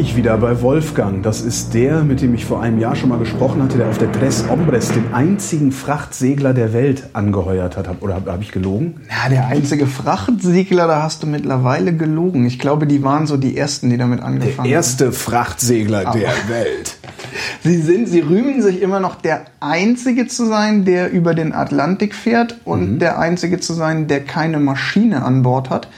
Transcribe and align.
Ich 0.00 0.16
wieder 0.16 0.36
bei 0.38 0.62
Wolfgang. 0.62 1.22
Das 1.22 1.42
ist 1.42 1.74
der, 1.74 2.02
mit 2.02 2.22
dem 2.22 2.34
ich 2.34 2.46
vor 2.46 2.62
einem 2.62 2.78
Jahr 2.78 2.96
schon 2.96 3.10
mal 3.10 3.18
gesprochen 3.18 3.62
hatte, 3.62 3.76
der 3.76 3.88
auf 3.88 3.98
der 3.98 4.10
Tres 4.10 4.48
Hombres 4.48 4.88
den 4.92 5.12
einzigen 5.12 5.72
Frachtsegler 5.72 6.54
der 6.54 6.72
Welt 6.72 7.10
angeheuert 7.12 7.76
hat. 7.76 7.88
Oder 8.00 8.14
habe 8.14 8.32
hab 8.32 8.40
ich 8.40 8.50
gelogen? 8.50 9.02
Ja, 9.10 9.28
der 9.28 9.46
einzige 9.48 9.86
Frachtsegler, 9.86 10.86
da 10.86 11.02
hast 11.02 11.22
du 11.22 11.26
mittlerweile 11.26 11.94
gelogen. 11.94 12.46
Ich 12.46 12.58
glaube, 12.58 12.86
die 12.86 13.02
waren 13.02 13.26
so 13.26 13.36
die 13.36 13.56
ersten, 13.56 13.90
die 13.90 13.98
damit 13.98 14.20
angefangen 14.20 14.58
haben. 14.58 14.64
Der 14.64 14.72
erste 14.72 15.06
haben. 15.06 15.12
Frachtsegler 15.12 16.06
Aber 16.06 16.18
der 16.18 16.32
Welt. 16.48 16.96
Sie 17.62 17.76
sind, 17.76 18.08
sie 18.08 18.20
rühmen 18.20 18.62
sich 18.62 18.80
immer 18.80 19.00
noch 19.00 19.16
der 19.16 19.42
einzige 19.60 20.26
zu 20.26 20.46
sein, 20.46 20.86
der 20.86 21.12
über 21.12 21.34
den 21.34 21.52
Atlantik 21.52 22.14
fährt 22.14 22.56
und 22.64 22.94
mhm. 22.94 22.98
der 22.98 23.18
einzige 23.18 23.60
zu 23.60 23.74
sein, 23.74 24.08
der 24.08 24.24
keine 24.24 24.58
Maschine 24.58 25.22
an 25.22 25.42
Bord 25.42 25.68
hat. 25.68 25.88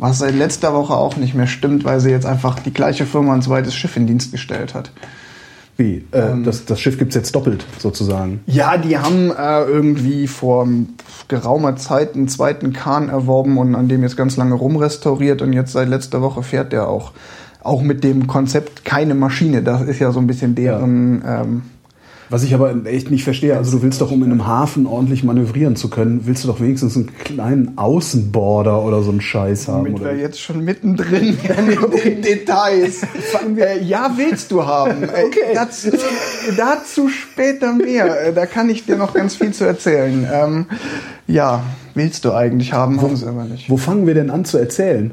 Was 0.00 0.18
seit 0.18 0.34
letzter 0.34 0.72
Woche 0.72 0.94
auch 0.94 1.16
nicht 1.16 1.34
mehr 1.34 1.46
stimmt, 1.46 1.84
weil 1.84 2.00
sie 2.00 2.08
jetzt 2.08 2.24
einfach 2.24 2.58
die 2.58 2.72
gleiche 2.72 3.04
Firma 3.04 3.34
ein 3.34 3.42
zweites 3.42 3.74
Schiff 3.74 3.98
in 3.98 4.06
Dienst 4.06 4.32
gestellt 4.32 4.72
hat. 4.72 4.90
Wie? 5.76 6.06
Äh, 6.12 6.30
ähm, 6.32 6.44
das, 6.44 6.64
das 6.64 6.80
Schiff 6.80 6.96
gibt 6.98 7.10
es 7.10 7.16
jetzt 7.16 7.34
doppelt 7.34 7.66
sozusagen? 7.78 8.40
Ja, 8.46 8.78
die 8.78 8.96
haben 8.96 9.30
äh, 9.30 9.62
irgendwie 9.64 10.26
vor 10.26 10.66
geraumer 11.28 11.76
Zeit 11.76 12.14
einen 12.14 12.28
zweiten 12.28 12.72
Kahn 12.72 13.10
erworben 13.10 13.58
und 13.58 13.74
an 13.74 13.88
dem 13.88 14.02
jetzt 14.02 14.16
ganz 14.16 14.38
lange 14.38 14.54
rumrestauriert 14.54 15.42
und 15.42 15.52
jetzt 15.52 15.72
seit 15.72 15.88
letzter 15.88 16.22
Woche 16.22 16.42
fährt 16.42 16.72
der 16.72 16.88
auch. 16.88 17.12
Auch 17.62 17.82
mit 17.82 18.02
dem 18.02 18.26
Konzept 18.26 18.86
keine 18.86 19.14
Maschine. 19.14 19.62
Das 19.62 19.82
ist 19.82 19.98
ja 19.98 20.12
so 20.12 20.18
ein 20.18 20.26
bisschen 20.26 20.54
deren. 20.54 21.20
Ja. 21.22 21.42
Ähm, 21.42 21.62
was 22.30 22.44
ich 22.44 22.54
aber 22.54 22.86
echt 22.86 23.10
nicht 23.10 23.24
verstehe, 23.24 23.56
also 23.56 23.76
du 23.76 23.82
willst 23.82 24.00
doch, 24.00 24.12
um 24.12 24.22
in 24.22 24.30
einem 24.30 24.46
Hafen 24.46 24.86
ordentlich 24.86 25.24
manövrieren 25.24 25.74
zu 25.74 25.90
können, 25.90 26.22
willst 26.24 26.44
du 26.44 26.48
doch 26.48 26.60
wenigstens 26.60 26.96
einen 26.96 27.10
kleinen 27.18 27.76
Außenborder 27.76 28.82
oder 28.82 29.02
so 29.02 29.10
einen 29.10 29.20
Scheiß 29.20 29.66
haben. 29.66 29.84
Damit 29.84 30.04
wir 30.04 30.16
jetzt 30.16 30.40
schon 30.40 30.64
mittendrin 30.64 31.36
in 32.04 32.04
den 32.04 32.22
Details. 32.22 33.02
äh, 33.58 33.82
ja, 33.82 34.12
willst 34.16 34.52
du 34.52 34.64
haben. 34.64 35.02
Äh, 35.02 35.24
okay. 35.26 35.40
Dazu, 35.54 35.90
dazu, 36.56 37.08
später 37.08 37.72
mehr. 37.72 38.28
Äh, 38.28 38.32
da 38.32 38.46
kann 38.46 38.70
ich 38.70 38.86
dir 38.86 38.96
noch 38.96 39.12
ganz 39.12 39.34
viel 39.34 39.52
zu 39.52 39.64
erzählen. 39.64 40.26
Ähm, 40.32 40.66
ja, 41.26 41.64
willst 41.94 42.24
du 42.24 42.32
eigentlich 42.32 42.72
haben, 42.72 43.02
haben 43.02 43.16
sie 43.16 43.26
aber 43.26 43.44
nicht. 43.44 43.68
Wo 43.68 43.76
fangen 43.76 44.06
wir 44.06 44.14
denn 44.14 44.30
an 44.30 44.44
zu 44.44 44.56
erzählen? 44.56 45.10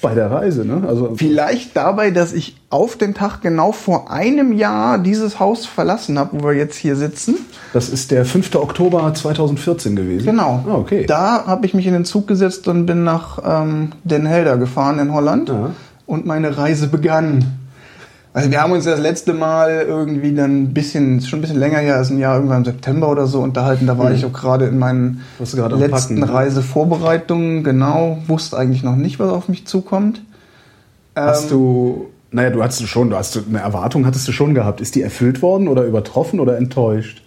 Bei 0.00 0.14
der 0.14 0.30
Reise, 0.30 0.64
ne? 0.64 0.84
Also 0.86 1.14
vielleicht 1.16 1.76
dabei, 1.76 2.10
dass 2.10 2.32
ich 2.32 2.56
auf 2.70 2.96
den 2.96 3.14
Tag 3.14 3.40
genau 3.40 3.72
vor 3.72 4.10
einem 4.10 4.52
Jahr 4.52 4.98
dieses 4.98 5.40
Haus 5.40 5.66
verlassen 5.66 6.18
habe, 6.18 6.40
wo 6.40 6.46
wir 6.46 6.54
jetzt 6.54 6.76
hier 6.76 6.96
sitzen. 6.96 7.36
Das 7.72 7.88
ist 7.88 8.10
der 8.10 8.24
5. 8.24 8.54
Oktober 8.54 9.12
2014 9.12 9.96
gewesen. 9.96 10.26
Genau. 10.26 10.64
Ah, 10.68 10.74
okay. 10.74 11.06
Da 11.06 11.46
habe 11.46 11.66
ich 11.66 11.74
mich 11.74 11.86
in 11.86 11.92
den 11.92 12.04
Zug 12.04 12.28
gesetzt 12.28 12.68
und 12.68 12.86
bin 12.86 13.04
nach 13.04 13.38
ähm, 13.44 13.92
Den 14.04 14.26
Helder 14.26 14.56
gefahren 14.56 14.98
in 14.98 15.12
Holland. 15.12 15.48
Ja. 15.48 15.70
Und 16.06 16.26
meine 16.26 16.56
Reise 16.56 16.88
begann. 16.88 17.57
Also 18.38 18.52
wir 18.52 18.62
haben 18.62 18.72
uns 18.72 18.84
das 18.84 19.00
letzte 19.00 19.34
Mal 19.34 19.84
irgendwie 19.88 20.32
dann 20.32 20.62
ein 20.62 20.74
bisschen, 20.74 21.20
schon 21.20 21.40
ein 21.40 21.42
bisschen 21.42 21.58
länger 21.58 21.78
her, 21.78 21.96
als 21.96 22.10
ein 22.10 22.18
Jahr 22.20 22.36
irgendwann 22.36 22.58
im 22.58 22.64
September 22.64 23.08
oder 23.08 23.26
so 23.26 23.40
unterhalten. 23.40 23.88
Da 23.88 23.98
war 23.98 24.10
mhm. 24.10 24.14
ich 24.14 24.24
auch 24.24 24.32
gerade 24.32 24.66
in 24.66 24.78
meinen 24.78 25.24
letzten 25.40 25.90
Packen, 25.90 26.14
ne? 26.20 26.32
Reisevorbereitungen. 26.32 27.64
Genau, 27.64 28.18
wusste 28.28 28.56
eigentlich 28.56 28.84
noch 28.84 28.94
nicht, 28.94 29.18
was 29.18 29.30
auf 29.30 29.48
mich 29.48 29.66
zukommt. 29.66 30.22
Hast 31.16 31.44
ähm, 31.44 31.50
du, 31.50 32.06
naja, 32.30 32.50
du 32.50 32.62
hattest 32.62 32.86
schon, 32.86 33.10
du 33.10 33.16
hast 33.16 33.36
eine 33.36 33.58
Erwartung 33.58 34.06
hattest 34.06 34.28
du 34.28 34.32
schon 34.32 34.54
gehabt. 34.54 34.80
Ist 34.80 34.94
die 34.94 35.02
erfüllt 35.02 35.42
worden 35.42 35.66
oder 35.66 35.82
übertroffen 35.82 36.38
oder 36.38 36.58
enttäuscht? 36.58 37.24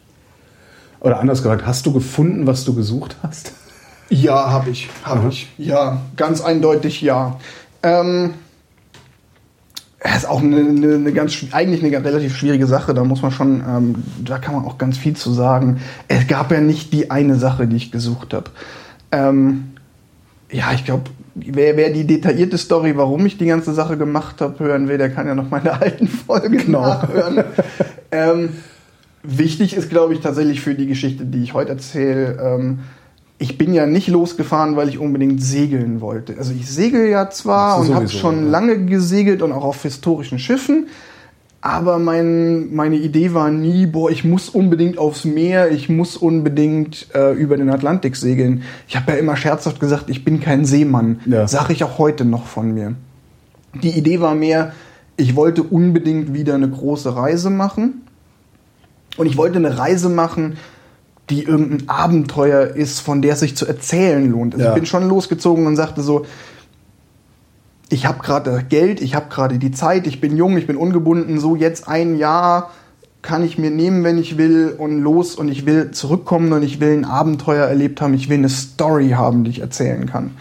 Oder 1.02 1.20
anders 1.20 1.42
gesagt, 1.42 1.66
hast 1.66 1.86
du 1.86 1.92
gefunden, 1.92 2.48
was 2.48 2.64
du 2.64 2.74
gesucht 2.74 3.18
hast? 3.22 3.52
Ja, 4.10 4.50
habe 4.50 4.70
ich, 4.70 4.90
habe 5.04 5.28
ich. 5.28 5.50
Ja, 5.58 6.02
ganz 6.16 6.40
eindeutig 6.42 7.02
ja. 7.02 7.38
Ähm, 7.84 8.36
es 10.04 10.18
ist 10.18 10.26
auch 10.26 10.42
eine, 10.42 10.58
eine, 10.58 10.96
eine, 10.96 11.14
ganz 11.14 11.38
eigentlich 11.52 11.84
eine 11.84 12.04
relativ 12.04 12.36
schwierige 12.36 12.66
Sache. 12.66 12.96
Da 12.96 13.04
muss 13.04 13.22
man 13.22 13.32
schon, 13.32 13.62
ähm, 13.68 13.96
da 14.26 14.40
kann 14.40 14.56
man 14.56 14.66
auch 14.66 14.80
ganz 14.80 14.98
viel 14.98 15.16
zu 15.16 15.32
sagen. 15.32 15.80
Es 16.08 16.28
gab 16.28 16.52
ja 16.52 16.60
nicht 16.60 16.92
die 16.92 17.12
eine 17.12 17.36
Sache, 17.36 17.68
die 17.68 17.76
ich 17.76 17.92
gesucht 17.92 18.34
habe. 18.34 18.50
Ähm, 19.12 19.74
ja, 20.50 20.74
ich 20.74 20.86
glaube, 20.86 21.04
wer, 21.36 21.78
wer 21.78 21.92
die 21.92 22.08
detaillierte 22.08 22.58
Story, 22.58 22.98
warum 22.98 23.24
ich 23.28 23.38
die 23.38 23.46
ganze 23.46 23.74
Sache 23.74 23.96
gemacht 23.96 24.42
habe, 24.42 24.60
hören 24.64 24.88
will, 24.88 24.98
der 24.98 25.12
kann 25.12 25.28
ja 25.28 25.36
noch 25.36 25.52
meine 25.52 25.80
alten 25.80 26.08
Folgen 26.08 26.58
genau. 26.58 26.82
nachhören. 26.82 27.44
ähm, 28.12 28.50
wichtig 29.22 29.76
ist, 29.76 29.92
glaube 29.92 30.16
ich, 30.16 30.22
tatsächlich 30.22 30.62
für 30.62 30.74
die 30.74 30.88
Geschichte, 30.88 31.26
die 31.26 31.44
ich 31.44 31.54
heute 31.54 31.74
erzähle. 31.74 32.80
Ich 33.41 33.57
bin 33.57 33.74
ja 33.74 33.88
nicht 33.88 34.07
losgefahren, 34.07 34.75
weil 34.75 34.88
ich 34.88 35.00
unbedingt 35.00 35.41
segeln 35.41 36.00
wollte. 36.00 36.38
Also 36.38 36.53
ich 36.53 36.69
segel 36.69 37.09
ja 37.09 37.31
zwar 37.31 37.79
und 37.79 37.94
habe 37.94 38.07
schon 38.07 38.46
ja. 38.46 38.52
lange 38.52 38.85
gesegelt 38.85 39.41
und 39.41 39.52
auch 39.52 39.63
auf 39.63 39.81
historischen 39.81 40.38
Schiffen, 40.38 40.85
aber 41.59 41.97
mein, 41.97 42.74
meine 42.74 42.97
Idee 42.97 43.34
war 43.34 43.50
nie, 43.50 43.88
boah, 43.88 44.12
ich 44.12 44.24
muss 44.24 44.50
unbedingt 44.50 45.00
aufs 45.00 45.25
Meer, 45.25 45.72
ich 45.72 45.90
muss 45.90 46.18
unbedingt 46.18 47.07
äh, 47.16 47.34
über 47.34 47.57
den 47.57 47.69
Atlantik 47.69 48.16
segeln. 48.16 48.63
Ich 48.88 48.96
habe 48.96 49.13
ja 49.13 49.18
immer 49.18 49.35
scherzhaft 49.35 49.79
gesagt, 49.79 50.12
ich 50.12 50.23
bin 50.23 50.40
kein 50.40 50.66
Seemann. 50.66 51.19
Ja. 51.25 51.47
Sag 51.47 51.72
ich 51.72 51.84
auch 51.84 51.97
heute 52.00 52.25
noch 52.25 52.46
von 52.46 52.73
mir. 52.73 52.96
Die 53.81 53.91
Idee 53.91 54.19
war 54.19 54.35
mehr, 54.35 54.73
ich 55.18 55.35
wollte 55.35 55.63
unbedingt 55.63 56.34
wieder 56.34 56.56
eine 56.56 56.69
große 56.69 57.16
Reise 57.16 57.50
machen. 57.50 58.02
Und 59.18 59.25
ich 59.25 59.38
wollte 59.38 59.58
eine 59.58 59.78
Reise 59.78 60.09
machen, 60.09 60.58
die 61.30 61.44
irgendein 61.44 61.88
Abenteuer 61.88 62.64
ist, 62.76 63.00
von 63.00 63.22
der 63.22 63.34
es 63.34 63.40
sich 63.40 63.56
zu 63.56 63.66
erzählen 63.66 64.30
lohnt. 64.30 64.54
Also 64.54 64.66
ja. 64.66 64.72
Ich 64.72 64.76
bin 64.76 64.86
schon 64.86 65.08
losgezogen 65.08 65.66
und 65.66 65.76
sagte 65.76 66.02
so, 66.02 66.26
ich 67.90 68.06
habe 68.06 68.20
gerade 68.20 68.64
Geld, 68.68 69.02
ich 69.02 69.16
habe 69.16 69.28
gerade 69.30 69.59
die 69.59 69.72
Zeit, 69.72 70.08
ich 70.08 70.22
bin 70.22 70.38
jung, 70.38 70.58
ich 70.58 70.68
bin 70.68 70.78
ungebunden, 70.78 71.40
so 71.40 71.56
jetzt 71.56 71.88
ein 71.88 72.18
Jahr 72.18 72.72
kann 73.22 73.44
ich 73.44 73.58
mir 73.58 73.70
nehmen, 73.70 74.03
wenn 74.03 74.18
ich 74.18 74.38
will 74.38 74.73
und 74.78 75.02
los 75.02 75.35
und 75.35 75.50
ich 75.50 75.66
will 75.66 75.91
zurückkommen 75.91 76.52
und 76.53 76.64
ich 76.64 76.79
will 76.79 76.94
ein 76.94 77.06
Abenteuer 77.06 77.68
erlebt 77.68 78.02
haben, 78.02 78.14
ich 78.14 78.29
will 78.29 78.40
eine 78.40 78.50
Story 78.50 79.09
haben, 79.09 79.44
die 79.44 79.52
ich 79.52 79.59
erzählen 79.59 80.08
kann. 80.08 80.32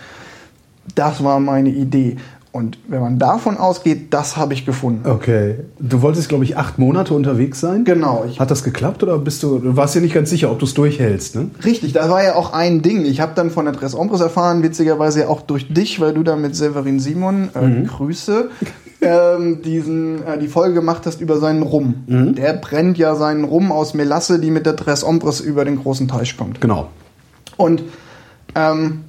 Das 0.95 1.23
war 1.23 1.41
meine 1.41 1.71
Idee. 1.71 2.17
Und 2.53 2.79
wenn 2.89 3.01
man 3.01 3.19
davon 3.21 3.59
ausgeht, 3.59 4.13
das 4.13 4.37
habe 4.37 4.55
ich 4.55 4.67
gefunden. 4.67 5.09
Okay. 5.09 5.57
Du 5.79 6.03
wolltest, 6.03 6.29
glaube 6.29 6.43
ich, 6.43 6.57
acht 6.57 6.79
Monate 6.79 7.15
unterwegs 7.15 7.61
sein? 7.61 7.85
Genau. 7.85 8.25
Hat 8.39 8.51
das 8.51 8.65
geklappt 8.65 9.05
oder 9.05 9.19
bist 9.19 9.45
du, 9.45 9.59
du 9.61 9.77
warst 9.77 9.95
ja 9.95 10.01
nicht 10.01 10.15
ganz 10.15 10.31
sicher, 10.31 10.51
ob 10.51 10.59
du 10.59 10.65
es 10.65 10.75
durchhältst, 10.75 11.37
ne? 11.37 11.51
Richtig, 11.65 11.93
das 11.93 12.09
war 12.09 12.25
ja 12.25 12.35
auch 12.35 12.53
ein 12.53 12.83
Ding. 12.83 13.05
Ich 13.05 13.21
habe 13.21 13.33
dann 13.37 13.51
von 13.51 13.67
der 13.67 13.75
Tres 13.75 13.95
Ombres 13.95 14.21
erfahren, 14.21 14.65
witzigerweise 14.65 15.29
auch 15.29 15.43
durch 15.43 15.73
dich, 15.73 16.01
weil 16.01 16.13
du 16.13 16.25
da 16.25 16.35
mit 16.35 16.57
Severin 16.57 16.99
Simon, 16.99 17.51
äh, 17.55 17.61
mhm. 17.61 17.87
Grüße, 17.87 18.51
ähm, 19.01 19.63
diesen, 19.63 20.27
äh, 20.27 20.37
die 20.37 20.49
Folge 20.49 20.75
gemacht 20.75 21.07
hast 21.07 21.21
über 21.21 21.39
seinen 21.39 21.63
Rum. 21.63 22.03
Mhm. 22.09 22.35
Der 22.35 22.55
brennt 22.55 22.99
ja 22.99 23.15
seinen 23.15 23.45
Rum 23.45 23.71
aus 23.71 23.95
Melasse, 23.95 24.41
die 24.41 24.51
mit 24.51 24.67
der 24.67 24.75
Tres 24.75 25.05
Ombres 25.05 25.41
über 25.41 25.65
den 25.65 25.77
großen 25.77 26.09
Teich 26.09 26.37
kommt. 26.37 26.61
Genau. 26.61 26.89
Und 27.57 27.85
ähm, 28.57 29.05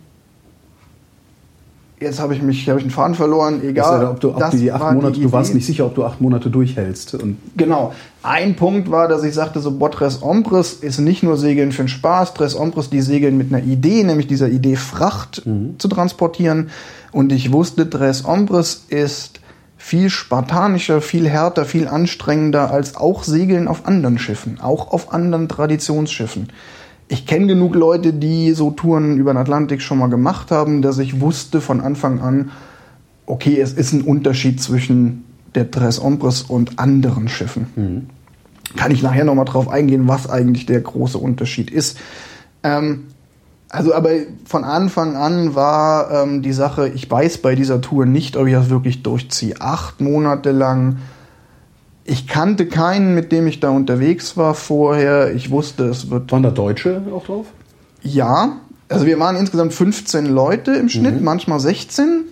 jetzt 2.02 2.20
habe 2.20 2.34
ich 2.34 2.42
mich, 2.42 2.68
habe 2.68 2.80
ich 2.80 2.86
den 2.86 2.92
Faden 2.92 3.16
verloren, 3.16 3.62
egal. 3.64 4.02
Ja, 4.02 4.10
ob 4.10 4.20
du, 4.20 4.32
ob 4.32 4.40
Das 4.40 4.52
die 4.52 4.72
acht 4.72 4.82
war 4.82 4.94
Monate, 4.94 5.14
die 5.14 5.22
du 5.22 5.32
warst 5.32 5.54
nicht 5.54 5.66
sicher, 5.66 5.86
ob 5.86 5.96
du 5.96 6.04
acht 6.04 6.20
Monate 6.20 6.50
durchhältst. 6.50 7.14
Und 7.16 7.38
Genau. 7.56 7.94
Ein 8.24 8.56
Punkt 8.56 8.92
war, 8.92 9.08
dass 9.08 9.24
ich 9.24 9.34
sagte, 9.34 9.60
so 9.60 9.72
Botres 9.72 10.22
Ombres 10.22 10.74
ist 10.74 11.00
nicht 11.00 11.24
nur 11.24 11.38
Segeln 11.38 11.72
für 11.72 11.84
den 11.84 11.88
Spaß, 11.88 12.34
Tres 12.34 12.56
Ombres, 12.56 12.90
die 12.90 13.02
segeln 13.02 13.38
mit 13.38 13.54
einer 13.54 13.64
Idee, 13.64 14.04
nämlich 14.04 14.28
dieser 14.28 14.50
Idee 14.50 14.76
Fracht 14.76 15.44
zu 15.78 15.88
transportieren. 15.88 16.70
Und 17.12 17.32
ich 17.32 17.52
wusste, 17.52 17.90
Tres 17.90 18.26
Ombres 18.26 18.86
ist 18.90 19.40
viel 19.78 20.10
spartanischer, 20.12 21.02
viel 21.02 21.28
härter, 21.28 21.66
viel 21.66 21.88
anstrengender 21.88 22.72
als 22.72 22.96
auch 22.96 23.24
Segeln 23.24 23.68
auf 23.68 23.88
anderen 23.88 24.20
Schiffen, 24.20 24.60
auch 24.62 24.92
auf 24.92 25.12
anderen 25.14 25.50
Traditionsschiffen. 25.50 26.50
Ich 27.12 27.26
kenne 27.26 27.46
genug 27.46 27.76
Leute, 27.76 28.14
die 28.14 28.54
so 28.54 28.72
Touren 28.72 29.18
über 29.18 29.34
den 29.34 29.38
Atlantik 29.38 29.82
schon 29.82 29.98
mal 29.98 30.08
gemacht 30.08 30.50
haben, 30.50 30.82
dass 30.82 30.98
ich 30.98 31.20
wusste 31.20 31.60
von 31.60 31.82
Anfang 31.82 32.22
an, 32.22 32.52
okay, 33.26 33.60
es 33.60 33.74
ist 33.74 33.92
ein 33.92 34.04
Unterschied 34.04 34.62
zwischen 34.62 35.26
der 35.54 35.70
Tres 35.72 36.02
Ombres 36.02 36.42
und 36.44 36.80
anderen 36.80 37.28
Schiffen. 37.28 37.66
Kann 38.78 38.94
ich 38.94 39.04
nachher 39.04 39.26
nochmal 39.26 39.44
drauf 39.44 39.68
eingehen, 39.68 40.08
was 40.08 40.30
eigentlich 40.30 40.68
der 40.68 40.80
große 40.80 41.18
Unterschied 41.18 41.70
ist. 41.70 41.98
Ähm, 42.64 43.08
also, 43.68 43.94
aber 43.94 44.12
von 44.46 44.64
Anfang 44.64 45.18
an 45.18 45.54
war 45.54 46.24
ähm, 46.24 46.42
die 46.42 46.54
Sache, 46.54 46.88
ich 46.88 47.12
weiß 47.12 47.40
bei 47.40 47.56
dieser 47.56 47.82
Tour 47.82 48.06
nicht, 48.06 48.38
ob 48.38 48.48
ich 48.48 48.54
das 48.54 48.70
wirklich 48.70 49.04
durchziehe. 49.04 49.56
Acht 49.60 50.00
Monate 50.00 50.52
lang. 50.52 51.00
Ich 52.04 52.28
kannte 52.28 52.66
keinen, 52.68 53.14
mit 53.14 53.32
dem 53.32 53.48
ich 53.48 53.60
da 53.60 53.70
unterwegs 53.70 54.36
war 54.36 54.56
vorher. 54.56 55.34
Ich 55.34 55.52
wusste, 55.52 55.86
es 55.86 56.10
wird 56.10 56.32
waren 56.32 56.44
da 56.44 56.52
Deutsche 56.52 57.02
auch 57.14 57.26
drauf? 57.26 57.46
ja, 58.04 58.58
also 58.90 59.06
wir 59.06 59.20
waren 59.20 59.36
insgesamt 59.36 59.74
15 59.74 60.26
Leute 60.26 60.74
im 60.74 60.90
Schnitt, 60.90 61.22
manchmal 61.22 61.60
16. 61.60 62.26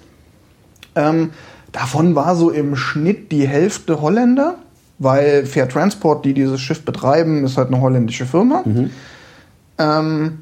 Ähm, 0.96 1.30
davon 1.72 2.16
war 2.16 2.36
so 2.36 2.50
im 2.50 2.76
Schnitt 2.76 3.32
die 3.32 3.48
Hälfte 3.48 4.02
Holländer, 4.02 4.56
weil 4.98 5.46
Fair 5.46 5.70
Transport, 5.70 6.26
die 6.26 6.34
dieses 6.34 6.60
Schiff 6.60 6.84
betreiben, 6.84 7.46
ist 7.46 7.58
halt 7.58 7.70
eine 7.70 7.80
holländische 7.80 8.26
Firma. 8.26 8.64
Ähm, 9.78 10.40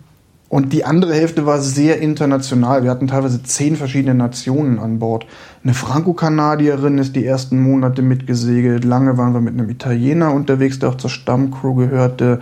und 0.50 0.72
die 0.72 0.86
andere 0.86 1.14
Hälfte 1.14 1.46
war 1.46 1.60
sehr 1.60 2.00
international. 2.00 2.84
Wir 2.84 2.90
hatten 2.90 3.08
teilweise 3.08 3.44
zehn 3.44 3.76
verschiedene 3.76 4.16
Nationen 4.16 4.80
an 4.80 5.00
Bord. 5.00 5.26
Eine 5.64 5.74
Franco-Kanadierin 5.74 6.98
ist 6.98 7.16
die 7.18 7.26
ersten 7.26 7.62
Monate 7.62 8.02
mitgesegelt. 8.02 8.86
Lange 8.86 9.18
waren 9.18 9.34
wir 9.34 9.42
mit 9.42 9.54
einem 9.54 9.70
Italiener 9.70 10.34
unterwegs, 10.34 10.80
der 10.80 10.90
auch 10.90 10.96
zur 10.96 11.10
Stammcrew 11.10 11.76
gehörte. 11.76 12.40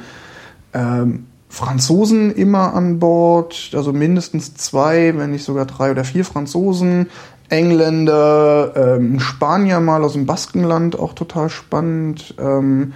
Ähm, 0.74 1.26
Franzosen 1.50 2.32
immer 2.32 2.74
an 2.76 3.00
Bord, 3.00 3.72
also 3.74 3.94
mindestens 3.94 4.56
zwei, 4.56 5.18
wenn 5.18 5.32
nicht 5.32 5.46
sogar 5.46 5.66
drei 5.66 5.90
oder 5.90 6.04
vier 6.04 6.26
Franzosen. 6.26 7.08
Engländer, 7.50 8.74
ähm, 8.76 9.20
Spanier 9.20 9.80
mal 9.80 10.04
aus 10.04 10.14
dem 10.14 10.26
Baskenland, 10.26 11.00
auch 11.00 11.14
total 11.14 11.50
spannend. 11.50 12.36
Ähm, 12.40 12.94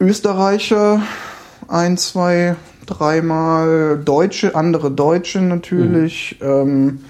Österreicher, 0.00 1.02
ein, 1.66 1.96
zwei, 1.96 2.56
dreimal. 2.88 4.00
Deutsche, 4.04 4.54
andere 4.54 4.90
Deutsche 4.90 5.40
natürlich. 5.40 6.38
Ähm, 6.40 7.00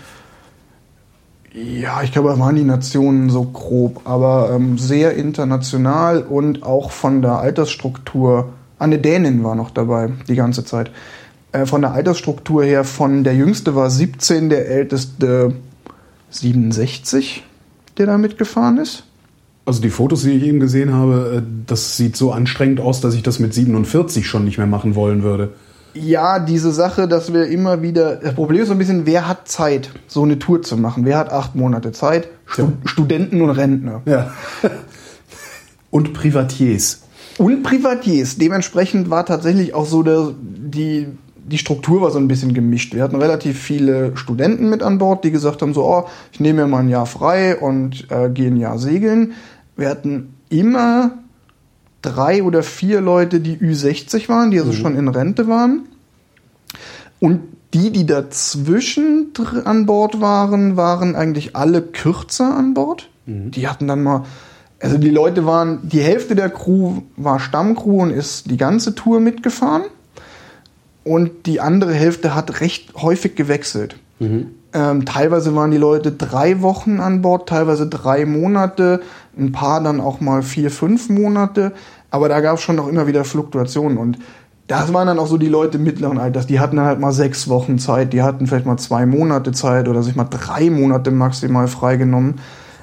ja, 1.52 2.02
ich 2.02 2.12
glaube, 2.12 2.28
da 2.28 2.38
waren 2.38 2.56
die 2.56 2.64
Nationen 2.64 3.30
so 3.30 3.44
grob, 3.44 4.02
aber 4.04 4.50
ähm, 4.52 4.78
sehr 4.78 5.14
international 5.14 6.22
und 6.22 6.62
auch 6.62 6.90
von 6.90 7.22
der 7.22 7.38
Altersstruktur. 7.38 8.50
Eine 8.78 8.98
Dänin 8.98 9.42
war 9.42 9.54
noch 9.54 9.70
dabei 9.70 10.10
die 10.28 10.36
ganze 10.36 10.64
Zeit. 10.64 10.90
Äh, 11.52 11.66
von 11.66 11.80
der 11.80 11.92
Altersstruktur 11.92 12.64
her, 12.64 12.84
von 12.84 13.24
der 13.24 13.34
jüngste 13.34 13.74
war 13.74 13.90
17, 13.90 14.50
der 14.50 14.68
älteste 14.68 15.54
67, 16.30 17.44
der 17.96 18.06
da 18.06 18.18
mitgefahren 18.18 18.78
ist. 18.78 19.04
Also 19.64 19.82
die 19.82 19.90
Fotos, 19.90 20.22
die 20.22 20.30
ich 20.30 20.44
eben 20.44 20.60
gesehen 20.60 20.92
habe, 20.92 21.38
äh, 21.38 21.42
das 21.66 21.96
sieht 21.96 22.16
so 22.16 22.32
anstrengend 22.32 22.80
aus, 22.80 23.00
dass 23.00 23.14
ich 23.14 23.22
das 23.22 23.38
mit 23.38 23.52
47 23.52 24.26
schon 24.26 24.44
nicht 24.44 24.58
mehr 24.58 24.66
machen 24.66 24.94
wollen 24.94 25.22
würde. 25.22 25.54
Ja, 25.94 26.38
diese 26.38 26.72
Sache, 26.72 27.08
dass 27.08 27.32
wir 27.32 27.46
immer 27.46 27.82
wieder. 27.82 28.16
Das 28.16 28.34
Problem 28.34 28.62
ist 28.62 28.68
so 28.68 28.74
ein 28.74 28.78
bisschen, 28.78 29.06
wer 29.06 29.28
hat 29.28 29.48
Zeit, 29.48 29.90
so 30.06 30.22
eine 30.22 30.38
Tour 30.38 30.62
zu 30.62 30.76
machen? 30.76 31.04
Wer 31.04 31.18
hat 31.18 31.32
acht 31.32 31.54
Monate 31.54 31.92
Zeit? 31.92 32.28
Stu 32.46 32.62
Ja. 32.62 32.72
Studenten 32.84 33.42
und 33.42 33.50
Rentner. 33.50 34.02
Ja. 34.04 34.32
Und 35.90 36.12
Privatiers. 36.12 37.04
Und 37.38 37.62
Privatiers. 37.62 38.36
Dementsprechend 38.36 39.08
war 39.08 39.24
tatsächlich 39.24 39.72
auch 39.72 39.86
so 39.86 40.02
der, 40.02 40.34
die, 40.38 41.06
die 41.34 41.56
Struktur 41.56 42.02
war 42.02 42.10
so 42.10 42.18
ein 42.18 42.28
bisschen 42.28 42.52
gemischt. 42.52 42.94
Wir 42.94 43.02
hatten 43.02 43.16
relativ 43.16 43.58
viele 43.58 44.14
Studenten 44.16 44.68
mit 44.68 44.82
an 44.82 44.98
Bord, 44.98 45.24
die 45.24 45.30
gesagt 45.30 45.62
haben: 45.62 45.72
so, 45.72 45.84
oh, 45.84 46.04
ich 46.30 46.40
nehme 46.40 46.62
mir 46.62 46.68
mal 46.68 46.80
ein 46.80 46.90
Jahr 46.90 47.06
frei 47.06 47.56
und 47.56 48.06
äh, 48.10 48.28
gehe 48.28 48.48
ein 48.48 48.56
Jahr 48.56 48.78
segeln. 48.78 49.32
Wir 49.76 49.88
hatten 49.88 50.34
immer 50.50 51.12
drei 52.02 52.42
oder 52.42 52.62
vier 52.62 53.00
Leute, 53.00 53.40
die 53.40 53.56
Ü60 53.56 54.28
waren, 54.28 54.50
die 54.50 54.60
also 54.60 54.72
schon 54.72 54.96
in 54.96 55.08
Rente 55.08 55.48
waren. 55.48 55.88
Und 57.20 57.40
die, 57.74 57.90
die 57.90 58.06
dazwischen 58.06 59.32
an 59.64 59.86
Bord 59.86 60.20
waren, 60.20 60.76
waren 60.76 61.16
eigentlich 61.16 61.56
alle 61.56 61.82
kürzer 61.82 62.56
an 62.56 62.74
Bord. 62.74 63.08
Die 63.50 63.68
hatten 63.68 63.88
dann 63.88 64.02
mal, 64.02 64.24
also 64.80 64.96
die 64.96 65.10
Leute 65.10 65.44
waren, 65.44 65.80
die 65.88 66.00
Hälfte 66.00 66.34
der 66.34 66.48
Crew 66.48 67.02
war 67.16 67.40
Stammcrew 67.40 68.02
und 68.02 68.10
ist 68.10 68.50
die 68.50 68.56
ganze 68.56 68.94
Tour 68.94 69.20
mitgefahren. 69.20 69.82
Und 71.04 71.46
die 71.46 71.60
andere 71.60 71.92
Hälfte 71.92 72.34
hat 72.34 72.60
recht 72.60 72.94
häufig 72.94 73.34
gewechselt. 73.34 73.96
Ähm, 74.72 75.04
teilweise 75.04 75.54
waren 75.54 75.70
die 75.70 75.78
Leute 75.78 76.12
drei 76.12 76.60
Wochen 76.60 77.00
an 77.00 77.22
Bord, 77.22 77.48
teilweise 77.48 77.88
drei 77.88 78.26
Monate, 78.26 79.00
ein 79.38 79.52
paar 79.52 79.82
dann 79.82 80.00
auch 80.00 80.20
mal 80.20 80.42
vier, 80.42 80.70
fünf 80.70 81.08
Monate. 81.08 81.72
Aber 82.10 82.28
da 82.28 82.40
gab 82.40 82.56
es 82.56 82.62
schon 82.62 82.76
noch 82.76 82.88
immer 82.88 83.06
wieder 83.06 83.24
Fluktuationen. 83.24 83.96
Und 83.96 84.18
das 84.66 84.92
waren 84.92 85.06
dann 85.06 85.18
auch 85.18 85.26
so 85.26 85.38
die 85.38 85.48
Leute 85.48 85.78
mittleren 85.78 86.18
Alters. 86.18 86.46
Die 86.46 86.60
hatten 86.60 86.76
dann 86.76 86.84
halt 86.84 87.00
mal 87.00 87.12
sechs 87.12 87.48
Wochen 87.48 87.78
Zeit, 87.78 88.12
die 88.12 88.22
hatten 88.22 88.46
vielleicht 88.46 88.66
mal 88.66 88.76
zwei 88.76 89.06
Monate 89.06 89.52
Zeit 89.52 89.88
oder 89.88 90.02
sich 90.02 90.14
mal 90.14 90.24
drei 90.24 90.68
Monate 90.68 91.10
maximal 91.10 91.68
freigenommen. 91.68 92.34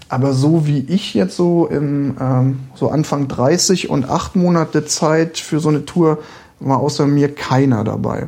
Aber 0.09 0.33
so 0.33 0.65
wie 0.67 0.79
ich 0.79 1.13
jetzt 1.13 1.35
so 1.35 1.67
im 1.67 2.15
ähm, 2.19 2.59
so 2.73 2.89
Anfang 2.89 3.27
30 3.27 3.89
und 3.89 4.09
acht 4.09 4.35
Monate 4.35 4.85
Zeit 4.85 5.37
für 5.37 5.59
so 5.59 5.69
eine 5.69 5.85
Tour 5.85 6.19
war 6.59 6.79
außer 6.79 7.05
mir 7.05 7.33
keiner 7.33 7.83
dabei. 7.83 8.27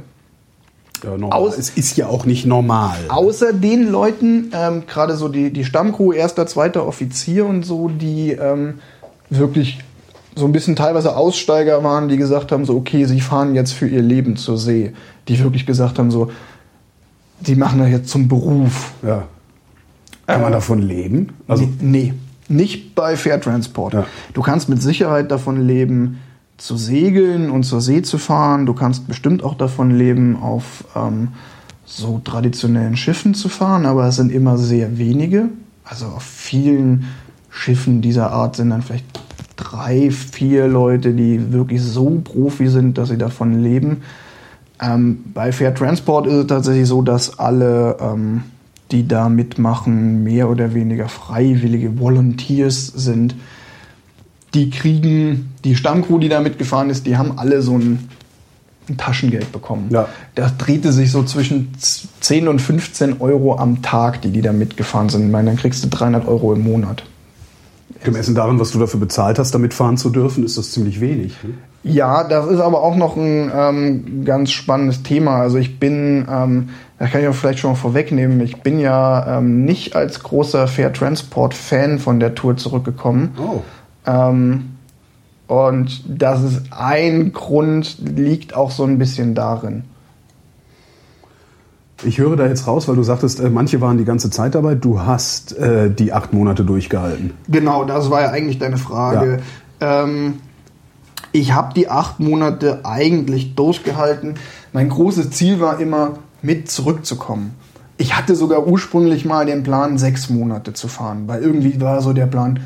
Ja, 1.03 1.17
normal. 1.17 1.39
Aus- 1.39 1.57
es 1.57 1.69
ist 1.69 1.97
ja 1.97 2.07
auch 2.07 2.25
nicht 2.25 2.45
normal. 2.45 2.97
Außer 3.09 3.53
den 3.53 3.89
Leuten, 3.91 4.51
ähm, 4.53 4.83
gerade 4.87 5.15
so 5.15 5.27
die, 5.29 5.51
die 5.51 5.65
Stammcrew, 5.65 6.13
erster, 6.13 6.47
zweiter 6.47 6.85
Offizier 6.87 7.45
und 7.45 7.63
so, 7.63 7.89
die 7.89 8.31
ähm, 8.31 8.75
wirklich 9.29 9.79
so 10.35 10.45
ein 10.45 10.51
bisschen 10.51 10.75
teilweise 10.75 11.15
Aussteiger 11.15 11.83
waren, 11.83 12.07
die 12.09 12.17
gesagt 12.17 12.51
haben, 12.51 12.63
so, 12.65 12.75
okay, 12.77 13.05
sie 13.05 13.21
fahren 13.21 13.55
jetzt 13.55 13.73
für 13.73 13.87
ihr 13.87 14.01
Leben 14.01 14.35
zur 14.37 14.57
See. 14.57 14.93
Die 15.27 15.39
wirklich 15.43 15.65
gesagt 15.65 15.97
haben, 15.99 16.11
so, 16.11 16.29
die 17.39 17.55
machen 17.55 17.79
das 17.79 17.89
jetzt 17.89 18.09
zum 18.09 18.27
Beruf. 18.27 18.91
Ja. 19.01 19.23
Kann 20.27 20.41
man 20.41 20.51
davon 20.51 20.81
leben? 20.81 21.29
Also, 21.47 21.63
nee, 21.79 22.13
nee, 22.49 22.57
nicht 22.63 22.95
bei 22.95 23.15
Fair 23.17 23.39
Transport. 23.41 23.93
Ja. 23.93 24.05
Du 24.33 24.41
kannst 24.41 24.69
mit 24.69 24.81
Sicherheit 24.81 25.31
davon 25.31 25.65
leben, 25.65 26.19
zu 26.57 26.75
segeln 26.75 27.49
und 27.49 27.63
zur 27.63 27.81
See 27.81 28.01
zu 28.01 28.17
fahren. 28.17 28.65
Du 28.65 28.73
kannst 28.73 29.07
bestimmt 29.07 29.43
auch 29.43 29.55
davon 29.55 29.91
leben, 29.91 30.35
auf 30.41 30.83
ähm, 30.95 31.29
so 31.85 32.19
traditionellen 32.23 32.97
Schiffen 32.97 33.33
zu 33.33 33.47
fahren, 33.47 33.85
aber 33.85 34.07
es 34.07 34.15
sind 34.15 34.31
immer 34.31 34.57
sehr 34.57 34.97
wenige. 34.97 35.49
Also 35.83 36.07
auf 36.07 36.23
vielen 36.23 37.05
Schiffen 37.49 38.01
dieser 38.01 38.31
Art 38.31 38.55
sind 38.55 38.71
dann 38.71 38.81
vielleicht 38.81 39.05
drei, 39.55 40.11
vier 40.11 40.67
Leute, 40.67 41.13
die 41.13 41.51
wirklich 41.51 41.81
so 41.81 42.21
Profi 42.23 42.67
sind, 42.67 42.97
dass 42.97 43.09
sie 43.09 43.17
davon 43.17 43.63
leben. 43.63 44.01
Ähm, 44.81 45.23
bei 45.33 45.51
Fair 45.51 45.73
Transport 45.73 46.27
ist 46.27 46.33
es 46.33 46.47
tatsächlich 46.47 46.87
so, 46.87 47.01
dass 47.01 47.39
alle, 47.39 47.97
ähm, 47.99 48.43
die 48.91 49.07
da 49.07 49.29
mitmachen, 49.29 50.23
mehr 50.23 50.49
oder 50.49 50.73
weniger 50.73 51.09
freiwillige 51.09 51.99
Volunteers 51.99 52.87
sind. 52.87 53.35
Die 54.53 54.69
kriegen, 54.69 55.53
die 55.63 55.75
Stammcrew, 55.75 56.19
die 56.19 56.29
da 56.29 56.39
mitgefahren 56.39 56.89
ist, 56.89 57.05
die 57.05 57.17
haben 57.17 57.37
alle 57.37 57.61
so 57.61 57.77
ein, 57.77 58.09
ein 58.89 58.97
Taschengeld 58.97 59.51
bekommen. 59.51 59.87
Ja. 59.89 60.07
Das 60.35 60.57
drehte 60.57 60.91
sich 60.91 61.11
so 61.11 61.23
zwischen 61.23 61.73
10 62.21 62.47
und 62.47 62.59
15 62.59 63.19
Euro 63.19 63.57
am 63.57 63.81
Tag, 63.81 64.21
die 64.21 64.29
die 64.29 64.41
da 64.41 64.53
mitgefahren 64.53 65.09
sind. 65.09 65.25
Ich 65.25 65.31
meine, 65.31 65.49
dann 65.49 65.57
kriegst 65.57 65.83
du 65.83 65.89
300 65.89 66.27
Euro 66.27 66.53
im 66.53 66.63
Monat. 66.63 67.03
gemessen 68.03 68.35
daran, 68.35 68.59
was 68.59 68.71
du 68.71 68.79
dafür 68.79 68.99
bezahlt 68.99 69.39
hast, 69.39 69.53
damit 69.53 69.73
fahren 69.73 69.97
zu 69.97 70.09
dürfen, 70.09 70.45
ist 70.45 70.57
das 70.57 70.71
ziemlich 70.71 71.01
wenig. 71.01 71.35
ne? 71.43 71.53
Ja, 71.83 72.23
das 72.23 72.47
ist 72.47 72.59
aber 72.59 72.81
auch 72.83 72.95
noch 72.95 73.15
ein 73.15 73.51
ähm, 73.53 74.25
ganz 74.25 74.51
spannendes 74.51 75.03
Thema. 75.03 75.37
Also 75.37 75.57
ich 75.57 75.79
bin, 75.79 76.27
ähm, 76.29 76.69
da 76.99 77.07
kann 77.07 77.21
ich 77.21 77.27
auch 77.27 77.35
vielleicht 77.35 77.59
schon 77.59 77.71
mal 77.71 77.77
vorwegnehmen, 77.77 78.41
ich 78.41 78.61
bin 78.61 78.79
ja 78.79 79.37
ähm, 79.37 79.63
nicht 79.63 79.95
als 79.95 80.21
großer 80.21 80.67
Fair 80.67 80.91
Transport 80.91 81.53
Fan 81.53 81.99
von 81.99 82.19
der 82.19 82.35
Tour 82.35 82.57
zurückgekommen. 82.57 83.35
Oh. 83.39 83.61
Ähm, 84.07 84.77
und 85.47 86.03
das 86.07 86.43
ist 86.43 86.61
ein 86.71 87.31
Grund, 87.31 87.97
liegt 87.99 88.55
auch 88.55 88.71
so 88.71 88.83
ein 88.83 88.97
bisschen 88.97 89.35
darin. 89.35 89.83
Ich 92.03 92.19
höre 92.19 92.35
da 92.35 92.45
jetzt 92.45 92.67
raus, 92.67 92.87
weil 92.87 92.95
du 92.95 93.03
sagtest, 93.03 93.39
äh, 93.39 93.49
manche 93.49 93.81
waren 93.81 93.97
die 93.97 94.05
ganze 94.05 94.29
Zeit 94.29 94.55
dabei. 94.55 94.75
Du 94.75 95.01
hast 95.01 95.57
äh, 95.57 95.89
die 95.89 96.13
acht 96.13 96.31
Monate 96.33 96.63
durchgehalten. 96.63 97.33
Genau, 97.47 97.85
das 97.85 98.09
war 98.09 98.21
ja 98.21 98.29
eigentlich 98.29 98.59
deine 98.59 98.77
Frage. 98.77 99.39
Ähm, 99.79 100.35
ich 101.31 101.53
habe 101.53 101.73
die 101.73 101.89
acht 101.89 102.19
Monate 102.19 102.81
eigentlich 102.83 103.55
durchgehalten. 103.55 104.35
Mein 104.73 104.89
großes 104.89 105.31
Ziel 105.31 105.59
war 105.59 105.79
immer, 105.79 106.19
mit 106.41 106.69
zurückzukommen. 106.69 107.55
Ich 107.97 108.15
hatte 108.15 108.35
sogar 108.35 108.67
ursprünglich 108.67 109.25
mal 109.25 109.47
den 109.47 109.63
Plan, 109.63 109.97
sechs 109.97 110.29
Monate 110.29 110.73
zu 110.73 110.87
fahren, 110.87 111.23
weil 111.27 111.41
irgendwie 111.41 111.81
war 111.81 112.01
so 112.01 112.13
der 112.13 112.27
Plan, 112.27 112.59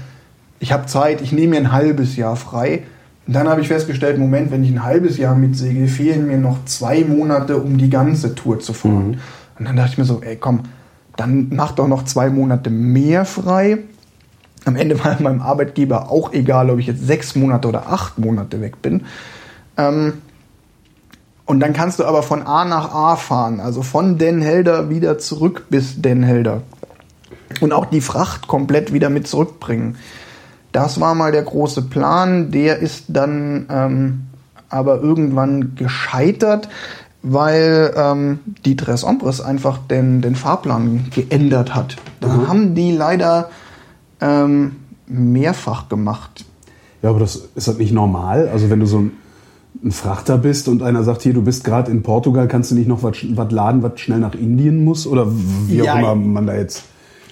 ich 0.61 0.71
habe 0.71 0.85
Zeit, 0.85 1.21
ich 1.21 1.31
nehme 1.31 1.49
mir 1.49 1.57
ein 1.57 1.71
halbes 1.71 2.15
Jahr 2.15 2.35
frei. 2.35 2.83
Und 3.25 3.33
dann 3.33 3.49
habe 3.49 3.61
ich 3.61 3.67
festgestellt, 3.67 4.19
Moment, 4.19 4.51
wenn 4.51 4.63
ich 4.63 4.71
ein 4.71 4.83
halbes 4.83 5.17
Jahr 5.17 5.35
mitsegel, 5.35 5.87
fehlen 5.87 6.27
mir 6.27 6.37
noch 6.37 6.65
zwei 6.65 7.03
Monate, 7.03 7.57
um 7.57 7.77
die 7.77 7.89
ganze 7.89 8.35
Tour 8.35 8.59
zu 8.59 8.73
fahren. 8.73 9.19
Und 9.57 9.65
dann 9.65 9.75
dachte 9.75 9.93
ich 9.93 9.97
mir 9.97 10.05
so, 10.05 10.21
ey 10.21 10.35
komm, 10.35 10.61
dann 11.17 11.49
mach 11.51 11.71
doch 11.71 11.87
noch 11.87 12.05
zwei 12.05 12.29
Monate 12.29 12.69
mehr 12.69 13.25
frei. 13.25 13.79
Am 14.65 14.75
Ende 14.75 15.03
war 15.03 15.15
meinem 15.19 15.41
Arbeitgeber 15.41 16.11
auch 16.11 16.31
egal, 16.31 16.69
ob 16.69 16.79
ich 16.79 16.87
jetzt 16.87 17.05
sechs 17.05 17.35
Monate 17.35 17.67
oder 17.67 17.91
acht 17.91 18.19
Monate 18.19 18.61
weg 18.61 18.83
bin. 18.83 19.05
Ähm, 19.77 20.13
und 21.45 21.59
dann 21.59 21.73
kannst 21.73 21.97
du 21.97 22.05
aber 22.05 22.21
von 22.21 22.43
A 22.43 22.65
nach 22.65 22.93
A 22.93 23.15
fahren, 23.15 23.59
also 23.59 23.81
von 23.81 24.19
Den 24.19 24.41
Helder 24.41 24.91
wieder 24.91 25.17
zurück 25.17 25.65
bis 25.71 26.01
Den 26.03 26.21
Helder. 26.21 26.61
Und 27.61 27.73
auch 27.73 27.85
die 27.85 28.01
Fracht 28.01 28.47
komplett 28.47 28.93
wieder 28.93 29.09
mit 29.09 29.27
zurückbringen. 29.27 29.95
Das 30.71 30.99
war 30.99 31.15
mal 31.15 31.31
der 31.31 31.43
große 31.43 31.83
Plan. 31.83 32.51
Der 32.51 32.79
ist 32.79 33.05
dann 33.09 33.65
ähm, 33.69 34.21
aber 34.69 35.01
irgendwann 35.01 35.75
gescheitert, 35.75 36.69
weil 37.23 37.93
ähm, 37.95 38.39
die 38.65 38.75
Tres 38.75 39.03
Ombres 39.03 39.41
einfach 39.41 39.77
den, 39.77 40.21
den 40.21 40.35
Fahrplan 40.35 41.07
geändert 41.13 41.75
hat. 41.75 41.97
Da 42.19 42.27
Mhm. 42.29 42.47
haben 42.47 42.75
die 42.75 42.91
leider 42.93 43.49
ähm, 44.21 44.77
mehrfach 45.07 45.89
gemacht. 45.89 46.45
Ja, 47.01 47.09
aber 47.09 47.19
das 47.19 47.47
ist 47.55 47.67
halt 47.67 47.79
nicht 47.79 47.91
normal. 47.91 48.49
Also 48.53 48.69
wenn 48.69 48.79
du 48.79 48.85
so 48.85 48.99
ein, 48.99 49.11
ein 49.83 49.91
Frachter 49.91 50.37
bist 50.37 50.67
und 50.67 50.83
einer 50.83 51.03
sagt, 51.03 51.21
hier, 51.23 51.33
du 51.33 51.41
bist 51.41 51.63
gerade 51.63 51.91
in 51.91 52.01
Portugal, 52.03 52.47
kannst 52.47 52.71
du 52.71 52.75
nicht 52.75 52.87
noch 52.87 53.03
was 53.03 53.17
laden, 53.51 53.83
was 53.83 53.99
schnell 53.99 54.19
nach 54.19 54.35
Indien 54.35 54.83
muss? 54.85 55.05
Oder 55.07 55.27
wie 55.67 55.77
Ja, 55.77 55.93
auch 55.93 55.97
immer 55.99 56.15
man 56.15 56.47
da 56.47 56.55
jetzt... 56.55 56.83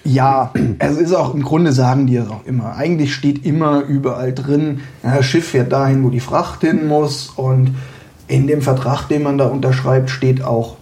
Ja, 0.03 0.51
es 0.79 0.97
ist 0.97 1.13
auch 1.13 1.33
im 1.33 1.43
Grunde 1.43 1.71
sagen 1.73 2.07
die 2.07 2.15
es 2.15 2.29
auch 2.29 2.45
immer. 2.45 2.75
Eigentlich 2.75 3.13
steht 3.13 3.45
immer 3.45 3.81
überall 3.81 4.33
drin, 4.33 4.81
ja, 5.03 5.17
das 5.17 5.25
Schiff 5.25 5.49
fährt 5.49 5.71
dahin, 5.71 6.03
wo 6.03 6.09
die 6.09 6.19
Fracht 6.19 6.61
hin 6.61 6.87
muss. 6.87 7.29
Und 7.35 7.75
in 8.27 8.47
dem 8.47 8.61
Vertrag, 8.61 9.07
den 9.07 9.23
man 9.23 9.37
da 9.37 9.47
unterschreibt, 9.47 10.09
steht 10.09 10.43
auch, 10.43 10.77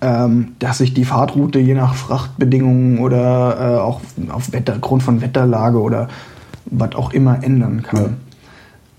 ähm, 0.00 0.52
dass 0.58 0.78
sich 0.78 0.94
die 0.94 1.04
Fahrtroute 1.04 1.58
je 1.58 1.74
nach 1.74 1.94
Frachtbedingungen 1.94 2.98
oder 2.98 3.58
äh, 3.60 3.78
auch 3.80 4.00
auf 4.30 4.52
Wetter, 4.52 4.78
Grund 4.78 5.02
von 5.02 5.20
Wetterlage 5.20 5.80
oder 5.80 6.08
was 6.66 6.94
auch 6.94 7.12
immer 7.12 7.42
ändern 7.42 7.82
kann. 7.82 8.16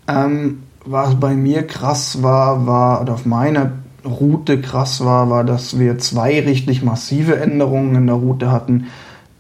Ähm, 0.08 0.63
was 0.86 1.20
bei 1.20 1.36
mir 1.36 1.66
krass 1.68 2.22
war, 2.24 2.66
war, 2.68 3.01
oder 3.01 3.13
auf 3.13 3.25
meiner 3.25 3.72
Route 4.06 4.62
krass 4.62 5.03
war, 5.03 5.29
war, 5.29 5.44
dass 5.44 5.79
wir 5.79 5.98
zwei 5.98 6.39
richtig 6.41 6.84
massive 6.84 7.39
Änderungen 7.39 7.96
in 7.96 8.08
der 8.08 8.15
Route 8.15 8.51
hatten. 8.51 8.88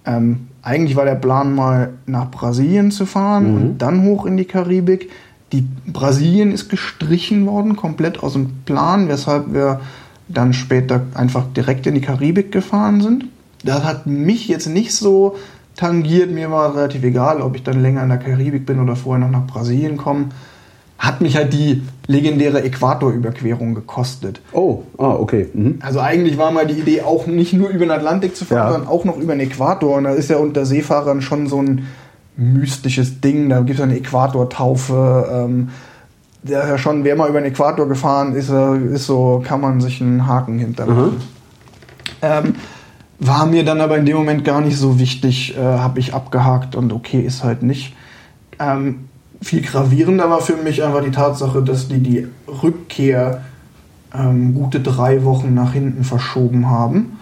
Ähm, 0.05 0.47
eigentlich 0.61 0.95
war 0.95 1.05
der 1.05 1.15
Plan 1.15 1.55
mal 1.55 1.93
nach 2.05 2.29
Brasilien 2.31 2.91
zu 2.91 3.05
fahren 3.05 3.55
und 3.55 3.77
dann 3.77 4.03
hoch 4.03 4.25
in 4.25 4.37
die 4.37 4.45
Karibik. 4.45 5.09
Die 5.51 5.65
Brasilien 5.87 6.51
ist 6.51 6.69
gestrichen 6.69 7.45
worden, 7.45 7.75
komplett 7.75 8.21
aus 8.21 8.33
dem 8.33 8.49
Plan, 8.65 9.07
weshalb 9.07 9.53
wir 9.53 9.79
dann 10.27 10.53
später 10.53 11.01
einfach 11.15 11.45
direkt 11.55 11.87
in 11.87 11.95
die 11.95 12.01
Karibik 12.01 12.51
gefahren 12.51 13.01
sind. 13.01 13.25
Das 13.63 13.83
hat 13.83 14.05
mich 14.05 14.47
jetzt 14.47 14.67
nicht 14.67 14.93
so 14.93 15.35
tangiert. 15.75 16.31
Mir 16.31 16.51
war 16.51 16.75
relativ 16.75 17.03
egal, 17.03 17.41
ob 17.41 17.55
ich 17.55 17.63
dann 17.63 17.81
länger 17.81 18.03
in 18.03 18.09
der 18.09 18.19
Karibik 18.19 18.65
bin 18.65 18.79
oder 18.79 18.95
vorher 18.95 19.25
noch 19.25 19.31
nach 19.31 19.47
Brasilien 19.47 19.97
komme. 19.97 20.25
Hat 20.99 21.21
mich 21.21 21.35
halt 21.37 21.53
die 21.53 21.81
legendäre 22.07 22.61
Äquatorüberquerung 22.61 23.73
gekostet. 23.73 24.41
Oh, 24.51 24.83
ah, 24.97 25.13
okay. 25.13 25.47
Mhm. 25.53 25.79
Also 25.81 26.01
eigentlich 26.01 26.37
war 26.37 26.51
mal 26.51 26.67
die 26.67 26.73
Idee 26.73 27.01
auch 27.01 27.25
nicht 27.25 27.53
nur 27.53 27.69
über 27.69 27.85
den 27.85 27.91
Atlantik 27.91 28.35
zu 28.35 28.45
fahren, 28.45 28.57
Ja. 28.57 28.71
sondern 28.73 28.89
auch 28.89 29.05
noch 29.05 29.17
über 29.17 29.33
den 29.33 29.39
Äquator. 29.49 29.95
Und 29.95 30.03
da 30.03 30.11
ist 30.11 30.29
ja 30.29 30.37
unter 30.37 30.65
Seefahrern 30.65 31.21
schon 31.21 31.47
so 31.47 31.61
ein 31.61 31.87
mystisches 32.35 33.21
Ding. 33.21 33.49
Da 33.49 33.61
gibt 33.61 33.79
es 33.79 33.83
eine 33.83 33.95
Äquatortaufe. 33.97 35.29
Ähm, 35.31 35.69
der 36.43 36.67
ja 36.67 36.77
schon, 36.77 37.03
wer 37.03 37.15
mal 37.15 37.29
über 37.29 37.41
den 37.41 37.51
Äquator 37.51 37.87
gefahren 37.87 38.33
ist, 38.33 38.49
äh, 38.49 38.77
ist 38.93 39.05
so, 39.05 39.43
kann 39.45 39.59
man 39.61 39.81
sich 39.81 40.01
einen 40.01 40.25
Haken 40.25 40.57
hinterlassen. 40.59 41.21
Ähm, 42.21 42.55
war 43.19 43.45
mir 43.45 43.65
dann 43.65 43.81
aber 43.81 43.97
in 43.97 44.05
dem 44.05 44.15
Moment 44.17 44.45
gar 44.45 44.61
nicht 44.61 44.77
so 44.77 44.99
wichtig, 44.99 45.57
äh, 45.57 45.61
habe 45.61 45.99
ich 45.99 46.13
abgehakt 46.13 46.75
und 46.75 46.93
okay, 46.93 47.19
ist 47.19 47.43
halt 47.43 47.63
nicht. 47.63 47.93
Ähm, 48.57 49.08
viel 49.41 49.61
gravierender 49.61 50.29
war 50.29 50.41
für 50.41 50.57
mich 50.57 50.83
einfach 50.83 51.03
die 51.03 51.11
Tatsache, 51.11 51.61
dass 51.61 51.87
die 51.87 51.99
die 51.99 52.27
Rückkehr 52.47 53.41
ähm, 54.13 54.53
gute 54.53 54.79
drei 54.79 55.23
Wochen 55.23 55.53
nach 55.53 55.73
hinten 55.73 56.03
verschoben 56.03 56.69
haben, 56.69 57.19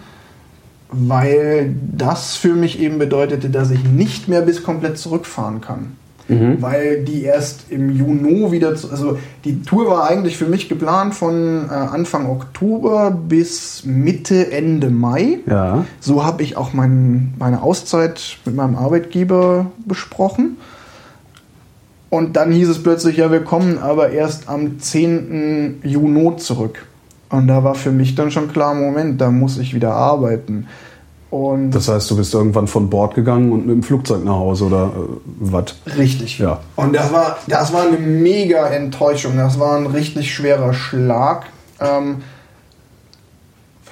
weil 0.90 1.74
das 1.92 2.36
für 2.36 2.54
mich 2.54 2.80
eben 2.80 2.98
bedeutete, 2.98 3.50
dass 3.50 3.70
ich 3.70 3.84
nicht 3.84 4.28
mehr 4.28 4.42
bis 4.42 4.62
komplett 4.62 4.98
zurückfahren 4.98 5.60
kann. 5.60 5.96
Weil 6.60 7.04
die 7.04 7.22
erst 7.22 7.70
im 7.70 7.90
Juni 7.90 8.52
wieder, 8.52 8.74
zu, 8.76 8.90
also 8.90 9.18
die 9.44 9.62
Tour 9.62 9.88
war 9.88 10.10
eigentlich 10.10 10.36
für 10.36 10.44
mich 10.44 10.68
geplant 10.68 11.14
von 11.14 11.68
äh, 11.70 11.72
Anfang 11.72 12.28
Oktober 12.28 13.10
bis 13.10 13.84
Mitte, 13.86 14.52
Ende 14.52 14.90
Mai. 14.90 15.38
Ja. 15.46 15.86
So 16.00 16.26
habe 16.26 16.42
ich 16.42 16.58
auch 16.58 16.74
mein, 16.74 17.32
meine 17.38 17.62
Auszeit 17.62 18.36
mit 18.44 18.54
meinem 18.54 18.76
Arbeitgeber 18.76 19.72
besprochen. 19.86 20.58
Und 22.10 22.36
dann 22.36 22.52
hieß 22.52 22.68
es 22.68 22.82
plötzlich, 22.82 23.18
ja, 23.18 23.30
wir 23.30 23.44
kommen 23.44 23.78
aber 23.78 24.10
erst 24.10 24.48
am 24.48 24.80
10. 24.80 25.80
Juni 25.82 26.36
zurück. 26.36 26.86
Und 27.30 27.48
da 27.48 27.62
war 27.62 27.74
für 27.74 27.90
mich 27.90 28.14
dann 28.14 28.30
schon 28.30 28.50
klar, 28.50 28.74
Moment, 28.74 29.20
da 29.20 29.30
muss 29.30 29.58
ich 29.58 29.74
wieder 29.74 29.92
arbeiten. 29.92 30.66
Und 31.30 31.72
Das 31.72 31.88
heißt, 31.88 32.10
du 32.10 32.16
bist 32.16 32.32
irgendwann 32.32 32.66
von 32.66 32.88
Bord 32.88 33.14
gegangen 33.14 33.52
und 33.52 33.66
mit 33.66 33.76
dem 33.76 33.82
Flugzeug 33.82 34.24
nach 34.24 34.36
Hause 34.36 34.64
oder 34.64 34.86
äh, 34.86 35.16
was? 35.40 35.74
Richtig. 35.98 36.38
Ja. 36.38 36.60
Und 36.76 36.94
das 36.96 37.12
war, 37.12 37.36
das 37.46 37.72
war 37.74 37.82
eine 37.82 37.98
mega 37.98 38.66
Enttäuschung. 38.68 39.36
Das 39.36 39.60
war 39.60 39.76
ein 39.76 39.86
richtig 39.86 40.34
schwerer 40.34 40.72
Schlag. 40.72 41.44
Ähm, 41.80 42.22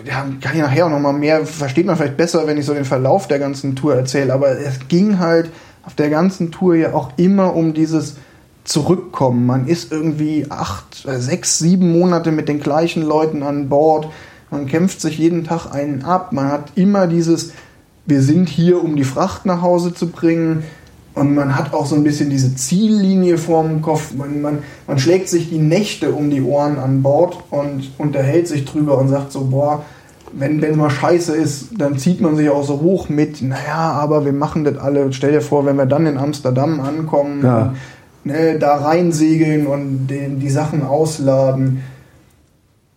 ja, 0.05 0.27
kann 0.41 0.55
ich 0.55 0.63
nachher 0.63 0.87
auch 0.87 0.91
noch 0.91 1.01
mal 1.01 1.13
mehr, 1.13 1.45
versteht 1.45 1.87
man 1.87 1.97
vielleicht 1.97 2.17
besser, 2.17 2.47
wenn 2.47 2.59
ich 2.59 2.65
so 2.65 2.75
den 2.75 2.85
Verlauf 2.85 3.29
der 3.29 3.39
ganzen 3.39 3.77
Tour 3.77 3.95
erzähle. 3.95 4.33
Aber 4.33 4.51
es 4.59 4.89
ging 4.89 5.19
halt 5.19 5.51
auf 5.87 5.95
der 5.95 6.11
ganzen 6.11 6.51
Tour 6.51 6.75
ja 6.75 6.95
auch 6.95 7.13
immer 7.17 7.55
um 7.55 7.73
dieses 7.73 8.17
Zurückkommen. 8.65 9.47
Man 9.47 9.69
ist 9.69 9.93
irgendwie 9.93 10.47
acht, 10.51 11.07
äh, 11.07 11.21
sechs, 11.21 11.59
sieben 11.61 11.93
Monate 11.93 12.33
mit 12.33 12.49
den 12.49 12.59
gleichen 12.59 13.03
Leuten 13.03 13.45
an 13.45 13.69
Bord. 13.69 14.09
Man 14.51 14.67
kämpft 14.67 15.01
sich 15.01 15.19
jeden 15.19 15.45
Tag 15.45 15.73
einen 15.73 16.03
ab. 16.03 16.33
Man 16.33 16.49
hat 16.49 16.73
immer 16.75 17.07
dieses, 17.07 17.53
wir 18.07 18.21
sind 18.23 18.49
hier, 18.49 18.83
um 18.83 18.97
die 18.97 19.05
Fracht 19.05 19.47
nach 19.47 19.63
Hause 19.63 19.95
zu 19.95 20.09
bringen. 20.09 20.65
Und 21.15 21.35
man 21.35 21.57
hat 21.57 21.73
auch 21.73 21.87
so 21.87 21.95
ein 21.95 22.05
bisschen 22.05 22.29
diese 22.29 22.57
Ziellinie 22.57 23.39
vorm 23.39 23.81
Kopf. 23.81 24.13
Man, 24.13 24.43
man, 24.43 24.59
man 24.87 24.99
schlägt 24.99 25.29
sich 25.29 25.49
die 25.49 25.59
Nächte 25.59 26.11
um 26.11 26.31
die 26.31 26.43
Ohren 26.43 26.79
an 26.79 27.03
Bord 27.03 27.39
und 27.51 27.91
unterhält 27.99 28.49
sich 28.49 28.65
drüber 28.65 28.99
und 28.99 29.09
sagt 29.09 29.33
so, 29.33 29.45
boah, 29.45 29.85
wenn 30.39 30.61
wenn 30.63 30.77
mal 30.77 30.91
scheiße 30.91 31.35
ist, 31.35 31.69
dann 31.79 31.97
zieht 31.99 32.21
man 32.21 32.37
sich 32.37 32.49
auch 32.51 32.65
so 32.65 32.81
hoch 32.81 33.09
mit, 33.09 33.43
naja, 33.43 33.93
aber 33.93 34.25
wir 34.25 34.33
machen 34.33 34.65
das 34.65 34.77
alle. 34.79 35.13
Stell 35.13 35.33
dir 35.33 35.41
vor, 35.41 35.65
wenn 35.67 35.77
wir 35.77 35.87
dann 35.87 36.07
in 36.07 36.19
Amsterdam 36.19 36.81
ankommen, 36.81 37.43
Ja. 37.45 37.75
ne, 38.25 38.59
da 38.59 38.77
reinsegeln 38.77 39.67
und 39.67 40.07
den, 40.09 40.39
die 40.41 40.51
Sachen 40.51 40.83
ausladen. 40.85 41.83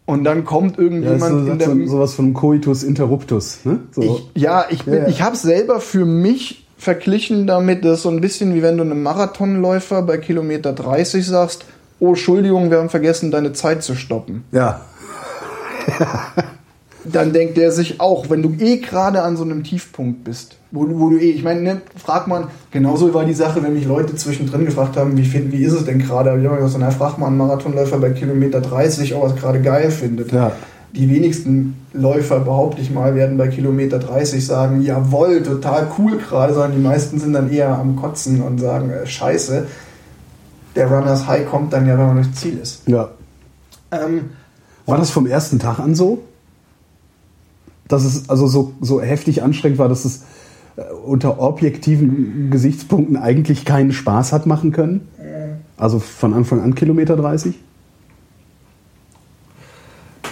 Und 0.05 0.23
dann 0.23 0.43
kommt 0.43 0.77
Ja, 0.77 0.83
irgendjemand 0.83 1.45
so, 1.45 1.51
in 1.51 1.59
der 1.59 1.67
so, 1.69 1.85
sowas 1.85 2.13
von 2.15 2.33
Coitus 2.33 2.81
interruptus. 2.83 3.59
Ne? 3.63 3.79
So. 3.91 4.01
ich, 4.01 4.41
ja, 4.41 4.65
ich, 4.69 4.83
bin- 4.83 4.95
Ja, 4.95 4.99
ja. 5.01 5.07
ich 5.07 5.21
habe 5.21 5.35
es 5.35 5.43
selber 5.43 5.79
für 5.79 6.03
mich 6.05 6.65
verglichen 6.79 7.45
damit, 7.45 7.85
das 7.85 7.97
ist 7.97 8.03
so 8.03 8.09
ein 8.09 8.19
bisschen 8.21 8.55
wie 8.55 8.63
wenn 8.63 8.77
du 8.77 8.83
einem 8.83 9.03
Marathonläufer 9.03 10.01
bei 10.01 10.17
Kilometer 10.17 10.73
30 10.73 11.27
sagst, 11.27 11.65
oh 11.99 12.09
Entschuldigung, 12.09 12.71
wir 12.71 12.79
haben 12.79 12.89
vergessen, 12.89 13.29
deine 13.31 13.53
Zeit 13.53 13.83
zu 13.83 13.95
stoppen. 13.95 14.43
ja. 14.51 14.81
Dann 17.11 17.33
denkt 17.33 17.57
der 17.57 17.71
sich 17.71 17.99
auch, 18.01 18.29
wenn 18.29 18.41
du 18.41 18.53
eh 18.59 18.77
gerade 18.77 19.21
an 19.21 19.37
so 19.37 19.43
einem 19.43 19.63
Tiefpunkt 19.63 20.23
bist, 20.23 20.57
wo, 20.71 20.85
du- 20.85 20.99
wo 20.99 21.09
du 21.09 21.17
eh, 21.17 21.31
ich 21.31 21.43
meine, 21.43 21.61
ne, 21.61 21.81
fragt 21.95 22.27
man, 22.27 22.45
genauso 22.71 23.13
war 23.13 23.25
die 23.25 23.33
Sache, 23.33 23.63
wenn 23.63 23.73
mich 23.73 23.85
Leute 23.85 24.15
zwischendrin 24.15 24.65
gefragt 24.65 24.97
haben, 24.97 25.15
wie, 25.17 25.23
find, 25.25 25.51
wie 25.51 25.63
ist 25.63 25.73
es 25.73 25.85
denn 25.85 25.99
gerade? 25.99 26.37
Ich 26.39 26.47
habe 26.47 26.61
gesagt, 26.61 26.77
na, 26.79 26.91
frag 26.91 27.17
mal 27.17 27.27
einen 27.27 27.37
Marathonläufer 27.37 27.97
bei 27.99 28.09
Kilometer 28.11 28.59
30, 28.61 29.15
ob 29.15 29.23
er 29.23 29.29
es 29.29 29.35
gerade 29.35 29.61
geil 29.61 29.91
findet. 29.91 30.31
Ja. 30.31 30.51
Die 30.93 31.09
wenigsten 31.09 31.75
Läufer, 31.93 32.39
behaupte 32.39 32.81
ich 32.81 32.89
mal, 32.91 33.13
werden 33.15 33.37
bei 33.37 33.47
Kilometer 33.47 33.99
30 33.99 34.45
sagen, 34.45 34.81
jawohl, 34.81 35.43
total 35.43 35.87
cool 35.99 36.17
gerade, 36.17 36.53
sondern 36.53 36.71
die 36.73 36.79
meisten 36.81 37.19
sind 37.19 37.33
dann 37.33 37.51
eher 37.51 37.69
am 37.77 37.95
Kotzen 37.95 38.41
und 38.41 38.59
sagen, 38.59 38.89
äh, 38.89 39.05
scheiße. 39.05 39.65
Der 40.75 40.87
Runners 40.91 41.27
High 41.27 41.47
kommt 41.47 41.73
dann 41.73 41.87
ja, 41.87 41.97
wenn 41.97 42.05
man 42.07 42.15
durchs 42.15 42.33
Ziel 42.39 42.57
ist. 42.61 42.87
ja. 42.87 43.09
Ähm, 43.91 44.29
War 44.85 44.97
das 44.97 45.09
vom 45.09 45.25
ersten 45.25 45.57
Tag 45.59 45.79
an 45.79 45.95
so? 45.95 46.23
Dass 47.89 48.05
es 48.05 48.29
also 48.29 48.47
so, 48.47 48.71
so 48.79 49.01
heftig 49.01 49.43
anstrengend 49.43 49.79
war, 49.79 49.89
dass 49.89 50.05
es 50.05 50.23
äh, 50.77 50.83
unter 51.05 51.41
objektiven 51.41 52.49
Gesichtspunkten 52.49 53.17
eigentlich 53.17 53.65
keinen 53.65 53.91
Spaß 53.91 54.31
hat 54.31 54.45
machen 54.45 54.71
können? 54.71 55.01
Also 55.79 55.99
von 55.99 56.33
Anfang 56.33 56.61
an 56.61 56.75
Kilometer 56.75 57.15
30? 57.15 57.55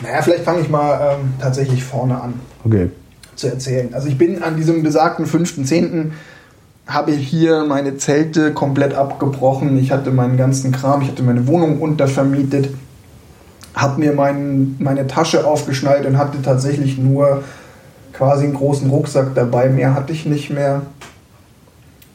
Naja, 0.03 0.21
vielleicht 0.21 0.43
fange 0.43 0.59
ich 0.61 0.69
mal 0.69 1.17
ähm, 1.19 1.33
tatsächlich 1.39 1.83
vorne 1.83 2.21
an 2.21 2.33
Okay. 2.65 2.89
zu 3.35 3.47
erzählen. 3.47 3.93
Also 3.93 4.09
ich 4.09 4.17
bin 4.17 4.43
an 4.43 4.57
diesem 4.57 4.83
besagten 4.83 5.25
5.10. 5.25 6.11
habe 6.85 7.11
ich 7.11 7.27
hier 7.27 7.63
meine 7.63 7.97
Zelte 7.97 8.53
komplett 8.53 8.93
abgebrochen. 8.93 9.77
Ich 9.79 9.91
hatte 9.91 10.11
meinen 10.11 10.37
ganzen 10.37 10.71
Kram, 10.71 11.01
ich 11.01 11.07
hatte 11.07 11.23
meine 11.23 11.47
Wohnung 11.47 11.79
untervermietet, 11.79 12.69
habe 13.77 13.99
mir 13.99 14.13
mein, 14.13 14.75
meine 14.79 15.07
Tasche 15.07 15.45
aufgeschnallt 15.45 16.05
und 16.05 16.17
hatte 16.17 16.41
tatsächlich 16.41 16.97
nur 16.97 17.43
quasi 18.13 18.45
einen 18.45 18.55
großen 18.55 18.89
Rucksack 18.89 19.35
dabei. 19.35 19.69
Mehr 19.69 19.93
hatte 19.93 20.11
ich 20.11 20.25
nicht 20.25 20.49
mehr. 20.49 20.81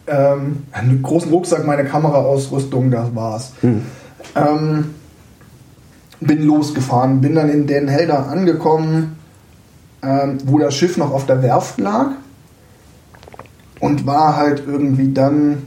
Ähm, 0.06 0.64
einen 0.72 1.02
großen 1.02 1.30
Rucksack, 1.30 1.64
meine 1.64 1.84
Kameraausrüstung, 1.84 2.90
das 2.90 3.14
war's. 3.14 3.52
Ähm, 4.34 4.94
bin 6.20 6.42
losgefahren, 6.42 7.20
bin 7.20 7.34
dann 7.36 7.48
in 7.48 7.66
Den 7.66 7.88
Helder 7.88 8.28
angekommen, 8.28 9.16
ähm, 10.02 10.38
wo 10.44 10.58
das 10.58 10.74
Schiff 10.74 10.96
noch 10.96 11.12
auf 11.12 11.26
der 11.26 11.42
Werft 11.42 11.78
lag 11.78 12.08
und 13.80 14.06
war 14.06 14.36
halt 14.36 14.64
irgendwie 14.66 15.12
dann. 15.12 15.64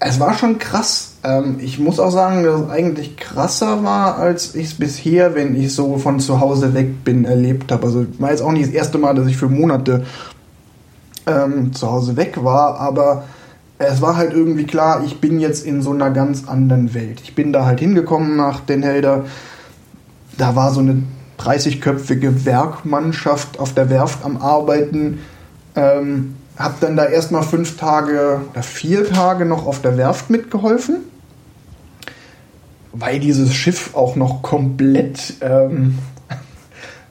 Es 0.00 0.20
war 0.20 0.34
schon 0.34 0.58
krass. 0.58 1.13
Ähm, 1.24 1.56
ich 1.58 1.78
muss 1.78 1.98
auch 1.98 2.10
sagen, 2.10 2.44
dass 2.44 2.60
es 2.60 2.70
eigentlich 2.70 3.16
krasser 3.16 3.82
war, 3.82 4.18
als 4.18 4.54
ich 4.54 4.66
es 4.66 4.74
bisher, 4.74 5.34
wenn 5.34 5.56
ich 5.56 5.74
so 5.74 5.96
von 5.98 6.20
zu 6.20 6.40
Hause 6.40 6.74
weg 6.74 7.02
bin, 7.02 7.24
erlebt 7.24 7.72
habe. 7.72 7.86
Also 7.86 8.06
war 8.18 8.30
jetzt 8.30 8.42
auch 8.42 8.52
nicht 8.52 8.66
das 8.66 8.74
erste 8.74 8.98
Mal, 8.98 9.14
dass 9.14 9.26
ich 9.26 9.36
für 9.36 9.48
Monate 9.48 10.04
ähm, 11.26 11.72
zu 11.72 11.90
Hause 11.90 12.16
weg 12.16 12.44
war, 12.44 12.78
aber 12.78 13.24
es 13.78 14.00
war 14.00 14.16
halt 14.16 14.32
irgendwie 14.32 14.64
klar, 14.64 15.02
ich 15.04 15.20
bin 15.20 15.40
jetzt 15.40 15.66
in 15.66 15.82
so 15.82 15.90
einer 15.92 16.10
ganz 16.10 16.46
anderen 16.46 16.94
Welt. 16.94 17.20
Ich 17.22 17.34
bin 17.34 17.52
da 17.52 17.64
halt 17.64 17.80
hingekommen 17.80 18.36
nach 18.36 18.60
Den 18.60 18.82
Helder. 18.82 19.24
Da 20.38 20.54
war 20.54 20.72
so 20.72 20.80
eine 20.80 21.02
30-köpfige 21.40 22.44
Werkmannschaft 22.44 23.58
auf 23.58 23.74
der 23.74 23.90
Werft 23.90 24.24
am 24.24 24.36
Arbeiten. 24.36 25.20
Ähm, 25.74 26.36
hab 26.56 26.78
dann 26.80 26.96
da 26.96 27.04
erstmal 27.06 27.42
fünf 27.42 27.76
Tage 27.76 28.42
oder 28.52 28.62
vier 28.62 29.08
Tage 29.08 29.44
noch 29.44 29.66
auf 29.66 29.82
der 29.82 29.96
Werft 29.96 30.30
mitgeholfen, 30.30 30.98
weil 32.94 33.18
dieses 33.20 33.52
Schiff 33.54 33.94
auch 33.94 34.16
noch 34.16 34.40
komplett, 34.42 35.34
ähm, 35.40 35.98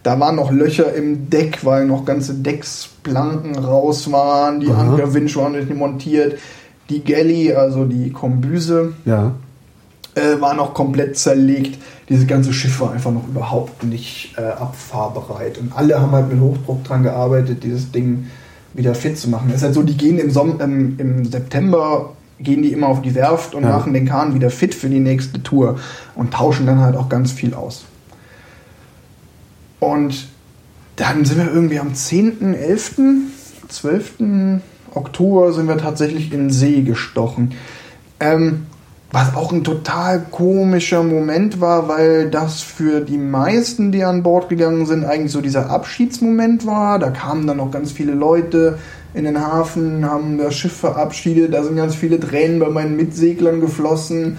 da 0.02 0.20
waren 0.20 0.36
noch 0.38 0.52
Löcher 0.52 0.94
im 0.94 1.30
Deck, 1.30 1.60
weil 1.64 1.86
noch 1.86 2.06
ganze 2.06 2.34
Decksplanken 2.36 3.58
raus 3.58 4.12
waren, 4.12 4.60
die. 4.60 4.70
Ankerwinch 4.70 5.36
waren 5.38 5.54
nicht 5.54 5.74
montiert, 5.76 6.40
die 6.90 7.04
Galley, 7.04 7.54
also 7.54 7.86
die 7.86 8.12
Kombüse, 8.12 8.94
Ja. 9.06 9.34
äh, 10.16 10.40
war 10.42 10.54
noch 10.54 10.74
komplett 10.74 11.18
zerlegt. 11.18 11.78
Dieses 12.10 12.28
ganze 12.28 12.52
Schiff 12.54 12.80
war 12.82 12.92
einfach 12.92 13.12
noch 13.12 13.28
überhaupt 13.28 13.84
nicht 13.84 14.36
äh, 14.38 14.42
abfahrbereit. 14.42 15.58
Und 15.58 15.72
alle 15.76 16.00
haben 16.02 16.12
halt 16.12 16.32
mit 16.32 16.40
Hochdruck 16.42 16.84
dran 16.84 17.04
gearbeitet, 17.04 17.64
dieses 17.64 17.92
Ding 17.92 18.28
wieder 18.74 18.96
fit 18.96 19.18
zu 19.18 19.30
machen. 19.30 19.50
Es 19.50 19.58
ist 19.58 19.64
halt 19.64 19.74
so, 19.74 19.84
die 19.84 19.96
gehen 19.96 20.18
im, 20.20 20.30
Som 20.32 20.60
ähm, 20.60 20.96
im 20.98 21.26
September 21.26 22.12
gehen 22.40 22.62
die 22.62 22.72
immer 22.74 22.88
auf 22.88 23.02
die 23.02 23.16
Werft 23.16 23.56
und 23.56 23.64
Ja. 23.64 23.70
machen 23.70 23.94
den 23.94 24.06
Kahn 24.06 24.34
wieder 24.36 24.50
fit 24.50 24.76
für 24.76 24.90
die 24.90 25.00
nächste 25.00 25.42
Tour 25.44 25.80
und 26.16 26.34
tauschen 26.34 26.66
dann 26.66 26.80
halt 26.80 26.96
auch 26.96 27.10
ganz 27.10 27.32
viel 27.32 27.54
aus. 27.54 27.86
Und 29.80 30.28
dann 30.96 31.26
sind 31.26 31.38
wir 31.38 31.52
irgendwie 31.52 31.80
am 31.80 31.94
10., 31.94 32.54
11., 32.54 33.02
12. 33.68 34.60
Oktober 34.94 35.54
sind 35.54 35.68
wir 35.68 35.78
tatsächlich 35.78 36.32
in 36.32 36.40
den 36.42 36.50
See 36.52 36.82
gestochen. 36.82 37.54
Ähm, 38.20 38.68
was 39.12 39.36
auch 39.36 39.52
ein 39.52 39.64
total 39.64 40.22
komischer 40.32 41.04
Moment 41.04 41.62
war, 41.62 41.88
weil 41.88 42.32
das 42.32 42.62
für 42.62 43.02
die 43.02 43.18
meisten, 43.18 43.92
die 43.92 44.04
an 44.04 44.24
Bord 44.24 44.50
gegangen 44.50 44.86
sind, 44.88 45.06
eigentlich 45.06 45.32
so 45.32 45.42
dieser 45.42 45.70
Abschiedsmoment 45.70 46.66
war. 46.66 46.98
Da 46.98 47.12
kamen 47.12 47.46
dann 47.46 47.58
noch 47.58 47.70
ganz 47.70 47.92
viele 47.92 48.14
Leute 48.14 48.80
in 49.14 49.26
den 49.26 49.40
Hafen, 49.40 50.06
haben 50.06 50.38
das 50.38 50.56
Schiff 50.56 50.74
verabschiedet. 50.74 51.54
Da 51.54 51.64
sind 51.64 51.76
ganz 51.76 51.96
viele 51.96 52.20
Tränen 52.20 52.60
bei 52.60 52.70
meinen 52.70 52.96
Mitseglern 52.96 53.62
geflossen. 53.62 54.38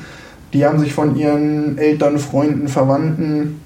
Die 0.53 0.65
haben 0.65 0.79
sich 0.79 0.93
von 0.93 1.17
ihren 1.17 1.79
Eltern, 1.79 2.19
Freunden, 2.19 2.69
Verwandten 2.69 3.61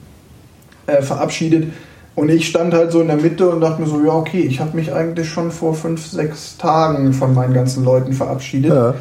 äh, 0.87 1.03
verabschiedet. 1.03 1.73
Und 2.15 2.31
ich 2.31 2.49
stand 2.49 2.75
halt 2.75 2.91
so 2.91 3.01
in 3.01 3.07
der 3.07 3.17
Mitte 3.17 3.49
und 3.49 3.61
dachte 3.61 3.81
mir 3.81 3.87
so, 3.87 4.05
ja, 4.05 4.13
okay, 4.13 4.41
ich 4.41 4.59
habe 4.59 4.77
mich 4.77 4.93
eigentlich 4.93 5.29
schon 5.29 5.53
vor 5.53 5.75
fünf, 5.75 6.05
sechs 6.05 6.57
Tagen 6.57 7.13
von 7.13 7.33
meinen 7.33 7.55
ganzen 7.55 7.85
Leuten 7.85 8.13
verabschiedet 8.13 8.73
ja. 8.73 8.95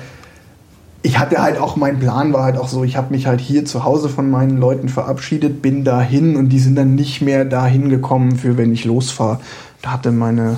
ich 1.02 1.18
hatte 1.18 1.42
halt 1.42 1.58
auch, 1.58 1.78
mein 1.78 1.98
Plan 2.00 2.32
war 2.32 2.44
halt 2.44 2.58
auch 2.58 2.68
so, 2.68 2.84
ich 2.84 2.96
habe 2.96 3.12
mich 3.12 3.26
halt 3.26 3.40
hier 3.40 3.66
zu 3.66 3.84
Hause 3.84 4.10
von 4.10 4.30
meinen 4.30 4.58
Leuten 4.58 4.88
verabschiedet, 4.88 5.64
bin 5.64 5.84
dahin 5.84 6.36
und 6.36 6.50
die 6.50 6.60
sind 6.60 6.76
dann 6.76 6.94
nicht 6.94 7.22
mehr 7.22 7.44
dahin 7.44 7.90
gekommen, 7.90 8.36
für 8.36 8.56
wenn 8.56 8.72
ich 8.72 8.86
losfahre. 8.86 9.40
Da 9.82 9.94
hatte 9.94 10.12
meine, 10.12 10.58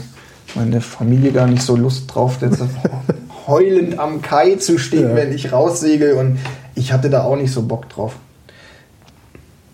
meine 0.55 0.81
Familie 0.81 1.31
gar 1.31 1.47
nicht 1.47 1.61
so 1.61 1.75
Lust 1.75 2.13
drauf, 2.13 2.37
jetzt 2.41 2.61
heulend 3.47 3.99
am 3.99 4.21
Kai 4.21 4.55
zu 4.55 4.77
stehen, 4.77 5.09
Ja. 5.09 5.15
wenn 5.15 5.33
ich 5.33 5.51
raussegel 5.51 6.13
und 6.13 6.39
ich 6.75 6.93
hatte 6.93 7.09
da 7.09 7.23
auch 7.23 7.35
nicht 7.35 7.51
so 7.51 7.63
Bock 7.63 7.89
drauf. 7.89 8.15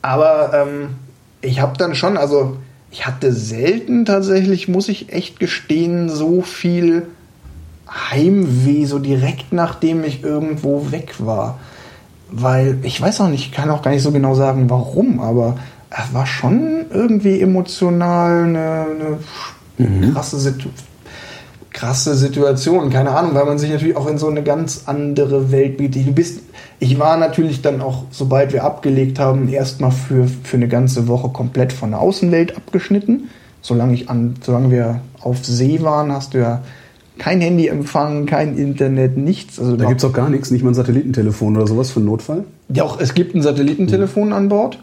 Aber 0.02 0.52
ähm, 0.54 0.90
ich 1.42 1.60
habe 1.62 1.78
dann 1.78 1.96
schon, 1.96 2.18
also 2.18 2.58
ich 2.92 3.06
hatte 3.06 3.34
selten 3.34 4.06
tatsächlich, 4.06 4.68
muss 4.68 4.88
ich 4.90 5.12
echt 5.12 5.40
gestehen, 5.40 6.10
so 6.10 6.42
viel 6.42 7.08
Heimweh, 7.90 8.86
so 8.86 9.00
direkt 9.00 9.52
nachdem 9.54 10.04
ich 10.04 10.24
irgendwo 10.24 10.92
weg 10.92 11.16
war. 11.20 11.60
Weil 12.32 12.78
ich 12.84 13.00
weiß 13.02 13.22
auch 13.22 13.28
nicht, 13.30 13.46
ich 13.48 13.52
kann 13.52 13.70
auch 13.70 13.82
gar 13.82 13.92
nicht 13.92 14.02
so 14.04 14.12
genau 14.12 14.36
sagen, 14.36 14.70
warum, 14.70 15.20
aber 15.20 15.58
es 15.90 16.14
war 16.14 16.26
schon 16.26 16.86
irgendwie 16.92 17.40
emotional 17.42 18.44
eine, 18.44 18.86
eine 18.90 19.18
krasse, 20.14 20.40
Situ 20.40 20.70
krasse 21.72 22.16
Situation. 22.16 22.90
Keine 22.90 23.12
Ahnung, 23.12 23.36
weil 23.36 23.46
man 23.46 23.60
sich 23.60 23.70
natürlich 23.70 23.98
auch 23.98 24.08
in 24.08 24.18
so 24.18 24.28
eine 24.28 24.44
ganz 24.44 24.84
andere 24.86 25.52
Welt 25.52 25.78
bietet. 25.78 26.08
Du 26.08 26.14
bist, 26.14 26.42
ich 26.80 26.98
war 27.00 27.18
natürlich 27.18 27.62
dann 27.62 27.82
auch, 27.82 28.06
sobald 28.12 28.54
wir 28.54 28.64
abgelegt 28.64 29.20
haben, 29.20 29.50
erstmal 29.50 29.92
für, 29.92 30.28
für 30.44 30.58
eine 30.58 30.70
ganze 30.70 31.08
Woche 31.08 31.30
komplett 31.30 31.74
von 31.74 31.92
der 31.92 32.00
Außenwelt 32.00 32.56
abgeschnitten. 32.56 33.30
Solange, 33.62 33.94
ich 33.94 34.10
an, 34.10 34.36
solange 34.42 34.72
wir 34.72 35.02
auf 35.20 35.46
See 35.46 35.82
waren, 35.82 36.12
hast 36.12 36.34
du 36.34 36.38
ja 36.40 36.62
kein 37.18 37.42
Handyempfang, 37.42 38.26
kein 38.26 38.58
Internet, 38.58 39.18
nichts. 39.18 39.60
Also 39.60 39.76
Da 39.76 39.86
gibt 39.86 40.02
es 40.02 40.06
auch 40.06 40.14
gar 40.14 40.30
nichts, 40.30 40.52
nicht 40.52 40.64
mal 40.64 40.72
ein 40.72 40.76
Satellitentelefon 40.76 41.56
oder 41.58 41.68
sowas 41.68 41.92
für 41.92 42.00
einen 42.00 42.08
Notfall. 42.08 42.46
ja, 42.70 42.84
auch, 42.84 43.00
es 43.00 43.14
gibt 43.14 43.36
ein 43.36 43.42
Satellitentelefon 43.42 44.34
an 44.34 44.50
Bord, 44.50 44.80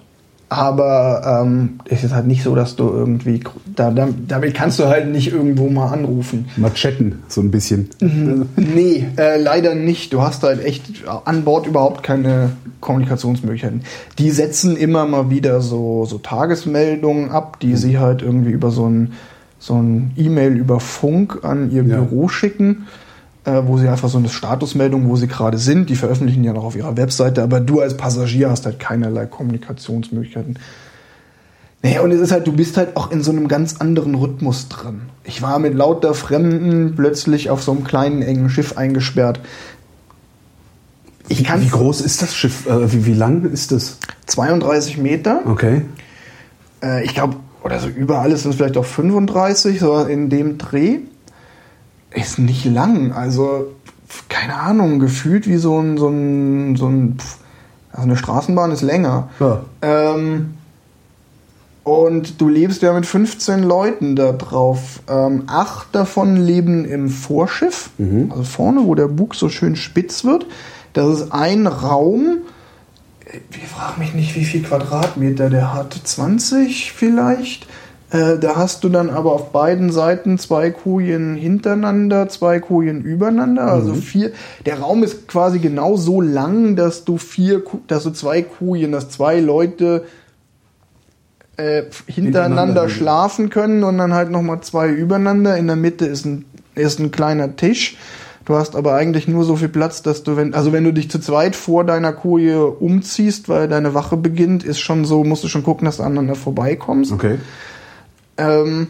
aber 0.53 1.43
ähm, 1.45 1.81
es 1.87 2.05
ist 2.05 2.15
halt 2.15 2.27
nicht 2.27 2.43
so, 2.43 2.55
dass 2.55 2.77
du 2.77 2.89
irgendwie, 2.89 3.41
da, 3.75 3.91
da, 3.91 4.09
damit 4.29 4.55
kannst 4.55 4.79
du 4.79 4.85
halt 4.87 5.09
nicht 5.09 5.33
irgendwo 5.33 5.69
mal 5.69 5.89
anrufen. 5.89 6.47
Mal 6.57 6.73
chatten, 6.75 7.23
so 7.29 7.41
ein 7.41 7.51
bisschen. 7.51 7.89
Nee, 8.01 9.07
äh, 9.17 9.41
leider 9.41 9.75
nicht. 9.75 10.13
Du 10.13 10.21
hast 10.23 10.43
halt 10.43 10.65
echt 10.65 11.05
an 11.25 11.45
Bord 11.45 11.67
überhaupt 11.67 12.03
keine 12.03 12.51
Kommunikationsmöglichkeiten. 12.81 13.83
Die 14.19 14.31
setzen 14.31 14.77
immer 14.77 15.07
mal 15.07 15.31
wieder 15.31 15.61
so, 15.61 16.05
so 16.05 16.19
Tagesmeldungen 16.19 17.31
ab, 17.31 17.59
die 17.61 17.77
sie 17.77 17.99
halt 17.99 18.23
irgendwie 18.23 18.51
über 18.51 18.71
so 18.71 18.87
ein, 18.89 19.13
so 19.59 19.75
ein 19.75 20.13
E-Mail 20.17 20.57
über 20.57 20.81
Funk 20.81 21.41
an 21.45 21.71
ihr 21.71 21.85
Ja. 21.85 21.97
Büro 22.01 22.29
schicken, 22.29 22.87
äh, 23.45 23.63
wo 23.65 23.79
sie 23.79 23.89
einfach 23.89 24.09
so 24.09 24.19
eine 24.19 24.29
Statusmeldung, 24.29 25.09
wo 25.09 25.17
sie 25.17 25.27
gerade 25.27 25.59
sind, 25.59 25.91
die 25.91 25.97
veröffentlichen 25.97 26.45
ja 26.45 26.53
noch 26.53 26.65
auf 26.65 26.77
ihrer 26.77 26.97
Webseite, 26.97 27.43
aber 27.43 27.61
du 27.61 27.81
als 27.81 27.97
Passagier 27.97 28.51
hast 28.51 28.67
halt 28.67 28.79
keinerlei 28.79 29.27
Kommunikationsmöglichkeiten. 29.27 30.59
Naja, 31.83 32.03
und 32.03 32.13
es 32.13 32.21
ist 32.21 32.31
halt, 32.31 32.47
du 32.47 32.53
bist 32.53 32.77
halt 32.77 32.97
auch 32.97 33.11
in 33.11 33.25
so 33.25 33.33
einem 33.33 33.49
ganz 33.49 33.77
anderen 33.79 34.15
Rhythmus 34.15 34.69
drin. 34.69 35.03
Ich 35.25 35.43
war 35.43 35.59
mit 35.59 35.75
lauter 35.75 36.15
Fremden 36.15 36.95
plötzlich 36.95 37.51
auf 37.51 37.63
so 37.63 37.73
einem 37.73 37.83
kleinen, 37.83 38.23
engen 38.23 38.49
Schiff 38.49 38.77
eingesperrt. 38.77 39.41
Ich 41.29 41.43
kann 41.43 41.61
Wie 41.61 41.69
groß 41.69 42.01
ist 42.03 42.23
das 42.23 42.35
Schiff? 42.37 42.67
Äh, 42.67 42.93
wie, 42.93 43.07
wie 43.07 43.15
lang 43.15 43.45
ist 43.51 43.73
das? 43.73 43.99
32 44.27 44.99
Meter. 44.99 45.43
Okay. 45.47 45.83
Äh, 46.83 47.05
ich 47.05 47.15
glaube, 47.15 47.37
oder 47.65 47.81
so 47.81 47.89
überall 47.89 48.31
ist 48.31 48.45
es 48.45 48.55
vielleicht 48.55 48.77
auch 48.77 48.85
35, 48.85 49.81
so 49.81 50.05
in 50.05 50.31
dem 50.31 50.59
Dreh. 50.59 50.99
Ist 52.15 52.39
nicht 52.39 52.65
lang. 52.65 53.13
Also, 53.13 53.73
keine 54.29 54.57
Ahnung, 54.57 54.99
gefühlt 54.99 55.47
wie 55.47 55.57
so 55.57 55.79
ein, 55.79 55.97
so 55.97 56.09
ein, 56.09 56.77
so 56.77 56.87
ein 56.87 57.19
also 57.93 58.05
eine 58.05 58.17
Straßenbahn 58.17 58.71
ist 58.71 58.83
länger. 58.83 59.29
Ja. 59.39 59.63
Ähm, 59.83 60.55
und 61.85 62.41
du 62.41 62.49
lebst 62.49 62.83
ja 62.83 62.93
mit 62.93 63.07
15 63.07 63.63
Leuten 63.63 64.15
da 64.17 64.33
drauf. 64.33 65.01
Ähm, 65.09 65.45
acht 65.47 65.89
davon 65.93 66.37
leben 66.37 66.85
im 66.85 67.09
Vorschiff, 67.09 67.91
also 68.31 68.45
vorne, 68.45 68.85
wo 68.85 68.95
der 68.95 69.09
Bug 69.09 69.35
so 69.35 69.49
schön 69.49 69.75
spitz 69.77 70.25
wird. 70.25 70.47
Das 70.93 71.09
ist 71.09 71.33
ein 71.33 71.67
Raum. 71.67 72.39
Ich 73.51 73.69
frage 73.69 73.99
mich 73.99 74.15
nicht, 74.15 74.37
wie 74.37 74.45
viel 74.45 74.63
Quadratmeter 74.63 75.51
der 75.51 75.75
hat. 75.75 75.95
20 76.05 76.93
vielleicht. 76.93 77.67
Äh, 78.13 78.39
da 78.39 78.57
hast 78.57 78.85
du 78.85 78.91
dann 78.91 79.09
aber 79.09 79.33
auf 79.33 79.53
beiden 79.53 79.91
Seiten 79.91 80.39
zwei 80.39 80.71
Kujen 80.71 81.35
hintereinander, 81.35 82.29
zwei 82.29 82.61
Kujen 82.61 83.03
übereinander, 83.03 83.65
also 83.65 83.95
vier. 83.95 84.33
Der 84.67 84.81
Raum 84.81 85.03
ist 85.03 85.29
quasi 85.29 85.59
genau 85.59 85.97
so 85.97 86.21
lang, 86.21 86.77
dass 86.77 87.05
du 87.05 87.17
vier, 87.17 87.63
dass 87.87 88.03
du 88.03 88.11
zwei 88.11 88.43
Kujen, 88.43 88.93
dass 88.93 89.09
zwei 89.09 89.41
Leute 89.41 90.05
äh, 91.57 91.85
hintereinander 92.07 92.13
Hintereinander 92.15 92.89
schlafen 92.91 93.49
können 93.49 93.83
und 93.83 93.97
dann 93.97 94.13
halt 94.13 94.31
nochmal 94.31 94.61
zwei 94.61 94.91
übereinander. 94.91 95.57
In 95.57 95.67
der 95.67 95.77
Mitte 95.77 96.05
ist 96.05 96.27
ein, 96.27 96.45
ist 96.75 97.01
ein 97.01 97.13
kleiner 97.13 97.57
Tisch. 97.57 97.97
Du 98.45 98.57
hast 98.57 98.77
aber 98.77 98.95
eigentlich 98.95 99.29
nur 99.29 99.45
so 99.45 99.57
viel 99.57 99.69
Platz, 99.69 100.03
dass 100.03 100.23
du, 100.23 100.37
wenn, 100.37 100.53
also 100.53 100.73
wenn 100.73 100.85
du 100.85 100.93
dich 100.93 101.11
zu 101.11 101.19
zweit 101.21 101.55
vor 101.55 101.85
deiner 101.85 102.13
Koje 102.13 102.67
umziehst, 102.67 103.49
weil 103.49 103.69
deine 103.69 103.95
Wache 103.95 104.17
beginnt, 104.17 104.65
ist 104.65 104.81
schon 104.81 105.05
so, 105.05 105.25
musst 105.25 105.45
du 105.45 105.49
schon 105.49 105.63
gucken, 105.63 105.85
dass 105.87 105.99
du 105.99 106.03
aneinander 106.03 106.35
vorbeikommst. 106.35 107.13
Okay. 107.13 107.39
Ähm, 108.37 108.89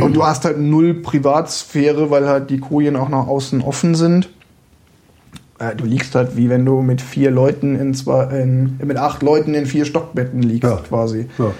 und 0.00 0.14
du 0.16 0.24
hast 0.24 0.44
halt 0.44 0.58
null 0.58 0.94
Privatsphäre, 0.94 2.10
weil 2.10 2.28
halt 2.28 2.50
die 2.50 2.58
Kojen 2.58 2.96
auch 2.96 3.08
nach 3.08 3.26
außen 3.26 3.60
offen 3.62 3.94
sind. 3.94 4.28
Äh, 5.58 5.74
du 5.76 5.84
liegst 5.84 6.14
halt 6.14 6.36
wie 6.36 6.48
wenn 6.48 6.64
du 6.64 6.82
mit 6.82 7.00
vier 7.00 7.30
Leuten 7.30 7.76
in 7.76 7.94
zwei, 7.94 8.24
in, 8.40 8.78
mit 8.84 8.96
acht 8.96 9.22
Leuten 9.22 9.54
in 9.54 9.66
vier 9.66 9.84
Stockbetten 9.84 10.42
liegst, 10.42 10.68
Ja. 10.70 10.76
quasi. 10.76 11.26
Ja. 11.38 11.52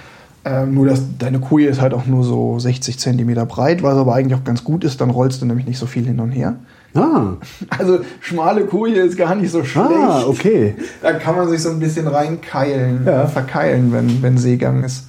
Ähm, 0.45 0.73
nur 0.73 0.87
dass 0.87 1.01
deine 1.19 1.39
Koje 1.39 1.69
ist 1.69 1.79
halt 1.79 1.93
auch 1.93 2.05
nur 2.05 2.25
so 2.25 2.59
60 2.59 2.99
Zentimeter 2.99 3.45
breit, 3.45 3.81
was 3.81 3.95
aber 3.95 4.13
eigentlich 4.13 4.37
auch 4.37 4.43
ganz 4.43 4.65
gut 4.65 4.83
ist, 4.83 4.99
dann 4.99 5.09
rollst 5.09 5.41
du 5.41 5.45
nämlich 5.45 5.65
nicht 5.65 5.77
so 5.77 5.85
viel 5.85 6.05
hin 6.05 6.19
und 6.19 6.31
her. 6.31 6.57
Ah, 6.95 7.37
Also 7.69 7.99
schmale 8.19 8.65
Koje 8.65 8.99
ist 8.99 9.17
gar 9.17 9.35
nicht 9.35 9.51
so 9.51 9.63
schlecht. 9.63 9.89
ah, 9.89 10.25
okay. 10.27 10.75
Da 11.01 11.13
kann 11.13 11.37
man 11.37 11.47
sich 11.49 11.61
so 11.61 11.69
ein 11.69 11.79
bisschen 11.79 12.07
reinkeilen, 12.07 13.05
Ja. 13.05 13.25
verkeilen, 13.27 13.93
wenn, 13.93 14.21
wenn 14.21 14.37
Seegang 14.37 14.83
ist. 14.83 15.07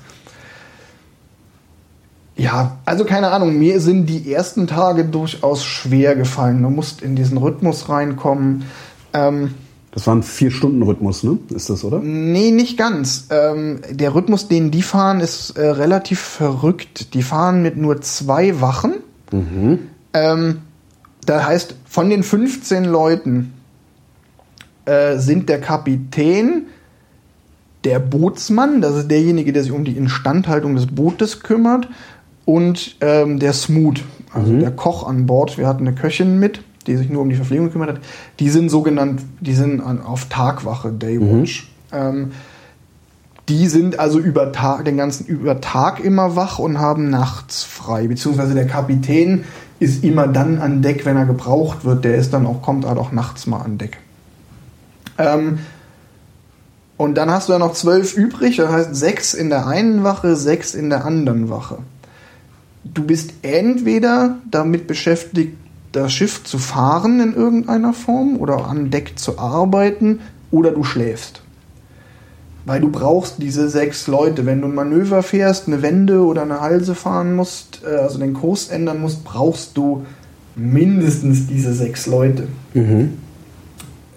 Ja, 2.36 2.78
also 2.84 3.04
keine 3.04 3.30
Ahnung, 3.30 3.56
mir 3.58 3.80
sind 3.80 4.06
die 4.06 4.32
ersten 4.32 4.66
Tage 4.66 5.04
durchaus 5.04 5.64
schwer 5.64 6.16
gefallen. 6.16 6.62
Du 6.62 6.68
musst 6.70 7.00
in 7.00 7.14
diesen 7.14 7.38
Rhythmus 7.38 7.88
reinkommen. 7.88 8.64
Ähm, 9.12 9.54
Das 9.92 10.08
war 10.08 10.16
ein 10.16 10.24
Vier-Stunden-Rhythmus, 10.24 11.22
ne? 11.22 11.38
Ist 11.54 11.70
das, 11.70 11.84
oder? 11.84 12.00
nee, 12.00 12.50
nicht 12.50 12.76
ganz. 12.76 13.28
Ähm, 13.30 13.80
der 13.88 14.16
Rhythmus, 14.16 14.48
den 14.48 14.72
die 14.72 14.82
fahren, 14.82 15.20
ist 15.20 15.50
äh, 15.56 15.64
relativ 15.64 16.18
verrückt. 16.18 17.14
Die 17.14 17.22
fahren 17.22 17.62
mit 17.62 17.76
nur 17.76 18.00
zwei 18.00 18.60
Wachen. 18.60 18.94
Ähm, 20.12 20.58
das 21.24 21.46
heißt, 21.46 21.76
von 21.86 22.10
den 22.10 22.24
15 22.24 22.84
Leuten 22.84 23.52
äh, 24.86 25.18
sind 25.18 25.48
der 25.48 25.60
Kapitän, 25.60 26.66
der 27.84 27.98
Bootsmann, 27.98 28.80
das 28.80 28.96
ist 28.96 29.10
derjenige, 29.10 29.52
der 29.52 29.62
sich 29.62 29.72
um 29.72 29.84
die 29.84 29.96
Instandhaltung 29.96 30.74
des 30.74 30.86
Bootes 30.86 31.40
kümmert, 31.40 31.88
und 32.44 32.96
ähm, 33.00 33.38
der 33.38 33.52
Smoot, 33.52 34.02
also 34.32 34.58
der 34.58 34.70
Koch 34.70 35.06
an 35.06 35.26
Bord. 35.26 35.58
Wir 35.58 35.66
hatten 35.66 35.86
eine 35.86 35.96
Köchin 35.96 36.38
mit, 36.38 36.62
die 36.86 36.96
sich 36.96 37.08
nur 37.08 37.22
um 37.22 37.30
die 37.30 37.36
Verpflegung 37.36 37.66
gekümmert 37.66 37.88
hat. 37.90 38.00
Die 38.40 38.50
sind 38.50 38.68
sogenannt, 38.68 39.22
die 39.40 39.54
sind 39.54 39.80
an, 39.80 40.02
auf 40.02 40.26
Tagwache, 40.26 40.92
Daywatch. 40.92 41.70
Ähm, 41.92 42.32
die 43.48 43.66
sind 43.66 43.98
also 43.98 44.18
über 44.18 44.52
Tag, 44.52 44.84
den 44.86 44.96
ganzen 44.96 45.26
über 45.26 45.60
Tag 45.60 46.00
immer 46.02 46.34
wach 46.34 46.58
und 46.58 46.78
haben 46.78 47.10
nachts 47.10 47.62
frei. 47.62 48.08
Beziehungsweise 48.08 48.54
der 48.54 48.66
Kapitän 48.66 49.44
ist 49.80 50.02
immer 50.02 50.26
dann 50.26 50.58
an 50.58 50.80
Deck, 50.80 51.04
wenn 51.04 51.16
er 51.16 51.26
gebraucht 51.26 51.84
wird. 51.84 52.04
Der 52.04 52.16
ist 52.16 52.32
dann 52.32 52.46
auch, 52.46 52.62
kommt 52.62 52.86
halt 52.86 52.98
auch 52.98 53.12
nachts 53.12 53.46
mal 53.46 53.60
an 53.60 53.76
Deck. 53.76 53.98
Ähm, 55.18 55.58
und 56.96 57.16
dann 57.16 57.30
hast 57.30 57.48
du 57.48 57.52
ja 57.52 57.58
noch 57.58 57.74
zwölf 57.74 58.16
übrig, 58.16 58.56
das 58.56 58.70
heißt 58.70 58.94
sechs 58.94 59.34
in 59.34 59.50
der 59.50 59.66
einen 59.66 60.04
Wache, 60.04 60.36
sechs 60.36 60.74
in 60.74 60.90
der 60.90 61.04
anderen 61.04 61.50
Wache. 61.50 61.78
Du 62.84 63.04
bist 63.04 63.32
entweder 63.42 64.38
damit 64.50 64.86
beschäftigt, 64.86 65.56
das 65.92 66.12
Schiff 66.12 66.44
zu 66.44 66.58
fahren 66.58 67.20
in 67.20 67.34
irgendeiner 67.34 67.92
Form 67.92 68.36
oder 68.36 68.66
an 68.66 68.90
Deck 68.90 69.18
zu 69.18 69.38
arbeiten 69.38 70.20
oder 70.50 70.72
du 70.72 70.84
schläfst. 70.84 71.40
Weil 72.66 72.80
du 72.80 72.90
brauchst 72.90 73.42
diese 73.42 73.68
sechs 73.68 74.06
Leute. 74.06 74.46
Wenn 74.46 74.60
du 74.60 74.68
ein 74.68 74.74
Manöver 74.74 75.22
fährst, 75.22 75.66
eine 75.66 75.82
Wende 75.82 76.24
oder 76.24 76.42
eine 76.42 76.60
Halse 76.60 76.94
fahren 76.94 77.34
musst, 77.34 77.82
äh, 77.84 77.96
also 77.96 78.18
den 78.18 78.34
Kurs 78.34 78.68
ändern 78.68 79.00
musst, 79.00 79.24
brauchst 79.24 79.76
du 79.76 80.04
mindestens 80.56 81.46
diese 81.46 81.74
sechs 81.74 82.06
Leute. 82.06 82.48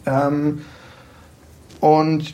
Ähm, 0.06 0.60
und 1.80 2.34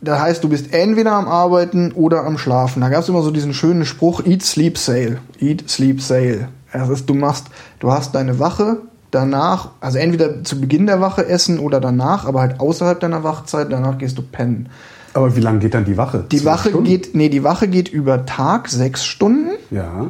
das 0.00 0.18
heißt, 0.20 0.42
du 0.44 0.48
bist 0.48 0.72
entweder 0.72 1.12
am 1.12 1.28
Arbeiten 1.28 1.92
oder 1.92 2.24
am 2.24 2.38
Schlafen. 2.38 2.80
Da 2.80 2.88
gab 2.88 3.02
es 3.02 3.08
immer 3.08 3.22
so 3.22 3.30
diesen 3.30 3.52
schönen 3.54 3.84
Spruch, 3.84 4.24
eat, 4.24 4.42
sleep, 4.42 4.78
sail. 4.78 5.18
Eat, 5.38 5.68
sleep, 5.68 6.00
sail. 6.00 6.48
Das 6.72 6.88
ist, 6.88 7.08
du 7.08 7.14
machst, 7.14 7.46
du 7.80 7.90
hast 7.92 8.14
deine 8.14 8.38
Wache, 8.38 8.78
danach, 9.10 9.70
also 9.80 9.98
entweder 9.98 10.44
zu 10.44 10.60
Beginn 10.60 10.86
der 10.86 11.00
Wache 11.00 11.26
essen 11.26 11.58
oder 11.58 11.80
danach, 11.80 12.24
aber 12.26 12.40
halt 12.40 12.60
außerhalb 12.60 13.00
deiner 13.00 13.24
Wachzeit, 13.24 13.70
danach 13.70 13.98
gehst 13.98 14.16
du 14.16 14.22
pennen. 14.22 14.68
Aber 15.12 15.34
wie 15.34 15.40
lange 15.40 15.58
geht 15.58 15.74
dann 15.74 15.84
die 15.84 15.96
Wache? 15.96 16.24
Die 16.30 16.44
Wache 16.44 16.68
Stunden? 16.68 16.86
geht, 16.86 17.14
nee, 17.16 17.28
die 17.28 17.42
Wache 17.42 17.66
geht 17.66 17.88
über 17.88 18.24
Tag 18.24 18.68
sechs 18.68 19.04
Stunden 19.04 19.50
Ja. 19.70 20.08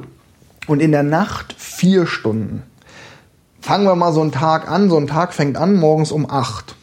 und 0.66 0.80
in 0.82 0.92
der 0.92 1.02
Nacht 1.02 1.54
vier 1.56 2.06
Stunden. 2.06 2.62
Fangen 3.62 3.84
wir 3.86 3.94
mal 3.96 4.12
so 4.12 4.20
einen 4.20 4.32
Tag 4.32 4.70
an. 4.70 4.88
So 4.90 4.96
ein 4.98 5.06
Tag 5.06 5.32
fängt 5.34 5.56
an 5.56 5.74
morgens 5.76 6.12
um 6.12 6.30
acht. 6.30 6.76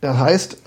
Das 0.00 0.18
heißt, 0.18 0.58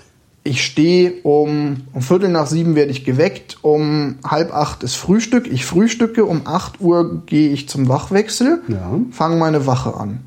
ich 0.42 0.64
stehe 0.64 1.12
um, 1.22 1.82
um 1.92 2.02
Viertel 2.02 2.30
nach 2.30 2.46
sieben 2.46 2.74
werde 2.74 2.90
ich 2.90 3.04
geweckt, 3.04 3.58
um 3.62 4.16
halb 4.24 4.54
acht 4.54 4.82
ist 4.82 4.96
Frühstück, 4.96 5.46
ich 5.50 5.66
frühstücke, 5.66 6.24
um 6.24 6.42
acht 6.46 6.80
Uhr 6.80 7.22
gehe 7.26 7.50
ich 7.50 7.68
zum 7.68 7.88
Wachwechsel, 7.88 8.62
Ja. 8.68 8.92
fange 9.10 9.36
meine 9.36 9.66
Wache 9.66 9.94
an. 9.94 10.20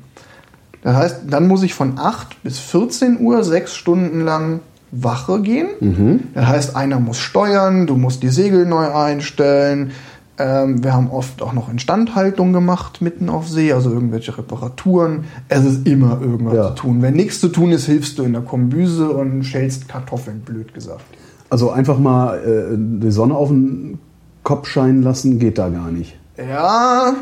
Das 0.82 0.96
heißt, 0.96 1.16
dann 1.30 1.48
muss 1.48 1.62
ich 1.62 1.72
von 1.74 1.98
8 1.98 2.42
bis 2.42 2.58
14 2.58 3.18
Uhr 3.20 3.42
sechs 3.42 3.74
Stunden 3.74 4.20
lang 4.20 4.60
Wache 4.90 5.40
gehen. 5.40 6.28
Das 6.34 6.46
heißt, 6.46 6.76
einer 6.76 7.00
muss 7.00 7.18
steuern, 7.18 7.86
du 7.86 7.96
musst 7.96 8.22
die 8.22 8.28
Segel 8.28 8.66
neu 8.66 8.92
einstellen. 8.94 9.92
Ähm, 10.36 10.82
wir 10.82 10.92
haben 10.92 11.10
oft 11.10 11.42
auch 11.42 11.52
noch 11.52 11.70
Instandhaltung 11.70 12.52
gemacht 12.52 13.00
mitten 13.00 13.28
auf 13.28 13.48
See, 13.48 13.72
also 13.72 13.90
irgendwelche 13.90 14.36
Reparaturen. 14.36 15.24
Es 15.48 15.64
ist 15.64 15.86
immer 15.86 16.20
irgendwas 16.20 16.54
Ja. 16.54 16.68
zu 16.68 16.74
tun. 16.82 17.02
Wenn 17.02 17.14
nichts 17.14 17.40
zu 17.40 17.48
tun 17.48 17.70
ist, 17.70 17.86
hilfst 17.86 18.18
du 18.18 18.24
in 18.24 18.32
der 18.32 18.42
Kombüse 18.42 19.10
und 19.10 19.44
schälst 19.44 19.88
Kartoffeln, 19.88 20.40
blöd 20.40 20.74
gesagt. 20.74 21.04
Also 21.50 21.70
einfach 21.70 21.98
mal 21.98 22.38
äh, 22.38 22.76
die 22.76 23.12
Sonne 23.12 23.34
auf 23.36 23.48
den 23.48 23.98
Kopf 24.42 24.66
scheinen 24.68 25.02
lassen, 25.02 25.38
geht 25.38 25.56
da 25.58 25.68
gar 25.68 25.90
nicht. 25.92 26.16
Ja, 26.36 27.14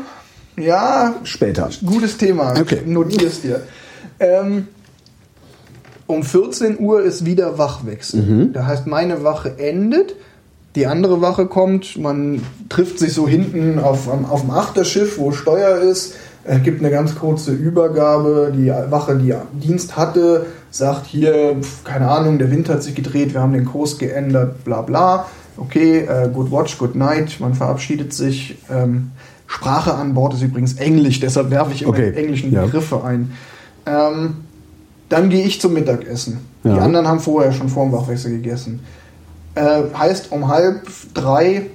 ja, 0.57 1.15
Später. 1.23 1.69
Gutes 1.85 2.17
Thema. 2.17 2.53
Okay. 2.59 2.79
Notierst 2.85 3.43
dir. 3.43 3.61
Ähm, 4.19 4.67
um 6.07 6.23
14 6.23 6.79
Uhr 6.79 7.01
ist 7.03 7.25
wieder 7.25 7.57
Wachwechsel. 7.57 8.49
Das 8.53 8.65
heißt, 8.65 8.87
meine 8.87 9.23
Wache 9.23 9.57
endet, 9.57 10.15
die 10.75 10.87
andere 10.87 11.21
Wache 11.21 11.45
kommt, 11.45 11.97
man 11.97 12.41
trifft 12.69 12.99
sich 12.99 13.13
so 13.13 13.27
hinten 13.27 13.79
auf, 13.79 14.07
auf 14.07 14.41
dem 14.41 14.51
Achterschiff, 14.51 15.17
wo 15.17 15.31
Steuer 15.31 15.77
ist. 15.77 16.15
Es 16.45 16.61
gibt 16.63 16.81
eine 16.81 16.89
ganz 16.91 17.15
kurze 17.15 17.51
Übergabe. 17.51 18.51
Die 18.55 18.69
Wache, 18.69 19.15
die 19.17 19.33
Dienst 19.53 19.95
hatte, 19.95 20.47
sagt 20.71 21.05
hier, 21.05 21.55
keine 21.83 22.09
Ahnung, 22.09 22.37
der 22.39 22.51
Wind 22.51 22.69
hat 22.69 22.83
sich 22.83 22.95
gedreht, 22.95 23.33
wir 23.33 23.41
haben 23.41 23.53
den 23.53 23.65
Kurs 23.65 23.97
geändert, 23.97 24.63
bla 24.63 24.81
bla. 24.81 25.27
Okay, 25.55 25.99
äh, 25.99 26.29
good 26.33 26.51
watch, 26.51 26.77
good 26.79 26.95
night, 26.95 27.39
man 27.39 27.53
verabschiedet 27.53 28.11
sich. 28.11 28.57
Ähm, 28.71 29.11
Sprache 29.45 29.93
an 29.93 30.15
Bord 30.15 30.33
ist 30.33 30.41
übrigens 30.41 30.73
Englisch, 30.73 31.19
deshalb 31.19 31.51
werfe 31.51 31.73
ich 31.73 31.83
immer 31.83 31.91
Okay, 31.91 32.11
die 32.11 32.17
englischen 32.17 32.51
ja. 32.51 32.63
Begriffe 32.63 33.03
ein. 33.03 33.31
Ähm, 33.85 34.37
dann 35.09 35.29
gehe 35.29 35.45
ich 35.45 35.61
zum 35.61 35.73
Mittagessen. 35.73 36.39
Die 36.63 36.69
Ja. 36.69 36.77
anderen 36.79 37.07
haben 37.07 37.19
vorher 37.19 37.51
schon 37.51 37.69
vor 37.69 37.85
dem 37.85 37.91
Wachwechsel 37.93 38.31
gegessen. 38.31 38.79
Äh, 39.55 39.83
heißt, 39.97 40.31
um 40.31 40.47
halb 40.47 40.87
drei 41.13 41.69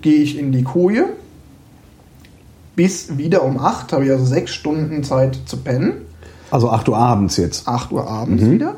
gehe 0.00 0.22
ich 0.22 0.38
in 0.38 0.52
die 0.52 0.62
Koje. 0.62 1.06
Bis 2.76 3.18
wieder 3.18 3.42
um 3.42 3.58
acht 3.58 3.92
habe 3.92 4.04
ich 4.04 4.10
also 4.10 4.24
sechs 4.24 4.54
Stunden 4.54 5.04
Zeit 5.04 5.38
zu 5.46 5.58
pennen. 5.58 6.06
Also 6.50 6.70
8 6.70 6.88
Uhr 6.88 6.96
abends 6.96 7.36
jetzt. 7.36 7.68
8 7.68 7.92
Uhr 7.92 8.08
abends 8.08 8.44
wieder. 8.44 8.74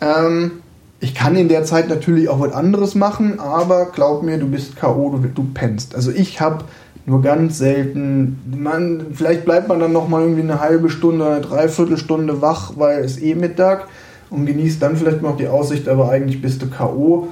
Ähm, 0.00 0.62
ich 1.00 1.14
kann 1.14 1.36
in 1.36 1.48
der 1.48 1.64
Zeit 1.64 1.88
natürlich 1.88 2.28
auch 2.28 2.40
was 2.40 2.52
anderes 2.52 2.94
machen, 2.94 3.38
aber 3.38 3.86
glaub 3.86 4.22
mir, 4.22 4.38
du 4.38 4.48
bist 4.48 4.76
K.O., 4.76 5.10
du, 5.10 5.28
du 5.28 5.46
pennst. 5.54 5.94
Also 5.94 6.10
ich 6.10 6.40
habe 6.40 6.64
nur 7.06 7.22
ganz 7.22 7.58
selten, 7.58 8.38
man, 8.54 9.06
vielleicht 9.14 9.44
bleibt 9.44 9.68
man 9.68 9.80
dann 9.80 9.92
noch 9.92 10.08
mal 10.08 10.22
irgendwie 10.22 10.42
eine 10.42 10.60
halbe 10.60 10.90
Stunde, 10.90 11.26
eine 11.26 11.40
Dreiviertelstunde 11.40 12.42
wach, 12.42 12.72
weil 12.76 13.02
es 13.04 13.20
eh 13.22 13.34
Mittag 13.34 13.88
und 14.28 14.44
genießt 14.44 14.82
dann 14.82 14.96
vielleicht 14.96 15.22
noch 15.22 15.36
die 15.36 15.48
Aussicht, 15.48 15.88
aber 15.88 16.10
eigentlich 16.10 16.42
bist 16.42 16.60
du 16.60 16.68
K.O. 16.68 17.28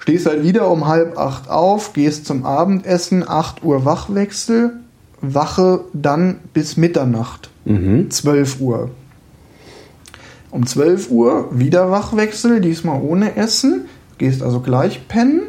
Stehst 0.00 0.26
halt 0.26 0.42
wieder 0.42 0.68
um 0.70 0.86
halb 0.88 1.16
acht 1.18 1.48
auf, 1.48 1.92
gehst 1.92 2.26
zum 2.26 2.44
Abendessen, 2.44 3.22
8 3.28 3.62
Uhr 3.62 3.84
Wachwechsel, 3.84 4.72
wache 5.20 5.80
dann 5.92 6.38
bis 6.54 6.76
Mitternacht, 6.76 7.50
12 8.08 8.60
Uhr. 8.60 8.90
Um 10.50 10.66
12 10.66 11.10
Uhr 11.10 11.48
wieder 11.52 11.90
Wachwechsel, 11.90 12.60
diesmal 12.60 13.00
ohne 13.02 13.36
Essen, 13.36 13.86
gehst 14.18 14.42
also 14.42 14.60
gleich 14.60 15.06
pennen, 15.06 15.42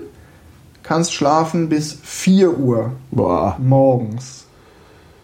kannst 0.84 1.14
schlafen 1.14 1.70
bis 1.70 1.98
4 2.04 2.60
Uhr 2.60 2.92
Boah. 3.10 3.58
morgens. 3.60 4.46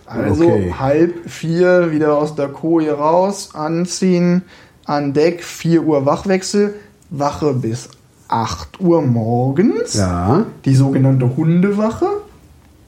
Also 0.06 0.46
Okay. 0.46 0.74
halb 0.80 1.30
vier 1.30 1.92
wieder 1.92 2.16
aus 2.18 2.34
der 2.36 2.48
Koje 2.48 2.94
raus, 2.94 3.50
anziehen, 3.54 4.44
an 4.86 5.12
Deck, 5.14 5.44
4 5.44 5.84
Uhr 5.84 6.06
Wachwechsel, 6.06 6.76
Wache 7.10 7.54
bis 7.54 7.90
8 8.28 8.80
Uhr 8.80 9.02
morgens. 9.02 9.94
Ja, 9.96 10.46
Die 10.66 10.76
sogenannte 10.76 11.36
Hundewache. 11.36 12.06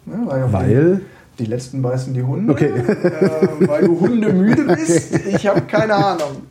Ja, 0.06 0.14
weil, 0.26 0.54
weil. 0.54 1.02
Die, 1.38 1.44
die 1.44 1.50
letzten 1.50 1.82
beißen 1.82 2.14
die 2.14 2.24
Hunde. 2.24 2.52
Okay. 2.52 2.70
Äh, 2.70 3.68
weil 3.68 3.86
du 3.86 4.00
hundemüde 4.00 4.64
bist. 4.76 5.14
Ich 5.28 5.48
habe 5.48 5.62
keine 5.62 5.96
Ahnung. 5.96 6.44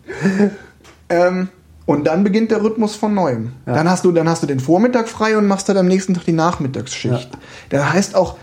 Ähm, 1.09 1.49
und 1.87 2.07
dann 2.07 2.23
beginnt 2.25 2.51
der 2.51 2.63
Rhythmus 2.63 2.97
von 2.97 3.15
neuem. 3.15 3.53
Ja. 3.67 3.75
Dann, 3.75 3.89
hast 3.89 4.05
du, 4.05 4.13
dann 4.13 4.29
hast 4.29 4.43
du 4.43 4.47
den 4.47 4.61
Vormittag 4.61 5.09
frei 5.09 5.39
und 5.39 5.47
machst 5.47 5.69
dann 5.69 5.77
am 5.79 5.87
nächsten 5.87 6.15
Tag 6.15 6.25
die 6.27 6.33
Nachmittagsschicht. 6.33 7.31
Das 7.71 7.93
heißt 7.93 8.15
auch, 8.15 8.37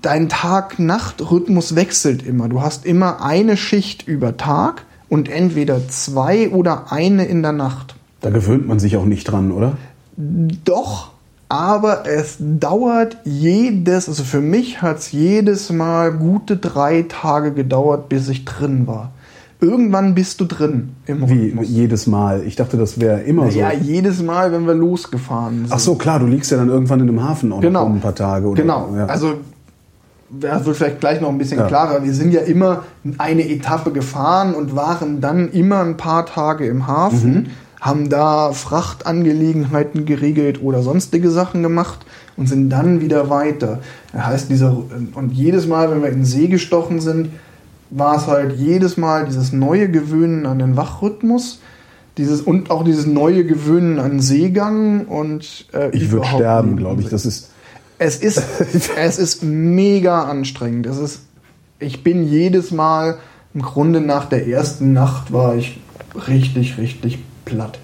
dein 0.00 0.28
Tag-Nacht-Rhythmus 0.28 1.74
wechselt 1.74 2.24
immer. 2.26 2.48
Du 2.48 2.62
hast 2.62 2.84
immer 2.86 3.22
eine 3.24 3.56
Schicht 3.56 4.06
über 4.06 4.36
Tag 4.36 4.84
und 5.08 5.28
entweder 5.28 5.88
zwei 5.88 6.48
oder 6.50 6.92
eine 6.92 7.24
in 7.24 7.42
der 7.42 7.52
Nacht. 7.52 7.94
Da 8.20 8.30
gewöhnt 8.30 8.68
man 8.68 8.78
sich 8.78 8.96
auch 8.96 9.04
nicht 9.04 9.24
dran, 9.24 9.50
oder? 9.50 9.76
Doch, 10.16 11.10
aber 11.48 12.06
es 12.06 12.36
dauert 12.38 13.16
jedes, 13.24 14.08
also 14.08 14.24
für 14.24 14.40
mich 14.40 14.82
hat 14.82 14.98
es 14.98 15.12
jedes 15.12 15.70
Mal 15.70 16.12
gute 16.12 16.56
drei 16.56 17.04
Tage 17.08 17.52
gedauert, 17.52 18.08
bis 18.08 18.28
ich 18.28 18.44
drin 18.44 18.86
war. 18.86 19.10
Irgendwann 19.60 20.14
bist 20.14 20.40
du 20.40 20.44
drin 20.44 20.90
im 21.06 21.28
Wie 21.28 21.44
Rhythmus. 21.50 21.68
jedes 21.68 22.06
Mal. 22.08 22.42
Ich 22.44 22.56
dachte, 22.56 22.76
das 22.76 22.98
wäre 22.98 23.20
immer 23.20 23.48
so. 23.50 23.58
Ja, 23.60 23.72
jedes 23.72 24.20
Mal, 24.20 24.50
wenn 24.50 24.66
wir 24.66 24.74
losgefahren 24.74 25.58
sind. 25.66 25.72
Ach 25.72 25.78
so, 25.78 25.94
klar, 25.94 26.18
du 26.18 26.26
liegst 26.26 26.50
ja 26.50 26.56
dann 26.56 26.68
irgendwann 26.68 26.98
in 27.00 27.08
einem 27.08 27.22
Hafen 27.22 27.52
auch 27.52 27.60
Genau. 27.60 27.86
ein 27.86 28.00
paar 28.00 28.14
Tage. 28.14 28.48
Oder 28.48 28.60
Genau. 28.62 28.92
Ja. 28.96 29.06
Also 29.06 29.34
das 30.30 30.64
wird 30.64 30.76
vielleicht 30.76 30.98
gleich 31.00 31.20
noch 31.20 31.28
ein 31.28 31.38
bisschen 31.38 31.58
Ja. 31.60 31.66
klarer. 31.68 32.02
Wir 32.02 32.12
sind 32.12 32.32
ja 32.32 32.40
immer 32.40 32.82
eine 33.18 33.48
Etappe 33.48 33.92
gefahren 33.92 34.54
und 34.54 34.74
waren 34.74 35.20
dann 35.20 35.48
immer 35.52 35.80
ein 35.82 35.96
paar 35.96 36.26
Tage 36.26 36.66
im 36.66 36.86
Hafen, 36.88 37.32
Mhm. 37.34 37.46
Haben 37.82 38.08
da 38.08 38.52
Frachtangelegenheiten 38.52 40.06
geregelt 40.06 40.62
oder 40.62 40.82
sonstige 40.82 41.30
Sachen 41.30 41.64
gemacht 41.64 42.06
und 42.36 42.48
sind 42.48 42.70
dann 42.70 43.00
wieder 43.00 43.28
weiter. 43.28 43.80
Das 44.12 44.24
heißt, 44.24 44.50
dieser 44.50 44.76
und 45.14 45.32
jedes 45.32 45.66
Mal, 45.66 45.90
wenn 45.90 46.00
wir 46.00 46.08
in 46.08 46.20
den 46.20 46.24
See 46.24 46.46
gestochen 46.46 47.00
sind, 47.00 47.30
war 47.90 48.16
es 48.16 48.28
halt 48.28 48.56
jedes 48.56 48.96
Mal 48.96 49.26
dieses 49.26 49.52
neue 49.52 49.90
Gewöhnen 49.90 50.46
an 50.46 50.60
den 50.60 50.76
Wachrhythmus. 50.76 51.60
Dieses, 52.18 52.40
und 52.40 52.70
auch 52.70 52.84
dieses 52.84 53.06
neue 53.06 53.44
Gewöhnen 53.44 53.98
an 53.98 54.20
Seegang 54.20 55.06
und 55.06 55.66
äh, 55.72 55.90
ich 55.90 56.12
würde 56.12 56.26
sterben, 56.26 56.76
glaube 56.76 57.02
ich. 57.02 57.08
Das 57.08 57.26
ist. 57.26 57.50
Es 57.98 58.16
ist, 58.16 58.42
es 58.96 59.18
ist 59.18 59.42
mega 59.42 60.22
anstrengend. 60.22 60.86
Es 60.86 60.98
ist, 60.98 61.22
ich 61.80 62.04
bin 62.04 62.28
jedes 62.28 62.70
Mal, 62.70 63.18
im 63.54 63.62
Grunde 63.62 64.00
nach 64.00 64.26
der 64.26 64.46
ersten 64.46 64.92
Nacht 64.92 65.32
war 65.32 65.56
ich 65.56 65.80
richtig, 66.28 66.78
richtig 66.78 67.18
platt. 67.44 67.78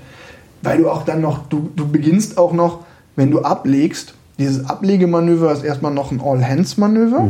Weil 0.63 0.79
du 0.79 0.91
auch 0.91 1.05
dann 1.05 1.21
noch, 1.21 1.49
du, 1.49 1.71
du 1.77 1.89
beginnst 1.89 2.39
auch 2.39 2.53
noch, 2.53 2.81
wenn 3.17 3.31
du 3.31 3.43
ablegst, 3.43 4.15
dieses 4.39 4.65
Ablegemanöver 4.67 5.53
ist 5.53 5.65
erstmal 5.65 5.93
noch 5.93 6.11
ein 6.13 6.21
All-Hands-Manöver. 6.21 7.21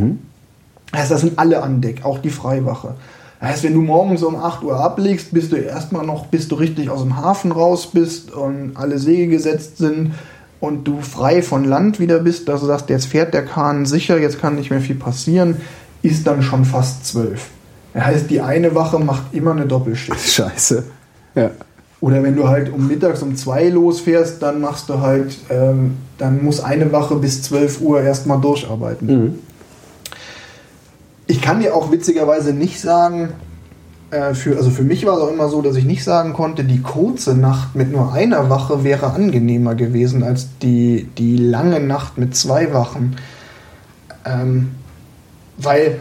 Das 0.93 1.01
heißt, 1.01 1.11
das 1.11 1.21
sind 1.23 1.39
alle 1.39 1.63
an 1.63 1.81
Deck, 1.81 2.05
auch 2.05 2.19
die 2.19 2.31
Freiwache. 2.31 2.95
Das 3.41 3.51
heißt, 3.51 3.65
wenn 3.65 3.75
du 3.75 3.83
morgens 3.83 4.23
um 4.23 4.37
8 4.37 4.63
Uhr 4.65 4.79
ablegst, 4.79 5.33
bist 5.33 5.53
du 5.53 5.57
erstmal 5.57 6.05
noch, 6.05 6.27
bis 6.27 6.49
du 6.49 6.57
richtig 6.57 6.91
aus 6.91 7.03
dem 7.03 7.17
Hafen 7.17 7.53
raus 7.53 7.91
bist 7.93 8.33
und 8.33 8.73
alle 8.77 8.99
Segel 8.99 9.29
gesetzt 9.29 9.79
sind 9.79 10.15
und 10.61 10.85
du 10.85 11.01
frei 11.01 11.43
von 11.43 11.65
Land 11.65 12.01
wieder 12.01 12.19
bist, 12.19 12.49
dass 12.49 12.61
du 12.61 12.67
sagst, 12.67 12.91
jetzt 12.91 13.07
fährt 13.07 13.33
der 13.33 13.45
Kahn 13.45 13.87
sicher, 13.87 14.19
jetzt 14.19 14.41
kann 14.41 14.57
nicht 14.57 14.71
mehr 14.71 14.81
viel 14.81 14.97
passieren, 14.97 15.57
ist 16.03 16.27
dann 16.27 16.43
schon 16.43 16.65
fast 16.65 17.07
zwölf. 17.07 17.51
Das 17.95 18.05
heißt, 18.05 18.31
die 18.31 18.41
eine 18.41 18.75
Wache 18.75 18.99
macht 18.99 19.33
immer 19.33 19.53
eine 19.53 19.67
Doppelschicht. 19.67 20.21
Scheiße. 20.29 20.85
Ja. 21.35 21.51
Oder 22.01 22.23
wenn 22.23 22.37
du 22.37 22.49
halt 22.49 22.73
um 22.73 22.87
mittags 22.87 23.23
um 23.23 23.35
zwei 23.35 23.69
losfährst, 23.69 24.41
dann 24.41 24.61
machst 24.61 24.89
du 24.89 25.01
halt, 25.01 25.37
ähm, 25.51 25.97
dann 26.17 26.45
muss 26.45 26.61
eine 26.61 26.93
Wache 26.93 27.17
bis 27.17 27.43
12 27.43 27.81
Uhr 27.81 28.03
erstmal 28.03 28.41
durcharbeiten. 28.41 29.09
Ich 31.27 31.43
kann 31.43 31.61
dir 31.61 31.75
auch 31.75 31.91
witzigerweise 31.91 32.53
nicht 32.53 32.81
sagen, 32.81 33.31
äh, 34.11 34.35
für, 34.35 34.57
also 34.57 34.71
für 34.71 34.85
mich 34.85 35.05
war 35.05 35.17
es 35.17 35.23
auch 35.23 35.31
immer 35.31 35.49
so, 35.49 35.61
dass 35.61 35.77
ich 35.77 35.85
nicht 35.85 36.05
sagen 36.05 36.33
konnte, 36.33 36.65
die 36.65 36.81
kurze 36.81 37.35
Nacht 37.35 37.75
mit 37.75 37.91
nur 37.93 38.13
einer 38.13 38.49
Wache 38.49 38.85
wäre 38.85 39.13
angenehmer 39.13 39.75
gewesen 39.75 40.23
als 40.23 40.49
die, 40.63 41.09
die 41.19 41.37
lange 41.37 41.81
Nacht 41.81 42.17
mit 42.17 42.35
zwei 42.37 42.73
Wachen. 42.73 43.17
Ähm, 44.25 44.71
weil 45.59 45.99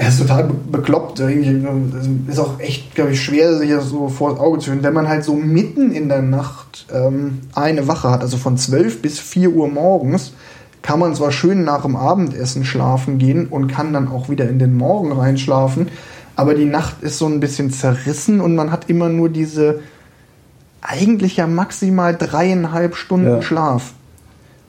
es 0.00 0.14
ist 0.14 0.20
total 0.20 0.44
be- 0.44 0.54
bekloppt. 0.78 1.20
ist 1.20 2.38
auch 2.38 2.58
echt, 2.60 2.94
glaube 2.94 3.10
ich, 3.12 3.20
schwer, 3.22 3.58
sich 3.58 3.70
das 3.70 3.88
so 3.88 4.08
vor 4.08 4.30
das 4.30 4.40
Auge 4.40 4.58
zu 4.60 4.70
führen. 4.70 4.82
Wenn 4.82 4.94
man 4.94 5.08
halt 5.08 5.24
so 5.24 5.34
mitten 5.34 5.90
in 5.90 6.08
der 6.08 6.22
Nacht 6.22 6.86
ähm, 6.94 7.40
eine 7.54 7.86
Wache 7.88 8.08
hat, 8.10 8.20
also 8.22 8.36
von 8.36 8.56
12 8.56 9.02
bis 9.02 9.18
4 9.18 9.50
Uhr 9.50 9.68
morgens, 9.68 10.32
kann 10.82 11.00
man 11.00 11.14
zwar 11.16 11.32
schön 11.32 11.64
nach 11.64 11.82
dem 11.82 11.96
Abendessen 11.96 12.64
schlafen 12.64 13.18
gehen 13.18 13.48
und 13.48 13.66
kann 13.66 13.92
dann 13.92 14.06
auch 14.08 14.28
wieder 14.28 14.48
in 14.48 14.58
den 14.60 14.76
Morgen 14.76 15.10
reinschlafen, 15.12 15.88
aber 16.36 16.54
die 16.54 16.64
Nacht 16.64 17.02
ist 17.02 17.18
so 17.18 17.26
ein 17.26 17.40
bisschen 17.40 17.72
zerrissen 17.72 18.40
und 18.40 18.54
man 18.54 18.70
hat 18.70 18.88
immer 18.88 19.08
nur 19.08 19.28
diese 19.28 19.80
eigentlich 20.80 21.36
ja 21.36 21.48
maximal 21.48 22.16
dreieinhalb 22.16 22.94
Stunden 22.94 23.26
Ja. 23.26 23.42
Schlaf. 23.42 23.92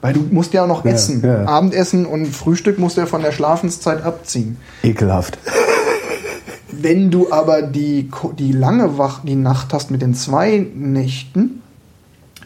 Weil 0.01 0.13
du 0.13 0.21
musst 0.31 0.53
ja 0.53 0.63
auch 0.63 0.67
noch 0.67 0.85
Ja, 0.85 0.91
essen. 0.91 1.21
ja. 1.23 1.45
Abendessen 1.45 2.05
und 2.05 2.27
Frühstück 2.27 2.79
musst 2.79 2.95
du 2.97 3.01
ja 3.01 3.07
von 3.07 3.21
der 3.21 3.31
Schlafenszeit 3.33 4.03
abziehen. 4.03 4.57
Ekelhaft. 4.83 5.37
Wenn 6.71 7.11
du 7.11 7.31
aber 7.31 7.61
die, 7.63 8.09
die 8.37 8.51
lange 8.51 8.97
Wach, 8.97 9.21
die 9.25 9.35
Nacht 9.35 9.73
hast 9.73 9.91
mit 9.91 10.01
den 10.01 10.13
zwei 10.13 10.65
Nächten, 10.75 11.61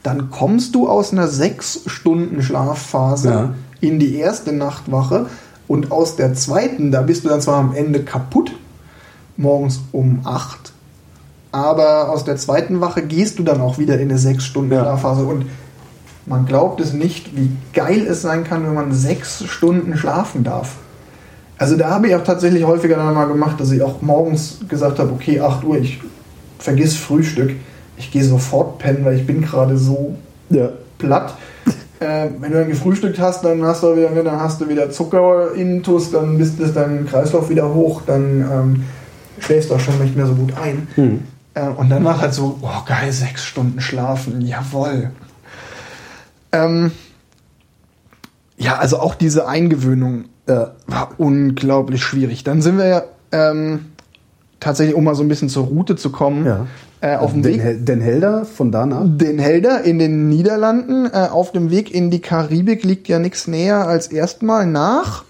dann 0.02 0.32
kommst 0.32 0.74
du 0.76 0.88
aus 0.89 1.12
einer 1.12 1.28
sechs 1.28 1.82
Stunden 1.86 2.42
Schlafphase 2.42 3.30
Ja. 3.30 3.54
in 3.82 4.00
die 4.00 4.16
erste 4.18 4.52
Nachtwache 4.54 5.28
und 5.68 5.92
aus 5.92 6.16
der 6.16 6.34
zweiten, 6.34 6.92
da 6.92 7.02
bist 7.02 7.24
du 7.24 7.30
dann 7.30 7.42
zwar 7.42 7.58
am 7.58 7.76
Ende 7.76 8.02
kaputt, 8.04 8.52
morgens 9.38 9.82
um 9.92 10.22
acht, 10.24 10.74
aber 11.52 12.10
aus 12.10 12.24
der 12.26 12.36
zweiten 12.38 12.82
Wache 12.82 13.04
gehst 13.04 13.39
du 13.39 13.44
dann 13.44 13.62
auch 13.62 13.78
wieder 13.78 13.96
in 14.00 14.10
eine 14.10 14.18
sechs 14.18 14.44
Stunden. 14.46 14.72
Schlafphase 14.74 15.24
und 15.24 15.46
man 16.26 16.46
glaubt 16.46 16.80
es 16.80 16.94
nicht, 16.94 17.36
wie 17.36 17.50
geil 17.74 18.06
es 18.08 18.22
sein 18.22 18.44
kann, 18.44 18.66
wenn 18.66 18.74
man 18.74 18.94
sechs 18.94 19.44
Stunden 19.46 19.98
schlafen 19.98 20.44
darf. 20.44 20.76
Also 21.58 21.78
da 21.78 21.90
habe 21.92 22.08
ich 22.08 22.16
auch 22.16 22.24
tatsächlich 22.24 22.64
häufiger 22.66 22.96
dann 22.96 23.14
mal 23.14 23.26
gemacht, 23.26 23.60
dass 23.60 23.72
ich 23.72 23.82
auch 23.82 24.02
morgens 24.02 24.60
gesagt 24.68 25.00
habe, 25.00 25.12
okay, 25.12 25.40
8 25.40 25.64
Uhr, 25.64 25.78
ich 25.78 26.02
vergiss 26.60 26.96
Frühstück, 26.96 27.52
ich 27.98 28.12
gehe 28.12 28.24
sofort 28.24 28.80
pennen, 28.80 29.06
weil 29.06 29.18
ich 29.18 29.28
bin 29.28 29.42
gerade 29.42 29.78
so 29.78 30.16
Ja. 30.50 30.70
platt. 30.98 31.36
Äh, 32.00 32.30
wenn 32.40 32.52
du 32.52 32.60
dann 32.60 32.68
gefrühstückt 32.70 33.20
hast, 33.20 33.46
dann 33.46 33.64
hast 33.64 33.84
du 33.84 33.96
wieder, 33.96 34.10
dann 34.24 34.40
hast 34.42 34.60
du 34.60 34.68
wieder 34.68 34.90
Zucker-Intus, 34.92 36.12
dann 36.12 36.38
bist 36.38 36.60
ist 36.60 36.76
dein 36.76 37.06
Kreislauf 37.06 37.50
wieder 37.50 37.74
hoch, 37.74 38.02
dann 38.06 38.42
ähm, 38.42 38.84
schläfst 39.40 39.70
du 39.70 39.76
auch 39.76 39.80
schon 39.80 40.00
nicht 40.00 40.16
mehr 40.16 40.26
so 40.28 40.34
gut 40.34 40.54
ein. 40.62 40.88
Äh, 41.54 41.70
und 41.70 41.90
dann 41.90 42.04
war 42.04 42.20
halt 42.20 42.34
so, 42.34 42.58
oh 42.62 42.84
geil, 42.86 43.12
sechs 43.12 43.44
Stunden 43.46 43.80
schlafen, 43.80 44.42
jawoll. 44.42 45.12
Ähm, 46.54 46.92
ja, 48.58 48.78
also 48.78 49.00
auch 49.00 49.16
diese 49.16 49.48
Eingewöhnung 49.48 50.26
äh, 50.46 50.66
war 50.88 51.12
unglaublich 51.18 52.04
schwierig. 52.04 52.44
Dann 52.44 52.62
sind 52.62 52.78
wir 52.78 52.86
ja 52.88 53.04
ähm, 53.32 53.86
tatsächlich, 54.60 54.96
um 54.96 55.04
mal 55.04 55.16
so 55.16 55.24
ein 55.24 55.28
bisschen 55.28 55.50
zur 55.50 55.66
Route 55.66 55.96
zu 55.96 56.12
kommen, 56.12 56.46
ja. 56.46 56.68
äh, 57.02 57.16
auf 57.18 57.34
dem 57.34 57.44
Weg 57.44 57.60
Hel- 57.62 57.80
Den 57.80 58.00
Helder 58.02 58.46
von 58.46 58.72
danach? 58.72 59.02
den 59.06 59.39
Helder 59.39 59.82
in 59.84 60.00
den 60.00 60.30
Niederlanden. 60.30 61.06
Äh, 61.08 61.28
auf 61.32 61.52
dem 61.52 61.72
Weg 61.72 61.94
in 61.94 62.12
die 62.12 62.20
Karibik 62.22 62.84
liegt 62.84 63.08
ja 63.08 63.20
nichts 63.20 63.48
näher 63.48 63.88
als 63.88 64.08
erstmal 64.08 64.66
nach 64.68 65.24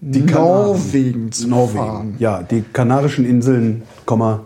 Die 0.00 0.20
Norwegen 0.22 1.30
zu 1.32 1.48
Norwegen. 1.48 1.78
fahren. 1.78 2.14
Ja, 2.18 2.42
die 2.42 2.62
Kanarischen 2.72 3.24
Inseln, 3.24 3.82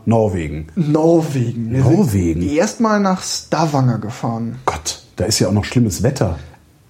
Norwegen. 0.04 0.66
Norwegen. 0.76 1.72
Wir 1.72 1.82
Norwegen? 1.82 2.42
erstmal 2.42 3.00
nach 3.00 3.22
Stavanger 3.22 3.98
gefahren. 3.98 4.56
Gott, 4.66 5.02
da 5.18 5.24
ist 5.24 5.38
ja 5.40 5.48
auch 5.48 5.52
noch 5.52 5.64
schlimmes 5.64 6.02
Wetter. 6.02 6.38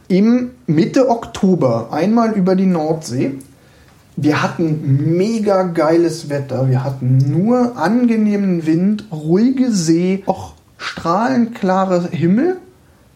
Im 0.07 0.51
Mitte 0.67 1.09
Oktober 1.11 1.88
einmal 1.91 2.33
über 2.33 2.55
die 2.55 2.67
Nordsee. 2.67 3.33
Wir 4.17 4.43
hatten 4.43 5.17
mega 5.17 5.62
geiles 5.64 6.29
Wetter. 6.29 6.69
Wir 6.69 6.85
hatten 6.85 7.19
nur 7.31 7.77
angenehmen 7.77 8.67
Wind, 8.67 9.05
ruhige 9.11 9.73
See, 9.73 10.23
auch 10.27 10.55
strahlend 10.77 11.55
klarer 11.55 12.09
Himmel. 12.11 12.57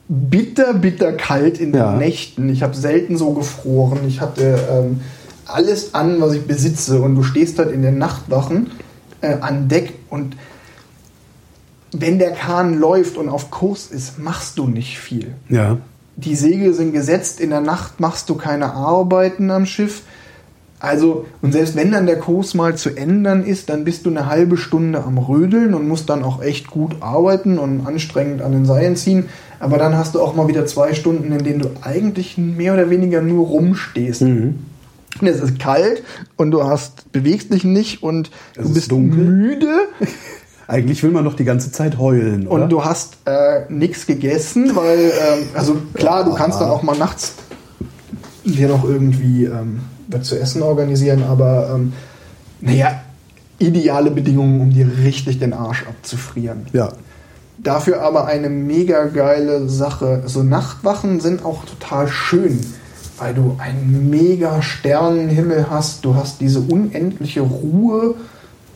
Bitter, 0.08 0.74
bitter 0.74 1.12
kalt 1.12 1.58
in 1.58 1.72
den 1.72 1.80
Ja. 1.80 1.96
Nächten. 1.96 2.48
Ich 2.48 2.62
habe 2.62 2.74
selten 2.74 3.16
so 3.16 3.32
gefroren. 3.32 4.00
Ich 4.06 4.20
hatte 4.20 4.58
ähm, 4.70 5.00
alles 5.46 5.94
an, 5.94 6.20
was 6.20 6.34
ich 6.34 6.46
besitze. 6.46 7.00
Und 7.00 7.16
du 7.16 7.22
stehst 7.22 7.58
halt 7.58 7.70
in 7.72 7.82
den 7.82 7.98
Nachtwachen 7.98 8.70
äh, 9.20 9.34
an 9.40 9.68
Deck 9.68 9.92
und 10.10 10.36
wenn 11.92 12.18
der 12.18 12.32
Kahn 12.32 12.78
läuft 12.78 13.16
und 13.16 13.28
auf 13.28 13.50
Kurs 13.50 13.86
ist, 13.90 14.18
machst 14.18 14.58
du 14.58 14.66
nicht 14.66 14.98
viel. 14.98 15.34
Ja. 15.48 15.78
die 16.16 16.34
Segel 16.36 16.74
sind 16.74 16.92
gesetzt, 16.92 17.40
in 17.40 17.50
der 17.50 17.60
Nacht 17.60 18.00
machst 18.00 18.28
du 18.28 18.34
keine 18.34 18.72
Arbeiten 18.74 19.50
am 19.50 19.66
Schiff. 19.66 20.02
Also, 20.78 21.26
und 21.42 21.52
selbst 21.52 21.76
wenn 21.76 21.92
dann 21.92 22.06
der 22.06 22.18
Kurs 22.18 22.54
mal 22.54 22.76
zu 22.76 22.90
ändern 22.96 23.44
ist, 23.44 23.68
dann 23.68 23.84
bist 23.84 24.04
du 24.04 24.10
eine 24.10 24.26
halbe 24.26 24.56
Stunde 24.56 25.04
am 25.04 25.16
Rödeln 25.16 25.74
und 25.74 25.86
musst 25.86 26.08
dann 26.10 26.24
auch 26.24 26.42
echt 26.42 26.66
gut 26.68 26.96
arbeiten 27.00 27.58
und 27.58 27.86
anstrengend 27.86 28.42
an 28.42 28.50
den 28.52 28.66
Seilen 28.66 28.96
ziehen. 28.96 29.28
Aber 29.60 29.78
dann 29.78 29.96
hast 29.96 30.16
du 30.16 30.20
auch 30.20 30.34
mal 30.34 30.48
wieder 30.48 30.66
zwei 30.66 30.92
Stunden, 30.92 31.30
in 31.30 31.44
denen 31.44 31.60
du 31.60 31.68
eigentlich 31.82 32.36
mehr 32.36 32.74
oder 32.74 32.90
weniger 32.90 33.22
nur 33.22 33.46
rumstehst. 33.46 34.22
Mhm. 34.22 34.58
Und 35.20 35.26
es 35.28 35.40
ist 35.40 35.58
kalt 35.60 36.02
und 36.36 36.50
du 36.50 36.64
hast, 36.64 37.12
bewegst 37.12 37.52
dich 37.52 37.62
nicht 37.62 38.02
und 38.02 38.30
Es 38.56 38.62
du 38.62 38.68
ist 38.70 38.74
bist 38.74 38.90
dunkel. 38.90 39.24
müde 39.24 39.68
Eigentlich 40.72 41.02
will 41.02 41.10
man 41.10 41.24
doch 41.24 41.34
die 41.34 41.44
ganze 41.44 41.70
Zeit 41.70 41.98
heulen, 41.98 42.46
oder? 42.48 42.64
und 42.64 42.72
du 42.72 42.82
hast 42.82 43.18
äh, 43.26 43.70
nichts 43.70 44.06
gegessen, 44.06 44.74
weil, 44.74 44.98
ähm, 45.00 45.48
also 45.52 45.76
klar, 45.92 46.24
du 46.24 46.32
kannst 46.32 46.62
dann 46.62 46.70
auch 46.70 46.82
mal 46.82 46.96
nachts 46.96 47.34
dir 48.42 48.68
noch 48.68 48.82
irgendwie 48.82 49.44
ähm, 49.44 49.80
was 50.08 50.28
zu 50.28 50.38
essen 50.40 50.62
organisieren, 50.62 51.24
aber 51.24 51.72
ähm, 51.74 51.92
naja, 52.62 53.02
ideale 53.58 54.10
Bedingungen, 54.10 54.62
um 54.62 54.70
dir 54.70 54.90
richtig 55.04 55.38
den 55.38 55.52
Arsch 55.52 55.84
abzufrieren. 55.86 56.66
ja. 56.72 56.88
Dafür 57.58 58.02
aber 58.02 58.26
eine 58.26 58.48
mega 58.48 59.04
geile 59.04 59.68
Sache. 59.68 60.22
So 60.26 60.42
Nachtwachen 60.42 61.20
sind 61.20 61.44
auch 61.44 61.64
total 61.64 62.08
schön, 62.08 62.58
weil 63.18 63.34
du 63.34 63.56
einen 63.60 64.10
mega 64.10 64.62
Sternenhimmel 64.62 65.66
hast. 65.70 66.04
Du 66.04 66.16
hast 66.16 66.40
diese 66.40 66.58
unendliche 66.58 67.42
Ruhe, 67.42 68.16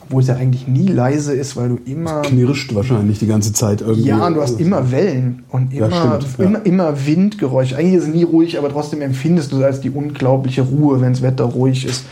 obwohl 0.06 0.22
es 0.22 0.28
ja 0.28 0.36
eigentlich 0.36 0.66
nie 0.68 0.86
leise 0.88 1.34
ist, 1.34 1.56
weil 1.56 1.68
du 1.68 1.78
immer 1.84 2.22
Knirscht 2.22 2.74
wahrscheinlich 2.74 3.18
die 3.18 3.26
ganze 3.26 3.52
Zeit 3.52 3.80
irgendwie. 3.80 4.08
ja, 4.08 4.26
und 4.26 4.34
du 4.34 4.40
hast 4.42 4.60
immer 4.60 4.90
Wellen 4.92 5.42
und 5.50 5.72
Ja, 5.72 5.86
immer, 5.86 6.18
ja. 6.38 6.44
immer, 6.44 6.64
immer 6.66 7.06
Windgeräusch. 7.06 7.74
Eigentlich 7.74 7.94
ist 7.94 8.08
es 8.08 8.14
nie 8.14 8.22
ruhig, 8.22 8.58
aber 8.58 8.68
trotzdem 8.70 9.02
empfindest 9.02 9.52
du 9.52 9.58
es 9.58 9.64
als 9.64 9.80
die 9.80 9.90
unglaubliche 9.90 10.62
Ruhe, 10.62 11.00
wenn 11.00 11.12
das 11.12 11.22
Wetter 11.22 11.44
ruhig 11.44 11.84
ist. 11.86 12.04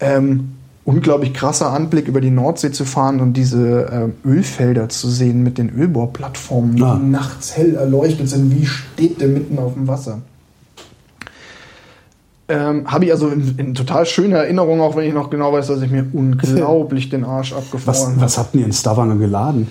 Ähm, 0.00 0.48
unglaublich 0.84 1.32
krasser 1.32 1.70
Anblick 1.72 2.08
über 2.08 2.20
die 2.20 2.30
Nordsee 2.30 2.72
zu 2.72 2.84
fahren 2.84 3.20
und 3.20 3.34
diese 3.36 3.88
ähm, 3.92 4.12
Ölfelder 4.24 4.88
zu 4.88 5.08
sehen 5.08 5.42
mit 5.44 5.58
den 5.58 5.70
Ölbohrplattformen, 5.70 6.74
die 6.76 6.82
Ah. 6.82 6.98
nachts 6.98 7.56
hell 7.56 7.74
erleuchtet 7.76 8.28
sind 8.28 8.50
wie 8.58 8.66
Städte 8.66 9.28
mitten 9.28 9.58
auf 9.58 9.74
dem 9.74 9.86
Wasser. 9.86 10.22
Ähm, 12.54 12.90
Habe 12.90 13.06
ich 13.06 13.12
also 13.12 13.28
in, 13.28 13.54
in 13.56 13.74
total 13.74 14.04
schöner 14.04 14.38
Erinnerung, 14.38 14.80
auch 14.82 14.94
wenn 14.96 15.06
ich 15.08 15.14
noch 15.14 15.30
genau 15.30 15.52
weiß, 15.52 15.68
dass 15.68 15.80
ich 15.80 15.90
mir 15.90 16.04
unglaublich 16.12 17.08
den 17.08 17.24
Arsch 17.24 17.52
abgefroren 17.52 17.86
Was, 17.86 18.06
habe. 18.06 18.20
was 18.20 18.38
habt 18.38 18.54
ihr 18.54 18.64
in 18.66 18.72
Stavanger 18.72 19.16
geladen? 19.16 19.68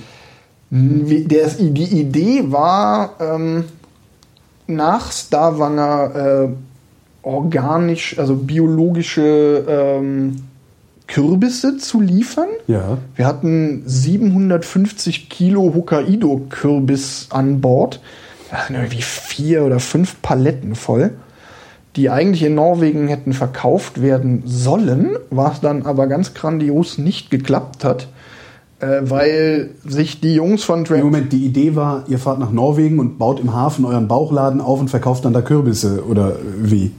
Wie- 0.71 1.25
Der, 1.25 1.47
die 1.49 1.99
Idee 1.99 2.45
war, 2.47 3.11
ähm, 3.19 3.65
nach 4.67 5.11
Stavanger 5.11 6.15
äh, 6.15 6.47
organisch, 7.23 8.17
also 8.17 8.35
biologische 8.35 9.65
ähm, 9.67 10.37
Kürbisse 11.07 11.77
zu 11.77 11.99
liefern. 11.99 12.47
Ja. 12.67 12.97
Wir 13.15 13.27
hatten 13.27 13.83
750 13.85 15.29
Kilo 15.29 15.73
Hokkaido-Kürbis 15.75 17.27
an 17.31 17.61
Bord. 17.61 17.99
Das 18.49 18.67
sind 18.67 18.75
irgendwie 18.77 19.01
vier 19.01 19.63
oder 19.65 19.79
fünf 19.79 20.21
Paletten 20.21 20.75
voll, 20.75 21.11
die 21.95 22.09
eigentlich 22.09 22.43
in 22.43 22.55
Norwegen 22.55 23.07
hätten 23.07 23.33
verkauft 23.33 24.01
werden 24.01 24.43
sollen, 24.45 25.17
was 25.29 25.61
dann 25.61 25.85
aber 25.85 26.07
ganz 26.07 26.33
grandios 26.33 26.97
nicht 26.97 27.29
geklappt 27.29 27.83
hat, 27.83 28.07
äh, 28.79 29.01
weil 29.01 29.71
sich 29.85 30.21
die 30.21 30.35
Jungs 30.35 30.63
von 30.63 30.85
Trent 30.85 31.03
Moment, 31.03 31.33
die 31.33 31.45
Idee 31.45 31.75
war, 31.75 32.05
ihr 32.07 32.19
fahrt 32.19 32.39
nach 32.39 32.51
Norwegen 32.51 32.99
und 32.99 33.17
baut 33.17 33.39
im 33.39 33.53
Hafen 33.53 33.85
euren 33.85 34.07
Bauchladen 34.07 34.61
auf 34.61 34.79
und 34.79 34.89
verkauft 34.89 35.25
dann 35.25 35.33
da 35.33 35.41
Kürbisse 35.41 36.03
oder 36.05 36.37
wie? 36.57 36.91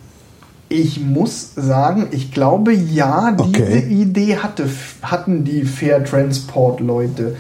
Ich 0.69 1.01
muss 1.01 1.55
sagen, 1.55 2.09
ich 2.13 2.33
glaube, 2.33 2.73
ja, 2.73 3.33
diese 3.33 3.63
Okay. 3.63 3.87
Idee 3.91 4.37
hatte, 4.39 4.65
hatten 5.03 5.45
die 5.45 5.65
Fair 5.65 6.03
Transport 6.03 6.81
Leute. 6.81 7.37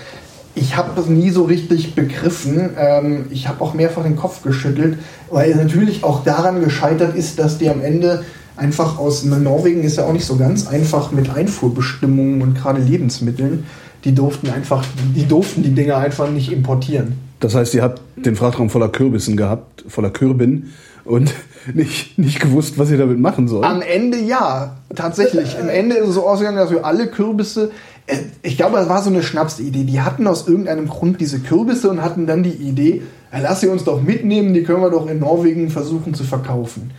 Ich 0.54 0.76
habe 0.76 0.90
das 0.94 1.06
nie 1.06 1.30
so 1.30 1.44
richtig 1.44 1.94
begriffen. 1.94 2.70
Ähm, 2.76 3.26
ich 3.30 3.48
habe 3.48 3.62
auch 3.62 3.74
mehrfach 3.74 4.02
den 4.02 4.16
Kopf 4.16 4.42
geschüttelt, 4.42 4.98
weil 5.30 5.54
natürlich 5.54 6.04
auch 6.04 6.24
daran 6.24 6.62
gescheitert 6.62 7.16
ist, 7.16 7.38
dass 7.38 7.58
die 7.58 7.70
am 7.70 7.80
Ende 7.80 8.24
einfach 8.56 8.98
aus 8.98 9.24
Norwegen 9.24 9.82
ist 9.82 9.96
ja 9.96 10.04
auch 10.04 10.12
nicht 10.12 10.26
so 10.26 10.36
ganz 10.36 10.66
einfach 10.66 11.10
mit 11.10 11.34
Einfuhrbestimmungen 11.34 12.42
und 12.42 12.54
gerade 12.54 12.80
Lebensmitteln. 12.80 13.64
Die 14.04 14.14
durften 14.14 14.50
einfach, 14.50 14.84
die 15.14 15.26
durften 15.26 15.62
die 15.62 15.74
Dinger 15.74 15.96
einfach 15.96 16.28
nicht 16.28 16.52
importieren. 16.52 17.14
Das 17.40 17.54
heißt, 17.54 17.74
ihr 17.74 17.82
habt 17.82 18.02
den 18.16 18.36
Frachtraum 18.36 18.68
voller 18.68 18.88
Kürbissen 18.88 19.36
gehabt, 19.36 19.84
voller 19.88 20.10
Kürbin 20.10 20.70
und 21.04 21.32
nicht, 21.75 22.18
nicht 22.18 22.40
gewusst, 22.40 22.79
was 22.79 22.90
ihr 22.90 22.98
damit 22.98 23.18
machen 23.18 23.48
sollt. 23.48 23.64
Am 23.64 23.83
Ende 23.83 24.18
ja, 24.18 24.77
tatsächlich. 24.94 25.59
Am 25.59 25.68
Ende 25.68 25.96
ist 25.96 26.09
es 26.09 26.14
so 26.14 26.27
ausgegangen, 26.27 26.57
dass 26.57 26.70
wir 26.70 26.85
alle 26.85 27.07
Kürbisse, 27.07 27.70
äh, 28.07 28.16
ich 28.42 28.57
glaube, 28.57 28.77
das 28.77 28.88
war 28.88 29.03
so 29.03 29.11
eine 29.11 29.22
Schnapsidee. 29.22 29.85
Die 29.85 30.01
hatten 30.01 30.27
aus 30.27 30.48
irgendeinem 30.48 30.88
Grund 30.88 31.20
diese 31.20 31.40
Kürbisse 31.40 31.90
und 31.90 32.03
hatten 32.03 32.27
dann 32.27 32.42
die 32.42 32.51
Idee, 32.51 33.03
lass 33.33 33.61
sie 33.61 33.68
uns 33.68 33.85
doch 33.85 34.03
mitnehmen, 34.03 34.55
die 34.55 34.62
können 34.62 34.83
wir 34.83 34.90
doch 34.90 35.09
in 35.09 35.20
Norwegen 35.20 35.70
versuchen 35.70 36.14
zu 36.14 36.25
verkaufen. 36.25 36.90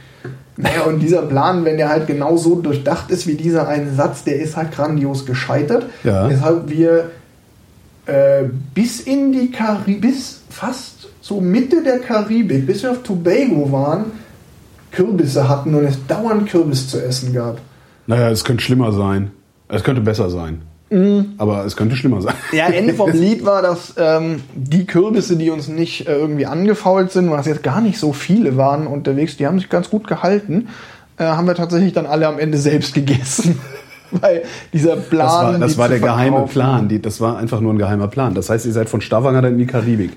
Naja, 0.55 0.83
und 0.83 0.99
dieser 0.99 1.23
Plan, 1.23 1.65
wenn 1.65 1.77
der 1.77 1.89
halt 1.89 2.05
genau 2.05 2.37
so 2.37 2.55
durchdacht 2.55 3.09
ist 3.09 3.25
wie 3.25 3.35
dieser 3.35 3.67
eine 3.67 3.91
Satz, 3.93 4.23
der 4.23 4.39
ist 4.39 4.55
halt 4.55 4.71
grandios 4.71 5.25
gescheitert. 5.25 5.87
Ja. 6.03 6.29
Weshalb 6.29 6.69
wir 6.69 7.09
äh, 8.05 8.43
bis 8.73 9.01
in 9.01 9.31
die 9.31 9.49
Karibik, 9.49 10.01
bis 10.01 10.41
fast 10.49 11.07
so 11.21 11.41
Mitte 11.41 11.81
der 11.83 11.99
Karibik, 11.99 12.67
bis 12.67 12.83
wir 12.83 12.91
auf 12.91 13.01
Tobago 13.01 13.71
waren, 13.71 14.05
Kürbisse 14.93 15.49
hatten 15.49 15.75
und 15.75 15.83
es 15.83 15.97
dauernd 16.07 16.49
Kürbis 16.49 16.87
zu 16.87 17.03
essen 17.03 17.33
gab. 17.33 17.57
Naja, 18.07 18.29
es 18.29 18.43
könnte 18.45 18.63
schlimmer 18.63 18.91
sein. 18.93 19.31
Es 19.67 19.83
könnte 19.83 20.01
besser 20.01 20.29
sein. 20.29 20.61
Aber 21.39 21.65
es 21.65 21.75
könnte 21.75 21.95
schlimmer 21.95 22.21
sein. 22.21 22.35
Ja, 22.51 22.67
Ende 22.67 22.93
vom 22.93 23.11
Lied 23.11 23.43
war, 23.45 23.63
dass 23.63 23.95
ähm, 23.97 24.41
die 24.53 24.85
Kürbisse, 24.85 25.35
die 25.37 25.49
uns 25.49 25.67
nicht 25.67 26.07
äh, 26.07 26.13
irgendwie 26.15 26.45
angefault 26.45 27.11
sind, 27.11 27.31
was 27.31 27.47
jetzt 27.47 27.63
gar 27.63 27.81
nicht 27.81 27.97
so 27.97 28.13
viele 28.13 28.57
waren 28.57 28.85
unterwegs, 28.85 29.35
die 29.35 29.47
haben 29.47 29.57
sich 29.57 29.69
ganz 29.69 29.89
gut 29.89 30.05
gehalten, 30.05 30.67
äh, 31.17 31.23
haben 31.23 31.47
wir 31.47 31.55
tatsächlich 31.55 31.93
dann 31.93 32.05
alle 32.05 32.27
am 32.27 32.37
Ende 32.37 32.59
selbst 32.59 32.93
gegessen. 32.93 33.59
Weil 34.11 34.43
dieser 34.71 34.95
Plan. 34.97 35.25
Das 35.25 35.33
war, 35.53 35.59
das 35.59 35.77
war 35.79 35.89
der 35.89 35.99
geheime 35.99 36.31
verkaufen- 36.37 36.53
Plan. 36.53 36.87
Die, 36.89 37.01
das 37.01 37.19
war 37.19 37.37
einfach 37.37 37.59
nur 37.59 37.73
ein 37.73 37.79
geheimer 37.79 38.07
Plan. 38.07 38.35
Das 38.35 38.51
heißt, 38.51 38.67
ihr 38.67 38.73
seid 38.73 38.87
von 38.87 39.01
Stavanger 39.01 39.41
dann 39.41 39.53
in 39.53 39.57
die 39.57 39.65
Karibik. 39.65 40.11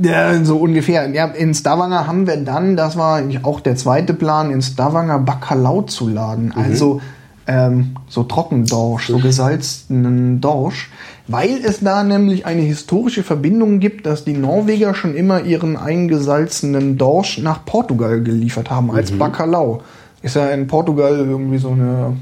Ja, 0.00 0.44
so 0.44 0.58
ungefähr. 0.58 1.08
Ja, 1.10 1.26
in 1.26 1.54
Stavanger 1.54 2.06
haben 2.06 2.26
wir 2.26 2.36
dann, 2.36 2.76
das 2.76 2.96
war 2.96 3.16
eigentlich 3.16 3.44
auch 3.44 3.60
der 3.60 3.76
zweite 3.76 4.14
Plan, 4.14 4.50
in 4.50 4.62
Stavanger 4.62 5.18
Bacalhau 5.18 5.82
zu 5.82 6.08
laden. 6.08 6.52
Also 6.56 7.00
ähm, 7.46 7.96
so 8.08 8.24
Trockendorsch, 8.24 9.08
so 9.08 9.18
gesalzenen 9.18 10.40
Dorsch. 10.40 10.90
Weil 11.28 11.58
es 11.64 11.80
da 11.80 12.04
nämlich 12.04 12.46
eine 12.46 12.62
historische 12.62 13.22
Verbindung 13.22 13.80
gibt, 13.80 14.06
dass 14.06 14.24
die 14.24 14.32
Norweger 14.32 14.94
schon 14.94 15.14
immer 15.14 15.42
ihren 15.42 15.76
eingesalzenen 15.76 16.98
Dorsch 16.98 17.38
nach 17.38 17.64
Portugal 17.64 18.22
geliefert 18.22 18.70
haben, 18.70 18.90
als 18.92 19.10
Bacalhau. 19.10 19.82
Ist 20.22 20.36
ja 20.36 20.48
in 20.48 20.66
Portugal 20.66 21.16
irgendwie 21.16 21.58
so 21.58 21.70
eine 21.70 22.16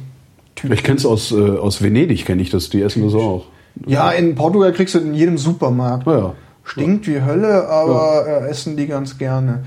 Ich 0.62 0.82
kenne 0.82 0.96
es 0.96 1.06
aus, 1.06 1.32
äh, 1.32 1.58
aus 1.58 1.82
Venedig, 1.82 2.24
kenne 2.24 2.40
ich 2.40 2.50
das. 2.50 2.70
Die 2.70 2.80
essen 2.80 3.02
das 3.02 3.14
auch. 3.14 3.46
Ja, 3.86 4.10
in 4.10 4.34
Portugal 4.34 4.72
kriegst 4.72 4.94
du 4.94 5.00
in 5.00 5.14
jedem 5.14 5.36
Supermarkt. 5.36 6.06
Ja, 6.06 6.18
ja. 6.18 6.34
Stinkt 6.64 7.06
wie 7.06 7.22
Hölle, 7.22 7.68
aber 7.68 8.26
äh, 8.26 8.48
essen 8.48 8.76
die 8.76 8.86
ganz 8.86 9.18
gerne. 9.18 9.64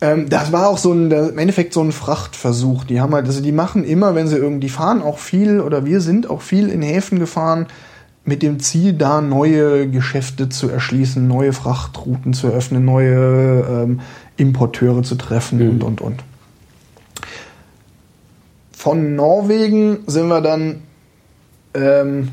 Ähm, 0.00 0.28
das 0.28 0.52
war 0.52 0.68
auch 0.68 0.78
so 0.78 0.92
ein, 0.92 1.10
im 1.10 1.38
Endeffekt 1.38 1.72
so 1.72 1.80
ein 1.80 1.92
Frachtversuch. 1.92 2.84
Die 2.84 3.00
haben 3.00 3.14
halt, 3.14 3.26
also 3.26 3.40
die 3.40 3.52
machen 3.52 3.84
immer, 3.84 4.14
wenn 4.14 4.28
sie 4.28 4.36
irgendwie, 4.36 4.68
fahren 4.68 5.00
auch 5.00 5.18
viel 5.18 5.60
oder 5.60 5.84
wir 5.84 6.00
sind 6.00 6.28
auch 6.28 6.42
viel 6.42 6.68
in 6.68 6.82
Häfen 6.82 7.18
gefahren 7.18 7.66
mit 8.24 8.42
dem 8.42 8.58
Ziel, 8.58 8.92
da 8.92 9.20
neue 9.20 9.88
Geschäfte 9.88 10.48
zu 10.48 10.68
erschließen, 10.68 11.26
neue 11.26 11.52
Frachtrouten 11.52 12.34
zu 12.34 12.48
eröffnen, 12.48 12.84
neue 12.84 13.64
ähm, 13.68 14.00
Importeure 14.36 15.02
zu 15.02 15.14
treffen 15.14 15.60
und 15.70 15.84
und 15.84 16.00
und. 16.00 16.24
Von 18.72 19.14
Norwegen 19.14 20.00
sind 20.06 20.28
wir 20.28 20.40
dann 20.40 20.82
ähm, 21.74 22.30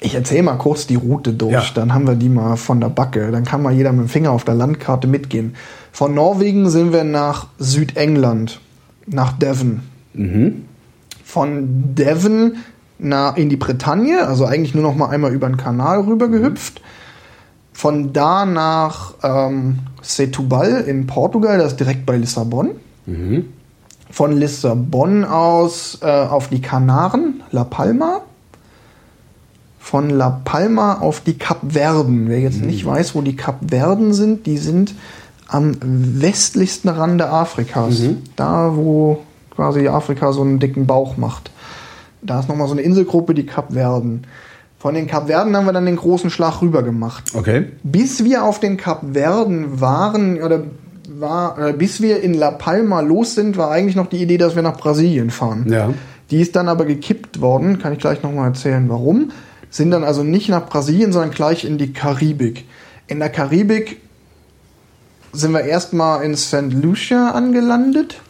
ich 0.00 0.14
erzähle 0.14 0.44
mal 0.44 0.56
kurz 0.56 0.86
die 0.86 0.94
Route 0.94 1.34
durch, 1.34 1.52
Ja. 1.52 1.64
dann 1.74 1.92
haben 1.92 2.06
wir 2.06 2.14
die 2.14 2.28
mal 2.30 2.56
von 2.56 2.80
der 2.80 2.88
Backe. 2.88 3.30
Dann 3.30 3.44
kann 3.44 3.62
mal 3.62 3.72
jeder 3.72 3.92
mit 3.92 4.06
dem 4.06 4.08
Finger 4.08 4.30
auf 4.32 4.44
der 4.44 4.54
Landkarte 4.54 5.06
mitgehen. 5.06 5.54
Von 5.92 6.14
Norwegen 6.14 6.70
sind 6.70 6.92
wir 6.92 7.04
nach 7.04 7.48
Südengland, 7.58 8.60
nach 9.06 9.32
Devon. 9.32 9.80
Mhm. 10.14 10.64
Von 11.24 11.94
Devon 11.94 12.56
nach, 12.98 13.36
in 13.36 13.48
die 13.50 13.56
Bretagne, 13.56 14.26
also 14.26 14.46
eigentlich 14.46 14.74
nur 14.74 14.82
noch 14.82 14.96
mal 14.96 15.10
einmal 15.10 15.32
über 15.32 15.46
den 15.46 15.56
Kanal 15.56 16.00
rüber 16.00 16.28
gehüpft. 16.28 16.80
Von 17.72 18.12
da 18.12 18.44
nach 18.46 19.14
ähm, 19.22 19.80
Setúbal 20.02 20.80
in 20.82 21.06
Portugal, 21.06 21.58
das 21.58 21.72
ist 21.72 21.80
direkt 21.80 22.04
bei 22.06 22.16
Lissabon. 22.16 22.70
Mhm. 23.06 23.46
Von 24.10 24.36
Lissabon 24.36 25.24
aus 25.24 25.98
äh, 26.02 26.06
auf 26.06 26.48
die 26.48 26.60
Kanaren, 26.60 27.42
La 27.52 27.64
Palma. 27.64 28.22
Von 29.82 30.10
La 30.10 30.40
Palma 30.44 30.98
auf 30.98 31.20
die 31.20 31.38
Kapverden. 31.38 32.28
Wer 32.28 32.40
jetzt 32.40 32.62
nicht 32.62 32.84
weiß, 32.86 33.14
wo 33.14 33.22
die 33.22 33.34
Kapverden 33.34 34.12
sind, 34.12 34.46
die 34.46 34.58
sind 34.58 34.94
am 35.48 35.74
westlichsten 35.82 36.88
Rande 36.90 37.28
Afrikas. 37.28 38.02
Da, 38.36 38.76
wo 38.76 39.18
quasi 39.56 39.88
Afrika 39.88 40.32
so 40.32 40.42
einen 40.42 40.60
dicken 40.60 40.86
Bauch 40.86 41.16
macht. 41.16 41.50
Da 42.22 42.40
ist 42.40 42.48
nochmal 42.48 42.68
so 42.68 42.74
eine 42.74 42.82
Inselgruppe, 42.82 43.34
die 43.34 43.46
Kapverden. 43.46 44.26
Von 44.78 44.94
den 44.94 45.06
Kapverden 45.06 45.56
haben 45.56 45.66
wir 45.66 45.72
dann 45.72 45.86
den 45.86 45.96
großen 45.96 46.30
Schlag 46.30 46.62
rüber 46.62 46.82
gemacht. 46.82 47.32
Okay. 47.34 47.66
Bis 47.82 48.22
wir 48.22 48.44
auf 48.44 48.60
den 48.60 48.76
Kapverden 48.76 49.80
waren, 49.80 50.40
oder 50.40 50.62
war, 51.08 51.56
oder 51.58 51.72
bis 51.72 52.00
wir 52.00 52.22
in 52.22 52.34
La 52.34 52.50
Palma 52.50 53.00
los 53.00 53.34
sind, 53.34 53.56
war 53.56 53.70
eigentlich 53.70 53.96
noch 53.96 54.06
die 54.06 54.22
Idee, 54.22 54.38
dass 54.38 54.54
wir 54.54 54.62
nach 54.62 54.76
Brasilien 54.76 55.30
fahren. 55.30 55.66
Ja. 55.70 55.90
Die 56.30 56.40
ist 56.40 56.54
dann 56.54 56.68
aber 56.68 56.84
gekippt 56.84 57.40
worden, 57.40 57.78
kann 57.78 57.92
ich 57.92 57.98
gleich 57.98 58.22
nochmal 58.22 58.48
erzählen, 58.48 58.88
warum. 58.88 59.32
Sind 59.70 59.92
dann 59.92 60.04
also 60.04 60.24
nicht 60.24 60.48
nach 60.48 60.68
Brasilien, 60.68 61.12
sondern 61.12 61.30
gleich 61.30 61.64
in 61.64 61.78
die 61.78 61.92
Karibik. 61.92 62.66
In 63.06 63.20
der 63.20 63.28
Karibik 63.28 64.00
sind 65.32 65.52
wir 65.52 65.62
erstmal 65.62 66.24
in 66.24 66.36
St. 66.36 66.72
Lucia 66.72 67.30
angelandet. 67.30 68.20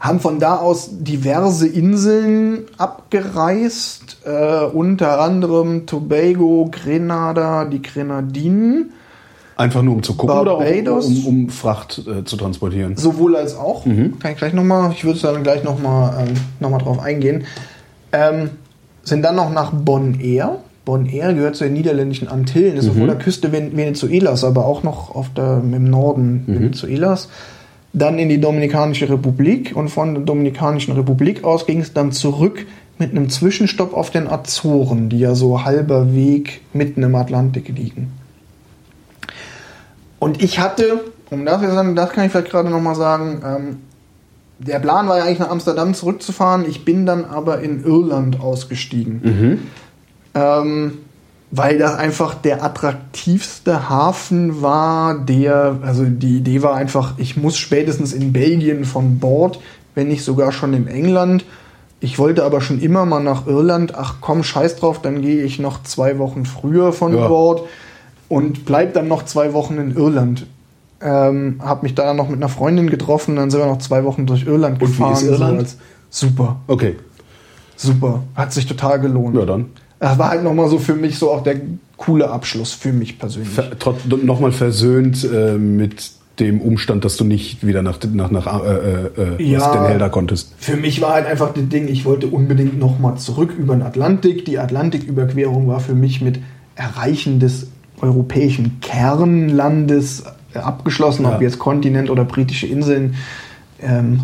Haben 0.00 0.20
von 0.20 0.38
da 0.38 0.56
aus 0.56 0.90
diverse 0.90 1.66
Inseln 1.66 2.64
abgereist, 2.76 4.18
äh, 4.24 4.64
unter 4.64 5.20
anderem 5.20 5.86
Tobago, 5.86 6.68
Grenada, 6.70 7.64
die 7.64 7.80
Grenadinen. 7.80 8.92
Einfach 9.56 9.82
nur 9.82 9.94
um 9.94 10.02
zu 10.02 10.14
gucken 10.14 10.34
Barbados? 10.34 11.06
oder 11.06 11.14
auch 11.14 11.26
um, 11.26 11.44
um 11.44 11.48
Fracht 11.48 12.02
äh, 12.06 12.24
zu 12.24 12.36
transportieren? 12.36 12.96
Sowohl 12.96 13.36
als 13.36 13.56
auch. 13.56 13.84
Kann 13.84 14.32
ich 14.32 14.36
gleich 14.36 14.52
nochmal, 14.52 14.92
ich 14.92 15.04
würde 15.04 15.20
dann 15.20 15.42
gleich 15.44 15.62
nochmal 15.62 16.26
ähm, 16.26 16.34
noch 16.58 16.70
mal 16.70 16.78
drauf 16.78 16.98
eingehen. 16.98 17.44
Ähm, 18.12 18.50
sind 19.04 19.22
dann 19.22 19.36
noch 19.36 19.50
nach 19.52 19.72
Bonaire. 19.72 20.58
Bonaire 20.84 21.32
gehört 21.34 21.56
zu 21.56 21.64
den 21.64 21.72
niederländischen 21.74 22.28
Antillen, 22.28 22.76
ist 22.76 22.88
auf 22.88 22.96
der 22.96 23.16
Küste 23.16 23.52
Ven 23.52 23.76
Venezuelas, 23.76 24.44
aber 24.44 24.66
auch 24.66 24.82
noch 24.82 25.14
auf 25.14 25.28
der, 25.34 25.58
im 25.62 25.84
Norden 25.88 26.44
Venezuelas. 26.46 27.28
Dann 27.92 28.18
in 28.18 28.28
die 28.28 28.40
Dominikanische 28.40 29.08
Republik 29.08 29.72
und 29.76 29.88
von 29.88 30.14
der 30.14 30.24
Dominikanischen 30.24 30.94
Republik 30.94 31.44
aus 31.44 31.64
ging 31.64 31.80
es 31.80 31.92
dann 31.92 32.12
zurück 32.12 32.66
mit 32.98 33.10
einem 33.12 33.28
Zwischenstopp 33.30 33.94
auf 33.94 34.10
den 34.10 34.26
Azoren, 34.28 35.08
die 35.08 35.20
ja 35.20 35.34
so 35.34 35.64
halber 35.64 36.12
Weg 36.14 36.60
mitten 36.72 37.02
im 37.02 37.14
Atlantik 37.14 37.68
liegen. 37.68 38.12
Und 40.18 40.42
ich 40.42 40.58
hatte, 40.58 41.00
um 41.30 41.44
das, 41.44 41.62
jetzt 41.62 41.74
dann- 41.74 41.96
das 41.96 42.10
kann 42.10 42.24
ich 42.26 42.32
vielleicht 42.32 42.50
gerade 42.50 42.70
nochmal 42.70 42.94
sagen, 42.94 43.42
ähm, 43.44 43.76
der 44.58 44.78
Plan 44.78 45.08
war 45.08 45.18
ja 45.18 45.24
eigentlich 45.24 45.40
nach 45.40 45.50
Amsterdam 45.50 45.94
zurückzufahren. 45.94 46.64
Ich 46.68 46.84
bin 46.84 47.06
dann 47.06 47.24
aber 47.24 47.60
in 47.60 47.84
Irland 47.84 48.40
ausgestiegen. 48.40 49.60
Ähm, 50.34 50.98
weil 51.50 51.78
das 51.78 51.94
einfach 51.94 52.34
der 52.34 52.64
attraktivste 52.64 53.88
Hafen 53.88 54.60
war, 54.60 55.18
der, 55.18 55.78
also 55.82 56.04
die 56.04 56.38
Idee 56.38 56.62
war 56.62 56.74
einfach, 56.74 57.14
ich 57.18 57.36
muss 57.36 57.56
spätestens 57.56 58.12
in 58.12 58.32
Belgien 58.32 58.84
von 58.84 59.20
Bord, 59.20 59.60
wenn 59.94 60.08
nicht 60.08 60.24
sogar 60.24 60.50
schon 60.50 60.74
in 60.74 60.88
England. 60.88 61.44
Ich 62.00 62.18
wollte 62.18 62.44
aber 62.44 62.60
schon 62.60 62.80
immer 62.80 63.06
mal 63.06 63.22
nach 63.22 63.46
Irland. 63.46 63.94
Ach 63.94 64.16
komm, 64.20 64.42
scheiß 64.42 64.76
drauf, 64.76 65.00
dann 65.00 65.22
gehe 65.22 65.44
ich 65.44 65.58
noch 65.60 65.84
zwei 65.84 66.18
Wochen 66.18 66.44
früher 66.44 66.92
von 66.92 67.16
Ja. 67.16 67.28
Bord 67.28 67.62
und 68.28 68.64
bleib 68.64 68.94
dann 68.94 69.06
noch 69.06 69.24
zwei 69.24 69.52
Wochen 69.52 69.78
in 69.78 69.96
Irland. 69.96 70.46
Ähm, 71.04 71.56
hab 71.62 71.82
mich 71.82 71.94
da 71.94 72.04
dann 72.06 72.16
noch 72.16 72.28
mit 72.30 72.38
einer 72.38 72.48
Freundin 72.48 72.88
getroffen, 72.88 73.36
dann 73.36 73.50
sind 73.50 73.60
wir 73.60 73.66
noch 73.66 73.78
zwei 73.78 74.04
Wochen 74.04 74.24
durch 74.26 74.46
Irland 74.46 74.80
Und 74.80 74.88
wie 74.88 74.92
gefahren. 74.92 75.12
ist 75.12 75.22
Irland? 75.22 75.58
als- 75.58 75.76
super, 76.08 76.56
Okay. 76.66 76.96
super. 77.76 78.22
Hat 78.34 78.52
sich 78.54 78.66
total 78.66 79.00
gelohnt. 79.00 79.36
Ja, 79.36 79.44
dann. 79.44 79.66
Das 80.00 80.18
war 80.18 80.30
halt 80.30 80.42
nochmal 80.42 80.68
so 80.68 80.78
für 80.78 80.94
mich 80.94 81.18
so 81.18 81.30
auch 81.30 81.42
der 81.42 81.56
coole 81.98 82.30
Abschluss 82.30 82.72
für 82.72 82.92
mich 82.92 83.18
persönlich. 83.18 83.50
Ver 83.50 83.70
Nochmal 84.22 84.52
versöhnt 84.52 85.24
äh, 85.30 85.52
mit 85.58 86.10
dem 86.40 86.60
Umstand, 86.60 87.04
dass 87.04 87.16
du 87.16 87.24
nicht 87.24 87.64
wieder 87.64 87.82
nach, 87.82 87.98
nach, 88.12 88.30
nach 88.30 88.64
äh, 88.64 88.68
äh, 88.72 89.10
äh, 89.38 89.42
Ja. 89.42 89.72
Den 89.72 89.86
Helder 89.86 90.08
konntest. 90.10 90.52
Für 90.58 90.76
mich 90.76 91.00
war 91.00 91.12
halt 91.14 91.26
einfach 91.26 91.52
das 91.54 91.68
Ding, 91.68 91.86
ich 91.86 92.04
wollte 92.04 92.26
unbedingt 92.26 92.78
nochmal 92.78 93.16
zurück 93.18 93.54
über 93.56 93.76
den 93.76 93.82
Atlantik. 93.82 94.44
Die 94.46 94.58
Atlantiküberquerung 94.58 95.68
war 95.68 95.80
für 95.80 95.94
mich 95.94 96.20
mit 96.22 96.40
Erreichen 96.74 97.38
des 97.40 97.68
europäischen 98.00 98.80
Kernlandes 98.80 100.20
äh, 100.20 100.24
abgeschlossen, 100.56 101.24
Ja. 101.24 101.34
ob 101.34 101.42
jetzt 101.42 101.58
Kontinent 101.58 102.10
oder 102.10 102.24
britische 102.24 102.66
Inseln, 102.66 103.14
ähm, 103.80 104.20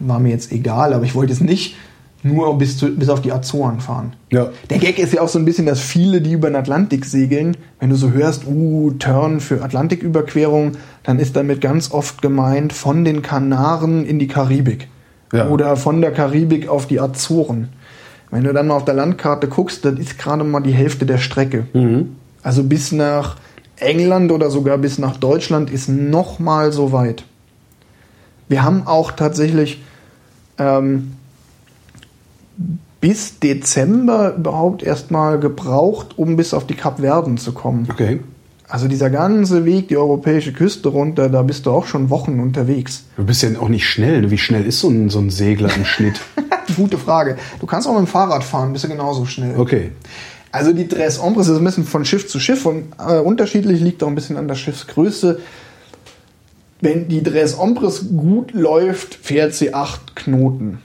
war 0.00 0.18
mir 0.18 0.30
jetzt 0.30 0.52
egal, 0.52 0.92
aber 0.92 1.04
ich 1.04 1.14
wollte 1.14 1.32
es 1.32 1.40
nicht 1.40 1.76
nur 2.22 2.58
bis, 2.58 2.76
zu, 2.76 2.94
bis 2.96 3.08
auf 3.08 3.22
die 3.22 3.32
Azoren 3.32 3.80
fahren. 3.80 4.12
Ja. 4.32 4.48
Der 4.70 4.78
Gag 4.78 4.98
ist 4.98 5.12
ja 5.12 5.22
auch 5.22 5.28
so 5.28 5.38
ein 5.38 5.44
bisschen, 5.44 5.66
dass 5.66 5.80
viele, 5.80 6.20
die 6.20 6.32
über 6.32 6.50
den 6.50 6.56
Atlantik 6.56 7.04
segeln, 7.04 7.56
wenn 7.78 7.90
du 7.90 7.96
so 7.96 8.10
hörst, 8.10 8.44
uh, 8.46 8.90
Turn 8.98 9.40
für 9.40 9.62
Atlantiküberquerung, 9.62 10.72
dann 11.04 11.20
ist 11.20 11.36
damit 11.36 11.60
ganz 11.60 11.92
oft 11.92 12.20
gemeint 12.20 12.72
von 12.72 13.04
den 13.04 13.22
Kanaren 13.22 14.04
in 14.04 14.18
die 14.18 14.26
Karibik. 14.26 14.88
Ja. 15.32 15.48
Oder 15.48 15.76
von 15.76 16.00
der 16.00 16.10
Karibik 16.10 16.68
auf 16.68 16.86
die 16.86 17.00
Azoren. 17.00 17.68
Wenn 18.30 18.44
du 18.44 18.52
dann 18.52 18.66
mal 18.66 18.74
auf 18.74 18.84
der 18.84 18.94
Landkarte 18.94 19.46
guckst, 19.46 19.84
dann 19.84 19.96
ist 19.96 20.18
gerade 20.18 20.42
mal 20.42 20.60
die 20.60 20.72
Hälfte 20.72 21.06
der 21.06 21.18
Strecke. 21.18 21.66
Also 22.42 22.64
bis 22.64 22.92
nach 22.92 23.36
England 23.80 24.32
oder 24.32 24.50
sogar 24.50 24.78
bis 24.78 24.98
nach 24.98 25.16
Deutschland 25.16 25.70
ist 25.70 25.88
noch 25.88 26.38
mal 26.38 26.72
so 26.72 26.92
weit. 26.92 27.24
Wir 28.48 28.62
haben 28.62 28.86
auch 28.86 29.12
tatsächlich 29.12 29.82
ähm, 30.58 31.12
bis 33.00 33.38
Dezember 33.38 34.34
überhaupt 34.36 34.82
erstmal 34.82 35.38
gebraucht, 35.38 36.18
um 36.18 36.36
bis 36.36 36.54
auf 36.54 36.66
die 36.66 36.74
Kapverden 36.74 37.38
zu 37.38 37.52
kommen. 37.52 37.86
Okay. 37.90 38.20
Also 38.70 38.86
dieser 38.86 39.08
ganze 39.08 39.64
Weg, 39.64 39.88
die 39.88 39.96
europäische 39.96 40.52
Küste 40.52 40.90
runter, 40.90 41.30
da 41.30 41.42
bist 41.42 41.64
du 41.64 41.70
auch 41.70 41.86
schon 41.86 42.10
Wochen 42.10 42.38
unterwegs. 42.38 43.04
Du 43.16 43.24
bist 43.24 43.42
ja 43.42 43.48
auch 43.58 43.68
nicht 43.68 43.86
schnell. 43.86 44.20
ne? 44.20 44.30
Wie 44.30 44.36
schnell 44.36 44.66
ist 44.66 44.80
so 44.80 44.90
ein, 44.90 45.08
so 45.08 45.20
ein 45.20 45.30
Segler 45.30 45.74
im 45.74 45.86
Schnitt? 45.86 46.20
Gute 46.76 46.98
Frage. 46.98 47.38
Du 47.60 47.66
kannst 47.66 47.88
auch 47.88 47.92
mit 47.92 48.00
dem 48.00 48.06
Fahrrad 48.06 48.44
fahren, 48.44 48.72
bist 48.74 48.84
du 48.84 48.88
genauso 48.88 49.24
schnell. 49.24 49.58
Okay. 49.58 49.92
Also 50.50 50.72
die 50.72 50.88
Tres 50.88 51.18
Ombres 51.18 51.48
ist 51.48 51.58
ein 51.58 51.64
bisschen 51.64 51.84
von 51.84 52.04
Schiff 52.04 52.28
zu 52.28 52.40
Schiff 52.40 52.64
und 52.66 52.86
äh, 52.98 53.18
unterschiedlich 53.18 53.80
liegt 53.80 54.02
auch 54.02 54.08
ein 54.08 54.14
bisschen 54.14 54.36
an 54.36 54.48
der 54.48 54.54
Schiffsgröße. 54.54 55.40
Wenn 56.80 57.08
die 57.08 57.22
Tres 57.22 57.58
Ombres 57.58 58.06
gut 58.16 58.52
läuft, 58.52 59.14
fährt 59.14 59.54
sie 59.54 59.74
acht 59.74 60.16
Knoten. 60.16 60.78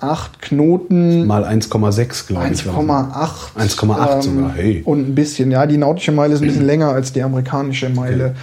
Acht 0.00 0.42
Knoten, 0.42 1.26
Mal 1.26 1.44
1,6, 1.44 2.26
glaube 2.26 2.48
ich. 2.52 2.62
1,8. 2.62 3.56
1,8 3.56 4.22
sogar, 4.22 4.52
hey. 4.54 4.82
Und 4.84 5.08
ein 5.08 5.14
bisschen, 5.14 5.50
ja, 5.50 5.66
die 5.66 5.76
nautische 5.76 6.12
Meile 6.12 6.34
ist 6.34 6.42
ein 6.42 6.48
bisschen 6.48 6.66
länger 6.66 6.88
als 6.88 7.12
die 7.12 7.22
amerikanische 7.22 7.88
Meile. 7.88 8.34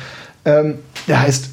Ähm, 0.46 0.76
der 1.08 1.22
heißt 1.22 1.50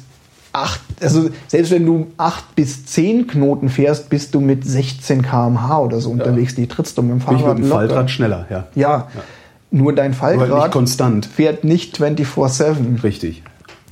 acht, 0.53 0.81
also 1.01 1.29
selbst 1.47 1.71
wenn 1.71 1.85
du 1.85 2.07
8 2.17 2.55
bis 2.55 2.85
10 2.85 3.27
Knoten 3.27 3.69
fährst, 3.69 4.09
bist 4.09 4.33
du 4.33 4.41
mit 4.41 4.65
16 4.65 5.21
km/h 5.21 5.79
oder 5.79 5.99
so 5.99 6.09
unterwegs. 6.09 6.55
Die 6.55 6.67
trittst 6.67 6.97
du 6.97 7.01
mit 7.01 7.11
dem 7.11 7.19
Bin 7.19 7.35
ich 7.35 7.41
Fahrrad 7.41 7.57
mit 7.57 7.65
dem 7.65 7.69
locker. 7.69 7.81
Faltrad 7.87 8.11
schneller, 8.11 8.45
ja. 8.49 8.67
Ja, 8.75 9.07
nur 9.71 9.93
dein 9.93 10.13
Aber 10.19 10.31
nicht 10.31 10.39
Fallgrad 10.39 10.71
konstant. 10.71 11.25
fährt 11.25 11.63
nicht 11.63 11.99
24-7. 11.99 13.03
Richtig. 13.03 13.43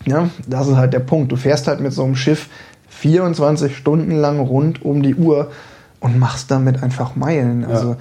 Ja, 0.05 0.29
das 0.47 0.67
ist 0.67 0.75
halt 0.75 0.93
der 0.93 0.99
Punkt. 0.99 1.31
Du 1.31 1.35
fährst 1.35 1.67
halt 1.67 1.79
mit 1.79 1.93
so 1.93 2.03
einem 2.03 2.15
Schiff 2.15 2.47
24 2.89 3.75
Stunden 3.75 4.15
lang 4.15 4.39
rund 4.39 4.83
um 4.83 5.03
die 5.03 5.15
Uhr 5.15 5.51
und 5.99 6.17
machst 6.17 6.49
damit 6.49 6.81
einfach 6.81 7.15
Meilen. 7.15 7.65
Also 7.65 7.97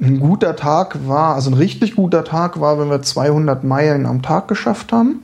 ein 0.00 0.18
guter 0.18 0.56
Tag 0.56 0.96
war, 1.06 1.34
also 1.34 1.50
ein 1.50 1.54
richtig 1.54 1.94
guter 1.94 2.24
Tag 2.24 2.60
war, 2.60 2.78
wenn 2.78 2.88
wir 2.88 3.02
200 3.02 3.62
Meilen 3.64 4.06
am 4.06 4.22
Tag 4.22 4.48
geschafft 4.48 4.92
haben. 4.92 5.22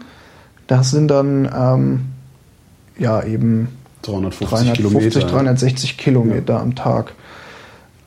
Das 0.66 0.90
sind 0.90 1.08
dann 1.08 1.48
ähm, 1.56 2.00
ja 2.98 3.22
eben 3.22 3.68
350 4.02 4.48
350, 4.48 4.74
Kilometer. 4.76 5.20
360 5.20 5.98
Kilometer 5.98 6.60
am 6.60 6.74
Tag. 6.74 7.12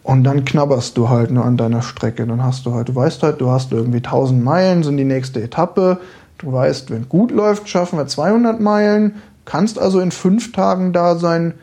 Und 0.04 0.24
dann 0.24 0.46
knabberst 0.46 0.98
du 0.98 1.10
halt 1.10 1.30
nur 1.30 1.46
an 1.46 1.58
deiner 1.58 1.82
Strecke. 1.82 2.26
Dann 2.26 2.44
hast 2.44 2.66
du 2.66 2.74
halt, 2.74 2.90
du 2.90 2.96
weißt 2.96 3.22
halt, 3.22 3.42
du 3.42 3.52
hast 3.52 3.72
irgendwie 3.72 3.98
1000 3.98 4.44
Meilen, 4.44 4.84
sind 4.84 4.98
die 4.98 5.04
nächste 5.04 5.42
Etappe. 5.42 6.00
Du 6.38 6.52
weißt, 6.52 6.90
wenn 6.90 7.10
gut 7.10 7.32
läuft, 7.32 7.70
schaffen 7.70 8.00
wir 8.00 8.08
200 8.08 8.60
Meilen. 8.60 9.16
Kannst 9.46 9.78
also 9.78 10.00
in 10.00 10.12
fünf 10.12 10.52
Tagen 10.52 10.94
da 10.94 11.16
sein, 11.16 11.54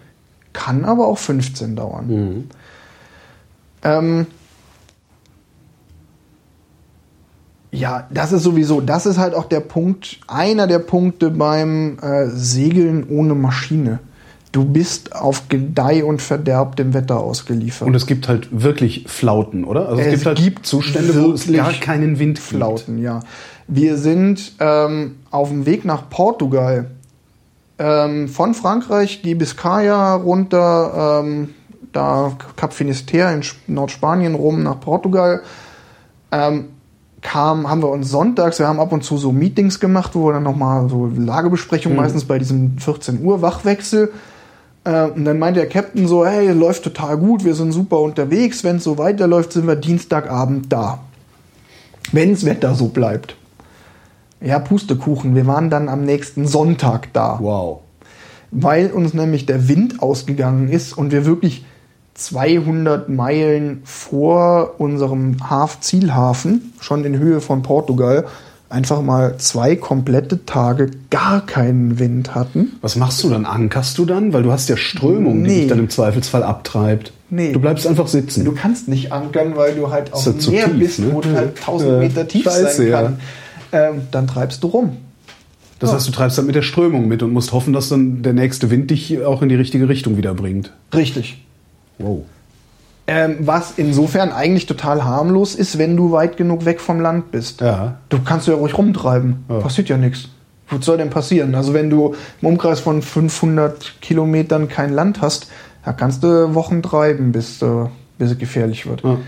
kann 0.53 0.85
aber 0.85 1.07
auch 1.07 1.19
15 1.19 1.77
dauern. 1.77 2.07
Mhm. 2.07 2.45
Ähm, 3.83 4.27
ja, 7.77 8.07
das 8.11 8.33
ist 8.33 8.43
sowieso, 8.43 8.81
das 8.81 9.07
ist 9.07 9.19
halt 9.19 9.35
auch 9.35 9.45
der 9.45 9.61
Punkt, 9.61 10.19
einer 10.27 10.67
der 10.67 10.79
Punkte 10.79 11.31
beim 11.31 11.99
äh, 12.01 12.27
Segeln 12.29 13.07
ohne 13.09 13.35
Maschine. 13.35 13.99
Du 14.53 14.65
bist 14.65 15.15
auf 15.15 15.49
Gedeih 15.51 16.03
und 16.05 16.23
Verderb 16.23 16.77
dem 16.77 16.95
Wetter 16.95 17.19
ausgeliefert. 17.21 17.87
Und 17.87 17.95
es 17.95 18.07
gibt 18.07 18.27
halt 18.27 18.49
wirklich 18.51 19.05
Flauten, 19.07 19.65
oder? 19.65 19.89
Also 19.89 20.01
es, 20.01 20.07
Es 20.07 20.13
gibt 20.15 20.27
halt 20.27 20.39
gibt 20.39 20.67
Zustände, 20.67 21.23
wo 21.23 21.33
es 21.33 21.53
gar 21.53 21.73
keinen 21.73 22.19
Wind 22.19 22.37
gibt. 22.37 22.49
Flauten, 22.49 23.03
ja. 23.03 23.21
Wir 23.69 23.99
sind 23.99 24.53
ähm, 24.61 25.17
auf 25.31 25.51
dem 25.51 25.67
Weg 25.67 25.85
nach 25.85 26.09
Portugal. 26.09 26.87
Ähm, 27.79 28.29
von 28.29 28.55
Frankreich 28.55 29.21
die 29.21 29.35
Biscaya 29.35 30.15
runter, 30.15 31.21
ähm, 31.23 31.51
da 31.93 32.33
Cap 32.57 32.73
Finisterre 32.73 33.35
in 33.35 33.41
Sp- 33.45 33.61
Nordspanien 33.67 34.35
rum 34.35 34.63
nach 34.63 34.81
Portugal. 34.81 35.43
Ähm, 36.33 36.67
kam, 37.27 37.69
haben 37.69 37.83
wir 37.83 37.91
uns 37.91 38.09
sonntags, 38.09 38.61
wir 38.61 38.69
haben 38.69 38.79
ab 38.79 38.93
und 38.93 39.03
zu 39.03 39.19
so 39.19 39.33
Meetings 39.33 39.81
gemacht, 39.81 40.13
wo 40.15 40.29
wir 40.29 40.35
dann 40.35 40.45
nochmal 40.45 40.89
so 40.89 41.11
Lagebesprechungen, 41.17 41.97
meistens 41.99 42.25
bei 42.25 42.39
diesem 42.39 42.79
14 42.79 43.21
Uhr 43.25 43.43
Wachwechsel. 43.43 44.13
Äh, 44.85 45.07
und 45.09 45.25
dann 45.25 45.41
meinte 45.41 45.59
der 45.59 45.69
Captain 45.69 46.07
so, 46.07 46.25
hey, 46.25 46.53
läuft 46.53 46.85
total 46.85 47.19
gut, 47.19 47.45
wir 47.45 47.55
sind 47.57 47.73
super 47.73 48.01
unterwegs, 48.01 48.63
wenn 48.63 48.77
es 48.77 48.85
so 48.85 48.97
weiterläuft, 48.97 49.53
sind 49.53 49.67
wir 49.67 49.75
Dienstagabend 49.75 50.73
da. 50.73 51.01
Wenns 52.13 52.45
Wetter 52.45 52.77
so 52.77 52.87
bleibt. 52.89 53.35
Ja, 54.41 54.61
Pustekuchen, 54.61 55.35
wir 55.35 55.49
waren 55.49 55.69
dann 55.69 55.89
am 55.89 56.05
nächsten 56.05 56.47
Sonntag 56.47 57.13
da 57.13 57.39
Wow. 57.41 57.81
weil 58.53 58.93
uns 58.93 59.15
nämlich 59.15 59.47
der 59.47 59.69
Wind 59.69 60.01
ausgegangen 60.01 60.69
ist 60.69 60.97
und 60.97 61.11
wir 61.11 61.27
wirklich 61.27 61.65
200 62.17 63.09
Meilen 63.09 63.83
vor 63.85 64.75
unserem 64.79 65.37
Haf 65.49 65.81
Zielhafen, 65.81 66.73
schon 66.81 67.05
in 67.05 67.19
Höhe 67.19 67.41
von 67.41 67.63
Portugal, 67.63 68.25
einfach 68.69 69.01
mal 69.03 69.37
zwei 69.39 69.77
komplette 69.77 70.45
Tage 70.45 70.91
gar 71.11 71.45
keinen 71.45 71.99
Wind 71.99 72.35
hatten. 72.35 72.73
Was 72.81 72.97
machst 72.97 73.23
du 73.23 73.29
dann? 73.31 73.45
Ankerst 73.47 73.97
du 73.99 74.05
dann? 74.07 74.33
Weil 74.33 74.43
du 74.43 74.51
hast 74.51 74.69
ja 74.69 74.77
Strömung, 74.77 75.45
die 75.45 75.51
Nee. 75.51 75.59
dich 75.61 75.69
dann 75.69 75.79
im 75.79 75.89
Zweifelsfall 75.91 76.43
abtreibt. 76.43 77.13
Nee. 77.31 77.53
Du 77.53 77.61
bleibst 77.61 77.87
einfach 77.87 78.09
sitzen. 78.09 78.45
Du 78.45 78.53
kannst 78.53 78.89
nicht 78.89 79.13
ankern, 79.13 79.53
weil 79.57 79.75
du 79.75 79.91
halt 79.91 80.13
auf 80.13 80.25
ja 80.27 80.33
dem 80.33 80.51
Meer 80.53 80.65
tief, 80.67 80.79
bist, 80.79 80.99
ne? 81.01 81.09
wo 81.13 81.21
du 81.21 81.33
halt 81.35 81.57
1000 81.59 81.91
Ja. 81.93 81.99
Meter 81.99 82.29
tief 82.29 82.45
Scheiße, 82.45 82.77
sein 82.77 82.89
ja. 82.89 83.03
kann. 83.03 83.19
Ähm, 83.73 84.01
dann 84.11 84.27
treibst 84.27 84.63
du 84.63 84.69
rum. 84.69 84.97
das 85.81 85.93
heißt, 85.93 86.09
du 86.09 86.13
treibst 86.13 86.39
dann 86.39 86.47
mit 86.47 86.55
der 86.55 86.63
Strömung 86.63 87.07
mit 87.09 87.23
und 87.23 87.33
musst 87.33 87.53
hoffen, 87.53 87.73
dass 87.73 87.89
dann 87.89 88.23
der 88.23 88.33
nächste 88.33 88.71
Wind 88.71 88.91
dich 88.91 89.23
auch 89.25 89.43
in 89.43 89.49
die 89.49 89.55
richtige 89.57 89.89
Richtung 89.89 90.17
wieder 90.17 90.35
bringt. 90.35 90.73
Richtig. 90.95 91.45
Wow. 91.99 92.25
Ähm, 93.09 93.37
was 93.41 93.75
insofern 93.77 94.33
eigentlich 94.33 94.67
total 94.67 95.05
harmlos 95.05 95.55
ist, 95.55 95.79
wenn 95.79 95.97
du 95.97 96.11
weit 96.11 96.37
genug 96.37 96.65
weg 96.65 96.81
vom 96.81 97.01
Land 97.01 97.31
bist. 97.31 97.61
Ja. 97.61 97.99
Du 98.09 98.19
kannst 98.25 98.49
ja 98.49 98.55
ruhig 98.55 98.77
rumtreiben. 98.77 99.45
Ja. 99.49 99.61
Passiert 99.61 99.89
ja 99.89 99.97
nichts. 99.97 100.29
Was 100.69 100.85
soll 100.85 100.97
denn 100.97 101.11
passieren? 101.11 101.55
Also 101.55 101.73
wenn 101.73 101.89
du 101.89 102.15
im 102.43 102.49
Umkreis 102.49 102.81
von 102.81 103.03
500 103.03 104.01
Kilometern 104.01 104.69
kein 104.69 104.93
Land 104.93 105.21
hast, 105.21 105.49
da 105.85 105.93
kannst 105.93 106.25
du 106.25 106.55
Wochen 106.57 106.83
treiben, 106.83 107.31
bis, 107.31 107.63
äh, 107.63 107.87
bis 108.19 108.33
es 108.33 108.39
gefährlich 108.39 108.87
wird. 108.87 109.03
ja. 109.03 109.19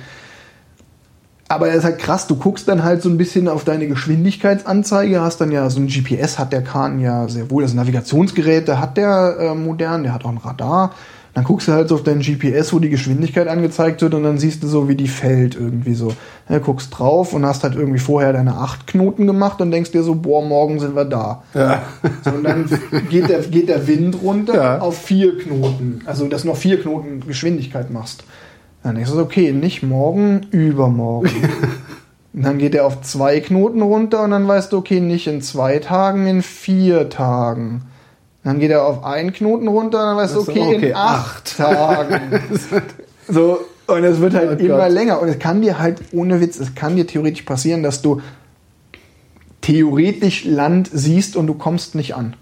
Aber 1.50 1.68
es 1.70 1.76
ist 1.76 1.84
halt 1.84 1.98
krass, 1.98 2.26
du 2.26 2.36
guckst 2.36 2.68
dann 2.68 2.84
halt 2.84 3.00
so 3.00 3.08
ein 3.08 3.16
bisschen 3.16 3.48
auf 3.48 3.64
deine 3.64 3.88
Geschwindigkeitsanzeige, 3.88 5.22
hast 5.22 5.40
dann 5.40 5.50
ja 5.50 5.70
so 5.70 5.80
ein 5.80 5.86
GPS, 5.86 6.38
hat 6.38 6.52
der 6.52 6.62
Kahn 6.62 7.00
ja 7.00 7.26
sehr 7.26 7.50
wohl, 7.50 7.62
das 7.62 7.72
Navigationsgerät, 7.72 8.68
der 8.68 8.80
hat 8.80 8.98
der 8.98 9.36
äh, 9.40 9.54
modern, 9.54 10.02
der 10.02 10.12
hat 10.12 10.26
auch 10.26 10.30
ein 10.30 10.36
Radar. 10.36 10.92
Dann 11.38 11.44
guckst 11.44 11.68
du 11.68 11.72
halt 11.72 11.88
so 11.88 11.94
auf 11.94 12.02
dein 12.02 12.18
GPS, 12.18 12.72
wo 12.72 12.80
die 12.80 12.88
Geschwindigkeit 12.88 13.46
angezeigt 13.46 14.02
wird 14.02 14.12
und 14.14 14.24
dann 14.24 14.38
siehst 14.38 14.60
du 14.64 14.66
so, 14.66 14.88
wie 14.88 14.96
die 14.96 15.06
fällt 15.06 15.54
irgendwie 15.54 15.94
so. 15.94 16.12
Ja, 16.48 16.58
guckst 16.58 16.98
drauf 16.98 17.32
und 17.32 17.46
hast 17.46 17.62
halt 17.62 17.76
irgendwie 17.76 18.00
vorher 18.00 18.32
deine 18.32 18.56
acht 18.56 18.88
Knoten 18.88 19.24
gemacht 19.24 19.60
und 19.60 19.70
denkst 19.70 19.92
dir 19.92 20.02
so, 20.02 20.16
boah, 20.16 20.44
morgen 20.44 20.80
sind 20.80 20.96
wir 20.96 21.04
da. 21.04 21.44
Ja. 21.54 21.82
So, 22.24 22.32
und 22.32 22.42
dann 22.42 22.68
geht 23.08 23.28
der, 23.28 23.42
geht 23.42 23.68
der 23.68 23.86
Wind 23.86 24.20
runter 24.20 24.54
Ja. 24.56 24.78
auf 24.80 24.98
vier 24.98 25.38
Knoten. 25.38 26.00
Also, 26.06 26.26
dass 26.26 26.42
du 26.42 26.48
noch 26.48 26.56
vier 26.56 26.82
Knoten 26.82 27.20
Geschwindigkeit 27.24 27.92
machst. 27.92 28.24
Dann 28.82 28.96
denkst 28.96 29.10
du, 29.12 29.16
so, 29.18 29.22
okay, 29.22 29.52
nicht 29.52 29.84
morgen, 29.84 30.40
übermorgen. 30.50 31.30
und 32.34 32.42
dann 32.42 32.58
geht 32.58 32.74
er 32.74 32.84
auf 32.84 33.02
zwei 33.02 33.38
Knoten 33.38 33.82
runter 33.82 34.24
und 34.24 34.32
dann 34.32 34.48
weißt 34.48 34.72
du, 34.72 34.78
okay, 34.78 34.98
nicht 34.98 35.28
in 35.28 35.40
zwei 35.40 35.78
Tagen, 35.78 36.26
in 36.26 36.42
vier 36.42 37.08
Tagen. 37.08 37.82
Dann 38.48 38.60
geht 38.60 38.70
er 38.70 38.86
auf 38.86 39.04
einen 39.04 39.34
Knoten 39.34 39.68
runter 39.68 39.98
und 39.98 40.06
dann 40.06 40.16
weißt 40.16 40.34
du, 40.34 40.40
okay, 40.40 40.76
okay, 40.76 40.88
in 40.88 40.94
acht 40.96 41.58
Tagen. 41.58 42.40
so, 43.28 43.60
und 43.86 44.04
es 44.04 44.20
wird 44.20 44.32
halt 44.32 44.58
Oh 44.58 44.64
immer 44.64 44.78
Gott. 44.78 44.90
länger. 44.90 45.20
Und 45.20 45.28
es 45.28 45.38
kann 45.38 45.60
dir 45.60 45.78
halt, 45.78 46.00
ohne 46.12 46.40
Witz, 46.40 46.58
es 46.58 46.74
kann 46.74 46.96
dir 46.96 47.06
theoretisch 47.06 47.42
passieren, 47.42 47.82
dass 47.82 48.00
du 48.00 48.22
theoretisch 49.60 50.46
Land 50.46 50.88
siehst 50.90 51.36
und 51.36 51.46
du 51.46 51.52
kommst 51.52 51.94
nicht 51.94 52.14
an. 52.14 52.36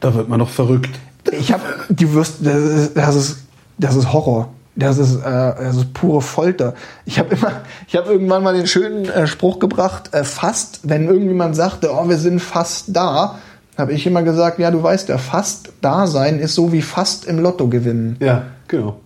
Da 0.00 0.14
wird 0.14 0.28
man 0.28 0.40
doch 0.40 0.48
verrückt. 0.48 0.98
Ich 1.30 1.52
habe, 1.52 1.62
du 1.90 2.12
wirst, 2.14 2.38
das 2.44 2.56
ist, 2.56 2.96
das 2.96 3.14
ist, 3.14 3.38
das 3.78 3.94
ist 3.94 4.12
Horror. 4.12 4.48
Das 4.74 4.98
ist, 4.98 5.14
äh, 5.14 5.20
das 5.22 5.76
ist 5.76 5.94
pure 5.94 6.22
Folter. 6.22 6.74
Ich 7.04 7.20
habe 7.20 7.36
immer, 7.36 7.52
ich 7.86 7.94
habe 7.94 8.10
irgendwann 8.10 8.42
mal 8.42 8.54
den 8.54 8.66
schönen 8.66 9.04
äh, 9.04 9.28
Spruch 9.28 9.60
gebracht, 9.60 10.12
äh, 10.12 10.24
fast, 10.24 10.80
wenn 10.82 11.06
irgendjemand 11.06 11.54
sagte, 11.54 11.90
oh, 11.92 12.08
wir 12.08 12.18
sind 12.18 12.40
fast 12.40 12.86
da, 12.88 13.38
habe 13.76 13.92
ich 13.92 14.06
immer 14.06 14.22
gesagt, 14.22 14.58
ja, 14.58 14.70
du 14.70 14.82
weißt 14.82 15.08
ja, 15.08 15.18
fast 15.18 15.72
da 15.80 16.06
sein 16.06 16.38
ist 16.38 16.54
so 16.54 16.72
wie 16.72 16.82
fast 16.82 17.26
im 17.26 17.38
Lotto 17.38 17.68
gewinnen. 17.68 18.16
Ja, 18.20 18.44
genau. 18.68 19.00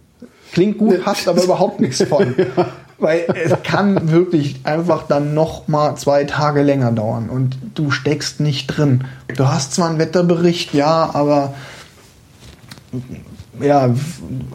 Klingt 0.52 0.78
gut, 0.78 1.00
hast 1.04 1.28
aber 1.28 1.42
überhaupt 1.42 1.80
nichts 1.80 2.02
von. 2.02 2.34
Weil 3.00 3.26
es 3.44 3.54
kann 3.62 4.10
wirklich 4.10 4.60
einfach 4.64 5.06
dann 5.06 5.32
noch 5.32 5.68
mal 5.68 5.94
zwei 5.94 6.24
Tage 6.24 6.62
länger 6.62 6.90
dauern 6.90 7.30
und 7.30 7.56
du 7.74 7.92
steckst 7.92 8.40
nicht 8.40 8.66
drin. 8.66 9.04
Du 9.36 9.46
hast 9.46 9.72
zwar 9.72 9.88
einen 9.88 10.00
Wetterbericht, 10.00 10.74
ja, 10.74 11.10
aber 11.12 11.54
ja, 13.61 13.94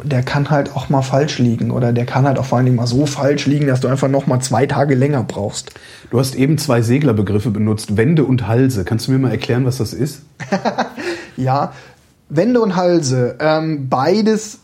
der 0.04 0.24
kann 0.24 0.49
halt 0.49 0.76
auch 0.76 0.89
mal 0.89 1.01
falsch 1.01 1.39
liegen 1.39 1.72
oder 1.72 1.93
der 1.93 2.06
kann 2.06 2.26
halt 2.26 2.38
auch 2.38 2.45
vor 2.45 2.58
allen 2.58 2.66
Dingen 2.66 2.78
mal 2.78 2.88
so 2.88 3.06
falsch 3.06 3.45
liegen, 3.45 3.68
dass 3.68 3.80
du 3.80 3.88
einfach 3.88 4.08
noch 4.08 4.28
mal 4.28 4.39
zwei 4.39 4.66
Tage 4.66 4.95
länger 4.95 5.24
brauchst. 5.24 5.72
Du 6.10 6.20
hast 6.20 6.36
eben 6.36 6.58
zwei 6.58 6.82
Seglerbegriffe 6.82 7.51
benutzt, 7.51 7.97
Wände 7.97 8.24
und 8.24 8.47
Halse. 8.47 8.86
Kannst 8.86 9.08
du 9.08 9.12
mir 9.12 9.20
mal 9.20 9.32
erklären, 9.32 9.66
was 9.66 9.78
das 9.78 9.93
ist? 9.93 10.22
Ja, 11.36 11.74
Wände 12.30 12.62
und 12.62 12.76
Halse, 12.76 13.38
ähm, 13.39 13.89
beides 13.89 14.60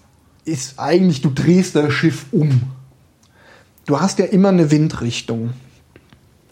ist 0.46 0.80
eigentlich, 0.80 1.22
du 1.22 1.30
drehst 1.30 1.76
das 1.76 1.94
Schiff 1.94 2.28
um. 2.32 2.62
Du 3.86 4.00
hast 4.00 4.20
ja 4.20 4.26
immer 4.26 4.50
eine 4.50 4.72
Windrichtung. 4.72 5.52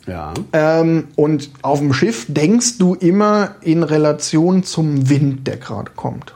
Ja. 0.05 0.33
Ähm, 0.53 1.09
und 1.15 1.49
auf 1.61 1.79
dem 1.79 1.93
Schiff 1.93 2.25
denkst 2.29 2.77
du 2.77 2.95
immer 2.95 3.55
in 3.61 3.83
Relation 3.83 4.63
zum 4.63 5.09
Wind, 5.09 5.47
der 5.47 5.57
gerade 5.57 5.91
kommt. 5.95 6.33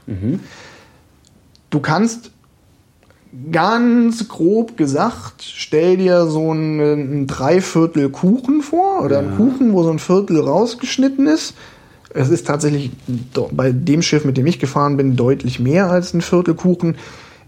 Du 1.72 1.80
kannst 1.80 2.32
ganz 3.52 4.28
grob 4.28 4.78
gesagt, 4.78 5.42
stell 5.42 5.98
dir 5.98 6.28
so 6.28 6.52
einen, 6.52 7.24
ein 7.24 7.28
Dreiviertel 7.28 8.10
Kuchen 8.10 8.62
vor 8.62 9.04
oder 9.04 9.20
einen 9.20 9.38
Kuchen, 9.38 9.74
wo 9.74 9.84
so 9.84 9.90
ein 9.90 10.00
Viertel 10.00 10.40
rausgeschnitten 10.40 11.28
ist. 11.28 11.56
Es 12.14 12.30
ist 12.30 12.46
tatsächlich 12.46 12.92
bei 13.52 13.72
dem 13.72 14.02
Schiff, 14.02 14.26
mit 14.26 14.36
dem 14.36 14.46
ich 14.46 14.60
gefahren 14.60 14.98
bin, 14.98 15.16
deutlich 15.16 15.62
mehr 15.62 15.90
als 15.90 16.14
ein 16.14 16.22
Viertel 16.22 16.56
Kuchen. 16.56 16.98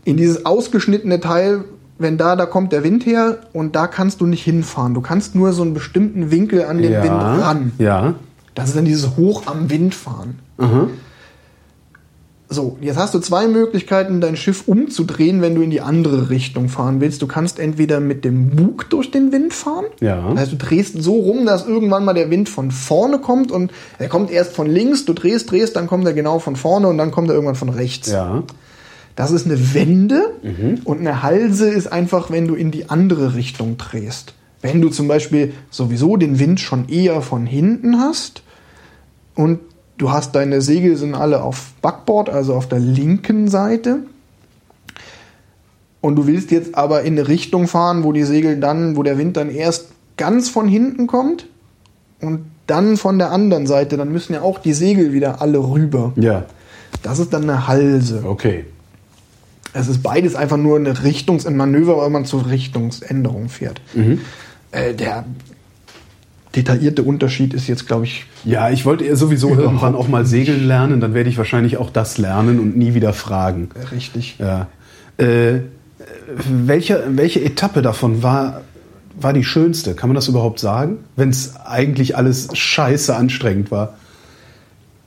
In 0.06 0.16
dieses 0.16 0.46
ausgeschnittene 0.46 1.20
Teil, 1.20 1.66
wenn 1.98 2.18
da, 2.18 2.38
da 2.38 2.46
kommt 2.46 2.72
der 2.72 2.84
Wind 2.86 3.06
her 3.06 3.40
und 3.52 3.76
da 3.76 3.88
kannst 3.88 4.22
du 4.22 4.26
nicht 4.26 4.44
hinfahren. 4.44 4.94
Du 4.94 5.02
kannst 5.02 5.36
nur 5.36 5.52
so 5.52 5.64
einen 5.64 5.74
bestimmten 5.74 6.32
Winkel 6.32 6.64
an 6.64 6.78
den 6.78 6.94
ja. 6.94 7.04
Wind 7.04 7.14
ran. 7.14 7.72
Ja. 7.78 8.16
Das 8.56 8.70
ist 8.70 8.78
dann 8.78 8.86
dieses 8.86 9.18
Hoch 9.18 9.48
am 9.48 9.70
Wind 9.70 9.94
fahren. 9.94 10.40
Aha. 10.58 10.88
So, 12.54 12.78
jetzt 12.82 12.97
hast 12.97 13.16
du 13.16 13.20
zwei 13.20 13.47
Möglichkeiten, 13.47 14.22
dein 14.22 14.36
Schiff 14.36 14.68
umzudrehen, 14.68 15.41
wenn 15.41 15.56
du 15.56 15.62
in 15.62 15.72
die 15.72 15.82
andere 15.82 16.30
Richtung 16.30 16.70
fahren 16.70 17.01
willst. 17.01 17.22
Du 17.24 17.28
kannst 17.28 17.60
entweder 17.60 17.99
mit 17.99 18.24
dem 18.24 18.51
Bug 18.51 18.89
durch 18.91 19.10
den 19.10 19.32
Wind 19.32 19.54
fahren. 19.54 19.86
Ja. 20.01 20.30
Das 20.30 20.41
heißt, 20.41 20.51
du 20.51 20.58
drehst 20.58 21.01
so 21.01 21.16
rum, 21.16 21.47
dass 21.47 21.66
irgendwann 21.66 22.06
mal 22.06 22.14
der 22.14 22.30
Wind 22.30 22.49
von 22.49 22.70
vorne 22.70 23.18
kommt 23.18 23.51
und 23.51 23.72
er 23.97 24.08
kommt 24.08 24.30
erst 24.30 24.54
von 24.54 24.68
links, 24.68 25.06
du 25.06 25.14
drehst, 25.14 25.49
drehst, 25.49 25.76
dann 25.76 25.88
kommt 25.88 26.06
er 26.06 26.14
genau 26.14 26.38
von 26.38 26.56
vorne 26.56 26.88
und 26.88 26.99
dann 26.99 27.10
kommt 27.10 27.30
er 27.30 27.34
irgendwann 27.34 27.56
von 27.56 27.70
rechts. 27.70 28.12
Ja. 28.12 28.43
Das 29.16 29.32
ist 29.32 29.45
eine 29.45 29.74
Wende 29.74 30.22
und 30.86 30.99
eine 30.99 31.24
Halse 31.24 31.70
ist 31.70 31.91
einfach, 31.91 32.32
wenn 32.32 32.47
du 32.47 32.56
in 32.56 32.72
die 32.72 32.89
andere 32.89 33.36
Richtung 33.36 33.78
drehst. 33.78 34.34
Wenn 34.62 34.82
du 34.82 34.89
zum 34.89 35.08
Beispiel 35.08 35.54
sowieso 35.70 36.18
den 36.18 36.39
Wind 36.39 36.60
schon 36.60 36.88
eher 36.88 37.22
von 37.22 37.45
hinten 37.45 37.99
hast 37.99 38.43
und 39.36 39.60
du 39.98 40.12
hast 40.12 40.36
deine 40.36 40.62
Segel 40.62 40.98
sind 40.98 41.16
alle 41.16 41.41
auf 41.41 41.74
Backbord, 41.82 42.30
also 42.30 42.54
auf 42.54 42.68
der 42.68 42.80
linken 42.80 43.48
Seite. 43.48 44.00
Und 46.02 46.18
du 46.18 46.28
willst 46.28 46.52
jetzt 46.52 46.76
aber 46.76 47.04
in 47.04 47.18
eine 47.18 47.28
Richtung 47.28 47.68
fahren, 47.68 48.04
wo 48.04 48.12
die 48.12 48.24
Segel 48.24 48.60
dann, 48.60 48.98
wo 48.98 49.04
der 49.04 49.18
Wind 49.18 49.38
dann 49.38 49.50
erst 49.50 49.88
ganz 50.18 50.50
von 50.50 50.68
hinten 50.68 51.08
kommt 51.08 51.48
und 52.20 52.46
dann 52.68 52.98
von 52.98 53.18
der 53.20 53.32
anderen 53.32 53.68
Seite, 53.68 53.98
dann 53.98 54.12
müssen 54.12 54.34
ja 54.34 54.41
auch 54.41 54.60
die 54.60 54.74
Segel 54.74 55.14
wieder 55.14 55.41
alle 55.41 55.60
rüber. 55.60 56.14
Ja. 56.16 56.46
Das 57.02 57.20
ist 57.20 57.34
dann 57.34 57.44
eine 57.44 57.68
Halse. 57.68 58.24
Okay. 58.26 58.66
Es 59.74 59.88
ist 59.88 60.04
beides 60.04 60.36
einfach 60.36 60.58
nur 60.58 60.78
eine 60.78 60.94
Richtungs-, 60.94 61.48
ein 61.48 61.58
Manöver, 61.58 61.98
weil 61.98 62.10
man 62.10 62.26
zur 62.26 62.50
Richtungsänderung 62.50 63.50
fährt. 63.50 63.82
Äh, 64.72 64.94
der 64.94 65.26
detaillierte 66.56 67.04
Unterschied 67.04 67.54
ist 67.54 67.68
jetzt, 67.68 67.88
glaube 67.88 68.06
ich, 68.06 68.26
Ja, 68.45 68.70
ich 68.70 68.86
wollte 68.86 69.04
eher 69.04 69.16
sowieso 69.16 69.56
irgendwann 69.56 69.95
auch 69.95 70.08
mal 70.08 70.26
segeln 70.26 70.68
lernen, 70.68 71.01
dann 71.01 71.14
werde 71.14 71.30
ich 71.30 71.38
wahrscheinlich 71.38 71.78
auch 71.78 71.89
das 71.89 72.18
lernen 72.18 72.60
und 72.60 72.78
nie 72.78 72.93
wieder 72.93 73.14
fragen. 73.14 73.70
richtig. 73.91 74.36
Ja. 74.39 74.68
Äh, 75.18 75.62
welche, 76.47 77.04
welche 77.10 77.43
Etappe 77.43 77.82
davon 77.82 78.24
war, 78.24 78.62
war 79.20 79.34
die 79.34 79.43
schönste? 79.43 79.93
Kann 79.93 80.10
man 80.10 80.16
das 80.16 80.28
überhaupt 80.28 80.60
sagen? 80.60 80.97
Wenn 81.16 81.30
es 81.30 81.56
eigentlich 81.66 82.18
alles 82.18 82.49
scheiße 82.54 83.16
anstrengend 83.16 83.72
war. 83.72 83.95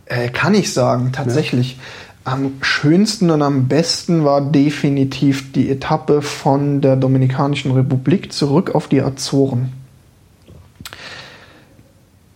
Äh, 0.07 0.29
kann 0.29 0.55
ich 0.55 0.73
sagen, 0.73 1.11
tatsächlich. 1.13 1.79
Am 2.25 2.55
schönsten 2.61 3.31
und 3.31 3.43
am 3.43 3.69
besten 3.69 4.25
war 4.25 4.41
definitiv 4.41 5.53
die 5.53 5.71
Etappe 5.71 6.23
von 6.23 6.81
der 6.81 6.97
Dominikanischen 6.97 7.71
Republik 7.71 8.33
zurück 8.33 8.75
auf 8.75 8.89
die 8.89 9.01
Azoren. 9.01 9.73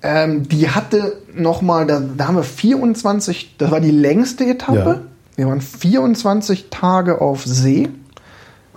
Ähm, 0.02 0.48
die 0.48 0.70
hatte 0.70 1.18
nochmal, 1.34 1.86
da, 1.86 2.00
da 2.00 2.28
haben 2.28 2.36
wir 2.36 2.42
24, 2.42 3.56
das 3.58 3.70
war 3.70 3.80
die 3.80 3.90
längste 3.90 4.46
Etappe. 4.46 4.78
Ja. 4.78 5.00
Wir 5.36 5.46
waren 5.46 5.60
24 5.60 6.68
Tage 6.70 7.20
auf 7.20 7.44
See. 7.44 7.88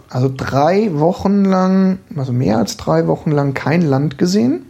Also 0.10 0.32
drei 0.36 0.92
Wochen 0.94 1.44
lang, 1.44 1.98
also 2.16 2.34
mehr 2.34 2.58
als 2.58 2.78
drei 2.78 3.08
Wochen 3.08 3.32
lang 3.32 3.54
kein 3.54 3.82
Land 3.82 4.18
gesehen. 4.18 4.66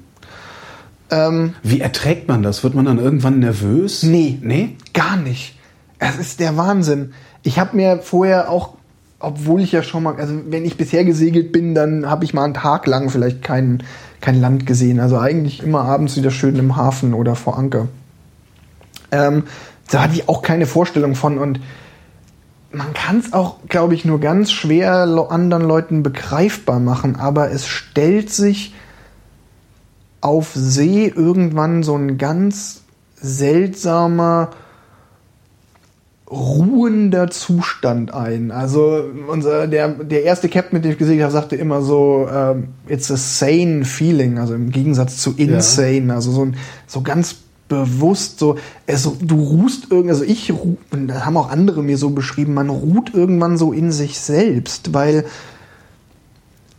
Ähm, 1.12 1.54
Wie 1.64 1.82
erträgt 1.82 2.28
man 2.28 2.44
das? 2.44 2.64
Wird 2.64 2.76
man 2.76 2.86
dann 2.86 2.98
irgendwann 2.98 3.40
nervös? 3.40 4.04
Nee. 4.04 4.40
Nee? 4.42 4.78
Gar 4.94 5.18
nicht. 5.18 5.60
Es 6.00 6.18
ist 6.18 6.40
der 6.40 6.58
Wahnsinn. 6.58 7.14
Ich 7.44 7.60
habe 7.60 7.76
mir 7.76 8.00
vorher 8.02 8.50
auch, 8.50 8.76
obwohl 9.20 9.62
ich 9.62 9.72
ja 9.72 9.84
schon 9.84 10.04
mal, 10.04 10.16
also 10.16 10.34
wenn 10.48 10.66
ich 10.66 10.78
bisher 10.78 11.04
gesegelt 11.04 11.52
bin, 11.52 11.76
dann 11.76 12.10
habe 12.10 12.26
ich 12.26 12.34
mal 12.34 12.46
einen 12.46 12.54
Tag 12.54 12.88
lang 12.88 13.10
vielleicht 13.10 13.42
kein, 13.42 13.84
kein 14.24 14.40
Land 14.40 14.66
gesehen. 14.66 15.02
Also 15.02 15.20
eigentlich 15.20 15.62
immer 15.62 15.82
abends 15.82 16.16
wieder 16.16 16.32
schön 16.32 16.56
im 16.56 16.78
Hafen 16.78 17.14
oder 17.14 17.36
vor 17.36 17.58
Anker. 17.58 17.90
Ähm, 19.12 19.44
da 19.90 20.04
hatte 20.04 20.14
ich 20.14 20.30
auch 20.30 20.42
keine 20.42 20.66
Vorstellung 20.66 21.14
von 21.14 21.38
und 21.38 21.60
man 22.72 22.94
kann 22.94 23.20
es 23.20 23.34
auch, 23.34 23.58
glaube 23.68 23.94
ich, 23.94 24.06
nur 24.06 24.22
ganz 24.22 24.52
schwer 24.52 25.06
anderen 25.30 25.64
Leuten 25.64 26.04
begreifbar 26.04 26.80
machen, 26.80 27.18
aber 27.18 27.52
es 27.52 27.68
stellt 27.68 28.32
sich 28.32 28.74
auf 30.22 30.54
See 30.56 31.12
irgendwann 31.14 31.84
so 31.84 31.96
ein 31.96 32.18
ganz 32.18 32.82
seltsamer, 33.16 34.52
ruhender 36.34 37.30
Zustand 37.30 38.14
ein. 38.14 38.52
Also 38.52 39.04
unser, 39.28 39.68
der, 39.68 39.90
der 39.90 40.24
erste 40.24 40.50
Captain, 40.50 40.78
mit 40.78 40.86
dem 40.86 40.92
ich 40.92 40.98
gesegelt 40.98 41.24
habe, 41.24 41.34
sagte 41.34 41.56
immer 41.56 41.82
so, 41.82 42.28
ähm, 42.34 42.70
it's 42.88 43.12
a 43.12 43.18
sane 43.18 43.86
feeling, 43.86 44.40
also 44.40 44.56
im 44.56 44.72
Gegensatz 44.72 45.18
zu 45.18 45.34
insane, 45.38 46.14
also 46.14 46.32
so, 46.32 46.46
ein, 46.46 46.56
so 46.88 47.02
ganz 47.02 47.36
bewusst, 47.68 48.40
so, 48.40 48.58
also 48.88 49.16
du 49.22 49.42
ruhst 49.42 49.88
irgendwie, 49.90 50.10
also 50.10 50.24
ich, 50.24 50.52
ruh, 50.52 50.78
und 50.92 51.08
das 51.08 51.26
haben 51.26 51.38
auch 51.38 51.50
andere 51.50 51.84
mir 51.84 51.98
so 51.98 52.10
beschrieben, 52.10 52.54
man 52.54 52.70
ruht 52.70 53.14
irgendwann 53.14 53.58
so 53.58 53.72
in 53.72 53.92
sich 53.92 54.20
selbst, 54.20 54.94
weil 54.94 55.26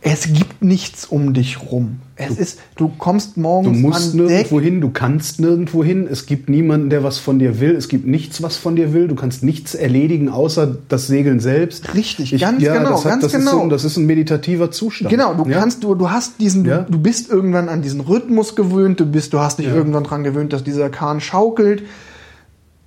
es 0.01 0.33
gibt 0.33 0.63
nichts 0.63 1.05
um 1.05 1.33
dich 1.33 1.71
rum. 1.71 2.01
Es 2.17 2.37
ist, 2.37 2.59
du 2.77 2.89
kommst 2.97 3.35
Du 3.35 3.41
morgens 3.41 3.79
musst 3.79 4.13
an 4.13 4.19
Deck, 4.19 4.29
nirgendwo 4.29 4.61
hin, 4.61 4.79
du 4.79 4.89
kannst 4.89 5.39
nirgendwo 5.41 5.83
hin. 5.83 6.07
Es 6.09 6.25
gibt 6.25 6.47
niemanden, 6.49 6.89
der 6.89 7.03
was 7.03 7.17
von 7.17 7.39
dir 7.39 7.59
will. 7.59 7.75
Es 7.75 7.89
gibt 7.89 8.07
nichts, 8.07 8.41
was 8.41 8.55
von 8.55 8.77
dir 8.77 8.93
will. 8.93 9.09
Du 9.09 9.15
kannst 9.15 9.43
nichts 9.43 9.75
erledigen, 9.75 10.29
außer 10.29 10.77
das 10.87 11.07
Segeln 11.07 11.41
selbst. 11.41 11.93
Richtig, 11.93 12.39
ganz 12.39 12.63
genau, 12.63 12.91
das 12.91 13.03
ganz 13.03 13.23
das 13.23 13.33
Ist 13.33 13.39
genau. 13.39 13.63
so, 13.63 13.67
das 13.69 13.83
ist 13.83 13.97
ein 13.97 14.05
meditativer 14.05 14.71
Zustand. 14.71 15.09
Genau, 15.11 15.33
du 15.33 15.49
Ja? 15.49 15.59
kannst, 15.59 15.83
du, 15.83 15.93
du 15.93 16.09
hast 16.09 16.39
diesen, 16.39 16.63
Ja. 16.63 16.83
du, 16.83 16.93
du 16.93 16.99
bist 16.99 17.29
irgendwann 17.29 17.67
an 17.67 17.81
diesen 17.81 17.99
Rhythmus 17.99 18.55
gewöhnt, 18.55 18.99
du 19.01 19.05
bist, 19.05 19.33
du 19.33 19.39
hast 19.39 19.59
dich 19.59 19.67
Ja. 19.67 19.75
irgendwann 19.75 20.05
dran 20.05 20.23
gewöhnt, 20.23 20.53
dass 20.53 20.63
dieser 20.63 20.89
Kahn 20.89 21.19
schaukelt. 21.19 21.83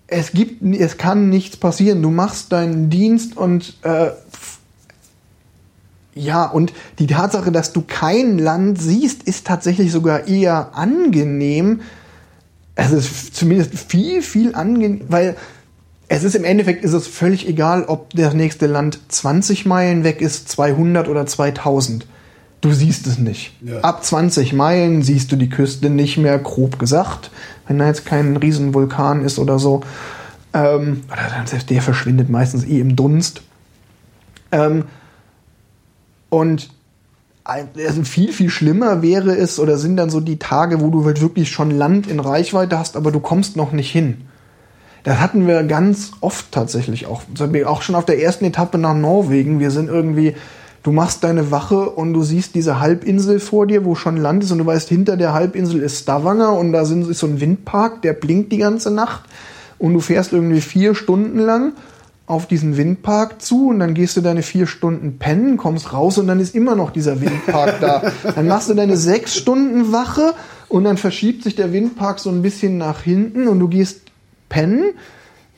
Es 0.07 0.33
gibt, 0.33 0.63
es 0.75 0.97
kann 0.97 1.29
nichts 1.29 1.59
passieren. 1.59 2.01
Du 2.01 2.09
machst 2.09 2.51
deinen 2.51 2.89
Dienst 2.89 3.37
und 3.37 3.75
äh, 3.83 4.07
ja, 6.19 6.45
und 6.45 6.73
die 6.99 7.07
Tatsache, 7.07 7.53
dass 7.53 7.73
du 7.73 7.83
kein 7.87 8.39
Land 8.39 8.81
siehst, 8.81 9.23
ist 9.23 9.47
tatsächlich 9.47 9.93
sogar 9.93 10.27
eher 10.29 10.77
angenehm. 10.77 11.81
Es 12.75 12.93
ist 12.93 13.35
zumindest 13.35 13.75
viel, 13.75 14.23
viel 14.23 14.55
angenehm, 14.55 15.03
weil 15.09 15.37
es 16.09 16.25
ist 16.25 16.35
im 16.35 16.45
Endeffekt 16.45 16.85
ist 16.85 16.95
es 16.95 17.07
völlig 17.07 17.47
egal, 17.47 17.85
ob 17.85 18.11
das 18.15 18.35
nächste 18.35 18.67
Land 18.67 18.99
20 19.09 19.67
Meilen 19.67 20.05
weg 20.05 20.21
ist, 20.21 20.49
200 20.49 21.09
oder 21.09 21.27
2000. 21.27 22.07
Du 22.61 22.73
siehst 22.73 23.07
es 23.07 23.19
nicht. 23.19 23.53
Ja. 23.63 23.81
Ab 23.81 24.05
20 24.05 24.53
Meilen 24.53 25.03
siehst 25.03 25.31
du 25.31 25.37
die 25.37 25.49
Küste 25.49 25.91
nicht 25.91 26.17
mehr, 26.17 26.39
grob 26.39 26.79
gesagt. 26.79 27.31
Wenn 27.67 27.79
da 27.79 27.87
jetzt 27.87 28.07
kein 28.07 28.37
Riesenvulkan 28.37 29.25
ist 29.25 29.39
oder 29.39 29.59
so. 29.59 29.83
Ähm, 30.55 31.05
oder 31.13 31.59
der 31.71 31.83
verschwindet 31.83 32.31
meistens 32.31 32.65
eh 32.65 32.81
im 32.81 32.97
Dunst. 32.97 33.43
Ähm, 34.51 34.85
und 36.31 36.71
also 37.45 38.03
viel, 38.03 38.33
viel 38.33 38.51
schlimmer 38.51 39.01
wäre 39.01 39.35
es 39.35 39.59
oder 39.59 39.79
sind 39.79 39.97
dann 39.97 40.11
so 40.11 40.21
die 40.21 40.39
Tage, 40.39 40.81
wo 40.81 40.89
du 40.89 41.05
halt 41.07 41.23
wirklich 41.23 41.51
schon 41.51 41.71
Land 41.71 42.07
in 42.07 42.21
Reichweite 42.21 42.79
hast, 42.79 42.97
aber 42.97 43.11
du 43.11 43.21
kommst 43.21 43.57
noch 43.57 43.73
nicht 43.73 43.91
hin. 43.91 44.29
Das 45.05 45.21
hatten 45.21 45.47
wir 45.47 45.63
ganz 45.63 46.13
oft 46.21 46.53
tatsächlich 46.53 47.07
auch. 47.07 47.23
Auch 47.65 47.83
schon 47.83 47.95
auf 47.95 48.05
der 48.05 48.21
ersten 48.21 48.45
Etappe 48.45 48.77
nach 48.77 48.95
Norwegen. 48.95 49.61
Wir 49.61 49.71
sind 49.71 49.89
irgendwie, 49.89 50.35
du 50.83 50.93
machst 50.93 51.25
deine 51.25 51.51
Wache 51.51 51.89
und 51.89 52.13
du 52.13 52.23
siehst 52.23 52.55
diese 52.55 52.81
Halbinsel 52.81 53.41
vor 53.41 53.67
dir, 53.67 53.87
wo 53.87 53.95
schon 53.95 54.19
Land 54.19 54.45
ist 54.45 54.53
und 54.53 54.59
du 54.59 54.67
weißt, 54.67 54.91
hinter 54.91 55.17
der 55.17 55.33
Halbinsel 55.33 55.81
ist 55.81 56.01
Stavanger 56.01 56.53
und 56.53 56.73
da 56.73 56.83
ist 56.83 56.91
so 57.19 57.27
ein 57.27 57.41
Windpark, 57.41 58.03
der 58.03 58.13
blinkt 58.13 58.53
die 58.53 58.59
ganze 58.59 58.91
Nacht 58.91 59.23
und 59.79 59.95
du 59.95 60.01
fährst 60.01 60.35
irgendwie 60.35 60.61
vier 60.61 60.95
Stunden 60.95 61.39
lang 61.39 61.73
auf 62.29 62.47
diesen 62.47 62.77
Windpark 62.77 63.41
zu 63.41 63.69
und 63.71 63.81
dann 63.81 63.95
gehst 63.95 64.17
du 64.17 64.21
deine 64.21 64.43
vier 64.43 64.67
Stunden 64.67 65.19
pennen, 65.19 65.57
kommst 65.57 65.95
raus 65.95 66.19
und 66.19 66.27
dann 66.27 66.41
ist 66.41 66.55
immer 66.55 66.77
noch 66.77 66.91
dieser 66.91 67.21
Windpark 67.23 67.81
da. 67.81 68.03
Dann 68.35 68.47
machst 68.47 68.69
du 68.69 68.75
deine 68.75 68.99
sechs 68.99 69.35
Stunden 69.35 69.93
Wache 69.93 70.35
und 70.69 70.85
dann 70.85 70.99
verschiebt 70.99 71.43
sich 71.43 71.57
der 71.57 71.73
Windpark 71.73 72.19
so 72.19 72.29
ein 72.29 72.43
bisschen 72.43 72.77
nach 72.77 73.01
hinten 73.01 73.49
und 73.49 73.59
du 73.59 73.69
gehst 73.69 74.03
pennen. 74.51 74.91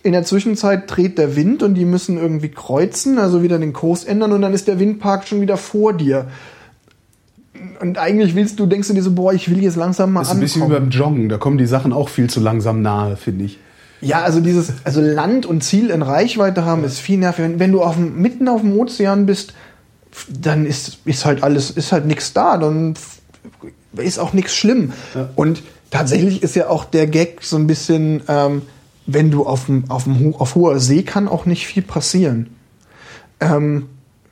In 0.05 0.12
der 0.12 0.23
Zwischenzeit 0.23 0.85
dreht 0.87 1.18
der 1.18 1.35
Wind 1.35 1.64
und 1.64 1.75
die 1.75 1.85
müssen 1.85 2.16
irgendwie 2.16 2.51
kreuzen, 2.51 3.18
also 3.18 3.43
wieder 3.43 3.59
den 3.59 3.73
Kurs 3.73 4.05
ändern 4.05 4.33
und 4.33 4.41
dann 4.41 4.55
ist 4.55 4.68
der 4.68 4.79
Windpark 4.79 5.27
schon 5.27 5.41
wieder 5.41 5.57
vor 5.57 5.93
dir. 5.93 6.29
Und 7.81 7.99
eigentlich 7.99 8.37
willst 8.37 8.61
du, 8.61 8.66
denkst 8.66 8.89
du 8.89 8.95
dir 8.95 9.03
so, 9.03 9.12
boah, 9.12 9.33
ich 9.33 9.51
will 9.51 9.61
jetzt 9.61 9.77
langsam 9.77 10.12
mal 10.12 10.21
Das 10.21 10.29
ist 10.29 10.35
ein 10.35 10.41
bisschen 10.41 10.61
wie 10.62 10.64
ankommen. 10.66 10.91
beim 10.91 10.99
Joggen. 10.99 11.29
Da 11.29 11.37
kommen 11.37 11.59
die 11.59 11.66
Sachen 11.66 11.93
auch 11.93 12.09
viel 12.09 12.31
zu 12.31 12.39
langsam 12.39 12.81
nahe, 12.81 13.16
finde 13.16 13.47
ich. 13.47 13.59
Ja, 14.01 14.22
also 14.22 14.40
dieses, 14.40 14.72
also 14.84 15.01
Land 15.01 15.46
und 15.46 15.62
Ziel 15.62 15.90
in 15.90 16.03
Reichweite 16.03 16.64
haben 16.64 16.84
ist 16.84 17.01
viel 17.01 17.18
nervig. 17.18 17.44
Wenn, 17.44 17.59
wenn 17.59 17.72
du 17.72 17.82
auf 17.82 17.96
dem, 17.96 18.20
mitten 18.20 18.48
auf 18.48 18.62
dem 18.62 18.78
Ozean 18.78 19.26
bist, 19.26 19.55
dann 20.28 20.66
ist, 20.66 20.98
ist 21.05 21.24
halt 21.24 21.42
alles, 21.42 21.70
ist 21.70 21.92
halt 21.92 22.07
nichts 22.07 22.32
da, 22.32 22.57
dann 22.57 22.94
ist 23.96 24.18
auch 24.18 24.32
nichts 24.32 24.55
schlimm. 24.55 24.92
Und 25.36 25.62
tatsächlich 25.90 26.42
ist 26.42 26.57
ja 26.57 26.68
auch 26.68 26.84
der 26.84 27.07
Gag 27.07 27.42
so 27.42 27.57
ein 27.57 27.66
bisschen, 27.66 28.22
ähm, 28.28 28.62
wenn 29.07 29.30
du 29.30 29.44
auf, 29.46 29.66
dem, 29.66 29.90
auf, 29.90 30.05
dem, 30.05 30.34
auf 30.34 30.55
hoher 30.55 30.80
See 30.80 31.03
kann 31.03 31.28
auch 31.28 31.46
nicht 31.46 31.66
viel 31.66 31.82
passieren. 31.82 32.57
Ähm, 33.40 33.86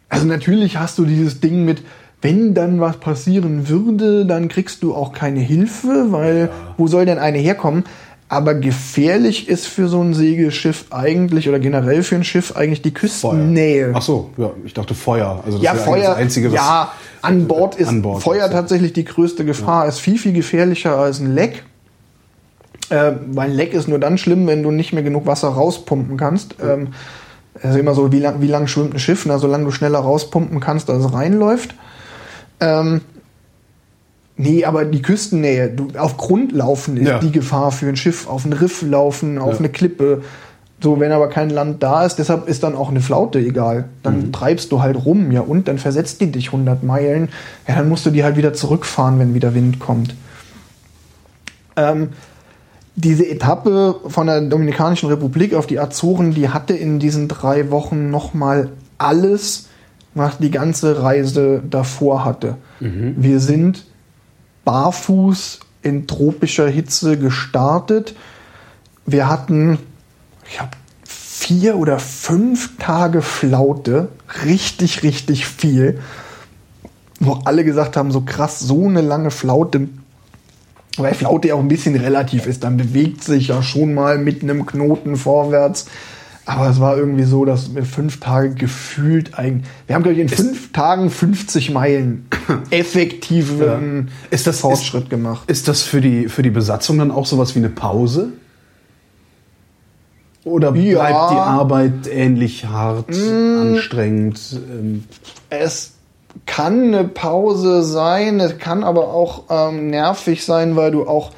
also 0.09 0.27
natürlich 0.27 0.79
hast 0.79 0.99
du 0.99 1.05
dieses 1.05 1.41
Ding 1.41 1.65
mit, 1.65 1.83
wenn 2.23 2.55
dann 2.55 2.81
was 2.81 2.99
passieren 2.99 3.69
würde, 3.69 4.27
dann 4.27 4.49
kriegst 4.49 4.83
du 4.83 4.95
auch 4.95 5.13
keine 5.13 5.41
Hilfe, 5.41 6.07
weil 6.11 6.51
wo 6.77 6.89
soll 6.89 7.05
denn 7.05 7.19
eine 7.19 7.39
herkommen? 7.39 7.85
Aber 8.31 8.55
gefährlich 8.55 9.49
ist 9.49 9.67
für 9.67 9.89
so 9.89 10.03
ein 10.03 10.13
Segelschiff 10.13 10.87
eigentlich 10.91 11.49
oder 11.49 11.59
generell 11.59 12.03
für 12.03 12.17
ein 12.17 12.25
Schiff 12.25 12.57
eigentlich 12.57 12.83
die 12.83 12.93
Küstennähe. 12.93 13.93
Ach 13.95 14.03
so, 14.03 14.31
ja, 14.37 14.51
ich 14.67 14.75
dachte 14.75 14.95
Feuer. 14.95 15.43
Also 15.47 15.57
das 15.59 15.65
Ja, 15.65 15.75
Feuer, 15.75 16.11
das 16.11 16.17
Einzige, 16.17 16.49
was 16.49 16.57
ja, 16.57 16.93
an 17.23 17.49
Bord 17.49 17.77
ist 17.77 17.89
An 17.89 18.03
Bord, 18.03 18.23
Feuer 18.23 18.47
ja. 18.47 18.49
tatsächlich 18.49 18.93
die 18.93 19.05
größte 19.05 19.47
Gefahr, 19.47 19.87
ist 19.87 20.01
viel, 20.01 20.19
viel 20.19 20.35
gefährlicher 20.35 20.97
als 20.99 21.21
ein 21.21 21.35
Leck. 21.35 21.63
Äh, 22.91 23.13
weil 23.29 23.51
ein 23.51 23.55
Leck 23.55 23.73
ist 23.73 23.89
nur 23.89 23.99
dann 23.99 24.19
schlimm, 24.19 24.47
wenn 24.47 24.63
du 24.63 24.71
nicht 24.73 24.93
mehr 24.93 25.03
genug 25.03 25.27
Wasser 25.27 25.49
rauspumpen 25.49 26.19
kannst. 26.19 26.57
Ähm, 26.63 26.89
also 27.63 27.79
immer 27.79 27.95
so, 27.95 28.13
wie 28.13 28.21
lang, 28.21 28.43
wie 28.43 28.47
lang 28.47 28.67
schwimmt 28.67 28.95
ein 28.95 28.99
Schiff? 28.99 29.25
Na, 29.25 29.39
solange 29.39 29.65
du 29.65 29.71
schneller 29.71 29.99
rauspumpen 30.01 30.61
kannst, 30.61 30.91
als 30.91 31.05
es 31.05 31.13
reinläuft. 31.13 31.75
Ähm, 32.61 33.01
nee, 34.39 34.65
aber 34.65 34.85
die 34.87 35.03
Küstennähe, 35.03 35.69
du, 35.69 35.89
auf 35.99 36.17
Grund 36.17 36.53
laufen 36.53 36.97
ist 36.97 37.09
Ja. 37.09 37.19
die 37.19 37.31
Gefahr 37.33 37.71
für 37.73 37.87
ein 37.89 37.97
Schiff, 37.97 38.27
auf 38.27 38.45
ein 38.47 38.55
Riff 38.55 38.81
laufen, 38.83 39.37
auf 39.39 39.55
Ja. 39.55 39.59
eine 39.59 39.69
Klippe. 39.69 40.23
So, 40.81 41.01
wenn 41.01 41.11
aber 41.11 41.29
kein 41.29 41.51
Land 41.51 41.83
da 41.83 42.05
ist, 42.07 42.17
deshalb 42.21 42.49
ist 42.49 42.63
dann 42.63 42.77
auch 42.77 42.89
eine 42.89 43.01
Flaute 43.01 43.41
egal. 43.41 43.87
Dann 44.05 44.27
Mhm. 44.29 44.33
treibst 44.33 44.71
du 44.71 44.81
halt 44.81 45.05
rum, 45.05 45.33
ja, 45.33 45.41
und 45.41 45.67
dann 45.69 45.79
versetzt 45.79 46.21
die 46.21 46.31
dich 46.31 46.53
100 46.53 46.85
Meilen. 46.85 47.29
Ja, 47.67 47.75
dann 47.77 47.89
musst 47.89 48.07
du 48.07 48.11
die 48.11 48.23
halt 48.23 48.37
wieder 48.37 48.55
zurückfahren, 48.55 49.19
wenn 49.19 49.35
wieder 49.35 49.55
Wind 49.55 49.81
kommt. 49.81 50.15
Ähm, 51.77 52.11
diese 52.97 53.29
Etappe 53.29 53.97
von 54.09 54.27
der 54.27 54.41
Dominikanischen 54.43 55.09
Republik 55.09 55.55
auf 55.55 55.67
die 55.67 55.79
Azoren, 55.79 56.33
die 56.33 56.49
hatte 56.49 56.75
in 56.75 56.99
diesen 56.99 57.29
drei 57.29 57.71
Wochen 57.71 58.11
nochmal 58.11 58.71
alles, 58.99 59.69
was 60.15 60.39
die 60.39 60.51
ganze 60.51 61.01
Reise 61.03 61.63
davor 61.69 62.25
hatte. 62.25 62.57
Wir 62.81 63.39
sind 63.41 63.85
barfuß 64.69 65.61
in 65.81 66.07
tropischer 66.07 66.69
Hitze 66.69 67.17
gestartet. 67.17 68.15
Wir 69.07 69.27
hatten, 69.27 69.79
ich 70.47 70.61
habe 70.61 70.73
vier 71.05 71.79
oder 71.79 71.99
fünf 71.99 72.77
Tage 72.77 73.23
Flaute, 73.23 74.11
richtig, 74.45 75.03
richtig 75.03 75.47
viel, 75.47 76.01
wo 77.19 77.41
alle 77.47 77.65
gesagt 77.65 77.97
haben, 77.97 78.13
so 78.13 78.21
krass, 78.21 78.61
so 78.61 78.85
eine 78.85 79.01
lange 79.01 79.31
Flaute, 79.31 79.89
weil 80.99 81.15
Flaute 81.15 81.49
ja 81.49 81.55
auch 81.55 81.61
ein 81.61 81.69
bisschen 81.69 81.97
relativ 81.97 82.45
ist, 82.47 82.63
dann 82.63 82.77
bewegt 82.77 83.25
sich 83.25 83.49
ja 83.49 83.63
schon 83.63 83.95
mal 83.95 84.19
mit 84.19 84.43
einem 84.43 84.67
Knoten 84.67 85.17
vorwärts. 85.17 85.87
Aber 86.49 86.69
es 86.71 86.81
war 86.81 86.97
irgendwie 86.97 87.25
so, 87.25 87.45
dass 87.45 87.75
wir 87.75 87.85
fünf 87.85 88.21
Tage 88.21 88.55
gefühlt 88.55 89.39
eigentlich. 89.39 89.67
Wir 89.87 89.95
haben, 89.95 90.03
glaube 90.03 90.15
ich, 90.15 90.21
in 90.21 90.29
fünf 90.31 90.73
Tagen 90.73 91.11
50 91.11 91.71
Meilen 91.73 92.27
effektiven 92.71 94.09
Ist 94.31 94.47
das- 94.47 94.61
Fortschritt 94.61 95.05
ist- 95.05 95.11
gemacht. 95.11 95.51
Ist 95.51 95.69
das 95.69 95.83
für 95.83 96.01
die, 96.01 96.29
für 96.29 96.43
die 96.43 96.49
Besatzung 96.51 96.97
dann 96.99 97.11
auch 97.11 97.27
sowas 97.27 97.55
wie 97.55 97.59
eine 97.59 97.69
Pause? 97.69 98.31
Oder 100.45 100.73
bleibt 100.73 100.87
Ja. 100.97 101.27
Mm. 101.27 101.31
die 101.35 101.37
Arbeit 101.41 101.93
ähnlich 102.11 102.65
hart, 102.67 103.11
anstrengend? 103.11 104.41
Ähm, 104.55 105.05
Es 105.51 105.93
kann 106.47 106.95
eine 106.95 107.05
Pause 107.05 107.83
sein, 107.83 108.41
es 108.41 108.59
kann 108.59 108.85
aber 108.85 109.09
auch 109.13 109.45
ähm, 109.51 109.89
nervig 109.91 110.45
sein, 110.45 110.77
weil 110.77 110.93
du 110.93 111.07
auch 111.07 111.33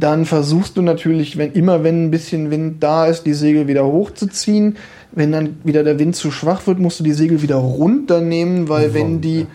dann 0.00 0.24
versuchst 0.24 0.76
du 0.76 0.82
natürlich, 0.82 1.36
wenn 1.36 1.52
immer 1.52 1.84
wenn 1.84 2.04
ein 2.06 2.10
bisschen 2.10 2.50
Wind 2.50 2.82
da 2.82 3.06
ist, 3.06 3.24
die 3.24 3.34
Segel 3.34 3.68
wieder 3.68 3.84
hochzuziehen. 3.86 4.76
Wenn 5.12 5.32
dann 5.32 5.56
wieder 5.64 5.82
der 5.84 5.98
Wind 5.98 6.16
zu 6.16 6.30
schwach 6.30 6.66
wird, 6.66 6.78
musst 6.78 7.00
du 7.00 7.04
die 7.04 7.12
Segel 7.12 7.42
wieder 7.42 7.56
runternehmen, 7.56 8.68
weil 8.68 8.92
wenn 8.94 9.20
die, 9.20 9.46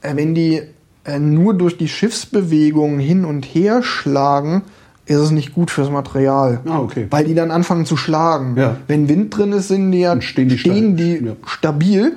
äh, 0.00 0.16
wenn 0.16 0.34
die 0.34 0.62
äh, 1.04 1.18
nur 1.18 1.54
durch 1.54 1.76
die 1.76 1.88
Schiffsbewegung 1.88 2.98
hin 2.98 3.24
und 3.24 3.44
her 3.44 3.82
schlagen, 3.82 4.62
ist 5.06 5.18
es 5.18 5.30
nicht 5.30 5.52
gut 5.54 5.70
fürs 5.70 5.90
Material. 5.90 6.60
Ah, 6.66 6.78
okay. 6.80 7.06
Weil 7.10 7.24
die 7.24 7.34
dann 7.34 7.50
anfangen 7.50 7.84
zu 7.84 7.96
schlagen. 7.96 8.56
Ja. 8.56 8.76
Wenn 8.86 9.08
Wind 9.08 9.36
drin 9.36 9.52
ist, 9.52 9.68
sind 9.68 9.92
die 9.92 10.00
ja, 10.00 10.18
stehen 10.22 10.48
die 10.48 10.58
stehen 10.58 10.96
die 10.96 11.16
Ja. 11.26 11.32
stabil. 11.46 12.16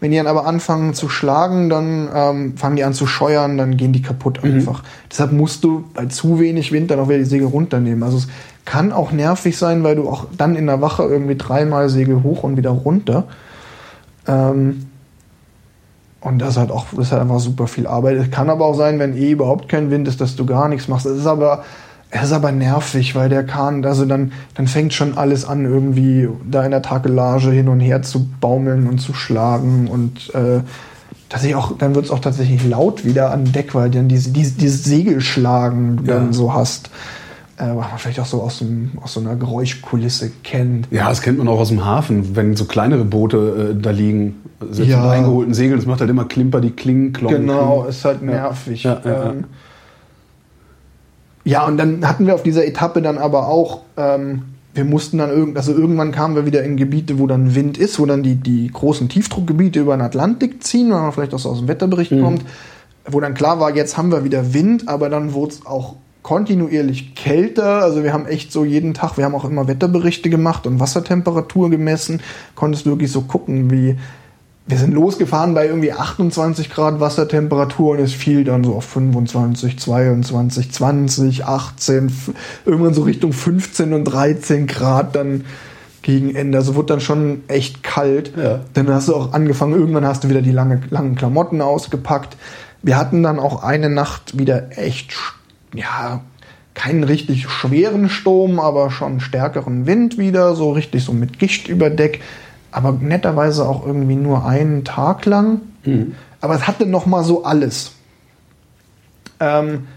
Wenn 0.00 0.12
die 0.12 0.16
dann 0.16 0.28
aber 0.28 0.46
anfangen 0.46 0.94
zu 0.94 1.08
schlagen, 1.08 1.68
dann 1.68 2.08
ähm, 2.14 2.56
fangen 2.56 2.76
die 2.76 2.84
an 2.84 2.92
zu 2.94 3.06
scheuern, 3.06 3.58
dann 3.58 3.76
gehen 3.76 3.92
die 3.92 4.02
kaputt 4.02 4.40
Mhm. 4.44 4.54
einfach. 4.54 4.84
Deshalb 5.10 5.32
musst 5.32 5.64
du 5.64 5.84
bei 5.94 6.06
zu 6.06 6.38
wenig 6.38 6.70
Wind 6.70 6.90
dann 6.90 7.00
auch 7.00 7.08
wieder 7.08 7.18
die 7.18 7.24
Segel 7.24 7.48
runternehmen. 7.48 8.02
Also 8.04 8.18
es 8.18 8.28
kann 8.64 8.92
auch 8.92 9.10
nervig 9.10 9.58
sein, 9.58 9.82
weil 9.82 9.96
du 9.96 10.08
auch 10.08 10.26
dann 10.36 10.54
in 10.54 10.66
der 10.66 10.80
Wache 10.80 11.02
irgendwie 11.02 11.36
dreimal 11.36 11.88
Segel 11.88 12.22
hoch 12.22 12.44
und 12.44 12.56
wieder 12.56 12.70
runter. 12.70 13.24
Ähm, 14.28 14.86
und 16.20 16.38
das 16.40 16.50
ist 16.50 16.56
halt 16.58 16.70
auch, 16.70 16.86
das 16.94 17.06
ist 17.06 17.12
halt 17.12 17.22
einfach 17.22 17.40
super 17.40 17.66
viel 17.66 17.86
Arbeit. 17.86 18.16
Es 18.16 18.30
kann 18.30 18.50
aber 18.50 18.66
auch 18.66 18.74
sein, 18.74 18.98
wenn 18.98 19.16
eh 19.16 19.30
überhaupt 19.30 19.68
kein 19.68 19.90
Wind 19.90 20.06
ist, 20.08 20.20
dass 20.20 20.36
du 20.36 20.44
gar 20.46 20.68
nichts 20.68 20.88
machst. 20.88 21.06
Es 21.06 21.18
ist 21.18 21.26
aber, 21.26 21.64
es 22.10 22.22
ist 22.22 22.32
aber 22.32 22.52
nervig, 22.52 23.14
weil 23.14 23.28
der 23.28 23.44
Kahn, 23.44 23.84
also 23.84 24.04
dann, 24.06 24.32
dann 24.54 24.66
fängt 24.66 24.94
schon 24.94 25.18
alles 25.18 25.44
an, 25.44 25.64
irgendwie 25.64 26.28
da 26.50 26.64
in 26.64 26.70
der 26.70 26.82
Takelage 26.82 27.50
hin 27.50 27.68
und 27.68 27.80
her 27.80 28.02
zu 28.02 28.26
baumeln 28.40 28.86
und 28.86 28.98
zu 28.98 29.12
schlagen 29.12 29.88
und 29.88 30.34
äh, 30.34 30.60
tatsächlich 31.28 31.56
auch, 31.56 31.76
dann 31.76 31.94
wird 31.94 32.06
es 32.06 32.10
auch 32.10 32.20
tatsächlich 32.20 32.66
laut 32.66 33.04
wieder 33.04 33.30
an 33.30 33.52
Deck, 33.52 33.74
weil 33.74 33.90
dann 33.90 34.08
diese, 34.08 34.30
diese, 34.30 34.52
dieses 34.58 34.84
Segelschlagen 34.84 35.98
du 35.98 36.04
Ja. 36.04 36.14
dann 36.18 36.32
so 36.32 36.54
hast. 36.54 36.90
Äh, 37.58 37.66
was 37.74 37.88
man 37.90 37.98
vielleicht 37.98 38.20
auch 38.20 38.26
so 38.26 38.40
aus, 38.40 38.60
dem, 38.60 38.92
aus 39.02 39.14
so 39.14 39.20
einer 39.20 39.34
Geräuschkulisse 39.34 40.30
kennt. 40.44 40.86
ja, 40.92 41.08
das 41.08 41.20
kennt 41.22 41.38
man 41.38 41.48
auch 41.48 41.58
aus 41.58 41.68
dem 41.70 41.84
Hafen, 41.84 42.36
wenn 42.36 42.54
so 42.56 42.66
kleinere 42.66 43.04
Boote 43.04 43.74
äh, 43.76 43.82
da 43.82 43.90
liegen, 43.90 44.36
selbst 44.70 44.88
Ja. 44.90 45.02
mit 45.02 45.10
eingeholten 45.10 45.54
Segeln, 45.54 45.76
das 45.78 45.86
macht 45.86 46.00
halt 46.00 46.08
immer 46.08 46.24
Klimper, 46.24 46.60
die 46.60 46.70
Klingen, 46.70 47.12
Klonken. 47.12 47.42
Genau, 47.48 47.84
ist 47.84 48.04
halt 48.04 48.22
nervig. 48.22 48.84
Ja. 48.84 49.00
ähm, 49.04 49.44
ja, 51.48 51.66
und 51.66 51.78
dann 51.78 52.06
hatten 52.06 52.26
wir 52.26 52.34
auf 52.34 52.42
dieser 52.42 52.66
Etappe 52.66 53.00
dann 53.00 53.16
aber 53.16 53.48
auch, 53.48 53.80
ähm, 53.96 54.42
wir 54.74 54.84
mussten 54.84 55.16
dann 55.16 55.30
irgend, 55.30 55.56
also 55.56 55.72
irgendwann 55.72 56.12
kamen 56.12 56.36
wir 56.36 56.44
wieder 56.44 56.62
in 56.62 56.76
Gebiete, 56.76 57.18
wo 57.18 57.26
dann 57.26 57.54
Wind 57.54 57.78
ist, 57.78 57.98
wo 57.98 58.04
dann 58.04 58.22
die, 58.22 58.34
die 58.34 58.70
großen 58.70 59.08
Tiefdruckgebiete 59.08 59.80
über 59.80 59.96
den 59.96 60.02
Atlantik 60.02 60.62
ziehen, 60.62 60.90
weil 60.92 61.00
man 61.00 61.12
vielleicht 61.12 61.32
auch 61.32 61.38
so 61.38 61.48
aus 61.48 61.60
dem 61.60 61.68
Wetterbericht 61.68 62.12
Mhm. 62.12 62.22
kommt, 62.22 62.42
wo 63.06 63.18
dann 63.18 63.32
klar 63.32 63.60
war, 63.60 63.74
jetzt 63.74 63.96
haben 63.96 64.12
wir 64.12 64.24
wieder 64.24 64.52
Wind, 64.52 64.88
aber 64.88 65.08
dann 65.08 65.32
wurde 65.32 65.52
es 65.54 65.64
auch 65.66 65.96
kontinuierlich 66.22 67.14
kälter. 67.14 67.82
Also 67.82 68.04
wir 68.04 68.12
haben 68.12 68.26
echt 68.26 68.52
so 68.52 68.66
jeden 68.66 68.92
Tag, 68.92 69.16
wir 69.16 69.24
haben 69.24 69.34
auch 69.34 69.46
immer 69.46 69.66
Wetterberichte 69.66 70.28
gemacht 70.28 70.66
und 70.66 70.78
Wassertemperatur 70.78 71.70
gemessen, 71.70 72.20
konntest 72.54 72.84
wirklich 72.84 73.10
so 73.10 73.22
gucken, 73.22 73.70
wie 73.70 73.96
wir 74.68 74.76
sind 74.78 74.92
losgefahren 74.92 75.54
bei 75.54 75.66
irgendwie 75.66 75.92
28 75.92 76.68
Grad 76.70 77.00
Wassertemperatur 77.00 77.92
und 77.92 78.00
es 78.00 78.12
fiel 78.12 78.44
dann 78.44 78.62
so 78.62 78.74
auf 78.76 78.84
25, 78.84 79.78
22, 79.78 80.70
20, 80.70 81.44
18, 81.46 82.06
f- 82.06 82.30
irgendwann 82.66 82.92
so 82.94 83.02
Richtung 83.02 83.32
15 83.32 83.94
und 83.94 84.04
13 84.04 84.66
Grad 84.66 85.16
dann 85.16 85.46
gegen 86.02 86.34
Ende. 86.34 86.58
Also 86.58 86.74
wurde 86.74 86.88
dann 86.88 87.00
schon 87.00 87.42
echt 87.48 87.82
kalt. 87.82 88.32
Ja. 88.36 88.60
Dann 88.74 88.88
hast 88.92 89.08
du 89.08 89.16
auch 89.16 89.32
angefangen, 89.32 89.72
irgendwann 89.72 90.06
hast 90.06 90.24
du 90.24 90.28
wieder 90.28 90.42
die 90.42 90.52
lange, 90.52 90.80
langen 90.90 91.14
Klamotten 91.14 91.62
ausgepackt. 91.62 92.36
Wir 92.82 92.96
hatten 92.98 93.22
dann 93.22 93.38
auch 93.38 93.62
eine 93.64 93.88
Nacht 93.88 94.38
wieder 94.38 94.76
echt, 94.78 95.14
ja, 95.74 96.20
keinen 96.74 97.04
richtig 97.04 97.48
schweren 97.48 98.08
Sturm, 98.08 98.60
aber 98.60 98.90
schon 98.90 99.18
stärkeren 99.20 99.86
Wind 99.86 100.16
wieder, 100.18 100.54
so 100.54 100.70
richtig 100.72 101.02
so 101.04 101.12
mit 101.12 101.38
Gischt 101.38 101.68
über 101.68 101.90
Deck. 101.90 102.20
Aber 102.78 102.92
netterweise 102.92 103.68
auch 103.68 103.84
irgendwie 103.84 104.14
nur 104.14 104.46
einen 104.46 104.84
Tag 104.84 105.26
lang. 105.26 105.62
Aber 106.40 106.54
es 106.54 106.68
hatte 106.68 106.86
noch 106.86 107.06
mal 107.06 107.24
so 107.24 107.42
alles. 107.42 107.90
Ähm, 109.40 109.88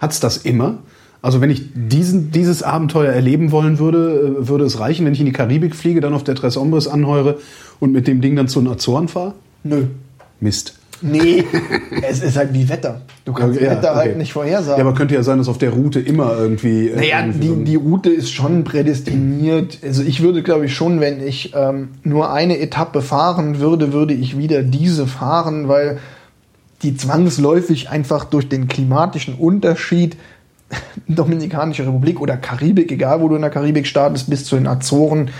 Hat's 0.00 0.18
das 0.18 0.38
immer? 0.38 0.78
Also 1.22 1.40
wenn 1.40 1.50
ich 1.50 1.62
diesen, 1.74 2.32
dieses 2.32 2.64
Abenteuer 2.64 3.12
erleben 3.12 3.52
wollen 3.52 3.78
würde, 3.78 4.36
äh, 4.40 4.48
würde 4.48 4.64
es 4.64 4.80
reichen, 4.80 5.06
wenn 5.06 5.12
ich 5.12 5.20
in 5.20 5.26
die 5.26 5.32
Karibik 5.32 5.76
fliege, 5.76 6.00
dann 6.00 6.12
auf 6.12 6.24
der 6.24 6.34
Tres 6.34 6.56
Ombres 6.56 6.88
anheure 6.88 7.38
und 7.78 7.92
mit 7.92 8.08
dem 8.08 8.20
Ding 8.20 8.34
dann 8.34 8.48
zu 8.48 8.60
den 8.60 8.68
Azoren 8.68 9.06
fahre? 9.06 9.34
nö. 9.62 9.86
Mist. 10.40 10.74
Nee, 11.02 11.44
es 12.08 12.22
ist 12.22 12.36
halt 12.36 12.54
wie 12.54 12.68
Wetter. 12.68 13.00
Du 13.24 13.32
kannst 13.32 13.60
Ja, 13.60 13.70
Wetter 13.72 13.94
halt 13.94 14.10
okay. 14.10 14.18
nicht 14.18 14.32
vorhersagen. 14.32 14.78
Ja, 14.82 14.86
aber 14.88 14.96
könnte 14.96 15.14
ja 15.14 15.22
sein, 15.22 15.38
dass 15.38 15.48
auf 15.48 15.58
der 15.58 15.70
Route 15.70 16.00
immer 16.00 16.36
irgendwie. 16.38 16.88
äh, 16.88 16.96
Naja, 16.96 17.20
irgendwie 17.20 17.46
so 17.48 17.54
die, 17.54 17.60
ein- 17.60 17.64
die 17.64 17.76
Route 17.76 18.10
ist 18.10 18.30
schon 18.32 18.64
prädestiniert. 18.64 19.78
Also 19.84 20.02
ich 20.02 20.22
würde, 20.22 20.42
glaube 20.42 20.66
ich, 20.66 20.74
schon, 20.74 21.00
wenn 21.00 21.20
ich 21.26 21.52
ähm, 21.56 21.88
nur 22.04 22.32
eine 22.32 22.58
Etappe 22.58 23.02
fahren 23.02 23.58
würde, 23.58 23.92
würde 23.92 24.14
ich 24.14 24.38
wieder 24.38 24.62
diese 24.62 25.06
fahren, 25.06 25.68
weil 25.68 25.98
die 26.82 26.96
zwangsläufig 26.96 27.90
einfach 27.90 28.24
durch 28.24 28.48
den 28.48 28.68
klimatischen 28.68 29.34
Unterschied 29.34 30.16
Dominikanische 31.08 31.82
Republik 31.86 32.20
oder 32.20 32.36
Karibik, 32.36 32.90
egal 32.92 33.20
wo 33.20 33.28
du 33.28 33.34
in 33.36 33.42
der 33.42 33.50
Karibik 33.50 33.86
startest, 33.86 34.30
bis 34.30 34.44
zu 34.44 34.56
den 34.56 34.66
Azoren, 34.66 35.30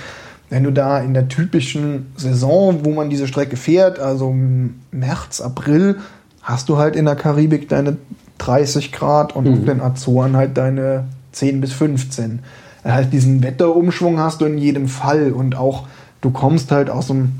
wenn 0.53 0.65
du 0.65 0.71
da 0.71 0.99
in 0.99 1.15
der 1.15 1.29
typischen 1.29 2.13
Saison, 2.15 2.85
wo 2.85 2.91
man 2.91 3.09
diese 3.09 3.27
Strecke 3.27 3.57
fährt, 3.57 3.99
also 3.99 4.29
im 4.29 4.81
März, 4.91 5.41
April, 5.41 5.97
hast 6.43 6.69
du 6.69 6.77
halt 6.77 6.95
in 6.95 7.07
der 7.07 7.17
Karibik 7.17 7.71
deine 7.71 7.97
30 8.37 8.93
Grad 8.93 9.35
und 9.35 9.49
auf 9.49 9.65
den 9.65 9.81
Azoren 9.81 10.37
halt 10.37 10.59
deine 10.59 11.07
10 11.33 11.63
bis 11.63 11.73
15. 11.73 12.41
Das 12.83 12.93
heißt, 12.93 13.13
diesen 13.15 13.43
Wetterumschwung 13.43 14.19
hast 14.19 14.43
du 14.43 14.45
in 14.45 14.59
jedem 14.59 14.89
Fall 14.89 15.33
und 15.33 15.57
auch 15.57 15.87
du 16.21 16.29
kommst 16.29 16.71
halt 16.71 16.91
aus 16.91 17.11
einem 17.11 17.39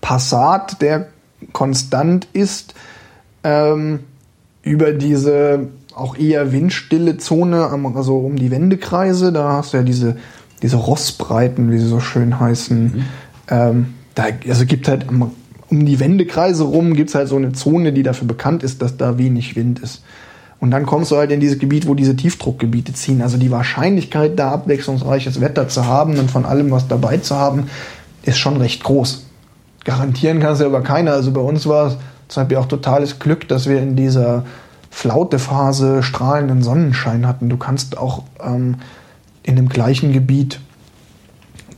Passat, 0.00 0.82
der 0.82 1.06
konstant 1.52 2.26
ist, 2.32 2.74
ähm, 3.44 4.00
über 4.62 4.90
diese 4.90 5.68
auch 5.94 6.18
eher 6.18 6.50
windstille 6.50 7.18
Zone, 7.18 7.70
also 7.94 8.18
um 8.18 8.34
die 8.34 8.50
Wendekreise, 8.50 9.32
da 9.32 9.52
hast 9.52 9.72
du 9.72 9.76
ja 9.76 9.82
diese, 9.84 10.16
diese 10.62 10.76
Rossbreiten, 10.76 11.70
wie 11.70 11.78
sie 11.78 11.86
so 11.86 12.00
schön 12.00 12.40
heißen. 12.40 13.04
Ähm, 13.48 13.94
da, 14.14 14.24
also 14.48 14.66
gibt 14.66 14.88
halt 14.88 15.08
am, 15.08 15.32
um 15.68 15.84
die 15.84 16.00
Wendekreise 16.00 16.64
rum 16.64 16.94
gibt 16.94 17.10
es 17.10 17.14
halt 17.14 17.28
so 17.28 17.36
eine 17.36 17.52
Zone, 17.52 17.92
die 17.92 18.02
dafür 18.02 18.28
bekannt 18.28 18.62
ist, 18.62 18.82
dass 18.82 18.96
da 18.96 19.18
wenig 19.18 19.56
Wind 19.56 19.80
ist. 19.80 20.02
Und 20.58 20.70
dann 20.70 20.86
kommst 20.86 21.10
du 21.10 21.16
halt 21.16 21.30
in 21.30 21.40
dieses 21.40 21.58
Gebiet, 21.58 21.86
wo 21.86 21.94
diese 21.94 22.16
Tiefdruckgebiete 22.16 22.94
ziehen. 22.94 23.20
Also 23.20 23.36
die 23.36 23.50
Wahrscheinlichkeit, 23.50 24.38
da 24.38 24.52
abwechslungsreiches 24.52 25.40
Wetter 25.40 25.68
zu 25.68 25.86
haben 25.86 26.18
und 26.18 26.30
von 26.30 26.46
allem 26.46 26.70
was 26.70 26.88
dabei 26.88 27.18
zu 27.18 27.36
haben, 27.36 27.68
ist 28.22 28.38
schon 28.38 28.56
recht 28.56 28.82
groß. 28.82 29.26
Garantieren 29.84 30.40
kannst 30.40 30.62
du 30.62 30.66
aber 30.66 30.82
keiner. 30.82 31.12
Also 31.12 31.30
bei 31.32 31.40
uns 31.40 31.66
war 31.66 31.88
es 31.88 31.96
zum 32.28 32.42
Beispiel 32.42 32.56
auch 32.56 32.66
totales 32.66 33.18
Glück, 33.18 33.46
dass 33.48 33.68
wir 33.68 33.80
in 33.80 33.96
dieser 33.96 34.44
Flautephase 34.90 36.02
strahlenden 36.02 36.62
Sonnenschein 36.62 37.26
hatten. 37.26 37.50
Du 37.50 37.58
kannst 37.58 37.98
auch 37.98 38.22
ähm, 38.42 38.76
in 39.46 39.56
dem 39.56 39.68
gleichen 39.68 40.12
Gebiet 40.12 40.60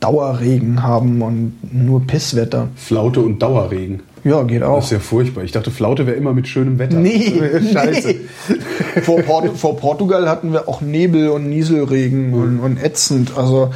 Dauerregen 0.00 0.82
haben 0.82 1.22
und 1.22 1.54
nur 1.72 2.06
Pisswetter. 2.06 2.68
Flaute 2.76 3.20
und 3.20 3.40
Dauerregen. 3.42 4.00
Ja, 4.24 4.42
geht 4.42 4.62
Das 4.62 4.68
auch. 4.68 4.82
ist 4.82 4.90
ja 4.90 4.98
furchtbar. 5.00 5.42
Ich 5.44 5.52
dachte, 5.52 5.70
Flaute 5.70 6.06
wäre 6.06 6.16
immer 6.16 6.32
mit 6.34 6.46
schönem 6.48 6.78
Wetter. 6.78 6.98
Nee, 6.98 7.32
Scheiße. 7.72 8.08
nee. 8.08 9.00
Vor, 9.02 9.20
Port 9.22 9.56
vor 9.56 9.76
Portugal 9.76 10.28
hatten 10.28 10.52
wir 10.52 10.68
auch 10.68 10.80
Nebel 10.80 11.30
und 11.30 11.48
Nieselregen 11.48 12.32
und, 12.34 12.58
und 12.60 12.82
ätzend, 12.82 13.36
also 13.36 13.70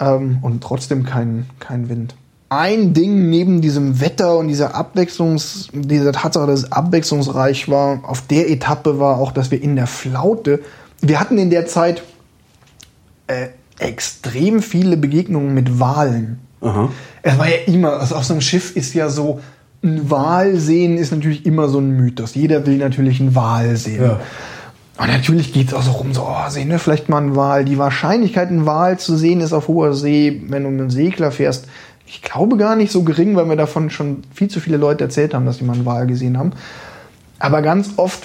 ähm, 0.00 0.38
und 0.40 0.62
trotzdem 0.62 1.04
kein, 1.04 1.46
kein 1.58 1.88
Wind. 1.90 2.14
Ein 2.48 2.92
Ding 2.94 3.28
neben 3.30 3.60
diesem 3.60 4.00
Wetter 4.00 4.38
und 4.38 4.48
dieser 4.48 4.74
Abwechslungs, 4.74 5.68
dieser 5.72 6.12
Tatsache, 6.12 6.46
dass 6.46 6.60
es 6.64 6.72
abwechslungsreich 6.72 7.68
war, 7.68 8.00
auf 8.06 8.22
der 8.26 8.50
Etappe 8.50 8.98
war 8.98 9.18
auch, 9.18 9.32
dass 9.32 9.50
wir 9.50 9.62
in 9.62 9.76
der 9.76 9.86
Flaute, 9.86 10.60
wir 11.00 11.18
hatten 11.20 11.38
in 11.38 11.50
der 11.50 11.66
Zeit 11.66 12.02
äh, 13.32 13.48
extrem 13.78 14.62
viele 14.62 14.96
Begegnungen 14.96 15.54
mit 15.54 15.80
Walen. 15.80 16.38
Aha. 16.60 16.90
Es 17.22 17.38
war 17.38 17.48
ja 17.48 17.56
immer, 17.66 17.94
also 17.94 18.14
auf 18.14 18.24
so 18.24 18.34
einem 18.34 18.40
Schiff 18.40 18.76
ist 18.76 18.94
ja 18.94 19.08
so, 19.08 19.40
ein 19.82 20.10
Wal 20.10 20.56
sehen 20.56 20.96
ist 20.96 21.10
natürlich 21.10 21.44
immer 21.44 21.68
so 21.68 21.78
ein 21.78 21.90
Mythos. 21.90 22.34
Jeder 22.34 22.66
will 22.66 22.76
natürlich 22.76 23.20
einen 23.20 23.34
Wal 23.34 23.76
sehen. 23.76 24.02
Ja. 24.02 24.20
Und 24.98 25.08
natürlich 25.08 25.52
geht 25.52 25.68
es 25.68 25.74
auch 25.74 25.82
so 25.82 25.92
rum, 25.92 26.14
so, 26.14 26.22
oh, 26.22 26.48
sehen 26.50 26.68
wir 26.68 26.78
vielleicht 26.78 27.08
mal 27.08 27.18
einen 27.18 27.34
Wal. 27.34 27.64
Die 27.64 27.78
Wahrscheinlichkeit, 27.78 28.48
einen 28.48 28.66
Wal 28.66 28.98
zu 28.98 29.16
sehen, 29.16 29.40
ist 29.40 29.52
auf 29.52 29.66
hoher 29.66 29.94
See, 29.94 30.42
wenn 30.46 30.62
du 30.62 30.70
mit 30.70 30.80
einem 30.80 30.90
Segler 30.90 31.32
fährst, 31.32 31.66
ich 32.06 32.22
glaube 32.22 32.56
gar 32.56 32.76
nicht 32.76 32.92
so 32.92 33.02
gering, 33.02 33.34
weil 33.34 33.46
mir 33.46 33.56
davon 33.56 33.90
schon 33.90 34.22
viel 34.34 34.48
zu 34.48 34.60
viele 34.60 34.76
Leute 34.76 35.04
erzählt 35.04 35.34
haben, 35.34 35.46
dass 35.46 35.58
die 35.58 35.64
mal 35.64 35.72
einen 35.72 35.86
Wal 35.86 36.06
gesehen 36.06 36.38
haben. 36.38 36.52
Aber 37.38 37.62
ganz 37.62 37.92
oft 37.96 38.24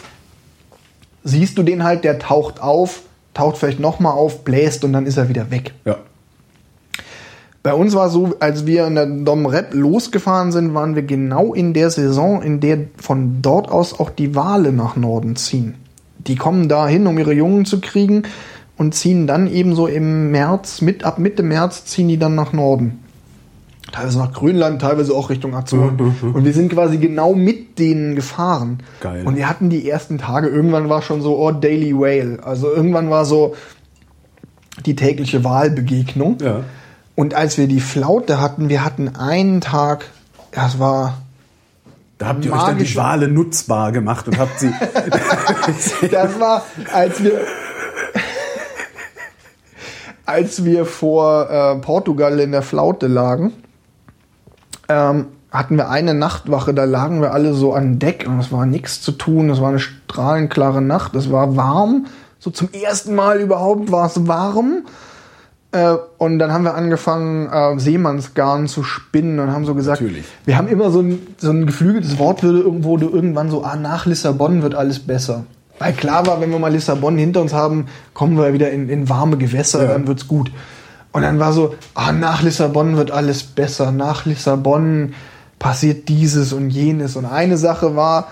siehst 1.24 1.58
du 1.58 1.64
den 1.64 1.84
halt, 1.84 2.04
der 2.04 2.20
taucht 2.20 2.62
auf, 2.62 3.02
taucht 3.38 3.58
vielleicht 3.58 3.80
nochmal 3.80 4.14
auf, 4.14 4.44
bläst 4.44 4.84
und 4.84 4.94
dann 4.94 5.06
ist 5.06 5.18
er 5.18 5.30
wieder 5.30 5.52
weg. 5.52 5.74
Ja. 5.86 5.98
Bei 7.64 7.74
uns 7.74 7.94
war 7.96 8.10
so, 8.10 8.36
als 8.40 8.66
wir 8.66 8.88
in 8.88 8.96
der 8.96 9.06
Dom 9.06 9.46
Rep 9.46 9.74
losgefahren 9.74 10.52
sind, 10.52 10.74
waren 10.74 10.96
wir 10.96 11.04
genau 11.04 11.54
in 11.54 11.74
der 11.74 11.90
Saison, 11.90 12.42
in 12.42 12.60
der 12.60 12.80
von 12.98 13.42
dort 13.42 13.70
aus 13.70 14.00
auch 14.00 14.10
die 14.10 14.36
Wale 14.36 14.72
nach 14.72 14.96
Norden 14.96 15.36
ziehen. 15.36 15.76
Die 16.18 16.36
kommen 16.36 16.70
dahin, 16.70 17.08
um 17.08 17.18
ihre 17.20 17.34
Jungen 17.34 17.66
zu 17.66 17.80
kriegen 17.80 18.24
und 18.78 18.96
ziehen 18.96 19.28
dann 19.28 19.48
ebenso 19.48 19.88
im 19.88 20.32
März, 20.32 20.82
mit, 20.82 21.04
ab 21.04 21.20
Mitte 21.20 21.44
März 21.44 21.86
ziehen 21.86 22.08
die 22.08 22.18
dann 22.18 22.36
nach 22.36 22.54
Norden. 22.54 23.04
Teilweise 23.92 24.20
nach 24.20 24.34
Grönland, 24.34 24.82
teilweise 24.82 25.14
auch 25.14 25.30
Richtung 25.30 25.56
Azoren. 25.56 25.96
Mhm, 25.96 26.36
Und 26.36 26.44
wir 26.44 26.54
sind 26.54 26.72
quasi 26.72 26.98
genau 26.98 27.34
mit 27.34 27.80
denen 27.80 28.16
gefahren. 28.16 28.80
Geil. 29.00 29.26
Und 29.26 29.38
wir 29.38 29.48
hatten 29.48 29.70
die 29.70 29.90
ersten 29.90 30.18
Tage, 30.18 30.48
irgendwann 30.48 30.90
war 30.90 31.02
schon 31.02 31.22
so, 31.22 31.38
oh, 31.38 31.52
Daily 31.52 31.96
Whale. 31.96 32.40
Also 32.44 32.72
irgendwann 32.72 33.10
war 33.10 33.24
so 33.24 33.56
die 34.86 34.96
tägliche 34.96 35.44
Wahlbegegnung. 35.44 36.38
Ja. 36.42 36.64
Und 37.16 37.34
als 37.34 37.58
wir 37.58 37.68
die 37.68 37.80
Flaute 37.80 38.42
hatten, 38.42 38.70
wir 38.70 38.84
hatten 38.84 39.16
einen 39.16 39.62
Tag, 39.62 40.06
das 40.52 40.80
war, 40.80 41.20
Da 42.18 42.28
habt 42.28 42.46
ihr 42.46 42.54
euch 42.54 42.64
dann 42.64 42.78
die 42.78 42.96
Wale 42.96 43.28
nutzbar 43.30 43.92
gemacht 43.92 44.28
und 44.28 44.38
habt 44.38 44.60
sie. 44.60 44.72
das 46.12 46.40
war, 46.40 46.66
als 46.92 47.24
wir, 47.24 47.32
als 50.26 50.66
wir 50.66 50.86
vor 50.86 51.50
äh, 51.50 51.76
Portugal 51.78 52.40
in 52.40 52.52
der 52.52 52.62
Flaute 52.62 53.08
lagen, 53.08 53.54
ähm, 54.90 55.26
hatten 55.52 55.78
wir 55.78 55.90
eine 55.90 56.14
Nachtwache, 56.14 56.74
da 56.74 56.84
lagen 56.84 57.22
wir 57.22 57.32
alle 57.34 57.54
so 57.54 57.74
an 57.74 58.00
Deck 58.00 58.26
und 58.28 58.40
es 58.40 58.52
war 58.52 58.66
nichts 58.66 59.02
zu 59.02 59.12
tun, 59.12 59.50
es 59.50 59.62
war 59.62 59.70
eine 59.70 59.80
strahlenklare 59.80 60.82
Nacht, 60.82 61.16
es 61.16 61.32
war 61.32 61.56
warm, 61.56 62.08
so 62.40 62.52
zum 62.52 62.70
ersten 62.72 63.16
Mal 63.16 63.40
überhaupt 63.40 63.92
war 63.92 64.08
es 64.08 64.28
warm. 64.28 64.84
Äh, 65.72 65.96
und 66.18 66.40
dann 66.40 66.54
haben 66.54 66.64
wir 66.64 66.76
angefangen, 66.76 67.48
äh, 67.52 67.78
Seemannsgarn 67.80 68.68
zu 68.68 68.84
spinnen 68.84 69.40
und 69.40 69.52
haben 69.52 69.66
so 69.66 69.76
gesagt, 69.76 70.02
Natürlich. 70.02 70.26
wir 70.46 70.58
haben 70.58 70.68
immer 70.68 70.92
so 70.92 71.02
ein, 71.02 71.20
so 71.38 71.50
ein 71.52 71.66
geflügeltes 71.66 72.18
Wort, 72.20 72.42
würde 72.44 72.60
irgendwo 72.60 72.98
du 72.98 73.10
irgendwann 73.10 73.50
so, 73.50 73.64
ah, 73.64 73.76
nach 73.76 74.06
Lissabon 74.06 74.62
wird 74.62 74.76
alles 74.76 75.00
besser. 75.00 75.44
Weil 75.80 75.94
klar 75.94 76.26
war, 76.26 76.40
wenn 76.42 76.52
wir 76.52 76.60
mal 76.60 76.72
Lissabon 76.72 77.18
hinter 77.18 77.42
uns 77.42 77.54
haben, 77.54 77.88
kommen 78.14 78.38
wir 78.38 78.54
wieder 78.54 78.72
in, 78.72 78.90
in 78.90 79.10
warme 79.10 79.38
Gewässer, 79.38 79.84
Ja. 79.84 79.90
dann 79.90 80.08
wird's 80.08 80.28
gut. 80.28 80.52
Und 81.18 81.24
dann 81.24 81.40
war 81.40 81.52
so, 81.52 81.74
ah, 81.96 82.12
nach 82.12 82.44
Lissabon 82.44 82.96
wird 82.96 83.10
alles 83.10 83.42
besser, 83.42 83.92
nach 83.92 84.28
Lissabon 84.28 85.16
passiert 85.58 86.10
dieses 86.10 86.54
und 86.54 86.70
jenes. 86.70 87.16
Und 87.16 87.26
eine 87.26 87.58
Sache 87.58 87.96
war, 87.96 88.28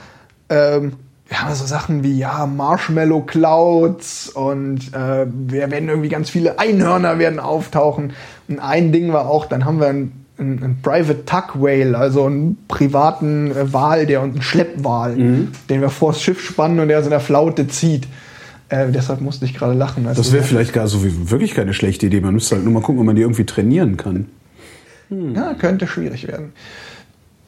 ähm, 0.50 0.94
wir 1.28 1.42
haben 1.42 1.56
so 1.56 1.66
Sachen 1.66 2.04
wie, 2.04 2.20
ja, 2.20 2.46
Marshmallow 2.46 3.22
Clouds 3.22 4.30
und 4.30 4.94
äh, 4.94 5.26
wir 5.26 5.72
werden 5.72 5.90
irgendwie 5.90 6.10
ganz 6.10 6.30
viele 6.30 6.60
Einhörner 6.60 7.18
werden 7.18 7.40
auftauchen. 7.40 8.14
Und 8.48 8.60
ein 8.60 8.92
Ding 8.92 9.12
war 9.12 9.30
auch, 9.30 9.48
dann 9.48 9.66
haben 9.66 9.80
wir 9.80 9.88
einen, 9.88 10.24
einen, 10.38 10.64
einen 10.64 10.82
Private 10.84 11.26
Tug 11.26 11.56
Whale, 11.56 11.98
also 11.98 12.26
einen 12.26 12.68
privaten 12.68 13.50
äh, 13.50 13.74
Wal, 13.74 14.06
der 14.06 14.22
und 14.22 14.34
einen 14.34 14.42
Schleppwal, 14.44 15.16
den 15.72 15.82
wir 15.82 15.90
vors 15.90 16.22
Schiff 16.22 16.40
spannen 16.40 16.80
und 16.80 16.90
der 16.90 17.00
so 17.00 17.06
in 17.06 17.10
der 17.10 17.20
Flaute 17.20 17.68
zieht. 17.68 18.08
Äh, 18.70 18.92
deshalb 18.92 19.22
musste 19.22 19.46
ich 19.46 19.54
gerade 19.54 19.74
lachen. 19.74 20.06
Das 20.06 20.32
wäre 20.32 20.44
vielleicht 20.44 20.74
gar 20.74 20.88
so 20.88 21.04
wie- 21.04 21.30
wirklich 21.30 21.54
keine 21.54 21.74
schlechte 21.74 22.08
Idee. 22.08 22.22
Man 22.22 22.34
müsste 22.34 22.56
halt 22.56 22.64
nur 22.66 22.74
mal 22.74 22.82
gucken, 22.82 23.00
ob 23.00 23.06
man 23.06 23.16
die 23.16 23.22
irgendwie 23.22 23.46
trainieren 23.46 23.96
kann. 23.98 24.28
Ja, 25.10 25.54
könnte 25.54 25.86
schwierig 25.88 26.28
werden. 26.28 26.54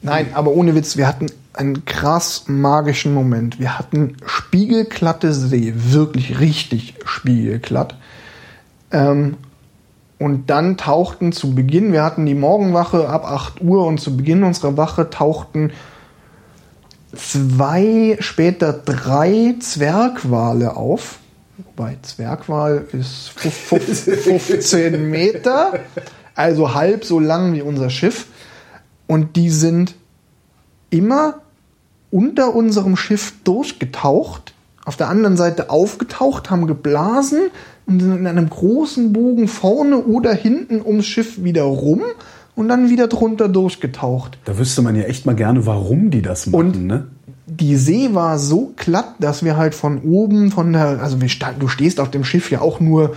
Nein, 0.04 0.28
aber 0.34 0.52
ohne 0.52 0.76
Witz, 0.76 0.96
wir 0.96 1.08
hatten 1.08 1.26
einen 1.54 1.86
krass 1.86 2.44
magischen 2.48 3.16
Moment. 3.16 3.60
Wir 3.60 3.80
hatten 3.80 4.16
spiegelglatte 4.28 5.34
See, 5.34 5.74
wirklich 5.76 6.40
richtig 6.40 6.94
spiegelglatt. 7.06 7.96
Ähm, 8.92 9.38
und 10.20 10.50
dann 10.52 10.78
tauchten 10.78 11.32
zu 11.32 11.56
Beginn, 11.56 11.94
wir 11.94 12.04
hatten 12.04 12.28
die 12.28 12.36
Morgenwache 12.36 13.10
ab 13.10 13.26
8 13.26 13.62
Uhr 13.62 13.86
und 13.88 14.00
zu 14.00 14.16
Beginn 14.16 14.44
unserer 14.44 14.78
Wache 14.78 15.10
tauchten 15.10 15.72
zwei, 17.16 18.18
später 18.20 18.74
drei 18.74 19.56
Zwergwale 19.60 20.76
auf. 20.76 21.20
Wobei 21.58 21.98
Zwergwal 22.02 22.86
ist 22.92 23.32
fuf- 23.36 23.80
fuf- 23.80 24.16
15 24.16 25.10
Meter, 25.10 25.80
also 26.36 26.74
halb 26.76 27.04
so 27.04 27.20
lang 27.20 27.54
wie 27.54 27.62
unser 27.62 27.90
Schiff. 27.90 28.28
Und 29.08 29.36
die 29.36 29.50
sind 29.50 29.96
immer 30.90 31.42
unter 32.12 32.56
unserem 32.56 32.96
Schiff 32.96 33.34
durchgetaucht, 33.44 34.54
auf 34.86 34.96
der 34.98 35.10
anderen 35.10 35.36
Seite 35.36 35.70
aufgetaucht, 35.70 36.50
haben 36.50 36.68
geblasen 36.68 37.50
und 37.88 38.02
sind 38.02 38.16
in 38.18 38.28
einem 38.28 38.50
großen 38.50 39.12
Bogen 39.12 39.48
vorne 39.48 39.98
oder 39.98 40.34
hinten 40.34 40.82
ums 40.82 41.06
Schiff 41.06 41.44
wieder 41.44 41.64
rum 41.64 42.04
und 42.58 42.68
dann 42.68 42.90
wieder 42.90 43.08
drunter 43.08 43.48
durchgetaucht. 43.48 44.40
Da 44.46 44.58
wüsste 44.58 44.82
man 44.82 44.96
ja 44.96 45.04
echt 45.04 45.26
mal 45.26 45.36
gerne, 45.36 45.66
warum 45.66 46.10
die 46.10 46.22
das 46.22 46.48
machen. 46.48 46.60
Und- 46.60 46.86
ne? 46.88 47.08
die 47.50 47.78
See 47.78 48.10
war 48.12 48.40
so 48.40 48.74
glatt, 48.76 49.16
dass 49.20 49.44
wir 49.44 49.56
halt 49.56 49.74
von 49.74 50.02
oben, 50.02 50.52
von 50.52 50.74
der, 50.74 51.02
also 51.02 51.18
du 51.18 51.68
stehst 51.70 52.02
auf 52.02 52.12
dem 52.12 52.26
Schiff 52.26 52.52
ja 52.52 52.60
auch 52.60 52.82
nur 52.82 53.16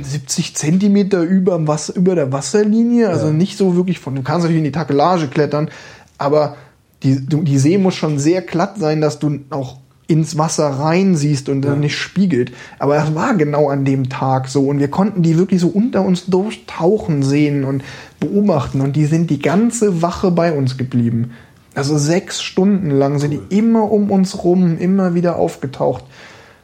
70 0.00 0.54
Zentimeter 0.54 1.22
über, 1.22 1.56
dem 1.56 1.66
Wasser, 1.66 1.96
über 1.96 2.14
der 2.14 2.30
Wasserlinie, 2.30 3.08
also 3.08 3.32
nicht 3.32 3.58
so 3.58 3.74
wirklich 3.74 3.98
von, 3.98 4.14
du 4.14 4.22
kannst 4.22 4.42
natürlich 4.42 4.58
in 4.58 4.64
die 4.64 4.72
Takelage 4.72 5.26
klettern, 5.26 5.68
aber 6.16 6.56
die, 7.02 7.26
die 7.26 7.58
See 7.58 7.76
muss 7.76 7.96
schon 7.96 8.20
sehr 8.20 8.40
glatt 8.40 8.78
sein, 8.78 9.00
dass 9.00 9.18
du 9.18 9.40
auch 9.50 9.78
ins 10.06 10.36
Wasser 10.36 10.66
rein 10.68 11.16
siehst 11.16 11.48
und 11.48 11.62
dann 11.62 11.80
nicht 11.80 11.96
spiegelt. 11.96 12.52
Aber 12.78 12.94
das 12.96 13.14
war 13.14 13.34
genau 13.34 13.68
an 13.70 13.84
dem 13.86 14.08
Tag 14.10 14.48
so 14.48 14.68
und 14.68 14.78
wir 14.78 14.88
konnten 14.88 15.22
die 15.22 15.38
wirklich 15.38 15.60
so 15.60 15.68
unter 15.68 16.02
uns 16.02 16.26
durchtauchen 16.26 17.22
sehen 17.22 17.64
und 17.64 17.82
beobachten 18.20 18.80
und 18.82 18.96
die 18.96 19.06
sind 19.06 19.30
die 19.30 19.38
ganze 19.40 20.02
Wache 20.02 20.30
bei 20.30 20.52
uns 20.52 20.76
geblieben. 20.76 21.30
Also 21.74 21.96
sechs 21.98 22.42
Stunden 22.42 22.90
lang 22.90 23.18
sind 23.18 23.30
die 23.32 23.56
immer 23.56 23.90
um 23.90 24.10
uns 24.10 24.44
rum, 24.44 24.78
immer 24.78 25.14
wieder 25.14 25.36
aufgetaucht. 25.36 26.04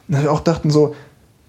Und 0.07 0.21
wir 0.23 0.31
auch 0.31 0.39
dachten 0.41 0.69
so, 0.69 0.95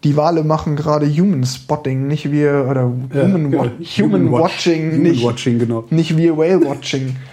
die 0.02 0.16
Wale 0.16 0.42
machen 0.42 0.74
gerade 0.74 1.06
Human 1.08 1.44
Spotting, 1.44 2.08
nicht 2.08 2.32
wir, 2.32 2.66
oder 2.68 2.90
Ja, 3.14 3.22
Human, 3.22 3.52
ja. 3.52 3.58
Wa 3.60 3.70
Human, 3.98 4.32
Watch- 4.32 4.42
Watching, 4.42 4.88
Human 4.90 5.02
nicht, 5.02 5.24
Watching, 5.24 5.58
genau. 5.60 5.84
nicht 5.90 6.16
wir 6.16 6.36
Whale 6.36 6.64
Watching. 6.64 7.16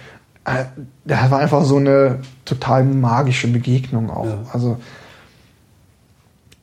Äh, 0.44 0.64
Das 1.04 1.30
war 1.30 1.38
einfach 1.38 1.64
so 1.64 1.76
eine 1.76 2.18
total 2.44 2.84
magische 2.84 3.48
Begegnung 3.48 4.10
auch. 4.10 4.26
Ja. 4.26 4.38
Also 4.52 4.76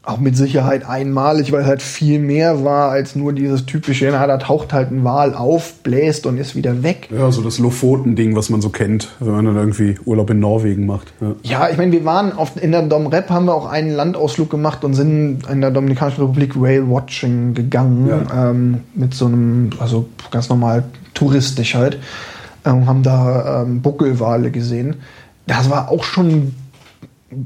auch 0.08 0.20
mit 0.20 0.38
Sicherheit 0.38 0.88
einmalig, 0.88 1.52
weil 1.52 1.66
halt 1.66 1.82
viel 1.82 2.20
mehr 2.20 2.64
war 2.64 2.92
als 2.92 3.18
nur 3.18 3.34
dieses 3.34 3.66
typische, 3.66 4.08
na, 4.10 4.26
da 4.26 4.38
taucht 4.38 4.72
halt 4.72 4.90
ein 4.90 5.04
Wal 5.04 5.36
auf, 5.36 5.74
bläst 5.84 6.26
und 6.26 6.38
ist 6.38 6.56
wieder 6.56 6.82
weg. 6.82 7.10
Ja, 7.12 7.30
so 7.30 7.42
das 7.42 7.60
Lofoten-Ding, 7.60 8.34
was 8.34 8.50
man 8.50 8.62
so 8.62 8.70
kennt, 8.70 9.10
wenn 9.20 9.34
man 9.34 9.46
dann 9.46 9.58
irgendwie 9.58 9.96
Urlaub 10.06 10.30
in 10.30 10.40
Norwegen 10.40 10.86
macht. 10.86 11.12
Ja. 11.20 11.36
Ja, 11.44 11.70
ich 11.70 11.78
meine, 11.78 11.92
wir 11.92 12.06
waren 12.06 12.32
auf, 12.32 12.52
in 12.62 12.72
der 12.72 12.84
Dom 12.84 13.08
Rep, 13.08 13.30
haben 13.30 13.48
wir 13.48 13.54
auch 13.54 13.66
einen 13.66 13.92
Landausflug 13.92 14.50
gemacht 14.50 14.86
und 14.86 14.94
sind 14.94 15.42
in 15.52 15.60
der 15.60 15.72
Dominikanischen 15.72 16.22
Republik 16.22 16.56
Whale 16.56 16.90
Watching 16.90 17.54
gegangen. 17.54 18.08
Ja. 18.08 18.50
Ähm, 18.52 18.78
mit 18.96 19.14
so 19.14 19.26
einem, 19.26 19.72
also 19.78 20.08
ganz 20.32 20.48
normal 20.48 20.86
touristisch 21.16 21.76
halt. 21.76 22.00
Ähm, 22.68 22.86
haben 22.86 23.04
da 23.04 23.64
ähm, 23.64 23.82
Buckelwale 23.82 24.52
gesehen. 24.52 24.98
Das 25.46 25.70
war 25.70 25.90
auch 25.90 26.04
schon 26.04 26.54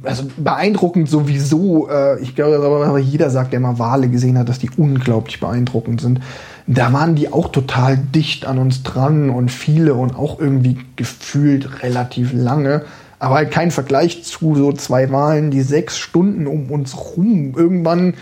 also 0.03 0.23
beeindruckend 0.37 1.09
sowieso. 1.09 1.89
Äh, 1.89 2.19
ich 2.21 2.35
glaube, 2.35 2.57
aber 2.57 2.99
jeder 2.99 3.29
sagt, 3.29 3.53
der 3.53 3.59
mal 3.59 3.79
Wale 3.79 4.09
gesehen 4.09 4.37
hat, 4.37 4.49
dass 4.49 4.59
die 4.59 4.69
unglaublich 4.77 5.39
beeindruckend 5.39 6.01
sind. 6.01 6.19
Da 6.67 6.93
waren 6.93 7.15
die 7.15 7.31
auch 7.31 7.49
total 7.49 7.97
dicht 7.97 8.45
an 8.45 8.57
uns 8.57 8.83
dran 8.83 9.29
und 9.29 9.49
viele 9.49 9.95
und 9.95 10.15
auch 10.15 10.39
irgendwie 10.39 10.77
gefühlt 10.95 11.83
relativ 11.83 12.31
lange. 12.33 12.83
Aber 13.19 13.35
halt 13.35 13.51
kein 13.51 13.71
Vergleich 13.71 14.23
zu 14.23 14.55
so 14.55 14.71
zwei 14.73 15.11
Walen, 15.11 15.51
die 15.51 15.61
sechs 15.61 15.97
Stunden 15.97 16.47
um 16.47 16.71
uns 16.71 16.95
rum. 16.97 17.53
Irgendwann 17.55 18.15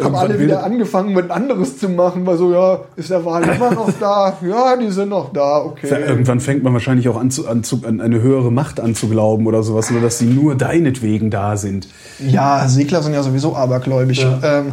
haben 0.00 0.14
alle 0.14 0.38
wieder 0.38 0.64
angefangen, 0.64 1.14
mit 1.14 1.30
anderes 1.30 1.78
zu 1.78 1.88
machen, 1.88 2.26
weil 2.26 2.36
so, 2.36 2.52
ja, 2.52 2.80
ist 2.96 3.10
der 3.10 3.24
Wal 3.24 3.42
immer 3.42 3.70
noch 3.72 3.90
da? 3.98 4.36
Ja, 4.46 4.76
die 4.76 4.90
sind 4.90 5.10
noch 5.10 5.32
da, 5.32 5.58
okay. 5.58 5.88
Irgendwann 5.88 6.40
fängt 6.40 6.62
man 6.62 6.72
wahrscheinlich 6.72 7.08
auch 7.08 7.16
an, 7.16 7.30
zu, 7.30 7.48
an, 7.48 7.64
zu, 7.64 7.82
an 7.86 8.00
eine 8.00 8.20
höhere 8.20 8.50
Macht 8.50 8.80
an 8.80 8.94
zu 8.94 9.08
glauben 9.08 9.46
oder 9.46 9.62
sowas, 9.62 9.90
oder 9.90 10.00
dass 10.00 10.18
sie 10.18 10.26
nur 10.26 10.54
deinetwegen 10.54 11.30
da 11.30 11.56
sind. 11.56 11.88
Ja, 12.18 12.66
Segler 12.68 13.02
sind 13.02 13.14
ja 13.14 13.22
sowieso 13.22 13.54
abergläubig. 13.56 14.18
Ja. 14.22 14.38
Ähm, 14.42 14.72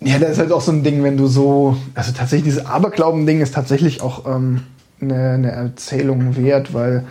ja, 0.00 0.18
das 0.18 0.32
ist 0.32 0.38
halt 0.38 0.52
auch 0.52 0.60
so 0.60 0.70
ein 0.70 0.82
Ding, 0.82 1.02
wenn 1.02 1.16
du 1.16 1.26
so, 1.26 1.76
also 1.94 2.12
tatsächlich 2.12 2.52
dieses 2.52 2.66
Aberglauben-Ding 2.66 3.40
ist 3.40 3.54
tatsächlich 3.54 4.02
auch 4.02 4.26
ähm, 4.26 4.62
eine, 5.00 5.30
eine 5.30 5.50
Erzählung 5.50 6.36
wert, 6.36 6.74
weil 6.74 7.04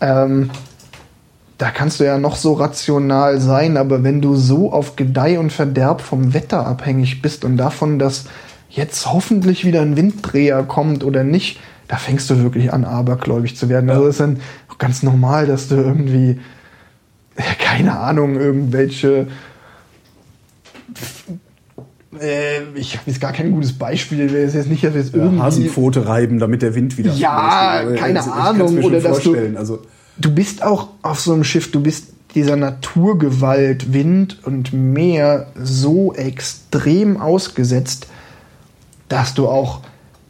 ähm, 0.00 0.50
da 1.58 1.70
kannst 1.70 1.98
du 2.00 2.04
ja 2.04 2.18
noch 2.18 2.36
so 2.36 2.52
rational 2.54 3.40
sein, 3.40 3.76
aber 3.76 4.04
wenn 4.04 4.20
du 4.20 4.36
so 4.36 4.72
auf 4.72 4.94
Gedeih 4.96 5.38
und 5.40 5.52
Verderb 5.52 6.00
vom 6.00 6.32
Wetter 6.32 6.66
abhängig 6.66 7.20
bist 7.20 7.44
und 7.44 7.56
davon, 7.56 7.98
dass 7.98 8.24
jetzt 8.70 9.12
hoffentlich 9.12 9.64
wieder 9.64 9.82
ein 9.82 9.96
Winddreher 9.96 10.62
kommt 10.62 11.02
oder 11.02 11.24
nicht, 11.24 11.58
da 11.88 11.96
fängst 11.96 12.30
du 12.30 12.42
wirklich 12.42 12.72
an, 12.72 12.84
abergläubig 12.84 13.56
zu 13.56 13.68
werden. 13.68 13.90
Also 13.90 14.06
ist 14.06 14.20
dann 14.20 14.38
ganz 14.78 15.02
normal, 15.02 15.46
dass 15.46 15.68
du 15.68 15.74
irgendwie, 15.74 16.38
keine 17.58 17.98
Ahnung, 17.98 18.36
irgendwelche 18.38 19.26
äh, 22.20 22.62
ich 22.74 22.94
habe 22.96 23.04
jetzt 23.10 23.20
gar 23.20 23.32
kein 23.32 23.50
gutes 23.52 23.72
Beispiel. 23.76 24.20
Es 24.26 24.48
ist 24.50 24.54
jetzt 24.54 24.70
nicht, 24.70 24.84
dass 24.84 24.94
wir 24.94 25.00
jetzt 25.00 25.14
Ja, 25.14 25.22
irgendwie 25.22 25.42
Hasenpfote 25.42 26.06
reiben, 26.06 26.38
damit 26.38 26.62
der 26.62 26.74
Wind 26.74 26.96
wieder 26.98 27.12
Ja, 27.12 27.82
keine 27.96 28.18
Also, 28.20 28.30
Ahnung, 28.32 28.78
oder 28.78 29.00
dass 29.00 29.18
du- 29.22 29.30
vorstellen. 29.32 29.56
Also, 29.56 29.80
du 30.18 30.34
bist 30.34 30.62
auch 30.62 30.88
auf 31.02 31.20
so 31.20 31.32
einem 31.32 31.44
Schiff, 31.44 31.70
du 31.70 31.80
bist 31.80 32.08
dieser 32.34 32.56
Naturgewalt, 32.56 33.92
Wind 33.92 34.38
und 34.44 34.72
Meer 34.72 35.46
so 35.54 36.12
extrem 36.14 37.20
ausgesetzt, 37.20 38.06
dass 39.08 39.34
du 39.34 39.48
auch, 39.48 39.80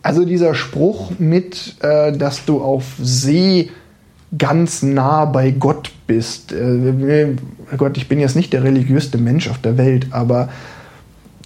also 0.03 0.24
dieser 0.24 0.55
Spruch 0.55 1.12
mit, 1.18 1.76
äh, 1.82 2.16
dass 2.16 2.45
du 2.45 2.62
auf 2.62 2.84
See 3.03 3.70
ganz 4.36 4.82
nah 4.82 5.24
bei 5.24 5.51
Gott 5.51 5.91
bist. 6.07 6.53
Äh, 6.53 7.34
Gott, 7.76 7.97
ich 7.97 8.09
bin 8.09 8.20
jetzt 8.20 8.36
nicht 8.36 8.53
der 8.53 8.62
religiöste 8.62 9.18
Mensch 9.18 9.49
auf 9.49 9.59
der 9.59 9.76
Welt, 9.76 10.09
aber 10.11 10.51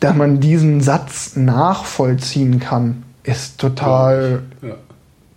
dass 0.00 0.16
man 0.16 0.40
diesen 0.40 0.80
Satz 0.80 1.36
nachvollziehen 1.36 2.58
kann, 2.58 3.04
ist 3.22 3.58
total 3.58 4.42
ja. 4.60 4.74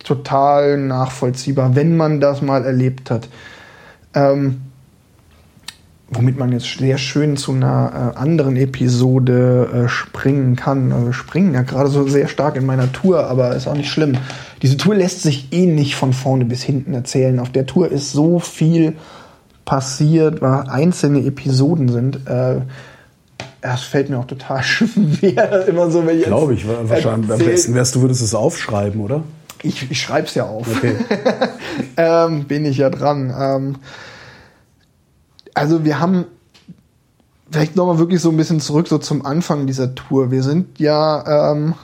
Total 0.06 0.78
nachvollziehbar, 0.78 1.74
wenn 1.74 1.96
man 1.96 2.20
das 2.20 2.40
mal 2.42 2.64
erlebt 2.64 3.10
hat. 3.10 3.28
Ähm, 4.14 4.62
womit 6.08 6.38
man 6.38 6.52
jetzt 6.52 6.78
sehr 6.78 6.98
schön 6.98 7.36
zu 7.36 7.50
einer 7.52 8.12
äh, 8.14 8.18
anderen 8.18 8.56
Episode 8.56 9.84
äh, 9.86 9.88
springen 9.88 10.54
kann. 10.54 10.92
Also 10.92 11.06
wir 11.06 11.12
springen 11.12 11.52
ja 11.52 11.62
gerade 11.62 11.88
so 11.90 12.06
sehr 12.06 12.28
stark 12.28 12.54
in 12.56 12.64
meiner 12.64 12.92
Tour, 12.92 13.26
aber 13.26 13.56
ist 13.56 13.66
auch 13.66 13.74
nicht 13.74 13.90
schlimm. 13.90 14.16
Diese 14.62 14.76
Tour 14.76 14.94
lässt 14.94 15.22
sich 15.22 15.48
eh 15.52 15.66
nicht 15.66 15.96
von 15.96 16.12
vorne 16.12 16.44
bis 16.44 16.62
hinten 16.62 16.94
erzählen. 16.94 17.40
Auf 17.40 17.50
der 17.50 17.66
Tour 17.66 17.90
ist 17.90 18.12
so 18.12 18.38
viel 18.38 18.94
passiert, 19.64 20.40
weil 20.40 20.68
einzelne 20.68 21.24
Episoden 21.26 21.88
sind. 21.88 22.20
Äh, 22.28 22.60
das 23.60 23.82
fällt 23.82 24.08
mir 24.08 24.18
auch 24.20 24.26
total 24.28 24.62
schwer, 24.62 25.66
immer 25.66 25.90
so, 25.90 26.06
wenn 26.06 26.18
ich 26.20 26.26
Glaube 26.26 26.54
ich. 26.54 26.68
wa- 26.68 26.78
Wahrscheinlich 26.84 27.32
am 27.32 27.38
besten 27.40 27.74
wärst 27.74 27.96
du 27.96 28.02
würdest 28.02 28.22
es 28.22 28.32
aufschreiben, 28.32 29.00
oder? 29.00 29.24
Ich, 29.62 29.90
ich 29.90 30.00
schreibe 30.00 30.26
es 30.26 30.34
ja 30.34 30.44
auf. 30.44 30.68
Okay. 30.68 30.96
ähm, 31.96 32.44
bin 32.44 32.64
ich 32.64 32.78
ja 32.78 32.90
dran. 32.90 33.34
Ähm, 33.38 33.76
also 35.54 35.84
wir 35.84 36.00
haben 36.00 36.26
vielleicht 37.50 37.76
nochmal 37.76 37.98
wirklich 37.98 38.20
so 38.20 38.30
ein 38.30 38.36
bisschen 38.36 38.60
zurück 38.60 38.88
so 38.88 38.98
zum 38.98 39.24
Anfang 39.24 39.66
dieser 39.66 39.94
Tour. 39.94 40.30
Wir 40.30 40.42
sind 40.42 40.78
ja 40.78 41.52
ähm, 41.52 41.74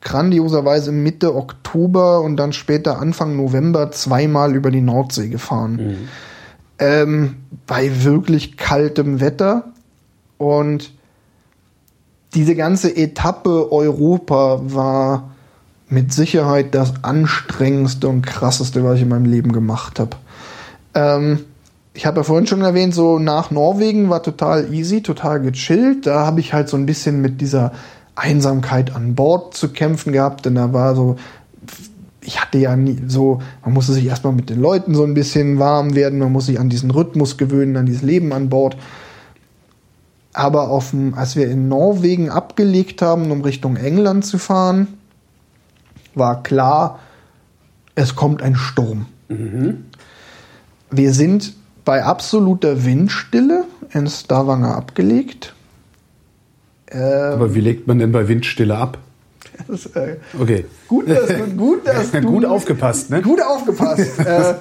grandioserweise 0.00 0.92
Mitte 0.92 1.34
Oktober 1.34 2.20
und 2.20 2.36
dann 2.36 2.52
später 2.52 2.98
Anfang 3.00 3.36
November 3.36 3.90
zweimal 3.90 4.54
über 4.54 4.70
die 4.70 4.82
Nordsee 4.82 5.28
gefahren. 5.28 6.08
Ähm, 6.78 7.36
bei 7.66 8.04
wirklich 8.04 8.56
kaltem 8.56 9.20
Wetter 9.20 9.72
und 10.36 10.92
diese 12.34 12.56
ganze 12.56 12.94
Etappe 12.96 13.72
Europa 13.72 14.60
war 14.62 15.33
mit 15.94 16.12
Sicherheit 16.12 16.74
das 16.74 16.92
anstrengendste 17.02 18.08
und 18.08 18.22
krasseste, 18.22 18.84
was 18.84 18.96
ich 18.96 19.02
in 19.02 19.08
meinem 19.08 19.24
Leben 19.24 19.52
gemacht 19.52 20.00
habe. 20.00 20.16
Ähm, 20.94 21.40
ich 21.94 22.04
habe 22.04 22.18
ja 22.18 22.24
vorhin 22.24 22.48
schon 22.48 22.62
erwähnt, 22.62 22.92
so 22.92 23.20
nach 23.20 23.52
Norwegen 23.52 24.10
war 24.10 24.22
total 24.22 24.74
easy, 24.74 25.00
total 25.00 25.40
gechillt. 25.40 26.06
Da 26.06 26.26
habe 26.26 26.40
ich 26.40 26.52
halt 26.52 26.68
so 26.68 26.76
ein 26.76 26.86
bisschen 26.86 27.20
mit 27.22 27.40
dieser 27.40 27.72
Einsamkeit 28.16 28.94
an 28.94 29.14
Bord 29.14 29.54
zu 29.54 29.68
kämpfen 29.68 30.12
gehabt, 30.12 30.44
denn 30.44 30.56
da 30.56 30.72
war 30.72 30.96
so, 30.96 31.16
ich 32.20 32.40
hatte 32.40 32.58
ja 32.58 32.74
nie 32.74 32.98
so, 33.06 33.40
man 33.64 33.74
musste 33.74 33.92
sich 33.92 34.06
erstmal 34.06 34.32
mit 34.32 34.50
den 34.50 34.60
Leuten 34.60 34.94
so 34.94 35.04
ein 35.04 35.14
bisschen 35.14 35.60
warm 35.60 35.94
werden, 35.94 36.18
man 36.18 36.32
muss 36.32 36.46
sich 36.46 36.58
an 36.58 36.68
diesen 36.68 36.90
Rhythmus 36.90 37.36
gewöhnen, 37.36 37.76
an 37.76 37.86
dieses 37.86 38.02
Leben 38.02 38.32
an 38.32 38.48
Bord. 38.48 38.76
Aber 40.32 40.70
auf 40.70 40.90
dem, 40.90 41.14
als 41.14 41.36
wir 41.36 41.48
in 41.48 41.68
Norwegen 41.68 42.30
abgelegt 42.30 43.02
haben, 43.02 43.30
um 43.30 43.42
Richtung 43.42 43.76
England 43.76 44.26
zu 44.26 44.38
fahren, 44.38 44.88
war 46.16 46.42
klar, 46.42 46.98
es 47.94 48.14
kommt 48.16 48.42
ein 48.42 48.56
Sturm. 48.56 49.06
Wir 50.90 51.12
sind 51.12 51.54
bei 51.84 52.04
absoluter 52.04 52.84
Windstille 52.84 53.64
in 53.92 54.06
Stavanger 54.08 54.76
abgelegt. 54.76 55.54
Äh, 56.86 56.98
Aber 56.98 57.54
wie 57.54 57.60
legt 57.60 57.86
man 57.86 57.98
denn 57.98 58.12
bei 58.12 58.28
Windstille 58.28 58.76
ab? 58.76 58.98
das, 59.68 59.86
äh, 59.86 60.16
Okay. 60.38 60.64
gut, 60.88 61.08
dass 61.08 61.28
gut, 61.56 61.86
dass 61.86 62.10
du 62.10 62.20
Gut 62.22 62.44
aufgepasst, 62.44 63.10
ne? 63.10 63.22
Gut 63.22 63.42
aufgepasst. 63.42 64.18
äh, 64.26 64.54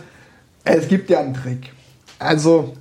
es 0.63 0.87
gibt 0.87 1.09
ja 1.09 1.19
einen 1.19 1.33
Trick. 1.33 1.71
Also, 2.19 2.73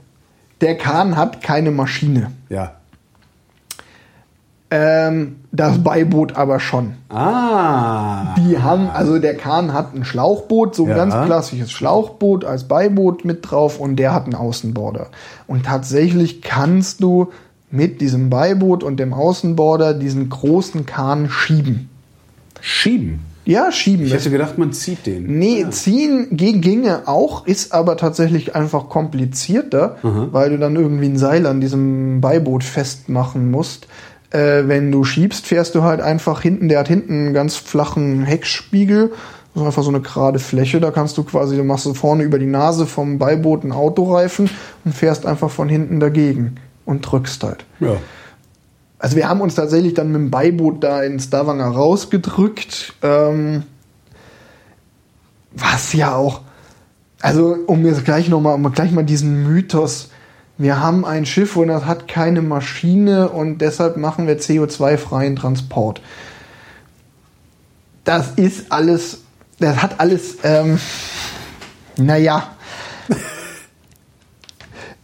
der 0.61 0.77
Kahn 0.77 1.17
hat 1.17 1.43
keine 1.43 1.71
Maschine. 1.71 2.33
Ja. 2.49 2.77
Ähm, 4.75 5.37
das 5.53 5.85
Beiboot 5.85 6.35
aber 6.37 6.59
schon. 6.59 6.93
Ah. 7.11 8.35
Die 8.39 8.59
haben, 8.59 8.89
also 8.89 9.19
der 9.19 9.37
Kahn 9.37 9.75
hat 9.75 9.95
ein 9.95 10.03
Schlauchboot, 10.05 10.75
so 10.75 10.85
ein 10.85 10.91
Ja. 10.91 10.97
ganz 10.97 11.15
klassisches 11.27 11.71
Schlauchboot 11.71 12.47
als 12.47 12.65
Beiboot 12.65 13.27
mit 13.27 13.51
drauf 13.51 13.79
und 13.79 13.97
der 13.97 14.15
hat 14.15 14.25
einen 14.25 14.35
Außenborder. 14.35 15.09
Und 15.47 15.67
tatsächlich 15.67 16.41
kannst 16.41 17.03
du 17.03 17.29
mit 17.71 18.01
diesem 18.01 18.31
Beiboot 18.31 18.83
und 18.83 18.97
dem 18.99 19.13
Außenborder 19.13 19.93
diesen 19.93 20.31
großen 20.31 20.87
Kahn 20.87 21.29
schieben. 21.29 21.91
Schieben. 22.63 23.21
Ja, 23.45 23.73
schieben. 23.73 24.07
Ich 24.07 24.13
hätte 24.15 24.31
gedacht, 24.31 24.57
man 24.57 24.73
zieht 24.73 25.05
den. 25.05 25.39
Nee, 25.39 25.67
ziehen 25.71 26.29
ge- 26.31 26.59
ginge 26.61 27.03
auch, 27.07 27.45
ist 27.47 27.75
aber 27.75 27.97
tatsächlich 27.97 28.55
einfach 28.55 28.89
komplizierter, 28.89 29.97
weil 30.03 30.51
du 30.51 30.59
dann 30.59 30.77
irgendwie 30.77 31.07
ein 31.09 31.17
Seil 31.19 31.47
an 31.47 31.61
diesem 31.61 32.21
Beiboot 32.21 32.63
festmachen 32.63 33.51
musst. 33.51 33.89
Äh, 34.33 34.67
wenn 34.67 34.91
du 34.91 35.05
schiebst, 35.05 35.47
fährst 35.47 35.75
du 35.75 35.83
halt 35.83 36.01
einfach 36.01 36.41
hinten, 36.41 36.69
der 36.69 36.81
hat 36.81 36.89
hinten 36.89 37.13
einen 37.13 37.35
ganz 37.35 37.57
flachen 37.57 38.25
Heckspiegel, 38.25 39.11
das 39.55 39.63
ist 39.63 39.67
einfach 39.67 39.83
so 39.83 39.91
eine 39.91 40.01
gerade 40.01 40.39
Fläche, 40.39 40.81
da 40.81 40.91
kannst 40.91 41.19
du 41.19 41.25
quasi, 41.25 41.57
du 41.57 41.65
machst 41.65 41.85
du 41.85 41.93
vorne 41.93 42.23
über 42.23 42.39
die 42.39 42.47
Nase 42.47 42.87
vom 42.87 43.19
Beiboot 43.19 43.63
einen 43.63 43.73
Autoreifen 43.73 44.49
und 44.85 44.95
fährst 44.95 45.27
einfach 45.27 45.51
von 45.51 45.69
hinten 45.69 46.01
dagegen 46.01 46.55
und 46.87 47.03
drückst 47.03 47.45
halt. 47.45 47.67
Ja. 47.81 47.97
Also 48.99 49.17
wir 49.17 49.29
haben 49.29 49.41
uns 49.41 49.57
tatsächlich 49.57 49.95
dann 49.95 50.13
mit 50.13 50.21
dem 50.21 50.31
Beiboot 50.31 50.83
da 50.83 51.03
in 51.03 51.19
Stavanger 51.19 51.67
rausgedrückt. 51.67 52.95
Ähm, 53.03 53.65
was 55.51 55.93
ja 55.93 56.15
auch, 56.15 56.41
also 57.21 57.57
um 57.67 57.85
jetzt 57.85 58.05
gleich 58.05 58.29
nochmal, 58.29 58.55
um 58.55 58.73
gleich 58.73 58.93
mal 58.93 59.05
diesen 59.05 59.43
Mythos, 59.43 60.11
wir 60.63 60.79
haben 60.79 61.05
ein 61.05 61.27
Schiff 61.27 61.57
und 61.57 61.67
das 61.67 61.87
hat 61.87 62.07
keine 62.07 62.41
Maschine 62.41 63.31
und 63.31 63.59
deshalb 63.59 63.97
machen 63.97 64.29
wir 64.29 64.39
CO2-freien 64.39 65.35
Transport. 65.35 66.01
Das 68.05 68.31
ist 68.37 68.71
alles, 68.71 69.23
das 69.59 69.83
hat 69.83 69.99
alles, 69.99 70.37
ähm, 70.45 70.79
naja, 71.97 72.53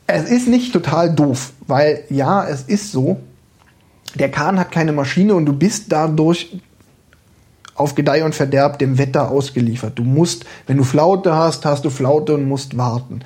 es 0.07 0.31
ist 0.31 0.47
nicht 0.47 0.73
total 0.73 1.13
doof, 1.13 1.51
weil 1.67 2.05
ja, 2.09 2.47
es 2.47 2.63
ist 2.63 2.93
so, 2.93 3.19
der 4.15 4.31
Kahn 4.31 4.61
hat 4.61 4.71
keine 4.71 4.93
Maschine 4.93 5.35
und 5.35 5.45
du 5.45 5.53
bist 5.53 5.87
dadurch 5.89 6.57
auf 7.75 7.97
Gedeih 7.97 8.25
und 8.25 8.37
Verderb 8.37 8.79
dem 8.79 8.97
Wetter 8.97 9.29
ausgeliefert. 9.29 9.99
Du 9.99 10.05
musst, 10.05 10.45
wenn 10.69 10.77
du 10.77 10.85
Flaute 10.85 11.35
hast, 11.35 11.65
hast 11.65 11.85
du 11.85 11.91
Flaute 11.91 12.35
und 12.35 12.47
musst 12.47 12.77
warten. 12.77 13.23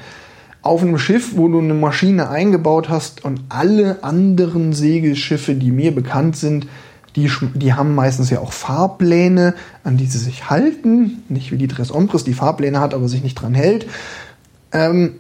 Auf 0.63 0.83
einem 0.83 0.99
Schiff, 0.99 1.37
wo 1.37 1.49
du 1.49 1.59
eine 1.59 1.75
Maschine 1.75 2.31
eingebaut 2.31 2.89
hast 2.89 3.25
und 3.25 3.41
alle 3.49 4.03
anderen 4.05 4.73
Segelschiffe, 4.73 5.55
die 5.55 5.73
mir 5.73 5.95
bekannt 5.95 6.37
sind, 6.37 6.69
die, 7.17 7.31
die 7.55 7.75
haben 7.75 7.95
meistens 7.95 8.31
ja 8.31 8.41
auch 8.41 8.53
Fahrpläne, 8.53 9.55
an 9.85 9.97
die 9.97 10.07
sie 10.07 10.19
sich 10.19 10.49
halten. 10.49 11.23
Nicht 11.29 11.53
wie 11.53 11.59
die 11.59 11.69
Tres 11.69 11.93
Ombres, 11.93 12.25
die 12.25 12.33
Fahrpläne 12.33 12.81
hat, 12.81 12.95
aber 12.95 13.09
sich 13.09 13.23
nicht 13.23 13.35
dran 13.35 13.55
hält. 13.55 13.87
Ähm, 14.73 15.17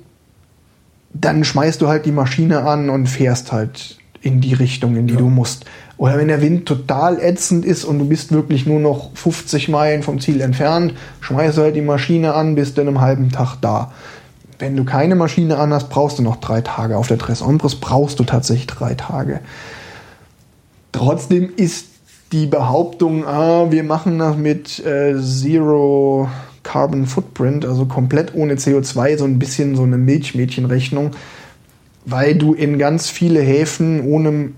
dann 1.12 1.44
schmeißt 1.44 1.82
du 1.82 1.88
halt 1.88 2.06
die 2.06 2.12
Maschine 2.12 2.62
an 2.62 2.88
und 2.88 3.08
fährst 3.08 3.52
halt 3.52 3.98
in 4.22 4.40
die 4.40 4.54
Richtung, 4.54 4.96
in 4.96 5.06
die 5.06 5.16
du 5.16 5.28
musst. 5.28 5.66
Oder 5.98 6.16
wenn 6.16 6.28
der 6.28 6.40
Wind 6.40 6.66
total 6.66 7.20
ätzend 7.20 7.64
ist 7.64 7.84
und 7.84 7.98
du 7.98 8.06
bist 8.06 8.32
wirklich 8.32 8.66
nur 8.66 8.80
noch 8.80 9.14
50 9.14 9.68
Meilen 9.68 10.02
vom 10.02 10.20
Ziel 10.20 10.40
entfernt, 10.40 10.94
schmeißt 11.20 11.58
du 11.58 11.62
halt 11.62 11.76
die 11.76 11.82
Maschine 11.82 12.34
an, 12.34 12.54
bist 12.54 12.78
dann 12.78 12.88
einem 12.88 13.00
halben 13.00 13.30
Tag 13.30 13.56
da. 13.60 13.92
Wenn 14.62 14.76
du 14.76 14.84
keine 14.84 15.16
Maschine 15.16 15.58
an 15.58 15.72
hast, 15.72 15.88
brauchst 15.88 16.20
du 16.20 16.22
noch 16.22 16.36
drei 16.36 16.60
Tage. 16.60 16.96
Auf 16.96 17.08
der 17.08 17.18
Tres 17.18 17.42
Ombres 17.42 17.74
brauchst 17.74 18.20
du 18.20 18.22
tatsächlich 18.22 18.68
drei 18.68 18.94
Tage. 18.94 19.40
Trotzdem 20.92 21.50
ist 21.56 21.86
die 22.30 22.46
Behauptung, 22.46 23.26
ah, 23.26 23.72
wir 23.72 23.82
machen 23.82 24.20
das 24.20 24.36
mit 24.36 24.78
äh, 24.86 25.20
Zero 25.20 26.28
Carbon 26.62 27.06
Footprint, 27.06 27.64
also 27.64 27.86
komplett 27.86 28.36
ohne 28.36 28.54
CO2, 28.54 29.18
so 29.18 29.24
ein 29.24 29.40
bisschen 29.40 29.74
so 29.74 29.82
eine 29.82 29.98
Milchmädchenrechnung, 29.98 31.10
weil 32.04 32.36
du 32.36 32.54
in 32.54 32.78
ganz 32.78 33.10
viele 33.10 33.40
Häfen 33.40 34.04
ohne 34.04 34.52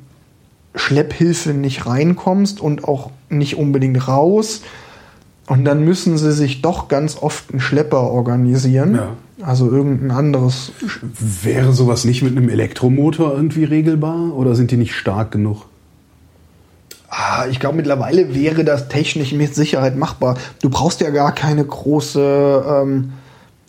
Schlepphilfe 0.74 1.54
nicht 1.54 1.86
reinkommst 1.86 2.60
und 2.60 2.84
auch 2.84 3.10
nicht 3.30 3.56
unbedingt 3.56 4.06
raus. 4.06 4.60
Und 5.46 5.64
dann 5.64 5.82
müssen 5.82 6.18
sie 6.18 6.32
sich 6.32 6.60
doch 6.60 6.88
ganz 6.88 7.16
oft 7.22 7.52
einen 7.52 7.60
Schlepper 7.60 8.02
organisieren. 8.02 8.96
Ja. 8.96 9.16
Also 9.42 9.70
irgendein 9.70 10.10
anderes. 10.10 10.72
Wäre 11.42 11.72
sowas 11.72 12.04
nicht 12.04 12.22
mit 12.22 12.36
einem 12.36 12.48
Elektromotor 12.48 13.34
irgendwie 13.34 13.64
regelbar 13.64 14.32
oder 14.34 14.54
sind 14.54 14.70
die 14.70 14.76
nicht 14.76 14.94
stark 14.94 15.32
genug? 15.32 15.66
Ah, 17.08 17.46
ich 17.48 17.60
glaube, 17.60 17.76
mittlerweile 17.76 18.34
wäre 18.34 18.64
das 18.64 18.88
technisch 18.88 19.32
mit 19.32 19.54
Sicherheit 19.54 19.96
machbar. 19.96 20.36
Du 20.62 20.70
brauchst 20.70 21.00
ja 21.00 21.10
gar 21.10 21.32
keine 21.34 21.64
große. 21.64 22.64
Ähm, 22.66 23.12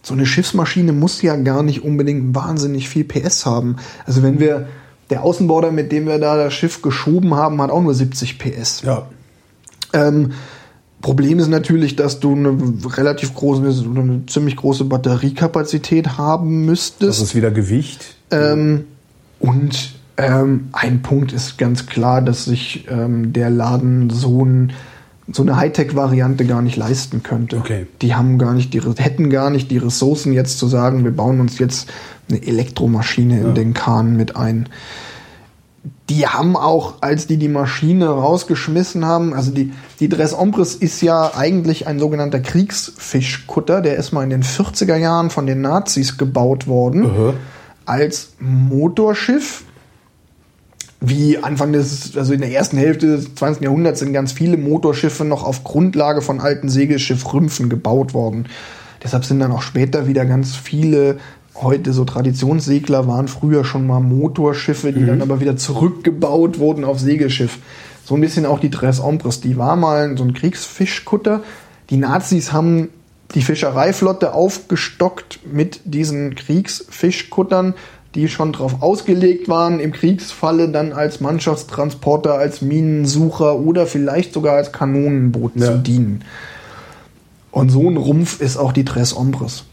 so 0.02 0.14
eine 0.14 0.26
Schiffsmaschine 0.26 0.94
muss 0.94 1.22
ja 1.22 1.36
gar 1.36 1.64
nicht 1.64 1.84
unbedingt 1.84 2.36
wahnsinnig 2.36 2.88
viel 2.90 3.04
PS 3.04 3.46
haben. 3.46 3.78
Also 4.06 4.24
wenn 4.24 4.40
wir. 4.40 4.68
Der 5.12 5.22
Außenborder, 5.22 5.72
mit 5.72 5.92
dem 5.92 6.08
wir 6.08 6.18
da 6.18 6.36
das 6.36 6.52
Schiff 6.56 6.82
geschoben 6.82 7.36
haben, 7.36 7.62
hat 7.62 7.70
auch 7.70 7.84
nur 7.84 7.94
70 7.94 8.40
PS. 8.40 8.82
Ja. 8.82 9.06
Ähm, 9.94 10.32
Problem 11.06 11.38
ist 11.38 11.50
natürlich, 11.50 11.96
dass 11.96 12.20
du 12.20 12.34
eine 12.34 12.58
relativ 12.98 13.36
große, 13.36 13.62
eine 13.62 14.26
ziemlich 14.26 14.56
große 14.56 14.86
Batteriekapazität 14.86 16.18
haben 16.18 16.66
müsstest. 16.66 17.20
Das 17.20 17.22
ist 17.22 17.36
wieder 17.36 17.52
Gewicht. 17.52 18.16
Ähm, 18.32 18.86
und 19.40 19.92
ähm, 20.18 20.70
ein 20.72 21.04
Punkt 21.04 21.32
ist 21.32 21.60
ganz 21.60 21.86
klar, 21.86 22.24
dass 22.24 22.46
sich 22.46 22.86
ähm, 22.90 23.34
der 23.34 23.52
Laden 23.52 24.10
so, 24.10 24.44
ein, 24.44 24.74
so 25.32 25.44
eine 25.44 25.58
Hightech-Variante 25.58 26.44
gar 26.46 26.64
nicht 26.64 26.76
leisten 26.76 27.22
könnte. 27.22 27.58
Okay. 27.58 27.86
Die 28.02 28.16
haben 28.16 28.40
gar 28.40 28.56
nicht 28.56 28.74
die, 28.74 28.82
hätten 28.82 29.30
gar 29.30 29.52
nicht 29.52 29.70
die 29.70 29.78
Ressourcen 29.78 30.34
jetzt 30.34 30.58
zu 30.58 30.66
sagen, 30.66 31.04
wir 31.04 31.12
bauen 31.12 31.40
uns 31.40 31.60
jetzt 31.60 31.88
eine 32.30 32.42
Elektromaschine 32.42 33.42
in 33.42 33.48
Ja. 33.50 33.54
den 33.54 33.76
Kahn 33.76 34.18
mit 34.18 34.36
ein. 34.36 34.70
Die 36.10 36.28
haben 36.28 36.56
auch, 36.56 37.02
als 37.02 37.28
die 37.28 37.38
die 37.38 37.48
Maschine 37.48 38.08
rausgeschmissen 38.08 39.06
haben, 39.06 39.34
also 39.34 39.52
die, 39.52 39.74
die 40.00 40.10
Dress 40.10 40.34
Ombres 40.34 40.76
ist 40.76 41.02
ja 41.02 41.36
eigentlich 41.36 41.88
ein 41.88 42.00
sogenannter 42.00 42.40
Kriegsfischkutter, 42.40 43.82
der 43.82 43.96
ist 43.98 44.12
mal 44.12 44.24
in 44.24 44.30
den 44.30 44.44
40er 44.44 44.96
Jahren 44.96 45.30
von 45.30 45.46
den 45.46 45.62
Nazis 45.62 46.18
gebaut 46.18 46.68
worden 46.68 47.06
Aha. 47.06 47.34
als 47.86 48.34
Motorschiff. 48.40 49.64
Wie 51.02 51.38
Anfang 51.38 51.74
des, 51.74 52.18
also 52.18 52.34
in 52.34 52.42
der 52.42 52.52
ersten 52.52 52.78
Hälfte 52.78 53.08
des 53.08 53.36
20. 53.36 53.64
Jahrhunderts 53.64 54.00
sind 54.00 54.14
ganz 54.14 54.32
viele 54.32 54.58
Motorschiffe 54.58 55.24
noch 55.24 55.44
auf 55.44 55.64
Grundlage 55.64 56.22
von 56.22 56.40
alten 56.40 56.70
Segelschiffrümpfen 56.70 57.70
gebaut 57.70 58.14
worden. 58.14 58.48
Deshalb 59.04 59.24
sind 59.24 59.40
dann 59.40 59.52
auch 59.52 59.62
später 59.62 60.08
wieder 60.08 60.26
ganz 60.26 60.56
viele 60.56 61.18
heute 61.62 61.94
so 61.94 62.04
Traditionssegler 62.06 63.08
waren 63.08 63.28
früher 63.28 63.64
schon 63.64 63.88
mal 63.88 64.00
Motorschiffe, 64.00 64.92
die 64.92 65.06
dann 65.06 65.22
aber 65.22 65.40
wieder 65.40 65.56
zurückgebaut 65.56 66.60
wurden 66.60 66.84
auf 66.84 67.00
Segelschiff. 67.00 67.60
So 68.04 68.16
ein 68.16 68.22
bisschen 68.22 68.46
auch 68.46 68.60
die 68.60 68.70
Tres 68.70 69.00
Ombres. 69.00 69.42
Die 69.42 69.58
war 69.58 69.76
mal 69.76 70.18
so 70.18 70.24
ein 70.24 70.34
Kriegsfischkutter. 70.34 71.42
Die 71.90 71.98
Nazis 71.98 72.52
haben 72.52 72.90
die 73.34 73.42
Fischereiflotte 73.42 74.34
aufgestockt 74.34 75.40
mit 75.52 75.82
diesen 75.86 76.36
Kriegsfischkuttern, 76.36 77.74
die 78.14 78.30
schon 78.30 78.54
darauf 78.54 78.82
ausgelegt 78.82 79.50
waren, 79.50 79.80
im 79.80 79.92
Kriegsfalle 79.92 80.70
dann 80.70 80.94
als 80.94 81.20
Mannschaftstransporter, 81.20 82.36
als 82.36 82.62
Minensucher 82.62 83.58
oder 83.60 83.88
vielleicht 83.88 84.34
sogar 84.34 84.56
als 84.56 84.72
Kanonenboot 84.72 85.54
Ja. 85.56 85.66
zu 85.72 85.78
dienen. 85.80 86.24
Und 87.52 87.70
so 87.70 87.90
ein 87.90 87.98
Rumpf 87.98 88.42
ist 88.42 88.58
auch 88.58 88.72
die 88.74 88.86
Tres 88.86 89.16
Ombres. 89.16 89.64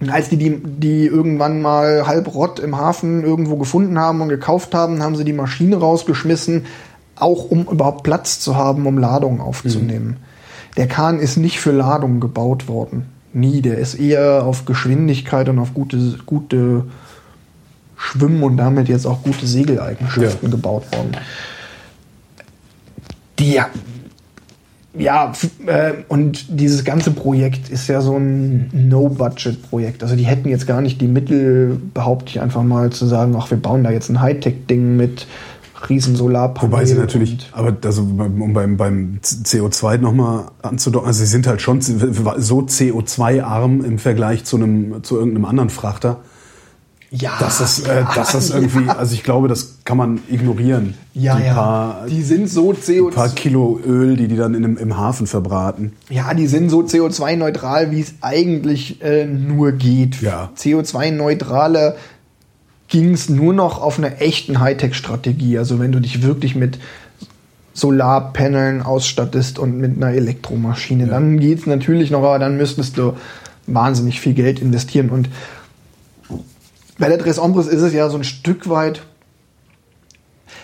Und 0.00 0.10
als 0.10 0.30
die, 0.30 0.38
die 0.38 0.60
die 0.64 1.06
irgendwann 1.06 1.60
mal 1.60 2.06
halb 2.06 2.34
Rott 2.34 2.58
im 2.58 2.76
Hafen 2.76 3.22
irgendwo 3.22 3.56
gefunden 3.56 3.98
haben 3.98 4.22
und 4.22 4.30
gekauft 4.30 4.74
haben, 4.74 5.02
haben 5.02 5.14
sie 5.14 5.24
die 5.24 5.34
Maschine 5.34 5.76
rausgeschmissen, 5.76 6.64
auch 7.16 7.50
um 7.50 7.66
überhaupt 7.66 8.02
Platz 8.02 8.40
zu 8.40 8.56
haben, 8.56 8.86
um 8.86 8.96
Ladung 8.96 9.40
aufzunehmen. 9.40 10.16
Der 10.76 10.88
Kahn 10.88 11.18
ist 11.18 11.36
nicht 11.36 11.60
für 11.60 11.72
Ladung 11.72 12.20
gebaut 12.20 12.66
worden. 12.66 13.06
Nie. 13.32 13.60
Der 13.60 13.78
ist 13.78 13.94
eher 13.94 14.44
auf 14.44 14.64
Geschwindigkeit 14.64 15.48
und 15.48 15.58
auf 15.58 15.74
gute, 15.74 16.18
gute 16.24 16.84
Schwimmen 17.96 18.42
und 18.42 18.56
damit 18.56 18.88
jetzt 18.88 19.06
auch 19.06 19.22
gute 19.22 19.46
Segeleigenschaften 19.46 20.50
gebaut 20.50 20.84
worden. 20.92 21.16
Die 23.38 23.60
ja, 24.98 25.32
äh, 25.66 25.92
und 26.08 26.46
dieses 26.60 26.84
ganze 26.84 27.12
Projekt 27.12 27.68
ist 27.68 27.88
ja 27.88 28.00
so 28.00 28.16
ein 28.16 28.70
No-Budget-Projekt. 28.72 30.02
Also 30.02 30.16
die 30.16 30.24
hätten 30.24 30.48
jetzt 30.48 30.66
gar 30.66 30.80
nicht 30.80 31.00
die 31.00 31.06
Mittel, 31.06 31.80
behaupte 31.94 32.30
ich 32.30 32.40
einfach 32.40 32.62
mal, 32.62 32.90
zu 32.90 33.06
sagen, 33.06 33.34
ach, 33.38 33.50
wir 33.50 33.58
bauen 33.58 33.84
da 33.84 33.90
jetzt 33.90 34.08
ein 34.08 34.20
Hightech-Ding 34.20 34.96
mit 34.96 35.26
riesen 35.88 36.16
Solarpanelen. 36.16 36.72
Wobei 36.72 36.84
sie 36.84 36.94
natürlich, 36.94 37.48
aber 37.52 37.74
also 37.84 38.02
um 38.02 38.52
beim, 38.52 38.76
beim 38.76 39.18
CO2 39.22 39.98
nochmal 39.98 40.46
anzudocken, 40.62 41.06
also 41.06 41.20
sie 41.20 41.30
sind 41.30 41.46
halt 41.46 41.62
schon 41.62 41.80
so 41.80 41.96
CO2-arm 41.96 43.84
im 43.84 43.98
Vergleich 43.98 44.44
zu 44.44 44.56
einem 44.56 45.02
zu 45.02 45.16
irgendeinem 45.16 45.46
anderen 45.46 45.70
Frachter. 45.70 46.18
Ja, 47.12 47.32
Dass 47.40 47.58
das, 47.58 47.80
äh, 47.80 48.04
dass 48.14 48.32
das 48.32 48.50
irgendwie, 48.50 48.88
also 48.88 49.14
ich 49.14 49.24
glaube, 49.24 49.48
das 49.48 49.78
kann 49.84 49.96
man 49.96 50.20
ignorieren. 50.28 50.94
ja, 51.12 51.36
die 51.36 51.44
ja. 51.46 51.54
Paar, 51.54 52.06
die 52.06 52.22
sind 52.22 52.48
so 52.48 52.70
ein 52.70 52.76
paar 53.10 53.26
CO2, 53.26 53.34
Kilo 53.34 53.80
Öl, 53.84 54.16
die 54.16 54.28
die 54.28 54.36
dann 54.36 54.54
in, 54.54 54.76
im 54.76 54.96
Hafen 54.96 55.26
verbraten. 55.26 55.92
ja, 56.08 56.32
die 56.34 56.46
sind 56.46 56.70
so 56.70 56.82
CO2-neutral, 56.82 57.90
wie 57.90 58.00
es 58.00 58.14
eigentlich 58.20 59.02
äh, 59.02 59.26
nur 59.26 59.72
geht. 59.72 60.22
Ja. 60.22 60.50
CO2-neutraler 60.56 61.96
ging 62.88 63.12
es 63.14 63.28
nur 63.28 63.54
noch 63.54 63.82
auf 63.82 63.98
einer 63.98 64.20
echten 64.22 64.60
Hightech-Strategie. 64.60 65.58
Also 65.58 65.78
wenn 65.80 65.90
du 65.92 65.98
dich 66.00 66.22
wirklich 66.22 66.54
mit 66.54 66.78
Solarpanelen 67.72 68.82
ausstattest 68.82 69.58
und 69.58 69.78
mit 69.78 69.96
einer 69.96 70.12
Elektromaschine, 70.12 71.04
Ja. 71.04 71.10
dann 71.10 71.38
geht's 71.38 71.66
natürlich 71.66 72.10
noch, 72.10 72.18
aber 72.24 72.38
dann 72.38 72.56
müsstest 72.56 72.98
du 72.98 73.14
wahnsinnig 73.66 74.20
viel 74.20 74.34
Geld 74.34 74.60
investieren. 74.60 75.10
Und 75.10 75.28
bei 77.00 77.08
der 77.08 77.18
Tres 77.18 77.38
Ombres 77.38 77.66
ist 77.66 77.82
es 77.82 77.92
ja 77.92 78.08
so 78.08 78.18
ein 78.18 78.24
Stück 78.24 78.68
weit. 78.68 79.02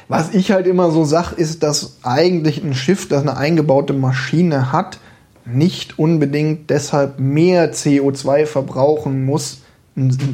Was 0.09 0.33
ich 0.35 0.53
halt 0.53 0.69
immer 0.69 0.93
so 0.93 1.05
sag, 1.05 1.33
ist, 1.33 1.65
dass 1.65 1.97
eigentlich 2.03 2.63
ein 2.63 2.75
Schiff, 2.75 3.09
das 3.09 3.23
eine 3.23 3.37
eingebaute 3.37 3.93
Maschine 3.93 4.71
hat, 4.71 5.01
nicht 5.45 5.99
unbedingt 5.99 6.71
deshalb 6.71 7.19
mehr 7.19 7.73
CO2 7.73 8.47
verbrauchen 8.47 9.25
muss. 9.25 9.63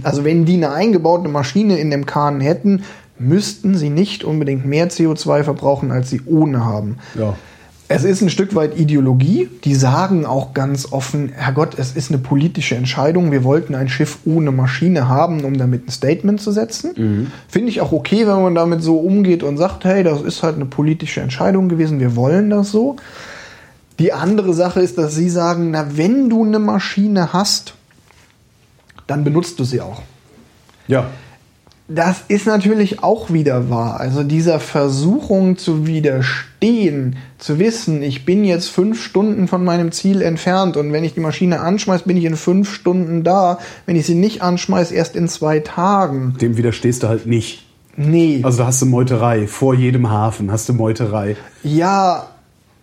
Also 0.02 0.24
wenn 0.24 0.44
die 0.44 0.54
eine 0.54 0.72
eingebaute 0.72 1.28
Maschine 1.28 1.78
in 1.78 1.90
dem 1.90 2.04
Kahn 2.04 2.40
hätten, 2.40 2.82
müssten 3.18 3.76
sie 3.76 3.88
nicht 3.88 4.24
unbedingt 4.24 4.66
mehr 4.66 4.90
CO2 4.90 5.44
verbrauchen, 5.44 5.92
als 5.92 6.10
sie 6.10 6.20
ohne 6.26 6.64
haben. 6.64 6.98
Ja. 7.14 7.36
Es 7.94 8.04
ist 8.04 8.22
ein 8.22 8.30
Stück 8.30 8.54
weit 8.54 8.78
Ideologie. 8.78 9.50
Die 9.64 9.74
sagen 9.74 10.24
auch 10.24 10.54
ganz 10.54 10.90
offen, 10.92 11.28
Herrgott, 11.28 11.74
es 11.76 11.92
ist 11.94 12.10
eine 12.10 12.16
politische 12.16 12.74
Entscheidung. 12.74 13.30
Wir 13.32 13.44
wollten 13.44 13.74
ein 13.74 13.90
Schiff 13.90 14.20
ohne 14.24 14.50
Maschine 14.50 15.08
haben, 15.08 15.44
um 15.44 15.58
damit 15.58 15.86
ein 15.86 15.90
Statement 15.90 16.40
zu 16.40 16.52
setzen. 16.52 16.94
Finde 17.48 17.68
ich 17.68 17.82
auch 17.82 17.92
okay, 17.92 18.26
wenn 18.26 18.40
man 18.40 18.54
damit 18.54 18.82
so 18.82 18.96
umgeht 18.96 19.42
und 19.42 19.58
sagt, 19.58 19.84
hey, 19.84 20.02
das 20.02 20.22
ist 20.22 20.42
halt 20.42 20.56
eine 20.56 20.64
politische 20.64 21.20
Entscheidung 21.20 21.68
gewesen. 21.68 22.00
Wir 22.00 22.16
wollen 22.16 22.48
das 22.48 22.70
so. 22.70 22.96
Die 23.98 24.14
andere 24.14 24.54
Sache 24.54 24.80
ist, 24.80 24.96
dass 24.96 25.14
sie 25.14 25.28
sagen, 25.28 25.72
na, 25.72 25.94
wenn 25.94 26.30
du 26.30 26.44
eine 26.44 26.60
Maschine 26.60 27.34
hast, 27.34 27.74
dann 29.06 29.22
benutzt 29.22 29.60
du 29.60 29.64
sie 29.64 29.82
auch. 29.82 30.00
Ja. 30.88 31.08
Das 31.88 32.22
ist 32.28 32.46
natürlich 32.46 33.02
auch 33.02 33.32
wieder 33.32 33.68
wahr. 33.68 34.00
Also 34.00 34.22
dieser 34.22 34.60
Versuchung 34.60 35.58
zu 35.58 35.86
widerstehen, 35.86 37.16
zu 37.38 37.58
wissen, 37.58 38.02
ich 38.02 38.24
bin 38.24 38.44
jetzt 38.44 38.68
fünf 38.68 39.02
Stunden 39.02 39.48
von 39.48 39.64
meinem 39.64 39.92
Ziel 39.92 40.22
entfernt 40.22 40.76
und 40.76 40.92
wenn 40.92 41.04
ich 41.04 41.14
die 41.14 41.20
Maschine 41.20 41.60
anschmeiß, 41.60 42.02
bin 42.02 42.16
ich 42.16 42.24
in 42.24 42.36
fünf 42.36 42.72
Stunden 42.72 43.24
da. 43.24 43.58
Wenn 43.84 43.96
ich 43.96 44.06
sie 44.06 44.14
nicht 44.14 44.42
anschmeiß, 44.42 44.92
erst 44.92 45.16
in 45.16 45.28
zwei 45.28 45.60
Tagen. 45.60 46.36
Dem 46.40 46.56
widerstehst 46.56 47.02
du 47.02 47.08
halt 47.08 47.26
nicht. 47.26 47.66
Nee. 47.96 48.40
Also 48.42 48.58
da 48.58 48.66
hast 48.66 48.80
du 48.80 48.86
Meuterei. 48.86 49.46
Vor 49.46 49.74
jedem 49.74 50.08
Hafen 50.08 50.50
hast 50.50 50.68
du 50.68 50.72
Meuterei. 50.72 51.36
Ja, 51.62 52.28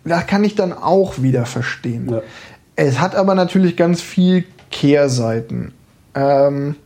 da 0.04 0.22
kann 0.22 0.44
ich 0.44 0.54
dann 0.54 0.72
auch 0.72 1.20
wieder 1.20 1.46
verstehen. 1.46 2.08
Ja. 2.10 2.22
Es 2.76 3.00
hat 3.00 3.14
aber 3.14 3.34
natürlich 3.34 3.76
ganz 3.76 4.00
viel 4.00 4.44
Kehrseiten. 4.70 5.72
Ähm, 6.14 6.76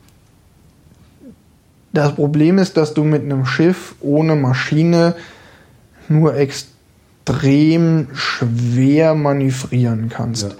das 1.94 2.14
Problem 2.14 2.58
ist, 2.58 2.76
dass 2.76 2.94
du 2.94 3.04
mit 3.04 3.22
einem 3.22 3.46
Schiff 3.46 3.94
ohne 4.00 4.36
Maschine 4.36 5.14
nur 6.08 6.36
extrem 6.36 8.08
schwer 8.12 9.14
manövrieren 9.14 10.08
kannst. 10.08 10.42
Ja. 10.42 10.50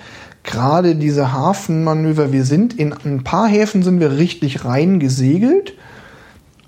Gerade 0.43 0.95
diese 0.95 1.33
Hafenmanöver, 1.33 2.33
wir 2.33 2.45
sind 2.45 2.79
in 2.79 2.93
ein 2.93 3.25
paar 3.25 3.49
Häfen 3.49 3.83
sind 3.83 4.01
wir 4.01 4.17
richtig 4.19 4.65
rein 4.65 5.01
gesegelt. 5.01 5.75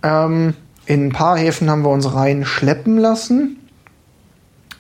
Ähm, 0.02 0.55
in 0.86 1.06
ein 1.06 1.12
paar 1.12 1.38
Häfen 1.38 1.70
haben 1.70 1.82
wir 1.82 1.90
uns 1.90 2.14
rein 2.14 2.44
schleppen 2.44 2.98
lassen. 2.98 3.59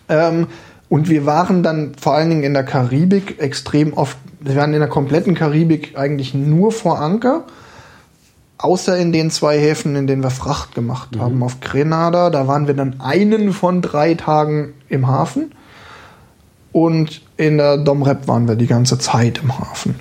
Ähm, 0.08 0.46
und 0.88 1.08
wir 1.08 1.26
waren 1.26 1.62
dann 1.62 1.94
vor 2.00 2.14
allen 2.14 2.30
Dingen 2.30 2.44
in 2.44 2.54
der 2.54 2.64
Karibik 2.64 3.40
extrem 3.40 3.92
oft 3.92 4.16
wir 4.46 4.56
waren 4.56 4.72
in 4.74 4.80
der 4.80 4.88
kompletten 4.88 5.34
Karibik 5.34 5.98
eigentlich 5.98 6.34
nur 6.34 6.70
vor 6.70 7.00
Anker. 7.00 7.44
Außer 8.58 8.96
in 8.96 9.12
den 9.12 9.30
zwei 9.30 9.58
Häfen, 9.58 9.96
in 9.96 10.06
denen 10.06 10.22
wir 10.22 10.30
Fracht 10.30 10.74
gemacht 10.74 11.14
Mhm. 11.16 11.20
haben. 11.20 11.42
Auf 11.42 11.60
Grenada, 11.60 12.30
da 12.30 12.46
waren 12.48 12.66
wir 12.66 12.74
dann 12.74 13.00
einen 13.00 13.52
von 13.52 13.82
drei 13.82 14.14
Tagen 14.14 14.72
im 14.88 15.06
Hafen. 15.06 15.52
Und 16.72 17.22
in 17.36 17.58
der 17.58 17.78
Domrep 17.78 18.28
waren 18.28 18.48
wir 18.48 18.54
die 18.56 18.66
ganze 18.66 18.98
Zeit 18.98 19.40
im 19.42 19.58
Hafen. 19.58 19.94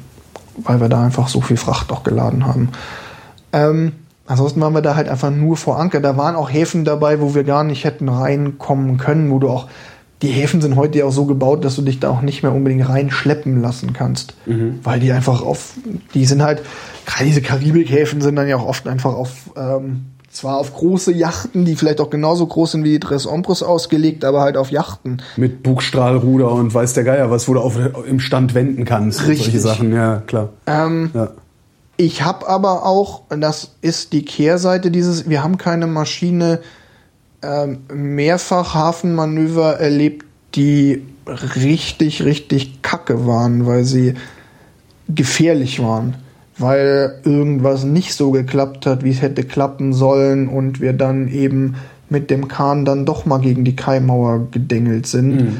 Weil 0.57 0.79
wir 0.79 0.89
da 0.89 1.03
einfach 1.03 1.27
so 1.27 1.41
viel 1.41 1.57
Fracht 1.57 1.91
auch 1.91 2.03
geladen 2.03 2.45
haben. 2.45 2.69
Ähm, 3.51 3.91
ansonsten 4.25 4.61
waren 4.61 4.73
wir 4.73 4.81
da 4.81 4.95
halt 4.95 5.09
einfach 5.09 5.31
nur 5.31 5.57
vor 5.57 5.79
Anker. 5.79 5.99
Da 5.99 6.15
waren 6.17 6.35
auch 6.35 6.49
Häfen 6.49 6.85
dabei, 6.85 7.19
wo 7.19 7.35
wir 7.35 7.43
gar 7.43 7.63
nicht 7.65 7.83
hätten 7.83 8.07
reinkommen 8.07 8.97
können, 8.97 9.31
wo 9.31 9.39
du 9.39 9.49
auch. 9.49 9.67
Die 10.21 10.29
Häfen 10.29 10.61
sind 10.61 10.75
heute 10.75 10.99
ja 10.99 11.05
auch 11.05 11.11
so 11.11 11.25
gebaut, 11.25 11.65
dass 11.65 11.75
du 11.75 11.81
dich 11.81 11.99
da 11.99 12.09
auch 12.09 12.21
nicht 12.21 12.41
mehr 12.41 12.53
unbedingt 12.53 12.87
reinschleppen 12.87 13.61
lassen 13.61 13.93
kannst. 13.93 14.33
Weil 14.83 14.99
die 14.99 15.11
einfach 15.11 15.41
auf. 15.41 15.73
Die 16.13 16.25
sind 16.25 16.41
halt. 16.41 16.61
Gerade 17.05 17.25
diese 17.25 17.41
Karibikhäfen 17.41 18.21
sind 18.21 18.35
dann 18.35 18.47
ja 18.47 18.55
auch 18.57 18.65
oft 18.65 18.87
einfach 18.87 19.13
auf. 19.13 19.51
Ähm, 19.57 20.05
zwar 20.31 20.57
auf 20.57 20.73
große 20.73 21.13
Yachten, 21.13 21.65
die 21.65 21.75
vielleicht 21.75 22.01
auch 22.01 22.09
genauso 22.09 22.45
groß 22.45 22.73
sind 22.73 22.83
wie 22.83 22.91
die 22.91 22.99
Tres 22.99 23.25
Ombres 23.25 23.63
ausgelegt, 23.63 24.25
aber 24.25 24.41
halt 24.41 24.57
auf 24.57 24.69
Yachten. 24.69 25.21
Mit 25.37 25.63
Bugstrahlruder 25.63 26.51
und 26.51 26.73
weiß 26.73 26.93
der 26.93 27.03
Geier 27.05 27.31
was, 27.31 27.47
wo 27.47 27.53
du 27.53 27.61
auf, 27.61 27.77
im 28.05 28.19
Stand 28.19 28.53
wenden 28.53 28.83
kannst. 28.85 29.21
und 29.21 29.27
Richtig. 29.27 29.45
Solche 29.53 29.59
Sachen, 29.59 29.93
ja, 29.93 30.21
klar. 30.27 30.49
Ähm, 30.67 31.11
Ja. 31.13 31.29
Ich 31.97 32.23
habe 32.23 32.47
aber 32.49 32.85
auch, 32.85 33.21
und 33.29 33.39
das 33.39 33.75
ist 33.81 34.11
die 34.11 34.25
Kehrseite 34.25 34.91
dieses, 34.91 35.29
wir 35.29 35.41
haben 35.41 35.57
keine 35.57 35.87
Maschine 35.87 36.59
mehrfach 37.93 38.73
Hafenmanöver 38.73 39.79
erlebt, 39.79 40.25
die 40.55 41.03
richtig, 41.27 42.23
richtig 42.23 42.81
kacke 42.81 43.25
waren, 43.25 43.65
weil 43.65 43.83
sie 43.83 44.13
gefährlich 45.09 45.81
waren. 45.81 46.15
Weil 46.57 47.19
irgendwas 47.23 47.83
nicht 47.83 48.13
so 48.13 48.31
geklappt 48.31 48.85
hat, 48.85 49.03
wie 49.03 49.11
es 49.11 49.21
hätte 49.21 49.43
klappen 49.43 49.93
sollen 49.93 50.47
und 50.47 50.79
wir 50.79 50.93
dann 50.93 51.27
eben 51.27 51.75
mit 52.09 52.29
dem 52.29 52.47
Kahn 52.47 52.85
dann 52.85 53.05
doch 53.05 53.25
mal 53.25 53.39
gegen 53.39 53.65
die 53.65 53.75
Kaimauer 53.75 54.47
gedengelt 54.51 55.07
sind. 55.07 55.57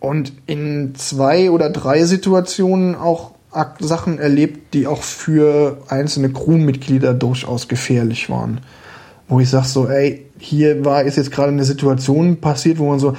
Und 0.00 0.32
in 0.46 0.94
zwei 0.96 1.50
oder 1.50 1.70
drei 1.70 2.04
Situationen 2.04 2.94
auch 2.94 3.30
Sachen 3.78 4.18
erlebt, 4.18 4.74
die 4.74 4.86
auch 4.86 5.02
für 5.02 5.78
einzelne 5.88 6.30
Crewmitglieder 6.30 7.14
durchaus 7.14 7.68
gefährlich 7.68 8.28
waren. 8.28 8.60
Wo 9.32 9.40
ich 9.40 9.48
sag 9.48 9.64
so, 9.64 9.88
ey, 9.88 10.26
hier 10.38 10.84
war, 10.84 11.04
ist 11.04 11.16
jetzt 11.16 11.32
gerade 11.32 11.52
eine 11.52 11.64
Situation 11.64 12.36
passiert, 12.36 12.78
wo 12.78 12.90
man 12.90 12.98
so 12.98 13.16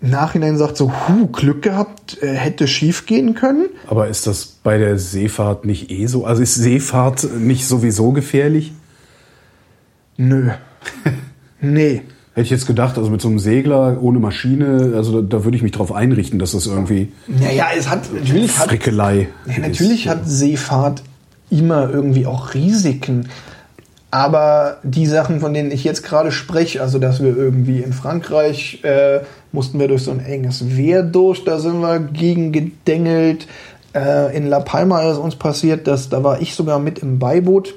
im 0.00 0.08
Nachhinein 0.08 0.56
sagt 0.56 0.78
so, 0.78 0.90
hu, 0.90 1.26
Glück 1.26 1.60
gehabt, 1.60 2.16
äh, 2.22 2.32
hätte 2.32 2.66
schief 2.66 3.04
gehen 3.04 3.34
können. 3.34 3.66
Aber 3.86 4.08
ist 4.08 4.26
das 4.26 4.46
bei 4.62 4.78
der 4.78 4.98
Seefahrt 4.98 5.66
nicht 5.66 5.90
eh 5.90 6.06
so? 6.06 6.24
Also 6.24 6.40
ist 6.40 6.54
Seefahrt 6.54 7.28
nicht 7.38 7.66
sowieso 7.66 8.12
gefährlich? 8.12 8.72
Nö. 10.16 10.48
nee. 11.60 12.00
Hätte 12.32 12.44
ich 12.44 12.50
jetzt 12.50 12.66
gedacht, 12.66 12.96
also 12.96 13.10
mit 13.10 13.20
so 13.20 13.28
einem 13.28 13.38
Segler 13.38 14.02
ohne 14.02 14.20
Maschine, 14.20 14.94
also 14.96 15.20
da, 15.20 15.36
da 15.36 15.44
würde 15.44 15.58
ich 15.58 15.62
mich 15.62 15.72
drauf 15.72 15.92
einrichten, 15.92 16.38
dass 16.38 16.52
das 16.52 16.66
irgendwie 16.66 17.12
Naja, 17.26 17.66
es 17.76 17.90
hat 17.90 18.10
natürlich 18.10 18.58
hat, 18.58 18.68
Frickelei 18.68 19.28
Ja, 19.44 19.58
natürlich 19.58 20.06
ist. 20.06 20.10
hat 20.10 20.26
Seefahrt 20.26 21.02
immer 21.50 21.90
irgendwie 21.90 22.24
auch 22.24 22.54
Risiken. 22.54 23.28
Aber 24.14 24.76
die 24.84 25.06
Sachen, 25.06 25.40
von 25.40 25.52
denen 25.52 25.72
ich 25.72 25.82
jetzt 25.82 26.04
gerade 26.04 26.30
spreche, 26.30 26.80
also 26.80 27.00
dass 27.00 27.20
wir 27.20 27.36
irgendwie 27.36 27.80
in 27.80 27.92
Frankreich 27.92 28.78
äh, 28.84 29.22
mussten 29.50 29.80
wir 29.80 29.88
durch 29.88 30.04
so 30.04 30.12
ein 30.12 30.24
enges 30.24 30.76
Wehr 30.76 31.02
durch, 31.02 31.42
da 31.42 31.58
sind 31.58 31.80
wir 31.80 31.98
gegen 31.98 32.52
gedengelt. 32.52 33.48
Äh, 33.92 34.36
in 34.36 34.46
La 34.46 34.60
Palma 34.60 35.02
ist 35.10 35.18
uns 35.18 35.34
passiert, 35.34 35.88
dass 35.88 36.10
da 36.10 36.22
war 36.22 36.40
ich 36.40 36.54
sogar 36.54 36.78
mit 36.78 37.00
im 37.00 37.18
Beiboot. 37.18 37.74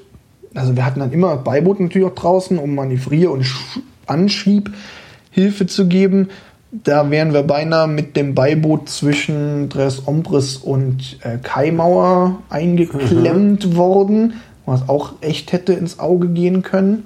Also 0.53 0.75
wir 0.75 0.85
hatten 0.85 0.99
dann 0.99 1.11
immer 1.11 1.37
Beiboot 1.37 1.79
natürlich 1.79 2.07
auch 2.07 2.13
draußen, 2.13 2.59
um 2.59 2.75
Manövrier- 2.75 3.31
und 3.31 3.43
Sch- 3.43 3.79
Anschiebhilfe 4.05 5.65
zu 5.65 5.87
geben. 5.87 6.29
Da 6.71 7.09
wären 7.09 7.33
wir 7.33 7.41
beinahe 7.41 7.87
mit 7.87 8.15
dem 8.15 8.35
Beiboot 8.35 8.89
zwischen 8.89 9.71
Tres 9.71 10.03
Ombres 10.05 10.57
und 10.57 11.17
äh, 11.23 11.39
Kaimauer 11.41 12.43
eingeklemmt 12.49 13.75
worden, 13.75 14.33
was 14.67 14.87
auch 14.87 15.13
echt 15.21 15.53
hätte 15.53 15.73
ins 15.73 15.97
Auge 15.97 16.27
gehen 16.27 16.61
können. 16.61 17.05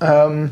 Ähm, 0.00 0.50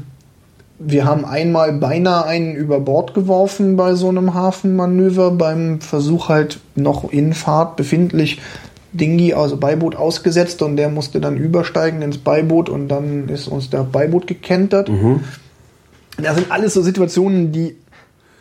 wir 0.79 1.05
haben 1.05 1.25
einmal 1.25 1.73
beinahe 1.75 2.25
einen 2.25 2.57
über 2.57 2.81
Bord 2.81 3.15
geworfen 3.15 3.77
bei 3.77 3.95
so 3.95 4.09
einem 4.09 4.35
Hafenmanöver, 4.35 5.31
beim 5.31 5.81
Versuch 5.81 6.29
halt 6.29 6.59
noch 6.75 7.13
in 7.13 7.33
Fahrt 7.33 7.77
befindlich 7.77 8.41
Dingi, 8.93 9.35
also 9.35 9.57
Beiboot 9.57 9.97
ausgesetzt 9.97 10.63
und 10.63 10.77
der 10.77 10.89
musste 10.89 11.21
dann 11.21 11.37
übersteigen 11.37 12.03
ins 12.03 12.19
Beiboot 12.19 12.69
und 12.69 12.89
dann 12.89 13.29
ist 13.29 13.47
uns 13.47 13.71
der 13.71 13.85
Beiboot 13.85 14.27
gekentert. 14.27 14.89
Das 16.17 16.37
sind 16.37 16.51
alles 16.51 16.75
so 16.75 16.83
Situationen, 16.83 17.53
die 17.53 17.77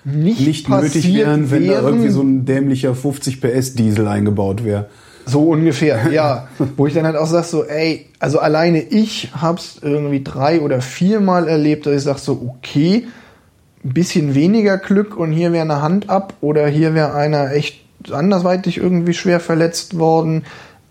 nicht, 0.05 0.45
nicht 0.45 0.69
nötig 0.69 1.13
wären, 1.13 1.49
wenn 1.51 1.67
da 1.67 1.73
wären. 1.73 1.85
irgendwie 1.85 2.09
so 2.09 2.21
ein 2.21 2.45
dämlicher 2.45 2.95
50 2.95 3.41
PS 3.41 3.73
Diesel 3.73 4.07
eingebaut 4.07 4.63
wäre. 4.63 4.87
So 5.25 5.49
ungefähr, 5.49 6.11
ja. 6.11 6.47
Wo 6.77 6.87
ich 6.87 6.93
dann 6.93 7.05
halt 7.05 7.15
auch 7.15 7.27
sag 7.27 7.45
so, 7.45 7.63
ey, 7.63 8.07
also 8.19 8.39
alleine 8.39 8.81
ich 8.81 9.31
hab's 9.39 9.79
irgendwie 9.81 10.23
drei 10.23 10.61
oder 10.61 10.81
viermal 10.81 11.47
erlebt, 11.47 11.85
dass 11.85 11.95
ich 11.95 12.03
sag 12.03 12.17
so, 12.17 12.55
okay, 12.57 13.07
ein 13.83 13.93
bisschen 13.93 14.35
weniger 14.35 14.77
Glück 14.77 15.17
und 15.17 15.31
hier 15.31 15.51
wäre 15.51 15.63
eine 15.63 15.81
Hand 15.81 16.09
ab 16.09 16.33
oder 16.41 16.67
hier 16.67 16.93
wäre 16.93 17.13
einer 17.13 17.51
echt 17.51 17.81
andersweitig 18.11 18.77
irgendwie 18.77 19.13
schwer 19.13 19.39
verletzt 19.39 19.97
worden 19.97 20.43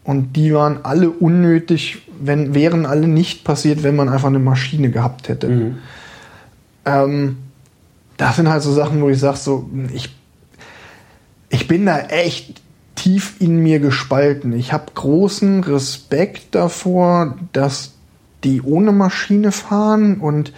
und 0.05 0.35
die 0.37 0.55
waren 0.55 0.81
alle 0.85 1.11
unnötig, 1.11 2.03
wenn, 2.21 2.55
wären 2.55 2.87
alle 2.87 3.09
nicht 3.09 3.45
passiert, 3.45 3.83
wenn 3.83 3.97
man 3.97 4.09
einfach 4.09 4.29
eine 4.29 4.39
Maschine 4.39 4.91
gehabt 4.91 5.29
hätte. 5.29 5.75
Ähm, 6.85 7.37
das 8.17 8.37
sind 8.37 8.49
halt 8.49 8.63
so 8.63 8.73
Sachen, 8.73 9.01
wo 9.03 9.09
ich 9.09 9.19
sag 9.19 9.37
so, 9.37 9.69
ich 9.93 10.11
ich 11.53 11.69
bin 11.69 11.87
da 11.87 11.99
echt 12.01 12.63
tief 13.03 13.35
in 13.41 13.57
mir 13.57 13.81
gespalten. 13.81 14.53
Ich 14.53 14.73
habe 14.73 14.93
großen 14.95 15.65
Respekt 15.65 16.55
davor, 16.55 17.37
dass 17.53 17.95
die 18.45 18.63
ohne 18.63 18.93
Maschine 18.93 19.51
fahren 19.51 20.21
und 20.21 20.53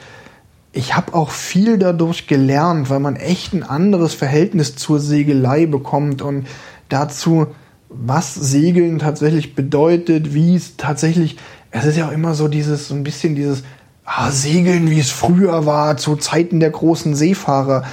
ich 0.72 0.94
habe 0.94 1.14
auch 1.14 1.30
viel 1.30 1.78
dadurch 1.78 2.26
gelernt, 2.26 2.90
weil 2.90 3.00
man 3.00 3.16
echt 3.16 3.54
ein 3.54 3.62
anderes 3.62 4.12
Verhältnis 4.12 4.76
zur 4.76 5.00
Segelei 5.00 5.64
bekommt 5.64 6.20
und 6.20 6.46
dazu, 6.90 7.46
was 7.88 8.34
Segeln 8.34 8.98
tatsächlich 8.98 9.54
bedeutet, 9.54 10.34
wie 10.34 10.54
es 10.54 10.76
tatsächlich, 10.76 11.38
es 11.70 11.86
ist 11.86 11.96
ja 11.96 12.08
auch 12.08 12.12
immer 12.12 12.34
so 12.34 12.48
dieses, 12.48 12.88
so 12.88 12.94
ein 12.94 13.04
bisschen 13.04 13.36
dieses 13.36 13.62
ah, 14.04 14.30
Segeln, 14.30 14.90
wie 14.90 15.00
es 15.00 15.10
früher 15.10 15.64
war, 15.64 15.96
zu 15.96 16.16
Zeiten 16.16 16.60
der 16.60 16.70
großen 16.70 17.14
Seefahrer. 17.14 17.84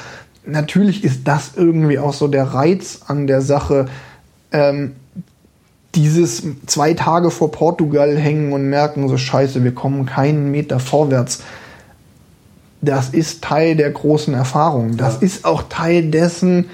Natürlich 0.45 1.05
ist 1.05 1.25
das 1.25 1.51
irgendwie 1.55 1.99
auch 1.99 2.13
so 2.13 2.27
der 2.27 2.45
Reiz 2.45 3.01
an 3.07 3.27
der 3.27 3.41
Sache, 3.41 3.85
ähm, 4.51 4.95
dieses 5.95 6.43
zwei 6.67 6.93
Tage 6.93 7.31
vor 7.31 7.51
Portugal 7.51 8.17
hängen 8.17 8.53
und 8.53 8.69
merken, 8.69 9.09
so 9.09 9.17
scheiße, 9.17 9.63
wir 9.63 9.75
kommen 9.75 10.05
keinen 10.05 10.51
Meter 10.51 10.79
vorwärts. 10.79 11.43
Das 12.81 13.09
ist 13.09 13.43
Teil 13.43 13.75
der 13.75 13.91
großen 13.91 14.33
Erfahrung. 14.33 14.97
Das 14.97 15.17
ist 15.17 15.45
auch 15.45 15.63
Teil 15.69 16.09
dessen, 16.09 16.69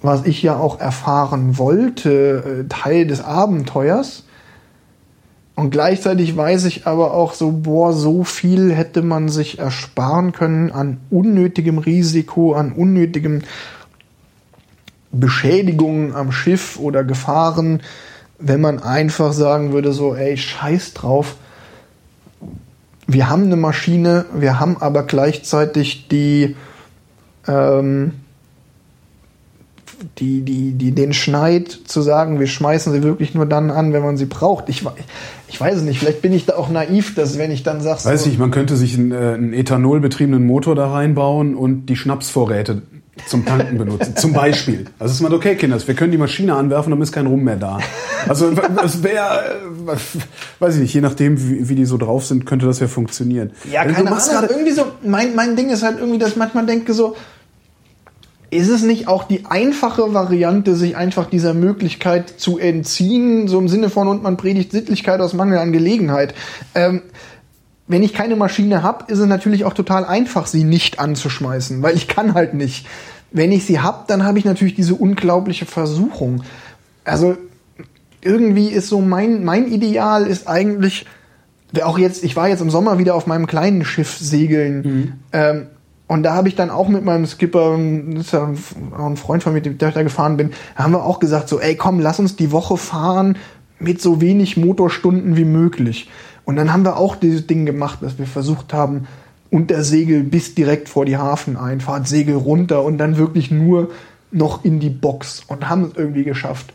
was 0.00 0.24
ich 0.26 0.42
ja 0.42 0.56
auch 0.56 0.80
erfahren 0.80 1.58
wollte, 1.58 2.64
äh, 2.64 2.68
Teil 2.68 3.06
des 3.06 3.22
Abenteuers. 3.22 4.24
Und 5.56 5.70
gleichzeitig 5.70 6.36
weiß 6.36 6.64
ich 6.64 6.86
aber 6.86 7.14
auch 7.14 7.32
so, 7.32 7.52
boah, 7.52 7.92
so 7.92 8.24
viel 8.24 8.72
hätte 8.72 9.02
man 9.02 9.28
sich 9.28 9.58
ersparen 9.58 10.32
können 10.32 10.72
an 10.72 10.98
unnötigem 11.10 11.78
Risiko, 11.78 12.54
an 12.54 12.72
unnötigem 12.72 13.42
Beschädigungen 15.14 16.14
am 16.14 16.32
Schiff 16.32 16.78
oder 16.78 17.04
Gefahren, 17.04 17.80
wenn 18.38 18.60
man 18.60 18.82
einfach 18.82 19.32
sagen 19.32 19.72
würde, 19.72 19.92
so, 19.92 20.14
ey, 20.14 20.36
scheiß 20.36 20.94
drauf. 20.94 21.36
Wir 23.06 23.28
haben 23.28 23.44
eine 23.44 23.56
Maschine, 23.56 24.26
wir 24.34 24.58
haben 24.60 24.76
aber 24.80 25.02
gleichzeitig 25.04 26.08
die, 26.08 26.56
ähm, 27.46 28.12
die, 30.18 30.42
die, 30.42 30.72
die, 30.72 30.92
den 30.92 31.12
Schneid 31.12 31.70
zu 31.70 32.00
sagen, 32.02 32.40
wir 32.40 32.46
schmeißen 32.46 32.92
sie 32.92 33.02
wirklich 33.02 33.34
nur 33.34 33.46
dann 33.46 33.70
an, 33.70 33.92
wenn 33.92 34.02
man 34.02 34.16
sie 34.16 34.26
braucht. 34.26 34.68
Ich, 34.68 34.84
ich 35.48 35.60
weiß 35.60 35.76
es 35.76 35.82
nicht, 35.82 35.98
vielleicht 35.98 36.22
bin 36.22 36.32
ich 36.32 36.46
da 36.46 36.56
auch 36.56 36.70
naiv, 36.70 37.14
dass 37.14 37.38
wenn 37.38 37.50
ich 37.50 37.62
dann 37.62 37.80
sage, 37.80 38.00
so, 38.00 38.08
Weiß 38.08 38.26
nicht, 38.26 38.38
man 38.38 38.50
könnte 38.50 38.76
sich 38.76 38.96
einen, 38.96 39.12
äh, 39.12 39.34
einen 39.34 39.52
ethanolbetriebenen 39.52 40.44
Motor 40.44 40.74
da 40.74 40.90
reinbauen 40.90 41.54
und 41.54 41.86
die 41.86 41.96
Schnapsvorräte 41.96 42.82
zum 43.26 43.44
Tanken 43.44 43.78
benutzen. 43.78 44.16
Zum 44.16 44.32
Beispiel. 44.32 44.86
Also 44.98 45.12
ist 45.12 45.20
man 45.20 45.32
okay, 45.32 45.54
Kinders, 45.54 45.86
wir 45.86 45.94
können 45.94 46.12
die 46.12 46.18
Maschine 46.18 46.54
anwerfen, 46.54 46.90
dann 46.90 47.00
ist 47.00 47.12
kein 47.12 47.26
Rum 47.26 47.44
mehr 47.44 47.56
da. 47.56 47.78
Also 48.28 48.50
das 48.50 49.02
wäre, 49.02 49.56
äh, 49.88 49.96
weiß 50.58 50.74
ich 50.76 50.80
nicht, 50.80 50.94
je 50.94 51.00
nachdem, 51.00 51.40
wie, 51.40 51.68
wie 51.68 51.74
die 51.74 51.84
so 51.84 51.96
drauf 51.96 52.26
sind, 52.26 52.46
könnte 52.46 52.66
das 52.66 52.80
ja 52.80 52.88
funktionieren. 52.88 53.52
Ja, 53.70 53.84
du 53.84 53.92
keine 53.92 54.10
Ahnung. 54.10 54.50
Irgendwie 54.50 54.72
so, 54.72 54.86
mein, 55.02 55.34
mein 55.34 55.56
Ding 55.56 55.70
ist 55.70 55.82
halt 55.82 55.98
irgendwie, 55.98 56.18
dass 56.18 56.36
manchmal 56.36 56.66
denke 56.66 56.92
so, 56.94 57.16
ist 58.50 58.68
es 58.68 58.82
nicht 58.82 59.08
auch 59.08 59.24
die 59.24 59.46
einfache 59.46 60.14
Variante, 60.14 60.76
sich 60.76 60.96
einfach 60.96 61.28
dieser 61.28 61.54
Möglichkeit 61.54 62.30
zu 62.38 62.58
entziehen, 62.58 63.48
so 63.48 63.58
im 63.58 63.68
Sinne 63.68 63.90
von, 63.90 64.06
und 64.06 64.22
man 64.22 64.36
predigt 64.36 64.70
Sittlichkeit 64.70 65.20
aus 65.20 65.32
Mangel 65.34 65.58
an 65.58 65.72
Gelegenheit? 65.72 66.34
Ähm, 66.74 67.02
wenn 67.86 68.02
ich 68.02 68.14
keine 68.14 68.36
Maschine 68.36 68.82
habe, 68.82 69.12
ist 69.12 69.18
es 69.18 69.26
natürlich 69.26 69.64
auch 69.64 69.74
total 69.74 70.04
einfach, 70.04 70.46
sie 70.46 70.64
nicht 70.64 70.98
anzuschmeißen, 70.98 71.82
weil 71.82 71.96
ich 71.96 72.08
kann 72.08 72.34
halt 72.34 72.54
nicht. 72.54 72.86
Wenn 73.30 73.52
ich 73.52 73.66
sie 73.66 73.80
habe, 73.80 74.04
dann 74.06 74.24
habe 74.24 74.38
ich 74.38 74.44
natürlich 74.44 74.74
diese 74.74 74.94
unglaubliche 74.94 75.66
Versuchung. 75.66 76.42
Also 77.04 77.36
irgendwie 78.22 78.68
ist 78.68 78.88
so 78.88 79.00
mein, 79.00 79.44
mein 79.44 79.66
Ideal 79.70 80.26
ist 80.26 80.48
eigentlich, 80.48 81.04
auch 81.82 81.98
jetzt, 81.98 82.24
ich 82.24 82.36
war 82.36 82.48
jetzt 82.48 82.62
im 82.62 82.70
Sommer 82.70 82.98
wieder 82.98 83.14
auf 83.14 83.26
meinem 83.26 83.46
kleinen 83.46 83.84
Schiff 83.84 84.16
segeln. 84.16 84.82
Mhm. 84.82 85.12
Ähm, 85.32 85.66
und 86.06 86.22
da 86.22 86.34
habe 86.34 86.48
ich 86.48 86.54
dann 86.54 86.70
auch 86.70 86.88
mit 86.88 87.04
meinem 87.04 87.26
Skipper, 87.26 87.78
das 88.12 88.26
ist 88.26 88.32
ja 88.32 88.52
auch 88.96 89.06
ein 89.06 89.16
Freund 89.16 89.42
von 89.42 89.52
mir, 89.52 89.60
mit 89.60 89.66
dem 89.66 89.88
ich 89.88 89.94
da 89.94 90.02
gefahren 90.02 90.36
bin, 90.36 90.50
haben 90.76 90.92
wir 90.92 91.02
auch 91.02 91.18
gesagt 91.18 91.48
so, 91.48 91.60
ey 91.60 91.76
komm, 91.76 91.98
lass 91.98 92.18
uns 92.18 92.36
die 92.36 92.52
Woche 92.52 92.76
fahren 92.76 93.36
mit 93.78 94.00
so 94.00 94.20
wenig 94.20 94.56
Motorstunden 94.56 95.36
wie 95.36 95.44
möglich. 95.44 96.08
Und 96.44 96.56
dann 96.56 96.72
haben 96.72 96.84
wir 96.84 96.96
auch 96.96 97.16
dieses 97.16 97.46
Ding 97.46 97.66
gemacht, 97.66 97.98
dass 98.02 98.18
wir 98.18 98.26
versucht 98.26 98.72
haben, 98.72 99.06
unter 99.50 99.84
Segel 99.84 100.24
bis 100.24 100.54
direkt 100.54 100.88
vor 100.88 101.04
die 101.04 101.16
Hafeneinfahrt, 101.16 102.08
Segel 102.08 102.36
runter 102.36 102.82
und 102.82 102.98
dann 102.98 103.16
wirklich 103.16 103.50
nur 103.50 103.90
noch 104.32 104.64
in 104.64 104.80
die 104.80 104.90
Box 104.90 105.42
und 105.46 105.68
haben 105.68 105.84
es 105.84 105.96
irgendwie 105.96 106.24
geschafft. 106.24 106.72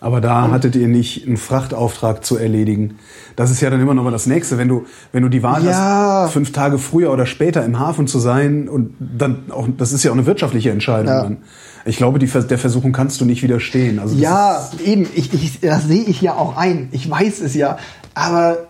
Aber 0.00 0.20
da 0.20 0.46
und 0.46 0.52
hattet 0.52 0.76
ihr 0.76 0.88
nicht 0.88 1.26
einen 1.26 1.36
Frachtauftrag 1.36 2.24
zu 2.24 2.38
erledigen. 2.38 2.96
Das 3.36 3.50
ist 3.50 3.60
ja 3.60 3.68
dann 3.68 3.80
immer 3.80 3.92
noch 3.92 4.02
mal 4.02 4.10
das 4.10 4.26
Nächste, 4.26 4.56
wenn 4.56 4.68
du, 4.68 4.86
wenn 5.12 5.22
du 5.22 5.28
die 5.28 5.42
Wahl 5.42 5.64
ja. 5.64 6.24
hast, 6.24 6.32
fünf 6.32 6.52
Tage 6.52 6.78
früher 6.78 7.12
oder 7.12 7.26
später 7.26 7.64
im 7.64 7.78
Hafen 7.78 8.06
zu 8.06 8.18
sein 8.18 8.68
und 8.68 8.94
dann 8.98 9.50
auch, 9.50 9.68
das 9.76 9.92
ist 9.92 10.02
ja 10.02 10.10
auch 10.10 10.14
eine 10.14 10.24
wirtschaftliche 10.24 10.70
Entscheidung 10.70 11.12
ja. 11.12 11.22
dann. 11.22 11.36
Ich 11.84 11.96
glaube, 11.96 12.18
die, 12.18 12.26
der 12.26 12.58
Versuchung 12.58 12.92
kannst 12.92 13.20
du 13.20 13.24
nicht 13.26 13.42
widerstehen. 13.42 13.98
Also 13.98 14.16
ja, 14.16 14.70
eben, 14.84 15.06
ich, 15.14 15.32
ich, 15.34 15.60
das 15.60 15.84
sehe 15.84 16.04
ich 16.04 16.20
ja 16.20 16.34
auch 16.34 16.56
ein. 16.56 16.88
Ich 16.92 17.10
weiß 17.10 17.40
es 17.40 17.54
ja. 17.54 17.78
Aber 18.14 18.69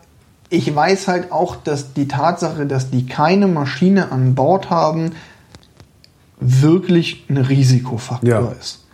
ich 0.51 0.75
weiß 0.75 1.07
halt 1.09 1.31
auch, 1.31 1.57
dass 1.57 1.95
die 1.95 2.09
Tatsache, 2.09 2.67
dass 2.67 2.91
die 2.91 3.07
keine 3.07 3.47
Maschine 3.47 4.11
an 4.11 4.35
Bord 4.35 4.69
haben, 4.69 5.13
wirklich 6.41 7.25
ein 7.29 7.37
Risikofaktor 7.37 8.29
ja. 8.29 8.53
ist. 8.61 8.85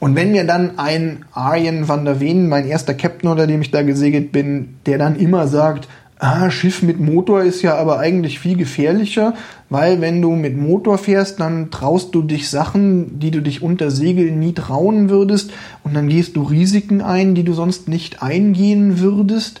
Und 0.00 0.14
wenn 0.14 0.30
mir 0.30 0.44
dann 0.44 0.78
ein 0.78 1.24
Arjen 1.32 1.88
van 1.88 2.04
der 2.04 2.20
Ven, 2.20 2.48
mein 2.48 2.68
erster 2.68 2.94
Captain, 2.94 3.30
unter 3.30 3.46
dem 3.46 3.62
ich 3.62 3.70
da 3.70 3.82
gesegelt 3.82 4.30
bin, 4.30 4.76
der 4.86 4.98
dann 4.98 5.16
immer 5.16 5.48
sagt, 5.48 5.88
ah, 6.18 6.50
Schiff 6.50 6.82
mit 6.82 7.00
Motor 7.00 7.42
ist 7.42 7.62
ja 7.62 7.76
aber 7.76 7.98
eigentlich 7.98 8.38
viel 8.38 8.56
gefährlicher, 8.56 9.34
weil 9.70 10.00
wenn 10.00 10.20
du 10.20 10.32
mit 10.32 10.56
Motor 10.56 10.98
fährst, 10.98 11.40
dann 11.40 11.70
traust 11.70 12.14
du 12.14 12.22
dich 12.22 12.50
Sachen, 12.50 13.18
die 13.18 13.30
du 13.30 13.40
dich 13.40 13.62
unter 13.62 13.90
Segel 13.90 14.30
nie 14.32 14.52
trauen 14.52 15.10
würdest 15.10 15.52
und 15.84 15.94
dann 15.94 16.08
gehst 16.08 16.36
du 16.36 16.42
Risiken 16.42 17.00
ein, 17.00 17.34
die 17.34 17.44
du 17.44 17.54
sonst 17.54 17.88
nicht 17.88 18.22
eingehen 18.22 19.00
würdest 19.00 19.60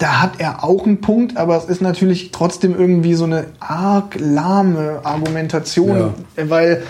da 0.00 0.22
hat 0.22 0.40
er 0.40 0.64
auch 0.64 0.86
einen 0.86 1.02
Punkt, 1.02 1.36
aber 1.36 1.58
es 1.58 1.66
ist 1.66 1.82
natürlich 1.82 2.32
trotzdem 2.32 2.74
irgendwie 2.74 3.12
so 3.12 3.24
eine 3.24 3.48
arg 3.60 4.16
lahme 4.18 5.00
Argumentation, 5.04 6.14
ja. 6.36 6.50
weil, 6.50 6.82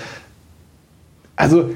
also, 1.35 1.71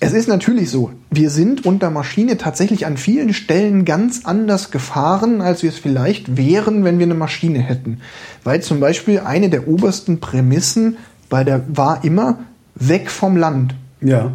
es 0.00 0.14
ist 0.14 0.28
natürlich 0.28 0.70
so, 0.70 0.92
wir 1.10 1.28
sind 1.28 1.66
unter 1.66 1.90
Maschine 1.90 2.38
tatsächlich 2.38 2.86
an 2.86 2.96
vielen 2.96 3.34
Stellen 3.34 3.84
ganz 3.84 4.24
anders 4.24 4.70
gefahren, 4.70 5.42
als 5.42 5.62
wir 5.62 5.68
es 5.68 5.78
vielleicht 5.78 6.38
wären, 6.38 6.84
wenn 6.84 6.98
wir 6.98 7.06
eine 7.06 7.14
Maschine 7.14 7.58
hätten. 7.58 8.00
Weil 8.42 8.62
zum 8.62 8.80
Beispiel 8.80 9.20
eine 9.20 9.50
der 9.50 9.68
obersten 9.68 10.20
Prämissen 10.20 10.96
bei 11.28 11.44
der 11.44 11.64
war 11.68 12.02
immer 12.02 12.38
weg 12.76 13.10
vom 13.10 13.36
Land. 13.36 13.74
Ja. 14.00 14.32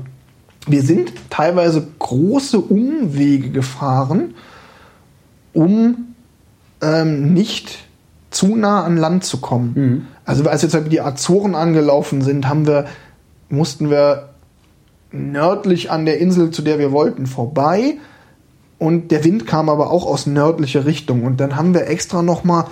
Wir 0.67 0.83
sind 0.83 1.13
teilweise 1.31 1.87
große 1.97 2.59
Umwege 2.59 3.49
gefahren, 3.49 4.35
um 5.53 6.12
ähm, 6.83 7.33
nicht 7.33 7.79
zu 8.33 8.55
nah 8.55 8.83
an 8.83 8.97
Land 8.97 9.23
zu 9.23 9.39
kommen. 9.39 9.73
Mhm. 9.75 10.07
Also 10.25 10.47
als 10.49 10.63
wir 10.63 10.69
jetzt 10.69 10.91
die 10.91 11.01
Azoren 11.01 11.55
angelaufen 11.55 12.21
sind, 12.21 12.47
haben 12.47 12.67
wir, 12.67 12.85
mussten 13.49 13.89
wir 13.89 14.29
nördlich 15.11 15.91
an 15.91 16.05
der 16.05 16.19
Insel, 16.19 16.51
zu 16.51 16.61
der 16.61 16.79
wir 16.79 16.91
wollten, 16.91 17.27
vorbei. 17.27 17.97
Und 18.79 19.11
der 19.11 19.23
Wind 19.23 19.47
kam 19.47 19.69
aber 19.69 19.91
auch 19.91 20.05
aus 20.05 20.25
nördlicher 20.25 20.85
Richtung. 20.85 21.23
Und 21.23 21.39
dann 21.39 21.55
haben 21.55 21.73
wir 21.73 21.87
extra 21.87 22.21
noch 22.21 22.43
mal 22.43 22.65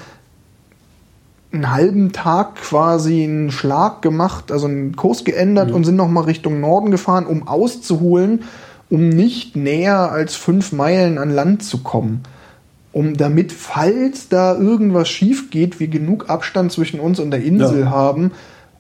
einen 1.54 1.72
halben 1.72 2.12
Tag 2.12 2.56
quasi 2.56 3.24
einen 3.24 3.52
Schlag 3.52 4.02
gemacht, 4.02 4.52
also 4.52 4.68
einen 4.68 4.96
Kurs 4.96 5.24
geändert 5.24 5.70
mhm. 5.70 5.76
und 5.76 5.84
sind 5.84 5.98
noch 5.98 6.08
mal 6.08 6.24
Richtung 6.24 6.60
Norden 6.60 6.92
gefahren, 6.92 7.26
um 7.26 7.48
auszuholen, 7.48 8.44
um 8.90 9.10
nicht 9.10 9.56
näher 9.56 10.12
als 10.12 10.36
fünf 10.36 10.72
Meilen 10.72 11.18
an 11.18 11.30
Land 11.30 11.64
zu 11.64 11.80
kommen 11.80 12.24
um 12.94 13.16
damit, 13.16 13.52
falls 13.52 14.28
da 14.28 14.56
irgendwas 14.58 15.10
schief 15.10 15.50
geht, 15.50 15.80
wir 15.80 15.88
genug 15.88 16.30
Abstand 16.30 16.72
zwischen 16.72 17.00
uns 17.00 17.20
und 17.20 17.32
der 17.32 17.42
Insel 17.42 17.82
ja. 17.82 17.90
haben, 17.90 18.32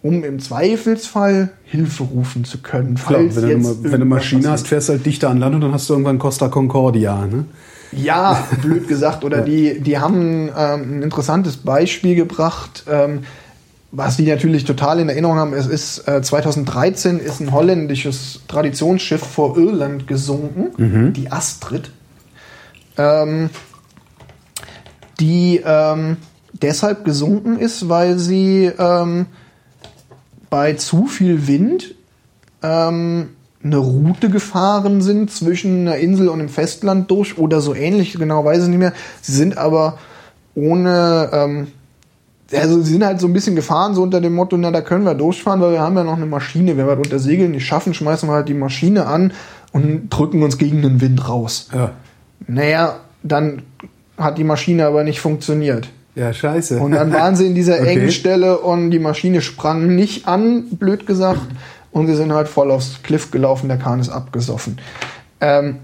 um 0.04 0.24
im 0.24 0.40
Zweifelsfall 0.40 1.50
Hilfe 1.64 2.04
rufen 2.04 2.44
zu 2.44 2.58
können. 2.58 2.98
Falls 2.98 3.36
Klar, 3.36 3.50
wenn, 3.50 3.64
du, 3.64 3.84
wenn 3.84 3.92
du 3.92 3.96
eine 3.96 4.06
Maschine 4.06 4.50
hast, 4.50 4.68
fährst 4.68 4.90
du 4.90 4.94
halt 4.94 5.06
dichter 5.06 5.30
an 5.30 5.38
Land 5.38 5.56
und 5.56 5.62
dann 5.62 5.74
hast 5.74 5.90
du 5.90 5.94
irgendwann 5.94 6.20
Costa 6.20 6.50
Concordia. 6.50 7.26
Ne? 7.26 7.46
Ja, 7.92 8.48
blöd 8.62 8.88
gesagt. 8.88 9.24
Oder 9.24 9.40
ja. 9.40 9.44
die, 9.44 9.80
die 9.80 10.00
haben 10.00 10.50
ähm, 10.58 10.98
ein 10.98 11.02
interessantes 11.04 11.58
Beispiel 11.58 12.16
gebracht. 12.16 12.84
Ähm, 12.90 13.20
was 13.94 14.16
die 14.16 14.26
natürlich 14.26 14.64
total 14.64 15.02
in 15.02 15.10
Erinnerung 15.10 15.36
haben, 15.36 15.54
es 15.54 15.68
ist 15.68 16.08
äh, 16.08 16.22
2013 16.22 17.20
ist 17.20 17.42
ein 17.42 17.52
holländisches 17.52 18.40
Traditionsschiff 18.48 19.22
vor 19.22 19.58
Irland 19.58 20.08
gesunken, 20.08 20.72
mhm. 20.78 21.14
die 21.14 21.30
Astrid. 21.30 21.92
Ähm, 22.98 23.50
die 25.22 25.62
ähm, 25.64 26.18
deshalb 26.54 27.06
gesunken 27.06 27.58
ist, 27.58 27.88
weil 27.88 28.18
sie 28.18 28.72
ähm, 28.78 29.28
bei 30.50 30.74
zu 30.74 31.06
viel 31.06 31.48
Wind 31.48 31.96
ähm, 32.62 33.30
eine 33.64 33.78
Route 33.78 34.30
gefahren 34.30 35.02
sind 35.02 35.32
zwischen 35.32 35.82
einer 35.82 35.98
Insel 35.98 36.30
und 36.30 36.40
einem 36.40 36.50
Festland 36.50 37.10
durch 37.12 37.38
oder 37.38 37.62
so 37.62 37.76
ähnlich, 37.76 38.14
genau 38.14 38.44
weiß 38.44 38.64
ich 38.64 38.70
nicht 38.70 38.80
mehr. 38.80 38.94
Sie 39.22 39.34
sind 39.34 39.58
aber 39.58 40.00
ohne, 40.56 41.30
ähm, 41.32 41.68
also 42.54 42.82
sie 42.82 42.94
sind 42.94 43.06
halt 43.06 43.20
so 43.20 43.28
ein 43.28 43.34
bisschen 43.34 43.56
gefahren, 43.56 43.94
so 43.94 44.02
unter 44.02 44.20
dem 44.20 44.34
Motto, 44.34 44.58
na, 44.58 44.72
da 44.72 44.82
können 44.82 45.06
wir 45.06 45.14
durchfahren, 45.14 45.62
weil 45.62 45.74
wir 45.74 45.82
haben 45.82 45.96
ja 45.96 46.04
noch 46.04 46.18
eine 46.18 46.26
Maschine. 46.26 46.76
Wenn 46.76 46.88
wir 46.88 46.98
unter 46.98 47.20
Segeln 47.20 47.52
nicht 47.52 47.66
schaffen, 47.66 47.94
schmeißen 47.94 48.28
wir 48.28 48.34
halt 48.34 48.50
die 48.50 48.56
Maschine 48.56 49.06
an 49.06 49.32
und 49.72 50.10
drücken 50.10 50.44
uns 50.44 50.58
gegen 50.58 50.82
den 50.82 51.00
Wind 51.00 51.30
raus. 51.30 51.70
Ja. 51.74 51.92
Naja, 52.48 53.00
dann 53.24 53.62
hat 54.24 54.38
die 54.38 54.44
Maschine 54.44 54.86
aber 54.86 55.04
nicht 55.04 55.20
funktioniert. 55.20 55.90
Ja, 56.16 56.34
scheiße. 56.34 56.80
Und 56.80 56.92
dann 56.92 57.14
waren 57.14 57.36
sie 57.36 57.48
in 57.48 57.56
dieser 57.56 57.76
okay. 57.80 57.88
engen 57.88 58.12
Stelle 58.12 58.60
und 58.60 58.92
die 58.92 59.00
Maschine 59.00 59.42
sprang 59.42 59.96
nicht 59.96 60.28
an, 60.28 60.66
blöd 60.72 61.06
gesagt. 61.06 61.42
Und 61.92 62.08
sie 62.08 62.16
sind 62.16 62.34
halt 62.34 62.48
voll 62.48 62.72
aufs 62.72 63.04
Cliff 63.04 63.32
gelaufen, 63.32 63.68
der 63.68 63.78
Kahn 63.78 64.00
ist 64.00 64.10
abgesoffen. 64.10 64.80
Ähm, 65.42 65.78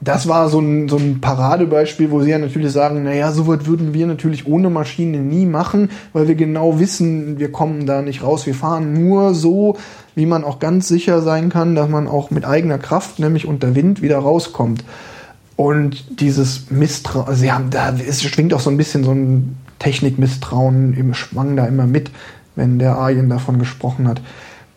das 0.00 0.28
war 0.28 0.48
so 0.48 0.60
ein, 0.60 0.88
so 0.88 0.96
ein 0.96 1.20
Paradebeispiel, 1.20 2.10
wo 2.10 2.20
sie 2.20 2.30
ja 2.30 2.38
natürlich 2.38 2.70
sagen, 2.70 3.02
naja, 3.02 3.32
so 3.32 3.48
was 3.48 3.66
würden 3.66 3.94
wir 3.94 4.06
natürlich 4.06 4.46
ohne 4.46 4.70
Maschine 4.70 5.18
nie 5.18 5.44
machen, 5.44 5.90
weil 6.12 6.28
wir 6.28 6.36
genau 6.36 6.78
wissen, 6.78 7.38
wir 7.38 7.50
kommen 7.50 7.84
da 7.84 8.02
nicht 8.02 8.22
raus. 8.22 8.46
Wir 8.46 8.54
fahren 8.54 8.92
nur 8.92 9.34
so, 9.34 9.76
wie 10.14 10.26
man 10.26 10.44
auch 10.44 10.60
ganz 10.60 10.86
sicher 10.86 11.20
sein 11.20 11.48
kann, 11.48 11.74
dass 11.74 11.88
man 11.88 12.06
auch 12.06 12.30
mit 12.30 12.44
eigener 12.44 12.78
Kraft, 12.78 13.18
nämlich 13.18 13.46
unter 13.46 13.74
Wind, 13.74 14.00
wieder 14.00 14.18
rauskommt. 14.18 14.84
Und 15.58 16.20
dieses 16.20 16.70
Misstrauen, 16.70 17.26
also 17.26 17.40
sie 17.40 17.50
haben 17.50 17.70
da, 17.70 17.92
es 17.92 18.22
schwingt 18.22 18.54
auch 18.54 18.60
so 18.60 18.70
ein 18.70 18.76
bisschen 18.76 19.02
so 19.02 19.10
ein 19.10 19.56
Technikmisstrauen 19.80 20.94
im 20.94 21.14
Schwang 21.14 21.56
da 21.56 21.66
immer 21.66 21.84
mit, 21.84 22.12
wenn 22.54 22.78
der 22.78 22.94
Arjen 22.94 23.28
davon 23.28 23.58
gesprochen 23.58 24.06
hat. 24.06 24.20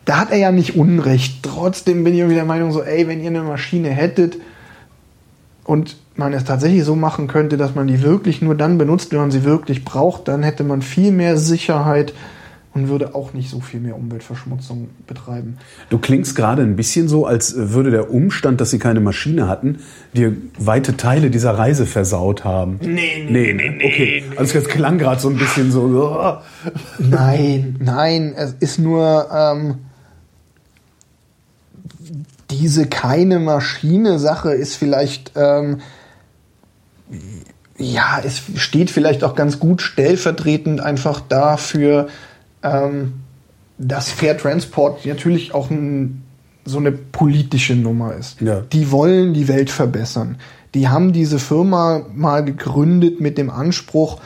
Da 0.06 0.18
hat 0.18 0.32
er 0.32 0.40
ja 0.40 0.52
nicht 0.52 0.76
Unrecht. 0.76 1.44
Trotzdem 1.44 2.04
bin 2.04 2.14
ich 2.14 2.22
irgendwie 2.22 2.34
der 2.34 2.46
Meinung, 2.46 2.72
so, 2.72 2.82
ey, 2.82 3.08
wenn 3.08 3.22
ihr 3.22 3.30
eine 3.30 3.44
Maschine 3.44 3.90
hättet 3.90 4.40
und 5.66 5.98
man 6.16 6.34
es 6.34 6.46
tatsächlich 6.46 6.84
so 6.84 6.96
machen 6.96 7.28
könnte, 7.28 7.58
dass 7.58 7.76
man 7.76 7.86
die 7.86 8.02
wirklich 8.02 8.42
nur 8.42 8.56
dann 8.56 8.80
benutzt, 8.80 9.12
wenn 9.12 9.20
man 9.20 9.30
sie 9.30 9.44
wirklich 9.44 9.86
braucht, 9.86 10.30
dann 10.30 10.42
hätte 10.42 10.64
man 10.64 10.82
viel 10.82 11.12
mehr 11.12 11.38
Sicherheit 11.38 12.12
und 12.74 12.88
würde 12.88 13.16
auch 13.16 13.34
nicht 13.34 13.50
so 13.50 13.60
viel 13.60 13.80
mehr 13.80 13.98
Umweltverschmutzung 13.98 14.90
betreiben. 15.06 15.58
Du 15.90 15.98
klingst 15.98 16.36
gerade 16.36 16.62
ein 16.62 16.76
bisschen 16.76 17.08
so, 17.08 17.26
als 17.26 17.54
würde 17.56 17.92
der 17.92 18.12
Umstand, 18.12 18.62
dass 18.62 18.70
sie 18.72 18.80
keine 18.80 19.02
Maschine 19.02 19.48
hatten, 19.48 19.80
dir 20.14 20.36
weite 20.58 20.96
Teile 20.96 21.30
dieser 21.30 21.58
Reise 21.58 21.86
versaut 21.86 22.46
haben. 22.46 22.80
Nee, 22.82 23.26
nee, 23.30 23.54
nee, 23.54 23.70
nee 23.70 23.86
okay. 23.86 24.24
Also 24.38 24.58
es 24.58 24.68
klang 24.68 24.98
gerade 24.98 25.20
so 25.20 25.30
ein 25.30 25.38
bisschen 25.38 25.72
so. 25.72 25.82
Oh. 25.82 26.38
Nein, 27.00 27.76
nein, 27.80 28.34
es 28.38 28.54
ist 28.60 28.80
nur 28.80 29.28
ähm, 29.34 29.76
diese 32.50 32.88
keine 32.88 33.40
Maschine-Sache 33.40 34.54
ist 34.54 34.76
vielleicht 34.76 35.34
ähm, 35.36 35.80
ja, 37.78 38.22
es 38.24 38.42
steht 38.56 38.92
vielleicht 38.92 39.24
auch 39.24 39.36
ganz 39.36 39.60
gut 39.60 39.82
stellvertretend 39.82 40.82
einfach 40.82 41.20
dafür, 41.20 42.08
ähm, 42.64 43.14
dass 43.78 44.12
Fair 44.12 44.38
Transport 44.38 45.06
natürlich 45.06 45.54
auch 45.54 45.70
ein, 45.70 46.24
so 46.66 46.78
eine 46.78 46.92
politische 46.92 47.76
Nummer 47.76 48.14
ist. 48.14 48.40
Ja. 48.42 48.62
Die 48.72 48.92
wollen 48.92 49.34
die 49.34 49.48
Welt 49.48 49.70
verbessern. 49.70 50.38
Die 50.74 50.88
haben 50.88 51.12
diese 51.12 51.40
Firma 51.40 52.06
mal 52.14 52.46
gegründet 52.46 53.20
mit 53.20 53.38
dem 53.38 53.50
Anspruch, 53.50 54.22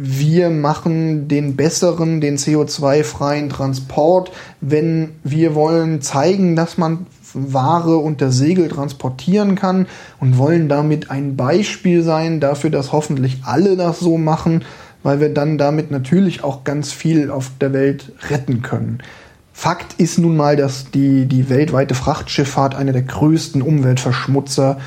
wir 0.00 0.50
machen 0.50 1.26
den 1.26 1.56
besseren, 1.56 2.20
den 2.20 2.38
CO2-freien 2.38 3.48
Transport, 3.48 4.30
wenn 4.60 5.16
wir 5.24 5.56
wollen 5.56 6.00
zeigen, 6.02 6.54
dass 6.54 6.78
man 6.78 7.06
Ware 7.34 7.98
unter 7.98 8.30
Segel 8.30 8.68
transportieren 8.68 9.56
kann 9.56 9.86
und 10.20 10.38
wollen 10.38 10.68
damit 10.68 11.10
ein 11.10 11.36
Beispiel 11.36 12.02
sein 12.02 12.38
dafür, 12.40 12.70
dass 12.70 12.92
hoffentlich 12.92 13.38
alle 13.44 13.76
das 13.76 13.98
so 13.98 14.18
machen, 14.18 14.64
weil 15.02 15.20
wir 15.20 15.32
dann 15.32 15.58
damit 15.58 15.90
natürlich 15.90 16.44
auch 16.44 16.64
ganz 16.64 16.92
viel 16.92 17.30
auf 17.30 17.50
der 17.60 17.72
Welt 17.72 18.12
retten 18.30 18.62
können. 18.62 18.98
Fakt 19.52 19.94
ist 19.98 20.18
nun 20.18 20.36
mal, 20.36 20.56
dass 20.56 20.90
die, 20.92 21.26
die 21.26 21.48
weltweite 21.48 21.94
Frachtschifffahrt 21.94 22.74
einer 22.74 22.92
der 22.92 23.02
größten 23.02 23.60
Umweltverschmutzer 23.60 24.78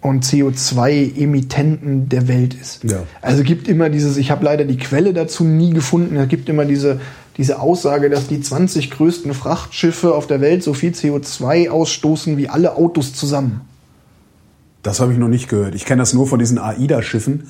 und 0.00 0.24
CO2-Emittenten 0.24 2.08
der 2.08 2.28
Welt 2.28 2.54
ist. 2.54 2.84
Ja. 2.84 3.02
Also 3.20 3.42
gibt 3.42 3.68
immer 3.68 3.90
dieses, 3.90 4.16
ich 4.16 4.30
habe 4.30 4.44
leider 4.44 4.64
die 4.64 4.76
Quelle 4.76 5.12
dazu 5.12 5.44
nie 5.44 5.72
gefunden, 5.72 6.16
es 6.16 6.28
gibt 6.28 6.48
immer 6.48 6.64
diese, 6.64 7.00
diese 7.36 7.60
Aussage, 7.60 8.10
dass 8.10 8.26
die 8.26 8.40
20 8.40 8.90
größten 8.90 9.34
Frachtschiffe 9.34 10.14
auf 10.14 10.26
der 10.26 10.40
Welt 10.40 10.62
so 10.62 10.74
viel 10.74 10.92
CO2 10.92 11.70
ausstoßen 11.70 12.36
wie 12.36 12.48
alle 12.48 12.76
Autos 12.76 13.14
zusammen. 13.14 13.62
Das 14.82 15.00
habe 15.00 15.12
ich 15.12 15.18
noch 15.18 15.28
nicht 15.28 15.48
gehört. 15.48 15.74
Ich 15.74 15.84
kenne 15.84 16.02
das 16.02 16.14
nur 16.14 16.26
von 16.26 16.38
diesen 16.38 16.58
AIDA-Schiffen, 16.58 17.48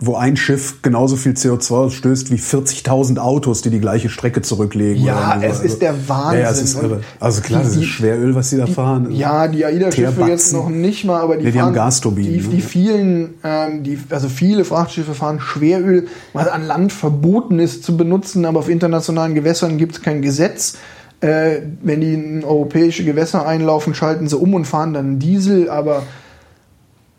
wo 0.00 0.16
ein 0.16 0.36
Schiff 0.36 0.82
genauso 0.82 1.14
viel 1.16 1.32
CO2 1.32 1.72
ausstößt 1.74 2.30
wie 2.32 2.36
40.000 2.36 3.18
Autos, 3.18 3.62
die 3.62 3.70
die 3.70 3.78
gleiche 3.80 4.08
Strecke 4.08 4.42
zurücklegen. 4.42 5.04
Ja, 5.04 5.38
so. 5.40 5.46
es 5.46 5.60
ist 5.60 5.82
der 5.82 5.94
Wahnsinn. 6.08 6.38
Ja, 6.40 6.44
ja, 6.46 6.50
es 6.50 6.62
ist 6.62 6.82
irre. 6.82 7.00
Also 7.20 7.40
klar, 7.42 7.60
die- 7.60 7.66
das 7.66 7.74
ist 7.76 7.80
die- 7.82 7.86
Schweröl, 7.86 8.34
was 8.34 8.50
sie 8.50 8.56
da 8.56 8.66
fahren. 8.66 9.12
Ja, 9.12 9.46
die 9.46 9.64
AIDA-Schiffe 9.64 10.22
jetzt 10.26 10.52
noch 10.52 10.68
nicht 10.68 11.04
mal, 11.04 11.20
aber 11.20 11.36
die, 11.36 11.44
Nee, 11.44 11.52
die 11.52 11.58
haben 11.60 11.66
fahren, 11.66 11.74
Gasturbinen, 11.74 12.32
Die, 12.32 12.40
ne? 12.40 12.48
die 12.56 12.60
vielen, 12.60 13.34
ähm, 13.44 13.82
die, 13.84 13.98
also 14.10 14.28
viele 14.28 14.64
Frachtschiffe 14.64 15.14
fahren 15.14 15.38
Schweröl, 15.40 16.08
was 16.32 16.48
an 16.48 16.66
Land 16.66 16.92
verboten 16.92 17.60
ist 17.60 17.84
zu 17.84 17.96
benutzen, 17.96 18.44
aber 18.46 18.58
auf 18.58 18.68
internationalen 18.68 19.34
Gewässern 19.34 19.78
gibt 19.78 19.96
es 19.96 20.02
kein 20.02 20.22
Gesetz. 20.22 20.74
Äh, 21.20 21.62
wenn 21.82 22.00
die 22.00 22.14
in 22.14 22.44
europäische 22.44 23.04
Gewässer 23.04 23.46
einlaufen, 23.46 23.94
schalten 23.94 24.28
sie 24.28 24.36
um 24.36 24.54
und 24.54 24.66
fahren 24.66 24.92
dann 24.94 25.18
Diesel, 25.18 25.68
aber 25.70 26.02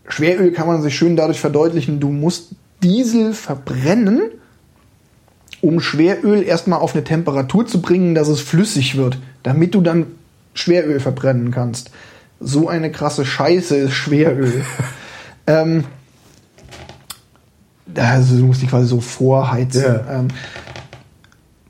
Schweröl 0.10 0.52
kann 0.52 0.68
man 0.68 0.82
sich 0.82 0.98
schön 0.98 1.16
dadurch 1.16 1.40
verdeutlichen, 1.40 2.00
du 2.00 2.10
musst 2.10 2.50
Diesel 2.84 3.34
verbrennen, 3.34 4.22
um 5.62 5.80
Schweröl 5.80 6.44
erstmal 6.44 6.80
auf 6.80 6.96
eine 6.96 7.04
Temperatur 7.04 7.66
zu 7.68 7.82
bringen, 7.82 8.16
dass 8.16 8.28
es 8.28 8.42
flüssig 8.42 8.98
wird, 8.98 9.18
damit 9.44 9.76
du 9.76 9.82
dann 9.82 10.08
Schweröl 10.54 11.00
verbrennen 11.00 11.52
kannst. 11.52 11.92
So 12.40 12.70
eine 12.70 12.92
krasse 12.92 13.26
Scheiße 13.26 13.76
ist 13.76 13.94
Schweröl. 13.94 14.64
ähm, 15.48 15.86
also 17.96 18.38
du 18.38 18.46
musst 18.46 18.62
die 18.62 18.68
quasi 18.68 18.88
so 18.88 19.02
vorheizen. 19.02 19.84
Ja. 19.84 20.20
Ähm, 20.20 20.28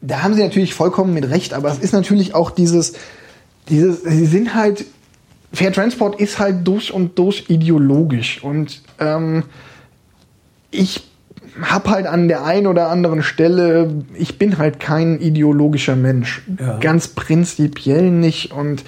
da 0.01 0.23
haben 0.23 0.33
sie 0.33 0.43
natürlich 0.43 0.73
vollkommen 0.73 1.13
mit 1.13 1.29
Recht, 1.29 1.53
aber 1.53 1.69
es 1.71 1.79
ist 1.79 1.93
natürlich 1.93 2.33
auch 2.35 2.51
dieses, 2.51 2.93
dieses, 3.67 4.03
sie 4.03 4.25
sind 4.25 4.55
halt, 4.55 4.85
Fair 5.51 5.73
Transport 5.73 6.19
ist 6.19 6.39
halt 6.39 6.67
durch 6.67 6.93
und 6.93 7.17
durch 7.17 7.45
ideologisch 7.49 8.43
und 8.43 8.81
ähm, 8.99 9.43
ich 10.71 11.09
habe 11.61 11.89
halt 11.89 12.07
an 12.07 12.27
der 12.27 12.45
einen 12.45 12.67
oder 12.67 12.89
anderen 12.89 13.23
Stelle, 13.23 14.03
ich 14.13 14.37
bin 14.37 14.57
halt 14.57 14.79
kein 14.79 15.19
ideologischer 15.19 15.95
Mensch. 15.95 16.43
Ja. 16.59 16.77
Ganz 16.77 17.09
prinzipiell 17.09 18.11
nicht. 18.11 18.51
Und 18.51 18.83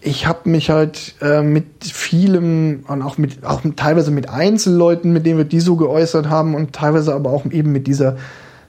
ich 0.00 0.26
habe 0.26 0.48
mich 0.48 0.70
halt 0.70 1.14
äh, 1.20 1.42
mit 1.42 1.66
vielem 1.84 2.84
und 2.86 3.02
auch 3.02 3.18
mit 3.18 3.44
auch 3.44 3.64
mit, 3.64 3.76
teilweise 3.76 4.10
mit 4.10 4.28
Einzelleuten, 4.28 5.12
mit 5.12 5.26
denen 5.26 5.38
wir 5.38 5.44
die 5.44 5.60
so 5.60 5.76
geäußert 5.76 6.28
haben 6.28 6.54
und 6.54 6.72
teilweise 6.72 7.14
aber 7.14 7.30
auch 7.30 7.46
eben 7.46 7.72
mit 7.72 7.86
dieser 7.86 8.16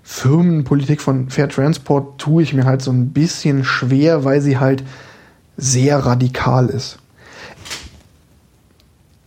Firmenpolitik 0.04 1.02
von 1.02 1.30
Fair 1.30 1.50
Transport 1.50 2.20
tue 2.20 2.42
ich 2.42 2.54
mir 2.54 2.66
halt 2.66 2.82
so 2.82 2.92
ein 2.92 3.10
bisschen 3.10 3.64
schwer, 3.64 4.24
weil 4.24 4.42
sie 4.42 4.58
halt 4.58 4.84
sehr 5.56 6.00
radikal 6.00 6.68
ist. 6.68 6.99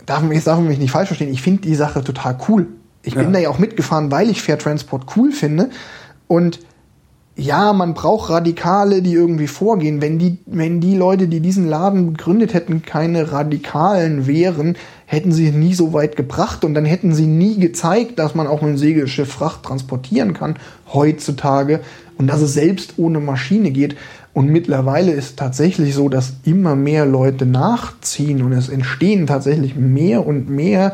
Darf, 0.05 0.23
jetzt 0.31 0.47
darf 0.47 0.57
man 0.57 0.67
mich 0.67 0.79
nicht 0.79 0.91
falsch 0.91 1.07
verstehen, 1.07 1.31
ich 1.31 1.41
finde 1.41 1.61
die 1.61 1.75
Sache 1.75 2.03
total 2.03 2.37
cool. 2.47 2.67
Ich 3.03 3.15
bin 3.15 3.25
Ja. 3.25 3.31
da 3.31 3.39
ja 3.39 3.49
auch 3.49 3.59
mitgefahren, 3.59 4.11
weil 4.11 4.29
ich 4.29 4.41
Fair 4.41 4.57
Transport 4.57 5.05
cool 5.15 5.31
finde. 5.31 5.69
Und 6.27 6.59
ja, 7.35 7.73
man 7.73 7.95
braucht 7.95 8.29
Radikale, 8.29 9.01
die 9.01 9.13
irgendwie 9.13 9.47
vorgehen. 9.47 10.01
Wenn 10.01 10.19
die, 10.19 10.37
wenn 10.45 10.79
die 10.79 10.95
Leute, 10.95 11.27
die 11.27 11.39
diesen 11.39 11.67
Laden 11.67 12.13
gegründet 12.13 12.53
hätten, 12.53 12.83
keine 12.83 13.31
Radikalen 13.31 14.27
wären, 14.27 14.75
hätten 15.07 15.31
sie 15.31 15.49
nie 15.51 15.73
so 15.73 15.93
weit 15.93 16.15
gebracht 16.15 16.63
und 16.63 16.75
dann 16.75 16.85
hätten 16.85 17.13
sie 17.13 17.25
nie 17.25 17.57
gezeigt, 17.59 18.19
dass 18.19 18.35
man 18.35 18.45
auch 18.45 18.61
mit 18.61 18.71
dem 18.71 18.77
Segelschiff 18.77 19.31
Fracht 19.31 19.63
transportieren 19.63 20.33
kann 20.33 20.57
heutzutage 20.93 21.79
und 22.17 22.27
dass 22.27 22.41
es 22.41 22.53
selbst 22.53 22.93
ohne 22.97 23.19
Maschine 23.19 23.71
geht. 23.71 23.95
Und 24.33 24.49
mittlerweile 24.49 25.11
ist 25.11 25.37
tatsächlich 25.37 25.93
so, 25.93 26.09
dass 26.09 26.33
immer 26.43 26.75
mehr 26.75 27.05
Leute 27.05 27.45
nachziehen 27.45 28.41
und 28.41 28.51
es 28.51 28.67
entstehen 28.67 29.27
tatsächlich 29.27 29.75
mehr 29.75 30.25
und 30.25 30.49
mehr 30.49 30.93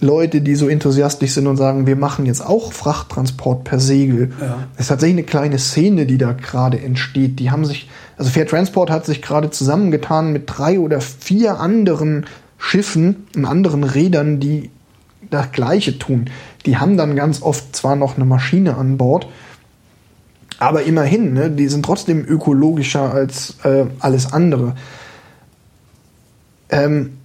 Leute, 0.00 0.42
die 0.42 0.54
so 0.54 0.68
enthusiastisch 0.68 1.32
sind 1.32 1.46
und 1.46 1.56
sagen, 1.56 1.86
wir 1.86 1.96
machen 1.96 2.26
jetzt 2.26 2.46
auch 2.46 2.72
Frachttransport 2.72 3.64
per 3.64 3.80
Segel. 3.80 4.32
Ja. 4.40 4.68
Es 4.74 4.82
ist 4.82 4.88
tatsächlich 4.88 5.18
eine 5.18 5.26
kleine 5.26 5.58
Szene, 5.58 6.06
die 6.06 6.18
da 6.18 6.32
gerade 6.32 6.78
entsteht. 6.78 7.40
Die 7.40 7.50
haben 7.50 7.64
sich, 7.64 7.88
also 8.16 8.30
Fair 8.30 8.46
Transport 8.46 8.90
hat 8.90 9.06
sich 9.06 9.22
gerade 9.22 9.50
zusammengetan 9.50 10.32
mit 10.32 10.44
drei 10.46 10.78
oder 10.78 11.00
vier 11.00 11.58
anderen 11.58 12.26
Schiffen 12.58 13.26
und 13.34 13.44
anderen 13.44 13.82
Rädern, 13.82 14.40
die 14.40 14.70
das 15.30 15.50
Gleiche 15.52 15.98
tun. 15.98 16.26
Die 16.64 16.76
haben 16.76 16.96
dann 16.96 17.16
ganz 17.16 17.42
oft 17.42 17.74
zwar 17.74 17.96
noch 17.96 18.16
eine 18.16 18.24
Maschine 18.24 18.76
an 18.76 18.98
Bord, 18.98 19.26
aber 20.58 20.82
immerhin, 20.82 21.32
ne, 21.34 21.50
die 21.50 21.68
sind 21.68 21.84
trotzdem 21.84 22.24
ökologischer 22.24 23.12
als 23.12 23.56
äh, 23.64 23.86
alles 24.00 24.32
andere. 24.32 24.74
Ähm, 26.68 27.18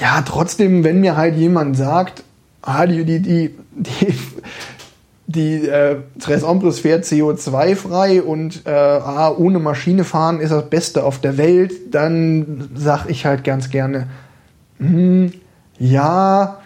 ja, 0.00 0.22
trotzdem, 0.22 0.84
wenn 0.84 1.00
mir 1.00 1.16
halt 1.16 1.36
jemand 1.36 1.76
sagt, 1.76 2.24
ah, 2.62 2.86
die, 2.86 3.04
die, 3.04 3.20
die, 3.20 3.54
die, 3.72 4.18
die 5.26 5.68
äh, 5.68 5.96
Tres 6.18 6.42
Ombres 6.42 6.80
fährt 6.80 7.04
CO2-frei 7.04 8.22
und 8.22 8.66
äh, 8.66 8.70
ah, 8.70 9.30
ohne 9.30 9.60
Maschine 9.60 10.04
fahren 10.04 10.40
ist 10.40 10.50
das 10.50 10.68
Beste 10.68 11.04
auf 11.04 11.20
der 11.20 11.38
Welt, 11.38 11.72
dann 11.94 12.68
sag 12.74 13.06
ich 13.08 13.26
halt 13.26 13.44
ganz 13.44 13.70
gerne, 13.70 14.08
hm, 14.78 15.32
ja, 15.78 16.58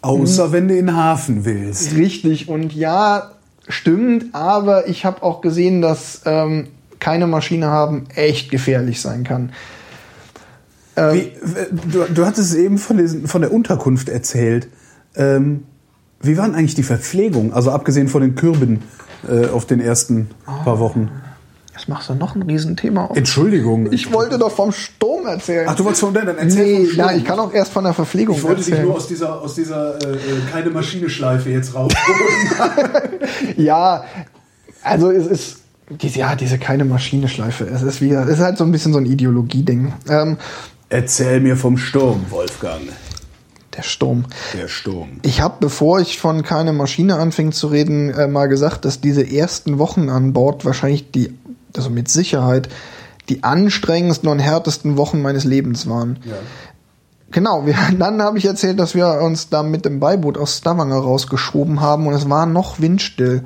Außer 0.00 0.52
wenn 0.52 0.68
du 0.68 0.78
in 0.78 0.86
den 0.86 0.96
Hafen 0.96 1.44
willst. 1.44 1.96
richtig 1.96 2.48
und 2.48 2.72
ja, 2.72 3.32
stimmt, 3.68 4.34
aber 4.34 4.88
ich 4.88 5.04
habe 5.04 5.22
auch 5.22 5.40
gesehen, 5.40 5.82
dass 5.82 6.22
ähm, 6.24 6.68
keine 6.98 7.26
Maschine 7.26 7.68
haben 7.68 8.06
echt 8.14 8.50
gefährlich 8.50 9.00
sein 9.00 9.24
kann. 9.24 9.52
Ähm, 10.96 11.14
Wie, 11.14 11.32
du, 11.90 12.04
du 12.12 12.26
hattest 12.26 12.54
eben 12.54 12.78
von, 12.78 12.98
diesen, 12.98 13.28
von 13.28 13.42
der 13.42 13.52
Unterkunft 13.52 14.08
erzählt. 14.08 14.68
Ähm, 15.14 15.64
wie 16.20 16.36
war 16.36 16.46
denn 16.46 16.54
eigentlich 16.54 16.74
die 16.74 16.82
Verpflegung? 16.82 17.52
Also 17.52 17.70
abgesehen 17.70 18.08
von 18.08 18.22
den 18.22 18.34
Kürben 18.34 18.82
äh, 19.28 19.46
auf 19.46 19.66
den 19.66 19.80
ersten 19.80 20.30
paar 20.64 20.80
Wochen. 20.80 21.10
Jetzt 21.88 21.94
machst 21.94 22.10
du 22.10 22.14
noch 22.14 22.34
ein 22.34 22.42
Riesenthema 22.42 23.06
auf. 23.06 23.16
Entschuldigung. 23.16 23.90
Ich 23.92 24.12
wollte 24.12 24.36
doch 24.38 24.50
vom 24.50 24.72
Sturm 24.72 25.24
erzählen. 25.24 25.66
Ach, 25.70 25.74
du 25.74 25.84
wolltest 25.84 26.02
von 26.02 26.12
der, 26.12 26.26
dann 26.26 26.36
erzähl 26.36 26.64
nee, 26.66 26.76
vom 26.76 26.86
Sturm. 26.92 27.08
ja, 27.08 27.16
ich 27.16 27.24
kann 27.24 27.38
auch 27.38 27.50
erst 27.54 27.72
von 27.72 27.82
der 27.84 27.94
Verpflegung 27.94 28.36
Ich 28.36 28.42
wollte 28.42 28.56
dich 28.56 28.68
erzählen. 28.68 28.88
nur 28.88 28.96
aus 28.96 29.08
dieser, 29.08 29.40
aus 29.40 29.54
dieser 29.54 29.94
äh, 30.02 30.16
äh, 30.16 30.18
keine 30.52 30.68
Maschine-Schleife 30.68 31.48
jetzt 31.48 31.74
rausholen. 31.74 31.96
Ja, 33.56 34.04
also 34.82 35.10
es 35.10 35.26
ist 35.26 35.56
diese, 35.88 36.18
ja, 36.18 36.36
diese 36.36 36.58
keine 36.58 36.84
Maschine-Schleife. 36.84 37.64
Es 37.64 37.80
ist 37.80 38.02
wieder, 38.02 38.24
es 38.24 38.34
ist 38.38 38.40
halt 38.40 38.58
so 38.58 38.64
ein 38.64 38.72
bisschen 38.72 38.92
so 38.92 38.98
ein 38.98 39.06
Ideologie-Ding. 39.06 39.92
Ähm, 40.10 40.36
Erzähl 40.90 41.40
mir 41.40 41.56
vom 41.56 41.78
Sturm, 41.78 42.26
Wolfgang. 42.28 42.82
der 43.78 43.82
Sturm. 43.82 44.26
Der 44.58 44.68
Sturm. 44.68 45.20
Ich 45.22 45.40
habe, 45.40 45.56
bevor 45.60 46.00
ich 46.00 46.18
von 46.18 46.42
keine 46.42 46.74
Maschine 46.74 47.16
anfing 47.16 47.52
zu 47.52 47.68
reden, 47.68 48.10
äh, 48.10 48.26
mal 48.28 48.46
gesagt, 48.46 48.84
dass 48.84 49.00
diese 49.00 49.26
ersten 49.26 49.78
Wochen 49.78 50.10
an 50.10 50.34
Bord 50.34 50.66
wahrscheinlich 50.66 51.10
die, 51.10 51.32
also 51.76 51.90
mit 51.90 52.08
Sicherheit, 52.08 52.68
die 53.28 53.42
anstrengendsten 53.42 54.28
und 54.28 54.38
härtesten 54.38 54.96
Wochen 54.96 55.20
meines 55.20 55.44
Lebens 55.44 55.88
waren. 55.88 56.18
Ja. 56.24 56.34
Genau, 57.30 57.66
wir, 57.66 57.74
dann 57.98 58.22
habe 58.22 58.38
ich 58.38 58.44
erzählt, 58.44 58.78
dass 58.78 58.94
wir 58.94 59.20
uns 59.22 59.48
da 59.50 59.62
mit 59.62 59.84
dem 59.84 60.00
Beiboot 60.00 60.38
aus 60.38 60.58
Stavanger 60.58 60.98
rausgeschoben 60.98 61.80
haben 61.80 62.06
und 62.06 62.14
es 62.14 62.28
war 62.28 62.46
noch 62.46 62.80
windstill. 62.80 63.44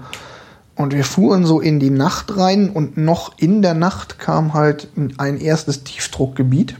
Und 0.74 0.94
wir 0.94 1.05
fuhren 1.05 1.44
so 1.44 1.61
in 1.61 1.81
die 1.81 1.90
Nacht 1.90 2.36
rein 2.36 2.70
und 2.70 2.97
noch 2.97 3.39
in 3.39 3.61
der 3.61 3.74
Nacht 3.74 4.19
kam 4.19 4.55
halt 4.55 4.89
ein 5.19 5.39
erstes 5.39 5.85
Tiefdruckgebiet. 5.85 6.77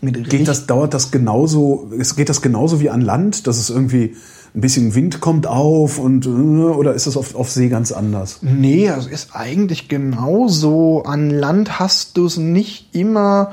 Geht 0.00 0.46
das, 0.46 0.66
dauert 0.66 0.94
das 0.94 1.10
genauso, 1.10 1.90
es 1.98 2.14
geht 2.14 2.28
das 2.28 2.42
genauso 2.42 2.80
wie 2.80 2.90
an 2.90 3.00
Land, 3.00 3.46
dass 3.46 3.58
es 3.58 3.70
irgendwie 3.70 4.16
ein 4.58 4.60
bisschen 4.60 4.96
Wind 4.96 5.20
kommt 5.20 5.46
auf 5.46 5.98
und 5.98 6.26
äh, 6.26 6.28
oder 6.28 6.92
ist 6.92 7.06
das 7.06 7.16
auf, 7.16 7.36
auf 7.36 7.48
See 7.48 7.68
ganz 7.68 7.92
anders? 7.92 8.40
Nee, 8.42 8.88
es 8.88 9.06
ist 9.06 9.30
eigentlich 9.32 9.88
genauso. 9.88 11.04
An 11.04 11.30
Land 11.30 11.78
hast 11.78 12.16
du 12.16 12.26
es 12.26 12.36
nicht 12.38 12.88
immer 12.92 13.50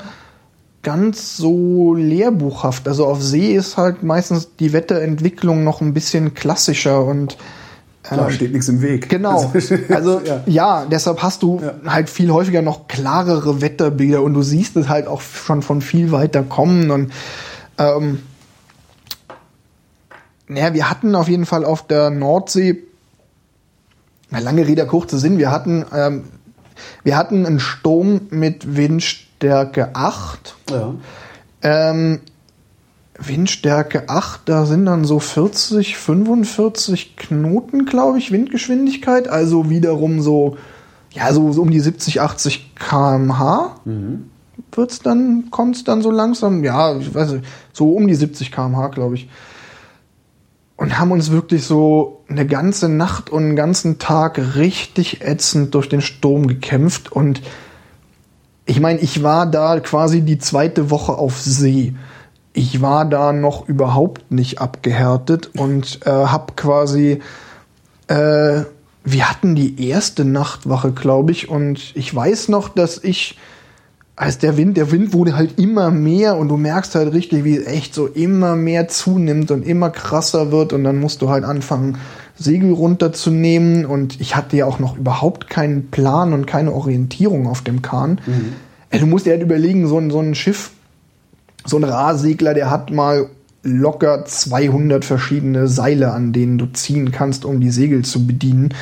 ganz 0.82 1.36
so 1.36 1.94
lehrbuchhaft. 1.94 2.88
Also 2.88 3.06
auf 3.06 3.22
See 3.22 3.52
ist 3.54 3.76
halt 3.76 4.02
meistens 4.02 4.56
die 4.58 4.72
Wetterentwicklung 4.72 5.62
noch 5.62 5.80
ein 5.80 5.94
bisschen 5.94 6.34
klassischer 6.34 7.04
und 7.04 7.36
Klar, 8.02 8.30
steht 8.30 8.52
nichts 8.52 8.68
im 8.68 8.82
Weg. 8.82 9.08
Genau. 9.08 9.52
Also 9.88 10.20
ja. 10.24 10.42
ja, 10.46 10.86
deshalb 10.90 11.22
hast 11.22 11.42
du 11.42 11.60
Ja. 11.60 11.74
halt 11.92 12.10
viel 12.10 12.30
häufiger 12.32 12.62
noch 12.62 12.88
klarere 12.88 13.60
Wetterbilder 13.60 14.22
und 14.22 14.34
du 14.34 14.42
siehst 14.42 14.76
es 14.76 14.88
halt 14.88 15.06
auch 15.06 15.20
schon 15.20 15.62
von 15.62 15.80
viel 15.82 16.10
weiter 16.10 16.42
kommen 16.42 16.90
und 16.90 17.12
ähm, 17.78 18.20
naja, 20.48 20.74
wir 20.74 20.90
hatten 20.90 21.14
auf 21.14 21.28
jeden 21.28 21.46
Fall 21.46 21.64
auf 21.64 21.86
der 21.86 22.10
Nordsee, 22.10 22.82
lange 24.30 24.66
Rede, 24.66 24.86
kurzer 24.86 25.18
Sinn, 25.18 25.38
wir 25.38 25.50
hatten, 25.50 25.84
ähm, 25.92 26.24
wir 27.02 27.16
hatten 27.16 27.46
einen 27.46 27.60
Sturm 27.60 28.22
mit 28.30 28.76
Windstärke 28.76 29.94
8. 29.94 30.54
Ja. 30.70 30.94
Ähm, 31.62 32.20
Windstärke 33.18 34.08
8, 34.08 34.42
da 34.44 34.66
sind 34.66 34.86
dann 34.86 35.04
so 35.04 35.20
40, 35.20 35.96
45 35.96 37.16
Knoten, 37.16 37.86
glaube 37.86 38.18
ich, 38.18 38.30
Windgeschwindigkeit. 38.30 39.28
Also 39.28 39.70
wiederum 39.70 40.20
so, 40.20 40.58
ja, 41.12 41.32
so, 41.32 41.52
so 41.52 41.62
um 41.62 41.70
die 41.70 41.80
70, 41.80 42.20
80 42.20 42.74
km/h. 42.74 43.80
Wird's 44.72 44.98
dann, 44.98 45.50
kommt's 45.50 45.84
dann 45.84 46.02
so 46.02 46.10
langsam, 46.10 46.62
ja, 46.62 46.94
ich 46.98 47.14
weiß 47.14 47.32
nicht, 47.32 47.44
so 47.72 47.92
um 47.92 48.06
die 48.06 48.14
70 48.14 48.52
km/h, 48.52 48.88
glaube 48.88 49.14
ich. 49.14 49.28
Und 50.76 50.98
haben 50.98 51.10
uns 51.10 51.30
wirklich 51.30 51.64
so 51.64 52.22
eine 52.28 52.46
ganze 52.46 52.88
Nacht 52.88 53.30
und 53.30 53.44
einen 53.44 53.56
ganzen 53.56 53.98
Tag 53.98 54.38
richtig 54.56 55.22
ätzend 55.22 55.74
durch 55.74 55.88
den 55.88 56.02
Sturm 56.02 56.46
gekämpft. 56.46 57.10
Und 57.10 57.40
ich 58.66 58.80
meine, 58.80 59.00
ich 59.00 59.22
war 59.22 59.46
da 59.46 59.80
quasi 59.80 60.22
die 60.22 60.38
zweite 60.38 60.90
Woche 60.90 61.14
auf 61.14 61.40
See. 61.40 61.94
Ich 62.52 62.82
war 62.82 63.04
da 63.04 63.32
noch 63.32 63.68
überhaupt 63.68 64.30
nicht 64.30 64.60
abgehärtet 64.60 65.50
und 65.56 66.00
äh, 66.04 66.10
hab 66.10 66.56
quasi, 66.56 67.20
äh, 68.08 68.62
wir 69.04 69.30
hatten 69.30 69.54
die 69.54 69.88
erste 69.88 70.24
Nachtwache, 70.24 70.92
glaube 70.92 71.32
ich, 71.32 71.48
und 71.48 71.92
ich 71.94 72.14
weiß 72.14 72.48
noch, 72.48 72.68
dass 72.68 73.02
ich, 73.02 73.38
als 74.16 74.38
der 74.38 74.56
Wind, 74.56 74.78
der 74.78 74.90
Wind 74.90 75.12
wurde 75.12 75.36
halt 75.36 75.58
immer 75.58 75.90
mehr 75.90 76.36
und 76.38 76.48
du 76.48 76.56
merkst 76.56 76.94
halt 76.94 77.12
richtig, 77.12 77.44
wie 77.44 77.56
es 77.56 77.66
echt 77.66 77.94
so 77.94 78.06
immer 78.06 78.56
mehr 78.56 78.88
zunimmt 78.88 79.50
und 79.50 79.62
immer 79.66 79.90
krasser 79.90 80.50
wird 80.50 80.72
und 80.72 80.84
dann 80.84 80.98
musst 80.98 81.20
du 81.20 81.28
halt 81.28 81.44
anfangen, 81.44 81.98
Segel 82.38 82.72
runterzunehmen 82.72 83.84
und 83.84 84.20
ich 84.20 84.34
hatte 84.34 84.56
ja 84.56 84.66
auch 84.66 84.78
noch 84.78 84.96
überhaupt 84.96 85.48
keinen 85.50 85.90
Plan 85.90 86.32
und 86.32 86.46
keine 86.46 86.72
Orientierung 86.72 87.46
auf 87.46 87.62
dem 87.62 87.82
Kahn. 87.82 88.20
Äh, 88.90 88.98
Du 89.00 89.06
musst 89.06 89.26
dir 89.26 89.32
halt 89.32 89.42
überlegen, 89.42 89.86
so 89.86 89.98
ein, 89.98 90.10
so 90.10 90.20
ein 90.20 90.34
Schiff, 90.34 90.70
so 91.64 91.76
ein 91.76 91.84
Rahsegler, 91.84 92.54
der 92.54 92.70
hat 92.70 92.90
mal 92.90 93.28
locker 93.62 94.24
200 94.24 95.04
verschiedene 95.04 95.68
Seile, 95.68 96.12
an 96.12 96.32
denen 96.32 96.56
du 96.56 96.66
ziehen 96.66 97.10
kannst, 97.10 97.44
um 97.44 97.60
die 97.60 97.70
Segel 97.70 98.04
zu 98.04 98.26
bedienen. 98.26 98.72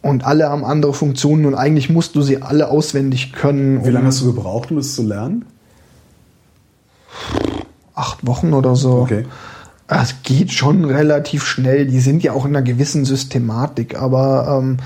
Und 0.00 0.24
alle 0.24 0.48
haben 0.48 0.64
andere 0.64 0.94
Funktionen 0.94 1.44
und 1.46 1.54
eigentlich 1.54 1.90
musst 1.90 2.14
du 2.14 2.22
sie 2.22 2.40
alle 2.42 2.68
auswendig 2.68 3.32
können. 3.32 3.82
Wie 3.82 3.88
um 3.88 3.94
lange 3.94 4.06
hast 4.06 4.20
du 4.20 4.26
gebraucht, 4.26 4.70
um 4.70 4.78
es 4.78 4.94
zu 4.94 5.02
lernen? 5.02 5.44
acht 7.98 8.26
Wochen 8.26 8.54
oder 8.54 8.76
so. 8.76 8.92
Okay. 9.00 9.26
Es 9.88 10.22
geht 10.22 10.52
schon 10.52 10.84
relativ 10.84 11.44
schnell. 11.44 11.86
Die 11.86 12.00
sind 12.00 12.22
ja 12.22 12.32
auch 12.32 12.44
in 12.44 12.54
einer 12.54 12.64
gewissen 12.64 13.04
Systematik, 13.04 14.00
aber 14.00 14.60
ähm, 14.60 14.76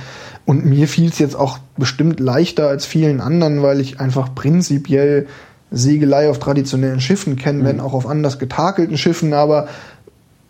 und 0.44 0.64
mir 0.64 0.88
fiel 0.88 1.08
es 1.08 1.18
jetzt 1.18 1.36
auch 1.36 1.58
bestimmt 1.76 2.20
leichter 2.20 2.68
als 2.68 2.86
vielen 2.86 3.20
anderen, 3.20 3.62
weil 3.62 3.80
ich 3.80 4.00
einfach 4.00 4.34
prinzipiell 4.34 5.26
Segelei 5.70 6.28
auf 6.28 6.38
traditionellen 6.38 7.00
Schiffen 7.00 7.36
kenne, 7.36 7.64
wenn 7.64 7.80
auch 7.80 7.94
auf 7.94 8.06
anders 8.06 8.38
getakelten 8.38 8.98
Schiffen, 8.98 9.32
aber 9.32 9.68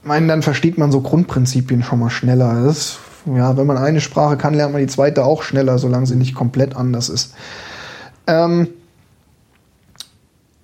meinen, 0.02 0.28
dann 0.28 0.42
versteht 0.42 0.78
man 0.78 0.90
so 0.90 1.00
Grundprinzipien 1.00 1.82
schon 1.82 2.00
mal 2.00 2.10
schneller. 2.10 2.64
Das 2.64 2.98
ja, 3.26 3.56
wenn 3.56 3.66
man 3.66 3.78
eine 3.78 4.00
Sprache 4.00 4.36
kann, 4.36 4.54
lernt 4.54 4.72
man 4.72 4.80
die 4.80 4.88
zweite 4.88 5.24
auch 5.24 5.42
schneller, 5.42 5.78
solange 5.78 6.06
sie 6.06 6.16
nicht 6.16 6.34
komplett 6.34 6.76
anders 6.76 7.08
ist. 7.08 7.34
Ähm, 8.26 8.68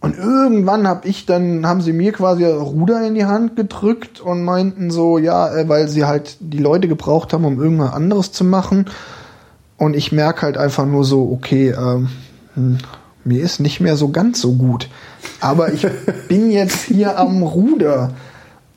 und 0.01 0.16
irgendwann 0.16 0.86
hab 0.86 1.05
ich 1.05 1.26
dann, 1.26 1.66
haben 1.66 1.80
sie 1.80 1.93
mir 1.93 2.12
quasi 2.12 2.44
Ruder 2.44 3.05
in 3.06 3.14
die 3.14 3.24
Hand 3.24 3.56
gedrückt 3.56 4.20
und 4.20 4.44
meinten 4.44 4.90
so, 4.90 5.18
ja, 5.18 5.52
äh, 5.55 5.68
weil 5.68 5.89
sie 5.89 6.05
halt 6.05 6.36
die 6.40 6.59
Leute 6.59 6.86
gebraucht 6.86 7.32
haben, 7.32 7.44
um 7.44 7.60
irgendwas 7.60 7.93
anderes 7.93 8.30
zu 8.30 8.44
machen. 8.44 8.86
Und 9.76 9.94
ich 9.94 10.12
merke 10.12 10.43
halt 10.43 10.56
einfach 10.56 10.86
nur 10.86 11.05
so, 11.05 11.30
okay, 11.32 11.70
ähm, 11.70 12.09
hm, 12.55 12.78
mir 13.24 13.43
ist 13.43 13.60
nicht 13.60 13.80
mehr 13.80 13.97
so 13.97 14.10
ganz 14.10 14.40
so 14.40 14.52
gut. 14.52 14.89
Aber 15.40 15.72
ich 15.72 15.86
bin 16.28 16.51
jetzt 16.51 16.85
hier 16.85 17.18
am 17.18 17.43
Ruder. 17.43 18.12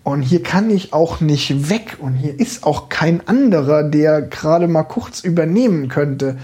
Und 0.04 0.22
hier 0.24 0.42
kann 0.42 0.70
ich 0.70 0.94
auch 0.94 1.22
nicht 1.22 1.70
weg. 1.70 1.98
Und 2.00 2.16
hier 2.16 2.40
ist 2.40 2.64
auch 2.64 2.90
kein 2.90 3.28
anderer, 3.28 3.84
der 3.84 4.22
gerade 4.22 4.68
mal 4.68 4.84
kurz 4.84 5.22
übernehmen 5.22 5.90
könnte. 5.90 6.38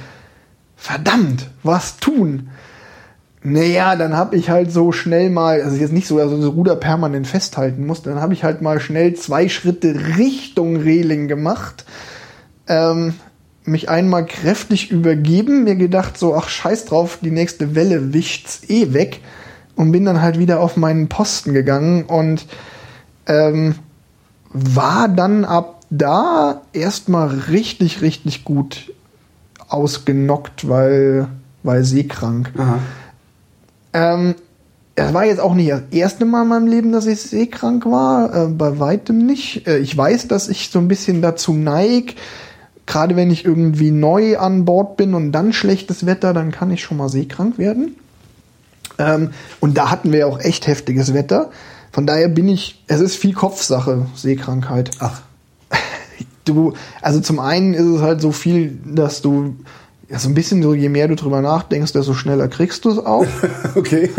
Verdammt, 0.76 1.50
was 1.64 1.98
tun? 1.98 2.50
Naja, 3.44 3.96
dann 3.96 4.16
habe 4.16 4.36
ich 4.36 4.50
halt 4.50 4.72
so 4.72 4.92
schnell 4.92 5.30
mal, 5.30 5.62
also 5.62 5.78
jetzt 5.78 5.94
nicht 5.94 6.08
so, 6.08 6.20
also 6.20 6.38
das 6.38 6.54
Ruder 6.54 6.76
permanent 6.76 7.28
festhalten 7.28 7.86
musste, 7.86 8.10
dann 8.10 8.20
habe 8.20 8.34
ich 8.34 8.44
halt 8.44 8.62
mal 8.62 8.80
schnell 8.80 9.14
zwei 9.14 9.48
Schritte 9.48 10.18
Richtung 10.18 10.78
Reling 10.78 11.28
gemacht, 11.28 11.86
ähm, 12.68 13.14
mich 13.64 13.90
einmal 13.90 14.26
kräftig 14.26 14.92
übergeben, 14.92 15.64
mir 15.64 15.76
gedacht 15.76 16.18
so, 16.18 16.36
ach 16.36 16.50
scheiß 16.50 16.86
drauf, 16.86 17.20
die 17.22 17.32
nächste 17.32 17.74
Welle 17.74 18.14
wischt's 18.14 18.70
eh 18.70 18.94
weg 18.94 19.22
und 19.76 19.92
bin 19.92 20.04
dann 20.04 20.22
halt 20.22 20.40
wieder 20.40 20.60
auf 20.60 20.76
meinen 20.76 21.08
Posten 21.08 21.54
gegangen 21.54 22.04
und 22.04 22.48
ähm, 23.28 23.76
war 24.50 25.08
dann 25.08 25.46
ab 25.46 25.82
da 25.90 26.62
erstmal 26.74 27.28
richtig, 27.28 28.02
richtig 28.02 28.44
gut 28.44 28.92
ausgenockt, 29.70 30.68
weil, 30.68 31.28
weil 31.64 31.84
seekrank. 31.84 32.52
Aha. 32.58 32.80
Ähm, 33.94 34.36
es 34.96 35.14
war 35.14 35.26
jetzt 35.26 35.40
auch 35.40 35.54
nicht 35.54 35.70
das 35.70 35.84
erste 35.92 36.26
Mal 36.26 36.44
in 36.44 36.48
meinem 36.48 36.68
Leben, 36.68 36.92
dass 36.92 37.06
ich 37.06 37.22
seekrank 37.22 37.86
war, 37.86 38.34
äh, 38.34 38.48
bei 38.48 38.80
weitem 38.80 39.26
nicht. 39.26 39.68
Äh, 39.68 39.78
ich 39.78 39.96
weiß, 39.96 40.28
dass 40.28 40.50
ich 40.50 40.70
so 40.70 40.80
ein 40.80 40.88
bisschen 40.88 41.22
dazu 41.22 41.54
neig, 41.54 42.16
gerade 42.86 43.16
wenn 43.16 43.30
ich 43.30 43.46
irgendwie 43.46 43.92
neu 43.92 44.38
an 44.38 44.66
Bord 44.66 44.98
bin 44.98 45.14
und 45.14 45.32
dann 45.32 45.54
schlechtes 45.54 46.06
Wetter, 46.06 46.34
dann 46.34 46.52
kann 46.52 46.72
ich 46.72 46.82
schon 46.82 46.98
mal 46.98 47.10
seekrank 47.10 47.58
werden. 47.58 47.96
Ähm, 48.98 49.32
und 49.60 49.78
da 49.78 49.92
hatten 49.92 50.12
wir 50.12 50.20
ja 50.20 50.26
auch 50.26 50.40
echt 50.40 50.66
heftiges 50.68 51.14
Wetter. 51.14 51.52
Von 51.98 52.06
daher 52.06 52.28
bin 52.28 52.48
ich, 52.48 52.84
es 52.86 53.00
ist 53.00 53.16
viel 53.16 53.34
Kopfsache, 53.34 54.06
Seekrankheit. 54.14 54.92
Ach, 55.00 55.22
Du, 56.46 56.74
also 57.02 57.22
zum 57.22 57.40
einen 57.40 57.74
ist 57.74 57.88
es 57.88 58.02
halt 58.04 58.22
so 58.22 58.32
viel, 58.32 58.78
dass 58.86 59.24
du, 59.24 59.56
ja, 60.08 60.20
so 60.20 60.30
ein 60.30 60.36
bisschen 60.36 60.62
so, 60.62 60.76
je 60.76 60.90
mehr 60.90 61.08
du 61.08 61.16
drüber 61.16 61.42
nachdenkst, 61.42 61.94
desto 61.94 62.14
schneller 62.14 62.50
kriegst 62.50 62.86
du 62.86 62.92
es 62.92 63.00
auch. 63.00 63.26
okay. 63.76 64.12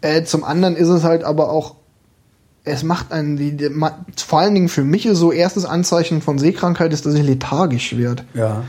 Äh, 0.00 0.24
zum 0.24 0.42
anderen 0.42 0.74
ist 0.74 0.88
es 0.88 1.04
halt 1.04 1.22
aber 1.22 1.50
auch, 1.50 1.76
es 2.64 2.82
macht 2.82 3.12
einen, 3.12 3.36
die, 3.36 3.56
die, 3.56 3.70
vor 4.16 4.40
allen 4.40 4.54
Dingen 4.54 4.68
für 4.68 4.82
mich 4.82 5.06
ist 5.06 5.18
so 5.18 5.30
erstes 5.30 5.64
Anzeichen 5.64 6.22
von 6.22 6.40
Seekrankheit 6.40 6.92
ist, 6.92 7.06
dass 7.06 7.14
ich 7.14 7.22
lethargisch 7.22 7.96
werde. 7.96 8.24
Ja. 8.34 8.64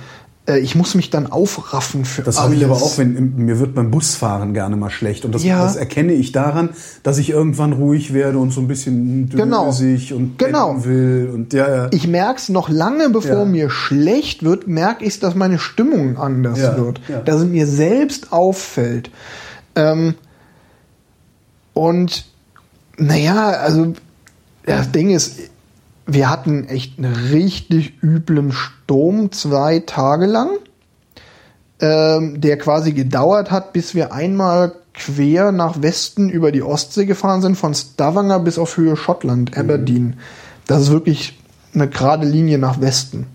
Äh, 0.47 0.59
ich 0.59 0.75
muss 0.75 0.95
mich 0.95 1.09
dann 1.09 1.27
aufraffen 1.27 2.05
für 2.05 2.21
Das 2.23 2.39
habe 2.39 2.55
ich 2.55 2.63
alles. 2.65 2.77
aber 2.77 2.85
auch, 2.85 2.97
wenn 2.97 3.35
mir 3.35 3.59
wird 3.59 3.75
beim 3.75 3.91
Busfahren 3.91 4.53
gerne 4.53 4.75
mal 4.77 4.89
schlecht. 4.89 5.25
Und 5.25 5.35
das, 5.35 5.43
Ja. 5.43 5.61
das 5.61 5.75
erkenne 5.75 6.13
ich 6.13 6.31
daran, 6.31 6.69
dass 7.03 7.17
ich 7.17 7.29
irgendwann 7.29 7.73
ruhig 7.73 8.13
werde 8.13 8.37
und 8.39 8.51
so 8.51 8.61
ein 8.61 8.67
bisschen 8.67 9.29
Genau. 9.29 9.65
dösig 9.65 10.13
und 10.13 10.37
Genau. 10.39 10.83
will. 10.85 11.29
Und 11.33 11.53
ja, 11.53 11.69
ja. 11.75 11.87
Ich 11.91 12.07
merk's 12.07 12.49
noch 12.49 12.69
lange, 12.69 13.09
bevor 13.09 13.39
Ja. 13.39 13.45
mir 13.45 13.69
schlecht 13.69 14.43
wird, 14.43 14.67
merke 14.67 15.03
ich, 15.05 15.19
dass 15.19 15.35
meine 15.35 15.59
Stimmung 15.59 16.17
anders 16.17 16.59
Ja, 16.59 16.77
wird. 16.77 17.01
Dass 17.25 17.41
es 17.41 17.45
mir 17.47 17.67
selbst 17.67 18.31
auffällt. 18.31 19.11
Ähm, 19.75 20.15
und 21.73 22.25
naja, 22.97 23.49
also 23.49 23.93
das 24.65 24.91
Ding 24.91 25.09
ist, 25.11 25.39
wir 26.07 26.29
hatten 26.29 26.67
echt 26.67 26.97
einen 26.97 27.13
richtig 27.13 28.01
üblen 28.01 28.53
Sturm 28.53 29.31
zwei 29.31 29.79
Tage 29.79 30.25
lang, 30.25 30.49
ähm, 31.79 32.39
der 32.39 32.57
quasi 32.57 32.93
gedauert 32.93 33.51
hat, 33.51 33.73
bis 33.73 33.93
wir 33.93 34.13
einmal 34.13 34.73
quer 34.93 35.51
nach 35.51 35.81
Westen 35.81 36.29
über 36.29 36.51
die 36.51 36.63
Ostsee 36.63 37.05
gefahren 37.05 37.41
sind, 37.41 37.55
von 37.55 37.75
Stavanger 37.75 38.39
bis 38.39 38.57
auf 38.57 38.77
Höhe 38.77 38.95
Schottland, 38.95 39.55
Aberdeen. 39.57 40.15
Das 40.65 40.83
ist 40.83 40.91
wirklich 40.91 41.37
eine 41.73 41.87
gerade 41.87 42.25
Linie 42.25 42.57
nach 42.57 42.81
Westen. 42.81 43.27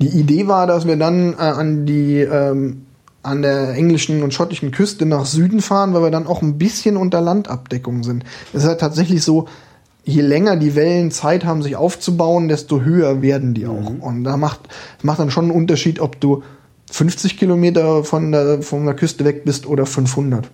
Die 0.00 0.08
Idee 0.08 0.46
war, 0.46 0.66
dass 0.66 0.86
wir 0.86 0.96
dann 0.96 1.34
äh, 1.34 1.36
an 1.36 1.84
die 1.84 2.20
ähm, 2.20 2.86
an 3.24 3.40
der 3.40 3.70
englischen 3.70 4.22
und 4.22 4.34
schottischen 4.34 4.70
Küste 4.70 5.06
nach 5.06 5.24
Süden 5.24 5.62
fahren, 5.62 5.94
weil 5.94 6.02
wir 6.02 6.10
dann 6.10 6.26
auch 6.26 6.42
ein 6.42 6.58
bisschen 6.58 6.96
unter 6.96 7.22
Landabdeckung 7.22 8.04
sind. 8.04 8.22
Es 8.52 8.62
ist 8.62 8.68
halt 8.68 8.80
tatsächlich 8.80 9.22
so, 9.22 9.48
je 10.04 10.20
länger 10.20 10.56
die 10.56 10.74
Wellen 10.74 11.10
Zeit 11.10 11.44
haben, 11.44 11.62
sich 11.62 11.76
aufzubauen, 11.76 12.48
desto 12.48 12.82
höher 12.82 13.22
werden 13.22 13.54
die 13.54 13.66
auch. 13.66 13.92
Und 14.00 14.24
da 14.24 14.36
macht, 14.36 14.60
macht 15.02 15.18
dann 15.18 15.30
schon 15.30 15.44
einen 15.44 15.54
Unterschied, 15.54 16.00
ob 16.00 16.20
du 16.20 16.42
50 16.90 17.38
Kilometer 17.38 18.04
von 18.04 18.30
der, 18.30 18.62
von 18.62 18.84
der 18.84 18.94
Küste 18.94 19.24
weg 19.24 19.44
bist 19.44 19.66
oder 19.66 19.86
500. 19.86 20.48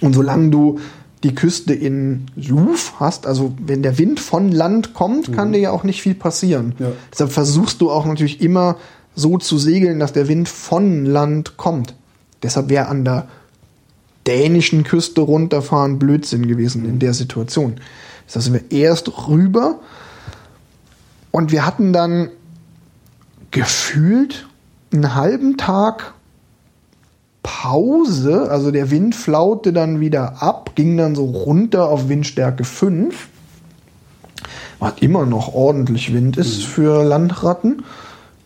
Und 0.00 0.14
solange 0.14 0.50
du 0.50 0.78
die 1.22 1.34
Küste 1.34 1.72
in 1.72 2.26
Luf 2.36 2.94
hast, 3.00 3.26
also 3.26 3.54
wenn 3.64 3.82
der 3.82 3.98
Wind 3.98 4.20
von 4.20 4.52
Land 4.52 4.92
kommt, 4.92 5.32
kann 5.32 5.52
dir 5.52 5.58
ja 5.58 5.70
auch 5.70 5.84
nicht 5.84 6.02
viel 6.02 6.14
passieren. 6.14 6.74
Ja. 6.78 6.92
Deshalb 7.12 7.32
versuchst 7.32 7.80
du 7.80 7.90
auch 7.90 8.04
natürlich 8.04 8.40
immer 8.40 8.76
so 9.14 9.38
zu 9.38 9.56
segeln, 9.56 9.98
dass 9.98 10.12
der 10.12 10.28
Wind 10.28 10.48
von 10.48 11.06
Land 11.06 11.56
kommt. 11.56 11.94
Deshalb 12.42 12.68
wäre 12.68 12.88
an 12.88 13.04
der 13.04 13.28
dänischen 14.26 14.82
Küste 14.82 15.22
runterfahren 15.22 15.98
Blödsinn 15.98 16.46
gewesen 16.46 16.84
in 16.84 16.98
der 16.98 17.14
Situation. 17.14 17.76
Das 18.32 18.44
sind 18.44 18.54
wir 18.54 18.70
erst 18.70 19.28
rüber 19.28 19.80
und 21.30 21.52
wir 21.52 21.64
hatten 21.64 21.92
dann 21.92 22.30
gefühlt 23.50 24.46
einen 24.92 25.14
halben 25.14 25.56
Tag 25.56 26.14
Pause, 27.42 28.50
also 28.50 28.72
der 28.72 28.90
Wind 28.90 29.14
flaute 29.14 29.72
dann 29.72 30.00
wieder 30.00 30.42
ab, 30.42 30.72
ging 30.74 30.96
dann 30.96 31.14
so 31.14 31.24
runter 31.24 31.88
auf 31.88 32.08
Windstärke 32.08 32.64
5. 32.64 33.28
Was 34.78 34.94
immer 35.00 35.26
noch 35.26 35.54
ordentlich 35.54 36.12
Wind 36.12 36.36
ist 36.36 36.64
für 36.64 37.04
Landratten, 37.04 37.84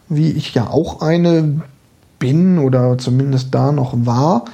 wie 0.08 0.30
ich 0.30 0.54
ja 0.54 0.68
auch 0.68 1.00
eine 1.00 1.62
bin 2.18 2.58
oder 2.58 2.98
zumindest 2.98 3.54
da 3.54 3.72
noch 3.72 3.94
war. 4.06 4.44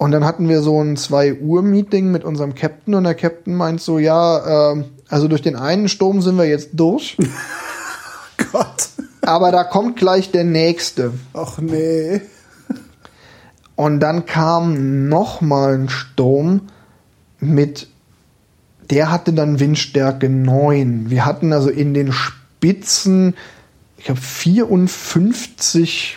Und 0.00 0.12
dann 0.12 0.24
hatten 0.24 0.48
wir 0.48 0.62
so 0.62 0.82
ein 0.82 0.96
2 0.96 1.40
Uhr 1.40 1.60
Meeting 1.60 2.10
mit 2.10 2.24
unserem 2.24 2.54
Captain 2.54 2.94
und 2.94 3.04
der 3.04 3.14
Captain 3.14 3.54
meint 3.54 3.82
so, 3.82 3.98
ja, 3.98 4.72
ähm, 4.72 4.86
also 5.10 5.28
durch 5.28 5.42
den 5.42 5.56
einen 5.56 5.90
Sturm 5.90 6.22
sind 6.22 6.38
wir 6.38 6.46
jetzt 6.46 6.70
durch, 6.72 7.18
Gott. 8.50 8.88
aber 9.20 9.52
da 9.52 9.62
kommt 9.62 9.96
gleich 9.96 10.30
der 10.30 10.44
nächste. 10.44 11.12
Ach 11.34 11.58
nee. 11.58 12.22
Und 13.76 14.00
dann 14.00 14.24
kam 14.24 15.10
noch 15.10 15.42
mal 15.42 15.74
ein 15.74 15.90
Sturm 15.90 16.68
mit, 17.38 17.86
der 18.88 19.10
hatte 19.10 19.34
dann 19.34 19.60
Windstärke 19.60 20.30
9. 20.30 21.10
Wir 21.10 21.26
hatten 21.26 21.52
also 21.52 21.68
in 21.68 21.92
den 21.92 22.10
Spitzen, 22.10 23.34
ich 23.98 24.04
glaube 24.04 24.22
54 24.22 26.16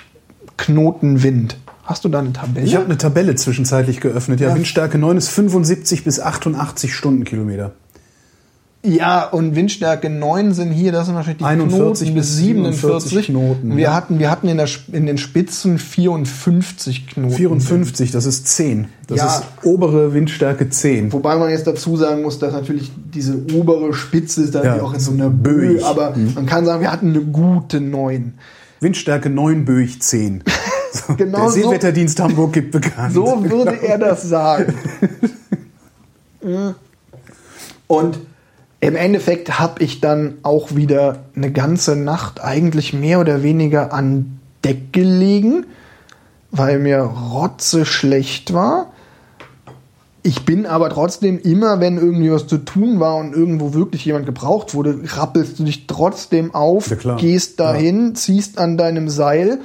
Knoten 0.56 1.22
Wind. 1.22 1.58
Hast 1.94 2.04
du 2.06 2.10
da 2.10 2.18
eine 2.18 2.34
Tabelle? 2.34 2.66
Ich 2.66 2.74
habe 2.74 2.86
eine 2.86 2.98
Tabelle 2.98 3.36
zwischenzeitlich 3.36 4.02
geöffnet. 4.02 4.40
Ja, 4.40 4.50
Ja. 4.50 4.56
Windstärke 4.56 4.98
9 4.98 5.16
ist 5.16 5.30
75 5.30 6.04
bis 6.04 6.20
88 6.20 6.92
Stundenkilometer. 6.92 7.74
Ja, 8.84 9.26
und 9.26 9.56
Windstärke 9.56 10.10
9 10.10 10.54
sind 10.54 10.72
hier, 10.72 10.92
das 10.92 11.06
sind 11.06 11.14
wahrscheinlich 11.14 11.38
die 11.38 11.44
41 11.46 12.08
Knoten 12.08 12.16
bis 12.16 12.36
47 12.38 13.28
Knoten, 13.28 13.78
Wir 13.78 13.84
ja. 13.84 13.94
hatten, 13.94 14.18
wir 14.18 14.32
hatten 14.32 14.48
in, 14.48 14.58
der, 14.58 14.68
in 14.92 15.06
den 15.06 15.20
Spitzen 15.20 15.78
54 15.78 17.06
Knoten. 17.06 17.30
54, 17.36 18.10
das 18.10 18.26
ist 18.26 18.48
10. 18.48 18.88
Das 19.06 19.18
Ja. 19.20 19.26
ist 19.28 19.44
obere 19.62 20.16
Windstärke 20.16 20.68
10. 20.72 21.14
Wobei 21.14 21.36
man 21.38 21.52
jetzt 21.52 21.68
dazu 21.68 21.96
sagen 21.96 22.24
muss, 22.24 22.40
dass 22.40 22.54
natürlich 22.54 22.92
diese 23.14 23.38
obere 23.54 23.94
Spitze 23.94 24.42
ist 24.42 24.56
dann 24.56 24.64
Ja, 24.66 24.82
auch 24.82 24.96
in 24.96 25.00
so 25.00 25.12
einer. 25.12 25.30
Böe, 25.30 25.86
aber 25.86 26.16
man 26.34 26.48
kann 26.48 26.66
sagen, 26.66 26.82
wir 26.82 26.92
hatten 26.92 27.10
eine 27.12 27.22
gute 27.22 27.80
9. 27.82 28.34
Windstärke 28.80 29.30
9 29.30 29.64
Böig 29.64 30.02
10. 30.02 30.44
So, 30.94 31.14
Genau 31.18 31.40
der 31.40 31.50
so- 31.50 31.56
Seewetterdienst 31.62 32.20
Hamburg 32.20 32.54
gibt 32.54 32.72
bekannt. 32.72 33.14
So 33.14 33.44
würde 33.50 33.82
er 33.82 33.98
das 33.98 34.24
sagen. 34.24 34.76
Und 37.88 38.20
im 38.80 38.96
Endeffekt 38.96 39.60
habe 39.60 39.82
ich 39.84 40.02
dann 40.02 40.36
auch 40.44 40.76
wieder 40.76 41.24
eine 41.36 41.52
ganze 41.52 41.96
Nacht 41.96 42.44
eigentlich 42.44 42.94
mehr 42.94 43.20
oder 43.20 43.44
weniger 43.44 43.94
an 43.94 44.40
Deck 44.64 44.92
gelegen, 44.92 45.66
weil 46.52 46.80
mir 46.80 47.00
rotze 47.00 47.86
schlecht 47.86 48.54
war. 48.54 48.92
Ich 50.22 50.46
bin 50.46 50.66
aber 50.66 50.90
trotzdem 50.90 51.40
immer, 51.40 51.80
wenn 51.82 51.98
irgendwie 51.98 52.32
was 52.32 52.48
zu 52.48 52.58
tun 52.58 53.00
war 53.00 53.16
und 53.18 53.34
irgendwo 53.34 53.74
wirklich 53.74 54.06
jemand 54.06 54.26
gebraucht 54.26 54.74
wurde, 54.74 55.00
rappelst 55.04 55.60
du 55.60 55.64
dich 55.66 55.86
trotzdem 55.88 56.54
auf, 56.56 56.90
Ja, 57.04 57.16
gehst 57.16 57.60
dahin, 57.60 58.16
ziehst 58.16 58.58
an 58.58 58.78
deinem 58.78 59.10
Seil 59.10 59.60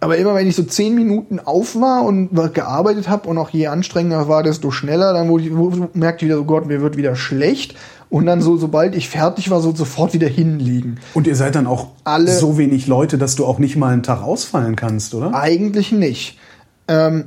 aber 0.00 0.16
immer 0.18 0.34
wenn 0.34 0.46
ich 0.46 0.54
so 0.56 0.62
zehn 0.62 0.94
Minuten 0.94 1.40
auf 1.40 1.74
war 1.80 2.04
und 2.04 2.30
gearbeitet 2.52 3.08
habe 3.08 3.28
und 3.28 3.38
auch 3.38 3.50
je 3.50 3.68
anstrengender 3.68 4.28
war, 4.28 4.42
desto 4.42 4.70
schneller, 4.70 5.12
dann 5.12 5.28
wurde 5.28 5.44
ich, 5.44 5.94
merkte 5.94 6.24
ich 6.24 6.28
wieder 6.30 6.38
so, 6.38 6.44
Gott, 6.44 6.66
mir 6.66 6.80
wird 6.82 6.96
wieder 6.96 7.16
schlecht. 7.16 7.74
Und 8.08 8.26
dann 8.26 8.40
so, 8.40 8.56
sobald 8.56 8.94
ich 8.94 9.08
fertig 9.08 9.50
war, 9.50 9.60
so 9.60 9.74
sofort 9.74 10.14
wieder 10.14 10.28
hinlegen. 10.28 10.98
Und 11.14 11.26
ihr 11.26 11.34
seid 11.34 11.56
dann 11.56 11.66
auch 11.66 11.88
Alle- 12.04 12.30
so 12.30 12.56
wenig 12.56 12.86
Leute, 12.86 13.18
dass 13.18 13.34
du 13.34 13.44
auch 13.44 13.58
nicht 13.58 13.76
mal 13.76 13.92
einen 13.92 14.04
Tag 14.04 14.22
ausfallen 14.22 14.76
kannst, 14.76 15.12
oder? 15.14 15.34
Eigentlich 15.34 15.90
nicht. 15.90 16.38
Ähm, 16.86 17.24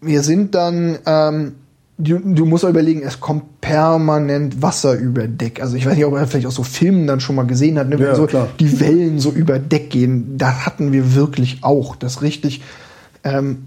wir 0.00 0.22
sind 0.22 0.54
dann, 0.54 0.98
ähm, 1.04 1.54
du, 1.98 2.18
du 2.18 2.46
musst 2.46 2.64
auch 2.64 2.68
überlegen, 2.70 3.02
es 3.02 3.20
kommt 3.20 3.60
permanent 3.60 4.62
Wasser 4.62 4.94
über 4.94 5.26
Deck. 5.28 5.60
Also 5.60 5.76
ich 5.76 5.84
weiß 5.86 5.96
nicht, 5.96 6.06
ob 6.06 6.14
er 6.14 6.26
vielleicht 6.26 6.46
auch 6.46 6.52
so 6.52 6.62
Filmen 6.62 7.06
dann 7.06 7.20
schon 7.20 7.36
mal 7.36 7.46
gesehen 7.46 7.78
hat, 7.78 7.88
ne, 7.88 7.98
wenn 7.98 8.06
Ja, 8.06 8.14
so 8.14 8.26
klar. 8.26 8.48
die 8.60 8.80
Wellen 8.80 9.18
so 9.18 9.30
über 9.30 9.58
Deck 9.58 9.90
gehen. 9.90 10.38
Das 10.38 10.64
hatten 10.66 10.92
wir 10.92 11.14
wirklich 11.14 11.58
auch. 11.62 11.96
Das 11.96 12.22
richtig, 12.22 12.62
ähm, 13.24 13.64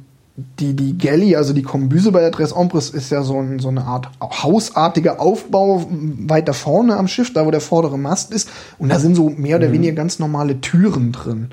die, 0.59 0.73
die 0.73 0.97
Galley, 0.97 1.35
also 1.35 1.53
die 1.53 1.61
Kombüse 1.61 2.11
bei 2.11 2.21
der 2.21 2.31
Tres 2.31 2.55
Ombres 2.55 2.89
ist 2.89 3.11
ja 3.11 3.21
so, 3.21 3.37
ein, 3.39 3.59
so 3.59 3.67
eine 3.67 3.83
Art 3.83 4.09
hausartiger 4.21 5.19
Aufbau 5.19 5.85
weiter 5.89 6.53
vorne 6.53 6.95
am 6.97 7.07
Schiff, 7.07 7.33
da 7.33 7.45
wo 7.45 7.51
der 7.51 7.59
vordere 7.61 7.99
Mast 7.99 8.33
ist. 8.33 8.49
Und 8.79 8.89
da 8.89 8.97
sind 8.97 9.15
so 9.15 9.29
mehr 9.29 9.57
Mhm. 9.57 9.63
oder 9.63 9.71
weniger 9.73 9.93
ganz 9.93 10.19
normale 10.19 10.61
Türen 10.61 11.11
drin 11.11 11.49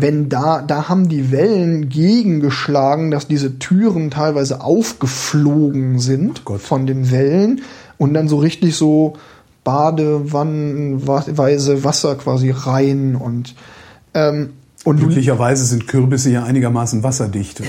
wenn 0.00 0.28
da, 0.28 0.62
da 0.62 0.88
haben 0.88 1.08
die 1.08 1.32
Wellen 1.32 1.88
gegengeschlagen, 1.88 3.10
dass 3.10 3.26
diese 3.26 3.58
Türen 3.58 4.10
teilweise 4.10 4.60
aufgeflogen 4.60 5.98
sind 5.98 6.44
Gott. 6.44 6.60
von 6.60 6.86
den 6.86 7.10
Wellen 7.10 7.62
und 7.96 8.14
dann 8.14 8.28
so 8.28 8.38
richtig 8.38 8.76
so 8.76 9.14
badewannenweise 9.64 11.82
Wasser 11.84 12.14
quasi 12.14 12.50
rein 12.50 13.16
und 13.16 13.56
ähm, 14.14 14.50
und 14.84 14.98
Glücklicherweise 14.98 15.64
sind 15.64 15.88
Kürbisse 15.88 16.30
ja 16.30 16.44
einigermaßen 16.44 17.02
wasserdicht. 17.02 17.60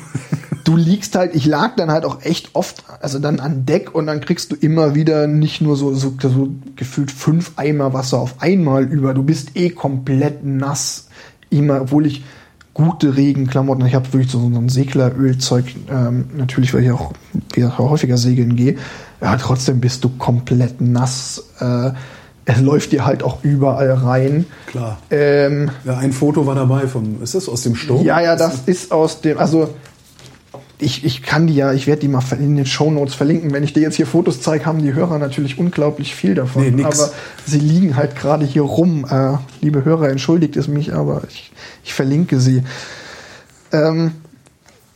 du 0.64 0.76
liegst 0.76 1.16
halt, 1.16 1.34
ich 1.34 1.46
lag 1.46 1.76
dann 1.76 1.90
halt 1.90 2.04
auch 2.04 2.22
echt 2.22 2.50
oft, 2.52 2.84
also 3.00 3.18
dann 3.18 3.40
an 3.40 3.66
Deck 3.66 3.94
und 3.94 4.06
dann 4.06 4.20
kriegst 4.20 4.52
du 4.52 4.56
immer 4.56 4.94
wieder 4.94 5.26
nicht 5.26 5.60
nur 5.60 5.76
so, 5.76 5.94
so, 5.94 6.14
so 6.20 6.50
gefühlt 6.76 7.10
fünf 7.10 7.52
Eimer 7.56 7.94
Wasser 7.94 8.18
auf 8.18 8.36
einmal 8.40 8.84
über. 8.84 9.14
Du 9.14 9.22
bist 9.22 9.56
eh 9.56 9.70
komplett 9.70 10.44
nass. 10.44 11.08
Immer, 11.52 11.82
obwohl 11.82 12.06
ich 12.06 12.24
gute 12.74 13.16
Regenklamotten, 13.16 13.84
ich 13.86 13.94
habe 13.94 14.10
wirklich 14.12 14.30
so, 14.30 14.38
so 14.40 14.58
ein 14.58 14.68
Seglerölzeug, 14.68 15.66
ähm, 15.90 16.24
natürlich, 16.36 16.72
weil 16.72 16.84
ich 16.84 16.90
auch 16.90 17.12
wie 17.52 17.60
gesagt, 17.60 17.78
häufiger 17.78 18.16
segeln 18.16 18.56
gehe. 18.56 18.76
Ja, 19.20 19.36
trotzdem 19.36 19.80
bist 19.80 20.02
du 20.04 20.08
komplett 20.08 20.80
nass. 20.80 21.44
Äh, 21.60 21.90
es 22.44 22.60
läuft 22.60 22.90
dir 22.92 23.04
halt 23.06 23.22
auch 23.22 23.44
überall 23.44 23.92
rein. 23.92 24.46
Klar. 24.66 24.98
Ähm, 25.10 25.70
Ja, 25.84 25.98
ein 25.98 26.12
Foto 26.12 26.46
war 26.46 26.54
dabei 26.56 26.88
vom, 26.88 27.22
ist 27.22 27.34
das 27.34 27.48
aus 27.48 27.62
dem 27.62 27.76
Sturm? 27.76 28.04
ja, 28.04 28.20
ja, 28.20 28.34
das 28.34 28.62
ist 28.66 28.90
aus 28.90 29.20
dem, 29.20 29.38
also 29.38 29.68
ich, 30.82 31.04
ich 31.04 31.22
kann 31.22 31.46
die 31.46 31.54
ja, 31.54 31.72
ich 31.72 31.86
werde 31.86 32.00
die 32.00 32.08
mal 32.08 32.22
in 32.38 32.56
den 32.56 32.66
Shownotes 32.66 33.14
verlinken. 33.14 33.52
Wenn 33.52 33.62
ich 33.62 33.72
dir 33.72 33.80
jetzt 33.80 33.94
hier 33.96 34.06
Fotos 34.06 34.40
zeige, 34.40 34.66
haben 34.66 34.82
die 34.82 34.92
Hörer 34.94 35.18
natürlich 35.18 35.58
unglaublich 35.58 36.14
viel 36.14 36.34
davon. 36.34 36.62
Nee, 36.64 36.70
nix. 36.70 37.00
aber 37.00 37.12
sie 37.46 37.58
liegen 37.58 37.96
halt 37.96 38.16
gerade 38.16 38.44
hier 38.44 38.62
rum. 38.62 39.06
Äh, 39.08 39.38
liebe 39.60 39.84
Hörer, 39.84 40.08
entschuldigt 40.10 40.56
es 40.56 40.68
mich, 40.68 40.92
aber 40.92 41.22
ich, 41.28 41.52
ich 41.84 41.94
verlinke 41.94 42.40
sie. 42.40 42.62
Ähm, 43.72 44.12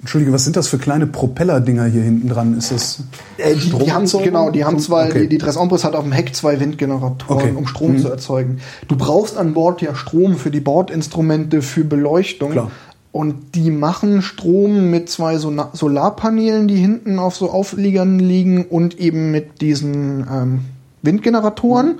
Entschuldige, 0.00 0.32
was 0.32 0.44
sind 0.44 0.56
das 0.56 0.68
für 0.68 0.78
kleine 0.78 1.06
Propellerdinger 1.06 1.86
hier 1.86 2.02
hinten 2.02 2.28
dran? 2.28 2.56
Ist 2.56 2.70
das 2.70 3.00
äh, 3.38 3.54
die, 3.54 3.70
die 3.70 3.92
haben, 3.92 4.06
genau, 4.06 4.50
die 4.50 4.64
haben 4.64 4.78
zwei, 4.78 5.06
Okay. 5.08 5.22
die, 5.22 5.28
die 5.30 5.38
Tres 5.38 5.56
Ombres 5.56 5.84
hat 5.84 5.94
auf 5.96 6.04
dem 6.04 6.12
Heck 6.12 6.34
zwei 6.36 6.60
Windgeneratoren, 6.60 7.40
Okay. 7.42 7.52
um 7.56 7.66
Strom 7.66 7.92
Mhm. 7.94 7.98
zu 8.00 8.08
erzeugen. 8.10 8.58
Du 8.88 8.96
brauchst 8.96 9.36
an 9.38 9.54
Bord 9.54 9.80
ja 9.80 9.94
Strom 9.94 10.36
für 10.36 10.50
die 10.50 10.60
Bordinstrumente, 10.60 11.62
für 11.62 11.82
Beleuchtung. 11.82 12.52
Klar. 12.52 12.70
Und 13.16 13.54
die 13.54 13.70
machen 13.70 14.20
Strom 14.20 14.90
mit 14.90 15.08
zwei 15.08 15.38
Solarpanelen, 15.38 16.68
die 16.68 16.76
hinten 16.76 17.18
auf 17.18 17.34
so 17.34 17.50
Aufliegern 17.50 18.18
liegen 18.18 18.66
und 18.66 19.00
eben 19.00 19.30
mit 19.30 19.62
diesen 19.62 20.26
ähm, 20.30 20.60
Windgeneratoren. 21.00 21.98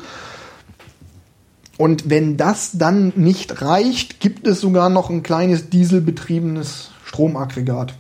Und 1.79 2.11
wenn 2.11 2.37
das 2.37 2.73
dann 2.75 3.15
nicht 3.17 3.63
reicht, 3.63 4.21
gibt 4.21 4.47
es 4.47 4.61
sogar 4.61 4.91
noch 4.91 5.09
ein 5.09 5.23
kleines 5.23 5.71
dieselbetriebenes 5.71 6.91
Stromaggregat. 7.07 7.95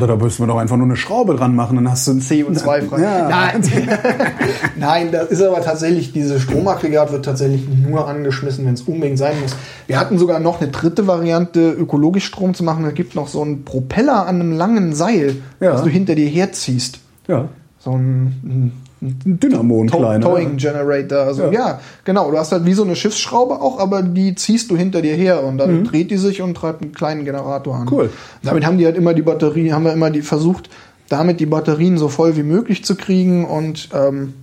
Und 0.00 0.06
da 0.08 0.14
müssen 0.14 0.42
wir 0.42 0.46
doch 0.46 0.58
einfach 0.58 0.76
nur 0.76 0.86
eine 0.86 0.94
Schraube 0.96 1.34
dran 1.34 1.56
machen, 1.56 1.74
dann 1.74 1.90
hast 1.90 2.06
du 2.06 2.12
ein 2.12 2.20
CO2-frei. 2.20 3.00
Ja. 3.02 3.28
Nein. 3.28 3.62
Nein, 4.76 5.08
das 5.10 5.28
ist 5.30 5.42
aber 5.42 5.60
tatsächlich, 5.60 6.12
dieses 6.12 6.40
Stromaggregat 6.42 7.10
wird 7.10 7.24
tatsächlich 7.24 7.66
nur 7.68 8.06
angeschmissen, 8.06 8.64
wenn 8.64 8.74
es 8.74 8.82
unbedingt 8.82 9.18
sein 9.18 9.34
muss. 9.42 9.56
Wir 9.88 9.98
hatten 9.98 10.16
sogar 10.16 10.38
noch 10.38 10.60
eine 10.60 10.70
dritte 10.70 11.08
Variante, 11.08 11.72
ökologisch 11.72 12.26
Strom 12.26 12.54
zu 12.54 12.62
machen. 12.62 12.84
Es 12.84 12.94
gibt 12.94 13.16
noch 13.16 13.26
so 13.26 13.42
einen 13.42 13.64
Propeller 13.64 14.26
an 14.26 14.36
einem 14.40 14.52
langen 14.52 14.94
Seil, 14.94 15.36
Ja. 15.58 15.72
das 15.72 15.82
du 15.82 15.88
hinter 15.88 16.14
dir 16.14 16.28
herziehst. 16.28 17.00
Ja. 17.26 17.48
So 17.80 17.90
ein, 17.90 18.26
Ein 18.44 18.72
Dynamo, 19.00 19.82
ein 19.82 19.90
kleiner. 19.90 20.24
Towing 20.24 20.56
Generator. 20.56 21.18
Also 21.18 21.44
ja. 21.44 21.52
Ja. 21.52 21.80
genau. 22.04 22.30
Du 22.30 22.38
hast 22.38 22.52
halt 22.52 22.64
wie 22.64 22.74
so 22.74 22.82
eine 22.82 22.96
Schiffsschraube 22.96 23.60
auch, 23.60 23.78
aber 23.78 24.02
die 24.02 24.34
ziehst 24.34 24.70
du 24.70 24.76
hinter 24.76 25.02
dir 25.02 25.14
her 25.14 25.44
und 25.44 25.58
dann 25.58 25.84
dreht 25.84 26.10
die 26.10 26.16
sich 26.16 26.42
und 26.42 26.54
treibt 26.54 26.82
einen 26.82 26.92
kleinen 26.92 27.24
Generator 27.24 27.76
an. 27.76 27.84
Mhm. 27.84 27.92
Cool. 27.92 28.10
Damit 28.42 28.66
haben 28.66 28.78
die 28.78 28.86
halt 28.86 28.96
immer 28.96 29.14
die 29.14 29.22
Batterie, 29.22 29.72
haben 29.72 29.84
wir 29.84 29.92
immer 29.92 30.10
die 30.10 30.22
versucht, 30.22 30.68
damit 31.08 31.40
die 31.40 31.46
Batterien 31.46 31.96
so 31.96 32.08
voll 32.08 32.36
wie 32.36 32.42
möglich 32.42 32.84
zu 32.84 32.96
kriegen 32.96 33.44
und 33.44 33.88
ähm, 33.94 34.34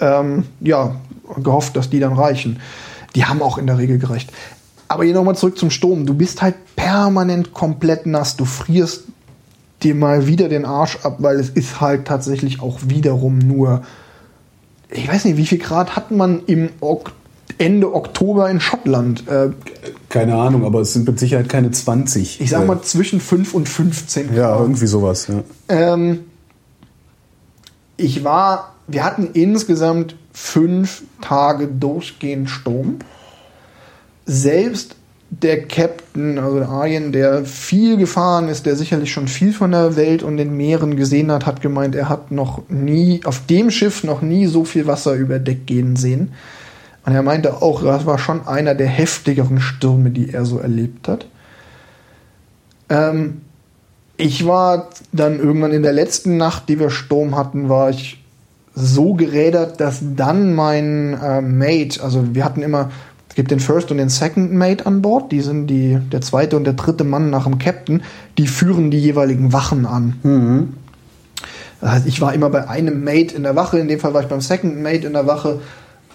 ähm, 0.00 0.44
ja, 0.60 0.96
gehofft, 1.42 1.76
dass 1.76 1.90
die 1.90 2.00
dann 2.00 2.14
reichen. 2.14 2.60
Die 3.14 3.24
haben 3.24 3.42
auch 3.42 3.58
in 3.58 3.66
der 3.66 3.78
Regel 3.78 3.98
gereicht. 3.98 4.30
Aber 4.88 5.04
hier 5.04 5.14
nochmal 5.14 5.36
zurück 5.36 5.58
zum 5.58 5.70
Sturm. 5.70 6.06
Du 6.06 6.14
bist 6.14 6.42
halt 6.42 6.54
permanent 6.76 7.52
komplett 7.52 8.06
nass. 8.06 8.36
Du 8.36 8.44
frierst 8.44 9.04
dir 9.82 9.94
mal 9.94 10.26
wieder 10.26 10.48
den 10.48 10.64
Arsch 10.64 10.98
ab, 11.04 11.16
weil 11.18 11.38
es 11.38 11.50
ist 11.50 11.80
halt 11.80 12.06
tatsächlich 12.06 12.60
auch 12.62 12.78
wiederum 12.86 13.38
nur, 13.38 13.82
ich 14.90 15.06
weiß 15.06 15.24
nicht, 15.26 15.36
wie 15.36 15.46
viel 15.46 15.58
Grad 15.58 15.96
hat 15.96 16.10
man 16.10 16.42
im 16.46 16.70
ok 16.80 17.12
Ende 17.58 17.94
Oktober 17.94 18.50
in 18.50 18.60
Schottland? 18.60 19.26
Äh, 19.28 19.50
Keine 20.10 20.34
Ahnung, 20.34 20.64
aber 20.66 20.80
es 20.80 20.92
sind 20.92 21.06
mit 21.06 21.18
Sicherheit 21.18 21.48
keine 21.48 21.70
20. 21.70 22.40
ich 22.40 22.50
sag 22.50 22.62
Äh, 22.64 22.66
mal 22.66 22.82
zwischen 22.82 23.18
5 23.20 23.54
und 23.54 23.68
15 23.68 24.26
Grad. 24.28 24.36
Ja, 24.36 24.60
irgendwie 24.60 24.86
sowas, 24.86 25.28
ja. 25.28 25.42
Ähm, 25.68 26.24
ich 27.96 28.24
war, 28.24 28.74
wir 28.88 29.04
hatten 29.04 29.30
insgesamt 29.32 30.16
fünf 30.32 31.04
Tage 31.22 31.66
durchgehend 31.68 32.50
Sturm. 32.50 32.98
Selbst 34.26 34.96
der 35.30 35.66
Captain, 35.66 36.38
also 36.38 36.58
der 36.58 36.68
Arjen, 36.68 37.12
der 37.12 37.44
viel 37.44 37.96
gefahren 37.96 38.48
ist, 38.48 38.64
der 38.64 38.76
sicherlich 38.76 39.12
schon 39.12 39.28
viel 39.28 39.52
von 39.52 39.72
der 39.72 39.96
Welt 39.96 40.22
und 40.22 40.36
den 40.36 40.56
Meeren 40.56 40.96
gesehen 40.96 41.32
hat, 41.32 41.46
hat 41.46 41.60
gemeint, 41.60 41.94
er 41.94 42.08
hat 42.08 42.30
noch 42.30 42.62
nie, 42.68 43.20
auf 43.24 43.44
dem 43.46 43.70
Schiff 43.70 44.04
noch 44.04 44.22
nie 44.22 44.46
so 44.46 44.64
viel 44.64 44.86
Wasser 44.86 45.14
über 45.14 45.38
Deck 45.38 45.66
gehen 45.66 45.96
sehen. 45.96 46.32
Und 47.04 47.14
er 47.14 47.22
meinte 47.22 47.62
auch, 47.62 47.82
das 47.82 48.06
war 48.06 48.18
schon 48.18 48.46
einer 48.46 48.74
der 48.74 48.88
heftigeren 48.88 49.60
Stürme, 49.60 50.10
die 50.10 50.32
er 50.32 50.44
so 50.44 50.58
erlebt 50.58 51.08
hat. 51.08 51.26
Ähm, 52.88 53.42
ich 54.16 54.46
war 54.46 54.90
dann 55.12 55.38
irgendwann 55.38 55.72
in 55.72 55.82
der 55.82 55.92
letzten 55.92 56.36
Nacht, 56.36 56.68
die 56.68 56.78
wir 56.80 56.90
Sturm 56.90 57.36
hatten, 57.36 57.68
war 57.68 57.90
ich 57.90 58.22
so 58.74 59.14
gerädert, 59.14 59.80
dass 59.80 60.00
dann 60.02 60.54
mein 60.54 61.14
äh, 61.14 61.40
Mate, 61.40 62.02
also 62.02 62.34
wir 62.34 62.44
hatten 62.44 62.62
immer, 62.62 62.90
gibt 63.36 63.50
den 63.50 63.60
First 63.60 63.90
und 63.92 63.98
den 63.98 64.08
Second 64.08 64.52
Mate 64.52 64.86
an 64.86 65.02
Bord, 65.02 65.30
die 65.30 65.42
sind 65.42 65.68
die, 65.68 65.98
der 66.10 66.22
zweite 66.22 66.56
und 66.56 66.64
der 66.64 66.72
dritte 66.72 67.04
Mann 67.04 67.30
nach 67.30 67.44
dem 67.44 67.58
Captain, 67.58 68.02
die 68.38 68.48
führen 68.48 68.90
die 68.90 68.98
jeweiligen 68.98 69.52
Wachen 69.52 69.86
an. 69.86 70.74
Das 71.80 71.90
heißt, 71.90 72.06
ich 72.06 72.20
war 72.20 72.34
immer 72.34 72.50
bei 72.50 72.68
einem 72.68 73.04
Mate 73.04 73.36
in 73.36 73.44
der 73.44 73.54
Wache, 73.54 73.78
in 73.78 73.88
dem 73.88 74.00
Fall 74.00 74.14
war 74.14 74.22
ich 74.22 74.28
beim 74.28 74.40
Second 74.40 74.82
Mate 74.82 75.06
in 75.06 75.12
der 75.12 75.26
Wache 75.26 75.60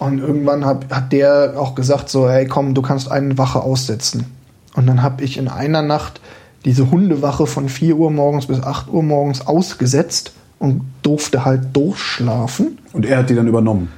und 0.00 0.18
irgendwann 0.18 0.66
hab, 0.66 0.92
hat 0.92 1.12
der 1.12 1.54
auch 1.56 1.74
gesagt 1.74 2.08
so, 2.08 2.28
hey 2.28 2.46
komm, 2.46 2.74
du 2.74 2.82
kannst 2.82 3.10
eine 3.10 3.38
Wache 3.38 3.62
aussetzen. 3.62 4.26
Und 4.74 4.86
dann 4.86 5.02
habe 5.02 5.22
ich 5.22 5.38
in 5.38 5.48
einer 5.48 5.82
Nacht 5.82 6.20
diese 6.64 6.90
Hundewache 6.90 7.46
von 7.46 7.68
4 7.68 7.96
Uhr 7.96 8.10
morgens 8.10 8.46
bis 8.46 8.62
8 8.62 8.88
Uhr 8.88 9.02
morgens 9.02 9.46
ausgesetzt 9.46 10.32
und 10.58 10.82
durfte 11.02 11.44
halt 11.44 11.74
durchschlafen. 11.74 12.78
Und 12.92 13.06
er 13.06 13.18
hat 13.18 13.30
die 13.30 13.34
dann 13.34 13.46
übernommen. 13.46 13.88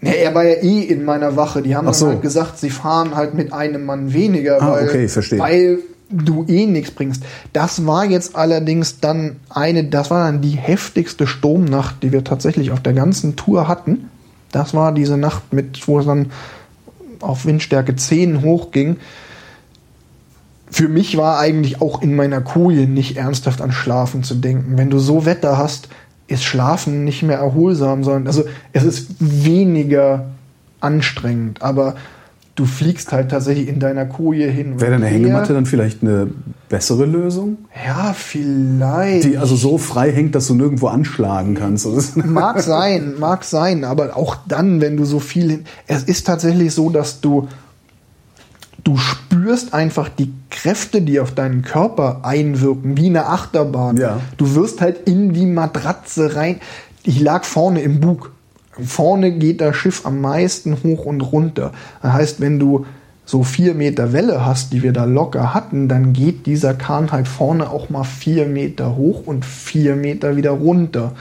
Ja, 0.00 0.12
er 0.12 0.34
war 0.34 0.44
ja 0.44 0.62
eh 0.62 0.80
in 0.82 1.04
meiner 1.04 1.36
Wache. 1.36 1.60
Die 1.62 1.74
haben 1.74 1.92
so. 1.92 2.08
halt 2.08 2.22
gesagt, 2.22 2.58
sie 2.58 2.70
fahren 2.70 3.16
halt 3.16 3.34
mit 3.34 3.52
einem 3.52 3.84
Mann 3.84 4.12
weniger, 4.12 4.62
Ah, 4.62 4.72
weil, 4.72 4.88
okay, 4.88 5.08
verstehe. 5.08 5.38
weil 5.38 5.78
du 6.10 6.44
eh 6.48 6.66
nichts 6.66 6.90
bringst. 6.92 7.22
Das 7.52 7.84
war 7.86 8.04
jetzt 8.04 8.36
allerdings 8.36 9.00
dann 9.00 9.36
eine, 9.50 9.84
das 9.84 10.10
war 10.10 10.24
dann 10.24 10.40
die 10.40 10.56
heftigste 10.56 11.26
Sturmnacht, 11.26 12.02
die 12.02 12.12
wir 12.12 12.24
tatsächlich 12.24 12.70
auf 12.70 12.80
der 12.80 12.92
ganzen 12.92 13.36
Tour 13.36 13.68
hatten. 13.68 14.08
Das 14.52 14.72
war 14.72 14.92
diese 14.92 15.16
Nacht 15.18 15.52
mit, 15.52 15.86
wo 15.88 15.98
es 15.98 16.06
dann 16.06 16.30
auf 17.20 17.44
Windstärke 17.44 17.94
10 17.96 18.42
hochging. 18.42 18.96
Für 20.70 20.88
mich 20.88 21.16
war 21.16 21.38
eigentlich 21.38 21.80
auch 21.80 22.02
in 22.02 22.14
meiner 22.14 22.40
Koje 22.40 22.86
nicht 22.86 23.16
ernsthaft 23.16 23.60
an 23.60 23.72
Schlafen 23.72 24.22
zu 24.22 24.34
denken. 24.34 24.76
Wenn 24.76 24.90
du 24.90 24.98
so 24.98 25.24
Wetter 25.24 25.58
hast, 25.58 25.88
ist 26.28 26.44
Schlafen 26.44 27.04
nicht 27.04 27.22
mehr 27.24 27.38
erholsam, 27.38 28.04
sondern 28.04 28.26
also 28.28 28.44
es 28.72 28.84
ist 28.84 29.08
weniger 29.18 30.26
anstrengend, 30.80 31.60
aber 31.62 31.96
du 32.54 32.64
fliegst 32.64 33.12
halt 33.12 33.30
tatsächlich 33.30 33.68
in 33.68 33.78
deiner 33.80 34.04
Koje 34.06 34.48
hin. 34.48 34.80
Wäre 34.80 34.94
eine 34.94 35.06
her. 35.06 35.14
Hängematte 35.14 35.52
dann 35.54 35.64
vielleicht 35.66 36.02
eine 36.02 36.28
bessere 36.68 37.04
Lösung? 37.06 37.58
Ja, 37.86 38.12
vielleicht. 38.12 39.24
Die 39.24 39.38
also 39.38 39.56
so 39.56 39.78
frei 39.78 40.10
hängt, 40.12 40.34
dass 40.34 40.48
du 40.48 40.54
nirgendwo 40.54 40.88
anschlagen 40.88 41.54
kannst. 41.54 41.86
Mag 42.26 42.60
sein, 42.60 43.14
mag 43.18 43.44
sein, 43.44 43.84
aber 43.84 44.16
auch 44.16 44.36
dann, 44.48 44.80
wenn 44.80 44.96
du 44.96 45.04
so 45.04 45.20
viel. 45.20 45.50
hin- 45.50 45.64
Es 45.86 46.02
ist 46.04 46.26
tatsächlich 46.26 46.72
so, 46.74 46.90
dass 46.90 47.20
du. 47.20 47.48
Du 48.88 48.96
spürst 48.96 49.74
einfach 49.74 50.08
die 50.08 50.32
Kräfte, 50.48 51.02
die 51.02 51.20
auf 51.20 51.34
deinen 51.34 51.60
Körper 51.60 52.20
einwirken, 52.22 52.96
wie 52.96 53.08
eine 53.08 53.26
Achterbahn. 53.26 53.98
Ja. 53.98 54.18
Du 54.38 54.54
wirst 54.54 54.80
halt 54.80 55.06
in 55.06 55.34
die 55.34 55.44
Matratze 55.44 56.36
rein. 56.36 56.58
Ich 57.02 57.20
lag 57.20 57.44
vorne 57.44 57.82
im 57.82 58.00
Bug. 58.00 58.32
Vorne 58.82 59.32
geht 59.32 59.60
das 59.60 59.76
Schiff 59.76 60.06
am 60.06 60.22
meisten 60.22 60.78
hoch 60.84 61.04
und 61.04 61.20
runter. 61.20 61.72
Das 62.00 62.14
heißt, 62.14 62.40
wenn 62.40 62.58
du 62.58 62.86
so 63.26 63.42
vier 63.42 63.74
Meter 63.74 64.14
Welle 64.14 64.46
hast, 64.46 64.72
die 64.72 64.82
wir 64.82 64.94
da 64.94 65.04
locker 65.04 65.52
hatten, 65.52 65.88
dann 65.88 66.14
geht 66.14 66.46
dieser 66.46 66.72
Kahn 66.72 67.12
halt 67.12 67.28
vorne 67.28 67.68
auch 67.68 67.90
mal 67.90 68.04
vier 68.04 68.46
Meter 68.46 68.96
hoch 68.96 69.26
und 69.26 69.44
vier 69.44 69.96
Meter 69.96 70.36
wieder 70.36 70.52
runter. 70.52 71.12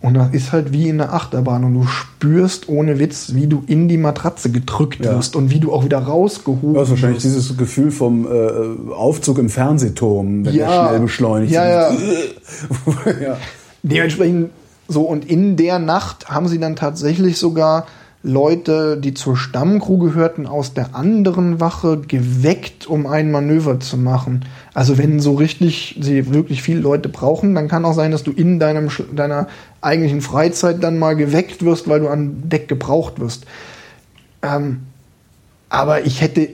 Und 0.00 0.14
das 0.14 0.30
ist 0.32 0.52
halt 0.52 0.72
wie 0.72 0.88
in 0.88 0.98
der 0.98 1.12
Achterbahn 1.12 1.64
und 1.64 1.74
du 1.74 1.84
spürst 1.84 2.68
ohne 2.68 3.00
Witz, 3.00 3.34
wie 3.34 3.48
du 3.48 3.64
in 3.66 3.88
die 3.88 3.96
Matratze 3.98 4.50
gedrückt 4.50 5.04
Ja. 5.04 5.16
wirst 5.16 5.34
und 5.34 5.50
wie 5.50 5.58
du 5.58 5.72
auch 5.72 5.84
wieder 5.84 5.98
rausgehoben 5.98 6.74
Du 6.74 6.80
hast 6.80 6.90
wahrscheinlich 6.90 7.16
wirst. 7.24 7.26
dieses 7.26 7.56
Gefühl 7.56 7.90
vom 7.90 8.24
äh, 8.26 8.92
Aufzug 8.92 9.38
im 9.38 9.48
Fernsehturm, 9.48 10.44
wenn 10.44 10.54
Ja. 10.54 10.82
der 10.82 10.88
schnell 10.88 11.00
beschleunigt. 11.00 11.52
Ja, 11.52 11.68
ja. 11.68 11.90
ja. 13.20 13.36
Dementsprechend 13.82 14.50
so 14.86 15.02
und 15.02 15.24
in 15.28 15.56
der 15.56 15.78
Nacht 15.78 16.28
haben 16.30 16.48
sie 16.48 16.58
dann 16.60 16.76
tatsächlich 16.76 17.36
sogar 17.38 17.86
Leute, 18.24 18.96
die 18.96 19.14
zur 19.14 19.36
Stammcrew 19.36 19.98
gehörten, 19.98 20.46
aus 20.48 20.74
der 20.74 20.96
anderen 20.96 21.60
Wache 21.60 21.98
geweckt, 22.00 22.86
um 22.88 23.06
ein 23.06 23.30
Manöver 23.30 23.78
zu 23.78 23.96
machen. 23.96 24.44
Also 24.74 24.98
wenn 24.98 25.20
so 25.20 25.34
richtig 25.34 25.98
sie 26.02 26.32
wirklich 26.34 26.60
viele 26.62 26.80
Leute 26.80 27.08
brauchen, 27.08 27.54
dann 27.54 27.68
kann 27.68 27.84
auch 27.84 27.92
sein, 27.94 28.10
dass 28.10 28.24
du 28.24 28.32
in 28.32 28.58
deinem 28.58 28.88
deiner 29.14 29.46
eigentlichen 29.80 30.20
Freizeit 30.20 30.82
dann 30.82 30.98
mal 30.98 31.14
geweckt 31.16 31.64
wirst, 31.64 31.88
weil 31.88 32.00
du 32.00 32.08
an 32.08 32.48
Deck 32.48 32.68
gebraucht 32.68 33.20
wirst. 33.20 33.46
Ähm, 34.42 34.80
aber 35.68 36.04
ich 36.06 36.20
hätte 36.20 36.48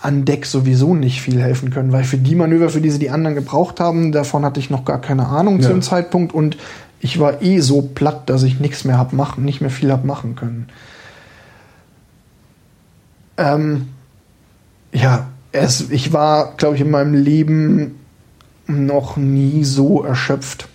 an 0.00 0.24
Deck 0.24 0.46
sowieso 0.46 0.94
nicht 0.94 1.20
viel 1.20 1.40
helfen 1.42 1.70
können, 1.70 1.92
weil 1.92 2.04
für 2.04 2.16
die 2.16 2.34
Manöver, 2.34 2.70
für 2.70 2.80
die 2.80 2.90
sie 2.90 2.98
die 2.98 3.10
anderen 3.10 3.34
gebraucht 3.34 3.80
haben, 3.80 4.12
davon 4.12 4.44
hatte 4.44 4.60
ich 4.60 4.70
noch 4.70 4.84
gar 4.84 5.00
keine 5.00 5.26
Ahnung 5.26 5.60
zu 5.60 5.68
Ja. 5.68 5.74
dem 5.74 5.82
Zeitpunkt 5.82 6.32
und 6.32 6.56
ich 7.00 7.18
war 7.18 7.42
eh 7.42 7.60
so 7.60 7.82
platt, 7.82 8.28
dass 8.30 8.42
ich 8.42 8.60
nichts 8.60 8.84
mehr 8.84 8.98
hab 8.98 9.12
machen, 9.12 9.44
nicht 9.44 9.60
mehr 9.60 9.70
viel 9.70 9.90
hab 9.90 10.04
machen 10.04 10.36
können. 10.36 10.68
Ähm, 13.36 13.88
ja, 14.92 15.28
es, 15.52 15.90
ich 15.90 16.12
war, 16.12 16.54
glaube 16.56 16.76
ich, 16.76 16.82
in 16.82 16.90
meinem 16.90 17.14
Leben 17.14 17.96
noch 18.66 19.16
nie 19.16 19.64
so 19.64 20.02
erschöpft. 20.02 20.68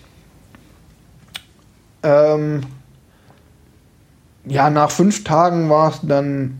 Ähm, 2.02 2.62
ja, 4.46 4.70
nach 4.70 4.90
fünf 4.90 5.24
Tagen 5.24 5.68
war 5.68 5.90
es 5.90 6.00
dann 6.02 6.58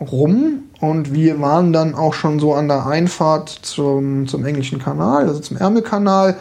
rum 0.00 0.64
und 0.80 1.12
wir 1.12 1.40
waren 1.40 1.72
dann 1.72 1.94
auch 1.94 2.14
schon 2.14 2.40
so 2.40 2.54
an 2.54 2.68
der 2.68 2.86
Einfahrt 2.86 3.50
zum, 3.50 4.26
zum 4.26 4.44
englischen 4.44 4.78
Kanal, 4.78 5.28
also 5.28 5.40
zum 5.40 5.58
Ärmelkanal 5.58 6.36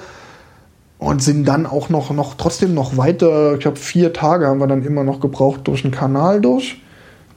und 0.98 1.22
sind 1.22 1.46
dann 1.46 1.66
auch 1.66 1.90
noch, 1.90 2.12
noch 2.12 2.36
trotzdem 2.36 2.74
noch 2.74 2.96
weiter, 2.96 3.56
ich 3.56 3.60
glaube 3.60 3.78
vier 3.78 4.14
Tage 4.14 4.48
haben 4.48 4.60
wir 4.60 4.68
dann 4.68 4.86
immer 4.86 5.04
noch 5.04 5.20
gebraucht 5.20 5.62
durch 5.68 5.82
den 5.82 5.92
Kanal 5.92 6.40
durch, 6.40 6.82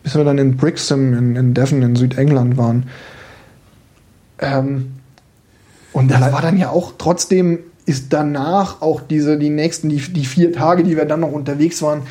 bis 0.02 0.14
wir 0.14 0.24
dann 0.24 0.38
in 0.38 0.56
Brixham 0.56 1.14
in, 1.14 1.36
in 1.36 1.54
Devon 1.54 1.82
in 1.82 1.96
Südengland 1.96 2.56
waren. 2.56 2.88
Ähm, 4.38 4.92
und 5.92 6.10
das 6.10 6.20
war 6.20 6.42
dann 6.42 6.56
ja 6.56 6.70
auch 6.70 6.92
trotzdem 6.98 7.58
ist 7.84 8.12
danach 8.12 8.80
auch 8.80 9.00
diese 9.00 9.38
die 9.38 9.50
nächsten 9.50 9.88
die, 9.88 9.98
die 9.98 10.24
vier 10.24 10.52
Tage, 10.52 10.84
die 10.84 10.96
wir 10.96 11.04
dann 11.04 11.20
noch 11.20 11.32
unterwegs 11.32 11.82
waren, 11.82 12.02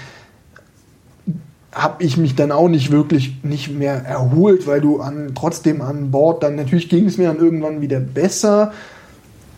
habe 1.71 2.03
ich 2.03 2.17
mich 2.17 2.35
dann 2.35 2.51
auch 2.51 2.67
nicht 2.67 2.91
wirklich 2.91 3.43
nicht 3.43 3.71
mehr 3.71 4.03
erholt, 4.03 4.67
weil 4.67 4.81
du 4.81 4.99
an, 4.99 5.31
trotzdem 5.35 5.81
an 5.81 6.11
Bord 6.11 6.43
dann 6.43 6.55
natürlich 6.55 6.89
ging 6.89 7.05
es 7.05 7.17
mir 7.17 7.29
dann 7.29 7.37
irgendwann 7.37 7.79
wieder 7.79 8.01
besser, 8.01 8.73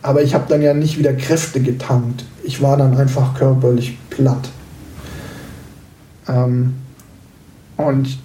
Aber 0.04 0.22
ich 0.22 0.34
habe 0.34 0.44
dann 0.50 0.60
ja 0.60 0.74
nicht 0.74 0.98
wieder 0.98 1.14
Kräfte 1.14 1.60
getankt. 1.60 2.26
Ich 2.42 2.60
war 2.60 2.76
dann 2.76 2.94
einfach 2.94 3.32
körperlich 3.32 3.96
platt. 4.10 4.50
Ähm, 6.28 6.74
und 7.78 8.18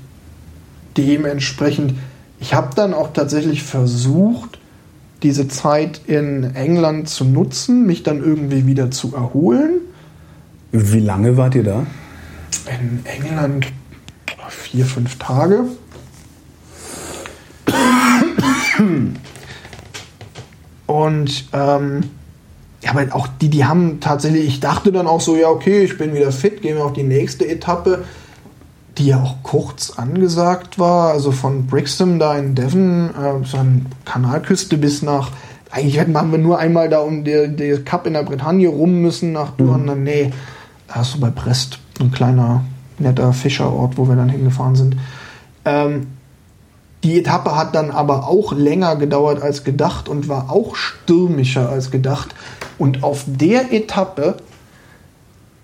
dementsprechend, 0.98 1.94
ich 2.41 2.53
habe 2.53 2.76
dann 2.76 2.94
auch 2.94 3.14
tatsächlich 3.14 3.64
versucht, 3.64 4.59
diese 5.24 5.48
Zeit 5.48 6.02
in 6.08 6.56
England 6.56 7.10
zu 7.10 7.26
nutzen, 7.26 7.86
mich 7.86 8.04
dann 8.04 8.24
irgendwie 8.24 8.66
wieder 8.66 8.91
zu 8.91 9.16
erholen. 9.16 9.82
Wie 10.72 11.00
lange 11.00 11.36
wart 11.38 11.56
ihr 11.56 11.64
da? 11.64 11.86
In 12.68 13.06
England 13.06 13.68
vier, 14.50 14.86
fünf 14.86 15.18
Tage. 15.18 15.66
Und 20.86 21.46
ähm, 21.54 22.04
ja, 22.82 22.91
aber 22.91 23.14
auch 23.16 23.28
die, 23.41 23.50
die 23.50 23.66
haben 23.66 24.00
tatsächlich, 24.00 24.48
ich 24.48 24.60
dachte 24.60 24.91
dann 24.91 25.08
auch 25.08 25.22
so, 25.22 25.36
ja, 25.36 25.50
okay, 25.50 25.84
ich 25.84 25.98
bin 25.98 26.14
wieder 26.14 26.32
fit, 26.32 26.62
gehen 26.62 26.78
wir 26.78 26.86
auf 26.86 26.94
die 26.94 27.04
nächste 27.04 27.48
Etappe, 27.48 28.06
die 29.00 29.08
ja 29.08 29.24
auch 29.24 29.38
kurz 29.44 29.92
angesagt 29.92 30.78
war, 30.78 31.12
also 31.12 31.32
von 31.32 31.68
Brixham 31.68 32.20
da 32.20 32.38
in 32.38 32.54
Devon, 32.54 33.10
äh, 33.10 33.46
so 33.46 33.58
eine 33.58 33.86
Kanalküste 34.04 34.78
bis 34.78 35.02
nach, 35.02 35.32
eigentlich 35.72 35.98
hätten 35.98 36.12
wir 36.12 36.38
nur 36.38 36.60
einmal 36.60 36.90
da 36.90 37.00
um 37.00 37.24
den 37.24 37.86
Cup 37.86 38.06
in 38.06 38.14
der 38.14 38.24
Bretagne 38.24 38.68
rum 38.68 39.02
müssen 39.02 39.32
nach 39.32 39.52
Durham, 39.52 39.86
mhm. 39.86 40.04
nee, 40.04 40.32
da 40.88 40.96
hast 40.96 41.16
du 41.16 41.20
bei 41.20 41.30
Brest, 41.30 41.80
ein 42.00 42.12
kleiner, 42.12 42.66
netter 42.98 43.32
Fischerort, 43.32 43.98
wo 43.98 44.08
wir 44.08 44.16
dann 44.16 44.30
hingefahren 44.30 44.76
sind. 44.76 44.98
Ähm, 45.64 46.08
die 47.04 47.18
Etappe 47.20 47.56
hat 47.56 47.76
dann 47.76 47.92
aber 47.92 48.28
auch 48.28 48.52
länger 48.52 48.98
gedauert 48.98 49.42
als 49.42 49.64
gedacht 49.64 50.10
und 50.10 50.28
war 50.28 50.52
auch 50.52 50.76
stürmischer 50.76 51.70
als 51.70 51.92
gedacht. 51.92 52.36
Und 52.78 53.04
auf 53.04 53.24
der 53.26 53.72
Etappe 53.72 54.36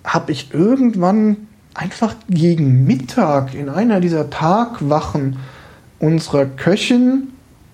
habe 0.06 0.32
ich 0.32 0.54
irgendwann 0.54 1.48
einfach 1.76 2.16
gegen 2.30 2.86
Mittag 2.86 3.54
in 3.54 3.70
einer 3.70 4.00
dieser 4.00 4.30
Tagwachen 4.30 5.38
unserer 6.00 6.46
Köchin 6.46 7.28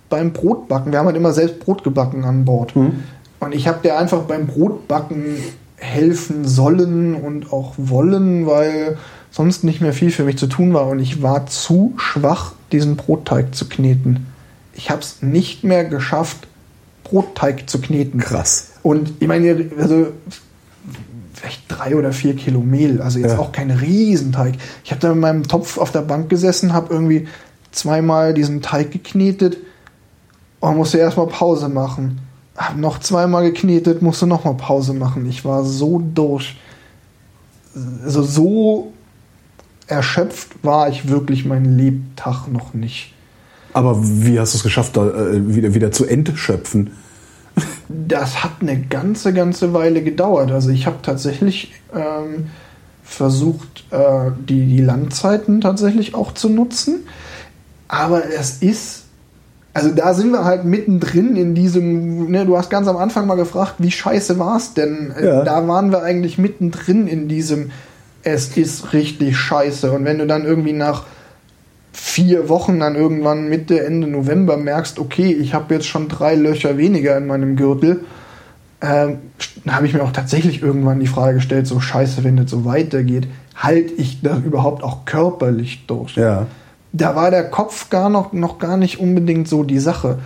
beim 0.10 0.34
Brotbacken, 0.34 0.91
wir 0.91 0.99
haben 0.99 1.06
halt 1.06 1.15
immer 1.15 1.32
selbst 1.32 1.60
Brot 1.60 1.84
gebacken 1.84 2.26
an 2.26 2.45
Bord. 2.45 2.76
Mhm. 2.76 3.03
Und 3.40 3.56
ich 3.56 3.68
habe 3.68 3.80
der 3.84 3.98
einfach 3.98 4.23
beim 4.23 4.45
Brotbacken 4.48 5.38
helfen 5.78 6.48
sollen 6.48 7.15
und 7.15 7.52
auch 7.52 7.73
wollen, 7.78 8.45
weil 8.45 8.98
sonst 9.32 9.64
nicht 9.64 9.82
mehr 9.82 9.94
viel 9.94 10.11
für 10.11 10.23
mich 10.23 10.38
zu 10.38 10.48
tun 10.48 10.73
war. 10.73 10.88
Und 10.88 10.99
ich 10.99 11.23
war 11.23 11.48
zu 11.48 11.94
schwach, 11.98 12.53
diesen 12.72 12.98
Brotteig 12.98 13.56
zu 13.56 13.68
kneten. 13.68 14.28
Ich 14.73 14.91
habe 14.91 15.02
es 15.02 15.22
nicht 15.22 15.64
mehr 15.64 15.86
geschafft, 15.86 16.48
Brotteig 17.03 17.69
zu 17.69 17.82
kneten. 17.82 18.19
Krass. 18.19 18.73
Und 18.84 19.14
ich 19.19 19.28
meine, 19.28 19.72
also 19.80 20.07
vielleicht 21.34 21.64
drei 21.68 21.95
oder 21.95 22.12
vier 22.12 22.36
Kilo 22.36 22.62
Mehl, 22.62 23.02
also 23.02 23.20
jetzt 23.20 23.34
ja. 23.34 23.40
auch 23.40 23.52
kein 23.52 23.72
Riesenteig. 23.72 24.56
Ich 24.84 24.91
habe 24.91 25.02
da 25.02 25.10
mit 25.10 25.20
meinem 25.20 25.44
Topf 25.48 25.78
auf 25.78 25.91
der 25.91 26.02
Bank 26.02 26.30
gesessen, 26.30 26.74
habe 26.74 26.94
irgendwie 26.94 27.28
zweimal 27.72 28.34
diesen 28.34 28.62
Teig 28.62 28.91
geknetet 28.91 29.58
und 30.60 30.78
musste 30.78 30.98
erstmal 30.98 31.28
Pause 31.28 31.70
machen. 31.70 32.20
Hab 32.56 32.78
noch 32.78 32.99
zweimal 32.99 33.44
geknetet, 33.44 34.02
musste 34.02 34.28
nochmal 34.28 34.56
Pause 34.56 34.94
machen. 34.94 35.26
Ich 35.28 35.45
war 35.45 35.64
so 35.64 36.02
durch. 36.14 36.58
Also 38.03 38.24
so 38.24 38.94
erschöpft 39.88 40.64
war 40.64 40.90
ich 40.90 41.08
wirklich 41.08 41.45
mein 41.45 41.78
Lebtag 41.78 42.48
noch 42.48 42.74
nicht. 42.74 43.14
Aber 43.74 43.98
wie 44.02 44.40
hast 44.40 44.53
du 44.53 44.58
es 44.58 44.64
geschafft, 44.64 44.98
da 44.98 45.08
äh, 45.08 45.56
wieder, 45.56 45.74
wieder 45.74 45.91
zu 45.91 46.06
entschöpfen? 46.06 46.91
Das 47.90 48.44
hat 48.44 48.52
eine 48.61 48.80
ganze, 48.80 49.34
ganze 49.34 49.73
Weile 49.73 50.02
gedauert. 50.02 50.52
Also 50.52 50.69
ich 50.69 50.86
habe 50.86 50.98
tatsächlich 51.02 51.73
ähm, 51.94 52.48
versucht, 53.03 53.86
äh, 53.91 54.32
die, 54.48 54.65
die 54.65 54.82
Landzeiten 54.82 55.61
tatsächlich 55.61 56.15
auch 56.15 56.34
zu 56.34 56.49
nutzen. 56.49 57.06
Aber 57.88 58.23
es 58.26 58.61
ist, 58.61 59.03
also 59.73 59.90
da 59.90 60.14
sind 60.14 60.32
wir 60.32 60.45
halt 60.45 60.64
mittendrin 60.64 61.36
in 61.36 61.53
diesem, 61.53 62.32
ne, 62.32 62.45
du 62.45 62.57
hast 62.57 62.69
ganz 62.69 62.88
am 62.88 62.98
Anfang 62.98 63.28
mal 63.28 63.36
gefragt, 63.36 63.76
wie 63.80 63.91
scheiße 63.91 64.40
war 64.40 64.57
es 64.57 64.73
denn? 64.73 65.14
Ja. 65.22 65.44
Da 65.44 65.68
waren 65.68 65.91
wir 65.91 66.02
eigentlich 66.02 66.38
mittendrin 66.38 67.07
in 67.07 67.28
diesem, 67.28 67.72
es 68.23 68.56
ist 68.56 68.94
richtig 68.94 69.38
scheiße. 69.38 69.91
Und 69.91 70.06
wenn 70.06 70.19
du 70.19 70.28
dann 70.28 70.45
irgendwie 70.45 70.73
nach 70.73 71.03
vier 71.94 72.50
Wochen 72.50 72.80
dann 72.80 72.96
irgendwann 72.96 73.50
Mitte, 73.50 73.86
Ende 73.86 74.08
November 74.08 74.58
merkst, 74.58 75.00
okay, 75.00 75.32
ich 75.34 75.54
habe 75.54 75.74
jetzt 75.74 75.88
schon 75.88 76.08
drei 76.08 76.36
Löcher 76.36 76.78
weniger 76.78 77.18
in 77.18 77.28
meinem 77.28 77.56
Gürtel, 77.56 78.06
ähm, 78.82 79.20
habe 79.68 79.86
ich 79.86 79.94
mir 79.94 80.04
auch 80.04 80.12
tatsächlich 80.12 80.62
irgendwann 80.62 81.00
die 81.00 81.08
Frage 81.08 81.36
gestellt, 81.36 81.68
so 81.68 81.80
scheiße, 81.80 82.24
wenn 82.24 82.38
das 82.38 82.50
so 82.50 82.66
weitergeht, 82.66 83.28
halte 83.56 83.94
ich 83.94 84.22
das 84.22 84.40
überhaupt 84.40 84.84
auch 84.84 85.06
körperlich 85.06 85.86
durch? 85.88 86.16
Ja. 86.16 86.48
Da 86.94 87.16
war 87.16 87.32
der 87.32 87.50
Kopf 87.50 87.90
gar 87.90 88.10
noch, 88.10 88.34
noch 88.34 88.60
gar 88.60 88.78
nicht 88.78 89.00
unbedingt 89.00 89.48
so 89.48 89.64
die 89.64 89.80
Sache. 89.80 90.20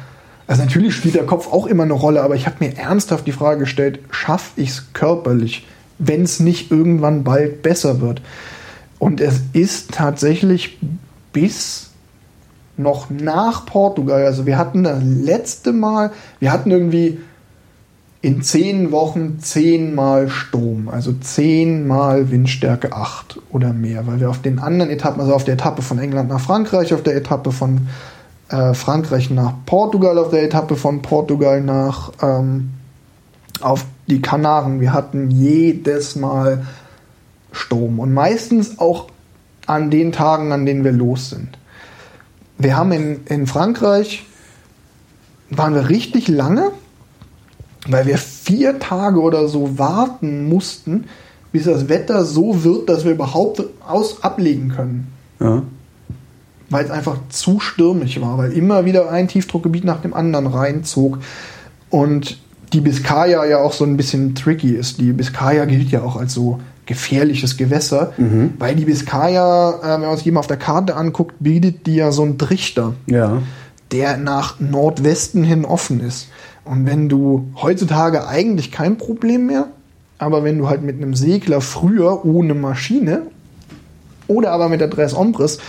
Also 0.48 0.64
natürlich 0.64 0.96
spielt 0.96 1.16
der 1.16 1.26
Kopf 1.26 1.52
auch 1.52 1.66
immer 1.66 1.84
eine 1.84 1.94
Rolle, 1.94 2.22
aber 2.22 2.36
ich 2.36 2.46
habe 2.46 2.58
mir 2.60 2.78
ernsthaft 2.78 3.28
die 3.28 3.32
Frage 3.32 3.62
gestellt, 3.62 4.00
schaffe 4.12 4.62
ich 4.62 4.70
es 4.70 4.94
körperlich? 4.94 5.66
wenn 5.98 6.24
es 6.24 6.40
nicht 6.40 6.72
irgendwann 6.72 7.24
bald 7.24 7.62
besser 7.62 8.02
wird. 8.02 8.22
Und 9.00 9.22
es 9.22 9.42
ist 9.54 9.92
tatsächlich 9.92 10.78
bis 11.36 11.90
noch 12.78 13.10
nach 13.10 13.66
Portugal, 13.66 14.26
also 14.26 14.46
wir 14.46 14.58
hatten 14.58 14.84
das 14.84 15.04
letzte 15.04 15.74
Mal, 15.74 16.12
wir 16.40 16.52
hatten 16.52 16.72
irgendwie 16.72 17.20
in 18.22 18.42
zehn 18.42 18.92
Wochen 18.92 19.40
zehnmal 19.40 20.30
Sturm, 20.30 20.88
also 20.90 21.12
zehnmal 21.14 22.32
Windstärke 22.32 22.94
8 22.94 23.40
oder 23.52 23.74
mehr, 23.74 24.08
weil 24.08 24.20
wir 24.20 24.30
auf 24.30 24.42
den 24.42 24.60
anderen 24.60 24.90
Etappen, 24.90 25.22
also 25.22 25.36
auf 25.36 25.44
der 25.44 25.56
Etappe 25.56 25.82
von 25.82 26.00
England 26.00 26.30
nach 26.30 26.40
Frankreich, 26.40 26.94
auf 26.94 27.04
der 27.04 27.16
Etappe 27.18 27.52
von 27.52 27.88
äh, 28.50 28.74
Frankreich 28.74 29.30
nach 29.30 29.54
Portugal, 29.66 30.18
auf 30.18 30.30
der 30.30 30.44
Etappe 30.44 30.76
von 30.76 31.02
Portugal 31.02 31.62
nach 31.62 32.14
ähm, 32.22 32.72
auf 33.62 33.86
die 34.08 34.22
Kanaren. 34.22 34.80
Wir 34.80 34.94
hatten 34.94 35.32
jedes 35.32 36.16
Mal 36.16 36.66
Sturm 37.52 38.00
und 38.00 38.14
meistens 38.14 38.80
auch 38.80 39.10
an 39.66 39.90
den 39.90 40.12
Tagen, 40.12 40.52
an 40.52 40.66
denen 40.66 40.84
wir 40.84 40.92
los 40.92 41.30
sind. 41.30 41.58
Wir 42.58 42.78
haben 42.78 42.92
in, 42.92 43.20
in 43.26 43.48
Frankreich, 43.48 44.26
waren 45.50 45.76
wir 45.76 45.90
richtig 45.90 46.28
lange, 46.28 46.72
weil 47.88 48.06
wir 48.06 48.18
vier 48.18 48.80
Tage 48.80 49.22
oder 49.22 49.48
so 49.48 49.78
warten 49.78 50.48
mussten, 50.48 51.06
bis 51.52 51.66
das 51.66 51.88
Wetter 51.90 52.26
so 52.26 52.64
wird, 52.64 52.90
dass 52.90 53.06
wir 53.06 53.12
überhaupt 53.12 53.64
aus 53.88 54.24
ablegen 54.24 54.70
können. 54.70 55.08
Ja. 55.40 55.64
Weil 56.70 56.86
es 56.86 56.92
einfach 56.92 57.18
zu 57.30 57.60
stürmisch 57.60 58.20
war, 58.20 58.38
weil 58.38 58.52
immer 58.54 58.86
wieder 58.86 59.12
ein 59.12 59.28
Tiefdruckgebiet 59.28 59.84
nach 59.84 60.02
dem 60.02 60.14
anderen 60.14 60.48
reinzog. 60.48 61.20
Und 61.90 62.40
die 62.74 62.82
Biskaya 62.82 63.46
ja 63.46 63.60
auch 63.60 63.74
so 63.74 63.86
ein 63.86 63.98
bisschen 63.98 64.36
tricky 64.36 64.72
ist. 64.72 65.00
Die 65.00 65.14
Biskaya 65.14 65.66
gilt 65.66 65.90
ja 65.92 66.02
auch 66.02 66.16
als 66.16 66.34
so 66.34 66.60
gefährliches 66.86 67.58
Gewässer, 67.58 68.14
mhm. 68.18 68.54
weil 68.60 68.76
die 68.76 68.86
Biskaya, 68.86 69.80
äh, 69.82 70.02
wenn 70.02 70.08
man 70.08 70.18
sich 70.18 70.32
mal 70.32 70.40
auf 70.40 70.48
der 70.48 70.58
Karte 70.58 70.96
anguckt, 70.96 71.36
bildet 71.40 71.88
die 71.88 71.96
ja 71.96 72.12
so 72.12 72.24
einen 72.24 72.38
Trichter, 72.38 72.94
ja. 73.08 73.42
der 73.92 74.18
nach 74.18 74.60
Nordwesten 74.60 75.44
hin 75.44 75.66
offen 75.66 76.00
ist. 76.00 76.30
Und 76.64 76.86
wenn 76.86 77.10
du 77.10 77.48
heutzutage 77.62 78.28
eigentlich 78.28 78.72
kein 78.72 78.98
Problem 78.98 79.48
mehr, 79.48 79.68
aber 80.18 80.44
wenn 80.44 80.58
du 80.58 80.70
halt 80.70 80.82
mit 80.82 80.98
einem 80.98 81.14
Segler 81.14 81.62
früher 81.62 82.26
ohne 82.26 82.54
Maschine 82.54 83.24
oder 84.28 84.52
aber 84.52 84.70
mit 84.70 84.80
der 84.80 84.88
Dress 84.88 85.14
Ombres, 85.14 85.60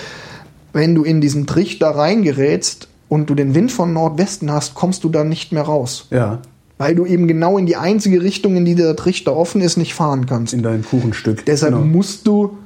wenn 0.72 0.94
du 0.94 1.04
in 1.04 1.20
diesen 1.20 1.46
Trichter 1.46 1.90
reingerätst 1.90 2.88
und 3.08 3.28
du 3.28 3.34
den 3.34 3.54
Wind 3.54 3.72
von 3.72 3.92
Nordwesten 3.92 4.50
hast, 4.50 4.74
kommst 4.74 5.04
du 5.04 5.08
da 5.08 5.24
nicht 5.24 5.52
mehr 5.52 5.62
raus. 5.62 6.06
Ja 6.10 6.40
weil 6.78 6.94
du 6.94 7.06
eben 7.06 7.26
genau 7.26 7.58
in 7.58 7.66
die 7.66 7.76
einzige 7.76 8.22
Richtung, 8.22 8.56
in 8.56 8.64
die 8.64 8.74
der 8.74 8.96
Trichter 8.96 9.34
offen 9.34 9.60
ist, 9.60 9.76
nicht 9.76 9.94
fahren 9.94 10.26
kannst. 10.26 10.52
In 10.52 10.62
dein 10.62 10.84
Kuchenstück. 10.84 11.44
Deshalb 11.46 11.74
genau. 11.74 11.86
musst 11.86 12.26
du 12.26 12.58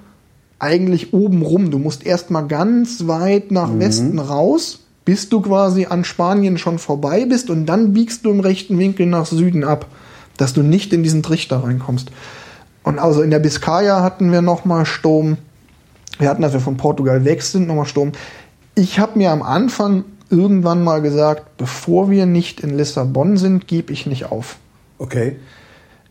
eigentlich 0.59 1.13
oben 1.13 1.43
rum. 1.43 1.71
Du 1.71 1.79
musst 1.79 2.05
erstmal 2.05 2.47
ganz 2.47 3.07
weit 3.07 3.51
nach 3.51 3.73
mhm. 3.73 3.81
Westen 3.81 4.19
raus, 4.19 4.81
bis 5.05 5.29
du 5.29 5.41
quasi 5.41 5.87
an 5.87 6.05
Spanien 6.05 6.59
schon 6.59 6.79
vorbei 6.79 7.25
bist 7.25 7.51
und 7.51 7.67
dann 7.67 7.93
biegst 7.93 8.25
du 8.25 8.31
im 8.31 8.41
rechten 8.41 8.79
Winkel 8.79 9.07
nach 9.07 9.27
Süden 9.27 9.65
ab, 9.65 9.87
dass 10.37 10.53
du 10.53 10.63
nicht 10.63 10.93
in 10.93 11.03
diesen 11.03 11.23
Trichter 11.23 11.65
reinkommst. 11.65 12.11
Und 12.83 12.99
also 12.99 13.23
in 13.23 13.31
der 13.31 13.39
Biscaya 13.39 14.03
hatten 14.03 14.33
wir 14.33 14.43
nochmal 14.43 14.87
Sturm. 14.87 15.39
Wir 16.19 16.29
hatten, 16.29 16.45
als 16.45 16.53
wir 16.53 16.61
von 16.61 16.77
Portugal 16.77 17.25
weg 17.25 17.43
sind, 17.43 17.67
nochmal 17.67 17.87
Sturm. 17.87 18.13
Ich 18.75 18.99
habe 18.99 19.19
mir 19.19 19.31
am 19.31 19.43
Anfang 19.43 20.05
irgendwann 20.31 20.83
mal 20.85 21.03
gesagt, 21.03 21.57
bevor 21.57 22.11
wir 22.11 22.27
nicht 22.27 22.61
in 22.61 22.77
Lissabon 22.77 23.37
sind, 23.37 23.67
gebe 23.67 23.93
ich 23.93 24.07
nicht 24.07 24.27
auf. 24.27 24.57
Okay. 24.99 25.37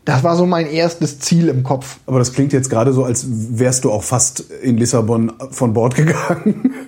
Das 0.04 0.24
war 0.24 0.36
so 0.36 0.46
mein 0.46 0.66
erstes 0.66 1.18
Ziel 1.20 1.48
im 1.48 1.62
Kopf. 1.62 1.98
Aber 2.06 2.18
das 2.18 2.32
klingt 2.32 2.52
jetzt 2.52 2.70
gerade 2.70 2.92
so, 2.92 3.04
als 3.04 3.26
wärst 3.28 3.84
du 3.84 3.92
auch 3.92 4.02
fast 4.02 4.40
in 4.62 4.76
Lissabon 4.76 5.32
von 5.50 5.72
Bord 5.72 5.94
gegangen. 5.94 6.74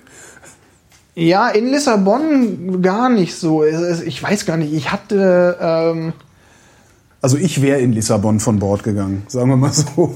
Ja, 1.14 1.50
in 1.50 1.66
Lissabon 1.70 2.80
gar 2.80 3.10
nicht 3.10 3.34
so. 3.34 3.64
Ich 3.64 4.22
weiß 4.22 4.46
gar 4.46 4.56
nicht. 4.56 4.72
Ich 4.72 4.92
hatte, 4.92 5.58
ähm, 5.60 6.14
Also 7.20 7.36
ich 7.36 7.60
wäre 7.60 7.80
in 7.80 7.92
Lissabon 7.92 8.40
von 8.40 8.58
Bord 8.58 8.82
gegangen, 8.82 9.22
sagen 9.28 9.50
wir 9.50 9.56
mal 9.56 9.74
so. 9.74 10.14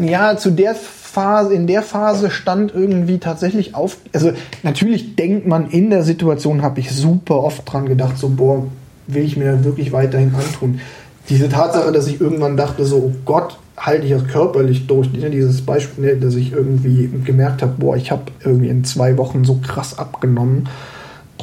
Ja, 0.00 0.36
zu 0.36 0.50
der 0.50 0.74
Phase, 1.12 1.52
in 1.52 1.66
der 1.66 1.82
Phase 1.82 2.30
stand 2.30 2.74
irgendwie 2.74 3.18
tatsächlich 3.18 3.74
auf. 3.74 3.98
Also 4.14 4.32
natürlich 4.62 5.14
denkt 5.14 5.46
man 5.46 5.68
in 5.68 5.90
der 5.90 6.04
Situation, 6.04 6.62
habe 6.62 6.80
ich 6.80 6.90
super 6.90 7.42
oft 7.44 7.70
dran 7.70 7.84
gedacht, 7.84 8.16
so 8.16 8.30
boah, 8.30 8.66
will 9.08 9.22
ich 9.22 9.36
mir 9.36 9.62
wirklich 9.62 9.92
weiterhin 9.92 10.34
antun. 10.34 10.80
Diese 11.28 11.50
Tatsache, 11.50 11.92
dass 11.92 12.06
ich 12.06 12.18
irgendwann 12.18 12.56
dachte, 12.56 12.86
so, 12.86 12.96
oh 12.96 13.12
Gott, 13.26 13.58
halte 13.76 14.06
ich 14.06 14.12
das 14.12 14.26
körperlich 14.26 14.86
durch. 14.86 15.12
Ne, 15.12 15.28
Dieses 15.28 15.60
Beispiel, 15.60 16.14
ne, 16.14 16.16
dass 16.16 16.34
ich 16.34 16.52
irgendwie 16.52 17.10
gemerkt 17.24 17.60
habe, 17.60 17.74
boah, 17.76 17.94
ich 17.94 18.10
habe 18.10 18.22
irgendwie 18.42 18.68
in 18.68 18.82
zwei 18.84 19.18
Wochen 19.18 19.44
so 19.44 19.60
krass 19.62 19.98
abgenommen, 19.98 20.70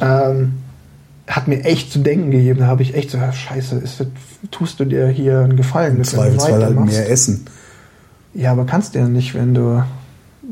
ähm, 0.00 0.54
hat 1.28 1.46
mir 1.46 1.64
echt 1.64 1.92
zu 1.92 2.00
denken 2.00 2.32
gegeben. 2.32 2.58
Da 2.58 2.66
habe 2.66 2.82
ich 2.82 2.94
echt 2.96 3.12
so, 3.12 3.18
ja, 3.18 3.32
scheiße, 3.32 3.76
ist, 3.76 4.04
tust 4.50 4.80
du 4.80 4.84
dir 4.84 5.06
hier 5.06 5.38
einen 5.38 5.56
Gefallen, 5.56 5.98
mit, 5.98 6.06
Zweifelsfall 6.06 6.64
halt 6.64 6.80
mehr 6.86 7.08
essen. 7.08 7.46
Ja, 8.34 8.52
aber 8.52 8.64
kannst 8.66 8.94
du 8.94 8.98
ja 9.00 9.08
nicht, 9.08 9.34
wenn 9.34 9.54
du 9.54 9.82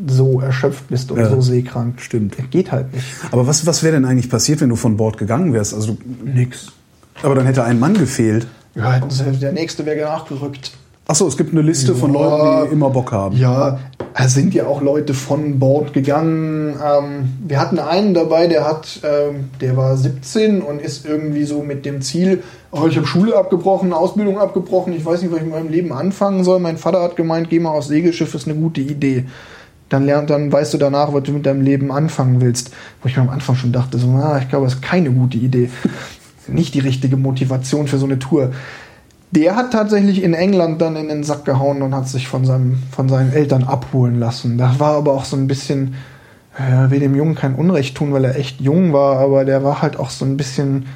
so 0.06 0.40
erschöpft 0.40 0.88
bist 0.88 1.10
und 1.10 1.18
Ja, 1.18 1.28
so 1.30 1.40
seekrank. 1.40 2.00
stimmt. 2.00 2.36
Geht 2.50 2.70
halt 2.72 2.92
nicht. 2.94 3.06
Aber 3.30 3.46
was, 3.46 3.66
was 3.66 3.82
wäre 3.82 3.94
denn 3.94 4.04
eigentlich 4.04 4.30
passiert, 4.30 4.60
wenn 4.60 4.68
du 4.68 4.76
von 4.76 4.96
Bord 4.96 5.18
gegangen 5.18 5.52
wärst? 5.52 5.74
Also, 5.74 5.96
Nix. 6.24 6.72
aber 7.22 7.34
dann 7.34 7.46
hätte 7.46 7.64
ein 7.64 7.78
Mann 7.80 7.94
gefehlt. 7.94 8.46
Ja, 8.74 9.00
der 9.00 9.52
nächste 9.52 9.84
wäre 9.86 10.06
nachgerückt. 10.08 10.72
Achso, 11.10 11.26
es 11.26 11.38
gibt 11.38 11.52
eine 11.52 11.62
Liste 11.62 11.94
von 11.94 12.12
Ja. 12.12 12.20
Leuten, 12.20 12.68
die 12.68 12.74
immer 12.74 12.90
Bock 12.90 13.12
haben. 13.12 13.34
Ja, 13.34 13.78
es 14.14 14.34
sind 14.34 14.52
ja 14.52 14.66
auch 14.66 14.82
Leute 14.82 15.14
von 15.14 15.58
Bord 15.58 15.94
gegangen. 15.94 16.74
Ähm, 16.84 17.32
wir 17.46 17.58
hatten 17.58 17.78
einen 17.78 18.12
dabei, 18.12 18.46
der 18.46 18.66
hat, 18.66 19.00
ähm, 19.02 19.48
der 19.62 19.74
war 19.78 19.96
17 19.96 20.60
und 20.60 20.82
ist 20.82 21.06
irgendwie 21.06 21.44
so 21.44 21.62
mit 21.62 21.86
dem 21.86 22.02
Ziel, 22.02 22.42
oh, 22.72 22.86
ich 22.86 22.96
habe 22.98 23.06
Schule 23.06 23.38
abgebrochen, 23.38 23.94
Ausbildung 23.94 24.38
abgebrochen, 24.38 24.92
ich 24.92 25.02
weiß 25.02 25.22
nicht, 25.22 25.32
was 25.32 25.38
ich 25.38 25.46
mit 25.46 25.54
meinem 25.54 25.70
Leben 25.70 25.94
anfangen 25.94 26.44
soll. 26.44 26.60
Mein 26.60 26.76
Vater 26.76 27.00
hat 27.00 27.16
gemeint, 27.16 27.48
geh 27.48 27.58
mal 27.58 27.70
aufs 27.70 27.88
Segelschiff, 27.88 28.34
ist 28.34 28.46
eine 28.46 28.58
gute 28.58 28.82
Idee. 28.82 29.24
Dann 29.88 30.04
lernt, 30.04 30.28
dann 30.28 30.52
weißt 30.52 30.74
du 30.74 30.78
danach, 30.78 31.14
was 31.14 31.22
du 31.22 31.32
mit 31.32 31.46
deinem 31.46 31.62
Leben 31.62 31.90
anfangen 31.90 32.42
willst. 32.42 32.70
Wo 33.00 33.08
ich 33.08 33.16
mir 33.16 33.22
am 33.22 33.30
Anfang 33.30 33.56
schon 33.56 33.72
dachte, 33.72 33.96
so, 33.96 34.08
ah, 34.08 34.38
ich 34.42 34.50
glaube, 34.50 34.66
das 34.66 34.74
ist 34.74 34.82
keine 34.82 35.10
gute 35.10 35.38
Idee. 35.38 35.70
Nicht 36.48 36.74
die 36.74 36.80
richtige 36.80 37.16
Motivation 37.16 37.88
für 37.88 37.96
so 37.96 38.04
eine 38.04 38.18
Tour. 38.18 38.50
Der 39.30 39.56
hat 39.56 39.72
tatsächlich 39.72 40.22
in 40.22 40.32
England 40.32 40.80
dann 40.80 40.96
in 40.96 41.08
den 41.08 41.22
Sack 41.22 41.44
gehauen 41.44 41.82
und 41.82 41.94
hat 41.94 42.08
sich 42.08 42.28
von, 42.28 42.44
seinem, 42.44 42.82
von 42.90 43.08
seinen 43.08 43.32
Eltern 43.32 43.64
abholen 43.64 44.18
lassen. 44.18 44.56
Das 44.56 44.80
war 44.80 44.94
aber 44.96 45.12
auch 45.12 45.24
so 45.24 45.36
ein 45.36 45.46
bisschen, 45.46 45.94
äh, 46.56 46.90
will 46.90 47.00
dem 47.00 47.14
Jungen 47.14 47.34
kein 47.34 47.54
Unrecht 47.54 47.96
tun, 47.96 48.12
weil 48.12 48.24
er 48.24 48.36
echt 48.36 48.60
jung 48.60 48.92
war, 48.92 49.18
aber 49.18 49.44
der 49.44 49.62
war 49.62 49.82
halt 49.82 49.98
auch 49.98 50.08
so 50.08 50.24
ein 50.24 50.38
bisschen, 50.38 50.86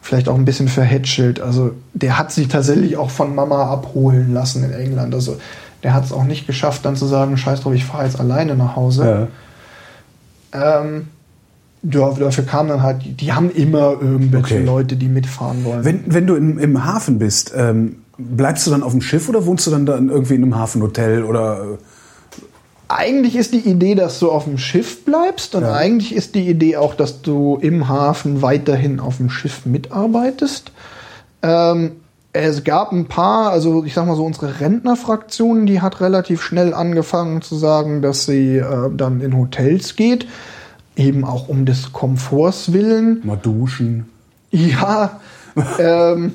vielleicht 0.00 0.28
auch 0.28 0.36
ein 0.36 0.46
bisschen 0.46 0.68
verhätschelt. 0.68 1.38
Also 1.38 1.72
der 1.92 2.16
hat 2.16 2.32
sich 2.32 2.48
tatsächlich 2.48 2.96
auch 2.96 3.10
von 3.10 3.34
Mama 3.34 3.70
abholen 3.70 4.32
lassen 4.32 4.64
in 4.64 4.72
England. 4.72 5.14
Also 5.14 5.36
der 5.82 5.92
hat 5.92 6.04
es 6.04 6.12
auch 6.12 6.24
nicht 6.24 6.46
geschafft, 6.46 6.84
dann 6.84 6.96
zu 6.96 7.06
sagen, 7.06 7.36
scheiß 7.36 7.60
drauf, 7.60 7.74
ich 7.74 7.84
fahre 7.84 8.04
jetzt 8.04 8.18
alleine 8.18 8.56
nach 8.56 8.74
Hause. 8.74 9.28
Ja. 10.54 10.80
Ähm, 10.80 11.08
ja, 11.08 11.15
dafür 11.82 12.44
kamen 12.44 12.68
dann 12.68 12.82
halt, 12.82 13.20
die, 13.20 13.32
haben 13.32 13.50
immer 13.50 13.92
irgendwelche 14.00 14.56
Okay. 14.56 14.64
Leute, 14.64 14.96
die 14.96 15.08
mitfahren 15.08 15.64
wollen. 15.64 15.84
Wenn, 15.84 16.02
wenn 16.06 16.26
du 16.26 16.34
im, 16.34 16.58
im 16.58 16.84
Hafen 16.84 17.18
bist, 17.18 17.52
ähm, 17.56 17.96
bleibst 18.18 18.66
du 18.66 18.70
dann 18.70 18.82
auf 18.82 18.92
dem 18.92 19.02
Schiff 19.02 19.28
oder 19.28 19.46
wohnst 19.46 19.66
du 19.66 19.70
dann, 19.70 19.86
dann 19.86 20.08
irgendwie 20.08 20.34
in 20.34 20.42
einem 20.42 20.56
Hafenhotel 20.56 21.22
oder 21.24 21.60
äh, 21.60 21.76
Eigentlich 22.88 23.34
ist 23.34 23.52
die 23.52 23.68
Idee, 23.68 23.96
dass 23.96 24.20
du 24.20 24.30
auf 24.30 24.44
dem 24.44 24.58
Schiff 24.58 25.04
bleibst 25.04 25.54
und 25.56 25.62
Ja. 25.62 25.72
eigentlich 25.74 26.14
ist 26.14 26.34
die 26.36 26.48
Idee 26.48 26.76
auch, 26.76 26.94
dass 26.94 27.20
du 27.20 27.58
im 27.60 27.88
Hafen 27.88 28.42
weiterhin 28.42 29.00
auf 29.00 29.16
dem 29.16 29.28
Schiff 29.28 29.66
mitarbeitest. 29.66 30.70
Ähm, 31.42 31.92
es 32.32 32.62
gab 32.64 32.92
ein 32.92 33.06
paar, 33.06 33.50
also 33.50 33.84
ich 33.84 33.94
sag 33.94 34.06
mal 34.06 34.14
so, 34.14 34.24
unsere 34.24 34.60
Rentnerfraktion, 34.60 35.66
die 35.66 35.80
hat 35.80 36.00
relativ 36.00 36.42
schnell 36.42 36.74
angefangen 36.74 37.42
zu 37.42 37.56
sagen, 37.56 38.02
dass 38.02 38.26
sie 38.26 38.58
äh, 38.58 38.90
dann 38.94 39.20
in 39.20 39.36
Hotels 39.36 39.96
geht, 39.96 40.26
eben 40.96 41.24
auch 41.24 41.48
um 41.48 41.66
des 41.66 41.92
Komforts 41.92 42.72
willen. 42.72 43.20
mal 43.24 43.36
duschen? 43.36 44.06
Ja, 44.50 45.20
ähm, 45.78 46.34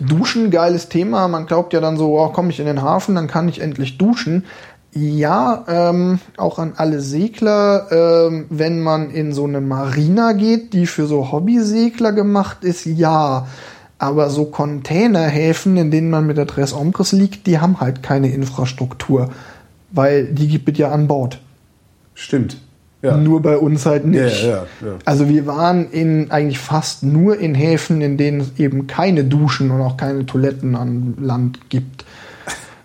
Duschen, 0.00 0.50
geiles 0.50 0.88
Thema. 0.88 1.28
Man 1.28 1.46
glaubt 1.46 1.74
ja 1.74 1.80
dann 1.80 1.98
so, 1.98 2.18
oh, 2.18 2.28
komme 2.28 2.50
ich 2.50 2.58
in 2.58 2.66
den 2.66 2.82
Hafen, 2.82 3.14
dann 3.14 3.26
kann 3.26 3.48
ich 3.48 3.60
endlich 3.60 3.98
duschen. 3.98 4.44
Ja, 4.92 5.64
ähm, 5.68 6.18
auch 6.36 6.58
an 6.58 6.72
alle 6.76 7.00
Segler, 7.00 7.86
ähm, 7.92 8.46
wenn 8.48 8.80
man 8.80 9.10
in 9.10 9.32
so 9.32 9.44
eine 9.44 9.60
Marina 9.60 10.32
geht, 10.32 10.72
die 10.72 10.86
für 10.86 11.06
so 11.06 11.30
Hobbysegler 11.30 12.12
gemacht 12.12 12.64
ist, 12.64 12.86
ja. 12.86 13.46
Aber 13.98 14.30
so 14.30 14.46
Containerhäfen, 14.46 15.76
in 15.76 15.90
denen 15.90 16.10
man 16.10 16.26
mit 16.26 16.38
der 16.38 16.46
Tres 16.46 16.72
Ombres 16.72 17.12
liegt, 17.12 17.46
die 17.46 17.60
haben 17.60 17.80
halt 17.80 18.02
keine 18.02 18.32
Infrastruktur. 18.32 19.28
Weil 19.92 20.24
die 20.26 20.48
gibt 20.48 20.70
es 20.70 20.78
ja 20.78 20.90
an 20.90 21.06
Bord. 21.06 21.40
Stimmt. 22.14 22.56
Ja. 23.02 23.16
Nur 23.16 23.40
bei 23.40 23.56
uns 23.56 23.86
halt 23.86 24.04
nicht. 24.04 24.42
Ja, 24.42 24.48
ja, 24.48 24.66
ja. 24.82 24.98
Also 25.06 25.28
wir 25.28 25.46
waren 25.46 25.90
in 25.90 26.30
eigentlich 26.30 26.58
fast 26.58 27.02
nur 27.02 27.38
in 27.38 27.54
Häfen, 27.54 28.02
in 28.02 28.18
denen 28.18 28.40
es 28.40 28.58
eben 28.58 28.86
keine 28.86 29.24
Duschen 29.24 29.70
und 29.70 29.80
auch 29.80 29.96
keine 29.96 30.26
Toiletten 30.26 30.76
an 30.76 31.14
Land 31.18 31.70
gibt. 31.70 32.04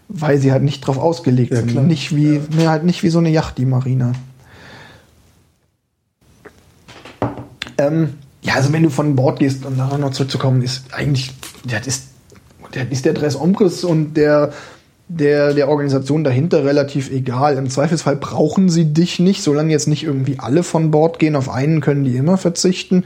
Weil 0.08 0.38
sie 0.38 0.52
halt 0.52 0.64
nicht 0.64 0.82
drauf 0.82 0.98
ausgelegt 0.98 1.54
sind. 1.54 1.88
Nicht 1.88 2.16
wie, 2.16 2.40
ne, 2.56 2.70
halt 2.70 2.86
nicht 2.86 3.04
wie 3.04 3.10
so 3.10 3.20
eine 3.20 3.30
Yacht, 3.30 3.58
die 3.58 3.66
Marina. 3.66 4.14
Ähm, 7.78 8.14
ja, 8.42 8.54
also 8.54 8.72
wenn 8.72 8.84
du 8.84 8.90
von 8.90 9.16
Bord 9.16 9.40
gehst, 9.40 9.66
um 9.66 9.78
da 9.78 9.98
noch 9.98 10.12
zurückzukommen, 10.12 10.62
ist 10.62 10.94
eigentlich, 10.94 11.34
das 11.66 11.88
ist, 11.88 12.04
das 12.72 12.86
ist 12.90 13.04
der 13.04 13.14
Dress 13.14 13.36
Ombres 13.36 13.84
und 13.84 14.14
der, 14.14 14.54
der, 15.08 15.54
der 15.54 15.70
Organisation 15.70 16.24
dahinter 16.24 16.66
relativ 16.66 17.12
egal. 17.12 17.58
Im 17.58 17.70
Zweifelsfall 17.70 18.16
brauchen 18.16 18.70
sie 18.70 18.94
dich 18.94 19.20
nicht, 19.20 19.44
solange 19.44 19.72
jetzt 19.72 19.88
nicht 19.88 20.04
irgendwie 20.04 20.40
alle 20.40 20.64
von 20.64 20.92
Bord 20.92 21.20
gehen. 21.20 21.36
Auf 21.36 21.50
einen 21.50 21.82
können 21.82 22.04
die 22.04 22.16
immer 22.16 22.38
verzichten. 22.38 23.04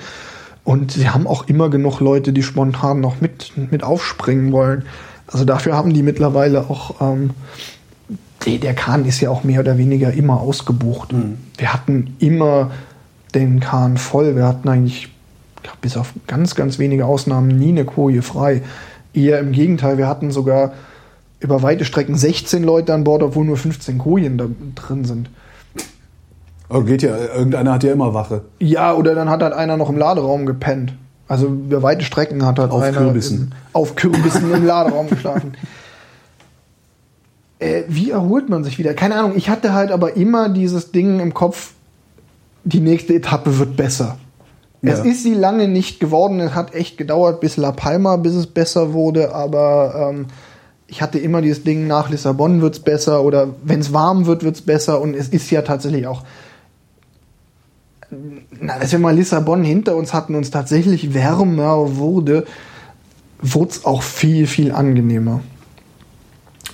Und 0.63 0.91
sie 0.91 1.09
haben 1.09 1.27
auch 1.27 1.47
immer 1.47 1.69
genug 1.69 1.99
Leute, 1.99 2.31
die 2.31 2.43
spontan 2.43 3.01
noch 3.01 3.21
mit, 3.21 3.51
mit 3.71 3.83
aufspringen 3.83 4.51
wollen. 4.51 4.85
Also 5.27 5.45
dafür 5.45 5.75
haben 5.75 5.93
die 5.93 6.03
mittlerweile 6.03 6.69
auch, 6.69 7.01
ähm, 7.01 7.31
der 8.45 8.73
Kahn 8.73 9.05
ist 9.05 9.19
ja 9.19 9.29
auch 9.29 9.43
mehr 9.43 9.59
oder 9.59 9.77
weniger 9.77 10.13
immer 10.13 10.39
ausgebucht. 10.39 11.13
Wir 11.57 11.73
hatten 11.73 12.15
immer 12.19 12.71
den 13.35 13.59
Kahn 13.59 13.97
voll. 13.97 14.35
Wir 14.35 14.45
hatten 14.45 14.69
eigentlich, 14.69 15.09
bis 15.81 15.97
auf 15.97 16.13
ganz, 16.25 16.55
ganz 16.55 16.79
wenige 16.79 17.05
Ausnahmen, 17.05 17.47
nie 17.49 17.69
eine 17.69 17.85
Koje 17.85 18.21
frei. 18.21 18.63
Eher 19.13 19.39
im 19.39 19.51
Gegenteil, 19.51 19.97
wir 19.97 20.07
hatten 20.07 20.31
sogar 20.31 20.73
über 21.39 21.61
weite 21.61 21.85
Strecken 21.85 22.15
16 22.15 22.63
Leute 22.63 22.93
an 22.93 23.03
Bord, 23.03 23.23
obwohl 23.23 23.45
nur 23.45 23.57
15 23.57 23.97
Kojen 23.97 24.37
da 24.37 24.47
drin 24.75 25.05
sind. 25.05 25.29
Oh, 26.69 26.81
geht 26.81 27.01
ja, 27.01 27.15
irgendeiner 27.17 27.73
hat 27.73 27.83
ja 27.83 27.91
immer 27.91 28.13
Wache. 28.13 28.43
Ja, 28.59 28.93
oder 28.93 29.15
dann 29.15 29.29
hat 29.29 29.41
halt 29.41 29.53
einer 29.53 29.77
noch 29.77 29.89
im 29.89 29.97
Laderaum 29.97 30.45
gepennt. 30.45 30.93
Also 31.27 31.47
über 31.47 31.81
weite 31.81 32.03
Strecken 32.03 32.45
hat 32.45 32.59
halt 32.59 32.71
Auf 32.71 32.81
einer 32.81 32.97
Kürbissen. 32.97 33.37
Im, 33.37 33.49
auf 33.73 33.95
Kürbissen 33.95 34.53
im 34.53 34.65
Laderaum 34.65 35.09
geschlafen. 35.09 35.53
Äh, 37.59 37.83
wie 37.89 38.11
erholt 38.11 38.47
man 38.47 38.63
sich 38.63 38.79
wieder? 38.79 38.93
Keine 38.93 39.15
Ahnung. 39.15 39.33
Ich 39.35 39.49
hatte 39.49 39.73
halt 39.73 39.91
aber 39.91 40.15
immer 40.15 40.47
dieses 40.47 40.91
Ding 40.93 41.19
im 41.19 41.33
Kopf, 41.33 41.73
die 42.63 42.79
nächste 42.79 43.13
Etappe 43.13 43.59
wird 43.59 43.75
besser. 43.75 44.17
Es 44.81 44.99
Ja. 44.99 45.03
ist 45.03 45.23
sie 45.23 45.33
lange 45.33 45.67
nicht 45.67 45.99
geworden. 45.99 46.39
Es 46.39 46.55
hat 46.55 46.73
echt 46.73 46.97
gedauert 46.97 47.41
bis 47.41 47.57
La 47.57 47.73
Palma, 47.73 48.15
bis 48.15 48.33
es 48.33 48.47
besser 48.47 48.93
wurde. 48.93 49.35
Aber 49.35 50.09
ähm, 50.09 50.27
ich 50.89 51.01
hatte 51.01 51.19
immer 51.19 51.41
dieses 51.41 51.63
Ding, 51.63 51.87
nach 51.87 52.09
Lissabon 52.09 52.61
wird's 52.61 52.79
besser 52.79 53.23
oder 53.23 53.53
wenn 53.63 53.79
es 53.79 53.93
warm 53.93 54.25
wird, 54.25 54.43
wird's 54.43 54.61
besser. 54.61 55.01
Und 55.01 55.13
es 55.13 55.29
ist 55.29 55.49
ja 55.51 55.61
tatsächlich 55.61 56.07
auch 56.07 56.23
na, 58.59 58.73
als 58.73 58.91
wir 58.91 58.99
mal 58.99 59.15
Lissabon 59.15 59.63
hinter 59.63 59.95
uns 59.95 60.13
hatten 60.13 60.35
und 60.35 60.41
es 60.41 60.51
tatsächlich 60.51 61.13
wärmer 61.13 61.97
wurde, 61.97 62.45
wurde 63.41 63.71
es 63.71 63.85
auch 63.85 64.01
viel, 64.01 64.47
viel 64.47 64.71
angenehmer. 64.71 65.41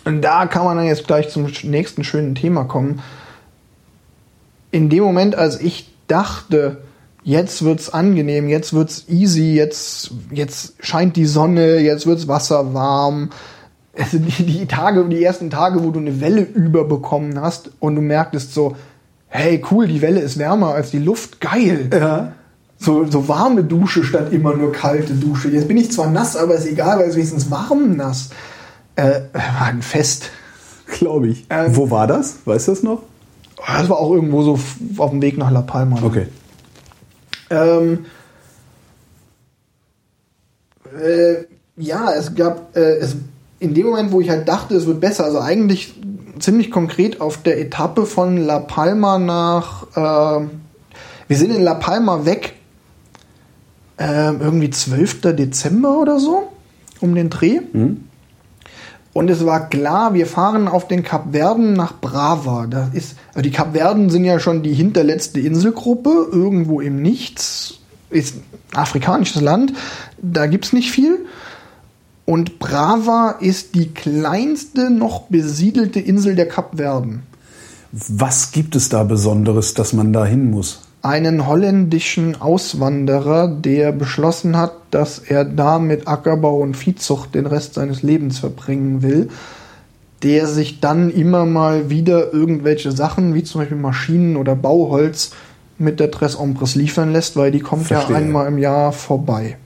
Und 0.06 0.22
da 0.22 0.46
kann 0.46 0.66
man 0.66 0.78
dann 0.78 0.86
jetzt 0.86 1.08
gleich 1.08 1.30
zum 1.30 1.48
nächsten 1.64 2.04
schönen 2.04 2.36
Thema 2.36 2.64
kommen. 2.64 3.02
In 4.72 4.90
dem 4.90 5.04
Moment, 5.04 5.36
als 5.36 5.60
ich 5.60 5.92
dachte, 6.08 6.84
jetzt 7.24 7.64
wird's 7.64 7.90
angenehm, 7.90 8.48
jetzt 8.48 8.74
wird's 8.74 9.06
easy, 9.10 9.56
jetzt, 9.56 10.12
jetzt 10.32 10.76
scheint 10.80 11.16
die 11.16 11.26
Sonne, 11.26 11.80
jetzt 11.80 12.06
wird's 12.06 12.28
Wasser 12.28 12.74
warm. 12.74 13.32
Also 13.98 14.18
die, 14.18 14.44
die 14.44 14.66
Tage, 14.66 15.06
die 15.06 15.24
ersten 15.24 15.50
Tage, 15.50 15.84
wo 15.84 15.92
du 15.92 16.00
eine 16.00 16.20
Welle 16.20 16.42
überbekommen 16.42 17.40
hast 17.40 17.72
und 17.80 17.96
du 17.96 18.02
merktest 18.02 18.54
so, 18.54 18.76
hey 19.28 19.64
cool, 19.72 19.88
die 19.88 20.02
Welle 20.02 20.20
ist 20.20 20.38
wärmer 20.38 20.74
als 20.74 20.92
die 20.92 21.00
Luft, 21.00 21.40
geil. 21.40 21.90
Ja. 21.94 22.34
So, 22.78 23.06
so 23.06 23.28
warme 23.28 23.64
Dusche 23.64 24.04
statt 24.04 24.34
immer 24.34 24.54
nur 24.54 24.74
kalte 24.74 25.14
Dusche. 25.14 25.50
Jetzt 25.50 25.68
bin 25.68 25.78
ich 25.78 25.92
zwar 25.92 26.10
nass, 26.10 26.36
aber 26.36 26.56
ist 26.56 26.68
egal, 26.68 27.00
weil 27.00 27.10
es 27.10 27.16
wenigstens 27.16 27.50
warm 27.50 27.96
nass. 27.96 28.30
Äh, 28.96 29.22
war 29.34 29.68
ein 29.68 29.82
Fest. 29.82 30.30
Glaube 30.88 31.28
ich. 31.30 31.46
Ähm, 31.50 31.76
Wo 31.76 31.90
war 31.90 32.08
das? 32.08 32.38
Weißt 32.46 32.68
du 32.68 32.72
das 32.74 32.84
noch? 32.84 33.04
Das 33.66 33.90
war 33.90 33.98
auch 33.98 34.12
irgendwo 34.12 34.44
so 34.44 34.60
auf 34.98 35.10
dem 35.10 35.22
Weg 35.22 35.38
nach 35.38 35.52
La 35.52 35.62
Palma. 35.62 36.00
Okay. 36.04 36.28
Ähm, 37.50 38.06
äh, 41.02 41.46
ja, 41.78 42.12
es 42.14 42.36
gab, 42.36 42.76
äh, 42.76 42.98
es, 42.98 43.16
in 43.60 43.73
dem 43.73 43.88
Moment, 43.88 44.11
wo 44.11 44.22
ich 44.22 44.30
halt 44.30 44.48
dachte, 44.48 44.76
es 44.76 44.86
wird 44.86 44.99
besser, 44.99 45.26
also 45.26 45.40
eigentlich 45.40 45.94
ziemlich 46.40 46.72
konkret 46.72 47.22
auf 47.22 47.41
der 47.41 47.60
Etappe 47.60 48.06
von 48.06 48.38
La 48.38 48.60
Palma 48.60 49.18
nach, 49.18 49.88
äh, 49.95 50.48
wir 51.27 51.38
sind 51.38 51.52
in 51.52 51.64
La 51.64 51.76
Palma 51.76 52.26
weg, 52.26 52.56
äh, 53.98 54.34
irgendwie 54.34 54.69
12. 54.69 55.34
Dezember 55.36 55.99
oder 55.99 56.19
so, 56.19 56.52
um 56.99 57.15
den 57.15 57.30
Dreh. 57.30 57.61
Mhm. 57.72 58.06
Und 59.14 59.30
es 59.30 59.45
war 59.45 59.69
klar, 59.69 60.14
wir 60.14 60.27
fahren 60.27 60.68
auf 60.68 60.90
den 60.90 61.02
Kapverden 61.02 61.72
nach 61.72 62.02
Brava. 62.02 62.68
Das 62.68 62.90
ist, 62.94 63.15
also 63.30 63.41
die 63.44 63.52
Kapverden 63.52 64.10
sind 64.10 64.26
ja 64.26 64.40
schon 64.40 64.61
die 64.61 64.73
hinterletzte 64.73 65.40
Inselgruppe, 65.40 66.27
irgendwo 66.34 66.82
im 66.82 67.02
Nichts. 67.02 67.76
Ist 68.10 68.36
ein 68.36 68.77
afrikanisches 68.77 69.41
Land, 69.41 69.72
da 70.22 70.48
gibt's 70.48 70.73
nicht 70.73 70.91
viel. 70.91 71.26
Und 72.26 72.57
Brava 72.57 73.35
ist 73.39 73.76
die 73.76 73.93
kleinste 73.93 74.89
noch 74.89 75.23
besiedelte 75.23 75.99
Insel 75.99 76.35
der 76.35 76.47
Kapverden. 76.47 77.22
Was 77.91 78.52
gibt 78.52 78.76
es 78.76 78.89
da 78.89 79.03
Besonderes, 79.03 79.73
dass 79.73 79.93
man 79.93 80.11
da 80.11 80.26
hin 80.26 80.49
muss? 80.49 80.81
Einen 81.03 81.45
holländischen 81.45 82.41
Auswanderer, 82.41 83.47
der 83.47 83.91
beschlossen 83.91 84.57
hat, 84.57 84.73
dass 84.89 85.19
er 85.19 85.45
da 85.45 85.77
mit 85.77 86.07
Ackerbau 86.07 86.57
und 86.57 86.76
Viehzucht 86.76 87.35
den 87.35 87.45
Rest 87.45 87.76
seines 87.76 88.02
Lebens 88.02 88.39
verbringen 88.39 89.03
will, 89.03 89.30
der 90.23 90.47
sich 90.47 90.80
dann 90.80 91.11
immer 91.11 91.45
mal 91.45 91.91
wieder 91.91 92.34
irgendwelche 92.34 92.91
Sachen, 92.91 93.35
wie 93.35 93.43
zum 93.43 93.61
Beispiel 93.61 93.77
Maschinen 93.77 94.35
oder 94.35 94.56
Bauholz, 94.56 95.31
mit 95.77 95.99
der 95.99 96.10
Tres 96.10 96.39
Ombres 96.39 96.76
liefern 96.76 97.11
lässt, 97.11 97.35
weil 97.35 97.52
die 97.52 97.60
kommt 97.60 97.88
Verstehe. 97.88 98.15
ja 98.15 98.22
einmal 98.22 98.47
im 98.47 98.57
Jahr 98.57 98.91
vorbei. 98.91 99.57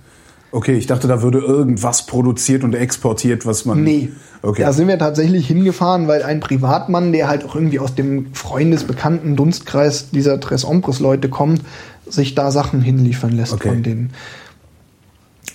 Okay, 0.51 0.73
ich 0.73 0.87
dachte, 0.87 1.07
da 1.07 1.21
würde 1.21 1.39
irgendwas 1.39 2.07
produziert 2.07 2.63
und 2.63 2.73
exportiert, 2.73 3.45
was 3.45 3.65
man. 3.65 3.83
Nee. 3.83 4.11
Okay. 4.41 4.63
Da 4.63 4.73
sind 4.73 4.87
wir 4.87 4.97
tatsächlich 4.97 5.45
hingefahren, 5.47 6.07
weil 6.07 6.23
ein 6.23 6.39
Privatmann, 6.39 7.11
der 7.11 7.27
halt 7.27 7.45
auch 7.45 7.55
irgendwie 7.55 7.79
aus 7.79 7.93
dem 7.93 8.33
freundesbekannten 8.33 9.35
Dunstkreis 9.35 10.09
dieser 10.09 10.39
Tres 10.39 10.65
Ombres 10.65 10.99
Leute 10.99 11.29
kommt, 11.29 11.61
sich 12.07 12.33
da 12.33 12.51
Sachen 12.51 12.81
hinliefern 12.81 13.33
lässt 13.33 13.53
Okay. 13.53 13.69
von 13.69 13.83
denen. 13.83 14.09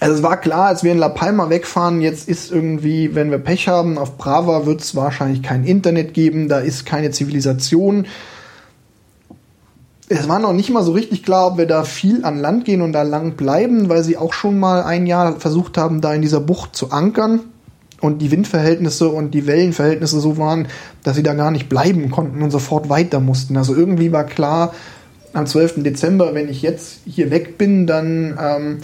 Also 0.00 0.16
es 0.16 0.22
war 0.22 0.36
klar, 0.40 0.66
als 0.66 0.84
wir 0.84 0.92
in 0.92 0.98
La 0.98 1.08
Palma 1.08 1.50
wegfahren, 1.50 2.00
jetzt 2.00 2.28
ist 2.28 2.52
irgendwie, 2.52 3.14
wenn 3.14 3.30
wir 3.30 3.38
Pech 3.38 3.68
haben, 3.68 3.96
auf 3.96 4.18
Brava 4.18 4.66
wird 4.66 4.80
es 4.80 4.94
wahrscheinlich 4.94 5.42
kein 5.42 5.64
Internet 5.64 6.14
geben, 6.14 6.48
da 6.48 6.58
ist 6.58 6.84
keine 6.84 7.10
Zivilisation. 7.10 8.06
Es 10.08 10.28
war 10.28 10.38
noch 10.38 10.52
nicht 10.52 10.70
mal 10.70 10.82
so 10.82 10.92
richtig 10.92 11.22
klar, 11.22 11.46
ob 11.46 11.58
wir 11.58 11.66
da 11.66 11.84
viel 11.84 12.24
an 12.24 12.38
Land 12.38 12.66
gehen 12.66 12.82
und 12.82 12.92
da 12.92 13.02
lang 13.02 13.32
bleiben, 13.32 13.88
weil 13.88 14.04
sie 14.04 14.18
auch 14.18 14.34
schon 14.34 14.58
mal 14.58 14.82
ein 14.82 15.06
Jahr 15.06 15.40
versucht 15.40 15.78
haben, 15.78 16.00
da 16.00 16.12
in 16.12 16.20
dieser 16.20 16.40
Bucht 16.40 16.76
zu 16.76 16.90
ankern 16.90 17.40
und 18.00 18.18
die 18.20 18.30
Windverhältnisse 18.30 19.08
und 19.08 19.32
die 19.32 19.46
Wellenverhältnisse 19.46 20.20
so 20.20 20.36
waren, 20.36 20.68
dass 21.02 21.16
sie 21.16 21.22
da 21.22 21.32
gar 21.32 21.50
nicht 21.50 21.70
bleiben 21.70 22.10
konnten 22.10 22.42
und 22.42 22.50
sofort 22.50 22.90
weiter 22.90 23.18
mussten. 23.18 23.56
Also 23.56 23.74
irgendwie 23.74 24.12
war 24.12 24.24
klar, 24.24 24.74
am 25.32 25.46
12. 25.46 25.82
Dezember, 25.82 26.34
wenn 26.34 26.50
ich 26.50 26.60
jetzt 26.60 27.00
hier 27.06 27.30
weg 27.30 27.56
bin, 27.56 27.86
dann 27.86 28.38
ähm, 28.40 28.78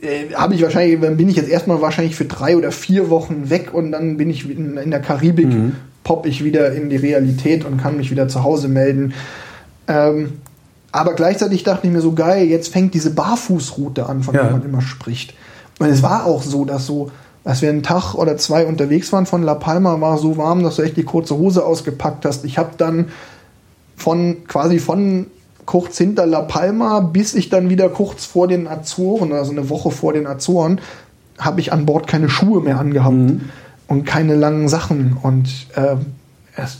äh, 0.00 0.34
habe 0.34 0.54
ich 0.54 0.62
wahrscheinlich, 0.62 1.00
bin 1.00 1.28
ich 1.28 1.36
jetzt 1.36 1.48
erstmal 1.48 1.80
wahrscheinlich 1.80 2.16
für 2.16 2.24
drei 2.24 2.56
oder 2.56 2.72
vier 2.72 3.08
Wochen 3.08 3.50
weg 3.50 3.72
und 3.72 3.92
dann 3.92 4.16
bin 4.16 4.28
ich 4.28 4.50
in, 4.50 4.76
in 4.76 4.90
der 4.90 5.00
Karibik, 5.00 5.48
popp 6.06 6.24
ich 6.24 6.44
wieder 6.44 6.70
in 6.70 6.88
die 6.88 6.96
Realität 6.96 7.64
und 7.64 7.78
kann 7.78 7.96
mich 7.96 8.12
wieder 8.12 8.28
zu 8.28 8.44
Hause 8.44 8.68
melden. 8.68 9.12
Ähm, 9.88 10.34
aber 10.92 11.14
gleichzeitig 11.14 11.64
dachte 11.64 11.88
ich 11.88 11.92
mir 11.92 12.00
so 12.00 12.12
geil, 12.12 12.46
jetzt 12.46 12.72
fängt 12.72 12.94
diese 12.94 13.10
Barfußroute 13.10 14.06
an, 14.08 14.22
von 14.22 14.32
Ja. 14.32 14.44
der 14.44 14.52
man 14.52 14.64
immer 14.64 14.82
spricht. 14.82 15.34
Und 15.80 15.88
es 15.88 16.04
war 16.04 16.24
auch 16.24 16.44
so, 16.44 16.64
dass 16.64 16.86
so, 16.86 17.10
als 17.42 17.60
wir 17.60 17.70
einen 17.70 17.82
Tag 17.82 18.14
oder 18.14 18.36
zwei 18.36 18.66
unterwegs 18.66 19.12
waren 19.12 19.26
von 19.26 19.42
La 19.42 19.56
Palma, 19.56 20.00
war 20.00 20.16
so 20.18 20.36
warm, 20.36 20.62
dass 20.62 20.76
du 20.76 20.82
echt 20.82 20.96
die 20.96 21.02
kurze 21.02 21.36
Hose 21.36 21.64
ausgepackt 21.66 22.24
hast. 22.24 22.44
Ich 22.44 22.56
habe 22.56 22.70
dann 22.78 23.08
von 23.96 24.44
quasi 24.46 24.78
von 24.78 25.26
kurz 25.64 25.98
hinter 25.98 26.24
La 26.24 26.42
Palma 26.42 27.00
bis 27.00 27.34
ich 27.34 27.48
dann 27.48 27.68
wieder 27.68 27.88
kurz 27.88 28.24
vor 28.24 28.46
den 28.46 28.68
Azoren, 28.68 29.32
also 29.32 29.50
eine 29.50 29.68
Woche 29.68 29.90
vor 29.90 30.12
den 30.12 30.28
Azoren, 30.28 30.80
habe 31.36 31.60
ich 31.60 31.72
an 31.72 31.84
Bord 31.84 32.06
keine 32.06 32.28
Schuhe 32.28 32.60
mehr 32.60 32.78
angehabt 32.78 33.16
und 33.88 34.04
keine 34.04 34.34
langen 34.34 34.68
Sachen. 34.68 35.16
Und 35.22 35.48
ähm, 35.76 36.06
es 36.56 36.78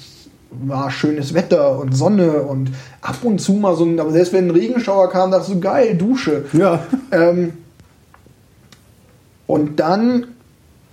war 0.50 0.90
schönes 0.90 1.34
Wetter 1.34 1.78
und 1.78 1.94
Sonne 1.94 2.42
und 2.42 2.70
ab 3.02 3.18
und 3.22 3.40
zu 3.40 3.54
mal 3.54 3.76
so 3.76 3.84
ein, 3.84 4.00
aber 4.00 4.12
selbst 4.12 4.32
wenn 4.32 4.48
ein 4.48 4.50
Regenschauer 4.50 5.10
kam, 5.10 5.30
dachte 5.30 5.46
ich 5.48 5.54
so 5.54 5.60
geil, 5.60 5.96
Dusche. 5.96 6.44
Ja. 6.52 6.84
Ähm, 7.10 7.52
und 9.46 9.78
dann 9.78 10.28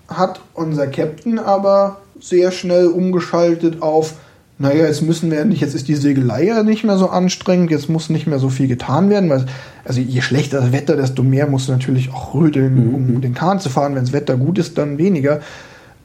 hat 0.07 0.41
unser 0.53 0.87
Captain 0.87 1.39
aber 1.39 2.01
sehr 2.19 2.51
schnell 2.51 2.87
umgeschaltet 2.87 3.81
auf, 3.81 4.15
naja, 4.59 4.85
jetzt 4.85 5.01
müssen 5.01 5.31
wir 5.31 5.39
endlich, 5.39 5.61
jetzt 5.61 5.73
ist 5.73 5.87
die 5.87 5.95
Segelei 5.95 6.45
ja 6.45 6.63
nicht 6.63 6.83
mehr 6.83 6.97
so 6.97 7.09
anstrengend, 7.09 7.71
jetzt 7.71 7.89
muss 7.89 8.09
nicht 8.09 8.27
mehr 8.27 8.39
so 8.39 8.49
viel 8.49 8.67
getan 8.67 9.09
werden, 9.09 9.29
weil, 9.29 9.45
also 9.83 9.99
je 9.99 10.21
schlechter 10.21 10.61
das 10.61 10.71
Wetter, 10.71 10.95
desto 10.95 11.23
mehr 11.23 11.47
musst 11.47 11.67
du 11.67 11.71
natürlich 11.71 12.13
auch 12.13 12.35
rödeln, 12.35 12.93
um 12.93 13.21
den 13.21 13.33
Kahn 13.33 13.59
zu 13.59 13.69
fahren. 13.69 13.95
Wenn 13.95 14.03
das 14.03 14.13
Wetter 14.13 14.37
gut 14.37 14.59
ist, 14.59 14.77
dann 14.77 14.97
weniger. 14.97 15.41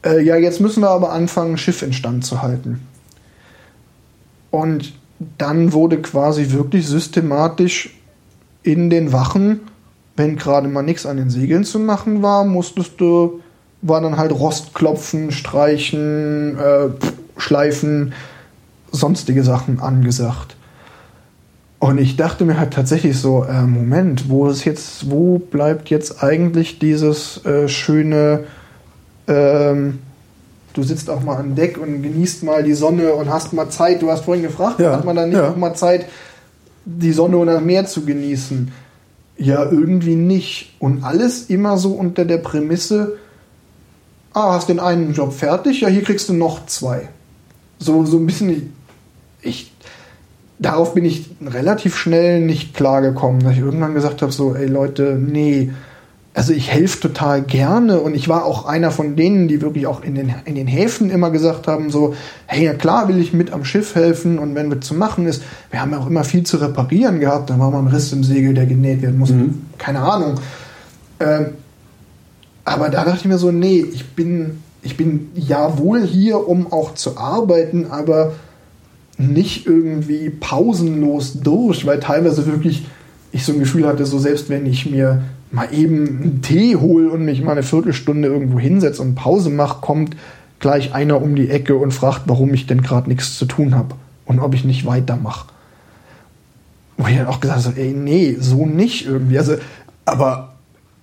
Äh, 0.05 0.23
ja, 0.23 0.37
jetzt 0.37 0.61
müssen 0.61 0.83
wir 0.83 0.91
aber 0.91 1.13
anfangen, 1.13 1.59
Schiff 1.59 1.83
instand 1.83 2.25
zu 2.25 2.43
halten. 2.43 2.87
Und 4.51 4.93
dann 5.37 5.73
wurde 5.73 6.01
quasi 6.01 6.53
wirklich 6.53 6.87
systematisch 6.87 7.97
in 8.63 8.91
den 8.91 9.13
Wachen, 9.13 9.61
wenn 10.17 10.37
gerade 10.37 10.69
mal 10.69 10.83
nichts 10.83 11.07
an 11.07 11.17
den 11.17 11.31
Segeln 11.31 11.65
zu 11.65 11.79
machen 11.79 12.23
war, 12.23 12.45
musstest 12.45 13.01
du, 13.01 13.41
war 13.83 14.01
dann 14.01 14.17
halt 14.17 14.33
Rostklopfen, 14.33 15.31
Streichen, 15.31 16.59
äh, 16.59 16.89
Schleifen, 17.37 18.13
sonstige 18.91 19.45
Sachen 19.45 19.81
angesagt. 19.81 20.57
Und 21.79 21.99
ich 21.99 22.17
dachte 22.17 22.45
mir 22.45 22.59
halt 22.59 22.73
tatsächlich 22.73 23.17
so, 23.19 23.45
äh, 23.45 23.63
Moment, 23.63 24.29
wo 24.29 24.49
ist 24.49 24.65
jetzt, 24.65 25.11
wo 25.11 25.39
bleibt 25.39 25.91
jetzt 25.91 26.23
eigentlich 26.23 26.81
dieses 26.81 27.45
äh, 27.45 27.69
schöne, 27.69 28.45
ähm, 29.29 30.01
du 30.73 30.83
sitzt 30.83 31.11
auch 31.11 31.23
mal 31.23 31.37
an 31.37 31.55
Deck 31.55 31.79
und 31.79 32.03
genießt 32.03 32.43
mal 32.43 32.63
die 32.63 32.75
Sonne 32.75 33.13
und 33.15 33.31
hast 33.31 33.53
mal 33.53 33.69
Zeit, 33.69 34.03
du 34.03 34.11
hast 34.11 34.25
vorhin 34.25 34.43
gefragt, 34.43 34.81
Ja, 34.81 34.93
hat 34.93 35.05
man 35.05 35.17
dann 35.17 35.29
nicht 35.29 35.39
ja. 35.39 35.51
auch 35.51 35.57
mal 35.57 35.75
Zeit, 35.75 36.07
die 36.85 37.13
Sonne 37.13 37.37
und 37.37 37.47
das 37.47 37.63
Meer 37.63 37.87
zu 37.87 38.05
genießen? 38.05 38.73
Ja, 39.37 39.65
irgendwie 39.71 40.17
nicht. 40.17 40.75
Und 40.79 41.05
alles 41.05 41.45
immer 41.45 41.79
so 41.79 41.93
unter 41.93 42.25
der 42.25 42.39
Prämisse, 42.39 43.19
ah, 44.33 44.55
hast 44.55 44.69
den 44.69 44.81
einen 44.81 45.15
Job 45.15 45.33
fertig, 45.33 45.83
ja, 45.83 45.89
hier 45.89 46.03
kriegst 46.03 46.29
du 46.29 46.33
noch 46.33 46.67
zwei. 46.67 47.09
So, 47.79 48.05
so 48.05 48.17
ein 48.17 48.27
bisschen, 48.27 48.73
ich, 49.43 49.73
darauf 50.59 50.95
bin 50.95 51.05
ich 51.05 51.31
relativ 51.45 51.97
schnell 51.97 52.41
nicht 52.41 52.75
klargekommen, 52.75 53.43
dass 53.43 53.53
ich 53.53 53.61
irgendwann 53.61 53.95
gesagt 53.95 54.23
habe, 54.23 54.33
so, 54.33 54.55
ey 54.55 54.67
Leute, 54.67 55.21
nee, 55.21 55.71
also 56.39 56.53
ich 56.53 56.71
helfe 56.71 57.01
total 57.01 57.43
gerne 57.43 57.99
und 57.99 58.15
ich 58.15 58.29
war 58.29 58.45
auch 58.45 58.65
einer 58.65 58.93
von 58.93 59.17
denen, 59.17 59.49
die 59.49 59.61
wirklich 59.61 59.89
auch 59.89 60.05
in 60.05 60.15
den, 60.15 60.33
in 60.45 60.55
den 60.55 60.69
Häfen 60.69 61.11
immer 61.11 61.33
gesagt 61.33 61.67
haben, 61.67 61.91
so, 61.91 62.15
hey, 62.47 62.65
ja 62.65 62.75
klar 62.75 63.09
will 63.09 63.19
ich 63.19 63.33
mit 63.33 63.53
am 63.53 63.65
Schiff 63.65 63.97
helfen 63.97 64.39
und 64.39 64.55
wenn 64.55 64.71
was 64.71 64.87
zu 64.87 64.95
machen 64.95 65.27
ist, 65.27 65.43
wir 65.73 65.81
haben 65.81 65.91
ja 65.91 65.99
auch 65.99 66.07
immer 66.07 66.23
viel 66.23 66.45
zu 66.45 66.59
reparieren 66.59 67.19
gehabt, 67.19 67.51
dann 67.51 67.59
war 67.59 67.73
mal 67.73 67.81
ein 67.81 67.89
Riss 67.89 68.13
im 68.13 68.23
Segel, 68.23 68.55
der 68.55 68.67
genäht 68.67 69.03
werden 69.03 69.19
muss, 69.19 69.33
keine 69.79 69.99
Ahnung. 69.99 70.37
Ähm, 71.19 71.47
aber 72.65 72.89
da 72.89 73.05
dachte 73.05 73.19
ich 73.19 73.25
mir 73.25 73.39
so, 73.39 73.51
nee, 73.51 73.85
ich 73.93 74.07
bin, 74.15 74.63
ich 74.85 74.97
bin 74.97 75.31
ja 75.35 75.77
wohl 75.77 76.07
hier, 76.07 76.47
um 76.47 76.73
auch 76.73 76.95
zu 76.95 77.19
arbeiten, 77.19 77.89
aber 77.91 78.35
nicht 79.17 79.67
irgendwie 79.67 80.31
pausenlos 80.31 81.41
durch, 81.41 81.85
weil 81.85 81.99
teilweise 81.99 82.47
wirklich 82.47 82.87
ich 83.33 83.45
so 83.45 83.55
ein 83.55 83.59
Gefühl 83.59 83.89
hatte, 83.89 84.07
so 84.07 84.21
selbst 84.21 84.49
wenn 84.49 84.67
ich 84.67 84.89
mir 84.89 85.25
mal 85.51 85.73
eben 85.73 86.07
einen 86.07 86.43
Tee 86.43 86.77
hole 86.77 87.11
und 87.11 87.25
mich 87.25 87.43
mal 87.43 87.53
eine 87.53 87.63
Viertelstunde 87.63 88.29
irgendwo 88.29 88.59
hinsetze 88.59 89.03
und 89.03 89.15
Pause 89.15 89.51
mache, 89.51 89.81
kommt 89.81 90.17
gleich 90.61 90.95
einer 90.95 91.23
um 91.23 91.37
die 91.37 91.51
Ecke 91.51 91.77
und 91.77 91.93
fragt, 91.93 92.23
warum 92.27 92.53
ich 92.53 92.67
denn 92.67 92.83
gerade 92.83 93.09
nichts 93.09 93.39
zu 93.39 93.47
tun 93.47 93.75
habe 93.75 93.95
und 94.27 94.41
ob 94.41 94.55
ich 94.55 94.65
nicht 94.65 94.85
weitermache. 94.87 95.49
Wo 96.97 97.07
ich 97.07 97.17
dann 97.17 97.27
auch 97.27 97.41
gesagt 97.41 97.65
habe, 97.65 97.81
ey, 97.81 97.93
nee, 97.93 98.37
so 98.39 98.67
nicht 98.67 99.07
irgendwie. 99.07 99.39
Also 99.39 99.55
Aber 100.05 100.55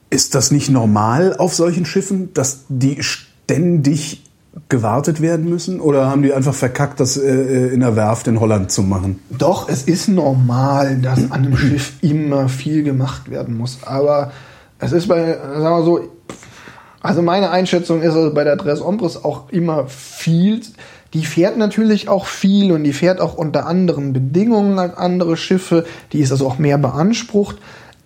ist 0.10 0.36
das 0.36 0.52
nicht 0.52 0.70
normal 0.70 1.36
auf 1.38 1.54
solchen 1.54 1.86
Schiffen, 1.86 2.34
dass 2.34 2.66
die 2.70 3.02
ständig 3.02 4.25
gewartet 4.70 5.22
werden 5.22 5.50
müssen? 5.50 5.80
Oder 5.80 6.10
haben 6.10 6.24
die 6.24 6.34
einfach 6.34 6.54
verkackt, 6.54 7.00
das 7.00 7.18
äh, 7.18 7.68
in 7.68 7.82
der 7.82 7.96
Werft 7.96 8.28
in 8.28 8.40
Holland 8.40 8.72
zu 8.72 8.84
machen? 8.84 9.20
Doch, 9.30 9.70
es 9.70 9.84
ist 9.84 10.08
normal, 10.08 10.98
dass 10.98 11.32
an 11.32 11.46
einem 11.46 11.58
Schiff 11.58 11.94
immer 12.02 12.50
viel 12.50 12.84
gemacht 12.84 13.30
werden 13.30 13.58
muss. 13.58 13.80
Aber 13.86 14.32
es 14.80 14.92
ist 14.92 15.08
bei, 15.08 15.34
sagen 15.34 15.64
wir 15.64 15.84
so, 15.84 16.00
also 17.02 17.22
meine 17.22 17.52
Einschätzung 17.52 18.02
ist 18.02 18.16
also 18.16 18.34
bei 18.34 18.44
der 18.44 18.58
Tres 18.58 18.82
Ombres 18.82 19.24
auch 19.24 19.50
immer 19.52 19.88
viel. 19.88 20.62
Die 21.14 21.24
fährt 21.24 21.58
natürlich 21.58 22.10
auch 22.10 22.26
viel 22.26 22.72
und 22.72 22.84
die 22.84 22.94
fährt 22.94 23.22
auch 23.22 23.36
unter 23.36 23.68
anderen 23.68 24.12
Bedingungen 24.12 24.80
als 24.80 24.98
andere 24.98 25.38
Schiffe. 25.38 25.86
Die 26.12 26.20
ist 26.20 26.32
also 26.32 26.48
auch 26.48 26.58
mehr 26.58 26.78
beansprucht. 26.78 27.58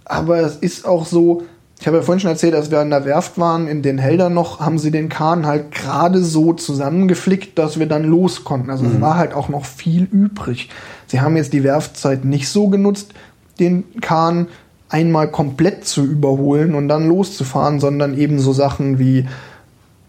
Aber 0.05 0.39
es 0.39 0.57
ist 0.57 0.85
auch 0.85 1.05
so, 1.05 1.43
ich 1.79 1.87
habe 1.87 1.97
ja 1.97 2.03
vorhin 2.03 2.19
schon 2.19 2.31
erzählt, 2.31 2.55
als 2.55 2.71
wir 2.71 2.79
an 2.79 2.89
der 2.89 3.05
Werft 3.05 3.37
waren, 3.37 3.67
in 3.67 3.81
den 3.81 3.97
Heldern 3.97 4.33
noch, 4.33 4.59
haben 4.59 4.77
sie 4.77 4.91
den 4.91 5.07
Kahn 5.07 5.45
halt 5.45 5.71
gerade 5.71 6.21
so 6.21 6.51
zusammengeflickt, 6.51 7.57
dass 7.57 7.79
wir 7.79 7.85
dann 7.85 8.03
los 8.03 8.43
konnten. 8.43 8.69
Also 8.69 8.85
es 8.85 8.99
war 8.99 9.15
halt 9.15 9.33
auch 9.33 9.47
noch 9.47 9.63
viel 9.63 10.03
übrig. 10.03 10.69
Sie 11.07 11.21
haben 11.21 11.37
jetzt 11.37 11.53
die 11.53 11.63
Werftzeit 11.63 12.25
nicht 12.25 12.49
so 12.49 12.67
genutzt, 12.67 13.13
den 13.61 13.85
Kahn 14.01 14.47
einmal 14.89 15.31
komplett 15.31 15.85
zu 15.85 16.03
überholen 16.03 16.75
und 16.75 16.89
dann 16.89 17.07
loszufahren, 17.07 17.79
sondern 17.79 18.17
eben 18.17 18.39
so 18.39 18.51
Sachen 18.51 18.99
wie 18.99 19.27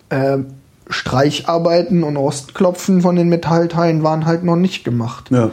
äh, 0.09 0.39
Streicharbeiten 0.89 2.03
und 2.03 2.17
Rostklopfen 2.17 3.01
von 3.01 3.15
den 3.15 3.29
Metallteilen 3.29 4.03
waren 4.03 4.27
halt 4.27 4.43
noch 4.43 4.57
nicht 4.57 4.83
gemacht. 4.83 5.31
Ja. 5.31 5.51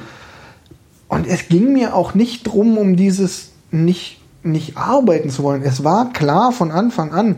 Und 1.09 1.27
es 1.27 1.47
ging 1.47 1.73
mir 1.73 1.93
auch 1.93 2.15
nicht 2.15 2.43
drum, 2.43 2.77
um 2.77 2.95
dieses 2.95 3.51
nicht, 3.69 4.16
nicht 4.51 4.77
arbeiten 4.77 5.29
zu 5.29 5.43
wollen. 5.43 5.61
Es 5.63 5.83
war 5.83 6.11
klar 6.13 6.51
von 6.51 6.71
Anfang 6.71 7.11
an, 7.11 7.37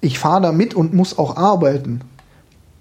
ich 0.00 0.18
fahre 0.18 0.42
da 0.42 0.52
mit 0.52 0.74
und 0.74 0.94
muss 0.94 1.18
auch 1.18 1.36
arbeiten. 1.36 2.00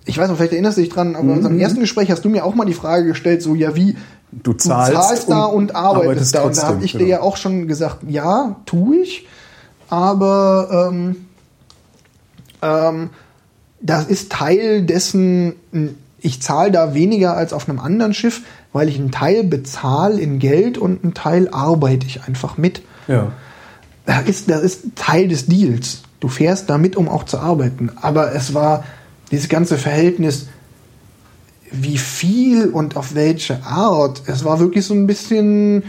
Ich 0.06 0.18
weiß 0.18 0.30
noch, 0.30 0.38
vielleicht 0.38 0.54
erinnerst 0.54 0.78
du 0.78 0.82
dich 0.82 0.90
dran, 0.92 1.16
aber 1.16 1.26
in 1.26 1.32
unserem 1.32 1.60
ersten 1.60 1.80
Gespräch 1.80 2.12
hast 2.12 2.24
du 2.24 2.30
mir 2.30 2.46
auch 2.46 2.56
mal 2.56 2.66
die 2.66 2.74
Frage 2.74 3.06
gestellt, 3.08 3.42
so, 3.42 3.56
ja, 3.56 3.76
wie, 3.76 3.96
Du 4.32 4.54
zahlst, 4.54 4.92
du 4.92 4.96
zahlst 5.02 5.30
da 5.30 5.46
und, 5.46 5.76
arbeitest, 5.76 6.36
arbeitest 6.36 6.36
da. 6.36 6.42
Und 6.42 6.58
da 6.58 6.62
habe 6.64 6.72
trotzdem, 6.74 6.86
ich 6.86 6.92
dir 6.92 6.98
genau. 7.00 7.10
ja 7.10 7.22
auch 7.22 7.38
schon 7.38 7.68
gesagt, 7.68 8.00
ja, 8.08 8.58
tue 8.66 8.98
ich, 8.98 9.26
aber 9.90 10.90
ähm, 10.92 11.16
ähm, 12.62 13.10
das 13.80 14.06
ist 14.06 14.32
Teil 14.32 14.82
dessen, 14.82 15.54
ich 16.20 16.42
zahle 16.42 16.72
da 16.72 16.94
weniger 16.94 17.38
als 17.38 17.54
auf 17.54 17.70
einem 17.70 17.80
anderen 17.80 18.14
Schiff, 18.14 18.42
weil 18.74 18.90
ich 18.90 19.00
einen 19.00 19.12
Teil 19.12 19.44
bezahle 19.44 20.20
in 20.20 20.40
Geld 20.40 20.78
und 20.78 21.04
einen 21.04 21.14
Teil 21.14 21.48
arbeite 21.50 22.06
ich 22.06 22.24
einfach 22.28 22.58
mit. 22.58 22.82
Ja. 23.08 23.32
Das 24.08 24.24
ist, 24.26 24.50
das 24.50 24.64
ist 24.64 24.96
Teil 24.96 25.28
des 25.28 25.48
Deals. 25.48 26.02
Du 26.22 26.30
fährst 26.30 26.70
damit, 26.70 26.96
um 26.96 27.10
auch 27.10 27.26
zu 27.26 27.40
arbeiten. 27.40 27.92
Aber 28.02 28.34
es 28.34 28.54
war 28.54 28.86
dieses 29.32 29.50
ganze 29.50 29.78
Verhältnis, 29.78 30.48
wie 31.72 31.98
viel 31.98 32.68
und 32.70 32.96
auf 32.96 33.16
welche 33.16 33.62
Art. 33.66 34.24
Es 34.26 34.46
war 34.46 34.60
wirklich 34.60 34.86
so 34.86 34.94
ein 34.94 35.06
bisschen. 35.06 35.84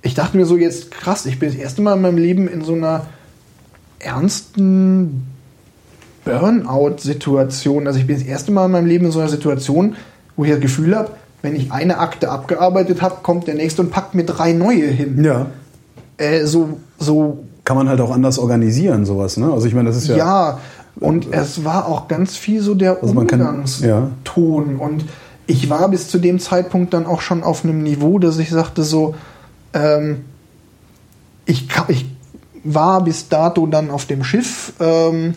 Ich 0.00 0.14
dachte 0.14 0.38
mir 0.38 0.46
so 0.46 0.56
jetzt 0.56 0.90
krass, 0.90 1.26
ich 1.26 1.38
bin 1.38 1.50
das 1.50 1.58
erste 1.58 1.82
Mal 1.82 1.96
in 1.96 2.02
meinem 2.02 2.16
Leben 2.16 2.48
in 2.48 2.64
so 2.64 2.72
einer 2.72 3.06
ernsten 3.98 5.26
Burnout-Situation. 6.24 7.86
Also 7.86 7.98
ich 7.98 8.06
bin 8.06 8.16
das 8.16 8.26
erste 8.26 8.50
Mal 8.50 8.64
in 8.64 8.72
meinem 8.72 8.86
Leben 8.86 9.06
in 9.06 9.12
so 9.12 9.18
einer 9.18 9.28
Situation, 9.28 9.96
wo 10.36 10.44
ich 10.44 10.52
das 10.52 10.60
Gefühl 10.60 10.96
habe, 10.96 11.10
wenn 11.42 11.54
ich 11.54 11.70
eine 11.70 11.98
Akte 11.98 12.30
abgearbeitet 12.30 13.02
habe, 13.02 13.16
kommt 13.22 13.46
der 13.46 13.56
nächste 13.56 13.82
und 13.82 13.90
packt 13.90 14.14
mir 14.14 14.24
drei 14.24 14.54
neue 14.54 14.86
hin. 14.86 15.22
Ja. 15.22 15.50
Äh, 16.16 16.46
so, 16.46 16.80
so 16.98 17.44
Kann 17.68 17.76
man 17.76 17.90
halt 17.90 18.00
auch 18.00 18.12
anders 18.12 18.38
organisieren, 18.38 19.04
sowas, 19.04 19.36
ne? 19.36 19.52
Also 19.52 19.66
ich 19.66 19.74
meine, 19.74 19.90
das 19.90 19.98
ist 19.98 20.08
ja. 20.08 20.16
ja, 20.16 20.58
und 21.00 21.34
es 21.34 21.66
war 21.66 21.86
auch 21.86 22.08
ganz 22.08 22.34
viel 22.34 22.62
so 22.62 22.74
der 22.74 23.02
Also 23.02 23.08
Umgangston. 23.08 23.82
Und 24.76 25.04
ich 25.46 25.68
war 25.68 25.86
bis 25.90 26.08
zu 26.08 26.18
dem 26.18 26.38
Zeitpunkt 26.38 26.94
dann 26.94 27.04
auch 27.04 27.20
schon 27.20 27.42
auf 27.42 27.64
einem 27.64 27.82
Niveau, 27.82 28.18
dass 28.18 28.38
ich 28.38 28.48
sagte 28.48 28.84
so, 28.84 29.16
ähm, 29.74 30.24
ich, 31.44 31.68
ich 31.88 32.06
war 32.64 33.04
bis 33.04 33.28
dato 33.28 33.66
dann 33.66 33.90
auf 33.90 34.06
dem 34.06 34.24
Schiff 34.24 34.72
ähm, 34.80 35.34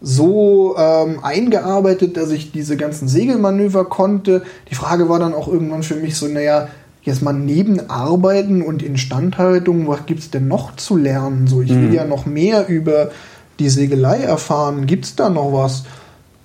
so 0.00 0.76
ähm, 0.78 1.18
eingearbeitet, 1.22 2.16
dass 2.16 2.30
ich 2.30 2.52
diese 2.52 2.78
ganzen 2.78 3.06
Segelmanöver 3.06 3.84
konnte. 3.84 4.44
Die 4.70 4.76
Frage 4.76 5.10
war 5.10 5.18
dann 5.18 5.34
auch 5.34 5.46
irgendwann 5.46 5.82
für 5.82 5.96
mich 5.96 6.16
so, 6.16 6.26
naja, 6.26 6.68
jetzt 7.02 7.22
mal 7.22 7.32
neben 7.32 7.90
Arbeiten 7.90 8.62
und 8.62 8.82
Instandhaltung, 8.82 9.88
was 9.88 10.06
gibt's 10.06 10.30
denn 10.30 10.48
noch 10.48 10.76
zu 10.76 10.96
lernen? 10.96 11.46
So, 11.46 11.60
ich 11.60 11.70
will 11.70 11.92
ja 11.92 12.04
noch 12.04 12.26
mehr 12.26 12.68
über 12.68 13.10
die 13.58 13.68
Segelei 13.68 14.18
erfahren. 14.18 14.86
Gibt's 14.86 15.16
da 15.16 15.28
noch 15.28 15.52
was? 15.52 15.84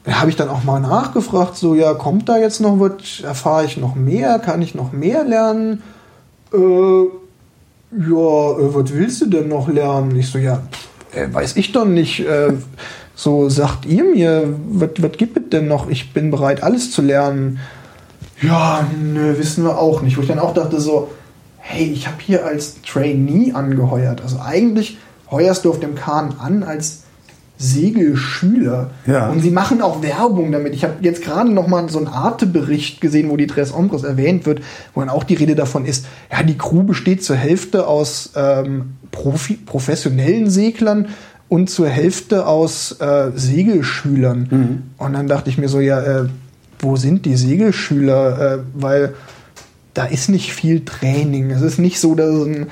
Da 0.04 0.20
habe 0.20 0.30
ich 0.30 0.36
dann 0.36 0.50
auch 0.50 0.64
mal 0.64 0.80
nachgefragt, 0.80 1.58
so, 1.58 1.76
ja, 1.76 1.94
kommt 1.94 2.30
da 2.30 2.38
jetzt 2.38 2.60
noch 2.60 2.80
was? 2.80 3.22
Erfahre 3.24 3.66
ich 3.66 3.78
noch 3.78 3.96
mehr? 3.96 4.40
Kann 4.40 4.62
ich 4.62 4.74
noch 4.74 4.94
mehr 4.94 5.24
lernen? 5.24 5.84
Äh, 6.54 6.58
ja, 6.58 8.52
äh, 8.60 8.74
was 8.74 8.94
willst 8.94 9.22
du 9.22 9.26
denn 9.28 9.50
noch 9.50 9.68
lernen? 9.68 10.16
Ich 10.16 10.30
so, 10.30 10.40
ja, 10.40 10.62
pff, 10.72 11.16
äh, 11.16 11.34
weiß 11.34 11.58
ich 11.58 11.72
doch 11.72 11.86
nicht. 11.86 12.22
Äh, 12.22 12.54
so 13.16 13.50
sagt 13.50 13.86
ihr 13.86 14.04
mir, 14.04 14.54
was 14.68 15.12
gibt 15.18 15.38
es 15.38 15.50
denn 15.50 15.68
noch? 15.68 15.90
Ich 15.90 16.14
bin 16.14 16.32
bereit, 16.32 16.64
alles 16.64 16.92
zu 16.92 17.02
lernen. 17.02 17.60
Ja, 18.42 18.88
nö, 19.02 19.38
wissen 19.38 19.64
wir 19.64 19.78
auch 19.78 20.02
nicht. 20.02 20.18
Wo 20.18 20.22
ich 20.22 20.28
dann 20.28 20.40
auch 20.40 20.54
dachte 20.54 20.80
so, 20.80 21.10
hey, 21.60 21.86
ich 21.86 22.08
habe 22.08 22.18
hier 22.20 22.46
als 22.46 22.82
Trainee 22.82 23.52
angeheuert. 23.54 24.22
Also 24.22 24.40
eigentlich 24.40 24.98
heuerst 25.30 25.66
du 25.66 25.70
auf 25.70 25.80
dem 25.80 25.96
Kahn 25.96 26.36
an 26.40 26.64
als 26.64 27.04
Segelschüler. 27.58 28.92
Ja. 29.08 29.30
Und 29.30 29.42
sie 29.42 29.50
machen 29.50 29.82
auch 29.82 30.04
Werbung 30.04 30.52
damit. 30.52 30.76
Ich 30.76 30.84
habe 30.84 30.96
jetzt 31.02 31.24
gerade 31.24 31.52
noch 31.52 31.68
mal 31.68 31.90
so 31.90 31.98
einen 31.98 32.08
Arte-Bericht 32.08 33.02
gesehen, 33.02 33.30
wo 33.30 33.38
die 33.38 33.48
Tres 33.48 33.74
Ombres 33.74 34.04
erwähnt 34.04 34.46
wird, 34.46 34.62
wo 34.94 35.02
dann 35.02 35.10
auch 35.10 35.24
die 35.24 35.34
Rede 35.34 35.56
davon 35.56 35.86
ist, 35.86 36.06
ja, 36.32 36.44
die 36.44 36.58
Crew 36.58 36.84
besteht 36.84 37.24
zur 37.24 37.36
Hälfte 37.36 37.88
aus 37.88 38.32
ähm, 38.36 38.94
Profi 39.12 39.56
professionellen 39.56 40.50
Seglern 40.50 41.08
und 41.50 41.70
zur 41.70 41.88
Hälfte 41.88 42.46
aus 42.46 42.98
äh, 43.00 43.32
Segelschülern. 43.34 44.84
Und 44.98 45.14
dann 45.14 45.28
dachte 45.28 45.50
ich 45.50 45.58
mir 45.58 45.70
so, 45.70 45.80
ja, 45.80 46.00
äh, 46.00 46.26
wo 46.80 46.96
sind 46.96 47.26
die 47.26 47.36
Segelschüler? 47.36 48.56
Äh, 48.56 48.60
weil 48.74 49.14
da 49.94 50.06
ist 50.06 50.30
nicht 50.30 50.54
viel 50.54 50.86
Training. 50.86 51.50
Es 51.52 51.62
ist 51.62 51.80
nicht 51.80 52.00
so, 52.00 52.14
dass 52.16 52.30
es 52.30 52.46
ein, 52.46 52.68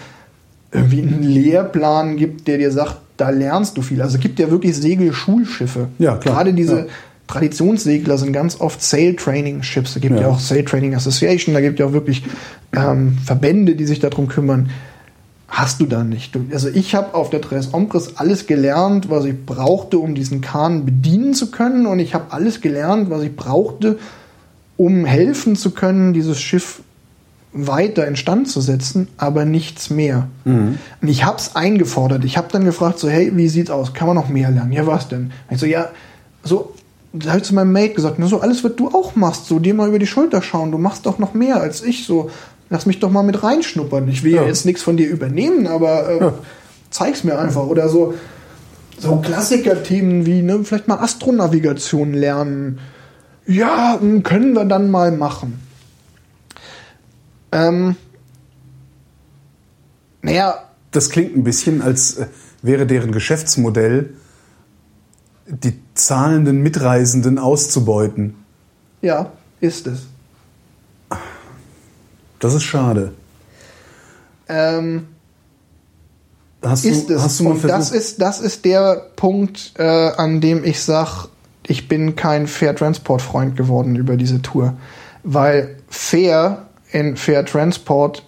irgendwie 0.71 1.01
einen 1.01 1.23
Lehrplan 1.23 2.17
gibt, 2.17 2.47
der 2.47 2.57
dir 2.57 2.71
sagt, 2.71 2.97
da 3.17 3.29
lernst 3.29 3.77
du 3.77 3.81
viel. 3.81 4.01
Also 4.01 4.15
es 4.17 4.21
gibt 4.21 4.39
ja 4.39 4.51
wirklich 4.51 4.75
Segelschulschiffe. 4.75 5.87
Ja, 5.99 6.17
klar. 6.17 6.35
Gerade 6.35 6.53
diese 6.53 6.79
Ja. 6.79 6.85
Traditionssegler 7.27 8.17
sind 8.19 8.33
ganz 8.33 8.61
oft 8.61 8.81
Sail 8.83 9.15
Training 9.15 9.63
Ships. 9.63 9.95
Da 9.95 9.99
gibt 9.99 10.15
ja, 10.15 10.21
Ja. 10.23 10.27
auch 10.27 10.39
Sail 10.39 10.63
Training 10.63 10.93
Association, 10.93 11.55
da 11.55 11.61
gibt 11.61 11.79
ja 11.79 11.87
auch 11.87 11.93
wirklich 11.93 12.23
ähm, 12.75 13.17
Verbände, 13.25 13.75
die 13.75 13.85
sich 13.85 13.99
darum 13.99 14.27
kümmern. 14.27 14.69
Hast 15.47 15.79
du 15.79 15.85
da 15.85 16.03
nicht. 16.03 16.37
Also 16.51 16.69
ich 16.69 16.95
habe 16.95 17.13
auf 17.13 17.29
der 17.29 17.39
Tres 17.39 17.73
Ombres 17.73 18.17
alles 18.17 18.47
gelernt, 18.47 19.09
was 19.09 19.25
ich 19.25 19.45
brauchte, 19.45 19.99
um 19.99 20.15
diesen 20.15 20.41
Kahn 20.41 20.85
bedienen 20.85 21.33
zu 21.33 21.51
können. 21.51 21.85
Und 21.85 21.99
ich 21.99 22.13
habe 22.13 22.33
alles 22.33 22.61
gelernt, 22.61 23.09
was 23.09 23.21
ich 23.21 23.35
brauchte, 23.35 23.99
um 24.75 25.05
helfen 25.05 25.55
zu 25.55 25.71
können, 25.71 26.13
dieses 26.13 26.39
Schiff 26.39 26.81
weiter 27.53 28.05
instand 28.05 28.49
zu 28.49 28.59
setzen, 28.59 29.07
aber 29.17 29.45
nichts 29.45 29.89
mehr. 29.89 30.27
Und 31.01 31.07
ich 31.07 31.23
habe 31.23 31.37
es 31.37 31.55
eingefordert. 31.55 32.25
Ich 32.25 32.37
habe 32.37 32.47
dann 32.51 32.65
gefragt, 32.65 32.99
so, 32.99 33.07
hey, 33.07 33.31
wie 33.35 33.47
sieht's 33.47 33.71
aus? 33.71 33.93
Kann 33.93 34.07
man 34.07 34.15
noch 34.15 34.27
mehr 34.27 34.51
lernen? 34.51 34.73
Ja, 34.73 34.85
was 34.85 35.07
denn? 35.07 35.31
Ich 35.49 35.59
so, 35.59 35.65
ja, 35.65 35.89
so, 36.43 36.73
da 37.13 37.29
habe 37.29 37.39
ich 37.39 37.45
zu 37.45 37.55
meinem 37.55 37.71
Mate 37.71 37.93
gesagt, 37.93 38.15
na, 38.19 38.27
so 38.27 38.41
alles, 38.41 38.63
was 38.63 38.75
du 38.75 38.89
auch 38.89 39.15
machst, 39.15 39.45
so 39.45 39.59
dir 39.59 39.73
mal 39.73 39.87
über 39.87 39.99
die 39.99 40.07
Schulter 40.07 40.41
schauen, 40.41 40.71
du 40.71 40.77
machst 40.77 41.05
doch 41.05 41.17
noch 41.17 41.33
mehr 41.33 41.61
als 41.61 41.81
ich, 41.81 42.05
so, 42.05 42.29
lass 42.69 42.85
mich 42.85 42.99
doch 42.99 43.09
mal 43.11 43.23
mit 43.23 43.43
reinschnuppern. 43.43 44.07
Ich 44.09 44.23
will 44.23 44.33
ja, 44.33 44.41
Ja. 44.41 44.47
jetzt 44.47 44.65
nichts 44.65 44.81
von 44.81 44.97
dir 44.97 45.09
übernehmen, 45.09 45.67
aber 45.67 46.09
äh, 46.09 46.19
Ja. 46.19 46.33
zeig's 46.89 47.23
mir 47.23 47.37
einfach. 47.37 47.65
Oder 47.67 47.89
so, 47.89 48.13
so 48.97 49.17
Klassiker-Themen 49.17 50.25
wie, 50.25 50.41
ne, 50.41 50.63
vielleicht 50.63 50.87
mal 50.87 50.99
Astronavigation 50.99 52.13
lernen. 52.13 52.79
Ja, 53.47 53.97
hm, 53.99 54.23
können 54.23 54.53
wir 54.53 54.65
dann 54.65 54.89
mal 54.89 55.11
machen. 55.11 55.59
Ähm, 57.51 57.95
naja, 60.21 60.55
Das 60.91 61.09
klingt 61.09 61.35
ein 61.35 61.43
bisschen, 61.43 61.81
als 61.81 62.17
äh, 62.17 62.27
wäre 62.61 62.85
deren 62.87 63.11
Geschäftsmodell, 63.11 64.13
die 65.47 65.79
zahlenden 65.93 66.63
Mitreisenden 66.63 67.37
auszubeuten. 67.37 68.35
ja, 69.01 69.31
ist 69.61 69.87
es. 69.87 70.07
Das 72.45 72.53
ist 72.53 72.63
schade. 72.63 73.11
Ähm, 74.47 75.07
Hast 76.61 76.85
ist 76.85 77.09
du, 77.09 77.15
es. 77.15 77.21
hast 77.23 77.39
du 77.39 77.45
mal 77.45 77.53
Und 77.53 77.63
das 77.63 77.89
versucht? 77.89 77.95
ist, 77.95 78.21
das 78.21 78.39
ist 78.39 78.65
der 78.65 79.07
Punkt, 79.15 79.73
äh, 79.79 79.83
an 79.83 80.41
dem 80.41 80.63
ich 80.63 80.79
sage, 80.79 81.29
ich 81.65 81.87
bin 81.87 82.15
kein 82.15 82.45
Fair 82.45 82.75
Transport 82.75 83.23
Freund 83.23 83.55
geworden 83.55 83.95
über 83.95 84.15
diese 84.15 84.43
Tour. 84.43 84.75
Weil 85.23 85.77
fair 85.89 86.67
in 86.91 87.17
Fair 87.17 87.43
Transport 87.45 88.23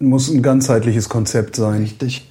muss 0.00 0.28
ein 0.28 0.42
ganzheitliches 0.42 1.08
Konzept 1.08 1.56
sein. 1.56 1.80
richtig. 1.80 2.30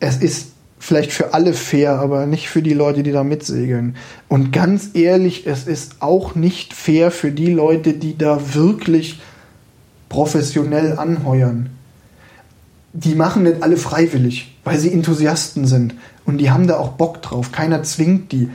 Es 0.00 0.16
ist 0.16 0.52
vielleicht 0.78 1.12
für 1.12 1.34
alle 1.34 1.52
fair, 1.52 1.98
aber 1.98 2.24
nicht 2.24 2.48
für 2.48 2.62
die 2.62 2.72
Leute, 2.72 3.02
die 3.02 3.12
da 3.12 3.22
mitsegeln. 3.22 3.96
Und 4.28 4.50
ganz 4.50 4.90
ehrlich, 4.94 5.46
es 5.46 5.66
ist 5.66 5.96
auch 6.00 6.34
nicht 6.34 6.72
fair 6.72 7.10
für 7.10 7.32
die 7.32 7.52
Leute, 7.52 7.92
die 7.92 8.16
da 8.16 8.54
wirklich 8.54 9.20
professionell 10.12 10.98
anheuern. 10.98 11.70
Die 12.92 13.14
machen 13.14 13.44
nicht 13.44 13.62
alle 13.62 13.78
freiwillig, 13.78 14.54
weil 14.62 14.78
sie 14.78 14.92
Enthusiasten 14.92 15.66
sind. 15.66 15.94
Und 16.26 16.36
die 16.36 16.50
haben 16.50 16.66
da 16.66 16.76
auch 16.76 16.90
Bock 16.90 17.22
drauf. 17.22 17.50
Keiner 17.50 17.82
zwingt 17.82 18.30
die. 18.30 18.50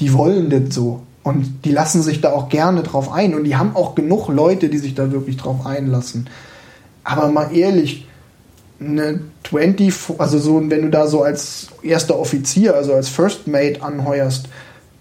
Die 0.00 0.14
wollen 0.14 0.48
das 0.48 0.74
so. 0.74 1.02
Und 1.22 1.66
die 1.66 1.70
lassen 1.70 2.02
sich 2.02 2.22
da 2.22 2.32
auch 2.32 2.48
gerne 2.48 2.82
drauf 2.82 3.12
ein. 3.12 3.34
Und 3.34 3.44
die 3.44 3.56
haben 3.56 3.76
auch 3.76 3.94
genug 3.94 4.28
Leute, 4.28 4.70
die 4.70 4.78
sich 4.78 4.94
da 4.94 5.12
wirklich 5.12 5.36
drauf 5.36 5.66
einlassen. 5.66 6.30
Aber 7.04 7.28
mal 7.28 7.54
ehrlich, 7.54 8.08
eine 8.80 9.20
20, 9.50 10.18
also 10.18 10.38
so, 10.38 10.62
wenn 10.70 10.82
du 10.82 10.88
da 10.88 11.06
so 11.06 11.22
als 11.22 11.68
erster 11.82 12.18
Offizier, 12.18 12.74
also 12.74 12.94
als 12.94 13.10
First 13.10 13.46
Mate 13.46 13.82
anheuerst, 13.82 14.48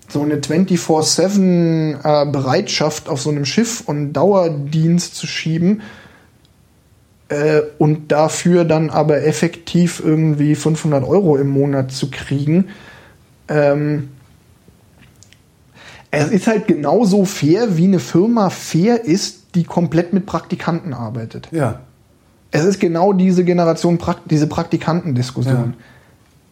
so 0.09 0.21
eine 0.23 0.35
24-7 0.35 1.99
äh, 2.03 2.29
Bereitschaft 2.29 3.07
auf 3.07 3.21
so 3.21 3.29
einem 3.29 3.45
Schiff 3.45 3.83
und 3.85 4.11
Dauerdienst 4.11 5.15
zu 5.15 5.25
schieben 5.25 5.81
äh, 7.31 7.61
und 7.77 8.11
dafür 8.11 8.65
dann 8.65 8.89
aber 8.89 9.23
effektiv 9.23 10.01
irgendwie 10.03 10.53
500 10.53 11.07
Euro 11.07 11.37
im 11.37 11.47
Monat 11.47 11.91
zu 11.93 12.11
kriegen. 12.11 12.67
Ähm, 13.47 14.09
es 16.11 16.29
ist 16.29 16.47
halt 16.47 16.67
genauso 16.67 17.23
fair, 17.23 17.77
wie 17.77 17.85
eine 17.85 17.99
Firma 17.99 18.49
fair 18.49 19.05
ist, 19.05 19.55
die 19.55 19.63
komplett 19.63 20.11
mit 20.11 20.25
Praktikanten 20.25 20.93
arbeitet. 20.93 21.47
Ja. 21.51 21.79
Es 22.51 22.65
ist 22.65 22.81
genau 22.81 23.13
diese 23.13 23.45
Generation, 23.45 23.97
diese 24.29 24.47
Praktikantendiskussion. 24.47 25.73
Ja. 25.77 25.83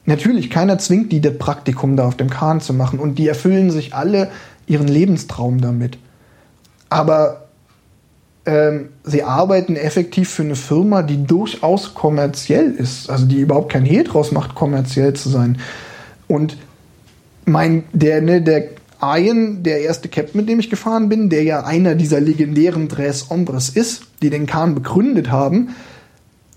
Natürlich, 0.05 0.49
keiner 0.49 0.77
zwingt 0.77 1.11
die, 1.11 1.19
das 1.19 1.37
Praktikum 1.37 1.97
da 1.97 2.07
auf 2.07 2.15
dem 2.15 2.29
Kahn 2.29 2.61
zu 2.61 2.73
machen 2.73 2.99
und 2.99 3.19
die 3.19 3.27
erfüllen 3.27 3.69
sich 3.69 3.93
alle 3.93 4.31
ihren 4.65 4.87
Lebenstraum 4.87 5.59
damit. 5.59 5.97
Aber 6.87 7.48
ähm, 8.49 8.89
sie 9.03 9.21
arbeiten 9.21 9.75
effektiv 9.75 10.29
für 10.29 10.41
eine 10.41 10.55
Firma, 10.55 11.03
die 11.03 11.23
durchaus 11.23 11.93
kommerziell 11.93 12.71
ist, 12.71 13.07
also 13.07 13.27
die 13.27 13.41
überhaupt 13.41 13.71
kein 13.71 13.85
Hehl 13.85 14.03
draus 14.03 14.31
macht, 14.31 14.55
kommerziell 14.55 15.13
zu 15.13 15.29
sein. 15.29 15.59
Und 16.27 16.57
mein, 17.45 17.83
der, 17.93 18.21
ne, 18.21 18.41
der 18.41 18.69
Ian, 19.01 19.61
der 19.61 19.81
erste 19.81 20.09
Captain, 20.09 20.41
mit 20.41 20.49
dem 20.49 20.59
ich 20.59 20.71
gefahren 20.71 21.09
bin, 21.09 21.29
der 21.29 21.43
ja 21.43 21.63
einer 21.63 21.93
dieser 21.93 22.19
legendären 22.19 22.89
Tres 22.89 23.29
Hombres 23.29 23.69
ist, 23.69 24.01
die 24.23 24.31
den 24.31 24.47
Kahn 24.47 24.73
begründet 24.73 25.29
haben, 25.29 25.75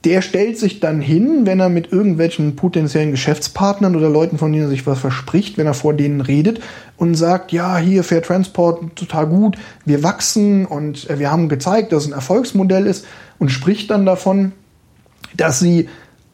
der 0.04 0.20
stellt 0.20 0.58
sich 0.58 0.80
dann 0.80 1.00
hin, 1.00 1.46
wenn 1.46 1.60
er 1.60 1.68
mit 1.68 1.92
irgendwelchen 1.92 2.56
potenziellen 2.56 3.12
Geschäftspartnern 3.12 3.94
oder 3.94 4.08
Leuten, 4.08 4.36
von 4.38 4.52
denen 4.52 4.64
er 4.64 4.70
sich 4.70 4.86
was 4.86 4.98
verspricht, 4.98 5.58
wenn 5.58 5.66
er 5.66 5.74
vor 5.74 5.94
denen 5.94 6.20
redet 6.20 6.60
und 6.96 7.14
sagt, 7.14 7.52
ja, 7.52 7.78
hier 7.78 8.02
Fair 8.02 8.22
Transport, 8.22 8.96
total 8.96 9.26
gut, 9.28 9.56
wir 9.84 10.02
wachsen 10.02 10.66
und 10.66 11.08
wir 11.08 11.30
haben 11.30 11.48
gezeigt, 11.48 11.92
dass 11.92 12.04
es 12.04 12.10
ein 12.10 12.14
Erfolgsmodell 12.14 12.86
ist 12.86 13.06
und 13.38 13.50
spricht 13.50 13.90
dann 13.90 14.04
davon, 14.04 14.52
dass 15.36 15.60
sie 15.60 15.88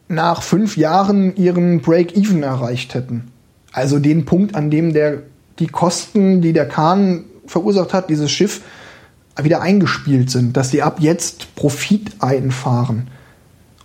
nach 0.07 0.41
fünf 0.41 0.75
Jahren 0.75 1.35
ihren 1.35 1.81
Break-Even 1.81 2.41
erreicht 2.41 2.95
hätten. 2.95 3.31
Also 3.71 3.99
den 3.99 4.25
Punkt, 4.25 4.55
an 4.55 4.71
dem 4.71 4.93
der 4.93 5.21
die 5.59 5.67
Kosten, 5.67 6.41
die 6.41 6.53
der 6.53 6.67
Kahn 6.67 7.25
verursacht 7.45 7.93
hat, 7.93 8.09
dieses 8.09 8.31
Schiff, 8.31 8.61
wieder 9.41 9.61
eingespielt 9.61 10.31
sind, 10.31 10.57
dass 10.57 10.71
sie 10.71 10.81
ab 10.81 10.97
jetzt 10.99 11.55
Profit 11.55 12.11
einfahren. 12.19 13.07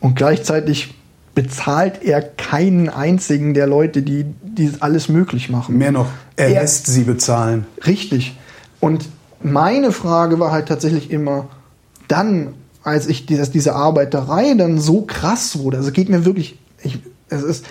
Und 0.04 0.16
gleichzeitig 0.16 0.92
bezahlt 1.34 2.02
er 2.02 2.20
keinen 2.20 2.90
einzigen 2.90 3.54
der 3.54 3.66
Leute, 3.66 4.02
die, 4.02 4.26
die 4.42 4.70
alles 4.80 5.08
möglich 5.08 5.48
machen. 5.48 5.78
Mehr 5.78 5.92
noch, 5.92 6.08
er, 6.36 6.48
er 6.48 6.60
lässt 6.60 6.86
sie 6.86 7.04
bezahlen. 7.04 7.64
Richtig. 7.86 8.36
Und 8.80 9.08
meine 9.42 9.92
Frage 9.92 10.38
war 10.38 10.52
halt 10.52 10.68
tatsächlich 10.68 11.10
immer, 11.10 11.48
dann, 12.06 12.52
als 12.82 13.06
ich 13.06 13.24
dieses, 13.24 13.50
diese 13.50 13.74
Arbeiterei 13.74 14.52
dann 14.52 14.78
so 14.78 15.00
krass 15.00 15.58
wurde, 15.58 15.78
also 15.78 15.90
geht 15.90 16.10
mir 16.10 16.26
wirklich, 16.26 16.58
ich, 16.82 16.98
es 17.30 17.42
ist, 17.42 17.64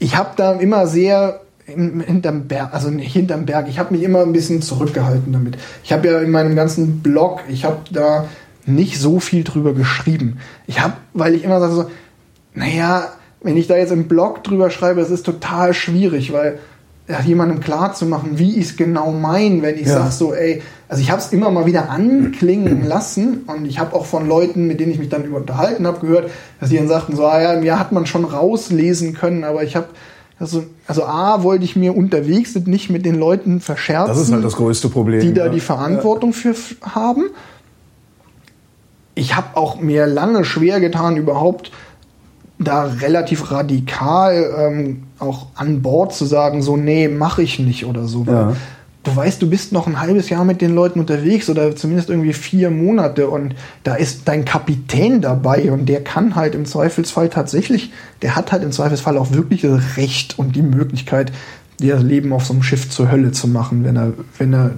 ich 0.00 0.16
habe 0.16 0.30
da 0.36 0.54
immer 0.54 0.88
sehr 0.88 1.42
hinterm 1.64 2.48
Berg, 2.48 2.74
also 2.74 2.90
nicht 2.90 3.12
hinterm 3.12 3.46
Berg. 3.46 3.68
Ich 3.68 3.78
habe 3.78 3.94
mich 3.94 4.02
immer 4.02 4.22
ein 4.22 4.32
bisschen 4.32 4.62
zurückgehalten 4.62 5.32
damit. 5.32 5.58
Ich 5.84 5.92
habe 5.92 6.08
ja 6.08 6.18
in 6.18 6.32
meinem 6.32 6.56
ganzen 6.56 6.98
Blog, 7.02 7.44
ich 7.48 7.64
habe 7.64 7.78
da 7.92 8.26
nicht 8.66 8.98
so 8.98 9.20
viel 9.20 9.44
drüber 9.44 9.72
geschrieben. 9.72 10.38
Ich 10.66 10.80
habe, 10.80 10.94
weil 11.14 11.34
ich 11.34 11.44
immer 11.44 11.60
sage 11.60 11.74
so, 11.74 11.90
naja, 12.54 13.08
wenn 13.42 13.56
ich 13.56 13.66
da 13.66 13.76
jetzt 13.76 13.92
im 13.92 14.08
Blog 14.08 14.44
drüber 14.44 14.70
schreibe, 14.70 15.00
das 15.00 15.10
ist 15.10 15.24
total 15.24 15.74
schwierig, 15.74 16.32
weil 16.32 16.58
ja, 17.08 17.20
jemandem 17.20 17.60
klar 17.60 17.92
zu 17.92 18.06
machen, 18.06 18.38
wie 18.38 18.56
ich 18.56 18.66
es 18.66 18.76
genau 18.76 19.10
meine, 19.10 19.62
wenn 19.62 19.76
ich 19.76 19.86
ja. 19.86 19.94
sage 19.94 20.12
so, 20.12 20.32
ey, 20.32 20.62
also 20.88 21.02
ich 21.02 21.10
habe 21.10 21.20
es 21.20 21.32
immer 21.32 21.50
mal 21.50 21.66
wieder 21.66 21.90
anklingen 21.90 22.84
lassen 22.88 23.44
und 23.46 23.66
ich 23.66 23.78
habe 23.78 23.96
auch 23.96 24.06
von 24.06 24.28
Leuten, 24.28 24.66
mit 24.66 24.78
denen 24.78 24.92
ich 24.92 24.98
mich 24.98 25.08
dann 25.08 25.24
über 25.24 25.38
unterhalten 25.38 25.86
habe, 25.86 26.00
gehört, 26.00 26.30
dass 26.60 26.68
die 26.68 26.76
dann 26.76 26.88
sagten 26.88 27.16
so, 27.16 27.26
ah 27.26 27.40
ja, 27.40 27.60
mir 27.60 27.78
hat 27.78 27.90
man 27.90 28.06
schon 28.06 28.24
rauslesen 28.24 29.14
können, 29.14 29.44
aber 29.44 29.64
ich 29.64 29.74
habe 29.74 29.88
also, 30.38 30.64
also 30.86 31.04
A, 31.04 31.42
wollte 31.42 31.66
ich 31.66 31.76
mir 31.76 31.94
unterwegs 31.94 32.54
nicht 32.54 32.88
mit 32.88 33.04
den 33.04 33.16
Leuten 33.16 33.60
verscherzen. 33.60 34.08
Das 34.08 34.18
ist 34.18 34.32
halt 34.32 34.42
das 34.42 34.56
größte 34.56 34.88
Problem. 34.88 35.20
Die 35.20 35.34
da 35.34 35.46
ja. 35.46 35.52
die 35.52 35.60
Verantwortung 35.60 36.32
für 36.32 36.54
haben. 36.80 37.24
Ich 39.14 39.36
habe 39.36 39.56
auch 39.56 39.80
mir 39.80 40.06
lange 40.06 40.44
schwer 40.44 40.80
getan, 40.80 41.16
überhaupt 41.16 41.72
da 42.58 42.84
relativ 42.84 43.50
radikal 43.50 44.54
ähm, 44.56 45.04
auch 45.18 45.46
an 45.54 45.80
Bord 45.82 46.14
zu 46.14 46.26
sagen, 46.26 46.62
so, 46.62 46.76
nee, 46.76 47.08
mache 47.08 47.42
ich 47.42 47.58
nicht 47.58 47.86
oder 47.86 48.06
so. 48.06 48.24
Ja 48.26 48.54
du 49.02 49.16
weißt, 49.16 49.40
du 49.40 49.48
bist 49.48 49.72
noch 49.72 49.86
ein 49.86 50.00
halbes 50.00 50.28
Jahr 50.28 50.44
mit 50.44 50.60
den 50.60 50.74
Leuten 50.74 51.00
unterwegs 51.00 51.48
oder 51.48 51.74
zumindest 51.74 52.10
irgendwie 52.10 52.32
vier 52.32 52.70
Monate 52.70 53.28
und 53.28 53.54
da 53.82 53.94
ist 53.94 54.22
dein 54.26 54.44
Kapitän 54.44 55.20
dabei 55.20 55.72
und 55.72 55.86
der 55.86 56.04
kann 56.04 56.36
halt 56.36 56.54
im 56.54 56.66
Zweifelsfall 56.66 57.28
tatsächlich, 57.28 57.92
der 58.22 58.36
hat 58.36 58.52
halt 58.52 58.62
im 58.62 58.72
Zweifelsfall 58.72 59.16
auch 59.16 59.32
wirklich 59.32 59.62
das 59.62 59.96
Recht 59.96 60.38
und 60.38 60.54
die 60.54 60.62
Möglichkeit, 60.62 61.32
dir 61.80 61.94
das 61.94 62.04
Leben 62.04 62.32
auf 62.32 62.44
so 62.44 62.52
einem 62.52 62.62
Schiff 62.62 62.90
zur 62.90 63.10
Hölle 63.10 63.32
zu 63.32 63.48
machen, 63.48 63.84
wenn 63.84 63.96
er, 63.96 64.12
wenn 64.36 64.52
er, 64.52 64.72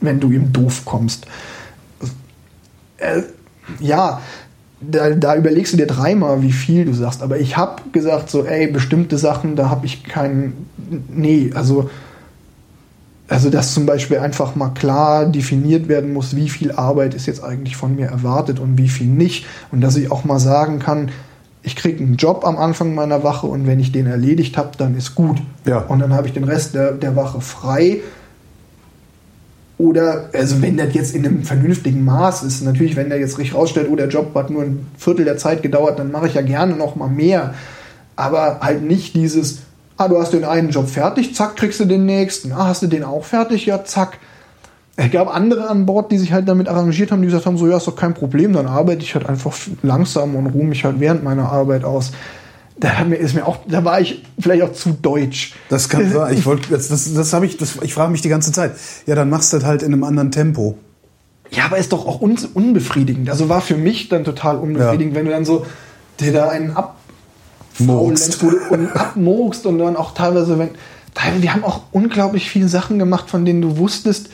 wenn 0.00 0.20
du 0.20 0.30
ihm 0.30 0.52
doof 0.52 0.82
kommst. 0.84 1.26
Äh, 2.98 3.22
ja, 3.80 4.20
da, 4.80 5.10
da, 5.10 5.34
überlegst 5.34 5.72
du 5.72 5.76
dir 5.76 5.86
dreimal, 5.86 6.42
wie 6.42 6.52
viel 6.52 6.84
du 6.84 6.92
sagst. 6.92 7.22
Aber 7.22 7.38
ich 7.38 7.56
habe 7.56 7.82
gesagt, 7.92 8.30
so, 8.30 8.44
ey, 8.44 8.68
bestimmte 8.68 9.18
Sachen, 9.18 9.56
da 9.56 9.70
habe 9.70 9.86
ich 9.86 10.04
keinen. 10.04 10.66
Nee, 11.08 11.50
also 11.54 11.90
also 13.28 13.50
dass 13.50 13.74
zum 13.74 13.84
Beispiel 13.84 14.18
einfach 14.18 14.54
mal 14.54 14.70
klar 14.70 15.26
definiert 15.26 15.88
werden 15.88 16.12
muss, 16.12 16.34
wie 16.34 16.48
viel 16.48 16.72
Arbeit 16.72 17.14
ist 17.14 17.26
jetzt 17.26 17.44
eigentlich 17.44 17.76
von 17.76 17.94
mir 17.94 18.06
erwartet 18.06 18.58
und 18.58 18.78
wie 18.78 18.88
viel 18.88 19.06
nicht. 19.06 19.46
Und 19.70 19.82
dass 19.82 19.96
ich 19.96 20.10
auch 20.10 20.24
mal 20.24 20.40
sagen 20.40 20.78
kann, 20.78 21.10
ich 21.62 21.76
kriege 21.76 22.02
einen 22.02 22.16
Job 22.16 22.46
am 22.46 22.56
Anfang 22.56 22.94
meiner 22.94 23.22
Wache 23.22 23.46
und 23.46 23.66
wenn 23.66 23.80
ich 23.80 23.92
den 23.92 24.06
erledigt 24.06 24.56
habe, 24.56 24.70
dann 24.78 24.96
ist 24.96 25.14
gut. 25.14 25.42
Ja. 25.66 25.80
Und 25.80 25.98
dann 25.98 26.14
habe 26.14 26.26
ich 26.26 26.32
den 26.32 26.44
Rest 26.44 26.74
der, 26.74 26.92
der 26.92 27.16
Wache 27.16 27.42
frei. 27.42 28.00
Oder, 29.78 30.30
also 30.32 30.60
wenn 30.60 30.76
das 30.76 30.92
jetzt 30.92 31.14
in 31.14 31.24
einem 31.24 31.44
vernünftigen 31.44 32.04
Maß 32.04 32.42
ist, 32.42 32.62
natürlich, 32.62 32.96
wenn 32.96 33.08
der 33.08 33.20
jetzt 33.20 33.38
richtig 33.38 33.54
rausstellt, 33.54 33.88
oh, 33.90 33.96
der 33.96 34.08
Job 34.08 34.34
hat 34.34 34.50
nur 34.50 34.62
ein 34.62 34.86
Viertel 34.98 35.24
der 35.24 35.36
Zeit 35.36 35.62
gedauert, 35.62 35.98
dann 35.98 36.10
mache 36.10 36.26
ich 36.26 36.34
ja 36.34 36.42
gerne 36.42 36.74
noch 36.74 36.96
mal 36.96 37.08
mehr. 37.08 37.54
Aber 38.16 38.58
halt 38.60 38.82
nicht 38.82 39.14
dieses, 39.14 39.60
Ah, 40.00 40.06
du 40.06 40.16
hast 40.16 40.32
den 40.32 40.44
einen 40.44 40.70
Job 40.70 40.88
fertig, 40.88 41.34
zack, 41.34 41.56
kriegst 41.56 41.80
du 41.80 41.84
den 41.84 42.06
nächsten. 42.06 42.52
Ah, 42.52 42.68
hast 42.68 42.82
du 42.82 42.86
den 42.86 43.02
auch 43.02 43.24
fertig? 43.24 43.66
Ja, 43.66 43.82
zack. 43.84 44.18
Es 44.94 45.10
gab 45.10 45.34
andere 45.34 45.68
an 45.68 45.86
Bord, 45.86 46.12
die 46.12 46.18
sich 46.18 46.32
halt 46.32 46.48
damit 46.48 46.68
arrangiert 46.68 47.10
haben, 47.10 47.20
die 47.20 47.26
gesagt 47.26 47.46
haben, 47.46 47.58
so, 47.58 47.66
ja, 47.66 47.78
ist 47.78 47.88
doch 47.88 47.96
kein 47.96 48.14
Problem, 48.14 48.52
dann 48.52 48.66
arbeite 48.66 49.02
ich 49.02 49.16
halt 49.16 49.28
einfach 49.28 49.56
langsam 49.82 50.36
und 50.36 50.46
ruhe 50.46 50.66
mich 50.66 50.84
halt 50.84 51.00
während 51.00 51.24
meiner 51.24 51.50
Arbeit 51.50 51.82
aus. 51.82 52.12
Da, 52.80 53.02
ist 53.02 53.34
mir 53.34 53.46
auch, 53.46 53.58
da 53.66 53.84
war 53.84 54.00
ich 54.00 54.22
vielleicht 54.38 54.62
auch 54.62 54.72
zu 54.72 54.90
deutsch. 54.90 55.54
Das 55.68 55.88
kann 55.88 56.10
sein. 56.12 56.34
Ich 56.34 56.46
wollte, 56.46 56.70
das, 56.70 56.88
das, 56.88 57.12
das 57.12 57.32
habe 57.32 57.46
ich, 57.46 57.56
das, 57.56 57.78
ich 57.82 57.94
frage 57.94 58.12
mich 58.12 58.22
die 58.22 58.28
ganze 58.28 58.52
Zeit. 58.52 58.72
Ja, 59.06 59.14
dann 59.14 59.30
machst 59.30 59.52
du 59.52 59.58
das 59.58 59.66
halt 59.66 59.82
in 59.82 59.92
einem 59.92 60.04
anderen 60.04 60.30
Tempo. 60.30 60.78
Ja, 61.50 61.64
aber 61.64 61.78
ist 61.78 61.92
doch 61.92 62.06
auch 62.06 62.20
un 62.20 62.38
unbefriedigend. 62.54 63.30
Also 63.30 63.48
war 63.48 63.60
für 63.60 63.76
mich 63.76 64.08
dann 64.08 64.24
total 64.24 64.56
unbefriedigend, 64.56 65.14
ja. 65.14 65.18
wenn 65.18 65.26
du 65.26 65.32
dann 65.32 65.44
so 65.44 65.66
dir 66.20 66.32
da 66.32 66.48
einen 66.48 66.76
ab 66.76 66.96
Murkst. 67.78 68.42
und 68.42 68.88
abmurkst 68.94 69.66
und 69.66 69.78
dann 69.78 69.96
auch 69.96 70.12
teilweise, 70.12 70.58
wenn, 70.58 70.70
teilweise, 71.14 71.40
die 71.40 71.50
haben 71.50 71.64
auch 71.64 71.82
unglaublich 71.92 72.50
viele 72.50 72.68
Sachen 72.68 72.98
gemacht, 72.98 73.30
von 73.30 73.44
denen 73.44 73.62
du 73.62 73.78
wusstest, 73.78 74.30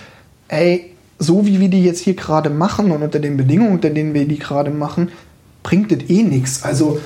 ey, 0.49 0.93
so 1.19 1.47
wie 1.47 1.61
wir 1.61 1.69
die 1.69 1.85
jetzt 1.85 2.01
hier 2.01 2.15
gerade 2.15 2.51
machen 2.51 2.91
und 2.91 3.03
unter 3.03 3.21
den 3.21 3.37
Bedingungen, 3.37 3.73
unter 3.73 3.91
denen 3.91 4.15
wir 4.15 4.27
die 4.27 4.39
gerade 4.39 4.71
machen, 4.71 5.13
bringt 5.63 5.93
das 5.93 6.09
eh 6.09 6.23
nichts. 6.23 6.63
Also 6.63 7.01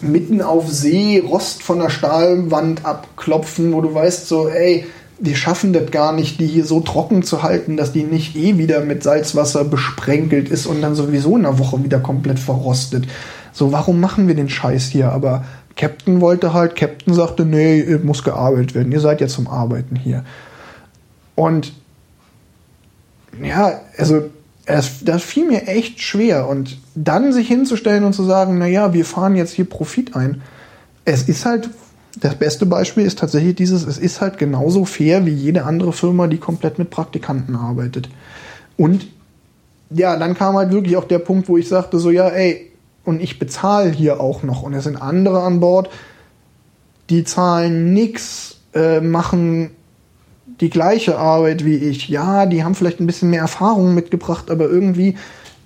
mitten 0.00 0.42
auf 0.42 0.70
See 0.70 1.18
Rost 1.18 1.62
von 1.62 1.78
der 1.78 1.90
Stahlwand 1.90 2.84
abklopfen, 2.84 3.72
wo 3.72 3.80
du 3.80 3.94
weißt 3.94 4.28
so, 4.28 4.48
ey, 4.48 4.86
wir 5.18 5.36
schaffen 5.36 5.72
das 5.72 5.90
gar 5.90 6.12
nicht, 6.12 6.40
die 6.40 6.46
hier 6.46 6.64
so 6.64 6.80
trocken 6.80 7.22
zu 7.22 7.42
halten, 7.42 7.76
dass 7.76 7.92
die 7.92 8.04
nicht 8.04 8.36
eh 8.36 8.58
wieder 8.58 8.80
mit 8.80 9.02
Salzwasser 9.02 9.64
besprenkelt 9.64 10.48
ist 10.48 10.66
und 10.66 10.80
dann 10.80 10.94
sowieso 10.94 11.36
in 11.36 11.44
einer 11.44 11.58
Woche 11.58 11.82
wieder 11.84 12.00
komplett 12.00 12.38
verrostet. 12.38 13.06
So, 13.52 13.72
warum 13.72 14.00
machen 14.00 14.28
wir 14.28 14.34
den 14.34 14.48
Scheiß 14.48 14.86
hier? 14.86 15.12
Aber 15.12 15.44
Captain 15.76 16.20
wollte 16.20 16.54
halt, 16.54 16.74
Captain 16.76 17.12
sagte, 17.12 17.44
nee, 17.44 17.98
muss 18.02 18.24
gearbeitet 18.24 18.74
werden. 18.74 18.92
Ihr 18.92 19.00
seid 19.00 19.20
ja 19.20 19.28
zum 19.28 19.46
Arbeiten 19.48 19.96
hier. 19.96 20.24
Und 21.34 21.72
ja, 23.42 23.80
also 23.96 24.24
es, 24.70 25.04
das 25.04 25.22
fiel 25.22 25.46
mir 25.46 25.66
echt 25.66 26.00
schwer. 26.00 26.48
Und 26.48 26.78
dann 26.94 27.32
sich 27.32 27.48
hinzustellen 27.48 28.04
und 28.04 28.14
zu 28.14 28.24
sagen, 28.24 28.58
naja, 28.58 28.92
wir 28.92 29.04
fahren 29.04 29.36
jetzt 29.36 29.52
hier 29.52 29.68
Profit 29.68 30.16
ein. 30.16 30.42
Es 31.04 31.28
ist 31.28 31.44
halt, 31.44 31.70
das 32.20 32.34
beste 32.36 32.66
Beispiel 32.66 33.04
ist 33.04 33.18
tatsächlich 33.18 33.54
dieses, 33.56 33.86
es 33.86 33.98
ist 33.98 34.20
halt 34.20 34.38
genauso 34.38 34.84
fair 34.84 35.26
wie 35.26 35.32
jede 35.32 35.64
andere 35.64 35.92
Firma, 35.92 36.26
die 36.26 36.38
komplett 36.38 36.78
mit 36.78 36.90
Praktikanten 36.90 37.56
arbeitet. 37.56 38.08
Und 38.76 39.06
ja, 39.90 40.16
dann 40.16 40.34
kam 40.34 40.56
halt 40.56 40.72
wirklich 40.72 40.96
auch 40.96 41.04
der 41.04 41.18
Punkt, 41.18 41.48
wo 41.48 41.56
ich 41.56 41.68
sagte, 41.68 41.98
so 41.98 42.10
ja, 42.10 42.28
ey, 42.28 42.70
und 43.04 43.20
ich 43.20 43.38
bezahle 43.38 43.90
hier 43.90 44.20
auch 44.20 44.42
noch 44.42 44.62
und 44.62 44.74
es 44.74 44.84
sind 44.84 45.00
andere 45.00 45.42
an 45.42 45.60
Bord, 45.60 45.90
die 47.08 47.24
zahlen 47.24 47.92
nix, 47.92 48.60
äh, 48.74 49.00
machen 49.00 49.70
die 50.60 50.70
gleiche 50.70 51.18
Arbeit 51.18 51.64
wie 51.64 51.76
ich. 51.76 52.08
Ja, 52.08 52.46
die 52.46 52.64
haben 52.64 52.74
vielleicht 52.74 53.00
ein 53.00 53.06
bisschen 53.06 53.30
mehr 53.30 53.42
Erfahrung 53.42 53.94
mitgebracht, 53.94 54.50
aber 54.50 54.68
irgendwie, 54.68 55.16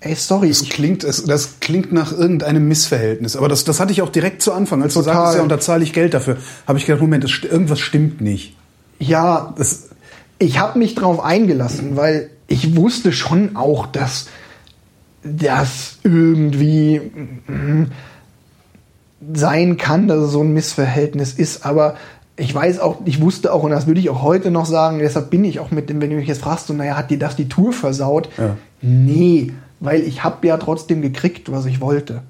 ey, 0.01 0.15
sorry. 0.15 0.48
Das 0.48 0.69
klingt, 0.69 1.05
das 1.05 1.61
klingt 1.61 1.93
nach 1.93 2.12
irgendeinem 2.12 2.69
Missverhältnis. 2.69 3.36
Aber 3.36 3.48
das, 3.48 3.65
das 3.65 3.81
hatte 3.81 3.93
ich 3.93 4.02
auch 4.02 4.11
direkt 4.11 4.43
zu 4.43 4.52
Anfang. 4.52 4.82
Als 4.82 4.94
Total. 4.94 5.15
du 5.15 5.20
sagst, 5.20 5.36
ja, 5.36 5.43
und 5.43 5.48
da 5.48 5.61
zahle 5.61 5.85
ich 5.85 5.93
Geld 5.93 6.15
dafür, 6.15 6.36
habe 6.66 6.78
ich 6.78 6.86
gedacht, 6.86 7.01
Moment, 7.01 7.24
das, 7.24 7.32
irgendwas 7.43 7.81
stimmt 7.81 8.20
nicht. 8.20 8.56
Ja, 8.98 9.55
Das, 9.56 9.89
ich 10.39 10.59
habe 10.59 10.78
mich 10.78 10.94
drauf 10.94 11.20
eingelassen, 11.20 11.97
weil 11.97 12.31
ich 12.48 12.77
wusste 12.77 13.12
schon 13.12 13.56
auch, 13.56 13.86
dass 13.86 14.27
das 15.23 15.98
irgendwie 16.02 16.98
mm, 16.98 17.85
sein 19.32 19.77
kann, 19.77 20.09
dass 20.09 20.19
es 20.19 20.32
so 20.32 20.43
ein 20.43 20.52
Missverhältnis 20.52 21.32
ist, 21.32 21.65
aber 21.65 21.97
ich 22.36 22.55
weiß 22.55 22.81
auch, 22.81 22.98
ich 23.05 23.20
wusste 23.20 23.52
auch, 23.52 23.62
und 23.62 23.70
das 23.70 23.86
würde 23.86 24.01
ich 24.01 24.11
auch 24.11 24.23
heute 24.23 24.51
noch 24.51 24.66
sagen, 24.66 24.98
deshalb 24.98 25.31
bin 25.31 25.44
ich 25.44 25.61
auch 25.61 25.70
mit 25.70 25.89
dem, 25.89 26.01
wenn 26.01 26.11
du 26.11 26.16
mich 26.16 26.27
jetzt 26.27 26.43
fragst, 26.43 26.66
so, 26.66 26.74
naja, 26.74 26.97
hat 26.97 27.11
dir 27.11 27.19
das 27.19 27.36
die 27.36 27.48
Tour 27.48 27.73
versaut? 27.73 28.28
Ja. 28.39 28.56
Nee, 28.82 29.52
weil 29.81 30.02
ich 30.02 30.24
habe 30.24 30.47
ja 30.47 30.56
trotzdem 30.56 31.01
gekriegt, 31.01 31.52
was 31.52 31.66
ich 31.66 31.81
wollte. 31.81 32.23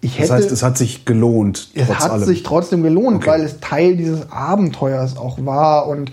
Ich 0.00 0.16
das 0.18 0.30
heißt, 0.30 0.50
es 0.50 0.62
hat 0.62 0.76
sich 0.76 1.04
gelohnt. 1.04 1.70
es 1.74 1.88
hat 1.88 2.10
allem. 2.10 2.24
sich 2.24 2.42
trotzdem 2.42 2.82
gelohnt, 2.82 3.16
Okay. 3.16 3.30
weil 3.30 3.40
es 3.42 3.60
Teil 3.60 3.96
dieses 3.96 4.30
Abenteuers 4.30 5.16
auch 5.16 5.38
war 5.44 5.88
und 5.88 6.10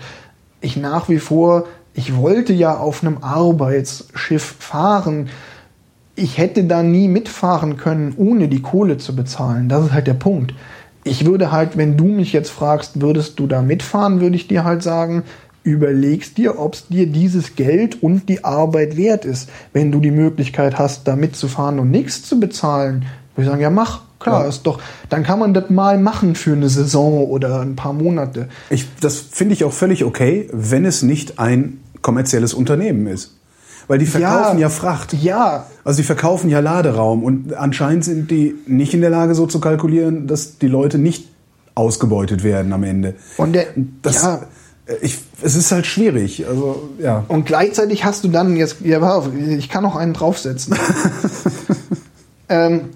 ich 0.60 0.76
nach 0.76 1.08
wie 1.08 1.18
vor, 1.18 1.64
ich 1.94 2.16
wollte 2.16 2.52
ja 2.52 2.76
auf 2.78 3.02
einem 3.02 3.18
Arbeitsschiff 3.20 4.56
fahren. 4.58 5.28
Ich 6.14 6.38
hätte 6.38 6.64
da 6.64 6.82
nie 6.82 7.08
mitfahren 7.08 7.76
können, 7.76 8.14
ohne 8.16 8.48
die 8.48 8.62
Kohle 8.62 8.96
zu 8.98 9.14
bezahlen. 9.16 9.68
Das 9.68 9.86
ist 9.86 9.92
halt 9.92 10.06
der 10.06 10.14
Punkt. 10.14 10.54
Ich 11.04 11.26
würde 11.26 11.50
halt, 11.50 11.76
wenn 11.76 11.96
du 11.96 12.04
mich 12.04 12.32
jetzt 12.32 12.50
fragst, 12.50 13.00
würdest 13.00 13.38
du 13.38 13.46
da 13.46 13.60
mitfahren, 13.62 14.20
würde 14.20 14.36
ich 14.36 14.46
dir 14.46 14.64
halt 14.64 14.82
sagen, 14.82 15.24
überlegst 15.64 16.38
dir, 16.38 16.58
ob 16.58 16.74
es 16.74 16.86
dir 16.88 17.06
dieses 17.06 17.56
Geld 17.56 18.02
und 18.02 18.28
die 18.28 18.44
Arbeit 18.44 18.96
wert 18.96 19.24
ist. 19.24 19.48
Wenn 19.72 19.92
du 19.92 20.00
die 20.00 20.10
Möglichkeit 20.10 20.78
hast, 20.78 21.06
da 21.08 21.16
mitzufahren 21.16 21.78
und 21.78 21.90
nichts 21.90 22.22
zu 22.22 22.38
bezahlen, 22.38 23.04
würde 23.34 23.42
ich 23.42 23.48
sagen, 23.48 23.62
ja 23.62 23.70
mach, 23.70 24.02
klar, 24.18 24.42
Ja. 24.42 24.48
ist 24.48 24.62
doch, 24.64 24.80
dann 25.08 25.22
kann 25.22 25.38
man 25.38 25.54
das 25.54 25.70
mal 25.70 25.98
machen 25.98 26.34
für 26.34 26.52
eine 26.52 26.68
Saison 26.68 27.24
oder 27.28 27.60
ein 27.60 27.76
paar 27.76 27.92
Monate. 27.92 28.48
Ich, 28.70 28.86
das 29.00 29.18
finde 29.18 29.54
ich 29.54 29.64
auch 29.64 29.72
völlig 29.72 30.04
okay, 30.04 30.48
wenn 30.52 30.84
es 30.84 31.02
nicht 31.02 31.38
ein 31.38 31.78
kommerzielles 32.02 32.54
Unternehmen 32.54 33.06
ist. 33.06 33.36
Weil 33.92 33.98
die 33.98 34.06
verkaufen 34.06 34.58
ja, 34.58 34.70
Fracht. 34.70 35.12
Ja, 35.12 35.66
Also 35.84 35.98
die 35.98 36.02
verkaufen 36.04 36.48
ja 36.48 36.60
Laderaum 36.60 37.22
und 37.22 37.52
anscheinend 37.52 38.06
sind 38.06 38.30
die 38.30 38.54
nicht 38.66 38.94
in 38.94 39.02
der 39.02 39.10
Lage, 39.10 39.34
so 39.34 39.44
zu 39.44 39.60
kalkulieren, 39.60 40.26
dass 40.26 40.56
die 40.56 40.66
Leute 40.66 40.96
nicht 40.96 41.28
ausgebeutet 41.74 42.42
werden 42.42 42.72
am 42.72 42.84
Ende. 42.84 43.16
Und 43.36 43.52
der- 43.52 43.66
das, 44.00 44.22
ja. 44.22 44.46
ich, 45.02 45.18
es 45.42 45.56
ist 45.56 45.70
halt 45.72 45.84
schwierig. 45.84 46.46
Also 46.48 46.88
ja. 47.00 47.26
Und 47.28 47.44
gleichzeitig 47.44 48.02
hast 48.06 48.24
du 48.24 48.28
dann 48.28 48.56
jetzt, 48.56 48.76
ja, 48.80 49.22
ich 49.58 49.68
kann 49.68 49.82
noch 49.82 49.96
einen 49.96 50.14
draufsetzen. 50.14 50.74
ähm, 52.48 52.88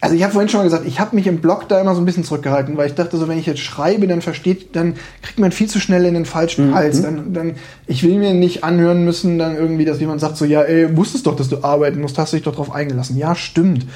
also 0.00 0.14
ich 0.14 0.22
habe 0.22 0.32
vorhin 0.32 0.48
schon 0.48 0.60
mal 0.60 0.64
gesagt, 0.64 0.86
ich 0.86 0.98
habe 0.98 1.14
mich 1.14 1.26
im 1.26 1.40
Blog 1.40 1.68
da 1.68 1.80
immer 1.80 1.94
so 1.94 2.00
ein 2.00 2.06
bisschen 2.06 2.24
zurückgehalten, 2.24 2.76
weil 2.76 2.86
ich 2.86 2.94
dachte, 2.94 3.18
so 3.18 3.28
wenn 3.28 3.38
ich 3.38 3.46
jetzt 3.46 3.60
schreibe, 3.60 4.06
dann 4.06 4.22
versteht, 4.22 4.74
dann 4.74 4.94
kriegt 5.20 5.38
man 5.38 5.52
viel 5.52 5.68
zu 5.68 5.78
schnell 5.78 6.06
in 6.06 6.14
den 6.14 6.24
falschen 6.24 6.74
Hals. 6.74 7.02
Dann, 7.02 7.34
dann, 7.34 7.54
ich 7.86 8.02
will 8.02 8.18
mir 8.18 8.32
nicht 8.32 8.64
anhören 8.64 9.04
müssen, 9.04 9.38
dann 9.38 9.56
irgendwie, 9.56 9.84
dass 9.84 10.00
jemand 10.00 10.20
sagt 10.20 10.38
so, 10.38 10.46
ja, 10.46 10.62
ey, 10.62 10.96
wusstest 10.96 11.26
doch, 11.26 11.36
dass 11.36 11.50
du 11.50 11.62
arbeiten 11.62 12.00
musst, 12.00 12.16
hast 12.16 12.32
dich 12.32 12.42
doch 12.42 12.54
drauf 12.54 12.72
eingelassen. 12.72 13.18
Ja, 13.18 13.34
stimmt. 13.34 13.86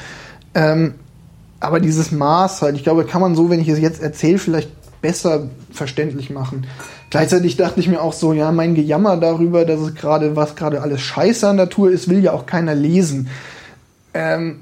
Ähm, 0.55 0.95
aber 1.59 1.81
dieses 1.81 2.13
Maß 2.13 2.61
halt, 2.61 2.77
ich 2.77 2.83
glaube, 2.83 3.07
kann 3.07 3.23
man 3.23 3.35
so, 3.35 3.49
wenn 3.49 3.61
ich 3.61 3.69
es 3.69 3.79
jetzt 3.79 4.03
erzähle, 4.03 4.37
vielleicht 4.37 4.71
besser 5.01 5.49
verständlich 5.71 6.29
machen. 6.29 6.67
Gleichzeitig 7.09 7.57
dachte 7.57 7.81
ich 7.81 7.89
mir 7.89 8.03
auch 8.03 8.13
so, 8.13 8.33
ja, 8.35 8.53
mein 8.53 8.75
Gejammer 8.75 9.17
darüber, 9.17 9.65
dass 9.65 9.81
es 9.81 9.95
gerade, 9.95 10.37
was 10.37 10.57
gerade 10.57 10.83
alles 10.83 11.01
scheiße 11.01 11.49
an 11.49 11.57
der 11.57 11.71
Tour 11.71 11.91
ist, 11.91 12.09
will 12.09 12.23
ja 12.23 12.33
auch 12.33 12.45
keiner 12.45 12.75
lesen. 12.75 13.29
Ähm, 14.13 14.61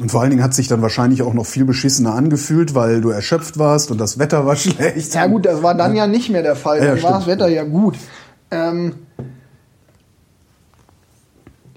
Und 0.00 0.12
vor 0.12 0.20
allen 0.20 0.30
Dingen 0.30 0.42
hat 0.42 0.54
sich 0.54 0.68
dann 0.68 0.80
wahrscheinlich 0.80 1.22
auch 1.22 1.34
noch 1.34 1.46
viel 1.46 1.64
beschissener 1.64 2.14
angefühlt, 2.14 2.74
weil 2.74 3.00
du 3.00 3.10
erschöpft 3.10 3.58
warst 3.58 3.90
und 3.90 3.98
das 3.98 4.18
Wetter 4.18 4.46
war 4.46 4.56
schlecht. 4.56 5.14
ja 5.14 5.26
gut, 5.26 5.46
das 5.46 5.62
war 5.62 5.74
dann 5.74 5.96
ja 5.96 6.06
nicht 6.06 6.30
mehr 6.30 6.42
der 6.42 6.56
Fall. 6.56 6.78
Ja, 6.78 6.84
dann 6.84 6.92
war 6.94 6.98
stimmt. 6.98 7.14
das 7.16 7.26
Wetter 7.26 7.48
ja 7.48 7.64
gut. 7.64 7.96
Ähm, 8.50 8.94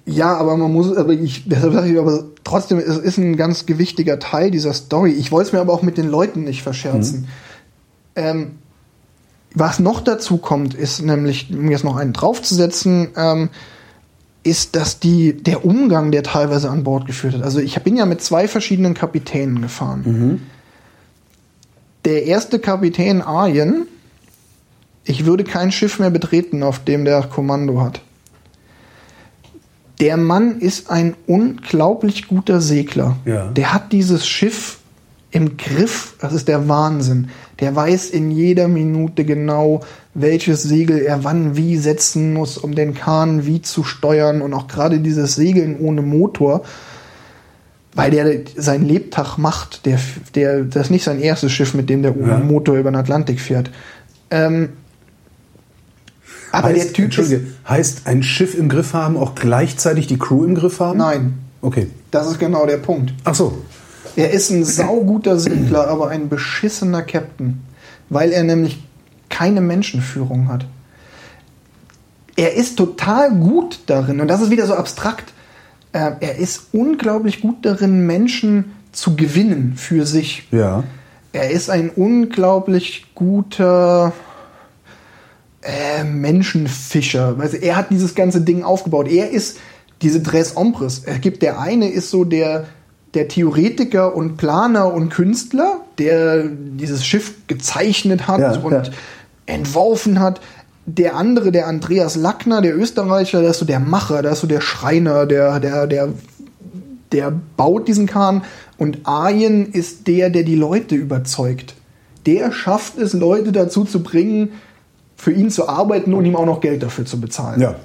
ja, 0.05 0.35
aber 0.35 0.57
man 0.57 0.71
muss, 0.71 0.95
aber 0.95 1.13
ich, 1.13 1.47
deshalb 1.47 1.73
sage 1.73 1.91
ich, 1.91 1.97
aber 1.97 2.25
trotzdem, 2.43 2.79
es 2.79 2.97
ist 2.97 3.17
ein 3.17 3.37
ganz 3.37 3.65
gewichtiger 3.65 4.19
Teil 4.19 4.51
dieser 4.51 4.73
Story. 4.73 5.11
Ich 5.11 5.31
wollte 5.31 5.47
es 5.47 5.53
mir 5.53 5.59
aber 5.59 5.73
auch 5.73 5.83
mit 5.83 5.97
den 5.97 6.07
Leuten 6.07 6.43
nicht 6.43 6.63
verscherzen. 6.63 7.27
Ähm, 8.15 8.59
was 9.53 9.79
noch 9.79 10.01
dazu 10.01 10.37
kommt, 10.37 10.73
ist 10.73 11.01
nämlich, 11.01 11.51
um 11.51 11.69
jetzt 11.69 11.83
noch 11.83 11.97
einen 11.97 12.13
draufzusetzen, 12.13 13.09
ähm, 13.15 13.49
ist, 14.43 14.75
dass 14.75 14.99
die, 14.99 15.33
der 15.33 15.65
Umgang, 15.65 16.11
der 16.11 16.23
teilweise 16.23 16.69
an 16.69 16.83
Bord 16.83 17.05
geführt 17.05 17.35
hat. 17.35 17.43
Also 17.43 17.59
ich 17.59 17.79
bin 17.81 17.95
ja 17.95 18.05
mit 18.05 18.21
zwei 18.21 18.47
verschiedenen 18.47 18.93
Kapitänen 18.93 19.61
gefahren. 19.61 20.41
Der 22.05 22.25
erste 22.25 22.57
Kapitän 22.57 23.21
Arjen, 23.21 23.85
ich 25.03 25.25
würde 25.25 25.43
kein 25.43 25.71
Schiff 25.71 25.99
mehr 25.99 26.09
betreten, 26.09 26.63
auf 26.63 26.83
dem 26.83 27.05
der 27.05 27.21
Kommando 27.23 27.81
hat. 27.81 28.01
Der 29.99 30.17
Mann 30.17 30.59
ist 30.59 30.89
ein 30.89 31.13
unglaublich 31.27 32.27
guter 32.27 32.59
Segler. 32.59 33.17
Ja. 33.25 33.49
Der 33.49 33.71
hat 33.71 33.91
dieses 33.91 34.27
Schiff 34.27 34.79
im 35.29 35.57
Griff. 35.57 36.15
Das 36.19 36.33
ist 36.33 36.47
der 36.47 36.67
Wahnsinn. 36.67 37.29
Der 37.59 37.75
weiß 37.75 38.09
in 38.09 38.31
jeder 38.31 38.67
Minute 38.67 39.25
genau, 39.25 39.81
welches 40.13 40.63
Segel 40.63 40.99
er 40.99 41.23
wann 41.23 41.55
wie 41.55 41.77
setzen 41.77 42.33
muss, 42.33 42.57
um 42.57 42.75
den 42.75 42.93
Kahn 42.93 43.45
wie 43.45 43.61
zu 43.61 43.83
steuern. 43.83 44.41
Und 44.41 44.53
auch 44.53 44.67
gerade 44.67 44.99
dieses 44.99 45.35
Segeln 45.35 45.79
ohne 45.79 46.01
Motor, 46.01 46.63
weil 47.93 48.11
der 48.11 48.39
seinen 48.55 48.85
Lebtag 48.85 49.37
macht. 49.37 49.85
Der, 49.85 49.99
der, 50.35 50.63
das 50.63 50.83
ist 50.87 50.89
nicht 50.91 51.03
sein 51.03 51.19
erstes 51.21 51.51
Schiff, 51.51 51.73
mit 51.73 51.89
dem 51.89 52.01
der 52.01 52.15
ohne 52.17 52.31
Ja. 52.31 52.39
Motor 52.39 52.75
über 52.77 52.91
den 52.91 52.95
Atlantik 52.97 53.39
fährt. 53.39 53.69
Ähm, 54.29 54.69
aber 56.51 56.67
heißt, 56.69 56.77
der 56.85 56.93
Typ 56.93 57.05
Entschuldige, 57.05 57.47
heißt 57.67 58.01
ein 58.05 58.23
Schiff 58.23 58.57
im 58.57 58.67
Griff 58.67 58.93
haben 58.93 59.15
auch 59.17 59.35
gleichzeitig 59.35 60.07
die 60.07 60.17
Crew 60.17 60.43
im 60.43 60.55
Griff 60.55 60.79
haben? 60.79 60.97
Nein, 60.97 61.33
Okay. 61.61 61.87
das 62.11 62.27
ist 62.27 62.39
genau 62.39 62.65
der 62.65 62.77
Punkt. 62.77 63.13
Ach 63.23 63.35
so. 63.35 63.59
Er 64.17 64.31
ist 64.31 64.49
ein 64.49 64.65
sauguter 64.65 65.39
Segler, 65.39 65.87
aber 65.87 66.09
ein 66.09 66.27
beschissener 66.27 67.01
Captain, 67.03 67.61
weil 68.09 68.31
er 68.33 68.43
nämlich 68.43 68.83
keine 69.31 69.61
Menschenführung 69.61 70.47
hat. 70.47 70.65
Er 72.35 72.53
ist 72.53 72.77
total 72.77 73.31
gut 73.31 73.79
darin, 73.87 74.21
und 74.21 74.27
das 74.27 74.41
ist 74.41 74.51
wieder 74.51 74.67
so 74.67 74.75
abstrakt, 74.75 75.33
äh, 75.93 76.11
er 76.19 76.37
ist 76.37 76.67
unglaublich 76.71 77.41
gut 77.41 77.65
darin, 77.65 78.05
Menschen 78.05 78.73
zu 78.91 79.15
gewinnen 79.15 79.73
für 79.75 80.05
sich. 80.05 80.47
Ja. 80.51 80.83
Er 81.33 81.49
ist 81.49 81.69
ein 81.69 81.89
unglaublich 81.89 83.07
guter 83.15 84.13
äh, 85.61 86.03
Menschenfischer. 86.03 87.35
Also 87.39 87.57
er 87.57 87.75
hat 87.75 87.89
dieses 87.89 88.15
ganze 88.15 88.41
Ding 88.41 88.63
aufgebaut. 88.63 89.07
Er 89.07 89.29
ist 89.29 89.59
diese 90.01 90.23
Tres 90.23 90.57
Ombres. 90.57 91.03
Es 91.05 91.21
gibt 91.21 91.41
der 91.41 91.59
eine 91.59 91.89
ist 91.89 92.09
so 92.09 92.25
der 92.25 92.65
der 93.13 93.27
Theoretiker 93.27 94.15
und 94.15 94.37
Planer 94.37 94.93
und 94.93 95.09
Künstler, 95.09 95.81
der 95.97 96.45
dieses 96.45 97.05
Schiff 97.05 97.33
gezeichnet 97.47 98.27
hat 98.27 98.39
Ja, 98.39 98.53
und 98.59 98.71
ja. 98.71 98.83
Entworfen 99.51 100.19
hat. 100.19 100.41
Der 100.85 101.15
andere, 101.15 101.51
der 101.51 101.67
Andreas 101.67 102.15
Lackner, 102.15 102.61
der 102.61 102.75
Österreicher, 102.75 103.41
der 103.41 103.51
ist 103.51 103.59
so 103.59 103.65
der 103.65 103.79
Macher, 103.79 104.21
der 104.21 104.31
ist 104.31 104.41
so 104.41 104.47
der 104.47 104.61
Schreiner, 104.61 105.25
der, 105.25 105.59
der, 105.59 105.87
der, 105.87 106.09
der 107.11 107.31
baut 107.55 107.87
diesen 107.87 108.07
Kahn. 108.07 108.43
Und 108.77 108.99
Arjen 109.03 109.71
ist 109.71 110.07
der, 110.07 110.29
der 110.29 110.43
die 110.43 110.55
Leute 110.55 110.95
überzeugt. 110.95 111.75
Der 112.25 112.51
schafft 112.51 112.97
es, 112.97 113.13
Leute 113.13 113.51
dazu 113.51 113.83
zu 113.83 114.01
bringen, 114.01 114.53
für 115.15 115.31
ihn 115.31 115.51
zu 115.51 115.69
arbeiten 115.69 116.13
und 116.13 116.25
ihm 116.25 116.35
auch 116.35 116.47
noch 116.47 116.61
Geld 116.61 116.81
dafür 116.81 117.05
zu 117.05 117.21
bezahlen. 117.21 117.61
Ja. 117.61 117.75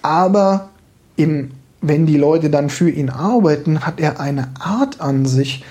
Aber 0.00 0.70
im, 1.16 1.50
wenn 1.82 2.06
die 2.06 2.16
Leute 2.16 2.48
dann 2.48 2.70
für 2.70 2.88
ihn 2.88 3.10
arbeiten, 3.10 3.86
hat 3.86 4.00
er 4.00 4.20
eine 4.20 4.48
Art 4.58 5.00
an 5.00 5.26
sich. 5.26 5.64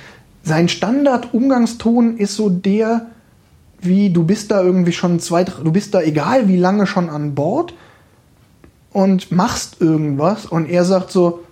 Sein 0.44 0.70
Standardumgangston 0.70 2.18
ist 2.18 2.36
so 2.36 2.50
der, 2.50 3.08
wie 3.82 4.10
du 4.12 4.24
bist 4.24 4.52
da 4.52 4.62
irgendwie 4.62 4.92
schon 4.92 5.20
zwei, 5.20 5.44
du 5.44 5.72
bist 5.72 5.94
da 5.94 6.02
egal 6.02 6.48
wie 6.48 6.58
lange 6.58 6.86
schon 6.88 7.10
an 7.10 7.36
Bord 7.36 7.74
und 8.92 9.32
machst 9.32 9.78
irgendwas 9.80 10.46
und 10.46 10.70
er 10.70 10.86
sagt 10.86 11.12
so, 11.12 11.44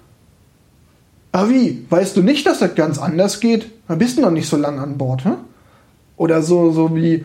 ah 1.31 1.47
wie, 1.49 1.85
weißt 1.89 2.17
du 2.17 2.23
nicht, 2.23 2.45
dass 2.45 2.59
das 2.59 2.75
ganz 2.75 2.97
anders 2.97 3.39
geht? 3.39 3.69
Da 3.87 3.95
bist 3.95 4.17
du 4.17 4.21
noch 4.21 4.31
nicht 4.31 4.49
so 4.49 4.57
lange 4.57 4.81
an 4.81 4.97
Bord, 4.97 5.23
hä? 5.25 5.33
Oder 6.17 6.41
so, 6.41 6.71
so 6.71 6.95
wie, 6.95 7.23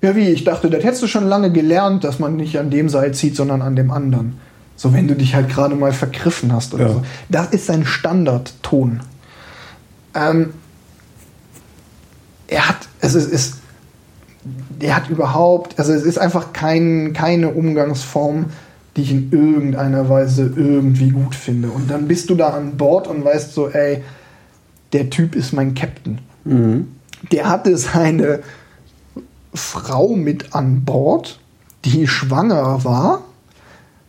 ja 0.00 0.14
wie, 0.14 0.28
ich 0.28 0.44
dachte, 0.44 0.70
das 0.70 0.84
hättest 0.84 1.02
du 1.02 1.06
schon 1.06 1.26
lange 1.26 1.50
gelernt, 1.50 2.04
dass 2.04 2.18
man 2.18 2.36
nicht 2.36 2.58
an 2.58 2.70
dem 2.70 2.88
Seil 2.88 3.12
zieht, 3.12 3.36
sondern 3.36 3.62
an 3.62 3.76
dem 3.76 3.90
anderen. 3.90 4.38
So, 4.76 4.94
wenn 4.94 5.08
du 5.08 5.14
dich 5.14 5.34
halt 5.34 5.50
gerade 5.50 5.74
mal 5.74 5.92
vergriffen 5.92 6.52
hast 6.52 6.72
oder 6.72 6.86
Ja. 6.86 6.92
so. 6.94 7.02
Das 7.28 7.48
ist 7.48 7.66
sein 7.66 7.84
Standardton. 7.84 9.00
Ähm, 10.14 10.54
er 12.46 12.68
hat, 12.68 12.88
es 13.00 13.14
ist, 13.14 13.30
ist, 13.30 13.56
er 14.80 14.96
hat 14.96 15.10
überhaupt, 15.10 15.78
also 15.78 15.92
es 15.92 16.02
ist 16.02 16.18
einfach 16.18 16.52
kein, 16.52 17.12
keine 17.12 17.50
Umgangsform, 17.50 18.46
die 18.96 19.02
ich 19.02 19.10
in 19.12 19.32
irgendeiner 19.32 20.08
Weise 20.08 20.52
irgendwie 20.56 21.10
gut 21.10 21.34
finde. 21.34 21.70
Und 21.70 21.90
dann 21.90 22.08
bist 22.08 22.30
du 22.30 22.34
da 22.34 22.50
an 22.50 22.76
Bord 22.76 23.06
und 23.06 23.24
weißt 23.24 23.54
so, 23.54 23.68
ey, 23.68 24.02
der 24.92 25.10
Typ 25.10 25.36
ist 25.36 25.52
mein 25.52 25.74
Captain. 25.74 26.18
Der 27.30 27.48
hatte 27.48 27.76
seine 27.76 28.40
Frau 29.54 30.16
mit 30.16 30.54
an 30.54 30.84
Bord, 30.84 31.38
die 31.84 32.06
schwanger 32.06 32.84
war, 32.84 33.22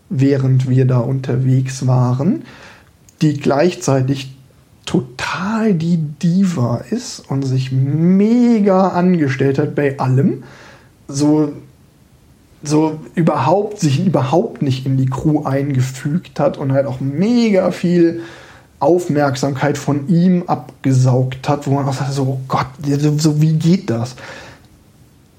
während 0.10 0.70
wir 0.70 0.86
da 0.86 1.00
unterwegs 1.00 1.88
waren, 1.88 2.44
die 3.22 3.38
gleichzeitig 3.38 4.36
total 4.86 5.74
die 5.74 5.98
Diva 5.98 6.84
ist 6.90 7.20
und 7.30 7.44
sich 7.44 7.72
mega 7.72 8.90
angestellt 8.90 9.60
hat 9.60 9.76
bei 9.76 10.00
allem. 10.00 10.44
So, 11.08 11.52
so 12.64 13.00
überhaupt, 13.16 13.80
sich 13.80 14.06
überhaupt 14.06 14.62
nicht 14.62 14.86
in 14.86 14.98
die 14.98 15.08
Crew 15.08 15.44
eingefügt 15.44 16.40
hat 16.40 16.58
und 16.58 16.72
halt 16.72 16.86
auch 16.86 17.00
mega 17.00 17.72
viel 17.72 18.22
Aufmerksamkeit 18.80 19.78
von 19.78 20.08
ihm 20.10 20.44
abgesaugt 20.48 21.48
hat, 21.48 21.68
wo 21.68 21.72
man 21.72 21.86
auch 21.86 21.94
sagt, 21.94 22.14
so, 22.14 22.24
oh 22.24 22.40
Gott, 22.48 22.68
so, 22.84 23.18
so 23.18 23.42
wie 23.42 23.54
geht 23.54 23.90
das? 23.90 24.16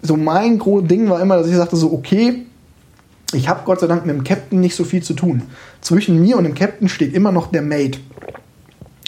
So 0.01 0.17
mein 0.17 0.59
großes 0.59 0.89
Ding 0.89 1.11
war 1.11 1.21
immer, 1.21 1.37
dass 1.37 1.49
ich 1.49 1.57
sagte 1.57 1.77
so, 1.77 1.93
okay, 1.93 2.47
ich 3.33 3.49
habe 3.49 3.63
Gott 3.65 3.81
sei 3.81 3.87
Dank 3.87 4.07
mit 4.07 4.15
dem 4.15 4.25
Captain 4.25 4.61
nicht 4.61 4.77
so 4.77 4.85
viel 4.85 5.03
zu 5.03 5.15
tun. 5.15 5.43
Zwischen 5.81 6.21
mir 6.21 6.37
und 6.37 6.45
dem 6.45 6.55
Captain 6.55 6.89
steht 6.89 7.15
immer 7.15 7.33
noch 7.33 7.51
der 7.51 7.63
Mate. 7.63 7.99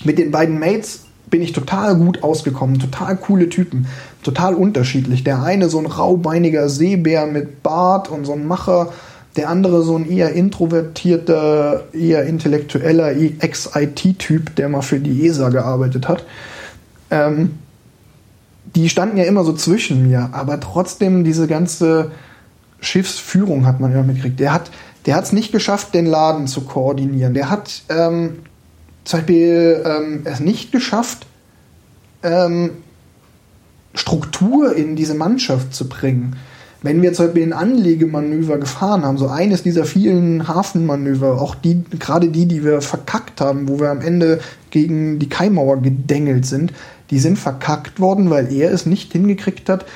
Mit 0.05 0.18
den 0.18 0.31
beiden 0.31 0.59
Mates 0.59 1.01
bin 1.31 1.43
ich 1.43 1.52
total 1.52 1.97
gut 1.97 2.22
ausgekommen, 2.22 2.78
total 2.78 3.16
coole 3.16 3.48
Typen, 3.48 3.86
total 4.22 4.55
unterschiedlich. 4.55 5.24
Der 5.24 5.43
eine 5.43 5.68
so 5.68 5.78
ein 5.78 5.86
raubeiniger 5.86 6.68
Seebär 6.68 7.26
mit 7.26 7.62
Bart 7.62 8.10
und 8.10 8.24
so 8.24 8.35
ein 8.35 8.47
Macher, 8.47 8.93
der 9.36 9.48
andere 9.48 9.82
so 9.82 9.97
ein 9.97 10.09
eher 10.09 10.32
introvertierter, 10.32 11.85
eher 11.93 12.24
intellektueller 12.24 13.16
Ex-IT-Typ, 13.16 14.55
der 14.55 14.68
mal 14.68 14.82
für 14.82 15.01
die 15.01 15.26
ESA 15.26 15.48
gearbeitet 15.48 16.06
hat. 16.06 16.24
Ähm, 17.10 17.59
die 18.76 18.89
standen 18.89 19.16
ja 19.16 19.24
immer 19.24 19.44
so 19.44 19.55
zwischen 19.55 20.06
mir, 20.06 20.31
aber 20.32 20.60
trotzdem 20.60 21.24
diese 21.24 21.48
ganze 21.48 22.12
Schiffsführung 22.81 23.66
hat 23.66 23.81
man 23.81 23.93
immer 23.93 24.02
mitgekriegt. 24.02 24.39
Der 24.39 24.52
hat 24.52 24.70
der 25.06 25.20
es 25.20 25.32
nicht 25.32 25.52
geschafft, 25.52 25.94
den 25.94 26.06
Laden 26.06 26.47
zu 26.47 26.62
koordinieren. 26.62 27.35
Der 27.35 27.51
hat 27.51 27.82
ähm, 27.89 28.39
zum 29.05 29.20
Beispiel 29.20 29.82
ähm, 29.85 30.22
es 30.24 30.40
nicht 30.40 30.72
geschafft, 30.72 31.26
ähm, 32.22 32.70
Struktur 33.94 34.74
in 34.74 34.97
diese 34.97 35.14
Mannschaft 35.14 35.74
zu 35.74 35.89
bringen. 35.89 36.36
Wenn 36.82 37.01
wir 37.01 37.14
zum 37.14 37.26
Beispiel 37.26 37.44
ein 37.44 37.52
Anlegemanöver 37.52 38.59
gefahren 38.59 39.05
haben, 39.05 39.16
so 39.16 39.28
eines 39.28 39.62
dieser 39.62 39.85
vielen 39.85 40.48
Hafenmanöver, 40.48 41.40
auch 41.40 41.55
die, 41.55 41.82
gerade 41.98 42.28
die, 42.28 42.47
die 42.47 42.62
wir 42.62 42.82
verkackt 42.82 43.40
haben, 43.40 43.68
wo 43.68 43.81
wir 43.81 43.90
am 43.90 44.02
Ende 44.02 44.40
gegen 44.70 45.18
die 45.18 45.28
Kaimauer 45.28 45.81
gedengelt 45.81 46.44
sind, 46.44 46.72
die 47.10 47.18
sind 47.18 47.39
verkackt 47.39 48.01
worden, 48.01 48.28
weil 48.28 48.52
er 48.52 48.70
es 48.72 48.85
nicht 48.85 49.12
hingekriegt 49.12 49.68
hat, 49.68 49.86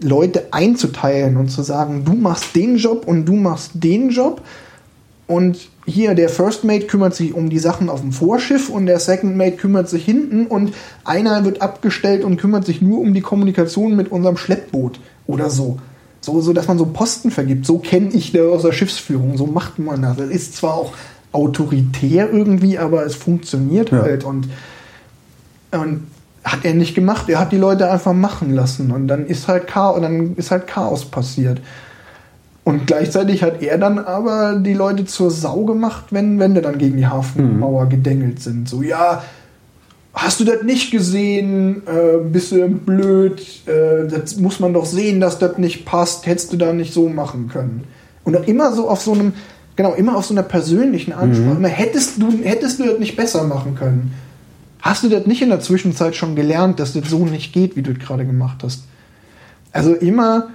Leute 0.00 0.48
einzuteilen 0.52 1.36
und 1.36 1.48
zu 1.48 1.62
sagen, 1.62 2.04
du 2.04 2.14
machst 2.14 2.56
den 2.56 2.76
Job 2.76 3.06
und 3.06 3.26
du 3.26 3.34
machst 3.34 3.72
den 3.74 4.10
Job. 4.10 4.42
Und 5.26 5.68
hier, 5.84 6.14
der 6.14 6.28
First 6.28 6.64
Mate 6.64 6.86
kümmert 6.86 7.14
sich 7.14 7.34
um 7.34 7.50
die 7.50 7.58
Sachen 7.58 7.88
auf 7.88 8.00
dem 8.00 8.12
Vorschiff 8.12 8.68
und 8.68 8.86
der 8.86 9.00
Second 9.00 9.36
Mate 9.36 9.56
kümmert 9.56 9.88
sich 9.88 10.04
hinten 10.04 10.46
und 10.46 10.74
einer 11.04 11.44
wird 11.44 11.60
abgestellt 11.60 12.22
und 12.24 12.36
kümmert 12.36 12.64
sich 12.64 12.80
nur 12.82 13.00
um 13.00 13.14
die 13.14 13.20
Kommunikation 13.20 13.96
mit 13.96 14.12
unserem 14.12 14.36
Schleppboot 14.36 15.00
oder 15.26 15.50
so. 15.50 15.78
So, 16.20 16.40
so 16.40 16.52
dass 16.52 16.68
man 16.68 16.78
so 16.78 16.86
Posten 16.86 17.32
vergibt. 17.32 17.66
So 17.66 17.78
kenne 17.78 18.10
ich 18.12 18.30
das 18.30 18.42
aus 18.42 18.62
der 18.62 18.70
Schiffsführung. 18.72 19.36
So 19.36 19.46
macht 19.46 19.80
man 19.80 20.02
das. 20.02 20.18
Das 20.18 20.30
ist 20.30 20.54
zwar 20.54 20.74
auch 20.74 20.92
autoritär 21.32 22.30
irgendwie, 22.32 22.78
aber 22.78 23.04
es 23.04 23.16
funktioniert 23.16 23.90
Ja. 23.90 24.02
halt. 24.02 24.22
Und, 24.22 24.48
und 25.72 26.06
hat 26.44 26.64
er 26.64 26.74
nicht 26.74 26.94
gemacht. 26.94 27.28
Er 27.28 27.40
hat 27.40 27.50
die 27.50 27.56
Leute 27.56 27.90
einfach 27.90 28.12
machen 28.12 28.54
lassen. 28.54 28.92
Und 28.92 29.08
dann 29.08 29.26
ist 29.26 29.48
halt 29.48 29.66
Chaos, 29.66 30.00
dann 30.00 30.36
ist 30.36 30.52
halt 30.52 30.68
Chaos 30.68 31.04
passiert. 31.04 31.60
Und 32.64 32.86
gleichzeitig 32.86 33.42
hat 33.42 33.60
er 33.60 33.76
dann 33.76 33.98
aber 33.98 34.56
die 34.56 34.74
Leute 34.74 35.04
zur 35.04 35.30
Sau 35.30 35.64
gemacht, 35.64 36.06
wenn 36.10 36.38
Wände 36.38 36.62
dann 36.62 36.78
gegen 36.78 36.96
die 36.96 37.06
Hafenmauer 37.06 37.88
gedengelt 37.88 38.40
sind. 38.40 38.68
So, 38.68 38.82
ja, 38.82 39.24
hast 40.14 40.38
du 40.38 40.44
das 40.44 40.62
nicht 40.62 40.92
gesehen? 40.92 41.82
Äh, 41.86 42.18
bist 42.22 42.52
du 42.52 42.68
blöd? 42.68 43.40
Äh, 43.66 44.06
das 44.06 44.36
muss 44.36 44.60
man 44.60 44.74
doch 44.74 44.86
sehen, 44.86 45.20
dass 45.20 45.40
das 45.40 45.58
nicht 45.58 45.84
passt. 45.84 46.26
Hättest 46.26 46.52
du 46.52 46.56
da 46.56 46.72
nicht 46.72 46.94
so 46.94 47.08
machen 47.08 47.48
können? 47.48 47.84
Und 48.22 48.34
dann 48.34 48.44
immer 48.44 48.72
so 48.72 48.88
auf 48.88 49.02
so 49.02 49.12
einem, 49.12 49.32
genau, 49.74 49.94
immer 49.94 50.16
auf 50.16 50.26
so 50.26 50.34
einer 50.34 50.44
persönlichen 50.44 51.12
Ansprache. 51.12 51.56
Immer, 51.56 51.68
hättest 51.68 52.22
du, 52.22 52.30
hättest 52.44 52.78
du 52.78 52.84
das 52.84 53.00
nicht 53.00 53.16
besser 53.16 53.42
machen 53.42 53.74
können? 53.74 54.12
Hast 54.80 55.02
du 55.02 55.08
das 55.08 55.26
nicht 55.26 55.42
in 55.42 55.48
der 55.48 55.60
Zwischenzeit 55.60 56.14
schon 56.14 56.36
gelernt, 56.36 56.78
dass 56.78 56.92
das 56.92 57.08
so 57.08 57.24
nicht 57.24 57.52
geht, 57.52 57.74
wie 57.74 57.82
du 57.82 57.90
es 57.90 57.98
gerade 57.98 58.24
gemacht 58.24 58.58
hast? 58.62 58.84
Also 59.72 59.94
immer 59.94 60.48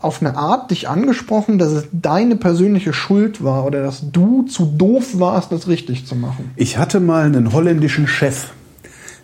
auf 0.00 0.20
eine 0.20 0.36
Art 0.36 0.70
dich 0.70 0.88
angesprochen, 0.88 1.58
dass 1.58 1.72
es 1.72 1.84
deine 1.92 2.36
persönliche 2.36 2.92
Schuld 2.92 3.42
war 3.42 3.66
oder 3.66 3.82
dass 3.82 4.12
du 4.12 4.42
zu 4.42 4.66
doof 4.66 5.18
warst, 5.18 5.50
das 5.50 5.66
richtig 5.66 6.06
zu 6.06 6.14
machen. 6.14 6.52
Ich 6.56 6.78
hatte 6.78 7.00
mal 7.00 7.24
einen 7.24 7.52
holländischen 7.52 8.06
Chef, 8.06 8.50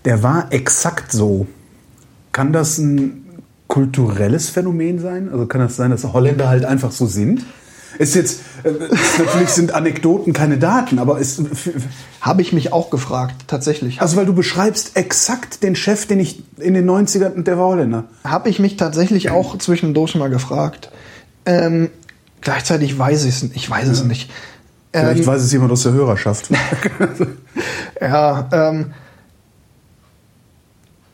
der 0.05 0.23
war 0.23 0.53
exakt 0.53 1.13
so. 1.13 1.47
Kann 2.33 2.53
das 2.53 2.79
ein 2.79 3.25
kulturelles 3.69 4.49
Phänomen 4.49 4.99
sein? 4.99 5.29
Also 5.31 5.47
kann 5.47 5.61
das 5.61 5.77
sein, 5.77 5.93
dass 5.93 6.05
Holländer 6.13 6.49
halt 6.49 6.65
einfach 6.65 6.91
so 6.91 7.07
sind? 7.07 7.45
Ist 7.99 8.15
jetzt, 8.15 8.41
äh, 8.65 8.71
ist, 8.71 9.19
natürlich 9.19 9.51
sind 9.51 9.73
Anekdoten 9.75 10.33
keine 10.33 10.59
Daten, 10.59 10.99
aber 10.99 11.19
ist, 11.19 11.41
Habe 12.21 12.43
ich 12.43 12.53
mich 12.53 12.73
auch 12.73 12.91
gefragt, 12.91 13.45
tatsächlich. 13.47 14.01
also 14.01 14.17
weil 14.17 14.27
du 14.27 14.35
beschreibst 14.35 14.97
exakt 14.97 15.63
den 15.63 15.77
Chef, 15.77 16.07
den 16.07 16.21
ich 16.21 16.43
in 16.59 16.75
den 16.75 16.89
90ern, 16.89 17.43
der 17.43 17.59
war 17.59 17.69
Holländer. 17.69 18.05
Habe 18.25 18.49
ich 18.49 18.59
mich 18.59 18.77
tatsächlich 18.77 19.31
auch 19.31 19.59
zwischendurch 19.59 20.15
mal 20.15 20.31
gefragt. 20.31 20.91
Ähm, 21.47 21.91
gleichzeitig 22.41 22.99
weiß 22.99 23.25
ich 23.25 23.37
es 23.37 23.43
nicht. 23.43 23.57
Ich 23.57 23.71
weiß 23.71 23.89
es 23.89 24.05
nicht. 24.05 24.31
Vielleicht 24.93 25.21
Ähm, 25.21 25.27
weiß 25.27 25.43
es 25.43 25.53
jemand 25.53 25.73
aus 25.73 25.83
der 25.83 25.93
Hörerschaft. 25.93 26.49
Ja, 28.01 28.49
ähm, 28.53 28.93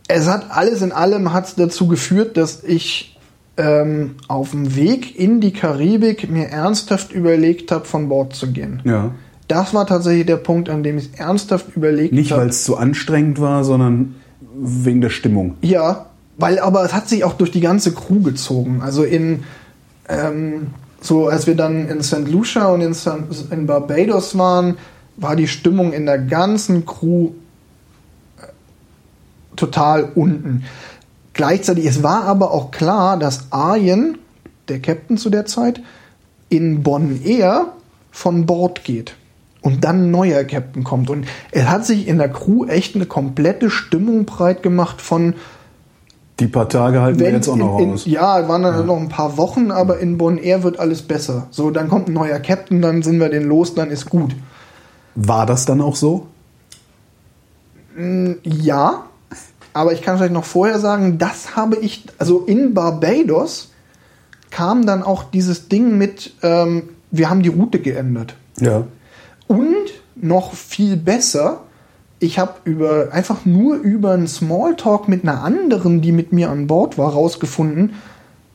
es 0.08 0.26
hat 0.26 0.50
alles 0.50 0.82
in 0.82 0.92
allem 0.92 1.32
hat's 1.32 1.54
dazu 1.54 1.86
geführt, 1.86 2.36
dass 2.36 2.64
ich 2.64 3.18
ähm, 3.56 4.16
auf 4.28 4.52
dem 4.52 4.76
Weg 4.76 5.18
in 5.18 5.40
die 5.40 5.52
Karibik 5.52 6.30
mir 6.30 6.48
ernsthaft 6.48 7.12
überlegt 7.12 7.72
habe, 7.72 7.84
von 7.84 8.08
Bord 8.08 8.34
zu 8.34 8.52
gehen. 8.52 8.82
ja. 8.84 9.12
Das 9.48 9.74
war 9.74 9.84
tatsächlich 9.84 10.26
der 10.26 10.36
Punkt, 10.36 10.68
an 10.68 10.84
dem 10.84 10.96
ich 10.96 11.18
ernsthaft 11.18 11.74
überlegt 11.74 12.14
Nicht, 12.14 12.30
habe. 12.30 12.42
weil 12.42 12.50
es 12.50 12.62
zu 12.62 12.76
anstrengend 12.76 13.40
war, 13.40 13.64
sondern 13.64 14.14
wegen 14.54 15.00
der 15.00 15.10
Stimmung. 15.10 15.56
Ja, 15.60 16.06
weil 16.38 16.60
aber 16.60 16.84
es 16.84 16.94
hat 16.94 17.08
sich 17.08 17.24
auch 17.24 17.32
durch 17.32 17.50
die 17.50 17.60
ganze 17.60 17.92
Crew 17.92 18.22
gezogen. 18.22 18.80
Also 18.80 19.02
in 19.02 19.42
ähm, 20.08 20.68
so 21.00 21.26
als 21.26 21.48
wir 21.48 21.56
dann 21.56 21.88
in 21.88 22.00
St. 22.02 22.28
Lucia 22.28 22.66
und 22.66 22.80
in, 22.80 22.94
St. 22.94 23.50
in 23.50 23.66
Barbados 23.66 24.38
waren, 24.38 24.76
war 25.16 25.34
die 25.34 25.48
Stimmung 25.48 25.92
in 25.92 26.06
der 26.06 26.18
ganzen 26.18 26.86
Crew 26.86 27.30
äh, 28.38 28.46
total 29.56 30.10
unten. 30.14 30.64
Gleichzeitig, 31.40 31.86
es 31.86 32.02
war 32.02 32.24
aber 32.24 32.50
auch 32.50 32.70
klar, 32.70 33.16
dass 33.16 33.46
Arjen, 33.48 34.18
der 34.68 34.78
Captain 34.78 35.16
zu 35.16 35.30
der 35.30 35.46
Zeit, 35.46 35.80
in 36.50 36.82
Bonn 36.82 37.18
Air 37.24 37.68
von 38.10 38.44
Bord 38.44 38.84
geht 38.84 39.16
und 39.62 39.82
dann 39.82 40.02
ein 40.02 40.10
neuer 40.10 40.44
Captain 40.44 40.84
kommt. 40.84 41.08
Und 41.08 41.26
es 41.50 41.64
hat 41.64 41.86
sich 41.86 42.08
in 42.08 42.18
der 42.18 42.28
Crew 42.28 42.66
echt 42.66 42.94
eine 42.94 43.06
komplette 43.06 43.70
Stimmung 43.70 44.26
breit 44.26 44.62
gemacht 44.62 45.00
von 45.00 45.32
Die 46.40 46.46
paar 46.46 46.68
Tage 46.68 47.00
halten 47.00 47.20
wir 47.20 47.30
jetzt 47.30 47.48
auch 47.48 47.56
noch 47.56 47.78
in, 47.78 47.84
in, 47.84 47.94
aus. 47.94 48.04
Ja, 48.04 48.46
waren 48.46 48.62
dann 48.62 48.84
noch 48.84 48.98
ein 48.98 49.08
paar 49.08 49.38
Wochen, 49.38 49.70
aber 49.70 49.98
in 49.98 50.18
Bonn 50.18 50.36
Air 50.36 50.62
wird 50.62 50.78
alles 50.78 51.00
besser. 51.00 51.46
So, 51.50 51.70
dann 51.70 51.88
kommt 51.88 52.08
ein 52.08 52.12
neuer 52.12 52.38
Captain, 52.40 52.82
dann 52.82 53.02
sind 53.02 53.18
wir 53.18 53.30
den 53.30 53.44
los, 53.44 53.74
dann 53.74 53.90
ist 53.90 54.10
gut. 54.10 54.36
War 55.14 55.46
das 55.46 55.64
dann 55.64 55.80
auch 55.80 55.96
so? 55.96 56.26
Ja, 58.44 59.04
aber 59.72 59.92
ich 59.92 60.02
kann 60.02 60.16
vielleicht 60.16 60.32
noch 60.32 60.44
vorher 60.44 60.78
sagen, 60.78 61.18
das 61.18 61.56
habe 61.56 61.76
ich, 61.76 62.04
also 62.18 62.40
in 62.40 62.74
Barbados 62.74 63.72
kam 64.50 64.86
dann 64.86 65.02
auch 65.02 65.24
dieses 65.24 65.68
Ding 65.68 65.96
mit, 65.96 66.34
ähm, 66.42 66.90
wir 67.10 67.30
haben 67.30 67.42
die 67.42 67.48
Route 67.48 67.78
geändert. 67.78 68.34
Ja. 68.60 68.84
Und 69.46 69.86
noch 70.16 70.52
viel 70.54 70.96
besser, 70.96 71.62
ich 72.18 72.38
habe 72.38 72.54
über 72.64 73.08
einfach 73.12 73.46
nur 73.46 73.76
über 73.76 74.12
einen 74.12 74.28
Smalltalk 74.28 75.08
mit 75.08 75.22
einer 75.22 75.42
anderen, 75.42 76.02
die 76.02 76.12
mit 76.12 76.32
mir 76.32 76.50
an 76.50 76.66
Bord 76.66 76.98
war, 76.98 77.12
rausgefunden, 77.12 77.94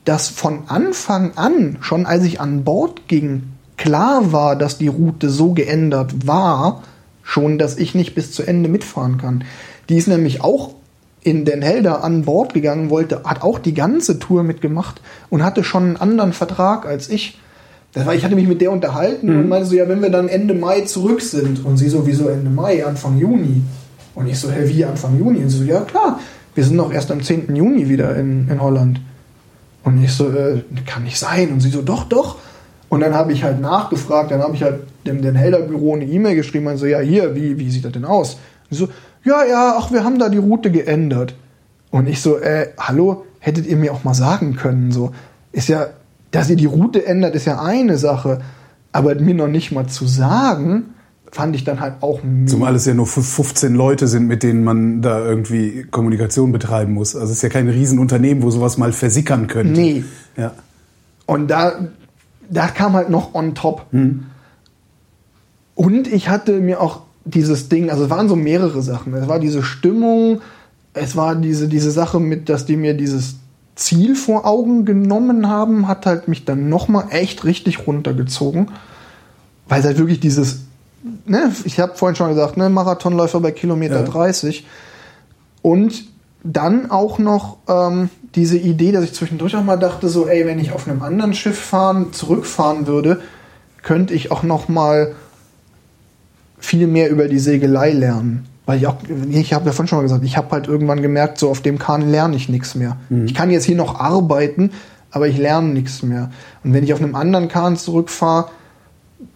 dass 0.06 0.30
von 0.30 0.64
Anfang 0.68 1.32
an, 1.36 1.78
schon 1.82 2.06
als 2.06 2.24
ich 2.24 2.40
an 2.40 2.64
Bord 2.64 3.08
ging, 3.08 3.54
klar 3.78 4.32
war, 4.32 4.56
dass 4.56 4.78
die 4.78 4.88
Route 4.88 5.30
so 5.30 5.54
geändert 5.54 6.28
war, 6.28 6.84
schon, 7.24 7.58
dass 7.58 7.78
ich 7.78 7.96
nicht 7.96 8.14
bis 8.14 8.32
zu 8.32 8.44
Ende 8.44 8.70
mitfahren 8.70 9.18
kann. 9.18 9.44
Die 9.90 9.98
ist 9.98 10.08
nämlich 10.08 10.42
auch 10.42 10.76
in 11.26 11.44
Den 11.44 11.64
Helder 11.64 12.04
an 12.04 12.22
Bord 12.22 12.54
gegangen, 12.54 12.92
wollte, 12.92 13.24
hat 13.24 13.42
auch 13.42 13.58
die 13.58 13.74
ganze 13.74 14.20
Tour 14.20 14.44
mitgemacht 14.44 15.02
und 15.32 15.44
hatte 15.44 15.64
schon 15.64 15.84
einen 15.84 15.98
anderen 15.98 16.34
Vertrag 16.34 16.86
als 16.86 17.10
ich. 17.10 17.40
Das 17.94 18.06
war, 18.06 18.14
ich 18.14 18.24
hatte 18.24 18.36
mich 18.36 18.48
mit 18.48 18.62
der 18.62 18.72
unterhalten 18.72 19.34
mhm. 19.34 19.40
und 19.40 19.50
meinte 19.50 19.68
so, 19.68 19.76
ja, 19.76 19.90
wenn 19.90 20.04
wir 20.04 20.12
dann 20.12 20.28
Ende 20.28 20.54
Mai 20.54 20.82
zurück 20.82 21.22
sind 21.22 21.66
und 21.66 21.78
sie 21.78 21.90
sowieso 21.90 22.28
Ende 22.28 22.52
Mai, 22.52 22.86
Anfang 22.86 23.18
Juni. 23.18 23.64
Und 24.14 24.28
ich 24.28 24.40
so, 24.40 24.52
hä, 24.52 24.66
wie 24.66 24.86
Anfang 24.86 25.18
Juni? 25.18 25.40
Und 25.40 25.50
sie 25.50 25.58
so, 25.58 25.64
ja 25.64 25.82
klar, 25.82 26.20
wir 26.54 26.64
sind 26.64 26.76
noch 26.76 26.94
erst 26.94 27.10
am 27.10 27.24
10. 27.24 27.56
Juni 27.56 27.90
wieder 27.90 28.16
in, 28.16 28.48
in 28.48 28.62
Holland. 28.62 29.02
Und 29.84 30.04
ich 30.04 30.14
so, 30.14 30.30
äh, 30.30 30.62
kann 30.86 31.06
nicht 31.06 31.18
sein. 31.18 31.52
Und 31.54 31.60
sie 31.60 31.70
so, 31.70 31.82
doch, 31.82 32.04
doch. 32.04 32.38
Und 32.88 33.00
dann 33.00 33.16
habe 33.16 33.34
ich 33.34 33.44
halt 33.44 33.60
nachgefragt, 33.62 34.30
dann 34.30 34.42
habe 34.42 34.54
ich 34.54 34.62
halt 34.62 34.82
dem 35.08 35.24
Den 35.24 35.34
Helder 35.34 35.62
Büro 35.62 35.96
eine 35.96 36.06
E-Mail 36.06 36.36
geschrieben 36.36 36.68
und 36.68 36.78
so, 36.78 36.86
ja, 36.86 37.00
hier, 37.00 37.34
wie, 37.36 37.58
wie 37.58 37.72
sieht 37.72 37.84
das 37.84 37.94
denn 37.94 38.06
aus? 38.06 38.38
Und 38.70 38.78
so, 38.78 38.90
ja, 39.26 39.44
ja, 39.44 39.76
ach, 39.78 39.92
wir 39.92 40.04
haben 40.04 40.20
da 40.20 40.30
die 40.30 40.38
Route 40.38 40.72
geändert. 40.72 41.36
Und 41.92 42.08
ich 42.08 42.22
so, 42.22 42.38
äh, 42.38 42.70
hallo, 42.78 43.26
hättet 43.40 43.66
ihr 43.66 43.76
mir 43.76 43.94
auch 43.94 44.04
mal 44.04 44.14
sagen 44.14 44.56
können, 44.56 44.92
so, 44.92 45.12
ist 45.52 45.68
ja, 45.68 45.88
dass 46.32 46.50
ihr 46.50 46.56
die 46.56 46.66
Route 46.66 47.06
ändert, 47.06 47.36
ist 47.36 47.46
ja 47.46 47.62
eine 47.62 47.98
Sache, 47.98 48.42
aber 48.92 49.16
mir 49.16 49.34
noch 49.34 49.48
nicht 49.48 49.72
mal 49.72 49.88
zu 49.88 50.06
sagen, 50.06 50.94
fand 51.32 51.56
ich 51.56 51.64
dann 51.64 51.82
halt 51.82 51.96
auch 52.02 52.22
Zumal 52.46 52.76
es 52.76 52.86
ja 52.86 52.94
nur 52.94 53.08
15 53.08 53.76
Leute 53.76 54.08
sind, 54.08 54.28
mit 54.28 54.42
denen 54.42 54.64
man 54.64 55.02
da 55.02 55.20
irgendwie 55.20 55.86
Kommunikation 55.90 56.52
betreiben 56.52 56.94
muss. 56.94 57.16
Also 57.16 57.32
es 57.32 57.38
ist 57.38 57.42
ja 57.42 57.50
kein 57.50 57.68
Riesenunternehmen, 57.68 58.42
wo 58.42 58.52
sowas 58.52 58.78
mal 58.78 58.94
versickern 58.94 59.48
könnte. 59.48 59.80
Nee. 59.80 60.06
Ja. 60.38 60.54
Und 61.26 61.50
da, 61.50 61.74
da 62.50 62.68
kam 62.68 62.94
halt 62.94 63.10
noch 63.10 63.34
on 63.34 63.54
top. 63.54 63.86
Hm. 63.92 64.26
Und 65.76 66.08
ich 66.08 66.30
hatte 66.30 66.62
mir 66.62 66.80
auch 66.80 67.02
dieses 67.26 67.70
Ding, 67.70 67.90
also 67.90 68.06
es 68.06 68.10
waren 68.10 68.30
so 68.30 68.36
mehrere 68.36 68.82
Sachen. 68.82 69.14
Es 69.16 69.28
war 69.28 69.40
diese 69.40 69.64
Stimmung, 69.64 70.42
es 70.94 71.16
war 71.16 71.36
diese, 71.36 71.68
diese 71.68 71.92
Sache 71.92 72.20
mit, 72.20 72.48
dass 72.50 72.66
die 72.66 72.78
mir 72.78 72.94
dieses 72.94 73.36
Ziel 73.76 74.16
vor 74.16 74.46
Augen 74.46 74.86
genommen 74.86 75.50
haben, 75.50 75.88
hat 75.88 76.06
halt 76.06 76.28
mich 76.28 76.46
dann 76.46 76.70
nochmal 76.70 77.08
echt 77.10 77.44
richtig 77.44 77.88
runtergezogen. 77.88 78.72
Weil 79.68 79.80
es 79.80 79.86
halt 79.86 79.98
wirklich 79.98 80.20
dieses, 80.20 80.60
ne, 81.26 81.52
ich 81.66 81.80
habe 81.80 81.96
vorhin 81.96 82.16
schon 82.16 82.30
gesagt, 82.30 82.58
ne, 82.58 82.70
Marathonläufer 82.70 83.40
bei 83.40 83.52
Kilometer 83.52 84.02
ja. 84.02 84.04
30. 84.04 84.66
Und 85.62 86.06
dann 86.44 86.92
auch 86.92 87.18
noch 87.18 87.58
ähm, 87.68 88.10
diese 88.36 88.58
Idee, 88.58 88.92
dass 88.92 89.04
ich 89.04 89.14
zwischendurch 89.14 89.56
auch 89.56 89.64
mal 89.64 89.78
dachte, 89.78 90.10
so, 90.10 90.28
ey, 90.28 90.46
wenn 90.46 90.60
ich 90.60 90.72
auf 90.72 90.88
einem 90.88 91.02
anderen 91.02 91.34
Schiff 91.34 91.58
fahren, 91.58 92.14
zurückfahren 92.14 92.86
würde, 92.86 93.22
könnte 93.82 94.14
ich 94.14 94.32
auch 94.32 94.44
noch 94.44 94.70
mal 94.70 95.16
viel 96.66 96.88
mehr 96.88 97.10
über 97.10 97.28
die 97.28 97.40
Segelei 97.40 97.92
lernen. 97.92 98.46
Weil 98.66 98.80
ich 98.80 98.88
auch, 98.88 98.98
ich 99.30 99.54
habe 99.54 99.68
ja 99.68 99.72
vorhin 99.72 99.88
schon 99.88 100.00
mal 100.00 100.04
gesagt, 100.04 100.24
ich 100.24 100.38
habe 100.38 100.50
halt 100.52 100.68
irgendwann 100.68 101.02
gemerkt, 101.02 101.38
so 101.38 101.50
auf 101.50 101.62
dem 101.62 101.78
Kahn 101.78 102.10
lerne 102.10 102.36
ich 102.36 102.50
nichts 102.50 102.74
mehr. 102.74 102.98
Mhm. 103.10 103.26
Ich 103.26 103.36
kann 103.36 103.52
jetzt 103.52 103.66
hier 103.66 103.76
noch 103.76 104.00
arbeiten, 104.00 104.72
aber 105.12 105.28
ich 105.28 105.38
lerne 105.38 105.70
nichts 105.70 106.02
mehr. 106.02 106.32
Und 106.64 106.74
wenn 106.74 106.84
ich 106.84 106.94
auf 106.94 107.02
einem 107.02 107.16
anderen 107.16 107.48
Kahn 107.48 107.78
zurückfahre, 107.78 108.50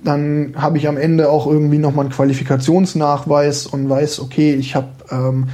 dann 0.03 0.53
habe 0.56 0.77
ich 0.77 0.88
am 0.88 0.97
Ende 0.97 1.30
auch 1.30 1.45
irgendwie 1.45 1.77
nochmal 1.77 2.06
einen 2.06 2.14
Qualifikationsnachweis 2.14 3.68
und 3.68 3.89
weiß, 3.89 4.19
okay, 4.19 4.56
ich 4.56 4.76
habe, 4.76 4.89
ähm, 5.11 5.47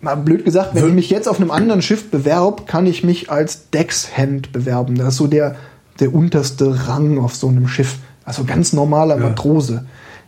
mal 0.00 0.16
blöd 0.16 0.44
gesagt, 0.44 0.74
wenn 0.74 0.88
ich 0.88 0.94
mich 0.94 1.10
jetzt 1.10 1.28
auf 1.28 1.40
einem 1.40 1.50
anderen 1.50 1.82
Schiff 1.82 2.10
bewerbe, 2.10 2.64
kann 2.66 2.86
ich 2.86 3.04
mich 3.04 3.30
als 3.30 3.70
Deckshand 3.70 4.52
bewerben. 4.52 4.96
Das 4.96 5.08
ist 5.08 5.16
so 5.16 5.26
der, 5.26 5.56
der 6.00 6.14
unterste 6.14 6.88
Rang 6.88 7.18
auf 7.18 7.34
so 7.34 7.48
einem 7.48 7.68
Schiff. 7.68 7.96
Also 8.24 8.44
ganz 8.44 8.72
normaler 8.72 9.18
ja. 9.18 9.28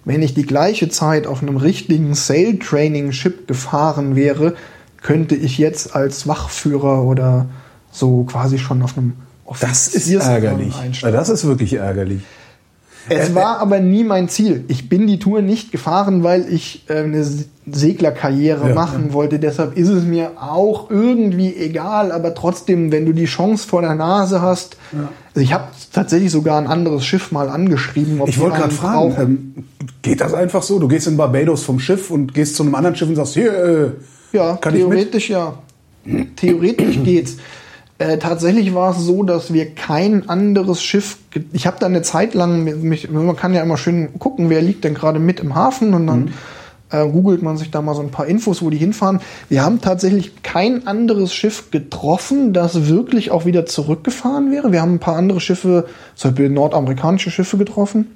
Wenn 0.04 0.22
ich 0.22 0.34
die 0.34 0.46
gleiche 0.46 0.88
Zeit 0.88 1.26
auf 1.26 1.42
einem 1.42 1.56
richtigen 1.56 2.14
Sail-Training-Ship 2.14 3.46
gefahren 3.46 4.16
wäre, 4.16 4.54
könnte 5.02 5.34
ich 5.34 5.58
jetzt 5.58 5.94
als 5.94 6.26
Wachführer 6.26 7.04
oder 7.04 7.46
so 7.90 8.24
quasi 8.24 8.58
schon 8.58 8.82
auf 8.82 8.96
einem 8.96 9.14
Das 9.60 9.88
ist 9.88 10.10
ärgerlich. 10.10 10.74
Das 11.02 11.28
ist 11.28 11.44
wirklich 11.44 11.74
ärgerlich. 11.74 12.22
Es 13.08 13.34
war 13.34 13.58
aber 13.58 13.80
nie 13.80 14.04
mein 14.04 14.28
Ziel. 14.28 14.64
Ich 14.68 14.88
bin 14.88 15.06
die 15.06 15.18
Tour 15.18 15.42
nicht 15.42 15.72
gefahren, 15.72 16.22
weil 16.22 16.52
ich 16.52 16.84
äh, 16.88 16.98
eine 16.98 17.26
Seglerkarriere 17.66 18.68
ja, 18.68 18.74
machen 18.74 19.06
ja. 19.08 19.12
wollte. 19.14 19.38
Deshalb 19.38 19.76
ist 19.76 19.88
es 19.88 20.04
mir 20.04 20.32
auch 20.40 20.90
irgendwie 20.90 21.54
egal. 21.56 22.12
Aber 22.12 22.34
trotzdem, 22.34 22.92
wenn 22.92 23.06
du 23.06 23.12
die 23.12 23.24
Chance 23.24 23.66
vor 23.66 23.80
der 23.80 23.94
Nase 23.94 24.42
hast, 24.42 24.76
ja. 24.92 25.08
Also 25.34 25.44
ich 25.44 25.52
habe 25.52 25.68
tatsächlich 25.92 26.30
sogar 26.30 26.58
ein 26.58 26.66
anderes 26.66 27.04
Schiff 27.04 27.30
mal 27.30 27.48
angeschrieben. 27.48 28.20
ich 28.26 28.38
wollte 28.38 28.58
gerade 28.58 28.74
fragen, 28.74 29.16
ähm, 29.18 29.64
geht 30.02 30.20
das 30.20 30.34
einfach 30.34 30.62
so? 30.62 30.78
Du 30.78 30.88
gehst 30.88 31.06
in 31.06 31.16
Barbados 31.16 31.62
vom 31.62 31.78
Schiff 31.78 32.10
und 32.10 32.34
gehst 32.34 32.56
zu 32.56 32.64
einem 32.64 32.74
anderen 32.74 32.96
Schiff 32.96 33.08
und 33.08 33.16
sagst, 33.16 33.34
hier, 33.34 33.52
äh, 33.52 33.90
ja, 34.32 34.56
kann 34.56 34.74
theoretisch 34.74 35.30
ich 35.30 35.36
mit? 35.36 35.38
ja. 35.38 36.26
Theoretisch 36.36 36.98
geht's. 37.04 37.36
Äh, 37.98 38.18
tatsächlich 38.18 38.74
war 38.74 38.92
es 38.92 38.98
so, 38.98 39.22
dass 39.22 39.52
wir 39.52 39.74
kein 39.74 40.28
anderes 40.28 40.82
Schiff. 40.82 41.18
Ich 41.52 41.66
habe 41.66 41.76
da 41.78 41.86
eine 41.86 42.02
Zeit 42.02 42.34
lang, 42.34 42.64
mich, 42.82 43.10
man 43.10 43.36
kann 43.36 43.52
ja 43.52 43.62
immer 43.62 43.76
schön 43.76 44.18
gucken, 44.18 44.48
wer 44.48 44.62
liegt 44.62 44.84
denn 44.84 44.94
gerade 44.94 45.18
mit 45.18 45.38
im 45.38 45.54
Hafen 45.54 45.92
und 45.92 46.06
dann 46.06 46.20
mhm. 46.20 46.32
Äh, 46.90 47.06
googelt 47.06 47.42
man 47.42 47.56
sich 47.56 47.70
da 47.70 47.82
mal 47.82 47.94
so 47.94 48.02
ein 48.02 48.10
paar 48.10 48.26
Infos, 48.26 48.62
wo 48.62 48.70
die 48.70 48.76
hinfahren. 48.76 49.20
Wir 49.48 49.62
haben 49.62 49.80
tatsächlich 49.80 50.42
kein 50.42 50.86
anderes 50.86 51.32
Schiff 51.32 51.70
getroffen, 51.70 52.52
das 52.52 52.88
wirklich 52.88 53.30
auch 53.30 53.44
wieder 53.44 53.66
zurückgefahren 53.66 54.50
wäre. 54.50 54.72
Wir 54.72 54.82
haben 54.82 54.94
ein 54.94 55.00
paar 55.00 55.16
andere 55.16 55.40
Schiffe, 55.40 55.86
zum 56.14 56.30
Beispiel 56.30 56.48
nordamerikanische 56.50 57.30
Schiffe 57.30 57.58
getroffen. 57.58 58.06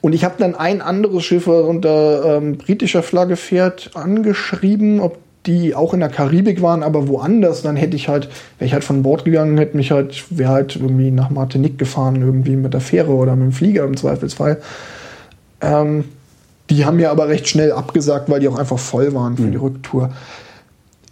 Und 0.00 0.12
ich 0.12 0.24
habe 0.24 0.34
dann 0.38 0.54
ein 0.54 0.82
anderes 0.82 1.24
Schiff, 1.24 1.46
das 1.46 1.64
unter 1.64 2.36
ähm, 2.36 2.58
britischer 2.58 3.02
Flagge 3.02 3.36
fährt, 3.36 3.92
angeschrieben, 3.94 5.00
ob 5.00 5.16
die 5.46 5.74
auch 5.74 5.94
in 5.94 6.00
der 6.00 6.08
Karibik 6.08 6.62
waren, 6.62 6.82
aber 6.82 7.08
woanders, 7.08 7.62
dann 7.62 7.76
hätte 7.76 7.96
ich 7.96 8.08
halt, 8.08 8.28
wäre 8.58 8.66
ich 8.66 8.72
halt 8.72 8.84
von 8.84 9.02
Bord 9.02 9.24
gegangen, 9.24 9.58
hätte 9.58 9.76
mich 9.76 9.90
halt, 9.90 10.24
wäre 10.30 10.50
halt 10.50 10.76
irgendwie 10.76 11.10
nach 11.10 11.30
Martinique 11.30 11.78
gefahren, 11.78 12.22
irgendwie 12.22 12.56
mit 12.56 12.72
der 12.72 12.80
Fähre 12.80 13.12
oder 13.12 13.36
mit 13.36 13.44
dem 13.44 13.52
Flieger 13.52 13.84
im 13.84 13.96
Zweifelsfall. 13.96 14.60
Ähm, 15.60 16.04
die 16.70 16.84
haben 16.84 16.96
mir 16.96 17.10
aber 17.10 17.28
recht 17.28 17.48
schnell 17.48 17.72
abgesagt, 17.72 18.30
weil 18.30 18.40
die 18.40 18.48
auch 18.48 18.58
einfach 18.58 18.78
voll 18.78 19.14
waren 19.14 19.36
für 19.36 19.42
mhm. 19.42 19.52
die 19.52 19.58
Rücktour. 19.58 20.10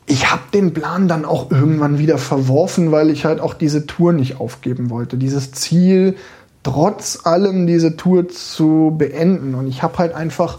Ich 0.07 0.31
habe 0.31 0.43
den 0.53 0.75
Plan 0.75 1.09
dann 1.09 1.25
auch 1.25 1.51
irgendwann 1.51 1.99
wieder 1.99 2.19
verworfen, 2.19 2.91
weil 2.91 3.11
ich 3.11 3.25
halt 3.25 3.41
auch 3.41 3.55
diese 3.55 3.87
Tour 3.87 4.13
nicht 4.13 4.41
aufgeben 4.41 4.91
wollte. 4.91 5.17
Dieses 5.17 5.53
Ziel, 5.53 6.17
trotz 6.63 7.21
allem 7.25 7.67
diese 7.67 7.97
Tour 7.97 8.29
zu 8.29 8.95
beenden. 8.97 9.55
Und 9.55 9.69
ich 9.69 9.83
habe 9.83 9.99
halt 9.99 10.15
einfach 10.15 10.59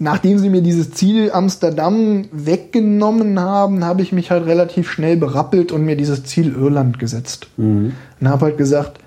nachdem 0.00 0.38
sie 0.38 0.48
mir 0.48 0.62
dieses 0.62 0.90
Ziel 0.92 1.30
Amsterdam 1.30 2.24
weggenommen 2.32 3.38
haben, 3.38 3.84
habe 3.84 4.02
ich 4.02 4.12
mich 4.12 4.30
halt 4.30 4.46
relativ 4.46 4.90
schnell 4.90 5.16
berappelt 5.16 5.70
und 5.70 5.84
mir 5.84 5.94
dieses 5.94 6.24
Ziel 6.24 6.54
Irland 6.54 6.98
gesetzt. 6.98 7.48
Mhm. 7.58 7.92
Und 8.18 8.28
habe 8.28 8.46
halt 8.46 8.58
gesagt, 8.58 8.98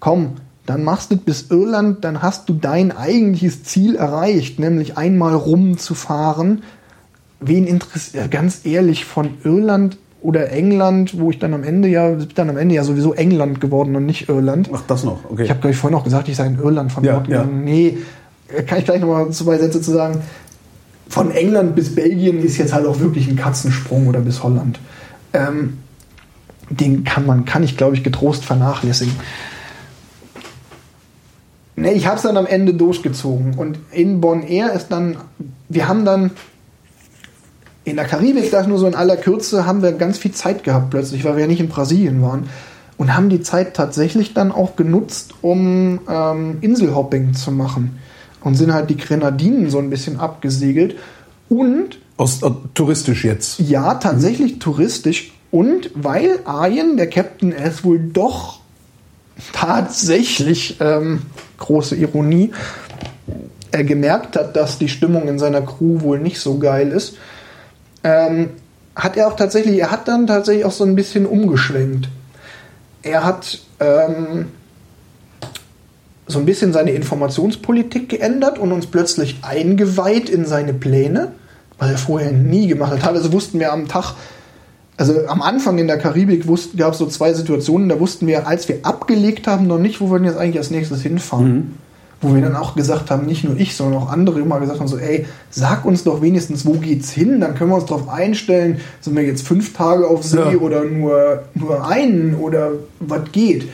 komm, 0.00 0.32
dann 0.66 0.84
machst 0.84 1.10
du 1.10 1.16
bis 1.16 1.50
Irland, 1.50 2.04
dann 2.04 2.22
hast 2.22 2.48
du 2.48 2.54
dein 2.54 2.96
eigentliches 2.96 3.64
Ziel 3.64 3.96
erreicht, 3.96 4.58
nämlich 4.58 4.96
einmal 4.96 5.34
rumzufahren. 5.34 6.62
Wen 7.40 7.66
interessiert, 7.66 8.30
ganz 8.30 8.64
ehrlich, 8.64 9.04
von 9.04 9.30
Irland 9.44 9.96
oder 10.22 10.52
England, 10.52 11.18
wo 11.18 11.30
ich 11.30 11.38
dann 11.38 11.54
am 11.54 11.64
Ende 11.64 11.88
ja, 11.88 12.14
dann 12.34 12.50
am 12.50 12.58
Ende 12.58 12.74
ja 12.74 12.84
sowieso 12.84 13.14
England 13.14 13.60
geworden 13.60 13.96
und 13.96 14.04
nicht 14.04 14.28
Irland. 14.28 14.70
Ach, 14.72 14.82
das 14.86 15.04
noch, 15.04 15.30
okay. 15.30 15.44
Ich 15.44 15.50
habe, 15.50 15.60
glaube 15.60 15.72
ich, 15.72 15.78
vorhin 15.78 15.98
auch 15.98 16.04
gesagt, 16.04 16.28
ich 16.28 16.36
sei 16.36 16.46
in 16.46 16.58
Irland 16.58 16.92
von 16.92 17.04
ja, 17.04 17.14
dort 17.14 17.28
ja. 17.28 17.44
Nee, 17.44 17.98
kann 18.66 18.78
ich 18.78 18.84
gleich 18.84 19.00
nochmal 19.00 19.30
zwei 19.30 19.58
Sätze 19.58 19.80
zu 19.80 19.92
sagen. 19.92 20.20
Von 21.08 21.30
England 21.32 21.74
bis 21.74 21.94
Belgien 21.94 22.42
ist 22.42 22.58
jetzt 22.58 22.72
halt 22.72 22.86
auch 22.86 23.00
wirklich 23.00 23.28
ein 23.28 23.36
Katzensprung 23.36 24.06
oder 24.06 24.20
bis 24.20 24.42
Holland. 24.42 24.78
Ähm, 25.32 25.78
den 26.68 27.02
kann 27.04 27.26
man, 27.26 27.44
kann 27.44 27.62
ich 27.62 27.76
glaube 27.76 27.96
ich 27.96 28.04
getrost 28.04 28.44
vernachlässigen. 28.44 29.14
Ne, 31.80 31.94
ich 31.94 32.06
habe 32.06 32.16
es 32.16 32.22
dann 32.22 32.36
am 32.36 32.46
Ende 32.46 32.74
durchgezogen 32.74 33.54
und 33.56 33.78
in 33.90 34.20
Bon 34.20 34.42
Air 34.42 34.72
ist 34.74 34.88
dann, 34.88 35.16
wir 35.70 35.88
haben 35.88 36.04
dann 36.04 36.32
in 37.84 37.96
der 37.96 38.04
Karibik, 38.04 38.50
das 38.50 38.66
nur 38.66 38.78
so 38.78 38.86
in 38.86 38.94
aller 38.94 39.16
Kürze, 39.16 39.64
haben 39.64 39.82
wir 39.82 39.92
ganz 39.92 40.18
viel 40.18 40.32
Zeit 40.32 40.62
gehabt 40.62 40.90
plötzlich, 40.90 41.24
weil 41.24 41.36
wir 41.36 41.42
ja 41.42 41.46
nicht 41.46 41.60
in 41.60 41.68
Brasilien 41.68 42.20
waren 42.20 42.50
und 42.98 43.16
haben 43.16 43.30
die 43.30 43.40
Zeit 43.40 43.72
tatsächlich 43.72 44.34
dann 44.34 44.52
auch 44.52 44.76
genutzt, 44.76 45.32
um 45.40 46.00
ähm, 46.06 46.58
Inselhopping 46.60 47.32
zu 47.32 47.50
machen 47.50 47.98
und 48.44 48.56
sind 48.56 48.74
halt 48.74 48.90
die 48.90 48.98
Grenadinen 48.98 49.70
so 49.70 49.78
ein 49.78 49.88
bisschen 49.88 50.20
abgesegelt. 50.20 50.96
Und. 51.48 51.98
Aus, 52.18 52.42
äh, 52.42 52.50
touristisch 52.74 53.24
jetzt? 53.24 53.58
Ja, 53.58 53.94
tatsächlich 53.94 54.58
touristisch. 54.58 55.32
Und 55.50 55.90
weil 55.94 56.40
Arjen, 56.44 56.98
der 56.98 57.08
Captain, 57.08 57.52
es 57.52 57.84
wohl 57.84 57.98
doch 57.98 58.59
tatsächlich, 59.52 60.76
ähm, 60.80 61.22
große 61.58 61.96
Ironie, 61.96 62.52
er 63.70 63.84
gemerkt 63.84 64.36
hat, 64.36 64.56
dass 64.56 64.78
die 64.78 64.88
Stimmung 64.88 65.28
in 65.28 65.38
seiner 65.38 65.62
Crew 65.62 66.00
wohl 66.00 66.18
nicht 66.18 66.40
so 66.40 66.58
geil 66.58 66.90
ist, 66.90 67.16
ähm, 68.02 68.50
hat 68.96 69.16
er 69.16 69.28
auch 69.28 69.36
tatsächlich, 69.36 69.78
er 69.78 69.90
hat 69.90 70.08
dann 70.08 70.26
tatsächlich 70.26 70.64
auch 70.64 70.72
so 70.72 70.84
ein 70.84 70.96
bisschen 70.96 71.26
umgeschwenkt. 71.26 72.08
Er 73.02 73.24
hat 73.24 73.60
ähm, 73.78 74.46
so 76.26 76.38
ein 76.38 76.46
bisschen 76.46 76.72
seine 76.72 76.90
Informationspolitik 76.92 78.08
geändert 78.08 78.58
und 78.58 78.72
uns 78.72 78.86
plötzlich 78.86 79.38
eingeweiht 79.42 80.28
in 80.28 80.44
seine 80.44 80.74
Pläne, 80.74 81.32
was 81.78 81.90
er 81.90 81.98
vorher 81.98 82.32
nie 82.32 82.66
gemacht 82.66 82.92
hat. 82.92 83.00
Teilweise 83.00 83.32
wussten 83.32 83.58
wir 83.58 83.72
am 83.72 83.88
Tag, 83.88 84.14
also 85.00 85.26
am 85.26 85.40
Anfang 85.42 85.78
in 85.78 85.86
der 85.86 85.98
Karibik 85.98 86.44
gab 86.76 86.92
es 86.92 86.98
so 86.98 87.06
zwei 87.06 87.32
Situationen, 87.32 87.88
da 87.88 87.98
wussten 87.98 88.26
wir, 88.26 88.46
als 88.46 88.68
wir 88.68 88.80
abgelegt 88.82 89.46
haben, 89.46 89.66
noch 89.66 89.78
nicht, 89.78 90.00
wo 90.00 90.10
wir 90.10 90.18
denn 90.18 90.26
jetzt 90.26 90.38
eigentlich 90.38 90.58
als 90.58 90.70
nächstes 90.70 91.02
hinfahren. 91.02 91.52
Mhm. 91.52 91.74
Wo 92.22 92.34
wir 92.34 92.42
dann 92.42 92.54
auch 92.54 92.74
gesagt 92.74 93.10
haben, 93.10 93.24
nicht 93.24 93.44
nur 93.44 93.58
ich, 93.58 93.74
sondern 93.74 94.02
auch 94.02 94.12
andere 94.12 94.40
immer 94.40 94.60
gesagt 94.60 94.78
haben, 94.78 94.88
so, 94.88 94.98
ey, 94.98 95.24
sag 95.48 95.86
uns 95.86 96.04
doch 96.04 96.20
wenigstens, 96.20 96.66
wo 96.66 96.72
geht's 96.72 97.10
hin, 97.10 97.40
dann 97.40 97.54
können 97.54 97.70
wir 97.70 97.76
uns 97.76 97.86
darauf 97.86 98.10
einstellen, 98.10 98.82
sind 99.00 99.16
wir 99.16 99.22
jetzt 99.22 99.48
fünf 99.48 99.72
Tage 99.72 100.06
auf 100.06 100.22
See 100.22 100.36
ja. 100.36 100.58
oder 100.58 100.84
nur, 100.84 101.44
nur 101.54 101.88
einen 101.88 102.34
oder 102.34 102.72
was 103.00 103.22
geht 103.32 103.68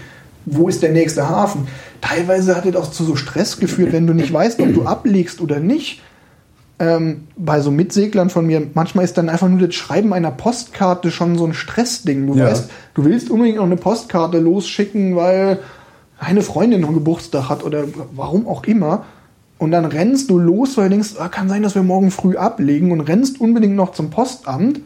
wo 0.46 0.68
ist 0.68 0.82
der 0.82 0.92
nächste 0.92 1.28
Hafen? 1.28 1.66
Teilweise 2.00 2.56
hat 2.56 2.64
es 2.64 2.76
auch 2.76 2.90
zu 2.90 3.04
so 3.04 3.16
Stress 3.16 3.58
geführt, 3.58 3.92
wenn 3.92 4.06
du 4.06 4.14
nicht 4.14 4.32
weißt, 4.32 4.60
ob 4.60 4.72
du 4.72 4.84
ablegst 4.84 5.40
oder 5.40 5.58
nicht. 5.60 6.00
Ähm, 6.78 7.28
bei 7.36 7.60
so 7.60 7.70
Mitseglern 7.70 8.28
von 8.28 8.46
mir, 8.46 8.66
manchmal 8.74 9.04
ist 9.04 9.16
dann 9.16 9.30
einfach 9.30 9.48
nur 9.48 9.66
das 9.66 9.74
Schreiben 9.74 10.12
einer 10.12 10.30
Postkarte 10.30 11.10
schon 11.10 11.38
so 11.38 11.46
ein 11.46 11.54
Stressding. 11.54 12.26
Du 12.26 12.34
ja. 12.34 12.46
weißt, 12.46 12.70
du 12.94 13.04
willst 13.04 13.30
unbedingt 13.30 13.56
noch 13.56 13.64
eine 13.64 13.76
Postkarte 13.76 14.38
losschicken, 14.38 15.16
weil 15.16 15.60
eine 16.18 16.42
Freundin 16.42 16.82
noch 16.82 16.92
Geburtstag 16.92 17.48
hat 17.48 17.64
oder 17.64 17.84
warum 18.14 18.46
auch 18.46 18.64
immer. 18.64 19.04
Und 19.58 19.70
dann 19.70 19.86
rennst 19.86 20.28
du 20.28 20.38
los, 20.38 20.76
weil 20.76 20.84
du 20.84 20.96
denkst, 20.96 21.14
ah, 21.18 21.28
kann 21.28 21.48
sein, 21.48 21.62
dass 21.62 21.74
wir 21.74 21.82
morgen 21.82 22.10
früh 22.10 22.36
ablegen 22.36 22.92
und 22.92 23.00
rennst 23.00 23.40
unbedingt 23.40 23.74
noch 23.74 23.92
zum 23.92 24.10
Postamt, 24.10 24.80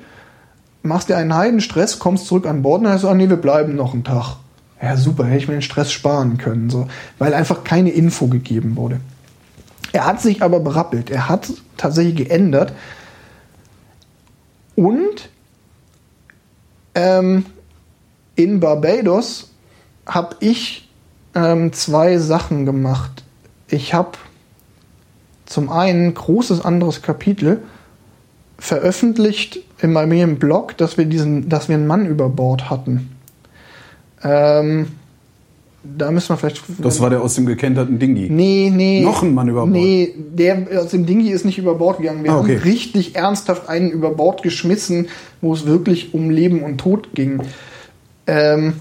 machst 0.85 1.09
dir 1.09 1.17
einen 1.17 1.35
Heidenstress, 1.35 1.99
kommst 1.99 2.27
zurück 2.27 2.47
an 2.47 2.62
Bord 2.62 2.83
und 2.83 2.85
dann 2.85 3.01
du, 3.01 3.09
ah 3.09 3.15
nee, 3.15 3.28
wir 3.28 3.36
bleiben 3.36 3.75
noch 3.75 3.94
einen 3.94 4.05
Tag 4.05 4.36
ja 4.83 4.97
super, 4.97 5.25
hätte 5.25 5.39
ich 5.39 5.49
mir 5.49 5.55
den 5.55 5.62
Stress 5.62 5.93
sparen 5.93 6.39
können, 6.39 6.70
so, 6.70 6.89
weil 7.19 7.35
einfach 7.35 7.65
keine 7.65 7.91
Info 7.91 8.27
gegeben 8.28 8.77
wurde. 8.77 9.01
Er 9.92 10.07
hat 10.07 10.20
sich 10.20 10.42
aber 10.42 10.60
berappelt, 10.60 11.10
er 11.10 11.28
hat 11.28 11.52
tatsächlich 11.76 12.17
geändert 12.17 12.73
und 14.76 15.28
ähm, 16.94 17.44
in 18.36 18.60
Barbados 18.60 19.50
habe 20.07 20.36
ich 20.41 20.89
ähm, 21.34 21.73
zwei 21.73 22.18
Sachen 22.18 22.67
gemacht. 22.67 23.25
Ich 23.68 23.94
habe 23.94 24.12
zum 25.47 25.68
einen 25.70 26.07
ein 26.07 26.15
großes 26.15 26.65
anderes 26.65 27.02
Kapitel 27.02 27.62
veröffentlicht 28.59 29.60
in 29.81 29.92
meinem 29.92 30.39
Blog, 30.39 30.76
dass 30.76 30.97
wir 30.97 31.07
diesen, 31.07 31.49
dass 31.49 31.68
wir 31.68 31.76
einen 31.76 31.86
Mann 31.86 32.07
über 32.07 32.28
Bord 32.28 32.70
hatten. 32.70 33.17
Ähm, 34.23 34.92
da 35.83 36.10
müssen 36.10 36.28
wir 36.31 36.36
vielleicht. 36.36 36.62
Das 36.78 37.00
war 37.00 37.09
der 37.09 37.23
aus 37.23 37.36
dem 37.36 37.47
gekenterten 37.47 37.99
Dingi. 37.99 38.28
Nee, 38.31 38.70
nee. 38.75 39.00
Noch 39.00 39.23
ein 39.23 39.34
Mann 39.34 39.49
über 39.49 39.62
Bord. 39.62 39.73
Nee, 39.73 40.15
der 40.17 40.67
aus 40.78 40.91
dem 40.91 41.07
Dingi 41.07 41.31
ist 41.31 41.47
nicht 41.47 41.59
über 41.59 41.75
Bord 41.75 41.99
gegangen. 41.99 42.23
Wir 42.23 42.33
ah, 42.33 42.41
okay. 42.41 42.57
haben 42.57 42.62
richtig 42.62 43.17
ernsthaft 43.17 43.68
einen 43.68 43.91
über 43.91 44.10
Bord 44.10 44.42
geschmissen, 44.42 45.09
wo 45.41 45.55
es 45.55 45.65
wirklich 45.65 46.12
um 46.12 46.28
Leben 46.28 46.62
und 46.62 46.78
Tod 46.78 47.15
ging. 47.15 47.42
Ähm, 48.26 48.75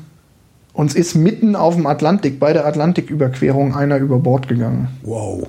uns 0.73 0.93
ist 0.93 1.15
mitten 1.15 1.55
auf 1.55 1.75
dem 1.75 1.87
Atlantik, 1.87 2.39
bei 2.39 2.51
der 2.51 2.65
Atlantiküberquerung, 2.65 3.75
einer 3.75 3.97
über 3.97 4.19
Bord 4.19 4.49
gegangen. 4.49 4.89
Wow. 5.03 5.47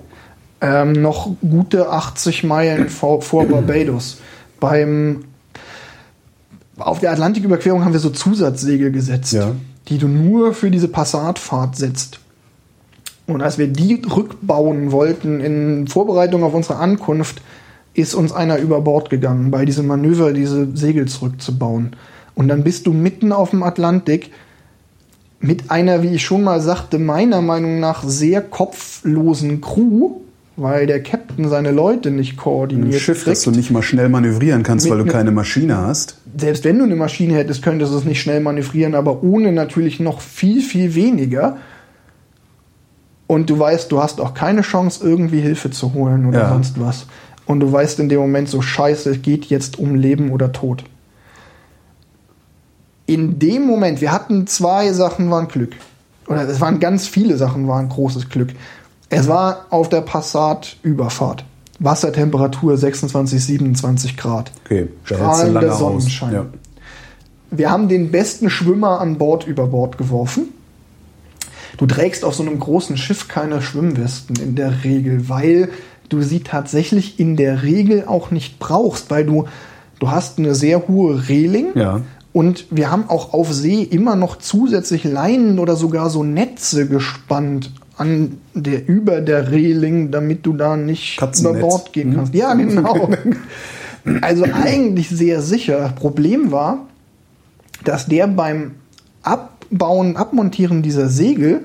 Ähm, 0.61 0.93
noch 0.93 1.33
gute 1.41 1.91
80 1.91 2.45
Meilen 2.45 2.89
vor, 2.89 3.23
vor 3.23 3.47
Barbados. 3.47 4.21
Beim 4.61 5.25
auf 6.79 7.01
der 7.01 7.11
Atlantiküberquerung 7.11 7.85
haben 7.85 7.93
wir 7.93 8.01
so 8.01 8.11
Zusatzsegel 8.11 8.93
gesetzt. 8.93 9.33
Ja 9.33 9.53
die 9.91 9.99
du 9.99 10.09
nur 10.09 10.55
für 10.55 10.71
diese 10.71 10.89
Passatfahrt 10.89 11.77
setzt. 11.77 12.21
Und 13.27 13.43
als 13.43 13.59
wir 13.59 13.69
die 13.69 14.03
rückbauen 14.05 14.93
wollten 14.93 15.41
in 15.41 15.87
Vorbereitung 15.87 16.43
auf 16.43 16.55
unsere 16.55 16.79
Ankunft, 16.79 17.43
ist 17.95 18.15
uns 18.15 18.33
einer 18.33 18.59
über 18.59 18.81
Bord 18.81 19.11
gegangen 19.11 19.51
bei 19.51 19.65
diesem 19.65 19.87
Manöver, 19.87 20.33
diese 20.33 20.75
Segel 20.77 21.07
zurückzubauen. 21.07 21.97
Und 22.35 22.49
dann 22.49 22.65
bist 22.65 22.87
du 22.87 22.93
mitten 22.93 23.33
auf 23.33 23.51
dem 23.51 23.63
Atlantik 23.63 24.31
mit 25.41 25.71
einer, 25.71 26.03
wie 26.03 26.15
ich 26.15 26.25
schon 26.25 26.43
mal 26.43 26.61
sagte, 26.61 26.99
meiner 26.99 27.41
Meinung 27.41 27.81
nach 27.81 28.05
sehr 28.05 28.43
kopflosen 28.43 29.61
Crew, 29.61 30.21
weil 30.61 30.87
der 30.87 31.03
Captain 31.03 31.49
seine 31.49 31.71
Leute 31.71 32.11
nicht 32.11 32.37
koordiniert. 32.37 32.95
Ein 32.95 33.01
Schiff, 33.01 33.25
kriegt. 33.25 33.37
das 33.37 33.45
du 33.45 33.51
nicht 33.51 33.71
mal 33.71 33.83
schnell 33.83 34.09
manövrieren 34.11 34.63
kannst, 34.63 34.91
weil 34.91 34.99
du 34.99 35.07
keine 35.07 35.31
Maschine 35.31 35.79
hast. 35.79 36.19
Selbst 36.37 36.65
wenn 36.65 36.79
du 36.79 36.85
eine 36.85 36.97
Maschine 36.97 37.35
hättest, 37.35 37.63
könntest 37.63 37.93
du 37.93 37.97
es 37.97 38.05
nicht 38.05 38.21
schnell 38.21 38.41
manövrieren, 38.41 38.95
aber 38.95 39.23
ohne 39.23 39.53
natürlich 39.53 40.01
noch 40.01 40.21
viel, 40.21 40.61
viel 40.61 40.95
weniger. 40.95 41.57
Und 43.27 43.49
du 43.49 43.59
weißt, 43.59 43.91
du 43.91 44.03
hast 44.03 44.21
auch 44.21 44.35
keine 44.35 44.61
Chance, 44.61 45.03
irgendwie 45.03 45.41
Hilfe 45.41 45.71
zu 45.71 45.95
holen 45.95 46.27
oder 46.27 46.41
ja. 46.41 46.49
sonst 46.51 46.79
was. 46.79 47.07
Und 47.47 47.61
du 47.61 47.73
weißt 47.73 47.99
in 48.01 48.09
dem 48.09 48.21
Moment 48.21 48.49
so, 48.49 48.61
scheiße, 48.61 49.11
es 49.11 49.23
geht 49.23 49.47
jetzt 49.47 49.79
um 49.79 49.95
Leben 49.95 50.31
oder 50.31 50.53
Tod. 50.53 50.85
In 53.07 53.39
dem 53.39 53.67
Moment, 53.67 54.01
wir 54.01 54.13
hatten 54.13 54.47
zwei 54.47 54.93
Sachen, 54.93 55.31
waren 55.31 55.49
Glück. 55.49 55.73
Oder 56.27 56.47
es 56.49 56.61
waren 56.61 56.81
ganz 56.81 57.09
viele 57.09 57.37
Sachen, 57.37 57.67
waren 57.67 57.89
großes 57.89 58.29
Glück. 58.29 58.51
Es 59.11 59.29
war 59.29 59.67
auf 59.71 59.89
der 59.89 60.01
Passat-Überfahrt. 60.01 61.45
Wassertemperatur 61.81 62.77
26, 62.77 63.45
27 63.45 64.17
Grad. 64.17 64.53
Okay, 64.65 64.89
strahlender 65.05 65.73
Sonnenschein. 65.73 66.33
Ja. 66.33 66.47
Wir 67.51 67.71
haben 67.71 67.89
den 67.89 68.11
besten 68.11 68.49
Schwimmer 68.49 69.01
an 69.01 69.19
Bord 69.19 69.47
über 69.47 69.67
Bord 69.67 69.99
geworfen. 69.99 70.49
Du 71.79 71.87
trägst 71.87 72.25
auf 72.25 72.35
so 72.35 72.43
einem 72.43 72.59
großen 72.59 72.97
Schiff 72.97 73.27
keine 73.27 73.63
Schwimmwesten 73.63 74.37
in 74.37 74.55
der 74.55 74.85
Regel, 74.85 75.29
weil 75.29 75.71
du 76.09 76.23
sie 76.23 76.41
tatsächlich 76.41 77.19
in 77.19 77.37
der 77.37 77.63
Regel 77.63 78.05
auch 78.07 78.31
nicht 78.31 78.59
brauchst, 78.59 79.11
weil 79.11 79.25
du 79.25 79.47
du 79.99 80.11
hast 80.11 80.39
eine 80.39 80.55
sehr 80.55 80.89
hohe 80.89 81.29
Reling 81.29 81.69
ja. 81.75 82.01
und 82.33 82.67
wir 82.71 82.91
haben 82.91 83.09
auch 83.09 83.33
auf 83.33 83.53
See 83.53 83.83
immer 83.83 84.17
noch 84.17 84.37
zusätzlich 84.37 85.05
Leinen 85.05 85.59
oder 85.59 85.77
sogar 85.77 86.11
so 86.11 86.25
Netze 86.25 86.89
gespannt 86.89 87.71
an 88.01 88.39
der 88.55 88.89
über 88.89 89.21
der 89.21 89.51
Reling, 89.51 90.11
damit 90.11 90.47
du 90.47 90.55
da 90.55 90.77
nicht 90.77 91.21
über 91.39 91.53
Bord 91.53 91.93
gehen 91.93 92.15
kannst. 92.15 92.35
Ja, 92.35 92.55
genau. 92.55 93.11
also 94.23 94.45
eigentlich 94.45 95.11
sehr 95.11 95.43
sicher. 95.43 95.93
Problem 95.97 96.51
war, 96.51 96.87
dass 97.85 98.07
der 98.07 98.27
beim 98.27 98.73
Abbauen, 99.23 100.17
Abmontieren 100.17 100.83
dieser 100.83 101.09
Segel, 101.09 101.65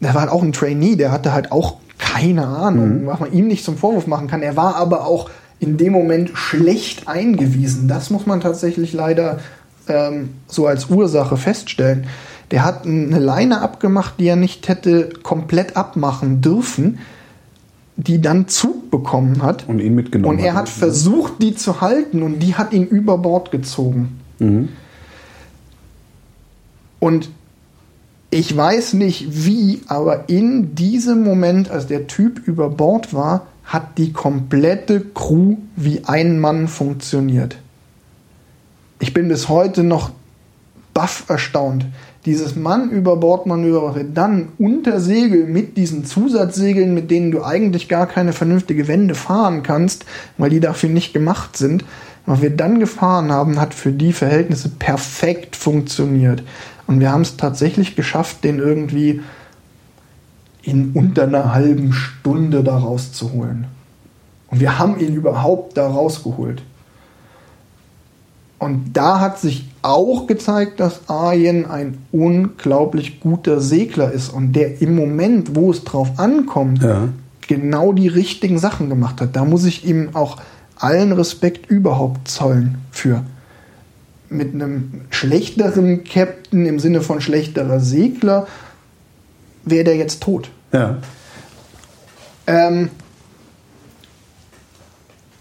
der 0.00 0.14
war 0.14 0.22
halt 0.22 0.30
auch 0.30 0.42
ein 0.42 0.52
Trainee, 0.52 0.96
der 0.96 1.12
hatte 1.12 1.34
halt 1.34 1.52
auch 1.52 1.76
keine 1.98 2.46
Ahnung, 2.46 3.02
mhm. 3.02 3.06
was 3.06 3.20
man 3.20 3.32
ihm 3.32 3.46
nicht 3.46 3.62
zum 3.62 3.76
Vorwurf 3.76 4.06
machen 4.06 4.28
kann. 4.28 4.40
Er 4.42 4.56
war 4.56 4.76
aber 4.76 5.06
auch 5.06 5.28
in 5.60 5.76
dem 5.76 5.92
Moment 5.92 6.30
schlecht 6.34 7.08
eingewiesen. 7.08 7.88
Das 7.88 8.08
muss 8.08 8.24
man 8.24 8.40
tatsächlich 8.40 8.94
leider 8.94 9.40
ähm, 9.86 10.30
so 10.46 10.66
als 10.66 10.88
Ursache 10.88 11.36
feststellen. 11.36 12.06
Der 12.50 12.64
hat 12.64 12.86
eine 12.86 13.18
Leine 13.18 13.60
abgemacht, 13.60 14.14
die 14.20 14.26
er 14.26 14.36
nicht 14.36 14.68
hätte 14.68 15.08
komplett 15.22 15.76
abmachen 15.76 16.40
dürfen, 16.40 16.98
die 17.96 18.20
dann 18.20 18.46
Zug 18.46 18.90
bekommen 18.90 19.42
hat. 19.42 19.68
Und 19.68 19.80
ihn 19.80 19.94
mitgenommen. 19.94 20.38
Und 20.38 20.44
er 20.44 20.54
hat, 20.54 20.62
hat 20.62 20.68
versucht, 20.68 21.42
die 21.42 21.54
zu 21.54 21.80
halten 21.80 22.22
und 22.22 22.40
die 22.40 22.54
hat 22.54 22.72
ihn 22.72 22.86
über 22.86 23.18
Bord 23.18 23.50
gezogen. 23.50 24.20
Mhm. 24.38 24.68
Und 27.00 27.30
ich 28.30 28.54
weiß 28.54 28.94
nicht 28.94 29.44
wie, 29.46 29.82
aber 29.86 30.28
in 30.28 30.74
diesem 30.74 31.22
Moment, 31.22 31.70
als 31.70 31.86
der 31.86 32.06
Typ 32.06 32.46
über 32.46 32.68
Bord 32.68 33.14
war, 33.14 33.46
hat 33.64 33.98
die 33.98 34.12
komplette 34.12 35.00
Crew 35.00 35.56
wie 35.74 36.02
ein 36.04 36.38
Mann 36.38 36.68
funktioniert. 36.68 37.58
Ich 38.98 39.12
bin 39.12 39.28
bis 39.28 39.48
heute 39.48 39.82
noch 39.82 40.10
baff 40.94 41.24
erstaunt 41.28 41.86
dieses 42.26 42.56
Mann 42.56 42.90
über 42.90 43.16
Bordmanöver, 43.16 43.82
was 43.84 43.96
wir 43.96 44.04
dann 44.04 44.48
unter 44.58 45.00
Segel 45.00 45.46
mit 45.46 45.76
diesen 45.76 46.04
Zusatzsegeln, 46.04 46.92
mit 46.92 47.10
denen 47.10 47.30
du 47.30 47.44
eigentlich 47.44 47.88
gar 47.88 48.06
keine 48.06 48.32
vernünftige 48.32 48.88
Wende 48.88 49.14
fahren 49.14 49.62
kannst, 49.62 50.04
weil 50.36 50.50
die 50.50 50.60
dafür 50.60 50.90
nicht 50.90 51.12
gemacht 51.12 51.56
sind, 51.56 51.84
was 52.26 52.42
wir 52.42 52.50
dann 52.50 52.80
gefahren 52.80 53.30
haben, 53.30 53.60
hat 53.60 53.72
für 53.72 53.92
die 53.92 54.12
Verhältnisse 54.12 54.68
perfekt 54.68 55.54
funktioniert. 55.54 56.42
Und 56.88 56.98
wir 56.98 57.12
haben 57.12 57.22
es 57.22 57.36
tatsächlich 57.36 57.94
geschafft, 57.94 58.42
den 58.42 58.58
irgendwie 58.58 59.20
in 60.62 60.90
unter 60.92 61.22
einer 61.22 61.54
halben 61.54 61.92
Stunde 61.92 62.64
da 62.64 62.76
rauszuholen. 62.76 63.66
Und 64.48 64.58
wir 64.58 64.78
haben 64.78 64.98
ihn 64.98 65.14
überhaupt 65.14 65.76
da 65.76 65.86
rausgeholt. 65.86 66.62
Und 68.58 68.94
da 68.94 69.20
hat 69.20 69.38
sich 69.38 69.68
auch 69.86 70.26
gezeigt, 70.26 70.80
dass 70.80 71.08
Arjen 71.08 71.66
ein 71.66 71.98
unglaublich 72.12 73.20
guter 73.20 73.60
Segler 73.60 74.10
ist 74.12 74.28
und 74.28 74.52
der 74.52 74.82
im 74.82 74.96
Moment, 74.96 75.54
wo 75.54 75.70
es 75.70 75.84
drauf 75.84 76.18
ankommt, 76.18 76.82
ja. 76.82 77.08
genau 77.46 77.92
die 77.92 78.08
richtigen 78.08 78.58
Sachen 78.58 78.88
gemacht 78.88 79.20
hat. 79.20 79.36
Da 79.36 79.44
muss 79.44 79.64
ich 79.64 79.86
ihm 79.86 80.10
auch 80.14 80.38
allen 80.76 81.12
Respekt 81.12 81.70
überhaupt 81.70 82.28
zollen 82.28 82.78
für. 82.90 83.22
Mit 84.28 84.54
einem 84.54 85.02
schlechteren 85.10 86.02
Captain 86.04 86.66
im 86.66 86.80
Sinne 86.80 87.00
von 87.00 87.20
schlechterer 87.20 87.80
Segler 87.80 88.46
wäre 89.64 89.84
der 89.84 89.96
jetzt 89.96 90.22
tot. 90.22 90.50
Ja. 90.72 90.98
Ähm, 92.46 92.90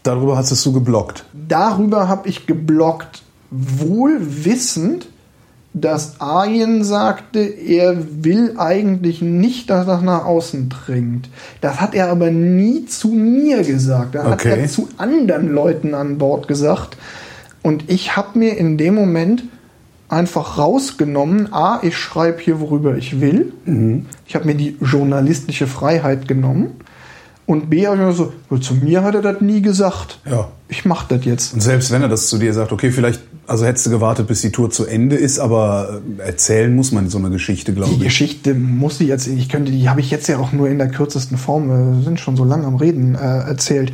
Darüber 0.03 0.38
hast 0.38 0.64
du 0.64 0.72
geblockt. 0.72 1.25
darüber 1.33 2.07
habe 2.07 2.30
ich 2.30 2.45
geblockt, 2.45 3.24
wohl 3.56 4.17
wissend, 4.19 5.08
dass 5.74 6.22
Arjen 6.22 6.84
sagte, 6.85 7.40
er 7.40 7.98
will 8.24 8.53
eigentlich 8.58 9.22
nicht, 9.22 9.69
dass 9.69 9.85
das 9.85 10.01
nach 10.01 10.24
außen 10.25 10.69
dringt. 10.69 11.30
Das 11.59 11.82
hat 11.82 11.93
er 11.93 12.09
aber 12.09 12.32
nie 12.32 12.85
zu 12.85 13.09
mir 13.09 13.61
gesagt. 13.64 14.16
Das 14.16 14.24
hat 14.25 14.34
Okay. 14.45 14.61
er 14.61 14.67
zu 14.69 14.88
anderen 14.98 15.50
Leuten 15.53 15.93
an 15.93 16.17
Bord 16.17 16.48
gesagt. 16.48 16.95
Und 17.61 17.90
ich 17.90 18.16
habe 18.16 18.40
mir 18.40 18.58
in 18.58 18.77
dem 18.77 18.95
Moment 18.95 19.43
einfach 20.08 20.58
rausgenommen, 20.58 21.51
a, 21.51 21.80
ich 21.82 21.98
schreibe 21.98 22.40
hier, 22.40 22.59
worüber 22.61 22.95
ich 22.95 23.19
will. 23.19 23.51
Ich 24.27 24.35
habe 24.35 24.45
mir 24.45 24.56
die 24.56 24.77
journalistische 24.80 25.67
Freiheit 25.67 26.27
genommen. 26.27 26.67
Und 27.48 27.69
b, 27.69 27.85
habe 27.85 27.98
ich 27.98 28.01
mir 28.01 28.11
so, 28.14 28.33
zu 28.57 28.74
mir 28.74 29.03
hat 29.03 29.14
er 29.14 29.22
das 29.22 29.40
nie 29.40 29.61
gesagt. 29.61 30.19
Ja. 30.30 30.49
Ich 30.67 30.83
mache 30.83 31.06
das 31.15 31.25
jetzt. 31.25 31.53
Und 31.53 31.61
selbst 31.61 31.91
wenn 31.91 32.01
er 32.01 32.09
das 32.09 32.27
zu 32.27 32.40
dir 32.40 32.53
sagt, 32.53 32.72
okay, 32.72 32.90
vielleicht, 32.90 33.22
also 33.45 33.65
hättest 33.65 33.85
du 33.85 33.91
gewartet, 33.91 34.25
bis 34.25 34.41
die 34.41 34.51
Tour 34.51 34.72
zu 34.72 34.85
Ende 34.85 35.15
ist, 35.15 35.38
aber 35.38 36.01
äh, 36.17 36.22
erzählen 36.24 36.75
muss 36.75 36.91
man 36.91 37.07
so 37.09 37.19
eine 37.19 37.30
Geschichte, 37.30 37.74
glaube 37.74 37.91
Die 37.91 37.98
ich. 37.98 38.03
Geschichte 38.03 38.56
muss 38.56 38.99
ich 38.99 39.07
jetzt, 39.09 39.27
ich 39.27 39.48
könnte, 39.48 39.72
die 39.72 39.88
habe 39.90 39.99
ich 39.99 40.09
jetzt 40.09 40.27
ja 40.27 40.40
auch 40.40 40.53
nur 40.53 40.69
in 40.69 40.80
der 40.80 40.88
kürzesten 40.88 41.38
Form, 41.38 41.69
wir 41.69 42.03
sind 42.03 42.19
schon 42.19 42.35
so 42.35 42.43
lange 42.43 42.65
am 42.65 42.75
Reden, 42.77 43.14
äh, 43.14 43.17
erzählt. 43.19 43.93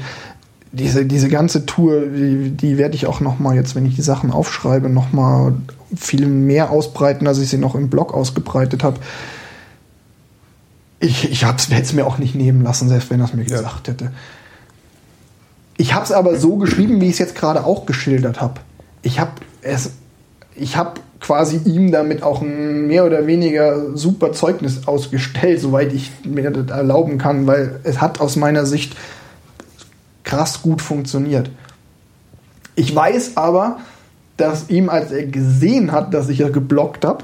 Diese, 0.72 1.06
diese 1.06 1.28
ganze 1.28 1.66
Tour, 1.66 2.04
die, 2.06 2.52
die 2.52 2.78
werde 2.78 2.96
ich 2.96 3.06
auch 3.06 3.20
noch 3.20 3.40
mal 3.40 3.54
jetzt, 3.56 3.76
wenn 3.76 3.86
ich 3.86 3.96
die 3.98 4.02
Sachen 4.02 4.32
aufschreibe, 4.32 4.88
noch 4.88 5.12
mal 5.12 5.54
viel 5.94 6.26
mehr 6.26 6.70
ausbreiten, 6.70 7.28
als 7.28 7.40
ich 7.40 7.50
sie 7.50 7.58
noch 7.58 7.76
im 7.76 7.90
Blog 7.90 8.14
ausgebreitet 8.14 8.82
habe. 8.82 8.98
Ich, 11.02 11.30
ich 11.30 11.46
hätte 11.46 11.74
es 11.82 11.94
mir 11.94 12.06
auch 12.06 12.20
nicht 12.20 12.36
nehmen 12.36 12.62
lassen, 12.62 12.88
selbst 12.88 13.10
wenn 13.10 13.20
er 13.20 13.26
es 13.26 13.34
mir 13.34 13.44
Ja. 13.44 13.58
gesagt 13.58 13.88
hätte. 13.88 14.12
Ich 15.78 15.94
habe 15.96 16.06
es 16.06 16.12
aber 16.12 16.38
so 16.38 16.58
geschrieben, 16.58 17.02
wie 17.02 17.06
ich 17.06 17.14
es 17.14 17.20
jetzt 17.20 17.36
gerade 17.36 17.66
auch 17.66 17.86
geschildert 17.88 18.40
habe. 18.40 18.62
Ich 19.02 19.20
habe 19.20 19.32
es, 19.64 19.92
ich 20.56 20.78
habe 20.78 21.02
quasi 21.20 21.58
ihm 21.66 21.92
damit 21.92 22.22
auch 22.22 22.42
ein 22.42 22.86
mehr 22.88 23.06
oder 23.06 23.26
weniger 23.26 23.96
super 23.98 24.32
Zeugnis 24.32 24.88
ausgestellt, 24.88 25.60
soweit 25.60 25.92
ich 25.92 26.12
mir 26.24 26.52
das 26.52 26.70
erlauben 26.70 27.18
kann, 27.18 27.48
weil 27.48 27.80
es 27.84 28.00
hat 28.00 28.20
aus 28.20 28.36
meiner 28.36 28.68
Sicht 28.68 28.96
krass 30.24 30.62
gut 30.62 30.84
funktioniert. 30.84 31.50
Ich 32.76 32.96
weiß 32.96 33.38
aber, 33.38 33.78
dass 34.38 34.70
ihm, 34.70 34.90
als 34.90 35.12
er 35.12 35.26
gesehen 35.26 35.92
hat, 35.92 36.14
dass 36.14 36.30
ich 36.30 36.40
ja 36.40 36.50
geblockt 36.50 37.06
habe, 37.06 37.24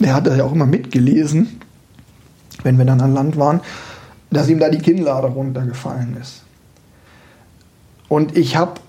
er 0.00 0.14
hat 0.14 0.26
das 0.26 0.36
ja 0.38 0.44
auch 0.44 0.52
immer 0.52 0.66
mitgelesen, 0.66 1.60
wenn 2.64 2.76
wir 2.78 2.84
dann 2.84 3.00
an 3.00 3.14
Land 3.14 3.36
waren, 3.36 3.60
dass 4.30 4.48
ihm 4.48 4.58
da 4.58 4.68
die 4.68 4.78
Kinnlade 4.78 5.28
runtergefallen 5.28 6.16
ist. 6.20 6.42
Und 8.08 8.36
ich 8.36 8.56
habe 8.56 8.80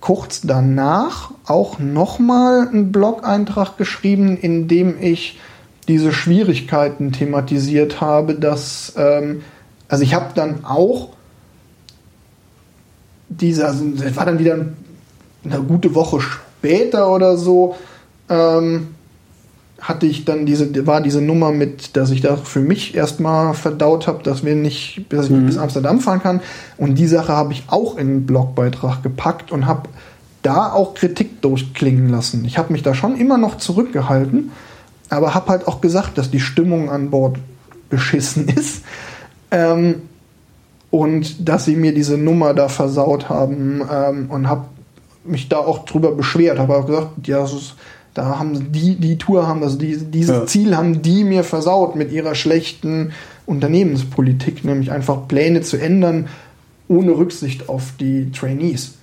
kurz 0.00 0.42
danach 0.42 1.32
auch 1.46 1.78
nochmal 1.78 2.68
einen 2.68 2.92
Blog-Eintrag 2.92 3.76
geschrieben, 3.76 4.36
in 4.36 4.68
dem 4.68 5.02
ich 5.02 5.40
diese 5.88 6.12
Schwierigkeiten 6.12 7.12
thematisiert 7.12 8.00
habe, 8.00 8.34
dass, 8.34 8.92
ähm, 8.96 9.42
also 9.88 10.04
ich 10.04 10.14
habe 10.14 10.32
dann 10.34 10.64
auch 10.64 11.10
dieser, 13.28 13.68
also 13.68 13.84
das 13.90 14.16
war 14.16 14.26
dann 14.26 14.38
wieder 14.38 14.66
eine 15.44 15.62
gute 15.62 15.94
Woche 15.94 16.20
später 16.20 17.12
oder 17.12 17.36
so, 17.36 17.76
ähm, 18.28 18.95
hatte 19.86 20.06
ich 20.06 20.24
dann 20.24 20.46
diese, 20.46 20.86
war 20.86 21.00
diese 21.00 21.20
Nummer 21.20 21.52
mit, 21.52 21.96
dass 21.96 22.10
ich 22.10 22.20
da 22.20 22.36
für 22.36 22.60
mich 22.60 22.96
erstmal 22.96 23.54
verdaut 23.54 24.08
habe, 24.08 24.22
dass 24.24 24.44
wir 24.44 24.56
nicht, 24.56 25.04
dass 25.10 25.26
ich 25.26 25.30
nicht 25.30 25.46
bis 25.46 25.58
Amsterdam 25.58 26.00
fahren 26.00 26.20
kann. 26.20 26.40
Und 26.76 26.96
die 26.96 27.06
Sache 27.06 27.32
habe 27.32 27.52
ich 27.52 27.64
auch 27.68 27.94
in 27.94 28.08
einen 28.08 28.26
Blogbeitrag 28.26 29.04
gepackt 29.04 29.52
und 29.52 29.66
habe 29.66 29.88
da 30.42 30.72
auch 30.72 30.94
Kritik 30.94 31.40
durchklingen 31.40 32.08
lassen. 32.08 32.44
Ich 32.44 32.58
habe 32.58 32.72
mich 32.72 32.82
da 32.82 32.94
schon 32.94 33.16
immer 33.16 33.38
noch 33.38 33.58
zurückgehalten, 33.58 34.50
aber 35.08 35.34
habe 35.34 35.50
halt 35.50 35.68
auch 35.68 35.80
gesagt, 35.80 36.18
dass 36.18 36.32
die 36.32 36.40
Stimmung 36.40 36.90
an 36.90 37.10
Bord 37.10 37.38
beschissen 37.88 38.48
ist. 38.56 38.82
Ähm, 39.52 40.02
und 40.90 41.48
dass 41.48 41.64
sie 41.64 41.76
mir 41.76 41.94
diese 41.94 42.18
Nummer 42.18 42.54
da 42.54 42.68
versaut 42.68 43.28
haben 43.28 43.82
ähm, 43.88 44.30
und 44.30 44.48
habe 44.48 44.64
mich 45.24 45.48
da 45.48 45.58
auch 45.58 45.84
drüber 45.84 46.12
beschwert, 46.12 46.58
habe 46.58 46.76
auch 46.76 46.86
gesagt, 46.86 47.26
ja, 47.28 47.40
das 47.40 47.52
ist, 47.52 47.74
da 48.16 48.38
haben 48.38 48.72
die 48.72 48.96
die 48.96 49.18
Tour 49.18 49.46
haben 49.46 49.60
das 49.60 49.76
die, 49.78 49.96
dieses 49.96 50.34
Ja. 50.34 50.46
Ziel 50.46 50.76
haben 50.76 51.02
die 51.02 51.22
mir 51.22 51.44
versaut 51.44 51.96
mit 51.96 52.10
ihrer 52.12 52.34
schlechten 52.34 53.12
Unternehmenspolitik, 53.44 54.64
nämlich 54.64 54.90
einfach 54.90 55.28
Pläne 55.28 55.60
zu 55.60 55.76
ändern 55.76 56.28
ohne 56.88 57.12
Rücksicht 57.12 57.68
auf 57.68 57.92
die 58.00 58.30
Trainees. 58.30 58.94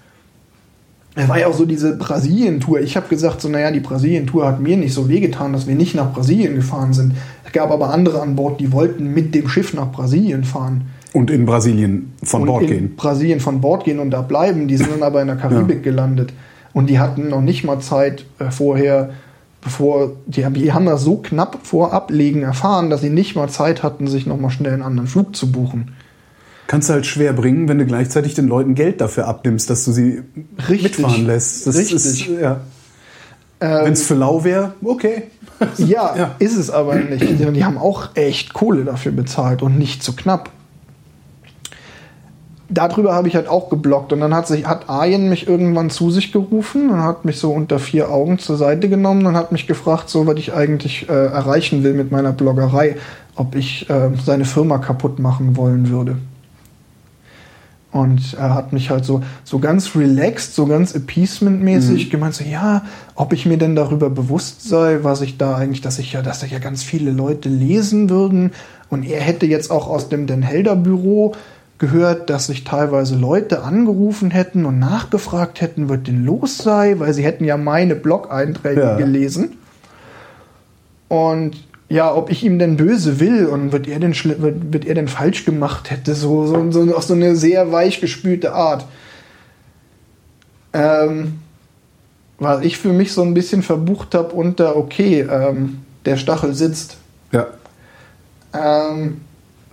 Es 1.16 1.30
war 1.30 1.38
ja 1.38 1.48
auch 1.48 1.54
so 1.54 1.66
diese 1.66 1.96
Brasilien-Tour. 1.96 2.82
Ich 2.82 2.96
habe 2.96 3.08
gesagt, 3.08 3.40
so, 3.42 3.48
naja, 3.48 3.70
die 3.70 3.82
Brasilien-Tour 3.82 4.48
hat 4.48 4.60
mir 4.60 4.78
nicht 4.78 4.94
so 4.94 5.10
wehgetan, 5.10 5.54
dass 5.54 5.68
wir 5.68 5.76
nicht 5.76 5.94
nach 5.94 6.12
Brasilien 6.12 6.56
gefahren 6.56 6.94
sind. 6.94 7.14
Es 7.46 7.52
gab 7.52 7.70
aber 7.70 7.92
andere 7.92 8.20
an 8.22 8.36
Bord, 8.36 8.60
die 8.60 8.72
wollten 8.72 9.14
mit 9.14 9.36
dem 9.36 9.48
Schiff 9.48 9.74
nach 9.76 9.92
Brasilien 9.92 10.44
fahren 10.44 10.86
Und 11.12 11.30
in 11.30 11.46
Brasilien 11.46 12.14
von 12.24 12.42
und 12.42 12.48
Bord 12.48 12.64
in 12.64 12.68
gehen. 12.70 12.96
Brasilien 12.96 13.40
von 13.40 13.62
Bord 13.62 13.84
gehen 13.84 14.00
und 14.00 14.10
da 14.10 14.24
bleiben. 14.24 14.68
Die 14.68 14.78
sind 14.78 14.90
dann 14.92 15.04
aber 15.04 15.22
in 15.22 15.28
der 15.28 15.36
Karibik 15.36 15.84
gelandet. 15.84 16.34
Und 16.74 16.90
die 16.90 17.00
hatten 17.00 17.30
noch 17.30 17.42
nicht 17.42 17.64
mal 17.64 17.80
Zeit 17.80 18.26
äh, 18.40 18.50
vorher, 18.52 19.12
bevor, 19.62 20.14
die, 20.26 20.44
haben- 20.46 20.56
die 20.56 20.74
haben 20.74 20.86
das 20.86 21.04
so 21.04 21.18
knapp 21.18 21.60
vor 21.64 21.94
Ablegen 21.94 22.42
erfahren, 22.42 22.90
dass 22.90 23.02
sie 23.02 23.10
nicht 23.10 23.36
mal 23.36 23.48
Zeit 23.50 23.84
hatten, 23.84 24.08
sich 24.08 24.26
noch 24.26 24.40
mal 24.40 24.50
schnell 24.50 24.74
einen 24.74 24.82
anderen 24.82 25.08
Flug 25.08 25.36
zu 25.36 25.52
buchen. 25.52 25.96
Kannst 26.68 26.90
du 26.90 26.94
halt 26.94 27.06
schwer 27.06 27.34
bringen, 27.34 27.68
wenn 27.68 27.78
du 27.78 27.86
gleichzeitig 27.86 28.34
den 28.34 28.48
Leuten 28.48 28.74
Geld 28.74 29.02
dafür 29.02 29.28
abnimmst, 29.28 29.70
dass 29.70 29.86
du 29.86 29.92
sie 29.92 30.24
Richtig. 30.70 30.84
mitfahren 31.00 31.26
lässt. 31.28 31.68
Das 31.68 31.76
Richtig. 31.78 31.96
ist, 31.96 32.26
ja. 32.28 32.62
Ähm, 33.62 33.86
Wenn 33.86 33.94
es 33.94 34.04
für 34.04 34.16
lau 34.16 34.44
wäre, 34.44 34.74
okay. 34.84 35.24
Ja, 35.78 36.16
Ja. 36.18 36.36
ist 36.40 36.58
es 36.58 36.70
aber 36.70 36.96
nicht. 36.96 37.22
Die, 37.22 37.36
die 37.52 37.64
haben 37.64 37.78
auch 37.78 38.10
echt 38.16 38.54
Kohle 38.54 38.84
dafür 38.86 39.12
bezahlt 39.12 39.62
und 39.62 39.78
nicht 39.78 40.04
zu 40.04 40.16
knapp. 40.16 40.50
Darüber 42.74 43.14
habe 43.14 43.28
ich 43.28 43.36
halt 43.36 43.48
auch 43.48 43.70
geblockt 43.70 44.14
und 44.14 44.20
dann 44.20 44.34
hat 44.34 44.48
sich 44.48 44.66
hat 44.66 44.90
Arjen 44.90 45.30
mich 45.30 45.48
irgendwann 45.48 45.90
zu 45.90 46.10
sich 46.10 46.32
gerufen 46.32 46.90
und 46.90 47.04
hat 47.04 47.24
mich 47.24 47.38
so 47.38 47.52
unter 47.52 47.78
vier 47.78 48.10
Augen 48.10 48.40
zur 48.40 48.58
Seite 48.58 48.90
genommen 48.90 49.26
und 49.26 49.36
hat 49.36 49.52
mich 49.52 49.68
gefragt, 49.68 50.10
so 50.10 50.26
was 50.26 50.38
ich 50.38 50.54
eigentlich 50.54 51.08
äh, 51.08 51.14
erreichen 51.14 51.84
will 51.84 51.94
mit 51.94 52.12
meiner 52.12 52.32
Bloggerei, 52.32 52.96
ob 53.36 53.56
ich 53.56 53.90
äh, 53.90 54.10
seine 54.26 54.46
Firma 54.46 54.80
kaputt 54.80 55.20
machen 55.20 55.56
wollen 55.56 55.90
würde. 55.90 56.18
Und 57.92 58.34
er 58.34 58.56
hat 58.56 58.74
mich 58.74 58.90
halt 58.90 59.06
so, 59.06 59.22
so 59.44 59.60
ganz 59.60 59.96
relaxed, 59.96 60.56
so 60.56 60.66
ganz 60.66 60.96
appeasement-mäßig 60.96 62.10
gemeint, 62.10 62.34
so, 62.34 62.44
ja, 62.44 62.82
ob 63.14 63.34
ich 63.34 63.46
mir 63.46 63.60
denn 63.60 63.76
darüber 63.76 64.10
bewusst 64.10 64.68
sei, 64.68 65.00
was 65.04 65.22
ich 65.22 65.38
da 65.38 65.58
eigentlich, 65.58 65.82
dass 65.82 66.00
ich 66.00 66.14
ja, 66.14 66.24
dass 66.24 66.40
da 66.40 66.48
ja 66.48 66.58
ganz 66.58 66.82
viele 66.82 67.12
Leute 67.12 67.50
lesen 67.50 68.10
würden. 68.10 68.52
Und 68.90 69.04
er 69.04 69.22
hätte 69.22 69.46
jetzt 69.46 69.70
auch 69.70 69.88
aus 69.88 70.10
dem 70.10 70.26
Den 70.26 70.42
Helder 70.42 70.76
Büro 70.76 71.36
gehört, 71.84 72.30
dass 72.30 72.48
sich 72.48 72.64
teilweise 72.64 73.18
Leute 73.18 73.64
angerufen 73.64 74.32
hätten 74.32 74.64
und 74.64 74.80
nachgefragt 74.80 75.60
hätten, 75.60 75.90
was 75.90 76.04
denn 76.04 76.24
los 76.24 76.58
sei, 76.58 76.96
weil 76.98 77.14
sie 77.14 77.26
hätten 77.26 77.44
ja 77.44 77.58
meine 77.58 77.94
Blog-Einträge 77.96 78.80
Ja. 78.82 78.96
gelesen. 78.96 79.58
Und 81.10 81.62
ja, 81.90 82.16
ob 82.16 82.30
ich 82.32 82.46
ihm 82.46 82.58
denn 82.58 82.78
böse 82.78 83.20
will 83.20 83.48
und 83.48 83.74
wird 83.74 83.90
er 83.90 84.00
denn, 84.00 84.16
wird, 84.16 84.72
wird 84.72 84.86
er 84.86 84.96
denn 84.96 85.10
falsch 85.10 85.44
gemacht 85.44 85.92
hätte, 85.92 86.16
so, 86.16 86.48
so, 86.48 86.72
so 86.72 86.96
auf 86.96 87.04
so 87.04 87.16
eine 87.16 87.36
sehr 87.36 87.74
weich 87.74 88.00
gespülte 88.00 88.54
Art. 88.54 88.86
Ähm, 90.72 91.40
weil 92.40 92.66
ich 92.66 92.78
für 92.78 92.94
mich 92.94 93.12
so 93.12 93.24
ein 93.24 93.34
bisschen 93.34 93.62
verbucht 93.62 94.16
habe 94.16 94.34
unter, 94.34 94.78
okay, 94.78 95.20
ähm, 95.30 95.80
der 96.06 96.16
Stachel 96.16 96.54
sitzt. 96.54 96.96
Ja. 97.34 97.48
Ähm, 98.54 99.20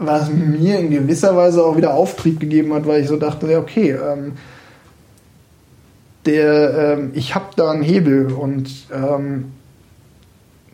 was 0.01 0.31
mir 0.31 0.79
in 0.79 0.91
gewisser 0.91 1.37
Weise 1.37 1.63
auch 1.65 1.77
wieder 1.77 1.93
Auftrieb 1.95 2.41
gegeben 2.41 2.73
hat, 2.73 2.87
weil 2.87 3.03
ich 3.03 3.09
so 3.09 3.17
dachte, 3.17 3.47
ja, 3.47 3.59
okay, 3.59 3.91
ähm, 3.93 4.33
der, 6.27 6.97
ähm, 6.99 7.11
ich 7.15 7.35
habe 7.35 7.47
da 7.57 7.71
einen 7.71 7.83
Hebel 7.83 8.33
und 8.33 8.71
ähm, 8.93 9.53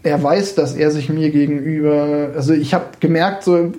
er 0.05 0.23
weiß, 0.23 0.55
dass 0.55 0.77
er 0.77 0.93
sich 0.93 1.09
mir 1.09 1.31
gegenüber, 1.31 2.31
also 2.37 2.53
ich 2.53 2.73
habe 2.73 2.87
gemerkt, 3.01 3.43
so, 3.43 3.73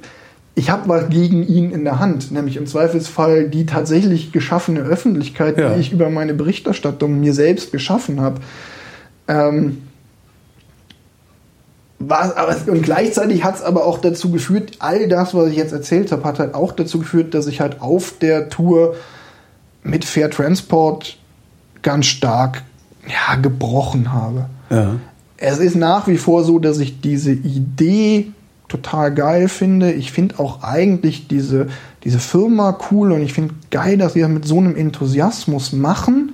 ich 0.55 0.69
habe 0.69 0.89
was 0.89 1.07
gegen 1.09 1.47
ihn 1.47 1.71
in 1.71 1.85
der 1.85 1.99
Hand, 1.99 2.31
nämlich 2.31 2.57
im 2.57 2.67
Zweifelsfall 2.67 3.47
die 3.49 3.65
tatsächlich 3.65 4.33
geschaffene 4.33 4.81
Öffentlichkeit, 4.81 5.57
Ja. 5.57 5.73
die 5.73 5.79
ich 5.79 5.93
über 5.93 6.09
meine 6.09 6.33
Berichterstattung 6.33 7.19
mir 7.21 7.33
selbst 7.33 7.71
geschaffen 7.71 8.19
habe. 8.19 8.41
Ähm, 9.29 9.83
was, 11.99 12.35
aber, 12.35 12.55
und 12.71 12.83
gleichzeitig 12.83 13.43
hat 13.43 13.55
es 13.55 13.61
aber 13.63 13.85
auch 13.85 13.97
dazu 13.97 14.31
geführt, 14.31 14.73
all 14.79 15.07
das, 15.07 15.33
was 15.33 15.49
ich 15.49 15.57
jetzt 15.57 15.73
erzählt 15.73 16.11
habe, 16.11 16.23
hat 16.25 16.39
halt 16.39 16.53
auch 16.53 16.71
dazu 16.71 16.99
geführt, 16.99 17.33
dass 17.33 17.47
ich 17.47 17.59
halt 17.59 17.81
auf 17.81 18.13
der 18.19 18.49
Tour 18.49 18.95
mit 19.83 20.05
Fair 20.05 20.29
Transport 20.29 21.17
ganz 21.81 22.05
stark 22.05 22.63
ja, 23.07 23.35
gebrochen 23.35 24.13
habe. 24.13 24.45
Ja. 24.69 24.95
Es 25.37 25.59
ist 25.59 25.75
nach 25.75 26.07
wie 26.07 26.17
vor 26.17 26.43
so, 26.43 26.59
dass 26.59 26.79
ich 26.79 27.01
diese 27.01 27.31
Idee 27.31 28.31
total 28.67 29.13
geil 29.13 29.47
finde. 29.47 29.93
Ich 29.93 30.11
finde 30.11 30.39
auch 30.39 30.63
eigentlich 30.63 31.27
diese, 31.27 31.67
diese 32.03 32.19
Firma 32.19 32.77
cool 32.91 33.11
und 33.11 33.21
ich 33.21 33.33
finde 33.33 33.55
geil, 33.71 33.97
dass 33.97 34.13
sie 34.13 34.21
das 34.21 34.29
mit 34.29 34.45
so 34.45 34.57
einem 34.57 34.75
Enthusiasmus 34.75 35.73
machen. 35.73 36.33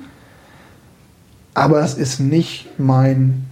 Aber 1.53 1.81
es 1.81 1.93
ist 1.93 2.19
nicht 2.19 2.67
mein 2.79 3.45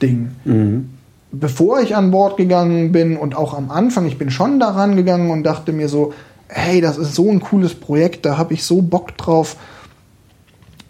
Ding. 0.00 0.30
Mhm. 0.44 0.90
Bevor 1.32 1.80
ich 1.80 1.94
an 1.94 2.10
Bord 2.10 2.36
gegangen 2.36 2.90
bin 2.92 3.16
und 3.16 3.36
auch 3.36 3.54
am 3.54 3.70
Anfang, 3.70 4.06
ich 4.06 4.18
bin 4.18 4.30
schon 4.30 4.58
daran 4.58 4.96
gegangen 4.96 5.30
und 5.30 5.44
dachte 5.44 5.72
mir 5.72 5.88
so, 5.88 6.12
hey, 6.48 6.80
das 6.80 6.98
ist 6.98 7.14
so 7.14 7.30
ein 7.30 7.40
cooles 7.40 7.74
Projekt, 7.74 8.26
da 8.26 8.36
habe 8.36 8.54
ich 8.54 8.64
so 8.64 8.82
Bock 8.82 9.16
drauf. 9.16 9.56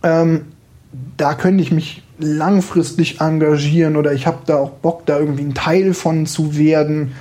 Ähm, 0.02 0.47
da 1.17 1.35
könnte 1.35 1.62
ich 1.62 1.70
mich 1.70 2.02
langfristig 2.19 3.20
engagieren 3.20 3.97
oder 3.97 4.12
ich 4.12 4.27
habe 4.27 4.39
da 4.47 4.57
auch 4.57 4.70
Bock, 4.70 5.07
da 5.07 5.19
irgendwie 5.19 5.44
ein 5.44 5.55
Teil 5.55 5.94
von 5.94 6.27
zu 6.27 6.57
werden. 6.57 7.12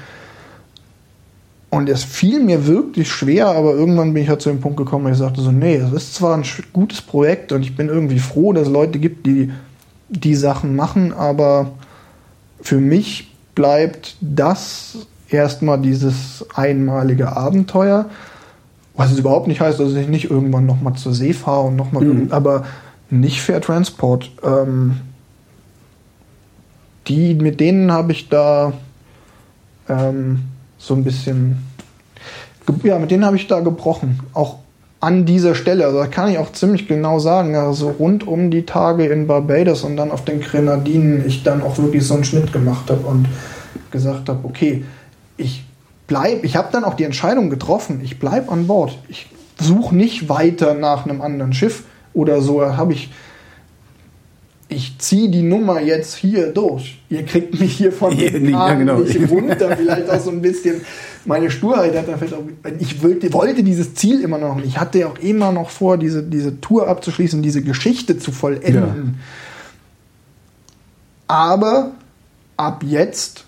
Und 1.70 1.88
es 1.88 2.04
fiel 2.04 2.40
mir 2.40 2.66
wirklich 2.66 3.12
schwer, 3.12 3.48
aber 3.48 3.74
irgendwann 3.74 4.14
bin 4.14 4.24
ich 4.24 4.30
halt 4.30 4.42
zu 4.42 4.50
dem 4.50 4.60
Punkt 4.60 4.78
gekommen, 4.78 5.06
wo 5.06 5.10
ich 5.10 5.18
sagte 5.18 5.42
so, 5.42 5.52
nee, 5.52 5.78
das 5.78 5.94
ist 5.94 6.16
zwar 6.16 6.36
ein 6.36 6.44
gutes 6.74 7.02
Projekt 7.02 7.52
und 7.52 7.62
ich 7.62 7.76
bin 7.76 7.90
irgendwie 7.90 8.20
froh, 8.20 8.54
dass 8.54 8.68
es 8.68 8.74
Leute 8.74 8.98
gibt, 8.98 9.28
die 9.28 9.52
die 10.10 10.36
Sachen 10.36 10.76
machen, 10.76 11.14
aber 11.14 11.74
für 12.62 12.78
mich 12.78 13.34
bleibt 13.56 14.16
das 14.22 15.08
erstmal 15.30 15.80
dieses 15.80 16.46
einmalige 16.56 17.36
Abenteuer, 17.36 18.06
was 18.96 19.12
es 19.12 19.20
überhaupt 19.20 19.48
nicht 19.48 19.62
heißt, 19.62 19.80
dass 19.80 19.94
ich 19.94 20.08
nicht 20.08 20.30
irgendwann 20.30 20.66
nochmal 20.66 20.94
zur 20.96 21.14
See 21.14 21.34
fahre 21.34 21.68
und 21.68 21.76
nochmal, 21.76 22.04
Mhm. 22.04 22.32
aber 22.32 22.66
nicht 23.10 23.42
Fair 23.42 23.62
Transport. 23.62 24.32
Ähm, 24.44 25.00
die, 27.08 27.34
mit 27.34 27.60
denen 27.60 27.92
habe 27.92 28.12
ich 28.12 28.30
da 28.30 28.74
ähm, 29.88 30.44
so 30.78 30.94
ein 30.94 31.04
bisschen, 31.04 31.66
ja, 32.84 33.00
mit 33.00 33.10
denen 33.12 33.26
habe 33.26 33.36
ich 33.36 33.48
da 33.48 33.62
gebrochen. 33.62 34.20
Auch 34.34 34.60
an 35.00 35.26
dieser 35.26 35.56
Stelle. 35.56 35.86
Also 35.86 36.00
da 36.00 36.08
kann 36.08 36.30
ich 36.30 36.38
auch 36.38 36.52
ziemlich 36.52 36.88
genau 36.88 37.20
sagen, 37.20 37.56
also 37.56 37.90
rund 37.90 38.28
um 38.28 38.52
die 38.52 38.66
Tage 38.66 39.06
in 39.06 39.28
Barbados 39.28 39.84
und 39.84 39.98
dann 39.98 40.12
auf 40.12 40.26
den 40.26 40.42
Grenadinen 40.42 41.26
ich 41.26 41.44
dann 41.44 41.62
auch 41.62 41.78
wirklich 41.78 42.06
so 42.06 42.16
einen 42.16 42.24
Schnitt 42.24 42.52
gemacht 42.52 42.90
habe 42.90 43.06
und 43.06 43.28
gesagt 43.92 44.30
habe, 44.30 44.40
okay, 44.44 44.84
ich 45.38 45.64
bleib, 46.08 46.44
ich 46.44 46.56
habe 46.56 46.70
dann 46.72 46.84
auch 46.84 46.96
die 46.96 47.06
Entscheidung 47.06 47.50
getroffen, 47.50 48.02
ich 48.04 48.20
bleib 48.20 48.52
an 48.52 48.68
Bord. 48.68 48.98
Ich 49.08 49.28
suche 49.60 49.96
nicht 49.96 50.28
weiter 50.28 50.74
nach 50.74 51.06
einem 51.06 51.22
anderen 51.22 51.54
Schiff 51.54 51.84
oder 52.14 52.42
so, 52.42 52.62
habe 52.62 52.94
ich 52.94 53.10
ich 54.70 54.98
ziehe 55.00 55.30
die 55.30 55.42
Nummer 55.42 55.82
jetzt 55.82 56.16
hier 56.16 56.54
durch. 56.54 57.00
Ihr 57.10 57.26
kriegt 57.26 57.60
mich 57.60 57.78
hier 57.78 57.92
von 57.92 58.18
Ja, 58.18 58.30
den 58.30 58.50
ja, 58.50 58.58
Kragen 58.58 58.80
genau. 58.80 59.00
nicht 59.00 59.30
runter. 59.30 59.76
Vielleicht 59.76 60.10
auch 60.10 60.20
so 60.20 60.30
ein 60.30 60.42
bisschen 60.42 60.82
meine 61.26 61.52
Sturheit 61.52 61.96
hat 61.96 62.08
da 62.08 62.18
vielleicht 62.18 62.34
auch, 62.34 62.44
ich 62.80 63.04
wollte, 63.04 63.34
wollte 63.34 63.64
dieses 63.64 63.94
Ziel 63.94 64.22
immer 64.22 64.38
noch 64.38 64.56
nicht. 64.56 64.68
Ich 64.68 64.80
hatte 64.80 65.00
ja 65.00 65.08
auch 65.08 65.18
immer 65.20 65.52
noch 65.52 65.70
vor, 65.70 65.98
diese, 65.98 66.24
diese 66.24 66.62
Tour 66.62 66.88
abzuschließen, 66.88 67.42
diese 67.42 67.62
Geschichte 67.62 68.18
zu 68.18 68.32
vollenden. 68.32 69.20
Aber 71.28 71.92
ab 72.58 72.84
jetzt 72.86 73.46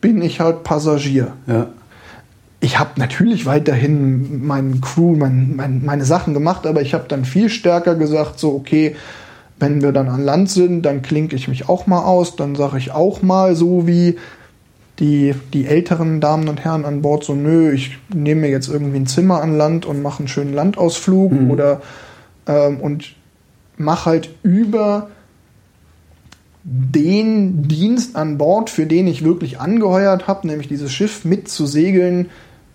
bin 0.00 0.20
ich 0.20 0.40
halt 0.40 0.64
Passagier. 0.64 1.34
Ja. 1.46 1.68
Ich 2.60 2.78
habe 2.78 2.90
natürlich 2.96 3.46
weiterhin 3.46 4.46
meinen 4.46 4.80
Crew, 4.80 5.16
mein, 5.16 5.56
mein, 5.56 5.84
meine 5.84 6.04
Sachen 6.04 6.34
gemacht, 6.34 6.66
aber 6.66 6.82
ich 6.82 6.94
habe 6.94 7.04
dann 7.08 7.24
viel 7.24 7.48
stärker 7.48 7.94
gesagt, 7.94 8.38
so 8.38 8.54
okay, 8.54 8.94
wenn 9.62 9.80
wir 9.80 9.92
dann 9.92 10.08
an 10.08 10.24
Land 10.24 10.50
sind, 10.50 10.82
dann 10.82 11.02
klinke 11.02 11.36
ich 11.36 11.46
mich 11.46 11.68
auch 11.68 11.86
mal 11.86 12.04
aus, 12.04 12.34
dann 12.34 12.56
sage 12.56 12.78
ich 12.78 12.90
auch 12.90 13.22
mal 13.22 13.54
so 13.54 13.86
wie 13.86 14.16
die, 14.98 15.34
die 15.52 15.66
älteren 15.66 16.20
Damen 16.20 16.48
und 16.48 16.64
Herren 16.64 16.84
an 16.84 17.00
Bord 17.00 17.22
so, 17.22 17.34
nö, 17.34 17.70
ich 17.70 17.96
nehme 18.12 18.42
mir 18.42 18.50
jetzt 18.50 18.68
irgendwie 18.68 18.96
ein 18.96 19.06
Zimmer 19.06 19.40
an 19.40 19.56
Land 19.56 19.86
und 19.86 20.02
mache 20.02 20.18
einen 20.18 20.28
schönen 20.28 20.52
Landausflug 20.52 21.32
oder 21.48 21.80
ähm, 22.46 22.80
und 22.80 23.14
mache 23.76 24.06
halt 24.06 24.30
über 24.42 25.10
den 26.64 27.68
Dienst 27.68 28.16
an 28.16 28.38
Bord, 28.38 28.68
für 28.68 28.86
den 28.86 29.06
ich 29.06 29.24
wirklich 29.24 29.60
angeheuert 29.60 30.26
habe, 30.26 30.46
nämlich 30.48 30.66
dieses 30.66 30.92
Schiff 30.92 31.24
mit 31.24 31.48
zu 31.48 31.66
segeln, 31.66 32.30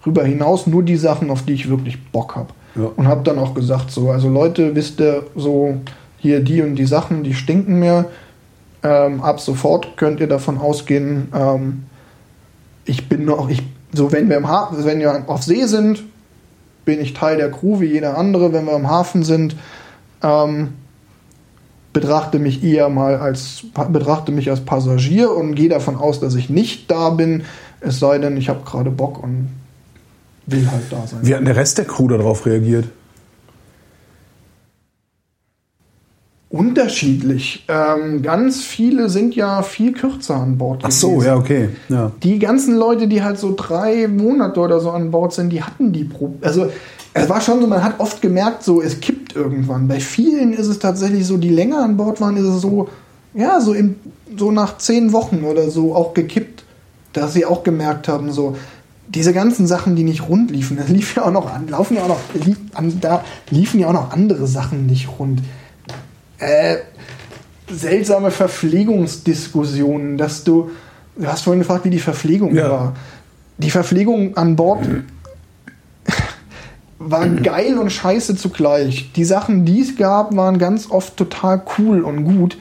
rüber 0.06 0.24
hinaus 0.24 0.68
nur 0.68 0.84
die 0.84 0.98
Sachen, 0.98 1.30
auf 1.30 1.44
die 1.44 1.54
ich 1.54 1.70
wirklich 1.70 2.12
Bock 2.12 2.38
habe. 2.38 2.54
Ja. 2.76 2.90
Und 2.96 3.08
habe 3.08 3.24
dann 3.24 3.40
auch 3.40 3.54
gesagt, 3.54 3.92
so, 3.92 4.10
also 4.10 4.30
Leute, 4.30 4.74
wisst 4.74 5.02
ihr, 5.02 5.24
so 5.36 5.82
hier 6.28 6.40
die 6.42 6.62
und 6.62 6.76
die 6.76 6.86
Sachen, 6.86 7.24
die 7.24 7.34
stinken 7.34 7.80
mir. 7.80 8.06
Ähm, 8.84 9.22
ab 9.22 9.40
sofort 9.40 9.98
könnt 9.98 10.20
ihr 10.20 10.28
davon 10.28 10.58
ausgehen, 10.58 11.30
ähm, 11.34 11.84
ich 12.86 13.10
bin 13.10 13.26
noch, 13.26 13.50
ich, 13.50 13.64
so 13.92 14.12
wenn 14.12 14.30
wir 14.30 14.38
im 14.38 14.48
Hafen, 14.48 14.86
wenn 14.86 15.00
wir 15.00 15.24
auf 15.28 15.44
See 15.44 15.66
sind, 15.66 16.04
bin 16.86 17.02
ich 17.02 17.14
Teil 17.14 17.38
der 17.38 17.52
Crew 17.52 17.82
wie 17.82 17.88
jeder 17.88 18.18
andere. 18.18 18.54
Wenn 18.54 18.66
wir 18.66 18.76
im 18.76 18.90
Hafen 18.90 19.24
sind, 19.24 19.56
ähm, 20.24 20.70
betrachte 21.92 22.40
mich 22.40 22.64
eher 22.64 22.90
mal 22.90 23.18
als 23.18 23.64
betrachte 23.92 24.32
mich 24.32 24.50
als 24.50 24.62
Passagier 24.62 25.32
und 25.32 25.56
gehe 25.56 25.70
davon 25.70 25.96
aus, 25.96 26.20
dass 26.20 26.36
ich 26.36 26.50
nicht 26.50 26.90
da 26.92 27.10
bin, 27.10 27.44
es 27.82 28.00
sei 28.00 28.20
denn, 28.20 28.38
ich 28.38 28.50
habe 28.50 28.62
gerade 28.64 28.90
Bock 28.90 29.22
und 29.22 29.50
will 30.46 30.70
halt 30.70 30.84
da 30.90 31.06
sein. 31.06 31.20
Wie 31.24 31.36
hat 31.36 31.46
der 31.46 31.56
Rest 31.56 31.78
der 31.78 31.86
Crew 31.86 32.08
darauf 32.08 32.46
reagiert? 32.46 32.86
Unterschiedlich. 36.58 37.66
Ähm, 37.68 38.24
ganz 38.24 38.64
viele 38.64 39.10
sind 39.10 39.36
ja 39.36 39.62
viel 39.62 39.94
kürzer 39.94 40.38
an 40.38 40.58
Bord. 40.58 40.82
Ach 40.84 40.92
so, 40.92 41.12
gewesen. 41.12 41.28
ja, 41.28 41.36
okay. 41.36 41.70
Ja. 41.88 42.12
Die 42.24 42.40
ganzen 42.40 42.76
Leute, 42.76 43.08
die 43.08 43.22
halt 43.22 43.38
so 43.38 43.54
drei 43.56 44.08
Monate 44.08 44.60
oder 44.60 44.80
so 44.80 44.90
an 44.90 45.12
Bord 45.12 45.34
sind, 45.34 45.52
die 45.52 45.62
hatten 45.62 45.94
die 45.94 46.04
Pro 46.04 46.34
Also 46.42 46.72
es 47.14 47.30
war 47.30 47.42
schon 47.42 47.62
so, 47.62 47.68
man 47.68 47.84
hat 47.84 48.00
oft 48.00 48.24
gemerkt, 48.24 48.64
so 48.64 48.82
es 48.82 49.00
kippt 49.00 49.36
irgendwann. 49.36 49.88
Bei 49.88 50.00
vielen 50.00 50.54
ist 50.54 50.66
es 50.66 50.80
tatsächlich 50.80 51.28
so, 51.28 51.38
die 51.38 51.50
länger 51.50 51.84
an 51.84 51.96
Bord 51.96 52.22
waren, 52.22 52.38
ist 52.38 52.46
es 52.46 52.62
so, 52.62 52.90
ja, 53.36 53.62
so, 53.62 53.74
im, 53.74 53.96
so 54.36 54.52
nach 54.52 54.80
zehn 54.80 55.14
Wochen 55.14 55.44
oder 55.44 55.70
so 55.70 55.94
auch 55.94 56.16
gekippt, 56.16 56.64
dass 57.14 57.34
sie 57.34 57.46
auch 57.46 57.64
gemerkt 57.64 58.08
haben, 58.08 58.32
so 58.32 58.56
diese 59.08 59.32
ganzen 59.32 59.68
Sachen, 59.68 59.96
die 59.96 60.04
nicht 60.04 60.28
rund 60.28 60.50
liefen, 60.50 60.78
das 60.78 60.90
lief 60.90 61.16
ja 61.16 61.26
auch 61.26 61.32
noch 61.32 61.54
an, 61.54 61.68
laufen 61.68 61.96
ja 61.96 62.04
auch 62.04 62.10
noch, 62.10 62.20
lief, 62.34 62.58
an, 62.74 63.00
da 63.00 63.24
liefen 63.52 63.80
ja 63.80 63.90
auch 63.90 63.94
noch 63.94 64.12
andere 64.12 64.48
Sachen 64.48 64.88
nicht 64.88 65.08
rund. 65.20 65.42
Äh, 66.40 66.78
seltsame 67.70 68.32
Verpflegungsdiskussionen, 68.32 70.18
dass 70.18 70.44
du, 70.44 70.72
du 71.18 71.28
hast 71.28 71.42
vorhin 71.44 71.60
gefragt, 71.62 71.86
wie 71.86 71.90
die 71.90 72.00
Verpflegung 72.00 72.56
Ja. 72.56 72.70
war. 72.70 72.96
Die 73.58 73.72
Verpflegung 73.72 74.38
an 74.38 74.56
Bord 74.56 74.86
war 77.00 77.28
geil 77.28 77.78
und 77.78 77.92
scheiße 77.92 78.36
zugleich. 78.36 79.12
Die 79.16 79.26
Sachen, 79.26 79.66
die 79.66 79.82
es 79.82 79.96
gab, 79.98 80.36
waren 80.36 80.60
ganz 80.60 80.90
oft 80.90 81.18
total 81.18 81.62
cool 81.78 82.02
und 82.02 82.24
gut, 82.24 82.58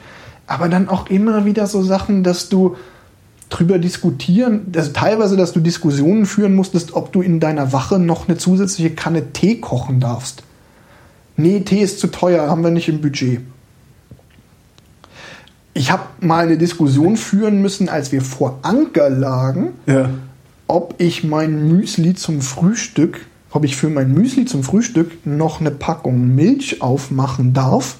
aber 0.47 0.69
dann 0.69 0.89
auch 0.89 1.09
immer 1.09 1.45
wieder 1.45 1.67
so 1.67 1.83
Sachen, 1.83 2.23
dass 2.23 2.49
du 2.49 2.75
drüber 3.49 3.77
diskutieren, 3.79 4.71
also 4.75 4.91
teilweise, 4.91 5.37
dass 5.37 5.53
du 5.53 5.59
Diskussionen 5.61 6.25
führen 6.25 6.53
musstest, 6.55 6.93
ob 6.93 7.13
du 7.13 7.21
in 7.21 7.39
deiner 7.39 7.71
Wache 7.71 7.97
noch 7.97 8.27
eine 8.27 8.37
zusätzliche 8.37 8.91
Kanne 8.91 9.31
Tee 9.31 9.59
kochen 9.61 9.99
darfst. 9.99 10.43
Nee, 11.37 11.61
Tee 11.61 11.81
ist 11.81 11.99
zu 11.99 12.07
teuer, 12.07 12.49
haben 12.49 12.63
wir 12.63 12.71
nicht 12.71 12.89
im 12.89 12.99
Budget. 12.99 13.41
Ich 15.77 15.91
habe 15.91 16.01
mal 16.21 16.45
eine 16.45 16.57
Diskussion 16.57 17.17
führen 17.17 17.61
müssen, 17.61 17.87
als 17.87 18.11
wir 18.11 18.23
vor 18.23 18.57
Anker 18.63 19.11
lagen, 19.11 19.73
Ja. 19.85 20.09
ob 20.65 20.95
ich 20.97 21.23
mein 21.23 21.67
Müsli 21.69 22.15
zum 22.15 22.41
Frühstück, 22.41 23.27
ob 23.51 23.63
ich 23.63 23.75
für 23.75 23.87
mein 23.89 24.11
Müsli 24.11 24.45
zum 24.45 24.63
Frühstück 24.63 25.11
noch 25.23 25.59
eine 25.59 25.69
Packung 25.69 26.33
Milch 26.33 26.81
aufmachen 26.81 27.53
darf 27.53 27.97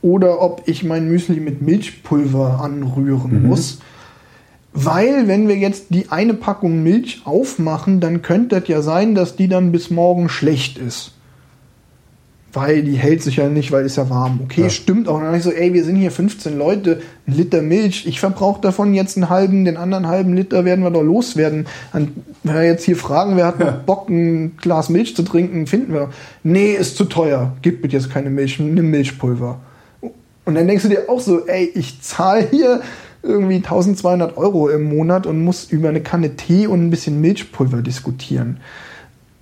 oder 0.00 0.40
ob 0.40 0.62
ich 0.64 0.82
mein 0.82 1.08
Müsli 1.08 1.40
mit 1.40 1.60
Milchpulver 1.60 2.62
anrühren 2.62 3.46
muss. 3.46 3.80
Weil, 4.72 5.28
wenn 5.28 5.48
wir 5.48 5.58
jetzt 5.58 5.88
die 5.90 6.08
eine 6.10 6.32
Packung 6.32 6.82
Milch 6.82 7.20
aufmachen, 7.26 8.00
dann 8.00 8.22
könnte 8.22 8.56
es 8.56 8.68
ja 8.68 8.80
sein, 8.80 9.14
dass 9.14 9.36
die 9.36 9.46
dann 9.46 9.72
bis 9.72 9.90
morgen 9.90 10.30
schlecht 10.30 10.78
ist. 10.78 11.12
Weil 12.54 12.82
die 12.82 12.96
hält 12.96 13.22
sich 13.22 13.36
ja 13.36 13.48
nicht, 13.48 13.72
weil 13.72 13.86
ist 13.86 13.96
ja 13.96 14.10
warm. 14.10 14.40
Okay, 14.44 14.62
Ja. 14.62 14.70
stimmt 14.70 15.08
auch. 15.08 15.16
Und 15.16 15.24
dann 15.24 15.34
ich 15.34 15.42
so, 15.42 15.50
ey, 15.50 15.72
wir 15.72 15.84
sind 15.84 15.96
hier 15.96 16.10
15 16.10 16.58
Leute, 16.58 17.00
ein 17.26 17.34
Liter 17.34 17.62
Milch. 17.62 18.06
Ich 18.06 18.20
verbrauche 18.20 18.60
davon 18.60 18.92
jetzt 18.92 19.16
einen 19.16 19.30
halben, 19.30 19.64
den 19.64 19.78
anderen 19.78 20.06
halben 20.06 20.34
Liter 20.34 20.64
werden 20.66 20.84
wir 20.84 20.90
doch 20.90 21.02
loswerden. 21.02 21.66
Und 21.94 22.10
wenn 22.42 22.54
wir 22.54 22.64
jetzt 22.64 22.84
hier 22.84 22.96
fragen, 22.96 23.36
wer 23.36 23.46
hat 23.46 23.58
noch 23.58 23.72
Bock, 23.84 24.10
ein 24.10 24.56
Glas 24.60 24.90
Milch 24.90 25.16
zu 25.16 25.22
trinken, 25.22 25.66
finden 25.66 25.94
wir. 25.94 26.10
Nee, 26.42 26.72
ist 26.72 26.96
zu 26.96 27.04
teuer. 27.04 27.56
Gib 27.62 27.80
bitte 27.80 27.96
jetzt 27.96 28.10
keine 28.10 28.28
Milch, 28.28 28.58
nimm 28.58 28.90
Milchpulver. 28.90 29.58
Und 30.44 30.54
dann 30.54 30.66
denkst 30.66 30.82
du 30.82 30.88
dir 30.90 31.08
auch 31.08 31.20
so, 31.20 31.46
ey, 31.46 31.70
ich 31.74 32.02
zahle 32.02 32.46
hier 32.50 32.82
irgendwie 33.22 33.56
1200 33.56 34.36
Euro 34.36 34.68
im 34.68 34.84
Monat 34.84 35.26
und 35.26 35.42
muss 35.42 35.70
über 35.70 35.88
eine 35.88 36.00
Kanne 36.00 36.36
Tee 36.36 36.66
und 36.66 36.84
ein 36.84 36.90
bisschen 36.90 37.20
Milchpulver 37.20 37.80
diskutieren. 37.80 38.58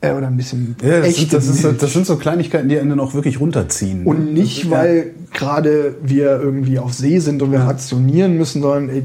Äh, 0.02 0.12
oder 0.12 0.28
ein 0.28 0.36
bisschen 0.36 0.76
Ja, 0.82 1.00
das, 1.00 1.16
sind, 1.16 1.32
das, 1.32 1.46
ist, 1.46 1.82
das 1.82 1.92
sind 1.92 2.06
so 2.06 2.16
Kleinigkeiten, 2.16 2.68
die 2.68 2.78
einen 2.78 2.90
dann 2.90 3.00
auch 3.00 3.12
wirklich 3.14 3.38
runterziehen. 3.38 4.04
Und 4.06 4.32
nicht, 4.32 4.64
Ja. 4.64 4.70
weil 4.70 5.10
gerade 5.32 5.96
wir 6.02 6.40
irgendwie 6.40 6.78
auf 6.78 6.94
See 6.94 7.18
sind 7.18 7.42
und 7.42 7.52
wir 7.52 7.60
rationieren 7.60 8.36
müssen, 8.38 8.62
sondern 8.62 8.88
ey, 8.88 9.02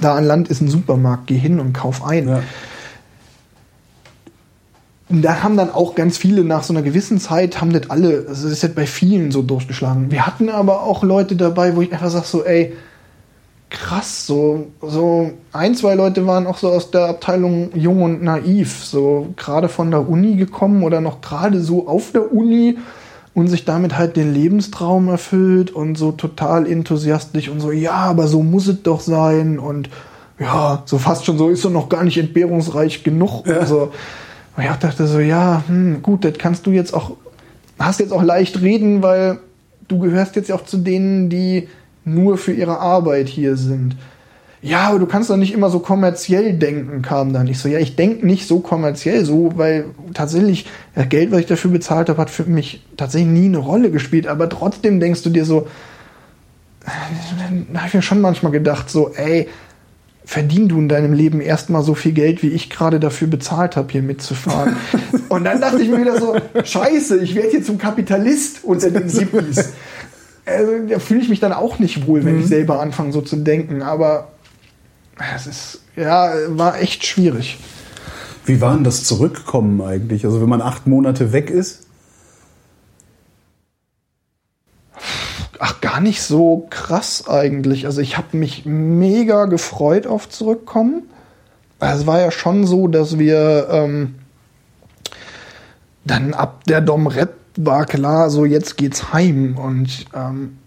da 0.00 0.16
an 0.16 0.24
Land 0.24 0.48
ist 0.48 0.60
ein 0.60 0.68
Supermarkt, 0.68 1.28
geh 1.28 1.36
hin 1.38 1.60
und 1.60 1.72
kauf 1.72 2.04
ein. 2.04 2.28
Ja. 2.28 2.42
Und 5.08 5.22
da 5.22 5.42
haben 5.42 5.56
dann 5.56 5.70
auch 5.70 5.94
ganz 5.94 6.16
viele 6.16 6.42
nach 6.44 6.64
so 6.64 6.72
einer 6.72 6.82
gewissen 6.82 7.20
Zeit, 7.20 7.60
haben 7.60 7.72
das 7.72 7.90
alle, 7.90 8.24
also 8.28 8.44
das 8.44 8.52
ist 8.52 8.62
jetzt 8.62 8.74
bei 8.74 8.86
vielen 8.86 9.30
so 9.30 9.42
durchgeschlagen. 9.42 10.10
Wir 10.10 10.26
hatten 10.26 10.48
aber 10.48 10.82
auch 10.82 11.04
Leute 11.04 11.36
dabei, 11.36 11.76
wo 11.76 11.82
ich 11.82 11.92
einfach 11.92 12.10
sage 12.10 12.26
so, 12.26 12.44
ey, 12.44 12.72
krass, 13.74 14.26
so, 14.26 14.68
so 14.80 15.32
ein, 15.52 15.74
zwei 15.74 15.94
Leute 15.94 16.26
waren 16.26 16.46
auch 16.46 16.58
so 16.58 16.68
aus 16.70 16.90
der 16.90 17.06
Abteilung 17.06 17.70
Jung 17.74 18.02
und 18.02 18.22
Naiv, 18.22 18.84
so 18.84 19.34
gerade 19.36 19.68
von 19.68 19.90
der 19.90 20.08
Uni 20.08 20.36
gekommen 20.36 20.84
oder 20.84 21.00
noch 21.00 21.20
gerade 21.20 21.60
so 21.60 21.88
auf 21.88 22.12
der 22.12 22.32
Uni 22.32 22.78
und 23.34 23.48
sich 23.48 23.64
damit 23.64 23.98
halt 23.98 24.16
den 24.16 24.32
Lebenstraum 24.32 25.08
erfüllt 25.08 25.72
und 25.72 25.96
so 25.96 26.12
total 26.12 26.70
enthusiastisch 26.70 27.48
und 27.48 27.60
so, 27.60 27.72
ja, 27.72 27.92
aber 27.92 28.28
so 28.28 28.42
muss 28.42 28.68
es 28.68 28.82
doch 28.82 29.00
sein 29.00 29.58
und 29.58 29.90
ja, 30.38 30.82
so 30.86 30.98
fast 30.98 31.24
schon 31.24 31.36
so 31.36 31.48
ist 31.48 31.64
er 31.64 31.70
noch 31.70 31.88
gar 31.88 32.04
nicht 32.04 32.16
entbehrungsreich 32.16 33.02
genug. 33.02 33.46
Ja. 33.46 33.58
Also, 33.58 33.92
und 34.56 34.62
ich 34.62 34.70
dachte 34.70 35.06
so, 35.06 35.18
ja, 35.18 35.64
hm, 35.66 36.00
gut, 36.00 36.24
das 36.24 36.34
kannst 36.38 36.66
du 36.66 36.70
jetzt 36.70 36.94
auch, 36.94 37.16
hast 37.78 37.98
jetzt 37.98 38.12
auch 38.12 38.22
leicht 38.22 38.60
reden, 38.60 39.02
weil 39.02 39.40
du 39.88 39.98
gehörst 39.98 40.36
jetzt 40.36 40.52
auch 40.52 40.64
zu 40.64 40.76
denen, 40.76 41.28
die 41.28 41.68
nur 42.04 42.38
für 42.38 42.52
ihre 42.52 42.78
Arbeit 42.78 43.28
hier 43.28 43.56
sind. 43.56 43.96
Ja, 44.64 44.88
aber 44.88 44.98
du 44.98 45.06
kannst 45.06 45.28
doch 45.28 45.36
nicht 45.36 45.52
immer 45.52 45.68
so 45.68 45.78
kommerziell 45.78 46.54
denken, 46.54 47.02
kam 47.02 47.34
dann. 47.34 47.46
Ich 47.48 47.58
so, 47.58 47.68
ja, 47.68 47.78
ich 47.78 47.96
denke 47.96 48.26
nicht 48.26 48.48
so 48.48 48.60
kommerziell 48.60 49.22
so, 49.26 49.52
weil 49.56 49.84
tatsächlich 50.14 50.66
das 50.94 51.10
Geld, 51.10 51.32
was 51.32 51.40
ich 51.40 51.46
dafür 51.46 51.70
bezahlt 51.70 52.08
habe, 52.08 52.18
hat 52.18 52.30
für 52.30 52.44
mich 52.44 52.82
tatsächlich 52.96 53.30
nie 53.30 53.44
eine 53.44 53.58
Rolle 53.58 53.90
gespielt. 53.90 54.26
Aber 54.26 54.48
trotzdem 54.48 55.00
denkst 55.00 55.22
du 55.22 55.28
dir 55.28 55.44
so, 55.44 55.68
da 56.80 57.78
habe 57.78 57.88
ich 57.88 57.94
mir 57.94 58.00
schon 58.00 58.22
manchmal 58.22 58.52
gedacht, 58.52 58.88
so, 58.88 59.12
ey, 59.14 59.48
verdien 60.24 60.68
du 60.68 60.78
in 60.78 60.88
deinem 60.88 61.12
Leben 61.12 61.42
erstmal 61.42 61.82
so 61.82 61.94
viel 61.94 62.12
Geld, 62.12 62.42
wie 62.42 62.48
ich 62.48 62.70
gerade 62.70 62.98
dafür 62.98 63.28
bezahlt 63.28 63.76
habe, 63.76 63.92
hier 63.92 64.02
mitzufahren. 64.02 64.76
Und 65.28 65.44
dann 65.44 65.60
dachte 65.60 65.82
ich 65.82 65.90
mir 65.90 66.00
wieder 66.00 66.18
so, 66.18 66.36
scheiße, 66.62 67.18
ich 67.18 67.34
werde 67.34 67.50
hier 67.50 67.62
zum 67.62 67.76
Kapitalist 67.76 68.64
unter 68.64 68.90
den 68.90 69.10
Sippis 69.10 69.74
also, 70.46 70.72
da 70.88 70.98
fühle 70.98 71.20
ich 71.20 71.28
mich 71.28 71.40
dann 71.40 71.52
auch 71.52 71.78
nicht 71.78 72.06
wohl, 72.06 72.24
wenn 72.24 72.36
mhm. 72.36 72.40
ich 72.40 72.46
selber 72.46 72.80
anfange, 72.80 73.12
so 73.12 73.22
zu 73.22 73.36
denken. 73.36 73.82
Aber 73.82 74.28
es 75.34 75.46
ist, 75.46 75.80
ja, 75.96 76.32
war 76.48 76.80
echt 76.80 77.06
schwierig. 77.06 77.58
Wie 78.44 78.60
war 78.60 78.74
denn 78.74 78.84
das 78.84 79.04
Zurückkommen 79.04 79.80
eigentlich? 79.80 80.26
Also, 80.26 80.42
wenn 80.42 80.48
man 80.48 80.60
acht 80.60 80.86
Monate 80.86 81.32
weg 81.32 81.50
ist? 81.50 81.86
Ach, 85.58 85.80
gar 85.80 86.00
nicht 86.00 86.20
so 86.22 86.66
krass 86.68 87.26
eigentlich. 87.26 87.86
Also, 87.86 88.02
ich 88.02 88.18
habe 88.18 88.36
mich 88.36 88.66
mega 88.66 89.46
gefreut 89.46 90.06
auf 90.06 90.28
Zurückkommen. 90.28 91.04
Es 91.80 92.06
war 92.06 92.20
ja 92.20 92.30
schon 92.30 92.66
so, 92.66 92.86
dass 92.86 93.18
wir 93.18 93.68
ähm, 93.70 94.14
dann 96.04 96.34
ab 96.34 96.64
der 96.64 96.80
Domrep 96.80 97.34
war 97.56 97.86
klar, 97.86 98.30
so 98.30 98.44
jetzt 98.44 98.76
geht's 98.76 99.12
heim 99.12 99.56
und 99.56 100.06
ähm, 100.14 100.58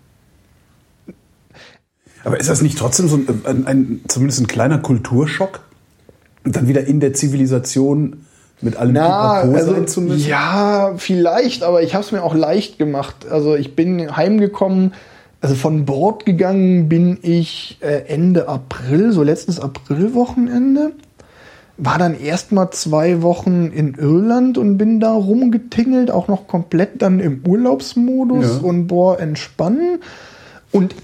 aber 2.24 2.40
ist 2.40 2.50
das 2.50 2.62
nicht 2.62 2.78
trotzdem 2.78 3.08
so 3.08 3.16
ein, 3.16 3.42
ein, 3.46 3.68
ein, 3.68 4.02
zumindest 4.10 4.42
ein 4.42 4.48
kleiner 4.48 4.80
Kulturschock? 4.80 5.62
Und 6.44 6.58
dann 6.58 6.68
wieder 6.68 6.86
in 6.86 7.00
der 7.00 7.14
Zivilisation 7.14 8.26
mit 8.60 8.76
allem 8.76 8.94
Na, 8.94 9.34
also, 9.34 9.74
sein 9.74 9.88
zu 9.88 10.02
müssen? 10.02 10.28
Ja, 10.28 10.94
vielleicht, 10.98 11.64
aber 11.64 11.84
ich 11.84 11.94
habe 11.94 12.04
es 12.04 12.12
mir 12.12 12.24
auch 12.24 12.36
leicht 12.36 12.78
gemacht. 12.78 13.28
Also 13.30 13.56
ich 13.56 13.76
bin 13.76 14.16
heimgekommen, 14.16 14.94
also 15.40 15.56
von 15.56 15.86
Bord 15.86 16.26
gegangen 16.26 16.90
bin 16.90 17.18
ich 17.22 17.78
äh, 17.80 18.04
Ende 18.08 18.50
April, 18.50 19.14
so 19.14 19.24
letztes 19.24 19.60
Aprilwochenende 19.60 20.94
war 21.78 21.98
dann 21.98 22.20
erstmal 22.20 22.72
zwei 22.72 23.22
Wochen 23.22 23.68
in 23.68 23.94
Irland 23.94 24.58
und 24.58 24.78
bin 24.78 25.00
da 25.00 25.14
rumgetingelt, 25.14 26.10
auch 26.10 26.28
noch 26.28 26.48
komplett 26.48 27.02
dann 27.02 27.20
im 27.20 27.46
Urlaubsmodus 27.46 28.60
ja. 28.62 28.68
und 28.68 28.88
boah, 28.88 29.20
entspannen 29.20 30.00
und 30.72 30.96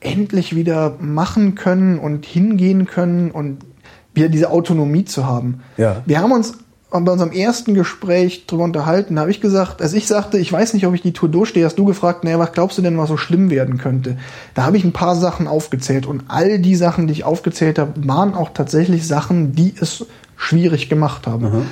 endlich 0.00 0.54
wieder 0.54 0.96
machen 1.00 1.54
können 1.54 1.98
und 1.98 2.26
hingehen 2.26 2.86
können 2.86 3.30
und 3.30 3.58
wieder 4.12 4.28
diese 4.28 4.50
Autonomie 4.50 5.04
zu 5.04 5.26
haben. 5.26 5.62
Ja. 5.76 6.02
Wir 6.06 6.20
haben 6.20 6.32
uns 6.32 6.58
bei 6.90 7.12
unserem 7.12 7.32
ersten 7.32 7.74
Gespräch 7.74 8.46
darüber 8.46 8.64
unterhalten, 8.64 9.18
habe 9.18 9.30
ich 9.30 9.40
gesagt, 9.40 9.82
als 9.82 9.92
ich 9.92 10.06
sagte, 10.06 10.38
ich 10.38 10.52
weiß 10.52 10.72
nicht, 10.72 10.86
ob 10.86 10.94
ich 10.94 11.02
die 11.02 11.12
Tour 11.12 11.28
durchstehe, 11.28 11.64
hast 11.64 11.78
du 11.78 11.84
gefragt, 11.84 12.24
naja, 12.24 12.38
was 12.38 12.52
glaubst 12.52 12.78
du 12.78 12.82
denn, 12.82 12.96
was 12.96 13.08
so 13.08 13.16
schlimm 13.16 13.50
werden 13.50 13.76
könnte? 13.76 14.16
Da 14.54 14.64
habe 14.64 14.76
ich 14.76 14.84
ein 14.84 14.92
paar 14.92 15.16
Sachen 15.16 15.48
aufgezählt 15.48 16.06
und 16.06 16.24
all 16.28 16.58
die 16.58 16.76
Sachen, 16.76 17.06
die 17.06 17.12
ich 17.12 17.24
aufgezählt 17.24 17.78
habe, 17.78 17.92
waren 18.06 18.34
auch 18.34 18.50
tatsächlich 18.50 19.06
Sachen, 19.06 19.54
die 19.54 19.74
es 19.80 20.06
schwierig 20.36 20.88
gemacht 20.88 21.26
haben. 21.26 21.50
Mhm. 21.50 21.66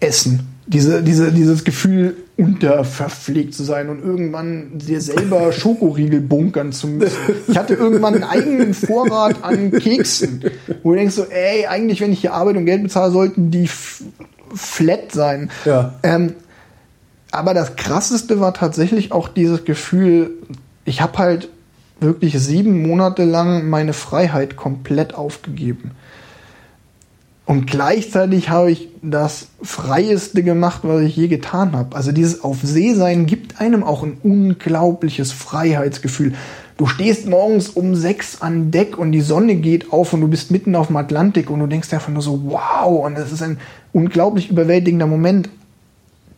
Essen. 0.00 0.48
Diese, 0.72 1.02
diese, 1.02 1.32
dieses 1.32 1.64
Gefühl, 1.64 2.16
unterverpflegt 2.36 3.54
zu 3.54 3.64
sein 3.64 3.88
und 3.88 4.02
irgendwann 4.02 4.78
dir 4.78 5.00
selber 5.00 5.52
Schokoriegel 5.52 6.20
bunkern 6.20 6.72
zu 6.72 6.86
müssen. 6.86 7.16
Ich 7.48 7.58
hatte 7.58 7.74
irgendwann 7.74 8.14
einen 8.14 8.24
eigenen 8.24 8.74
Vorrat 8.74 9.42
an 9.42 9.72
Keksen, 9.72 10.44
wo 10.82 10.92
du 10.92 10.96
denkst 10.96 11.16
so, 11.16 11.24
ey, 11.24 11.66
eigentlich, 11.66 12.00
wenn 12.00 12.12
ich 12.12 12.20
hier 12.20 12.32
arbeite 12.32 12.58
und 12.58 12.66
Geld 12.66 12.84
bezahle, 12.84 13.10
sollten 13.10 13.50
die 13.50 13.68
flat 14.54 15.12
sein. 15.12 15.50
Ja. 15.64 15.98
Ähm, 16.02 16.34
aber 17.30 17.52
das 17.52 17.76
Krasseste 17.76 18.40
war 18.40 18.54
tatsächlich 18.54 19.12
auch 19.12 19.28
dieses 19.28 19.64
Gefühl, 19.64 20.30
ich 20.84 21.00
habe 21.00 21.18
halt 21.18 21.48
wirklich 22.00 22.38
sieben 22.38 22.82
Monate 22.86 23.24
lang 23.24 23.68
meine 23.68 23.92
Freiheit 23.92 24.56
komplett 24.56 25.14
aufgegeben. 25.14 25.92
Und 27.50 27.66
gleichzeitig 27.66 28.48
habe 28.48 28.70
ich 28.70 28.90
das 29.02 29.48
Freieste 29.60 30.44
gemacht, 30.44 30.82
was 30.84 31.02
ich 31.02 31.16
je 31.16 31.26
getan 31.26 31.72
habe. 31.72 31.96
Also 31.96 32.12
dieses 32.12 32.44
Auf 32.44 32.58
See 32.62 32.94
sein 32.94 33.26
gibt 33.26 33.60
einem 33.60 33.82
auch 33.82 34.04
ein 34.04 34.18
unglaubliches 34.22 35.32
Freiheitsgefühl. 35.32 36.34
Du 36.76 36.86
stehst 36.86 37.26
morgens 37.26 37.68
um 37.68 37.96
sechs 37.96 38.40
an 38.40 38.70
Deck 38.70 38.96
und 38.96 39.10
die 39.10 39.20
Sonne 39.20 39.56
geht 39.56 39.92
auf 39.92 40.12
und 40.12 40.20
du 40.20 40.28
bist 40.28 40.52
mitten 40.52 40.76
auf 40.76 40.86
dem 40.86 40.96
Atlantik 40.96 41.50
und 41.50 41.58
du 41.58 41.66
denkst 41.66 41.92
einfach 41.92 42.10
nur 42.10 42.22
so, 42.22 42.40
wow, 42.44 43.04
und 43.04 43.18
das 43.18 43.32
ist 43.32 43.42
ein 43.42 43.58
unglaublich 43.92 44.48
überwältigender 44.48 45.08
Moment, 45.08 45.48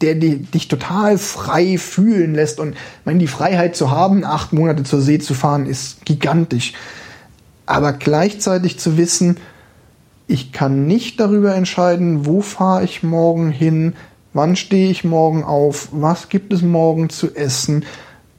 der 0.00 0.14
dich 0.14 0.68
total 0.68 1.18
frei 1.18 1.76
fühlen 1.76 2.34
lässt. 2.34 2.58
Und 2.58 2.70
ich 2.70 3.04
meine, 3.04 3.18
die 3.18 3.26
Freiheit 3.26 3.76
zu 3.76 3.90
haben, 3.90 4.24
acht 4.24 4.54
Monate 4.54 4.82
zur 4.82 5.02
See 5.02 5.18
zu 5.18 5.34
fahren, 5.34 5.66
ist 5.66 6.06
gigantisch. 6.06 6.72
Aber 7.66 7.92
gleichzeitig 7.92 8.78
zu 8.78 8.96
wissen, 8.96 9.36
ich 10.32 10.50
kann 10.50 10.86
nicht 10.86 11.20
darüber 11.20 11.54
entscheiden, 11.54 12.24
wo 12.24 12.40
fahre 12.40 12.84
ich 12.84 13.02
morgen 13.02 13.50
hin, 13.50 13.92
wann 14.32 14.56
stehe 14.56 14.90
ich 14.90 15.04
morgen 15.04 15.44
auf, 15.44 15.88
was 15.92 16.30
gibt 16.30 16.54
es 16.54 16.62
morgen 16.62 17.10
zu 17.10 17.36
essen, 17.36 17.84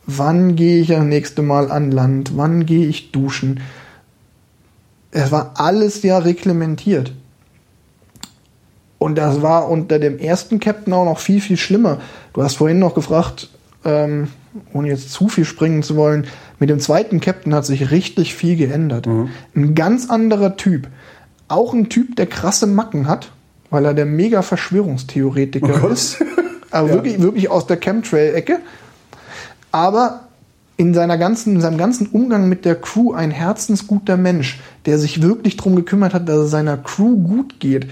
wann 0.07 0.55
gehe 0.55 0.81
ich 0.81 0.87
das 0.87 1.03
nächste 1.03 1.43
Mal 1.43 1.69
an 1.71 1.91
Land, 1.91 2.35
wann 2.35 2.65
gehe 2.65 2.87
ich 2.87 3.11
duschen. 3.11 3.59
Es 5.11 5.31
war 5.31 5.53
alles 5.57 6.01
ja 6.01 6.17
reglementiert. 6.17 7.13
Und 8.97 9.15
das 9.19 9.43
war 9.43 9.69
unter 9.69 9.99
dem 9.99 10.17
ersten 10.17 10.59
Captain 10.59 10.93
auch 10.93 11.05
noch 11.05 11.19
viel, 11.19 11.41
viel 11.41 11.57
schlimmer. 11.57 11.99
Du 12.33 12.41
hast 12.41 12.55
vorhin 12.55 12.79
noch 12.79 12.95
gefragt, 12.95 13.49
ähm, 13.85 14.29
ohne 14.73 14.87
jetzt 14.87 15.11
zu 15.11 15.29
viel 15.29 15.45
springen 15.45 15.83
zu 15.83 15.95
wollen, 15.95 16.25
mit 16.57 16.71
dem 16.71 16.79
zweiten 16.79 17.19
Captain 17.19 17.53
hat 17.53 17.67
sich 17.67 17.91
richtig 17.91 18.33
viel 18.33 18.55
geändert. 18.55 19.05
Mhm. 19.05 19.29
Ein 19.55 19.75
ganz 19.75 20.09
anderer 20.09 20.57
Typ. 20.57 20.87
Auch 21.53 21.73
ein 21.73 21.89
Typ, 21.89 22.15
der 22.15 22.25
krasse 22.25 22.65
Macken 22.65 23.07
hat, 23.07 23.31
weil 23.69 23.85
er 23.85 23.93
der 23.93 24.05
mega 24.05 24.41
Verschwörungstheoretiker 24.41 25.83
oh 25.83 25.87
ist. 25.87 26.17
Aber 26.71 26.87
ja. 26.87 26.93
wirklich, 26.95 27.21
wirklich 27.21 27.51
aus 27.51 27.67
der 27.67 27.77
Chemtrail-Ecke. 27.77 28.59
Aber 29.71 30.21
in, 30.77 30.95
seiner 30.95 31.19
ganzen, 31.19 31.55
in 31.55 31.61
seinem 31.61 31.77
ganzen 31.77 32.07
Umgang 32.07 32.49
mit 32.49 32.65
der 32.65 32.75
Crew 32.75 33.13
ein 33.13 33.29
herzensguter 33.29 34.17
Mensch, 34.17 34.59
der 34.87 34.97
sich 34.97 35.21
wirklich 35.21 35.55
darum 35.57 35.75
gekümmert 35.75 36.15
hat, 36.15 36.27
dass 36.27 36.37
es 36.37 36.51
seiner 36.51 36.77
Crew 36.77 37.17
gut 37.17 37.59
geht, 37.59 37.87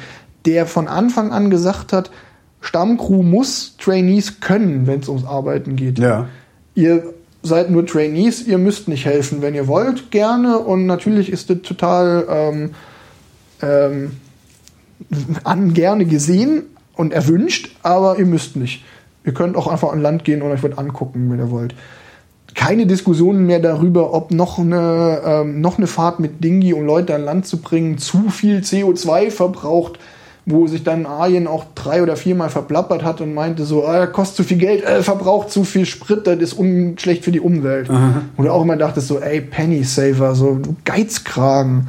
der 0.46 0.66
von 0.66 0.88
Anfang 0.88 1.32
an 1.32 1.52
gesagt 1.52 1.94
hat, 1.94 2.10
Stammcrew 2.62 3.22
muss 3.22 3.76
Trainees 3.78 4.40
können, 4.40 4.88
wenn 4.88 5.02
es 5.02 5.10
ums 5.10 5.26
Arbeiten 5.26 5.76
geht. 5.76 6.00
Ja. 6.00 6.30
Ihr 6.74 7.14
seid 7.44 7.70
nur 7.70 7.86
Trainees, 7.86 8.48
ihr 8.48 8.58
müsst 8.58 8.88
nicht 8.88 9.06
helfen, 9.06 9.42
wenn 9.42 9.56
ihr 9.56 9.68
wollt, 9.68 10.12
gerne. 10.12 10.60
Und 10.60 10.86
natürlich 10.86 11.32
ist 11.32 11.50
das 11.50 11.62
total 11.62 12.26
ähm, 12.30 12.72
ähm, 13.62 14.12
an 15.44 15.74
gerne 15.74 16.06
gesehen 16.06 16.64
und 16.96 17.14
erwünscht, 17.14 17.76
aber 17.84 18.20
ihr 18.20 18.26
müsst 18.26 18.56
nicht. 18.56 18.84
Ihr 19.24 19.34
könnt 19.34 19.56
auch 19.56 19.68
einfach 19.68 19.92
an 19.92 20.02
Land 20.02 20.24
gehen 20.24 20.42
und 20.42 20.52
euch 20.52 20.64
was 20.64 20.78
angucken, 20.78 21.30
wenn 21.32 21.40
ihr 21.40 21.52
wollt. 21.52 21.76
Keine 22.54 22.86
Diskussionen 22.86 23.46
mehr 23.46 23.60
darüber, 23.60 24.14
ob 24.14 24.32
noch 24.32 24.60
eine, 24.60 25.22
ähm, 25.26 25.62
noch 25.62 25.78
eine 25.78 25.88
Fahrt 25.88 26.20
mit 26.20 26.44
Dingi, 26.44 26.74
um 26.74 26.86
Leute 26.86 27.16
an 27.16 27.24
Land 27.24 27.46
zu 27.46 27.62
bringen, 27.62 27.98
zu 27.98 28.30
viel 28.30 28.60
CO2 28.60 29.32
verbraucht, 29.32 30.00
wo 30.46 30.68
sich 30.68 30.84
dann 30.84 31.06
Arjen 31.06 31.48
auch 31.48 31.66
drei 31.76 32.04
oder 32.04 32.18
viermal 32.18 32.50
verplappert 32.50 33.04
hat 33.04 33.22
und 33.22 33.34
meinte 33.34 33.64
so, 33.64 33.86
ah, 33.86 34.08
kostet 34.08 34.38
zu 34.38 34.44
viel 34.44 34.58
Geld, 34.58 34.84
äh, 34.84 35.02
verbraucht 35.02 35.52
zu 35.52 35.64
viel 35.64 35.86
Sprit, 35.86 36.28
das 36.28 36.40
ist 36.40 36.58
schlecht 37.00 37.24
für 37.24 37.32
die 37.32 37.40
Umwelt. 37.40 37.90
Aha. 37.90 38.24
Und 38.36 38.50
auch 38.50 38.64
immer 38.64 38.76
dachte 38.76 39.02
so, 39.02 39.20
ey, 39.20 39.40
Penny 39.40 39.84
Saver, 39.84 40.36
so 40.36 40.56
du 40.56 40.76
Geizkragen. 40.84 41.88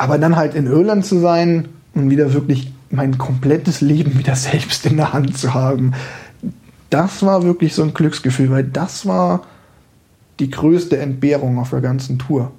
Aber 0.00 0.16
dann 0.16 0.36
halt 0.36 0.54
in 0.54 0.66
Irland 0.66 1.04
zu 1.04 1.18
sein 1.18 1.68
und 1.92 2.08
wieder 2.08 2.32
wirklich 2.32 2.72
mein 2.88 3.18
komplettes 3.18 3.82
Leben 3.82 4.18
wieder 4.18 4.34
selbst 4.34 4.86
in 4.86 4.96
der 4.96 5.12
Hand 5.12 5.36
zu 5.36 5.52
haben, 5.52 5.92
das 6.88 7.22
war 7.22 7.42
wirklich 7.42 7.74
so 7.74 7.82
ein 7.82 7.92
Glücksgefühl, 7.92 8.50
weil 8.50 8.64
das 8.64 9.04
war 9.04 9.42
die 10.38 10.48
größte 10.48 10.96
Entbehrung 10.96 11.58
auf 11.58 11.68
der 11.68 11.82
ganzen 11.82 12.18
Tour. 12.18 12.50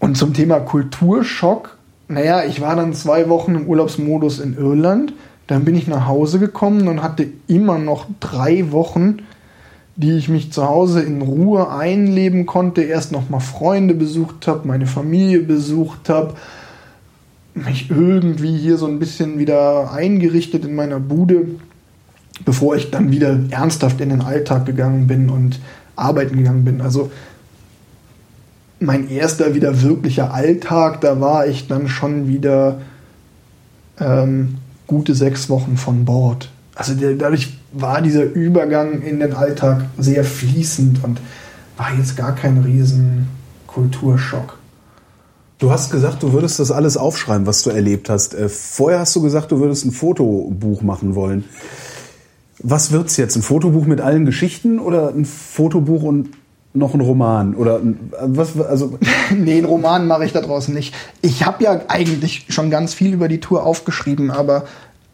Und 0.00 0.16
zum 0.16 0.34
Thema 0.34 0.58
Kulturschock, 0.58 1.78
naja, 2.08 2.42
ich 2.42 2.60
war 2.60 2.74
dann 2.74 2.94
zwei 2.94 3.28
Wochen 3.28 3.54
im 3.54 3.68
Urlaubsmodus 3.68 4.40
in 4.40 4.56
Irland, 4.56 5.12
dann 5.46 5.64
bin 5.64 5.76
ich 5.76 5.86
nach 5.86 6.08
Hause 6.08 6.40
gekommen 6.40 6.88
und 6.88 7.00
hatte 7.00 7.28
immer 7.46 7.78
noch 7.78 8.06
drei 8.18 8.72
Wochen, 8.72 9.18
die 9.96 10.12
ich 10.12 10.28
mich 10.28 10.52
zu 10.52 10.64
Hause 10.64 11.02
in 11.02 11.22
Ruhe 11.22 11.70
einleben 11.70 12.46
konnte, 12.46 12.82
erst 12.82 13.12
noch 13.12 13.30
mal 13.30 13.40
Freunde 13.40 13.94
besucht 13.94 14.46
habe, 14.46 14.66
meine 14.66 14.86
Familie 14.86 15.40
besucht 15.40 16.08
habe, 16.08 16.34
mich 17.54 17.90
irgendwie 17.90 18.56
hier 18.56 18.76
so 18.76 18.86
ein 18.86 18.98
bisschen 18.98 19.38
wieder 19.38 19.92
eingerichtet 19.92 20.64
in 20.64 20.74
meiner 20.74 20.98
Bude, 20.98 21.46
bevor 22.44 22.74
ich 22.74 22.90
dann 22.90 23.12
wieder 23.12 23.38
ernsthaft 23.50 24.00
in 24.00 24.08
den 24.08 24.22
Alltag 24.22 24.66
gegangen 24.66 25.06
bin 25.06 25.30
und 25.30 25.60
arbeiten 25.94 26.36
gegangen 26.36 26.64
bin. 26.64 26.80
Also 26.80 27.12
mein 28.80 29.08
erster 29.08 29.54
wieder 29.54 29.82
wirklicher 29.82 30.34
Alltag, 30.34 31.00
da 31.00 31.20
war 31.20 31.46
ich 31.46 31.68
dann 31.68 31.88
schon 31.88 32.26
wieder 32.26 32.80
ähm, 34.00 34.56
gute 34.88 35.14
sechs 35.14 35.48
Wochen 35.48 35.76
von 35.76 36.04
Bord. 36.04 36.50
Also 36.74 36.94
der, 36.94 37.14
dadurch 37.14 37.56
war 37.72 38.02
dieser 38.02 38.24
Übergang 38.24 39.02
in 39.02 39.20
den 39.20 39.32
Alltag 39.32 39.84
sehr 39.98 40.24
fließend 40.24 41.04
und 41.04 41.20
war 41.76 41.94
jetzt 41.96 42.16
gar 42.16 42.34
kein 42.34 42.58
riesen 42.58 43.28
Kulturschock. 43.66 44.58
Du 45.58 45.70
hast 45.70 45.90
gesagt, 45.90 46.22
du 46.22 46.32
würdest 46.32 46.58
das 46.58 46.70
alles 46.70 46.96
aufschreiben, 46.96 47.46
was 47.46 47.62
du 47.62 47.70
erlebt 47.70 48.10
hast. 48.10 48.34
Äh, 48.34 48.48
vorher 48.48 48.98
hast 48.98 49.14
du 49.14 49.22
gesagt, 49.22 49.52
du 49.52 49.60
würdest 49.60 49.84
ein 49.84 49.92
Fotobuch 49.92 50.82
machen 50.82 51.14
wollen. 51.14 51.44
Was 52.58 52.92
wird's 52.92 53.16
jetzt? 53.16 53.36
Ein 53.36 53.42
Fotobuch 53.42 53.86
mit 53.86 54.00
allen 54.00 54.24
Geschichten 54.24 54.78
oder 54.78 55.10
ein 55.10 55.24
Fotobuch 55.24 56.02
und 56.02 56.30
noch 56.76 56.92
ein 56.92 57.00
Roman 57.00 57.54
oder 57.54 57.80
was 58.20 58.60
also 58.60 58.98
nee, 59.30 59.58
einen 59.58 59.64
Roman 59.64 60.08
mache 60.08 60.24
ich 60.24 60.32
da 60.32 60.40
draußen 60.40 60.74
nicht. 60.74 60.92
Ich 61.22 61.46
habe 61.46 61.62
ja 61.62 61.82
eigentlich 61.86 62.46
schon 62.48 62.68
ganz 62.68 62.94
viel 62.94 63.14
über 63.14 63.28
die 63.28 63.38
Tour 63.38 63.64
aufgeschrieben, 63.64 64.32
aber 64.32 64.64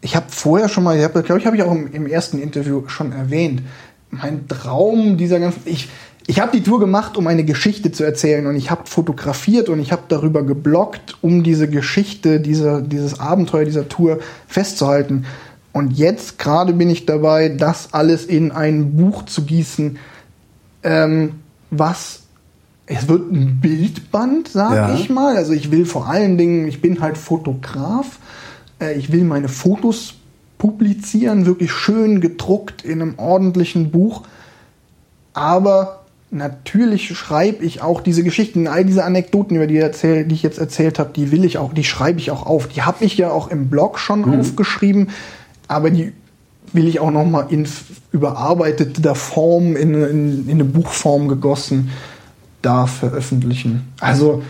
ich 0.01 0.15
habe 0.15 0.25
vorher 0.29 0.67
schon 0.67 0.83
mal, 0.83 0.97
ich 0.97 1.11
glaube 1.11 1.39
ich, 1.39 1.45
habe 1.45 1.55
ich 1.55 1.63
auch 1.63 1.71
im, 1.71 1.91
im, 1.93 2.07
ersten 2.07 2.39
Interview 2.39 2.87
schon 2.87 3.11
erwähnt, 3.11 3.61
mein 4.09 4.47
Traum 4.47 5.17
dieser 5.17 5.39
ganzen 5.39 5.61
ich 5.65 5.89
ich 6.27 6.39
habe 6.39 6.55
die 6.55 6.63
Tour 6.63 6.79
gemacht, 6.79 7.17
um 7.17 7.27
eine 7.27 7.43
Geschichte 7.43 7.91
zu 7.91 8.03
erzählen 8.03 8.45
und 8.45 8.55
ich 8.55 8.69
habe 8.69 8.85
fotografiert 8.85 9.69
und 9.69 9.79
ich 9.79 9.91
habe 9.91 10.03
darüber 10.07 10.43
geblockt, 10.43 11.17
um 11.21 11.43
diese 11.43 11.67
Geschichte, 11.67 12.39
diese, 12.39 12.83
dieses 12.83 13.19
Abenteuer 13.19 13.65
dieser 13.65 13.89
Tour 13.89 14.19
festzuhalten. 14.47 15.25
Und 15.73 15.97
jetzt 15.97 16.37
gerade 16.37 16.73
bin 16.73 16.89
ich 16.89 17.05
dabei, 17.05 17.49
das 17.49 17.93
alles 17.93 18.25
in 18.25 18.51
ein 18.51 18.95
Buch 18.95 19.25
zu 19.25 19.43
gießen, 19.43 19.97
ähm, 20.83 21.33
was 21.71 22.21
es 22.85 23.07
wird 23.07 23.31
ein 23.31 23.59
Bildband, 23.61 24.47
sag 24.49 24.75
ja. 24.75 24.93
ich 24.93 25.09
mal. 25.09 25.37
Also 25.37 25.53
ich 25.53 25.71
will 25.71 25.85
vor 25.85 26.07
allen 26.07 26.37
Dingen, 26.37 26.67
ich 26.67 26.81
bin 26.81 27.01
halt 27.01 27.17
Fotograf. 27.17 28.19
Äh, 28.81 28.93
ich 28.93 29.11
will 29.11 29.23
meine 29.23 29.47
Fotos 29.47 30.15
publizieren, 30.57 31.45
wirklich 31.45 31.71
schön 31.71 32.21
gedruckt 32.21 32.83
in 32.83 33.01
einem 33.01 33.17
ordentlichen 33.17 33.91
Buch. 33.91 34.23
Aber 35.33 36.01
natürlich 36.29 37.07
schreibe 37.17 37.63
ich 37.63 37.81
auch 37.81 38.01
diese 38.01 38.23
Geschichten, 38.23 38.67
all 38.67 38.85
diese 38.85 39.03
Anekdoten, 39.03 39.55
über 39.55 39.67
die, 39.67 39.77
erzähl, 39.77 40.25
die 40.25 40.35
ich 40.35 40.43
jetzt 40.43 40.59
erzählt 40.59 40.99
habe, 40.99 41.11
die 41.15 41.31
will 41.31 41.45
ich 41.45 41.57
auch, 41.57 41.73
die 41.73 41.83
schreibe 41.83 42.19
ich 42.19 42.31
auch 42.31 42.45
auf. 42.45 42.67
Die 42.67 42.81
habe 42.81 43.03
ich 43.03 43.17
ja 43.17 43.31
auch 43.31 43.49
im 43.49 43.69
Blog 43.69 43.99
schon 43.99 44.21
mhm. 44.21 44.39
aufgeschrieben, 44.39 45.09
aber 45.67 45.89
die 45.89 46.13
will 46.73 46.87
ich 46.87 46.99
auch 46.99 47.11
noch 47.11 47.25
mal 47.25 47.47
in 47.49 47.67
überarbeiteter 48.11 49.15
Form, 49.15 49.75
in, 49.75 49.93
in, 49.93 50.47
in 50.47 50.51
eine 50.51 50.65
Buchform 50.65 51.27
gegossen, 51.27 51.89
da 52.61 52.87
veröffentlichen. 52.87 53.91
Also 53.99 54.43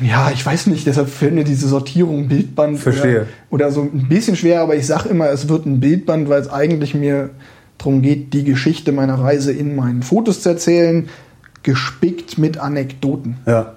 ja, 0.00 0.30
ich 0.30 0.44
weiß 0.44 0.66
nicht, 0.68 0.86
deshalb 0.86 1.08
fällt 1.08 1.34
mir 1.34 1.44
diese 1.44 1.68
Sortierung 1.68 2.28
Bildband 2.28 2.78
Verstehe. 2.78 3.26
Oder, 3.50 3.66
oder 3.66 3.72
so 3.72 3.82
ein 3.82 4.08
bisschen 4.08 4.36
schwer, 4.36 4.60
aber 4.62 4.76
ich 4.76 4.86
sage 4.86 5.08
immer, 5.08 5.28
es 5.30 5.48
wird 5.48 5.66
ein 5.66 5.80
Bildband, 5.80 6.28
weil 6.28 6.40
es 6.40 6.50
eigentlich 6.50 6.94
mir 6.94 7.30
darum 7.78 8.02
geht, 8.02 8.32
die 8.32 8.44
Geschichte 8.44 8.92
meiner 8.92 9.18
Reise 9.18 9.52
in 9.52 9.74
meinen 9.76 10.02
Fotos 10.02 10.42
zu 10.42 10.50
erzählen, 10.50 11.08
gespickt 11.62 12.38
mit 12.38 12.58
Anekdoten. 12.58 13.36
Ja. 13.46 13.74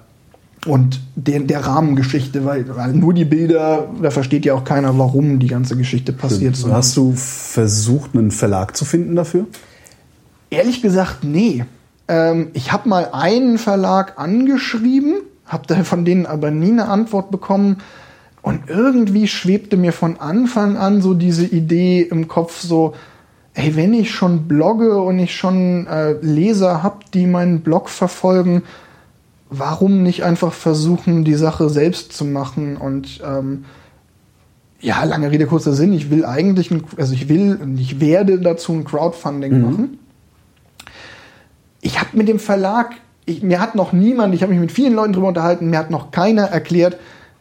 Und 0.66 1.00
der, 1.16 1.40
der 1.40 1.66
Rahmengeschichte, 1.66 2.44
weil, 2.44 2.64
weil 2.76 2.92
nur 2.92 3.12
die 3.12 3.24
Bilder, 3.24 3.88
da 4.00 4.10
versteht 4.10 4.44
ja 4.44 4.54
auch 4.54 4.62
keiner, 4.62 4.96
warum 4.96 5.40
die 5.40 5.48
ganze 5.48 5.76
Geschichte 5.76 6.12
passiert. 6.12 6.56
Stimmt. 6.56 6.72
Hast 6.72 6.96
du 6.96 7.14
versucht, 7.16 8.14
einen 8.14 8.30
Verlag 8.30 8.76
zu 8.76 8.84
finden 8.84 9.16
dafür? 9.16 9.46
Ehrlich 10.50 10.80
gesagt, 10.80 11.24
nee. 11.24 11.64
Ähm, 12.06 12.48
ich 12.52 12.70
habe 12.70 12.88
mal 12.88 13.08
einen 13.12 13.58
Verlag 13.58 14.20
angeschrieben, 14.20 15.14
habe 15.52 15.84
von 15.84 16.04
denen 16.04 16.26
aber 16.26 16.50
nie 16.50 16.72
eine 16.72 16.88
Antwort 16.88 17.30
bekommen. 17.30 17.78
Und 18.42 18.68
irgendwie 18.68 19.28
schwebte 19.28 19.76
mir 19.76 19.92
von 19.92 20.18
Anfang 20.18 20.76
an 20.76 21.00
so 21.00 21.14
diese 21.14 21.46
Idee 21.46 22.02
im 22.02 22.26
Kopf 22.26 22.60
so, 22.60 22.94
hey, 23.54 23.76
wenn 23.76 23.94
ich 23.94 24.10
schon 24.10 24.48
blogge 24.48 25.00
und 25.00 25.18
ich 25.18 25.36
schon 25.36 25.86
äh, 25.86 26.12
Leser 26.22 26.82
habe, 26.82 27.00
die 27.14 27.26
meinen 27.26 27.60
Blog 27.60 27.88
verfolgen, 27.88 28.62
warum 29.50 30.02
nicht 30.02 30.24
einfach 30.24 30.52
versuchen, 30.52 31.24
die 31.24 31.34
Sache 31.34 31.68
selbst 31.68 32.12
zu 32.12 32.24
machen 32.24 32.76
und 32.76 33.20
ähm, 33.24 33.64
ja, 34.80 35.04
lange 35.04 35.30
Rede, 35.30 35.46
kurzer 35.46 35.74
Sinn. 35.74 35.92
Ich 35.92 36.10
will 36.10 36.24
eigentlich, 36.24 36.70
ein, 36.70 36.82
also 36.96 37.14
ich 37.14 37.28
will 37.28 37.58
und 37.62 37.78
ich 37.78 38.00
werde 38.00 38.40
dazu 38.40 38.72
ein 38.72 38.84
Crowdfunding 38.84 39.56
mhm. 39.56 39.62
machen. 39.62 39.98
Ich 41.80 42.00
habe 42.00 42.16
mit 42.16 42.28
dem 42.28 42.38
Verlag, 42.38 42.94
ich, 43.24 43.42
mir 43.42 43.60
hat 43.60 43.74
noch 43.74 43.92
niemand, 43.92 44.34
ich 44.34 44.42
habe 44.42 44.52
mich 44.52 44.60
mit 44.60 44.72
vielen 44.72 44.94
Leuten 44.94 45.12
darüber 45.12 45.28
unterhalten, 45.28 45.70
mir 45.70 45.78
hat 45.78 45.90
noch 45.90 46.10
keiner 46.10 46.44
erklärt, 46.44 46.96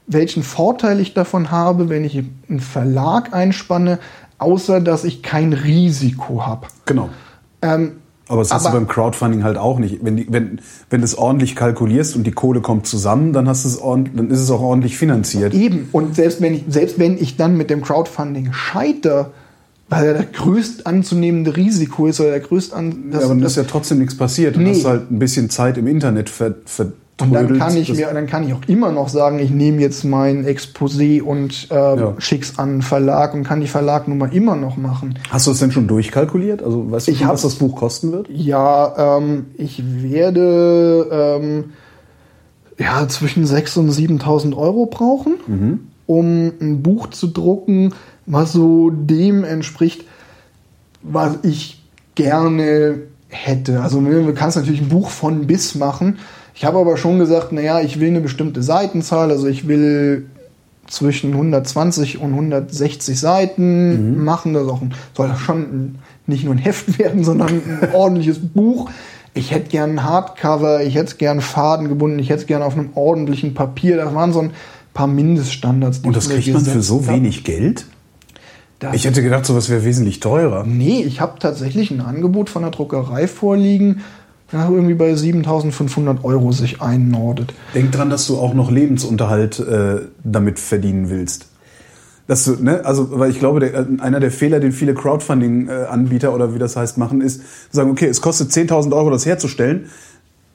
welchen 0.07 0.43
Vorteil 0.43 0.99
ich 0.99 1.13
davon 1.13 1.51
habe, 1.51 1.89
wenn 1.89 2.03
ich 2.03 2.23
einen 2.49 2.59
Verlag 2.59 3.33
einspanne, 3.33 3.99
außer 4.37 4.81
dass 4.81 5.03
ich 5.03 5.23
kein 5.23 5.53
Risiko 5.53 6.45
habe. 6.45 6.67
Genau. 6.85 7.09
Ähm, 7.61 7.93
aber 8.27 8.41
das 8.41 8.53
hast 8.53 8.65
aber, 8.65 8.79
du 8.79 8.85
beim 8.85 8.87
Crowdfunding 8.87 9.43
halt 9.43 9.57
auch 9.57 9.77
nicht. 9.77 10.03
Wenn, 10.03 10.17
die, 10.17 10.27
wenn, 10.29 10.59
wenn 10.89 11.01
du 11.01 11.05
es 11.05 11.17
ordentlich 11.17 11.55
kalkulierst 11.55 12.15
und 12.15 12.23
die 12.25 12.31
Kohle 12.31 12.61
kommt 12.61 12.87
zusammen, 12.87 13.33
dann, 13.33 13.47
hast 13.49 13.65
es 13.65 13.79
dann 13.81 14.29
ist 14.29 14.39
es 14.39 14.49
auch 14.49 14.61
ordentlich 14.61 14.97
finanziert. 14.97 15.53
Eben. 15.53 15.89
Und 15.91 16.15
selbst 16.15 16.41
wenn 16.41 16.53
ich, 16.53 16.63
selbst 16.69 16.97
wenn 16.97 17.17
ich 17.17 17.35
dann 17.35 17.57
mit 17.57 17.69
dem 17.69 17.81
Crowdfunding 17.81 18.53
scheitere, 18.53 19.31
weil 19.91 20.05
er 20.07 20.13
das 20.13 20.31
größt 20.31 20.87
anzunehmende 20.87 21.57
Risiko 21.57 22.07
ist 22.07 22.21
oder 22.21 22.29
der 22.29 22.39
größt 22.39 22.73
an. 22.73 23.11
Ja, 23.11 23.19
aber 23.19 23.27
dann 23.27 23.43
ist 23.43 23.57
ja 23.57 23.63
trotzdem 23.63 23.99
nichts 23.99 24.15
passiert. 24.15 24.55
Du 24.55 24.61
nee. 24.61 24.73
hast 24.73 24.85
halt 24.85 25.11
ein 25.11 25.19
bisschen 25.19 25.49
Zeit 25.49 25.77
im 25.77 25.85
Internet 25.85 26.29
ver, 26.29 26.55
ver, 26.65 26.93
und 27.19 27.33
dann 27.33 27.57
kann 27.59 27.75
ich 27.75 27.93
mir, 27.93 28.07
dann 28.11 28.25
kann 28.25 28.47
ich 28.47 28.53
auch 28.53 28.61
immer 28.67 28.93
noch 28.93 29.09
sagen, 29.09 29.39
ich 29.39 29.51
nehme 29.51 29.81
jetzt 29.81 30.05
mein 30.05 30.45
Exposé 30.45 31.21
und 31.21 31.67
äh, 31.69 31.75
ja. 31.75 32.15
schick's 32.19 32.57
an 32.57 32.69
einen 32.69 32.81
Verlag 32.81 33.33
und 33.33 33.43
kann 33.43 33.59
die 33.59 33.67
Verlagnummer 33.67 34.31
immer 34.31 34.55
noch 34.55 34.77
machen. 34.77 35.19
Hast 35.29 35.45
du 35.45 35.51
es 35.51 35.59
denn 35.59 35.73
schon 35.73 35.87
durchkalkuliert? 35.87 36.63
Also 36.63 36.89
weißt 36.89 37.09
du, 37.09 37.27
was 37.27 37.41
das 37.41 37.55
Buch 37.55 37.75
kosten 37.75 38.13
wird? 38.13 38.29
Ja, 38.29 39.17
ähm, 39.17 39.47
ich 39.57 39.83
werde 39.85 41.07
ähm, 41.11 41.65
ja 42.79 43.07
zwischen 43.09 43.45
6.000 43.45 43.79
und 43.79 43.91
7.000 43.91 44.55
Euro 44.55 44.85
brauchen, 44.85 45.33
mhm. 45.45 45.79
um 46.07 46.53
ein 46.61 46.81
Buch 46.81 47.09
zu 47.09 47.27
drucken, 47.27 47.93
was 48.31 48.53
so 48.53 48.89
dem 48.89 49.43
entspricht, 49.43 50.05
was 51.03 51.39
ich 51.43 51.83
gerne 52.15 52.99
hätte. 53.27 53.81
Also 53.81 53.99
du 53.99 54.33
kannst 54.33 54.55
natürlich 54.55 54.81
ein 54.81 54.89
Buch 54.89 55.09
von 55.09 55.47
bis 55.47 55.75
machen. 55.75 56.17
Ich 56.55 56.63
habe 56.63 56.79
aber 56.79 56.95
schon 56.95 57.19
gesagt, 57.19 57.51
naja, 57.51 57.81
ich 57.81 57.99
will 57.99 58.07
eine 58.07 58.21
bestimmte 58.21 58.63
Seitenzahl, 58.63 59.31
also 59.31 59.47
ich 59.47 59.67
will 59.67 60.27
zwischen 60.87 61.33
120 61.33 62.19
und 62.19 62.31
160 62.31 63.19
Seiten 63.19 64.15
mhm. 64.15 64.23
machen. 64.23 64.53
Das 64.53 64.67
auch 64.67 64.81
ein, 64.81 64.93
soll 65.15 65.27
das 65.27 65.39
schon 65.39 65.61
ein, 65.61 65.99
nicht 66.25 66.45
nur 66.45 66.53
ein 66.53 66.57
Heft 66.57 66.99
werden, 66.99 67.25
sondern 67.25 67.49
ein 67.49 67.89
ordentliches 67.93 68.39
Buch. 68.39 68.89
Ich 69.33 69.51
hätte 69.51 69.69
gern 69.69 69.91
ein 69.91 70.03
Hardcover, 70.03 70.83
ich 70.83 70.95
hätte 70.95 71.15
gern 71.17 71.41
Faden 71.41 71.89
gebunden, 71.89 72.19
ich 72.19 72.29
hätte 72.29 72.45
gern 72.45 72.61
auf 72.61 72.77
einem 72.77 72.91
ordentlichen 72.95 73.53
Papier. 73.53 73.97
Das 73.97 74.13
waren 74.13 74.31
so 74.31 74.39
ein 74.39 74.51
paar 74.93 75.07
Mindeststandards. 75.07 75.99
Und 75.99 76.15
das 76.15 76.29
kriegt 76.29 76.53
man 76.53 76.63
für 76.63 76.81
so 76.81 77.07
wenig 77.07 77.43
Geld? 77.43 77.85
Das 78.81 78.95
ich 78.95 79.05
hätte 79.05 79.21
gedacht, 79.21 79.45
sowas 79.45 79.69
wäre 79.69 79.85
wesentlich 79.85 80.19
teurer. 80.19 80.63
Nee, 80.65 81.03
ich 81.03 81.21
habe 81.21 81.37
tatsächlich 81.37 81.91
ein 81.91 82.01
Angebot 82.01 82.49
von 82.49 82.63
der 82.63 82.71
Druckerei 82.71 83.27
vorliegen, 83.27 84.01
ja, 84.51 84.67
irgendwie 84.67 84.95
bei 84.95 85.15
7500 85.15 86.25
Euro 86.25 86.51
sich 86.51 86.81
einnordet. 86.81 87.53
Denk 87.75 87.91
dran, 87.91 88.09
dass 88.09 88.25
du 88.25 88.37
auch 88.37 88.53
noch 88.55 88.71
Lebensunterhalt 88.71 89.59
äh, 89.59 90.01
damit 90.23 90.59
verdienen 90.59 91.09
willst. 91.11 91.45
Dass 92.25 92.45
du, 92.45 92.55
ne, 92.61 92.83
also, 92.83 93.19
weil 93.19 93.29
ich 93.29 93.39
glaube, 93.39 93.59
der, 93.59 93.85
einer 93.99 94.19
der 94.19 94.31
Fehler, 94.31 94.59
den 94.59 94.71
viele 94.71 94.95
Crowdfunding-Anbieter 94.95 96.33
oder 96.33 96.55
wie 96.55 96.59
das 96.59 96.75
heißt 96.75 96.97
machen, 96.97 97.21
ist, 97.21 97.41
zu 97.41 97.77
sagen, 97.77 97.91
okay, 97.91 98.07
es 98.07 98.19
kostet 98.19 98.49
10.000 98.49 98.93
Euro, 98.95 99.11
das 99.11 99.25
herzustellen. 99.25 99.89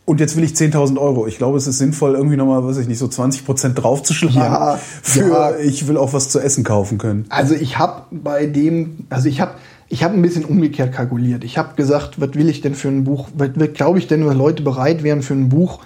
Und 0.06 0.20
jetzt 0.20 0.36
will 0.36 0.44
ich 0.44 0.52
10.000 0.52 0.98
Euro. 0.98 1.26
Ich 1.26 1.36
glaube, 1.36 1.58
es 1.58 1.66
ist 1.66 1.78
sinnvoll, 1.78 2.14
irgendwie 2.14 2.36
nochmal, 2.36 2.64
weiß 2.64 2.78
ich 2.78 2.86
nicht, 2.86 2.98
so 2.98 3.08
20 3.08 3.44
Prozent 3.44 3.82
draufzuschlagen. 3.82 4.40
Ja, 4.40 4.78
für, 5.02 5.28
ja. 5.28 5.56
ich 5.58 5.88
will 5.88 5.96
auch 5.96 6.12
was 6.12 6.28
zu 6.28 6.38
essen 6.38 6.62
kaufen 6.62 6.96
können. 6.96 7.26
Also 7.28 7.54
ich 7.54 7.76
habe 7.78 8.02
bei 8.12 8.46
dem, 8.46 9.06
also 9.10 9.28
ich 9.28 9.40
habe 9.40 9.52
ich 9.88 10.02
habe 10.02 10.14
ein 10.14 10.22
bisschen 10.22 10.44
umgekehrt 10.44 10.92
kalkuliert. 10.92 11.44
Ich 11.44 11.58
habe 11.58 11.74
gesagt, 11.74 12.20
was 12.20 12.34
will 12.34 12.48
ich 12.48 12.60
denn 12.60 12.74
für 12.74 12.88
ein 12.88 13.04
Buch, 13.04 13.28
was 13.36 13.50
glaube 13.74 13.98
ich 13.98 14.06
denn, 14.06 14.24
dass 14.24 14.34
Leute 14.34 14.62
bereit 14.62 15.02
wären 15.02 15.22
für 15.22 15.34
ein 15.34 15.48
Buch 15.48 15.80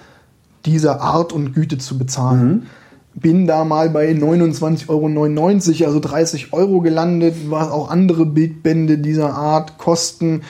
dieser 0.65 1.01
Art 1.01 1.33
und 1.33 1.53
Güte 1.53 1.79
zu 1.79 1.97
bezahlen. 1.97 2.67
Bin 3.13 3.45
da 3.45 3.65
mal 3.65 3.89
bei 3.89 4.11
29,99 4.11 4.87
Euro, 4.89 5.87
also 5.87 5.99
30 5.99 6.53
Euro 6.53 6.81
gelandet, 6.81 7.35
was 7.49 7.69
auch 7.69 7.89
andere 7.89 8.25
Bildbände 8.25 8.99
dieser 8.99 9.33
Art 9.33 9.77
kosten. 9.77 10.41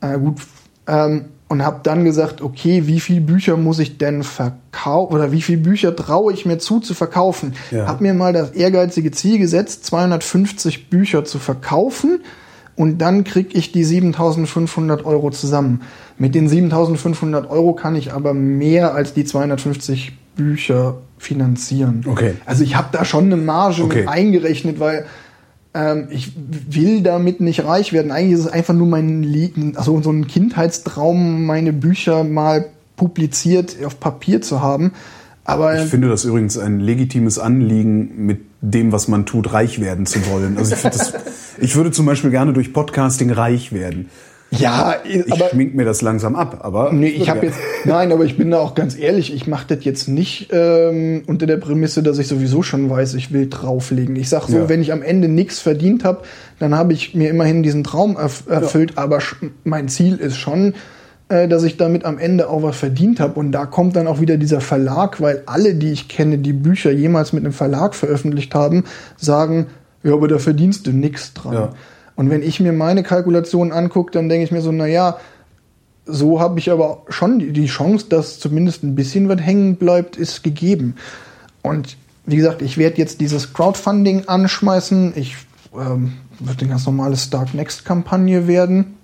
Äh, 0.00 0.18
gut, 0.18 0.40
ähm, 0.86 1.26
und 1.54 1.64
habe 1.64 1.78
dann 1.84 2.04
gesagt, 2.04 2.42
okay, 2.42 2.88
wie 2.88 2.98
viele 2.98 3.20
Bücher 3.20 3.56
muss 3.56 3.78
ich 3.78 3.96
denn 3.96 4.24
verkaufen 4.24 5.14
oder 5.14 5.30
wie 5.30 5.40
viele 5.40 5.58
Bücher 5.58 5.94
traue 5.94 6.32
ich 6.32 6.44
mir 6.44 6.58
zu 6.58 6.80
zu 6.80 6.94
verkaufen? 6.94 7.54
Ja. 7.70 7.86
Habe 7.86 8.02
mir 8.02 8.12
mal 8.12 8.32
das 8.32 8.50
ehrgeizige 8.50 9.12
Ziel 9.12 9.38
gesetzt, 9.38 9.84
250 9.86 10.90
Bücher 10.90 11.24
zu 11.24 11.38
verkaufen 11.38 12.22
und 12.74 12.98
dann 12.98 13.22
krieg 13.22 13.54
ich 13.54 13.70
die 13.70 13.86
7.500 13.86 15.04
Euro 15.04 15.30
zusammen. 15.30 15.82
Mit 16.18 16.34
den 16.34 16.50
7.500 16.50 17.48
Euro 17.48 17.74
kann 17.74 17.94
ich 17.94 18.12
aber 18.12 18.34
mehr 18.34 18.92
als 18.92 19.14
die 19.14 19.24
250 19.24 20.18
Bücher 20.34 20.96
finanzieren. 21.18 22.04
Okay. 22.04 22.34
Also 22.46 22.64
ich 22.64 22.74
habe 22.74 22.88
da 22.90 23.04
schon 23.04 23.26
eine 23.26 23.36
Marge 23.36 23.84
Okay. 23.84 24.00
mit 24.00 24.08
eingerechnet, 24.08 24.80
weil 24.80 25.06
ähm, 25.74 26.06
ich 26.10 26.32
will 26.36 27.02
damit 27.02 27.40
nicht 27.40 27.64
reich 27.64 27.92
werden. 27.92 28.10
Eigentlich 28.10 28.34
ist 28.34 28.46
es 28.46 28.52
einfach 28.52 28.74
nur 28.74 28.86
mein 28.86 29.74
also 29.76 30.00
so 30.00 30.10
ein 30.10 30.26
Kindheitstraum, 30.26 31.44
meine 31.44 31.72
Bücher 31.72 32.24
mal 32.24 32.66
publiziert 32.96 33.76
auf 33.84 33.98
Papier 33.98 34.40
zu 34.40 34.62
haben. 34.62 34.92
Aber 35.44 35.78
Ich 35.78 35.90
finde 35.90 36.08
das 36.08 36.24
übrigens 36.24 36.56
ein 36.56 36.80
legitimes 36.80 37.38
Anliegen, 37.38 38.24
mit 38.24 38.40
dem, 38.62 38.92
was 38.92 39.08
man 39.08 39.26
tut, 39.26 39.52
reich 39.52 39.80
werden 39.80 40.06
zu 40.06 40.26
wollen. 40.26 40.56
Also 40.56 40.74
ich, 40.74 40.82
das, 40.82 41.12
ich 41.58 41.76
würde 41.76 41.90
zum 41.90 42.06
Beispiel 42.06 42.30
gerne 42.30 42.54
durch 42.54 42.72
Podcasting 42.72 43.30
reich 43.30 43.72
werden. 43.72 44.08
Ja, 44.58 44.96
Ich 45.04 45.32
aber 45.32 45.48
schmink 45.50 45.74
mir 45.74 45.84
das 45.84 46.02
langsam 46.02 46.36
ab, 46.36 46.58
aber. 46.62 46.92
Nee, 46.92 47.08
ich 47.08 47.28
habe 47.28 47.40
Ja. 47.40 47.44
jetzt, 47.46 47.58
nein, 47.84 48.12
aber 48.12 48.24
ich 48.24 48.36
bin 48.36 48.50
da 48.50 48.58
auch 48.58 48.74
ganz 48.74 48.96
ehrlich, 48.98 49.34
ich 49.34 49.46
mache 49.46 49.66
das 49.74 49.84
jetzt 49.84 50.08
nicht 50.08 50.48
ähm, 50.52 51.22
unter 51.26 51.46
der 51.46 51.56
Prämisse, 51.56 52.02
dass 52.02 52.18
ich 52.18 52.28
sowieso 52.28 52.62
schon 52.62 52.88
weiß, 52.90 53.14
ich 53.14 53.32
will 53.32 53.48
drauflegen. 53.48 54.16
Ich 54.16 54.28
sag 54.28 54.44
so, 54.48 54.56
Ja. 54.58 54.68
wenn 54.68 54.80
ich 54.82 54.92
am 54.92 55.02
Ende 55.02 55.28
nichts 55.28 55.60
verdient 55.60 56.04
habe, 56.04 56.22
dann 56.58 56.74
habe 56.74 56.92
ich 56.92 57.14
mir 57.14 57.30
immerhin 57.30 57.62
diesen 57.62 57.84
Traum 57.84 58.16
erf 58.16 58.44
erfüllt, 58.48 58.96
aber 58.96 59.18
sch- 59.18 59.36
mein 59.64 59.88
Ziel 59.88 60.16
ist 60.16 60.36
schon, 60.36 60.74
äh, 61.28 61.48
dass 61.48 61.62
ich 61.64 61.76
damit 61.78 62.04
am 62.04 62.18
Ende 62.18 62.48
auch 62.50 62.62
was 62.62 62.76
verdient 62.76 63.18
habe. 63.20 63.38
Und 63.40 63.52
da 63.52 63.64
kommt 63.66 63.96
dann 63.96 64.06
auch 64.06 64.20
wieder 64.20 64.36
dieser 64.36 64.60
Verlag, 64.60 65.20
weil 65.20 65.42
alle, 65.46 65.74
die 65.74 65.90
ich 65.92 66.08
kenne, 66.08 66.38
die 66.38 66.52
Bücher 66.52 66.90
jemals 66.90 67.32
mit 67.32 67.44
einem 67.44 67.52
Verlag 67.54 67.94
veröffentlicht 67.94 68.54
haben, 68.54 68.84
sagen, 69.16 69.66
ja, 70.02 70.12
aber 70.12 70.28
da 70.28 70.38
verdienst 70.38 70.86
du 70.86 70.92
nichts 70.92 71.32
dran. 71.32 71.54
Ja. 71.54 71.68
Und 72.16 72.30
wenn 72.30 72.42
ich 72.42 72.60
mir 72.60 72.72
meine 72.72 73.02
Kalkulationen 73.02 73.72
angucke, 73.72 74.12
dann 74.12 74.28
denke 74.28 74.44
ich 74.44 74.52
mir 74.52 74.60
so, 74.60 74.72
na 74.72 74.86
ja, 74.86 75.18
so 76.06 76.40
habe 76.40 76.58
ich 76.58 76.70
aber 76.70 77.02
schon 77.08 77.38
die, 77.38 77.66
Chance, 77.66 78.06
dass 78.08 78.38
zumindest 78.38 78.82
ein 78.82 78.94
bisschen 78.94 79.28
was 79.28 79.40
hängen 79.40 79.76
bleibt, 79.76 80.16
ist 80.16 80.42
gegeben. 80.42 80.96
Und 81.62 81.96
wie 82.26 82.36
gesagt, 82.36 82.62
ich 82.62 82.78
werde 82.78 82.98
jetzt 82.98 83.20
dieses 83.20 83.52
Crowdfunding 83.52 84.28
anschmeißen. 84.28 85.14
Ich 85.16 85.36
ähm, 85.74 86.14
wird 86.40 86.60
eine 86.60 86.70
ganz 86.70 86.86
normale 86.86 87.16
Start 87.16 87.54
Next 87.54 87.84
Kampagne 87.84 88.46
werden, 88.46 88.96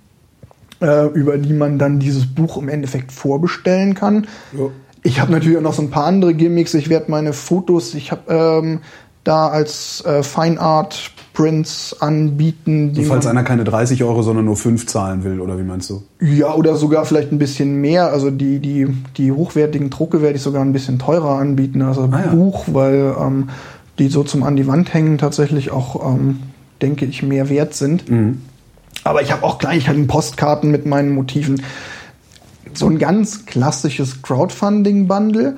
äh, 0.80 1.06
über 1.08 1.38
die 1.38 1.52
man 1.52 1.78
dann 1.78 2.00
dieses 2.00 2.26
Buch 2.26 2.58
im 2.58 2.68
Endeffekt 2.68 3.12
vorbestellen 3.12 3.94
kann. 3.94 4.26
Ja. 4.52 4.66
Ich 5.02 5.20
habe 5.20 5.32
natürlich 5.32 5.56
auch 5.56 5.62
noch 5.62 5.74
so 5.74 5.82
ein 5.82 5.90
paar 5.90 6.04
andere 6.04 6.34
Gimmicks. 6.34 6.74
Ich 6.74 6.90
werde 6.90 7.10
meine 7.10 7.32
Fotos, 7.32 7.94
ich 7.94 8.12
habe 8.12 8.32
ähm, 8.62 8.80
da 9.24 9.48
als 9.48 10.04
äh, 10.04 10.22
Fine 10.22 10.60
Art 10.60 11.10
Prints 11.32 11.96
anbieten. 12.00 12.92
Die 12.92 13.04
So, 13.04 13.10
falls 13.12 13.26
einer 13.26 13.44
keine 13.44 13.64
30 13.64 14.02
Euro, 14.04 14.22
sondern 14.22 14.44
nur 14.46 14.56
5 14.56 14.86
zahlen 14.86 15.22
will, 15.24 15.40
oder 15.40 15.58
wie 15.58 15.62
meinst 15.62 15.88
du? 15.90 16.02
ja, 16.20 16.52
oder 16.54 16.76
sogar 16.76 17.04
vielleicht 17.04 17.30
ein 17.32 17.38
bisschen 17.38 17.80
mehr. 17.80 18.10
Also 18.12 18.30
die, 18.30 18.58
die, 18.58 18.88
die 19.16 19.32
hochwertigen 19.32 19.90
Drucke 19.90 20.22
werde 20.22 20.36
ich 20.36 20.42
sogar 20.42 20.62
ein 20.62 20.72
bisschen 20.72 20.98
teurer 20.98 21.38
anbieten 21.38 21.82
als 21.82 21.98
ein 21.98 22.12
Ah, 22.12 22.22
ja. 22.26 22.30
Buch, 22.32 22.64
weil 22.72 23.14
ähm, 23.20 23.48
die 23.98 24.08
so 24.08 24.22
zum 24.24 24.42
an 24.42 24.56
die 24.56 24.66
Wand 24.66 24.92
hängen 24.92 25.18
tatsächlich 25.18 25.70
auch, 25.70 26.14
ähm, 26.14 26.40
denke 26.82 27.04
ich, 27.04 27.22
mehr 27.22 27.48
wert 27.48 27.74
sind. 27.74 28.04
Aber 29.04 29.22
ich 29.22 29.30
habe 29.32 29.44
auch 29.44 29.58
Kleinigkeiten, 29.58 30.06
Postkarten 30.06 30.70
mit 30.70 30.84
meinen 30.86 31.14
Motiven. 31.14 31.62
So 32.74 32.86
ein 32.86 32.98
ganz 32.98 33.46
klassisches 33.46 34.22
Crowdfunding-Bundle. 34.22 35.56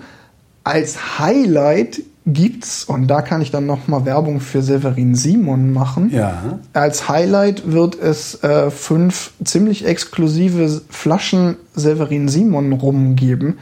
Als 0.64 1.18
Highlight 1.18 2.02
gibt's, 2.24 2.84
und 2.84 3.08
da 3.08 3.20
kann 3.20 3.42
ich 3.42 3.50
dann 3.50 3.66
noch 3.66 3.88
mal 3.88 4.04
Werbung 4.04 4.40
für 4.40 4.62
Severin 4.62 5.14
Simon 5.14 5.72
machen. 5.72 6.10
Ja. 6.10 6.58
Als 6.72 7.08
Highlight 7.08 7.72
wird 7.72 8.00
es 8.00 8.42
äh, 8.44 8.70
fünf 8.70 9.32
ziemlich 9.44 9.84
exklusive 9.86 10.82
Flaschen 10.88 11.56
Severin 11.74 12.28
Simon 12.28 12.72
rumgeben, 12.72 13.58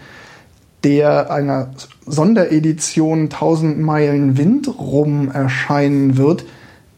der 0.84 1.30
einer 1.30 1.70
Sonderedition 2.06 3.24
1000 3.24 3.78
Meilen 3.78 4.36
Wind 4.36 4.68
rum 4.68 5.30
erscheinen 5.30 6.16
wird, 6.18 6.44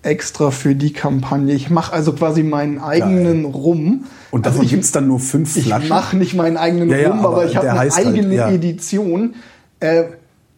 extra 0.03 0.51
für 0.51 0.75
die 0.75 0.93
Kampagne. 0.93 1.55
Ich 1.55 1.71
mache 1.71 1.93
also 1.93 2.13
quasi 2.13 2.43
meinen 2.43 2.81
eigenen 2.81 3.45
Rum. 3.45 4.07
Und 4.33 4.47
davon 4.47 4.61
also 4.61 4.65
ich, 4.65 4.71
gibt's 4.71 4.91
dann 4.91 5.07
nur 5.07 5.21
5 5.21 5.57
ich 5.57 5.65
Flaschen? 5.65 5.89
mache 5.89 6.17
nicht 6.17 6.35
meinen 6.35 6.57
eigenen 6.57 6.91
Ja, 6.91 6.97
ja, 6.97 7.11
Rum, 7.11 7.19
aber, 7.21 7.29
aber 7.29 7.47
ich 7.47 7.57
habe 7.57 7.71
eine 7.71 7.79
halt, 7.79 7.95
eigene 7.95 8.35
ja. 8.35 8.51
Edition, 8.51 9.35
äh, 9.79 10.05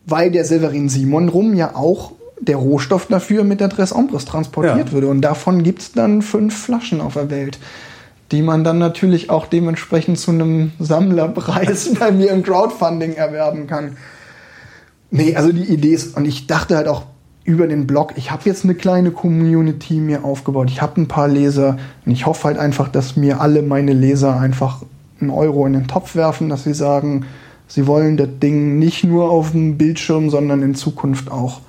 weil 0.06 0.30
der 0.30 0.44
Severin 0.44 0.88
Simon 0.88 1.28
Rum 1.28 1.54
ja 1.54 1.74
auch 1.74 2.12
der 2.40 2.56
Rohstoff 2.56 3.06
dafür 3.06 3.44
mit 3.44 3.60
der 3.60 3.70
Tres 3.70 3.94
Ombres 3.94 4.24
transportiert 4.24 4.88
Ja. 4.88 4.92
würde. 4.92 5.08
Und 5.08 5.20
davon 5.22 5.62
gibt's 5.62 5.92
dann 5.92 6.20
fünf 6.22 6.56
Flaschen 6.64 7.00
auf 7.00 7.14
der 7.14 7.30
Welt, 7.30 7.58
die 8.32 8.42
man 8.42 8.64
dann 8.64 8.78
natürlich 8.78 9.30
auch 9.30 9.46
dementsprechend 9.46 10.18
zu 10.18 10.30
einem 10.32 10.72
Sammlerpreis 10.78 11.94
bei 11.98 12.10
mir 12.10 12.30
im 12.30 12.42
Crowdfunding 12.42 13.14
erwerben 13.14 13.66
kann. 13.66 13.96
Nee, 15.10 15.36
also 15.36 15.52
die 15.52 15.62
Idee 15.62 15.94
ist, 15.94 16.16
und 16.16 16.26
ich 16.26 16.46
dachte 16.46 16.76
halt 16.76 16.88
auch 16.88 17.04
über 17.44 17.66
den 17.66 17.86
Blog, 17.86 18.14
ich 18.16 18.30
habe 18.30 18.42
jetzt 18.46 18.64
eine 18.64 18.74
kleine 18.74 19.10
Community 19.10 19.94
mir 19.94 20.24
aufgebaut, 20.24 20.70
ich 20.70 20.82
habe 20.82 21.00
ein 21.00 21.08
paar 21.08 21.28
Leser 21.28 21.76
und 22.04 22.12
ich 22.12 22.26
hoffe 22.26 22.44
halt 22.44 22.58
einfach, 22.58 22.88
dass 22.88 23.16
mir 23.16 23.40
alle 23.40 23.62
meine 23.62 23.92
Leser 23.92 24.38
einfach 24.40 24.82
einen 25.20 25.30
Euro 25.30 25.66
in 25.66 25.74
den 25.74 25.86
Topf 25.86 26.16
werfen, 26.16 26.48
dass 26.48 26.64
sie 26.64 26.74
sagen, 26.74 27.26
sie 27.66 27.86
wollen 27.86 28.16
das 28.16 28.28
Ding 28.42 28.78
nicht 28.78 29.04
nur 29.04 29.30
auf 29.30 29.52
dem 29.52 29.76
Bildschirm, 29.78 30.30
sondern 30.30 30.62
in 30.62 30.74
Zukunft 30.74 31.30
auch 31.30 31.60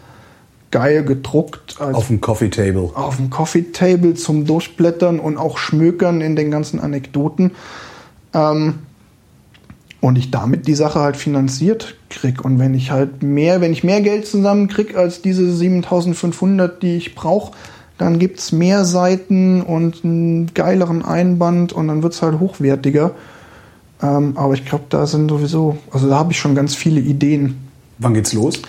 geil 0.72 1.03
gedruckt 1.03 1.80
als 1.80 1.95
Auf 1.95 2.07
dem 2.07 2.19
Coffee 2.19 2.49
Table. 2.49 2.90
auf 2.95 3.17
dem 3.17 3.30
Coffee 3.30 3.72
Table 3.72 4.14
zum 4.14 4.45
Durchblättern 4.45 5.19
und 5.19 5.38
auch 5.38 5.57
Schmökern 5.57 6.22
in 6.22 6.35
den 6.35 6.51
ganzen 6.51 6.80
Anekdoten. 6.80 7.51
Ähm, 8.33 8.80
und 10.01 10.17
ich 10.17 10.30
damit 10.30 10.67
die 10.67 10.75
Sache 10.75 10.99
halt 10.99 11.17
finanziert 11.17 11.95
krieg. 12.09 12.43
Und 12.43 12.59
wenn 12.59 12.74
ich 12.75 12.91
halt 12.91 13.24
mehr, 13.24 13.61
wenn 13.61 13.72
ich 13.72 13.83
mehr 13.83 14.01
Geld 14.01 14.27
zusammen 14.27 14.67
krieg 14.67 14.95
als 14.95 15.22
diese 15.22 15.49
7500, 15.51 16.83
die 16.83 16.98
ich 16.98 17.15
brauche, 17.15 17.53
dann 17.98 18.19
gibt's 18.19 18.51
mehr 18.51 18.85
Seiten 18.85 19.61
und 19.61 20.03
einen 20.03 20.53
geileren 20.53 21.03
Einband 21.03 21.74
und 21.74 21.88
dann 21.88 22.03
wird's 22.03 22.22
halt 22.22 22.40
hochwertiger. 22.40 23.11
Ähm, 24.01 24.33
aber 24.38 24.53
ich 24.53 24.65
glaube, 24.65 24.85
da 24.90 25.07
sind 25.07 25.30
sowieso, 25.30 25.77
also 25.91 26.09
da 26.09 26.17
habe 26.17 26.32
ich 26.32 26.40
schon 26.40 26.56
ganz 26.56 26.75
viele 26.75 26.99
Ideen. 26.99 27.69
Wann 27.98 28.14
geht's 28.14 28.33
los? 28.33 28.61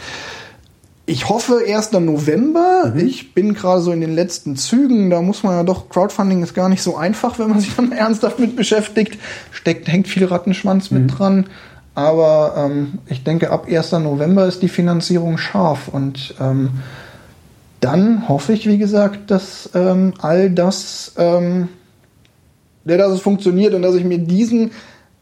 Ich 1.08 1.28
hoffe 1.28 1.62
1. 1.66 1.92
November. 1.92 2.92
Ich 2.96 3.32
bin 3.32 3.54
gerade 3.54 3.80
so 3.80 3.92
in 3.92 4.00
den 4.00 4.14
letzten 4.14 4.56
Zügen. 4.56 5.08
Da 5.08 5.22
muss 5.22 5.44
man 5.44 5.54
ja 5.54 5.62
doch, 5.62 5.88
Crowdfunding 5.88 6.42
ist 6.42 6.54
gar 6.54 6.68
nicht 6.68 6.82
so 6.82 6.96
einfach, 6.96 7.38
wenn 7.38 7.48
man 7.48 7.60
sich 7.60 7.76
dann 7.76 7.92
ernsthaft 7.92 8.40
mit 8.40 8.56
beschäftigt. 8.56 9.18
Steckt, 9.52 9.86
hängt 9.86 10.08
viel 10.08 10.24
Rattenschwanz 10.24 10.90
mit 10.90 11.16
dran. 11.16 11.46
Aber 11.94 12.54
ähm, 12.56 12.98
ich 13.06 13.22
denke, 13.22 13.50
ab 13.50 13.68
1. 13.70 13.92
November 13.92 14.46
ist 14.46 14.62
die 14.62 14.68
Finanzierung 14.68 15.38
scharf. 15.38 15.88
Und 15.88 16.34
ähm, 16.40 16.70
dann 17.80 18.28
hoffe 18.28 18.52
ich, 18.52 18.66
wie 18.66 18.78
gesagt, 18.78 19.30
dass 19.30 19.70
ähm, 19.74 20.12
all 20.18 20.50
das, 20.50 21.12
ähm, 21.16 21.68
dass 22.84 23.12
es 23.12 23.20
funktioniert 23.20 23.74
und 23.74 23.82
dass 23.82 23.94
ich 23.94 24.04
mir 24.04 24.18
diesen 24.18 24.72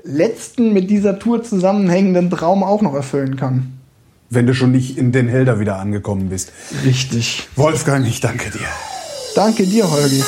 letzten 0.05 0.73
mit 0.73 0.91
dieser 0.91 1.19
Tour 1.19 1.43
zusammenhängenden 1.43 2.31
Traum 2.31 2.63
auch 2.63 2.83
noch 2.83 2.95
erfüllen 2.95 3.37
kann. 3.37 3.73
Wenn 4.31 4.47
du 4.47 4.55
schon 4.55 4.73
nicht 4.73 4.99
in 4.99 5.13
Den 5.13 5.29
Helder 5.29 5.61
wieder 5.61 5.79
angekommen 5.79 6.29
bist. 6.29 6.53
Richtig. 6.85 7.49
Wolfgang, 7.57 8.07
ich 8.07 8.21
danke 8.21 8.51
dir. 8.51 8.69
Danke 9.35 9.67
dir, 9.67 9.91
Holgi. 9.91 10.23